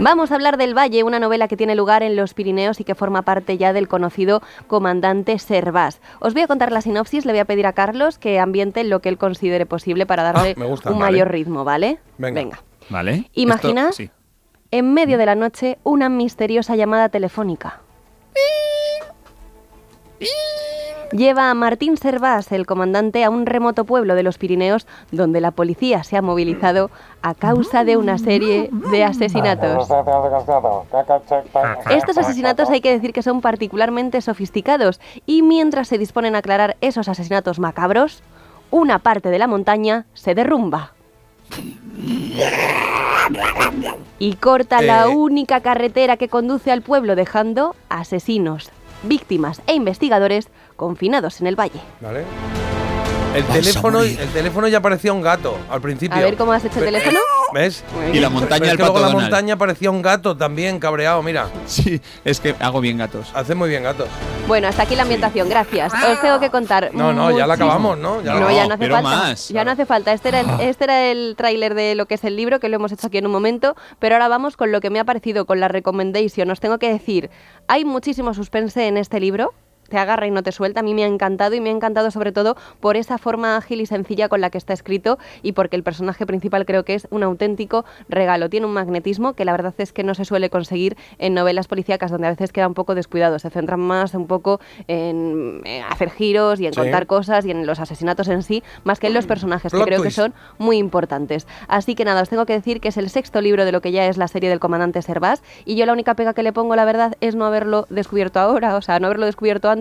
Vamos 0.00 0.30
a 0.30 0.36
hablar 0.36 0.58
del 0.58 0.78
Valle, 0.78 1.02
una 1.02 1.18
novela 1.18 1.48
que 1.48 1.56
tiene 1.56 1.74
lugar 1.74 2.04
en 2.04 2.14
los 2.14 2.32
Pirineos 2.32 2.78
y 2.78 2.84
que 2.84 2.94
forma 2.94 3.22
parte 3.22 3.58
ya 3.58 3.72
del 3.72 3.88
conocido 3.88 4.42
comandante 4.68 5.40
Servás. 5.40 6.00
Os 6.20 6.34
voy 6.34 6.42
a 6.42 6.46
contar 6.46 6.70
la 6.70 6.80
sinopsis, 6.82 7.24
le 7.26 7.32
voy 7.32 7.40
a 7.40 7.44
pedir 7.46 7.66
a 7.66 7.72
Carlos 7.72 8.16
que 8.16 8.38
ambiente 8.38 8.84
lo 8.84 9.00
que 9.00 9.08
él 9.08 9.18
considere 9.18 9.66
posible 9.66 10.06
para 10.06 10.22
darle 10.22 10.54
me 10.56 10.66
gusta, 10.66 10.92
un 10.92 11.00
vale. 11.00 11.10
mayor 11.12 11.32
ritmo, 11.32 11.64
¿vale? 11.64 11.98
Venga. 12.16 12.62
¿Vale? 12.90 13.28
Imagina 13.34 13.88
Esto- 13.88 13.96
sí. 14.04 14.10
en 14.70 14.94
medio 14.94 15.18
de 15.18 15.26
la 15.26 15.34
noche 15.34 15.78
una 15.82 16.08
misteriosa 16.08 16.76
llamada 16.76 17.08
telefónica. 17.08 17.80
Lleva 21.12 21.50
a 21.50 21.54
Martín 21.54 21.96
Servás, 21.96 22.52
el 22.52 22.66
comandante, 22.66 23.24
a 23.24 23.30
un 23.30 23.46
remoto 23.46 23.84
pueblo 23.84 24.14
de 24.14 24.22
los 24.22 24.36
Pirineos 24.36 24.86
donde 25.10 25.40
la 25.40 25.52
policía 25.52 26.04
se 26.04 26.16
ha 26.18 26.22
movilizado 26.22 26.90
a 27.22 27.34
causa 27.34 27.82
de 27.84 27.96
una 27.96 28.18
serie 28.18 28.68
de 28.90 29.04
asesinatos. 29.04 29.88
Estos 31.90 32.18
asesinatos 32.18 32.68
hay 32.68 32.80
que 32.82 32.92
decir 32.92 33.12
que 33.14 33.22
son 33.22 33.40
particularmente 33.40 34.20
sofisticados 34.20 35.00
y 35.24 35.40
mientras 35.42 35.88
se 35.88 35.96
disponen 35.96 36.34
a 36.34 36.38
aclarar 36.38 36.76
esos 36.82 37.08
asesinatos 37.08 37.58
macabros, 37.58 38.22
una 38.70 38.98
parte 38.98 39.30
de 39.30 39.38
la 39.38 39.46
montaña 39.46 40.04
se 40.12 40.34
derrumba. 40.34 40.92
Y 44.18 44.34
corta 44.34 44.82
la 44.82 45.04
Eh. 45.06 45.08
única 45.08 45.60
carretera 45.60 46.16
que 46.18 46.28
conduce 46.28 46.70
al 46.70 46.82
pueblo 46.82 47.16
dejando 47.16 47.74
asesinos, 47.88 48.70
víctimas 49.02 49.62
e 49.66 49.74
investigadores 49.74 50.48
confinados 50.76 51.40
en 51.40 51.46
el 51.46 51.58
valle. 51.58 51.80
El 53.34 53.44
teléfono, 53.44 54.02
el 54.02 54.28
teléfono 54.32 54.68
ya 54.68 54.80
parecía 54.80 55.12
un 55.12 55.22
gato 55.22 55.58
al 55.70 55.80
principio. 55.80 56.16
A 56.16 56.20
ver 56.20 56.36
cómo 56.36 56.52
has 56.52 56.64
hecho 56.64 56.78
el 56.78 56.86
teléfono. 56.86 57.18
¿Ves? 57.52 57.84
Y 58.12 58.20
la 58.20 58.28
montaña 58.28 58.66
es 58.66 58.72
el 58.72 58.76
que 58.76 58.82
luego 58.82 59.00
la 59.00 59.10
montaña 59.10 59.56
parecía 59.56 59.90
un 59.90 60.02
gato 60.02 60.36
también 60.36 60.78
cabreado, 60.78 61.22
mira. 61.22 61.48
Sí, 61.66 62.00
es 62.24 62.40
que 62.40 62.54
hago 62.58 62.80
bien 62.80 62.98
gatos. 62.98 63.30
Hace 63.34 63.54
muy 63.54 63.68
bien 63.68 63.82
gatos. 63.82 64.08
Bueno, 64.46 64.68
hasta 64.68 64.82
aquí 64.82 64.96
la 64.96 65.02
ambientación, 65.02 65.48
gracias. 65.48 65.92
Os 65.92 66.20
tengo 66.20 66.40
que 66.40 66.50
contar. 66.50 66.90
No, 66.92 67.12
no, 67.12 67.36
ya 67.36 67.46
la 67.46 67.54
acabamos, 67.54 67.98
¿no? 67.98 68.22
Ya 68.22 68.34
la 68.34 68.40
no, 68.40 68.50
ya 68.50 68.64
acabamos. 68.64 68.68
no 68.68 68.74
hace 68.74 68.78
pero 68.78 68.94
falta. 68.94 69.10
más. 69.10 69.48
Ya 69.48 69.64
no 69.64 69.70
hace 69.70 69.86
falta. 69.86 70.12
Este 70.12 70.28
era 70.28 70.40
el, 70.40 70.48
este 70.60 70.84
era 70.84 71.06
el 71.10 71.34
tráiler 71.36 71.74
de 71.74 71.94
lo 71.94 72.06
que 72.06 72.14
es 72.14 72.24
el 72.24 72.36
libro, 72.36 72.60
que 72.60 72.68
lo 72.68 72.76
hemos 72.76 72.92
hecho 72.92 73.06
aquí 73.06 73.18
en 73.18 73.26
un 73.26 73.32
momento. 73.32 73.76
Pero 73.98 74.14
ahora 74.14 74.28
vamos 74.28 74.56
con 74.56 74.72
lo 74.72 74.80
que 74.80 74.90
me 74.90 74.98
ha 75.00 75.04
parecido, 75.04 75.46
con 75.46 75.60
la 75.60 75.68
recommendation. 75.68 76.50
Os 76.50 76.60
tengo 76.60 76.78
que 76.78 76.90
decir, 76.90 77.30
hay 77.66 77.84
muchísimo 77.84 78.34
suspense 78.34 78.86
en 78.86 78.96
este 78.96 79.20
libro. 79.20 79.52
Te 79.88 79.98
agarra 79.98 80.26
y 80.26 80.30
no 80.30 80.42
te 80.42 80.52
suelta. 80.52 80.80
A 80.80 80.82
mí 80.82 80.94
me 80.94 81.04
ha 81.04 81.06
encantado 81.06 81.54
y 81.54 81.60
me 81.60 81.70
ha 81.70 81.72
encantado 81.72 82.10
sobre 82.10 82.32
todo 82.32 82.56
por 82.80 82.96
esa 82.96 83.18
forma 83.18 83.56
ágil 83.56 83.80
y 83.80 83.86
sencilla 83.86 84.28
con 84.28 84.40
la 84.40 84.50
que 84.50 84.58
está 84.58 84.72
escrito 84.72 85.18
y 85.42 85.52
porque 85.52 85.76
el 85.76 85.82
personaje 85.82 86.26
principal 86.26 86.66
creo 86.66 86.84
que 86.84 86.94
es 86.94 87.06
un 87.10 87.22
auténtico 87.22 87.84
regalo. 88.08 88.48
Tiene 88.50 88.66
un 88.66 88.72
magnetismo 88.72 89.32
que 89.34 89.44
la 89.44 89.52
verdad 89.52 89.74
es 89.78 89.92
que 89.92 90.02
no 90.04 90.14
se 90.14 90.24
suele 90.24 90.50
conseguir 90.50 90.96
en 91.18 91.34
novelas 91.34 91.68
policíacas 91.68 92.10
donde 92.10 92.26
a 92.26 92.30
veces 92.30 92.52
queda 92.52 92.66
un 92.68 92.74
poco 92.74 92.94
descuidado. 92.94 93.38
Se 93.38 93.50
centran 93.50 93.80
más 93.80 94.14
un 94.14 94.26
poco 94.26 94.60
en, 94.86 95.60
en 95.64 95.82
hacer 95.84 96.10
giros 96.10 96.60
y 96.60 96.66
en 96.66 96.72
Sí. 96.74 96.80
contar 96.80 97.06
cosas 97.06 97.44
y 97.46 97.50
en 97.50 97.66
los 97.66 97.80
asesinatos 97.80 98.28
en 98.28 98.42
sí, 98.42 98.62
más 98.84 98.98
que 99.00 99.06
en 99.08 99.14
los 99.14 99.26
personajes, 99.26 99.72
que 99.72 99.82
creo 99.82 100.02
que 100.02 100.10
son 100.10 100.34
muy 100.58 100.76
importantes. 100.76 101.46
Así 101.66 101.94
que 101.94 102.04
nada, 102.04 102.22
os 102.22 102.28
tengo 102.28 102.46
que 102.46 102.52
decir 102.52 102.80
que 102.80 102.88
es 102.88 102.96
el 102.98 103.08
sexto 103.10 103.40
libro 103.40 103.64
de 103.64 103.72
lo 103.72 103.80
que 103.80 103.90
ya 103.92 104.06
es 104.06 104.16
la 104.16 104.28
serie 104.28 104.50
del 104.50 104.60
comandante 104.60 105.00
Servás 105.02 105.42
y 105.64 105.76
yo 105.76 105.86
la 105.86 105.92
única 105.92 106.14
pega 106.14 106.34
que 106.34 106.42
le 106.42 106.52
pongo, 106.52 106.76
la 106.76 106.84
verdad, 106.84 107.16
es 107.20 107.34
no 107.34 107.46
haberlo 107.46 107.86
descubierto 107.90 108.38
ahora, 108.38 108.76
o 108.76 108.82
sea, 108.82 109.00
no 109.00 109.06
haberlo 109.06 109.26
descubierto 109.26 109.70
antes, 109.70 109.77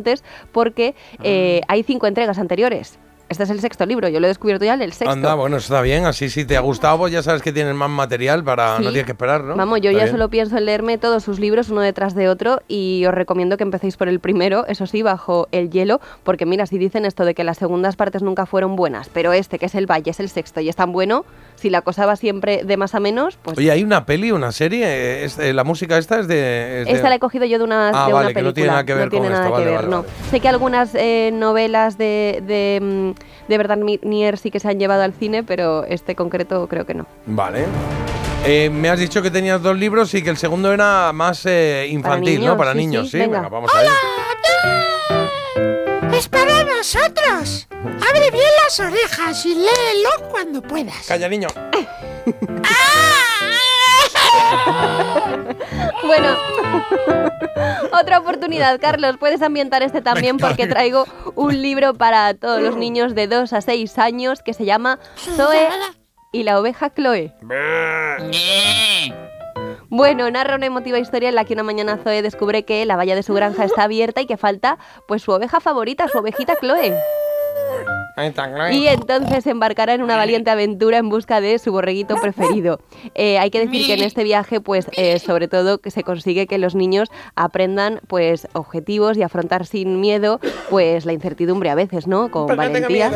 porque 0.51 0.95
eh, 1.23 1.61
hay 1.67 1.83
cinco 1.83 2.07
entregas 2.07 2.37
anteriores. 2.39 2.99
Este 3.29 3.43
es 3.43 3.49
el 3.49 3.59
sexto 3.59 3.85
libro, 3.85 4.07
yo 4.07 4.19
lo 4.21 4.27
he 4.27 4.29
descubierto 4.29 4.63
ya 4.63 4.73
en 4.73 4.81
el 4.81 4.93
sexto. 4.93 5.11
Anda, 5.11 5.33
bueno, 5.35 5.57
está 5.57 5.81
bien. 5.81 6.05
Así 6.05 6.29
si 6.29 6.45
te 6.45 6.55
ha 6.55 6.61
gustado, 6.61 6.97
pues 6.99 7.11
ya 7.11 7.21
sabes 7.21 7.41
que 7.41 7.51
tienes 7.51 7.75
más 7.75 7.89
material 7.89 8.43
para 8.43 8.77
Sí. 8.77 8.83
no 8.83 8.89
tienes 8.91 9.05
que 9.05 9.11
esperar, 9.11 9.43
¿no? 9.43 9.55
Vamos, 9.55 9.81
yo 9.81 9.89
Está 9.89 9.99
ya 9.99 10.05
bien. 10.05 10.15
solo 10.15 10.29
pienso 10.29 10.57
en 10.57 10.65
leerme 10.65 10.97
todos 10.97 11.23
sus 11.23 11.37
libros 11.39 11.69
uno 11.69 11.81
detrás 11.81 12.15
de 12.15 12.29
otro 12.29 12.61
y 12.69 13.03
os 13.05 13.13
recomiendo 13.13 13.57
que 13.57 13.63
empecéis 13.63 13.97
por 13.97 14.07
el 14.07 14.21
primero, 14.21 14.65
eso 14.67 14.85
sí, 14.87 15.01
bajo 15.01 15.47
el 15.51 15.69
hielo, 15.69 15.99
porque 16.23 16.45
mira, 16.45 16.65
si 16.67 16.77
dicen 16.77 17.03
esto 17.05 17.25
de 17.25 17.33
que 17.35 17.43
las 17.43 17.57
segundas 17.57 17.97
partes 17.97 18.21
nunca 18.23 18.45
fueron 18.45 18.75
buenas, 18.77 19.09
pero 19.09 19.33
este, 19.33 19.59
que 19.59 19.65
es 19.65 19.75
el 19.75 19.87
Valle, 19.91 20.11
es 20.11 20.19
el 20.21 20.29
sexto 20.29 20.61
y 20.61 20.69
es 20.69 20.75
tan 20.77 20.93
bueno, 20.93 21.25
si 21.55 21.69
la 21.69 21.81
cosa 21.81 22.05
va 22.05 22.15
siempre 22.15 22.63
de 22.63 22.77
más 22.77 22.95
a 22.95 22.99
menos, 23.01 23.37
pues 23.41 23.57
Oye, 23.57 23.71
hay 23.71 23.83
una 23.83 24.05
peli, 24.05 24.31
una 24.31 24.51
serie. 24.53 24.85
eh, 24.87 25.25
es- 25.25 25.37
eh, 25.39 25.53
la 25.53 25.63
música 25.65 25.97
esta 25.97 26.19
es 26.19 26.27
de. 26.29 26.81
es 26.81 26.87
de- 26.87 26.93
esta 26.93 27.09
la 27.09 27.15
he 27.15 27.19
cogido 27.19 27.43
yo 27.45 27.57
de 27.57 27.63
una, 27.65 27.89
Ah, 27.89 28.07
de 28.07 28.13
vale, 28.13 28.27
una 28.27 28.27
que 28.27 28.41
no 28.41 28.53
película. 28.53 28.53
tiene 28.53 28.67
nada 28.69 28.85
que 28.85 28.93
ver 28.93 29.09
tiene 29.09 29.25
con 29.25 29.33
nada 29.33 29.45
esto, 29.47 29.57
que 29.57 29.63
vale, 29.65 29.75
ver, 29.77 29.89
vale, 29.89 30.03
no. 30.07 30.29
Sé 30.29 30.39
que 30.39 30.47
algunas 30.47 30.91
eh, 30.95 31.31
novelas 31.33 31.97
de, 31.97 32.41
de, 32.45 32.79
mm, 32.81 33.16
de 33.47 33.57
Bernard 33.57 33.79
Mier 33.79 34.37
sí 34.37 34.51
que 34.51 34.59
se 34.59 34.69
han 34.69 34.79
llevado 34.79 35.03
al 35.03 35.13
cine, 35.13 35.43
pero 35.43 35.83
este 35.85 36.15
concreto 36.15 36.67
creo 36.67 36.85
que 36.85 36.93
no. 36.93 37.05
Vale. 37.25 37.65
Eh, 38.45 38.69
me 38.69 38.89
has 38.89 38.99
dicho 38.99 39.21
que 39.21 39.31
tenías 39.31 39.61
dos 39.61 39.77
libros 39.77 40.13
y 40.13 40.21
que 40.23 40.29
el 40.29 40.37
segundo 40.37 40.71
era 40.71 41.11
más 41.11 41.45
eh, 41.45 41.87
infantil, 41.89 42.39
niños, 42.39 42.53
¿no? 42.53 42.57
Para 42.57 42.71
sí, 42.73 42.77
niños, 42.77 43.05
sí, 43.05 43.11
sí. 43.11 43.17
venga. 43.17 43.37
Venga, 43.37 43.49
vamos 43.49 43.71
a 43.73 43.79
ver. 43.81 43.89
¡Es 46.13 46.29
para 46.29 46.63
nosotros! 46.63 47.67
Abre 48.09 48.31
bien 48.31 48.49
las 48.63 48.79
orejas 48.79 49.45
y 49.45 49.53
léelo 49.53 50.29
cuando 50.31 50.61
puedas. 50.61 51.05
Calla, 51.07 51.27
niño. 51.29 51.47
Bueno, 56.07 56.29
otra 57.91 58.19
oportunidad, 58.19 58.79
Carlos. 58.79 59.17
Puedes 59.17 59.41
ambientar 59.41 59.83
este 59.83 60.01
también 60.01 60.37
porque 60.37 60.65
traigo 60.67 61.05
un 61.35 61.61
libro 61.61 61.93
para 61.93 62.33
todos 62.33 62.61
los 62.61 62.77
niños 62.77 63.13
de 63.13 63.27
2 63.27 63.51
a 63.51 63.61
6 63.61 63.99
años 63.99 64.41
que 64.41 64.53
se 64.53 64.63
llama 64.65 64.99
Zoe 65.35 65.67
y 66.31 66.43
la 66.43 66.59
oveja 66.59 66.93
Chloe. 66.93 67.33
Bueno, 69.89 70.29
narra 70.31 70.55
una 70.55 70.65
emotiva 70.65 70.99
historia 70.99 71.29
en 71.29 71.35
la 71.35 71.43
que 71.43 71.53
una 71.53 71.63
mañana 71.63 71.99
Zoe 72.01 72.21
descubre 72.21 72.63
que 72.63 72.85
la 72.85 72.95
valla 72.95 73.15
de 73.15 73.23
su 73.23 73.33
granja 73.33 73.65
está 73.65 73.83
abierta 73.83 74.21
y 74.21 74.27
que 74.27 74.37
falta 74.37 74.77
pues 75.07 75.23
su 75.23 75.31
oveja 75.31 75.59
favorita, 75.59 76.07
su 76.07 76.17
ovejita 76.17 76.55
Chloe. 76.55 76.93
Y 78.71 78.87
entonces 78.87 79.45
embarcará 79.45 79.93
en 79.93 80.01
una 80.01 80.17
valiente 80.17 80.49
aventura 80.49 80.97
en 80.97 81.09
busca 81.09 81.39
de 81.39 81.59
su 81.59 81.71
borreguito 81.71 82.15
preferido. 82.15 82.79
Eh, 83.13 83.37
hay 83.37 83.51
que 83.51 83.59
decir 83.59 83.85
que 83.85 83.93
en 83.93 84.03
este 84.03 84.23
viaje, 84.23 84.59
pues, 84.59 84.87
eh, 84.93 85.19
sobre 85.19 85.47
todo, 85.47 85.77
que 85.77 85.91
se 85.91 86.03
consigue 86.03 86.47
que 86.47 86.57
los 86.57 86.73
niños 86.73 87.09
aprendan, 87.35 88.01
pues, 88.07 88.47
objetivos 88.53 89.17
y 89.17 89.23
afrontar 89.23 89.67
sin 89.67 90.01
miedo, 90.01 90.39
pues, 90.69 91.05
la 91.05 91.13
incertidumbre 91.13 91.69
a 91.69 91.75
veces, 91.75 92.07
¿no? 92.07 92.31
Con 92.31 92.47
¿Por 92.47 92.57
qué 92.57 92.69
tengo 92.69 92.87
valentía. 92.87 93.11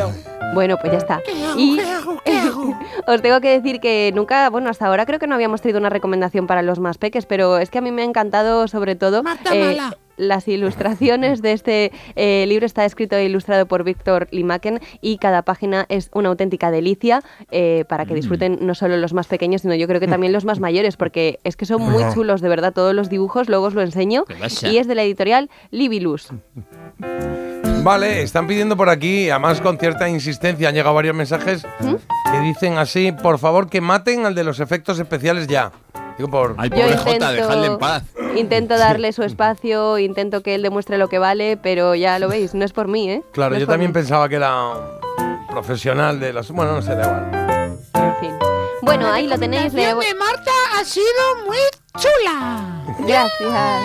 Bueno, 0.54 0.76
pues 0.80 0.92
ya 0.92 0.98
está. 0.98 1.20
Y 1.56 1.78
os 3.06 3.22
tengo 3.22 3.40
que 3.40 3.50
decir 3.50 3.80
que 3.80 4.12
nunca, 4.14 4.50
bueno, 4.50 4.70
hasta 4.70 4.86
ahora 4.86 5.06
creo 5.06 5.18
que 5.18 5.26
no 5.26 5.34
habíamos 5.34 5.62
traído 5.62 5.80
una 5.80 5.88
recomendación 5.88 6.46
para 6.46 6.62
los 6.62 6.78
más 6.78 6.98
peques, 6.98 7.26
pero 7.26 7.58
es 7.58 7.70
que 7.70 7.78
a 7.78 7.80
mí 7.80 7.90
me 7.90 8.02
ha 8.02 8.04
encantado, 8.04 8.68
sobre 8.68 8.94
todo, 8.94 9.22
eh, 9.52 9.64
mala. 9.64 9.96
Las 10.22 10.48
ilustraciones 10.48 11.42
de 11.42 11.52
este 11.52 11.92
eh, 12.16 12.44
libro 12.46 12.66
está 12.66 12.84
escrito 12.84 13.16
e 13.16 13.24
ilustrado 13.24 13.66
por 13.66 13.84
Víctor 13.84 14.28
Limaken 14.30 14.80
y 15.00 15.18
cada 15.18 15.42
página 15.42 15.86
es 15.88 16.10
una 16.14 16.28
auténtica 16.28 16.70
delicia 16.70 17.22
eh, 17.50 17.84
para 17.88 18.06
que 18.06 18.14
disfruten 18.14 18.58
no 18.60 18.74
solo 18.74 18.96
los 18.96 19.12
más 19.12 19.26
pequeños, 19.26 19.62
sino 19.62 19.74
yo 19.74 19.86
creo 19.86 20.00
que 20.00 20.08
también 20.08 20.32
los 20.32 20.44
más 20.44 20.60
mayores, 20.60 20.96
porque 20.96 21.38
es 21.44 21.56
que 21.56 21.66
son 21.66 21.82
muy 21.82 22.02
chulos, 22.14 22.40
de 22.40 22.48
verdad, 22.48 22.72
todos 22.72 22.94
los 22.94 23.08
dibujos, 23.08 23.48
luego 23.48 23.66
os 23.66 23.74
lo 23.74 23.82
enseño. 23.82 24.24
Y 24.62 24.78
es 24.78 24.86
de 24.86 24.94
la 24.94 25.02
editorial 25.02 25.50
Libilus. 25.70 26.28
Vale, 27.82 28.22
están 28.22 28.46
pidiendo 28.46 28.76
por 28.76 28.88
aquí, 28.88 29.28
además 29.28 29.60
con 29.60 29.76
cierta 29.76 30.08
insistencia, 30.08 30.68
han 30.68 30.74
llegado 30.74 30.94
varios 30.94 31.16
mensajes 31.16 31.66
¿Mm? 31.80 31.94
que 32.30 32.40
dicen 32.40 32.78
así, 32.78 33.10
por 33.10 33.38
favor 33.38 33.68
que 33.68 33.80
maten 33.80 34.24
al 34.24 34.36
de 34.36 34.44
los 34.44 34.60
efectos 34.60 35.00
especiales 35.00 35.48
ya. 35.48 35.72
Digo 36.18 36.28
por... 36.30 36.54
Ay, 36.58 36.68
Yo 36.70 36.76
pobre 36.76 36.96
Jota, 36.96 37.10
intento- 37.12 37.32
dejadle 37.32 37.66
en 37.66 37.78
paz. 37.78 38.02
Intento 38.36 38.78
darle 38.78 39.12
su 39.12 39.22
espacio, 39.22 39.98
intento 39.98 40.42
que 40.42 40.54
él 40.54 40.62
demuestre 40.62 40.98
lo 40.98 41.08
que 41.08 41.18
vale, 41.18 41.56
pero 41.56 41.94
ya 41.94 42.18
lo 42.18 42.28
veis, 42.28 42.54
no 42.54 42.64
es 42.64 42.72
por 42.72 42.88
mí, 42.88 43.10
¿eh? 43.10 43.22
Claro, 43.32 43.54
No 43.54 43.60
yo 43.60 43.66
también 43.66 43.90
mí. 43.90 43.94
pensaba 43.94 44.28
que 44.28 44.36
era 44.36 44.72
profesional 45.50 46.20
de 46.20 46.32
los... 46.32 46.50
Bueno, 46.50 46.72
no 46.72 46.82
sé, 46.82 46.94
da 46.94 47.02
igual. 47.04 47.88
En 47.94 48.16
fin. 48.20 48.30
Bueno, 48.82 49.10
ahí 49.12 49.26
lo 49.26 49.38
tenéis. 49.38 49.72
La 49.74 49.94
de 49.94 50.14
Marta 50.14 50.50
ha 50.78 50.84
sido 50.84 51.06
muy 51.46 51.56
chula. 51.98 52.82
Gracias. 53.00 53.82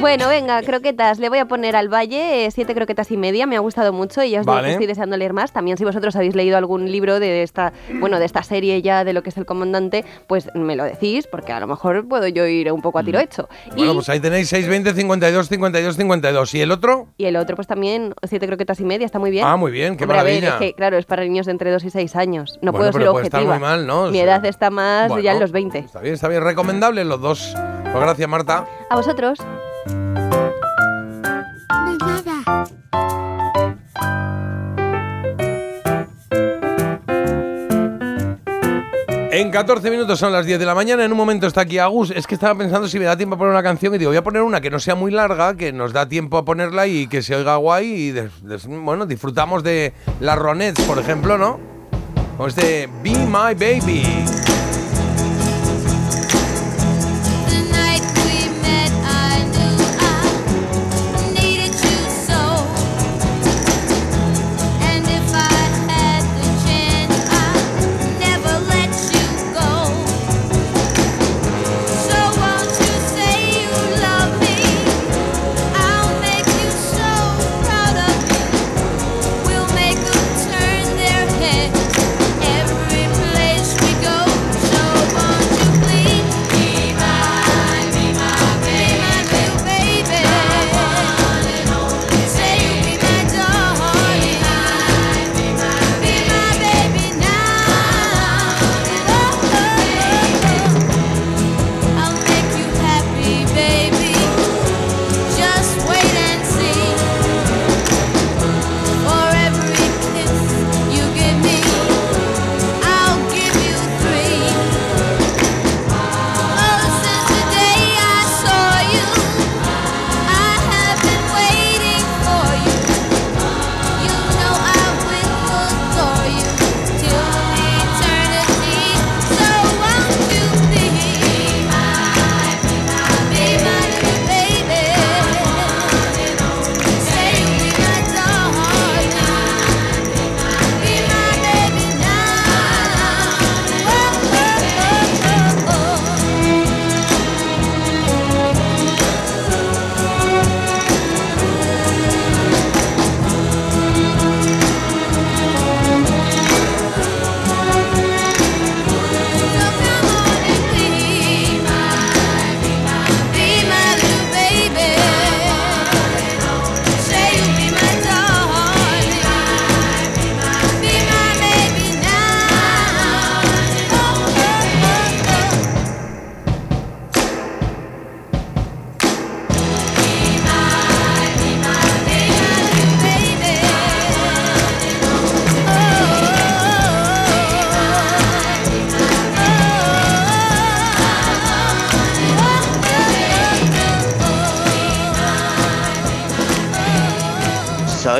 Bueno, 0.00 0.28
venga, 0.28 0.62
croquetas. 0.62 1.18
Le 1.18 1.28
voy 1.28 1.38
a 1.38 1.44
poner 1.46 1.76
al 1.76 1.88
Valle 1.92 2.46
eh, 2.46 2.50
siete 2.50 2.74
croquetas 2.74 3.10
y 3.10 3.18
media. 3.18 3.46
Me 3.46 3.56
ha 3.56 3.60
gustado 3.60 3.92
mucho 3.92 4.22
y 4.22 4.30
ya 4.30 4.40
os 4.40 4.46
digo 4.46 4.54
Vale. 4.54 4.68
que 4.68 4.72
estoy 4.72 4.86
deseando 4.86 5.14
leer 5.18 5.34
más. 5.34 5.52
También 5.52 5.76
si 5.76 5.84
vosotros 5.84 6.16
habéis 6.16 6.34
leído 6.34 6.56
algún 6.56 6.90
libro 6.90 7.20
de 7.20 7.42
esta, 7.42 7.74
bueno, 8.00 8.18
de 8.18 8.24
esta 8.24 8.42
serie 8.42 8.80
ya 8.80 9.04
de 9.04 9.12
lo 9.12 9.22
que 9.22 9.28
es 9.28 9.36
el 9.36 9.44
comandante, 9.44 10.06
pues 10.26 10.48
me 10.54 10.74
lo 10.74 10.84
decís 10.84 11.26
porque 11.26 11.52
a 11.52 11.60
lo 11.60 11.66
mejor 11.66 12.08
puedo 12.08 12.26
yo 12.28 12.46
ir 12.46 12.72
un 12.72 12.80
poco 12.80 12.98
a 12.98 13.02
tiro 13.04 13.20
hecho. 13.20 13.46
Bueno, 13.76 13.92
y, 13.92 13.94
pues 13.96 14.08
ahí 14.08 14.20
tenéis 14.20 14.48
620 14.48 14.94
52 14.98 15.48
52 15.48 15.96
52. 15.96 16.54
¿Y 16.54 16.60
el 16.62 16.70
otro? 16.70 17.08
y 17.18 17.26
el 17.26 17.36
otro, 17.36 17.54
pues 17.56 17.68
también 17.68 18.14
siete 18.26 18.46
croquetas 18.46 18.80
y 18.80 18.84
media. 18.86 19.04
Está 19.04 19.18
muy 19.18 19.30
bien. 19.30 19.46
Ah, 19.46 19.56
muy 19.58 19.70
bien, 19.70 19.98
qué 19.98 20.04
Hombre, 20.04 20.18
a 20.18 20.22
ver, 20.22 20.40
maravilla. 20.42 20.54
es 20.66 20.70
que, 20.70 20.74
claro, 20.76 20.96
es 20.96 21.04
para 21.04 21.24
niños 21.24 21.44
de 21.44 21.52
entre 21.52 21.70
2 21.72 21.84
y 21.84 21.90
6 21.90 22.16
años. 22.16 22.58
No 22.62 22.72
Bueno, 22.72 22.90
puedo 22.90 22.92
ser 22.92 23.10
puede 23.12 23.24
estar 23.26 23.40
objetiva. 23.40 23.58
muy 23.58 23.60
mal, 23.68 23.86
¿no? 23.86 24.04
O 24.04 24.10
Mi 24.10 24.14
sea, 24.16 24.24
edad 24.24 24.44
está 24.46 24.70
más 24.70 25.12
ya 25.22 25.32
en 25.32 25.40
los 25.40 25.52
20. 25.52 25.78
Está 25.78 26.00
bien, 26.00 26.14
está 26.14 26.28
bien. 26.28 26.42
Recomendables 26.42 27.04
los 27.06 27.20
dos. 27.20 27.54
Pues 27.92 28.00
gracias, 28.02 28.28
Marta. 28.28 28.66
A 28.88 28.96
vosotros. 28.96 29.38
En 39.40 39.50
14 39.50 39.90
minutos 39.90 40.18
son 40.18 40.34
las 40.34 40.44
10 40.44 40.58
de 40.58 40.66
la 40.66 40.74
mañana. 40.74 41.02
En 41.02 41.12
un 41.12 41.16
momento 41.16 41.46
está 41.46 41.62
aquí 41.62 41.78
Agus. 41.78 42.10
Es 42.10 42.26
que 42.26 42.34
estaba 42.34 42.54
pensando 42.58 42.86
si 42.88 42.98
me 42.98 43.06
da 43.06 43.16
tiempo 43.16 43.36
a 43.36 43.38
poner 43.38 43.54
una 43.54 43.62
canción 43.62 43.94
y 43.94 43.96
digo, 43.96 44.10
voy 44.10 44.18
a 44.18 44.22
poner 44.22 44.42
una 44.42 44.60
que 44.60 44.68
no 44.68 44.78
sea 44.78 44.94
muy 44.94 45.10
larga, 45.10 45.56
que 45.56 45.72
nos 45.72 45.94
da 45.94 46.06
tiempo 46.06 46.36
a 46.36 46.44
ponerla 46.44 46.86
y 46.86 47.06
que 47.06 47.22
se 47.22 47.34
oiga 47.34 47.56
guay. 47.56 47.86
Y 47.86 48.14
bueno, 48.68 49.06
disfrutamos 49.06 49.62
de 49.62 49.94
las 50.20 50.38
Ronettes, 50.38 50.84
por 50.84 50.98
ejemplo, 50.98 51.38
¿no? 51.38 51.58
Con 52.36 52.50
este 52.50 52.86
Be 53.02 53.12
My 53.12 53.54
Baby. 53.54 54.39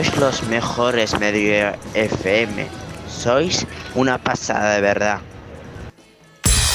Sois 0.00 0.16
los 0.16 0.42
mejores 0.44 1.20
medio 1.20 1.74
FM. 1.92 2.66
Sois 3.06 3.66
una 3.94 4.16
pasada 4.16 4.76
de 4.76 4.80
verdad. 4.80 5.20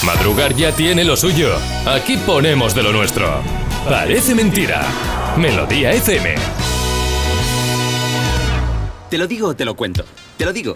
Madrugar 0.04 0.54
ya 0.54 0.72
tiene 0.72 1.04
lo 1.04 1.18
suyo. 1.18 1.58
Aquí 1.88 2.18
ponemos 2.18 2.76
de 2.76 2.84
lo 2.84 2.92
nuestro. 2.92 3.42
Parece 3.90 4.36
mentira. 4.36 4.84
Melodía 5.38 5.92
FM. 5.94 6.36
Te 9.10 9.18
lo 9.18 9.26
digo 9.26 9.48
o 9.48 9.56
te 9.56 9.66
lo 9.66 9.76
cuento. 9.76 10.06
Te 10.38 10.46
lo 10.46 10.54
digo. 10.54 10.76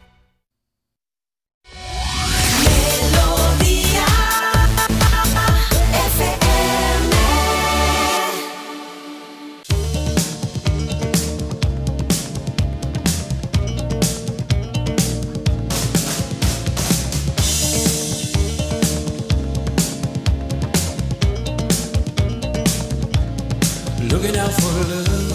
Looking 24.11 24.37
out 24.37 24.51
for 24.51 24.73
love 24.89 25.31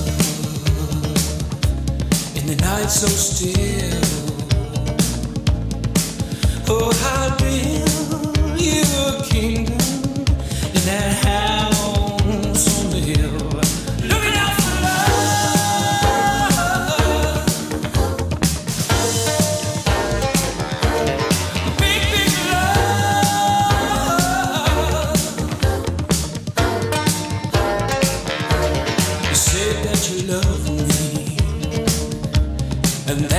in 2.37 2.47
the 2.47 2.57
night 2.61 2.91
so 2.91 3.07
still. 3.07 4.03
Oh, 6.69 6.93
how 7.03 7.37
build 7.39 8.61
you 8.61 8.83
a 9.09 9.23
kingdom 9.25 9.81
in 10.75 10.83
that 10.85 11.25
house 11.25 11.76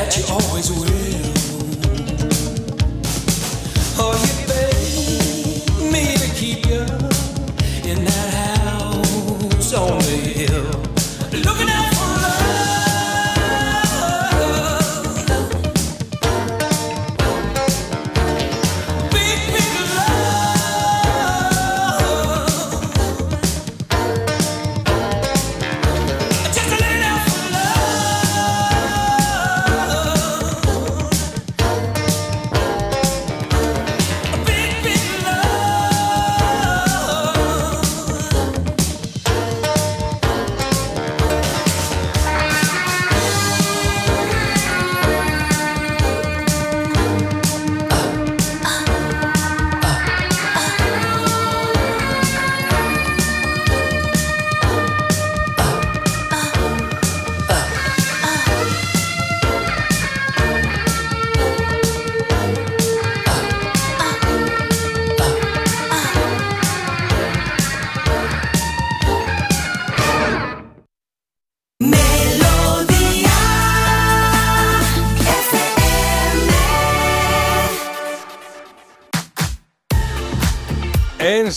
that 0.08 0.18
you 0.18 0.26
always 0.34 0.72
will. 0.72 0.87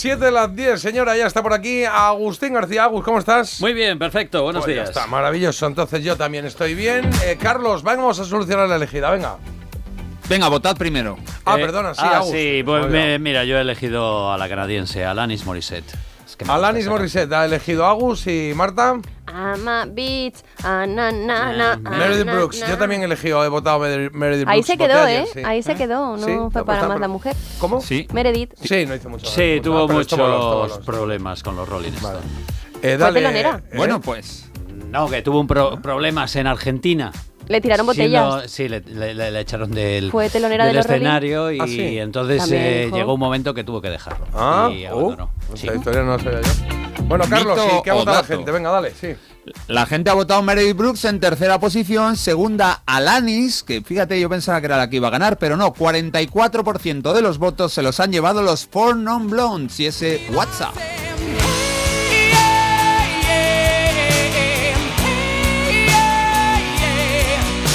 7 0.01 0.17
de 0.25 0.31
las 0.31 0.55
10, 0.55 0.81
señora, 0.81 1.15
ya 1.15 1.27
está 1.27 1.43
por 1.43 1.53
aquí 1.53 1.83
Agustín 1.85 2.55
García. 2.55 2.85
Agus, 2.85 3.03
¿cómo 3.03 3.19
estás? 3.19 3.61
Muy 3.61 3.71
bien, 3.73 3.99
perfecto, 3.99 4.41
buenos 4.41 4.63
Pues 4.63 4.75
ya 4.75 4.81
días. 4.81 4.89
está, 4.97 5.05
maravilloso. 5.05 5.67
Entonces 5.67 6.03
yo 6.03 6.15
también 6.17 6.43
estoy 6.47 6.73
bien. 6.73 7.07
Eh, 7.23 7.37
Carlos, 7.39 7.83
vamos 7.83 8.17
a 8.19 8.25
solucionar 8.25 8.67
la 8.67 8.77
elegida, 8.77 9.11
venga. 9.11 9.37
Venga, 10.27 10.47
votad 10.47 10.75
primero. 10.75 11.19
Ah, 11.45 11.55
Eh, 11.55 11.61
perdona, 11.61 11.93
sí, 11.93 12.01
ah, 12.03 12.17
Agus. 12.17 12.31
sí, 12.31 12.63
pues 12.65 12.87
me- 12.87 13.19
mira, 13.19 13.43
yo 13.43 13.59
he 13.59 13.61
elegido 13.61 14.31
a 14.33 14.39
la 14.39 14.49
canadiense, 14.49 15.05
Alanis 15.05 15.45
Morissette. 15.45 15.93
Que 16.41 16.45
me 16.47 16.53
Alanis 16.53 16.87
Morissette 16.87 17.35
ha 17.35 17.45
elegido 17.45 17.85
Agus 17.85 18.25
y 18.25 18.51
Marta. 18.55 18.99
I'm 19.27 19.67
a 19.67 19.85
bitch. 19.85 20.37
Ah, 20.63 20.87
na, 20.87 21.11
na, 21.11 21.53
na, 21.53 21.73
ah, 21.85 21.89
Meredith 21.91 22.25
Brooks. 22.25 22.59
na. 22.61 22.67
Yo 22.69 22.77
también 22.79 23.03
he 23.03 23.05
elegido, 23.05 23.45
he 23.45 23.47
votado 23.47 23.77
Meredith 23.79 24.11
Brooks. 24.11 24.47
Ahí 24.47 24.63
se 24.63 24.75
quedó, 24.75 25.03
ayer, 25.03 25.21
¿eh? 25.21 25.27
sí. 25.31 25.41
Ahí 25.45 25.61
se 25.61 25.75
quedó, 25.75 26.17
no 26.17 26.25
Sí, 26.25 26.31
fue 26.51 26.65
para 26.65 26.87
más 26.87 26.99
la 26.99 27.07
mujer. 27.07 27.35
¿Cómo? 27.59 27.79
Sí. 27.79 28.07
Meredith. 28.11 28.53
Sí, 28.59 28.87
no 28.87 28.95
hizo 28.95 29.07
mucho. 29.07 29.27
Sí, 29.27 29.59
tuvo 29.61 29.87
moló, 29.87 29.93
muchos 29.99 30.79
problemas 30.79 31.43
con 31.43 31.55
los 31.55 31.69
Rolling 31.69 31.91
Stones. 31.91 32.23
Eh, 32.23 32.79
Fue 32.81 32.97
dale, 32.97 33.19
telonera. 33.19 33.61
eh, 33.71 33.77
Bueno, 33.77 34.01
pues. 34.01 34.49
No, 34.89 35.07
que 35.07 35.21
tuvo 35.21 35.39
un 35.41 35.45
pro- 35.47 35.79
problemas 35.79 36.35
en 36.37 36.47
Argentina. 36.47 37.11
Le 37.51 37.61
tiraron 37.61 37.85
botellas. 37.85 38.49
Sí, 38.49 38.67
le, 38.69 38.79
le- 38.79 39.13
le- 39.13 39.29
le 39.31 39.39
echaron 39.41 39.71
del, 39.71 40.09
Fue 40.11 40.29
telonera 40.29 40.65
del 40.65 40.73
de 40.73 40.77
los 40.77 40.85
Rolling. 40.87 40.97
escenario 41.01 41.51
y 41.51 41.59
Ah, 41.59 41.67
sí. 41.67 41.97
entonces 41.99 42.49
eh, 42.51 42.89
llegó 42.93 43.13
un 43.15 43.19
momento 43.19 43.53
que 43.53 43.63
tuvo 43.63 43.81
que 43.81 43.89
dejarlo. 43.89 44.25
Ah, 44.33 44.69
y 44.73 44.85
uh, 44.85 44.89
abandonó. 44.91 45.31
esta 45.53 45.75
historia 45.75 46.01
no 46.03 46.17
la 46.17 46.23
sabía 46.23 46.41
yo. 46.41 47.03
Bueno, 47.05 47.25
Carlos, 47.29 47.59
sí, 47.61 47.69
¿qué 47.83 47.89
ha 47.91 47.93
votado 47.95 48.17
la 48.17 48.23
gente? 48.23 48.51
Venga, 48.51 48.69
dale, 48.71 48.91
sí. 48.99 49.09
La 49.67 49.85
gente 49.85 50.09
ha 50.09 50.13
votado 50.13 50.41
Meredith 50.43 50.77
Brooks 50.77 51.03
en 51.05 51.19
tercera 51.19 51.59
posición, 51.59 52.15
segunda 52.15 52.83
Alanis, 52.85 53.63
que 53.63 53.81
fíjate, 53.81 54.17
yo 54.19 54.29
pensaba 54.29 54.61
que 54.61 54.67
era 54.67 54.77
la 54.77 54.89
que 54.89 54.95
iba 54.97 55.07
a 55.09 55.11
ganar, 55.11 55.37
pero 55.37 55.57
no, 55.57 55.73
44% 55.73 57.11
de 57.13 57.21
los 57.21 57.37
votos 57.37 57.73
se 57.73 57.81
los 57.81 57.99
han 57.99 58.11
llevado 58.11 58.41
los 58.43 58.65
Four 58.67 58.95
Non 58.97 59.29
Blondes 59.29 59.79
y 59.79 59.87
ese 59.87 60.21
WhatsApp. 60.33 60.73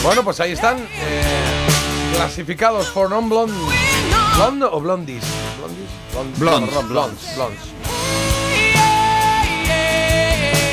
Bueno, 0.06 0.22
pues 0.22 0.38
ahí 0.38 0.52
están 0.52 0.78
eh, 0.78 1.66
clasificados 2.14 2.86
for 2.94 3.10
non 3.10 3.26
blonde. 3.28 3.52
¿Blonde 4.38 4.66
o 4.70 4.78
blondies? 4.78 5.24
¿Blondies? 5.58 6.38
Blondes. 6.38 6.88
Blondes. 6.88 7.34
Blondes. 7.34 7.60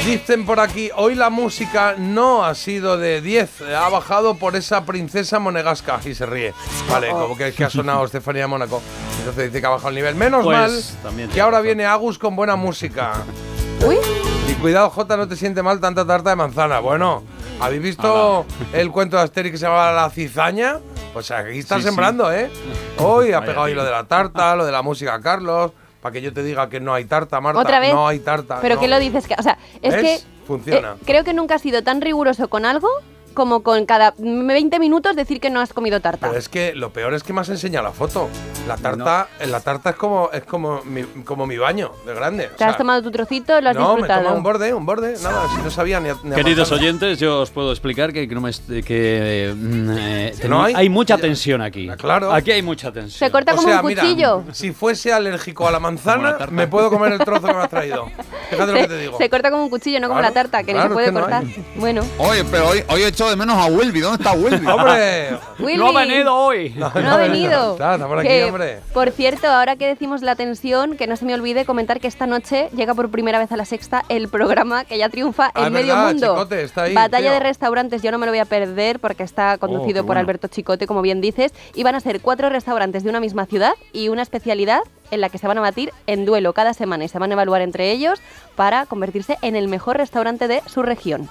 Dicen 0.06 0.45
por 0.45 0.60
aquí, 0.60 0.92
hoy 0.95 1.16
la 1.16 1.32
música 1.32 1.95
no 1.98 2.45
ha 2.45 2.53
sido 2.53 2.98
de 2.98 3.22
10, 3.22 3.62
ha 3.76 3.90
bajado 3.90 4.36
por 4.36 4.56
esa 4.56 4.86
princesa 4.86 5.40
monegasca. 5.40 6.00
Y 6.06 6.14
se 6.14 6.28
ríe. 6.28 6.53
Vale, 6.92 7.10
como 7.10 7.36
que, 7.36 7.53
que 7.53 7.64
ha 7.64 7.70
sonado 7.72 8.06
Estefanía 8.06 8.45
Mónaco. 8.48 8.84
Entonces 9.18 9.45
dice 9.45 9.62
que 9.62 9.66
ha 9.66 9.70
bajado 9.72 9.90
el 9.90 9.95
nivel. 9.95 10.14
Menos 10.16 10.44
Pues, 10.44 10.95
mal 11.03 11.30
que 11.34 11.42
ahora 11.42 11.58
razón. 11.58 11.66
viene 11.66 11.86
Agus 11.86 12.20
con 12.20 12.36
buena 12.36 12.56
música. 12.56 13.14
Y 14.48 14.53
cuidado, 14.56 14.92
Jota, 14.92 15.18
no 15.18 15.28
te 15.28 15.36
siente 15.36 15.64
mal 15.64 15.80
tanta 15.80 16.06
tarta 16.06 16.30
de 16.30 16.36
manzana. 16.36 16.80
Bueno, 16.80 17.24
¿habéis 17.64 17.82
visto 17.82 18.45
el 18.74 18.92
cuento 18.92 19.17
de 19.17 19.24
Asterix 19.24 19.51
que 19.53 19.58
se 19.58 19.66
llama 19.66 19.92
La 19.92 20.09
cizaña? 20.09 20.80
Pues 21.14 21.30
aquí 21.32 21.59
está 21.59 21.75
Sí, 21.75 21.82
sí. 21.82 21.88
sembrando, 21.88 22.32
¿eh? 22.32 22.50
Hoy 22.98 23.33
ha 23.33 23.42
pegado 23.42 23.64
ahí 23.64 23.74
lo 23.74 23.83
de 23.83 23.92
la 23.92 24.03
tarta, 24.06 24.56
lo 24.56 24.66
de 24.66 24.72
la 24.72 24.82
música, 24.82 25.19
Carlos, 25.22 25.72
para 26.01 26.11
que 26.14 26.22
yo 26.22 26.33
te 26.33 26.43
diga 26.43 26.69
que 26.69 26.80
no 26.80 26.93
hay 26.93 27.06
tarta, 27.06 27.40
Marta. 27.40 27.59
Otra 27.61 27.80
vez. 27.80 27.93
No 27.93 28.08
hay 28.08 28.19
tarta. 28.19 28.59
Pero 28.61 28.75
no. 28.75 28.82
que 28.82 28.88
lo 28.88 29.00
dices 29.00 29.27
que, 29.27 29.35
o 29.38 29.42
sea, 29.43 29.58
es 29.82 29.93
¿Ves? 29.93 30.01
que 30.22 30.27
Funciona. 30.48 30.93
eh, 30.93 31.03
creo 31.06 31.24
que 31.24 31.33
nunca 31.33 31.56
has 31.56 31.61
sido 31.61 31.83
tan 31.83 32.01
riguroso 32.01 32.50
con 32.50 32.66
algo 32.66 32.90
como 33.34 33.64
con 33.64 33.86
cada 33.86 34.14
20 34.18 34.80
minutos 34.80 35.16
decir 35.16 35.40
que 35.40 35.50
no 35.50 35.60
has 35.60 35.74
comido 35.74 36.00
tarta. 36.00 36.28
Pero 36.28 36.40
es 36.40 36.50
que 36.50 36.74
lo 36.76 36.92
peor 36.92 37.14
es 37.14 37.24
que 37.24 37.34
me 37.34 37.42
has 37.42 37.50
enseñado 37.50 37.86
la 37.86 37.92
foto. 37.92 38.30
La 38.68 38.78
tarta, 38.78 39.28
la 39.45 39.60
tarta 39.60 39.92
es 39.92 39.95
como 39.98 40.30
es 40.32 40.44
como 40.44 40.82
mi, 40.84 41.03
como 41.26 41.45
mi 41.45 41.58
baño 41.58 41.92
de 42.06 42.14
grande. 42.14 42.50
O 42.53 42.56
Te 42.56 42.64
has 42.64 42.78
tomado 42.78 43.02
tu 43.02 43.12
trocito, 43.12 43.60
lo 43.60 43.70
has 43.70 43.76
no, 43.76 43.82
me 43.82 43.86
he 43.86 43.95
disfrutado. 43.98 44.20
tomado 44.22 44.38
un 44.38 44.44
borde, 44.44 44.74
un 44.74 44.86
borde, 44.86 45.16
nada, 45.22 45.48
si 45.56 45.62
no 45.62 45.70
sabía 45.70 46.00
ni, 46.00 46.10
ni 46.24 46.36
Queridos 46.36 46.72
oyentes, 46.72 47.20
yo 47.20 47.42
os 47.42 47.50
puedo 47.52 47.72
explicar 47.72 48.14
que, 48.14 48.28
que 48.28 48.36
no 48.36 48.42
me 48.42 48.52
mm, 48.52 49.90
eh, 49.98 50.34
Que 50.40 50.48
no 50.48 50.64
hay- 50.64 50.74
hay 50.76 50.90
mucha 50.90 51.18
tensión 51.18 51.62
aquí. 51.62 51.90
Claro. 51.98 52.32
Aquí 52.34 52.52
hay 52.52 52.62
mucha 52.62 52.92
tensión. 52.92 53.20
Se 53.20 53.32
corta 53.32 53.53
O 53.53 53.56
como 53.58 53.68
sea, 53.68 53.82
un 53.82 53.88
mira, 53.88 54.02
cuchillo. 54.03 54.44
si 54.52 54.72
fuese 54.72 55.12
alérgico 55.12 55.68
a 55.68 55.72
la 55.72 55.80
manzana, 55.80 56.38
me 56.52 56.68
puedo 56.68 56.90
comer 56.90 57.14
el 57.14 57.20
trozo 57.20 57.48
que 57.48 57.53
me 57.53 57.60
has 57.60 57.70
traído. 57.70 58.08
Fíjate 58.50 58.72
lo 58.72 58.78
que 58.80 58.88
te 58.88 58.98
digo. 58.98 59.18
Se 59.18 59.30
corta 59.30 59.52
como 59.52 59.64
un 59.64 59.70
cuchillo, 59.70 60.00
no 60.00 60.08
como 60.08 60.20
Claro, 60.20 60.34
la 60.36 60.42
tarta, 60.42 60.64
que 60.64 60.72
claro, 60.74 60.90
no 60.90 60.90
se 60.90 60.94
puede 60.95 61.12
no 61.12 61.20
cortar. 61.22 61.44
Bueno. 61.76 62.03
Oye, 62.18 62.44
pero 62.45 62.70
hoy, 62.70 62.84
hoy 62.90 63.02
he 63.03 63.08
hecho 63.08 63.23
de 63.30 63.35
menos 63.35 63.58
a 63.58 63.66
Wilby. 63.68 64.00
¿Dónde 64.02 64.24
está 64.24 64.34
Wilby? 64.38 64.66
¡Hombre! 64.72 65.38
Willy. 65.60 65.77
No 65.77 65.90
ha 65.90 66.02
venido 66.06 66.35
hoy. 66.35 66.69
No, 66.77 66.92
No 66.93 67.11
ha 67.11 67.18
venido. 67.18 67.74
Está, 67.74 67.93
está 67.95 68.08
por 68.08 68.19
aquí, 68.19 68.27
Que, 68.27 68.45
hombre. 68.45 68.80
Por 68.93 69.11
cierto, 69.11 69.48
ahora 69.48 69.76
que 69.76 69.88
decimos 69.88 70.22
la 70.22 70.35
tensión, 70.35 70.98
que 70.98 71.08
no 71.08 71.16
se 71.16 71.26
me 71.26 71.34
olvide 71.34 71.66
comentar 71.66 72.00
que 72.00 72.08
esta 72.08 72.26
noche 72.27 72.69
llega 72.76 72.93
por 72.93 73.10
primera 73.10 73.40
vez 73.40 73.52
a 73.52 73.58
la 73.58 73.66
sexta 73.66 74.03
el 74.10 74.27
programa 74.27 74.85
que 74.85 74.98
ya 74.98 75.10
triunfa 75.10 75.48
Ah, 75.53 75.61
en 75.61 75.66
es 75.66 75.72
medio 75.72 75.95
verdad, 75.95 76.08
mundo. 76.11 76.27
Chicote, 76.34 76.64
está 76.64 76.84
ahí, 76.84 76.93
Batalla 76.93 77.30
tío. 77.30 77.32
de 77.34 77.40
restaurantes, 77.40 78.02
yo 78.02 78.11
no 78.11 78.18
me 78.18 78.26
lo 78.26 78.32
voy 78.32 78.40
a 78.40 78.45
perder 78.45 79.00
porque 79.00 79.24
está 79.24 79.58
conducido 79.58 79.93
qué 79.95 80.00
por 80.02 80.06
bueno. 80.08 80.22
Alberto 80.22 80.48
Chicote, 80.48 80.88
como 80.88 81.02
bien 81.02 81.22
dices, 81.22 81.53
y 81.76 81.84
van 81.84 81.95
a 81.95 82.00
ser 82.00 82.22
cuatro 82.22 82.50
restaurantes 82.50 83.03
de 83.03 83.10
una 83.10 83.19
misma 83.19 83.45
ciudad 83.45 83.74
y 83.92 84.10
una 84.10 84.22
especialidad 84.22 84.82
en 85.11 85.22
la 85.22 85.30
que 85.30 85.38
se 85.38 85.48
van 85.48 85.58
a 85.58 85.61
batir 85.61 85.92
en 86.08 86.26
duelo 86.26 86.53
cada 86.53 86.74
semana 86.74 87.03
y 87.06 87.08
se 87.08 87.19
van 87.19 87.30
a 87.32 87.34
evaluar 87.34 87.61
entre 87.61 87.92
ellos 87.92 88.19
para 88.56 88.85
convertirse 88.85 89.38
en 89.42 89.56
el 89.56 89.68
mejor 89.68 89.98
restaurante 89.98 90.48
de 90.48 90.61
su 90.68 90.82
región. 90.82 91.30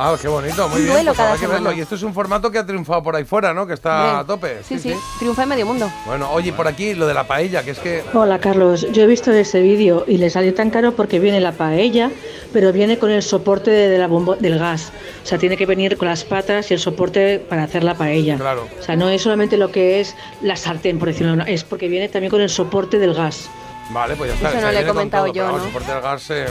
Ah, 0.00 0.16
qué 0.20 0.28
bonito, 0.28 0.68
muy 0.68 0.76
Un 0.78 0.82
bien. 0.84 0.92
duelo 0.94 1.10
Pues 1.10 1.16
cada 1.16 1.30
habrá 1.30 1.40
que 1.40 1.46
verlo. 1.52 1.72
Y 1.72 1.80
esto 1.80 1.96
es 1.96 2.02
un 2.04 2.14
formato 2.14 2.52
que 2.52 2.58
ha 2.58 2.64
triunfado 2.64 3.02
por 3.02 3.16
ahí 3.16 3.24
fuera, 3.24 3.52
¿no? 3.52 3.66
Que 3.66 3.74
está 3.74 4.20
a 4.20 4.24
tope. 4.24 4.58
Sí, 4.62 4.78
sí, 4.78 4.94
triunfa 5.18 5.42
en 5.42 5.48
medio 5.48 5.66
mundo. 5.66 5.90
Bueno, 6.06 6.30
oye, 6.30 6.52
por 6.52 6.68
aquí 6.68 6.94
lo 6.94 7.06
de 7.08 7.14
la 7.14 7.26
paella, 7.26 7.64
que 7.64 7.72
es 7.72 7.80
que. 7.80 8.04
Hola 8.14 8.38
Carlos, 8.38 8.86
yo 8.92 9.02
he 9.02 9.06
visto 9.08 9.32
ese 9.32 9.60
vídeo 9.60 10.04
y 10.06 10.18
le 10.18 10.30
salió 10.30 10.54
tan 10.54 10.70
caro 10.70 10.92
porque 10.92 11.18
viene 11.18 11.40
la 11.40 11.50
paella, 11.50 12.12
pero 12.52 12.72
viene 12.72 12.98
con 12.98 13.10
el 13.10 13.24
soporte 13.24 13.72
de, 13.72 13.98
la 13.98 14.08
bombo- 14.08 14.36
del 14.38 14.58
gas. 14.60 14.92
O 15.24 15.26
sea, 15.26 15.36
tiene 15.36 15.56
que 15.56 15.66
venir 15.66 15.96
con 15.96 16.06
las 16.06 16.22
patas 16.22 16.70
y 16.70 16.74
el 16.74 16.80
soporte 16.80 17.40
para 17.40 17.64
hacer 17.64 17.82
la 17.82 17.94
paella. 17.96 18.36
Claro. 18.36 18.68
O 18.78 18.82
sea, 18.82 18.94
no 18.94 19.08
es 19.08 19.20
solamente 19.22 19.56
lo 19.56 19.72
que 19.72 19.98
es 19.98 20.14
la 20.42 20.54
sartén, 20.54 21.00
por 21.00 21.08
decirlo, 21.08 21.42
es 21.44 21.64
porque 21.64 21.88
viene 21.88 22.08
también 22.08 22.30
con 22.30 22.40
el 22.40 22.50
soporte 22.50 23.00
del 23.00 23.14
gas. 23.14 23.50
Vale, 23.90 24.14
pues 24.14 24.30
ya 24.30 24.36
está. 24.36 24.50
Eso 24.58 24.66
no 24.66 24.72
le 24.72 24.80
he 24.80 24.86
comentado 24.86 25.24
todo, 25.24 25.34
yo, 25.34 25.42
¿no? 25.46 25.52
vamos, 25.54 25.66
soporte 25.66 25.92
del 25.92 26.00
gas. 26.02 26.30
eh, 26.30 26.46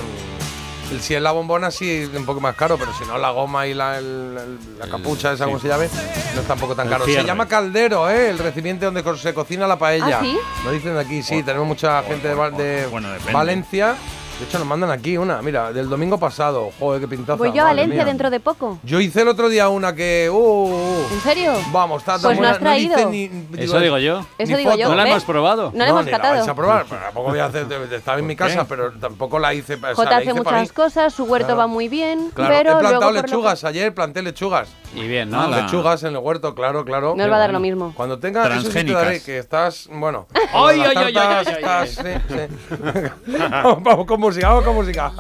el- 0.92 1.02
si 1.02 1.16
es 1.16 1.22
la 1.22 1.32
bombona, 1.32 1.72
sí 1.72 1.90
es 1.90 2.10
un 2.14 2.26
poco 2.26 2.40
más 2.40 2.56
caro, 2.56 2.78
pero 2.78 2.92
si 2.94 3.06
no, 3.06 3.18
la 3.18 3.32
goma 3.32 3.68
y 3.68 3.74
la, 3.74 3.98
el- 3.98 4.38
el- 4.38 4.80
la 4.80 4.88
capucha, 4.88 5.34
esa, 5.34 5.46
como 5.46 5.60
se 5.60 5.68
llame, 5.68 5.90
no 6.36 6.42
es 6.42 6.48
tampoco 6.48 6.76
tan 6.76 6.90
caro. 6.90 7.06
Se 7.06 7.24
llama 7.24 7.48
caldero, 7.48 8.10
¿eh? 8.10 8.30
El 8.30 8.38
recipiente 8.40 8.86
donde 8.86 9.04
se 9.18 9.34
cocina 9.34 9.68
la 9.68 9.78
paella. 9.80 10.20
¿Ah, 10.20 10.22
sí? 10.22 10.38
Lo 10.64 10.72
dicen 10.72 10.94
de 10.94 11.00
aquí, 11.02 11.24
sí. 11.24 11.44
Tenemos 11.44 11.68
mucha 11.68 12.02
gente 12.04 12.28
de, 12.28 12.52
de 12.52 12.88
Bueno. 12.88 13.10
Valencia. 13.32 13.96
De 14.40 14.46
hecho, 14.46 14.60
nos 14.60 14.68
mandan 14.68 14.92
aquí 14.92 15.18
una, 15.18 15.42
mira, 15.42 15.74
del 15.74 15.90
domingo 15.90 16.20
pasado. 16.20 16.70
Joder, 16.80 17.02
qué 17.02 17.08
pintaza. 17.08 17.38
Voy 17.38 17.48
yo 17.52 17.62
a 17.64 17.66
madre 17.66 17.78
Valencia 17.78 17.96
mía. 17.96 18.06
dentro 18.06 18.30
de 18.30 18.40
poco. 18.40 18.78
Yo 18.84 19.00
hice 19.00 19.22
el 19.24 19.30
otro 19.30 19.50
día 19.50 19.68
una 19.68 19.96
que. 19.96 20.30
uh, 20.32 20.36
uh, 20.36 20.68
uh. 20.70 21.14
¿En 21.14 21.22
serio? 21.22 21.54
Vamos, 21.72 22.02
está 22.04 22.14
tan 22.14 22.22
Pues 22.22 22.36
no 22.36 22.42
buena. 22.42 22.52
has 22.52 22.60
traído. 22.60 22.96
dice 22.98 23.06
ni, 23.52 23.64
Eso 23.64 23.80
digo 23.80 23.98
yo. 23.98 24.24
Eso 24.38 24.56
digo 24.56 24.76
yo. 24.76 24.90
¿No 24.90 24.96
la 24.96 25.04
¿ves? 25.06 25.12
hemos 25.14 25.24
probado? 25.24 25.72
No 25.74 25.80
la 25.84 25.90
hemos 25.90 26.06
ni 26.06 26.12
la 26.12 26.18
vais 26.20 26.48
a 26.48 26.54
probar. 26.54 26.86
pero 26.88 27.02
tampoco 27.02 27.30
voy 27.32 27.40
a 27.40 27.46
hacer. 27.46 27.66
Estaba 27.92 28.20
en 28.20 28.28
mi 28.28 28.36
casa, 28.36 28.66
pero 28.68 28.92
tampoco 28.92 29.40
la 29.40 29.56
hice. 29.56 29.74
o 29.74 29.80
sea, 29.80 29.96
Jota 29.96 30.10
la 30.12 30.16
hace 30.18 30.26
hice 30.26 30.44
para 30.44 30.58
muchas 30.60 30.70
mí. 30.70 30.76
cosas, 30.84 31.14
su 31.16 31.24
huerto 31.24 31.48
Claro. 31.48 31.60
va 31.62 31.68
muy 31.68 31.88
bien, 31.90 32.30
Claro, 32.36 32.50
pero 32.56 32.60
he 32.60 32.64
luego 32.64 32.80
plantado 32.80 33.02
por 33.06 33.14
lo 33.16 33.22
que- 33.24 33.28
lechugas. 33.28 33.64
Ayer 33.64 33.94
planté 33.96 34.22
lechugas. 34.22 34.70
Y 34.96 35.08
bien, 35.08 35.30
¿no? 35.30 35.42
Ah, 35.42 35.48
la- 35.48 35.62
Lechugas 35.62 36.02
en 36.04 36.14
el 36.14 36.18
huerto, 36.18 36.56
claro, 36.56 36.84
claro. 36.86 37.14
No 37.16 37.24
os 37.24 37.32
va 37.32 37.36
a 37.36 37.40
dar 37.40 37.54
lo 37.54 37.60
mismo. 37.60 37.94
Cuando 37.96 38.18
tenga 38.20 38.44
eso 38.48 38.50
sí 38.50 38.56
te 38.56 38.62
Transgénicas. 38.72 39.02
daré, 39.04 39.22
que 39.22 39.38
estás, 39.38 39.88
bueno. 39.92 40.28
Ay, 40.54 40.80
las 40.80 40.88
ay, 40.96 40.96
ay, 40.98 41.14
ay, 41.16 41.46
ay, 41.48 41.56
estás- 41.56 41.90
sí, 41.90 42.02
sí. 42.30 43.38
vamos, 43.52 43.84
vamos 43.84 44.06
con 44.08 44.20
música, 44.20 44.50
vamos 44.50 44.64
con 44.66 44.76
música. 44.76 45.12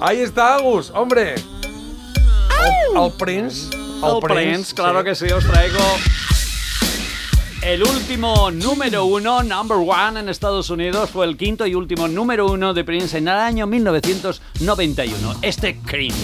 Ahí 0.00 0.20
está 0.20 0.54
Agus, 0.56 0.90
hombre. 0.94 1.34
Al, 2.94 2.96
al 3.02 3.12
Prince. 3.18 3.70
Al 4.02 4.18
Prince, 4.20 4.74
claro 4.74 5.02
que 5.02 5.14
sí, 5.14 5.26
os 5.26 5.44
traigo 5.44 5.78
el 7.62 7.82
último 7.82 8.50
número 8.50 9.06
uno, 9.06 9.42
number 9.42 9.78
one 9.78 10.20
en 10.20 10.28
Estados 10.28 10.68
Unidos, 10.68 11.08
fue 11.10 11.24
el 11.24 11.36
quinto 11.38 11.66
y 11.66 11.74
último 11.74 12.06
número 12.08 12.46
uno 12.46 12.74
de 12.74 12.84
Prince 12.84 13.16
en 13.18 13.28
el 13.28 13.34
año 13.36 13.66
1991. 13.66 15.36
Este 15.40 15.78
Cream. 15.80 16.14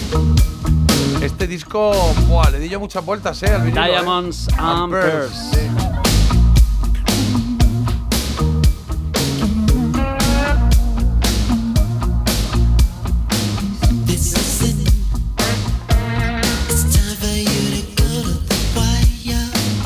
Este 1.21 1.45
disco, 1.45 1.91
buah, 2.27 2.49
le 2.49 2.59
di 2.59 2.67
yo 2.67 2.79
muchas 2.79 3.05
vueltas, 3.05 3.43
eh, 3.43 3.47
al 3.53 3.61
vinilo, 3.61 3.85
eh. 3.85 3.89
Diamonds 3.89 4.47
and 4.57 4.91
Pearls. 4.91 5.51
sí. 5.53 5.59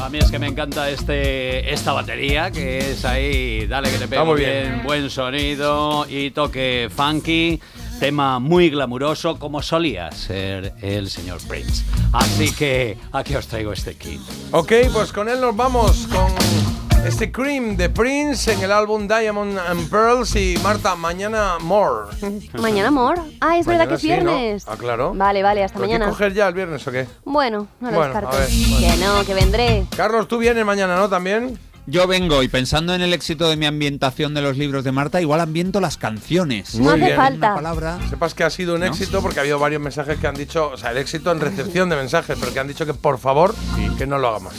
A 0.01 0.09
mí 0.09 0.19
es 0.19 0.31
que 0.31 0.39
me 0.39 0.47
encanta 0.47 0.89
este, 0.89 1.73
esta 1.73 1.91
batería, 1.91 2.49
que 2.51 2.91
es 2.91 3.03
ahí, 3.03 3.67
dale 3.67 3.91
que 3.91 3.97
te 3.97 4.23
muy 4.23 4.39
bien, 4.39 4.63
bien. 4.63 4.83
buen 4.83 5.09
sonido 5.09 6.05
y 6.07 6.31
toque 6.31 6.89
funky. 6.95 7.59
Tema 7.99 8.39
muy 8.39 8.69
glamuroso, 8.69 9.39
como 9.39 9.61
solía 9.61 10.11
ser 10.11 10.73
el 10.81 11.09
señor 11.09 11.39
Prince. 11.47 11.83
Así 12.11 12.51
que 12.53 12.97
aquí 13.13 13.35
os 13.35 13.47
traigo 13.47 13.71
este 13.71 13.95
kit. 13.95 14.19
Ok, 14.51 14.71
pues 14.93 15.11
con 15.13 15.29
él 15.29 15.39
nos 15.39 15.55
vamos 15.55 16.07
con 16.07 17.05
este 17.07 17.31
Cream 17.31 17.77
de 17.77 17.89
Prince 17.89 18.51
en 18.51 18.61
el 18.63 18.71
álbum 18.71 19.07
Diamond 19.07 19.57
and 19.59 19.89
Pearls 19.89 20.35
y 20.35 20.55
Marta, 20.61 20.95
mañana 20.95 21.57
more. 21.61 22.09
Mañana, 22.59 22.89
amor. 22.89 23.19
Ah, 23.39 23.57
es 23.57 23.65
verdad 23.65 23.85
Mañana 23.85 23.89
que 23.89 23.95
es 23.95 24.01
sí, 24.01 24.07
¿no? 24.09 24.15
viernes. 24.15 24.65
Ah, 24.67 24.75
claro. 24.77 25.13
Vale, 25.15 25.41
vale, 25.41 25.63
hasta 25.63 25.77
¿Pero 25.79 25.87
mañana. 25.87 26.09
coger 26.09 26.33
ya 26.33 26.47
el 26.47 26.53
viernes 26.53 26.85
o 26.87 26.91
qué? 26.91 27.07
Bueno, 27.23 27.67
no 27.79 27.91
lo 27.91 27.97
Bueno, 27.97 28.13
descarto. 28.13 28.35
a 28.35 28.39
ver, 28.41 28.49
bueno. 28.49 28.87
Que 28.87 28.97
no, 29.05 29.25
que 29.25 29.33
vendré. 29.33 29.85
Carlos, 29.95 30.27
tú 30.27 30.37
vienes 30.37 30.65
mañana, 30.65 30.97
¿no? 30.97 31.07
También. 31.07 31.57
Yo 31.87 32.07
vengo 32.07 32.41
y 32.41 32.47
pensando 32.47 32.95
en 32.95 33.01
el 33.01 33.13
éxito 33.13 33.47
de 33.47 33.57
mi 33.57 33.67
ambientación 33.67 34.33
de 34.33 34.41
los 34.41 34.57
libros 34.57 34.83
de 34.83 34.91
Marta, 34.91 35.21
igual 35.21 35.39
ambiento 35.39 35.79
las 35.79 35.97
canciones. 35.97 36.73
No 36.75 36.89
hace 36.89 37.05
bien. 37.05 37.15
falta. 37.15 37.47
Una 37.47 37.55
palabra. 37.55 37.99
Sepas 38.09 38.33
que 38.33 38.43
ha 38.43 38.49
sido 38.49 38.73
un 38.73 38.83
éxito 38.83 39.21
porque 39.21 39.39
ha 39.39 39.41
habido 39.43 39.59
varios 39.59 39.81
mensajes 39.81 40.17
que 40.17 40.25
han 40.25 40.33
dicho, 40.33 40.71
o 40.71 40.77
sea, 40.77 40.91
el 40.91 40.97
éxito 40.97 41.31
en 41.31 41.39
recepción 41.39 41.87
de 41.89 41.95
mensajes, 41.95 42.37
pero 42.39 42.51
que 42.51 42.59
han 42.59 42.67
dicho 42.67 42.87
que 42.87 42.95
por 42.95 43.19
favor, 43.19 43.53
que 43.99 44.07
no 44.07 44.17
lo 44.17 44.29
haga 44.29 44.39
más. 44.39 44.55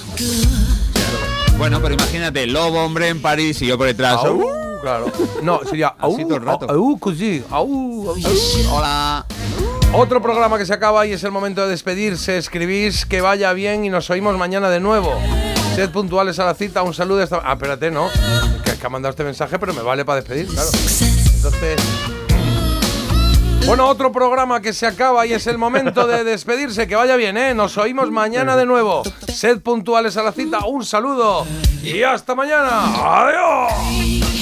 Bueno, 1.59 1.81
pero 1.83 1.95
imagínate, 1.95 2.47
Lobo, 2.47 2.85
hombre, 2.85 3.09
en 3.09 3.21
París 3.21 3.61
y 3.61 3.67
yo 3.67 3.77
por 3.77 3.89
detrás. 3.89 4.25
Au, 4.25 4.37
¡uh! 4.37 4.81
claro. 4.81 5.11
No, 5.43 5.61
sería 5.65 5.89
Así 5.99 6.23
au, 6.23 6.29
todo 6.29 6.37
el 6.37 6.45
rato. 6.45 6.67
au, 6.71 7.01
au. 7.51 8.15
Hola. 8.71 9.27
Otro 9.93 10.23
programa 10.23 10.59
que 10.59 10.67
se 10.67 10.75
acaba 10.75 11.05
y 11.07 11.13
es 11.13 11.25
el 11.25 11.33
momento 11.33 11.63
de 11.63 11.71
despedirse. 11.71 12.37
Escribís 12.39 13.05
que 13.05 13.21
vaya 13.21 13.53
bien 13.53 13.85
y 13.85 13.89
nos 13.89 14.11
oímos 14.11 14.37
mañana 14.39 14.71
de 14.71 14.79
nuevo. 14.79 15.13
Sed 15.77 15.91
puntuales 15.91 16.39
a 16.39 16.47
la 16.47 16.55
cita. 16.55 16.81
Un 16.83 16.95
saludo. 16.95 17.23
Esta... 17.23 17.43
Ah, 17.45 17.53
espérate, 17.53 17.91
no. 17.91 18.09
Que, 18.65 18.79
que 18.79 18.87
ha 18.87 18.89
mandado 18.89 19.11
este 19.11 19.25
mensaje, 19.25 19.59
pero 19.59 19.75
me 19.75 19.83
vale 19.83 20.07
para 20.07 20.23
despedir, 20.23 20.47
claro. 20.47 20.71
Entonces. 20.73 21.79
Bueno, 23.67 23.87
otro 23.87 24.11
programa 24.11 24.63
que 24.63 24.73
se 24.73 24.87
acaba 24.87 25.27
y 25.27 25.35
es 25.35 25.47
el 25.47 25.59
momento 25.59 26.07
de 26.07 26.25
despedirse. 26.25 26.89
Que 26.89 26.97
vaya 26.97 27.17
bien, 27.17 27.37
¿eh? 27.37 27.53
Nos 27.53 27.77
oímos 27.77 28.11
mañana 28.11 28.57
de 28.57 28.65
nuevo. 28.65 29.03
Sed 29.29 29.61
puntuales 29.61 30.17
a 30.17 30.23
la 30.23 30.33
cita. 30.33 30.65
Un 30.65 30.83
saludo 30.83 31.47
y 31.83 32.03
hasta 32.03 32.35
mañana. 32.35 33.27
Adiós. 33.27 34.36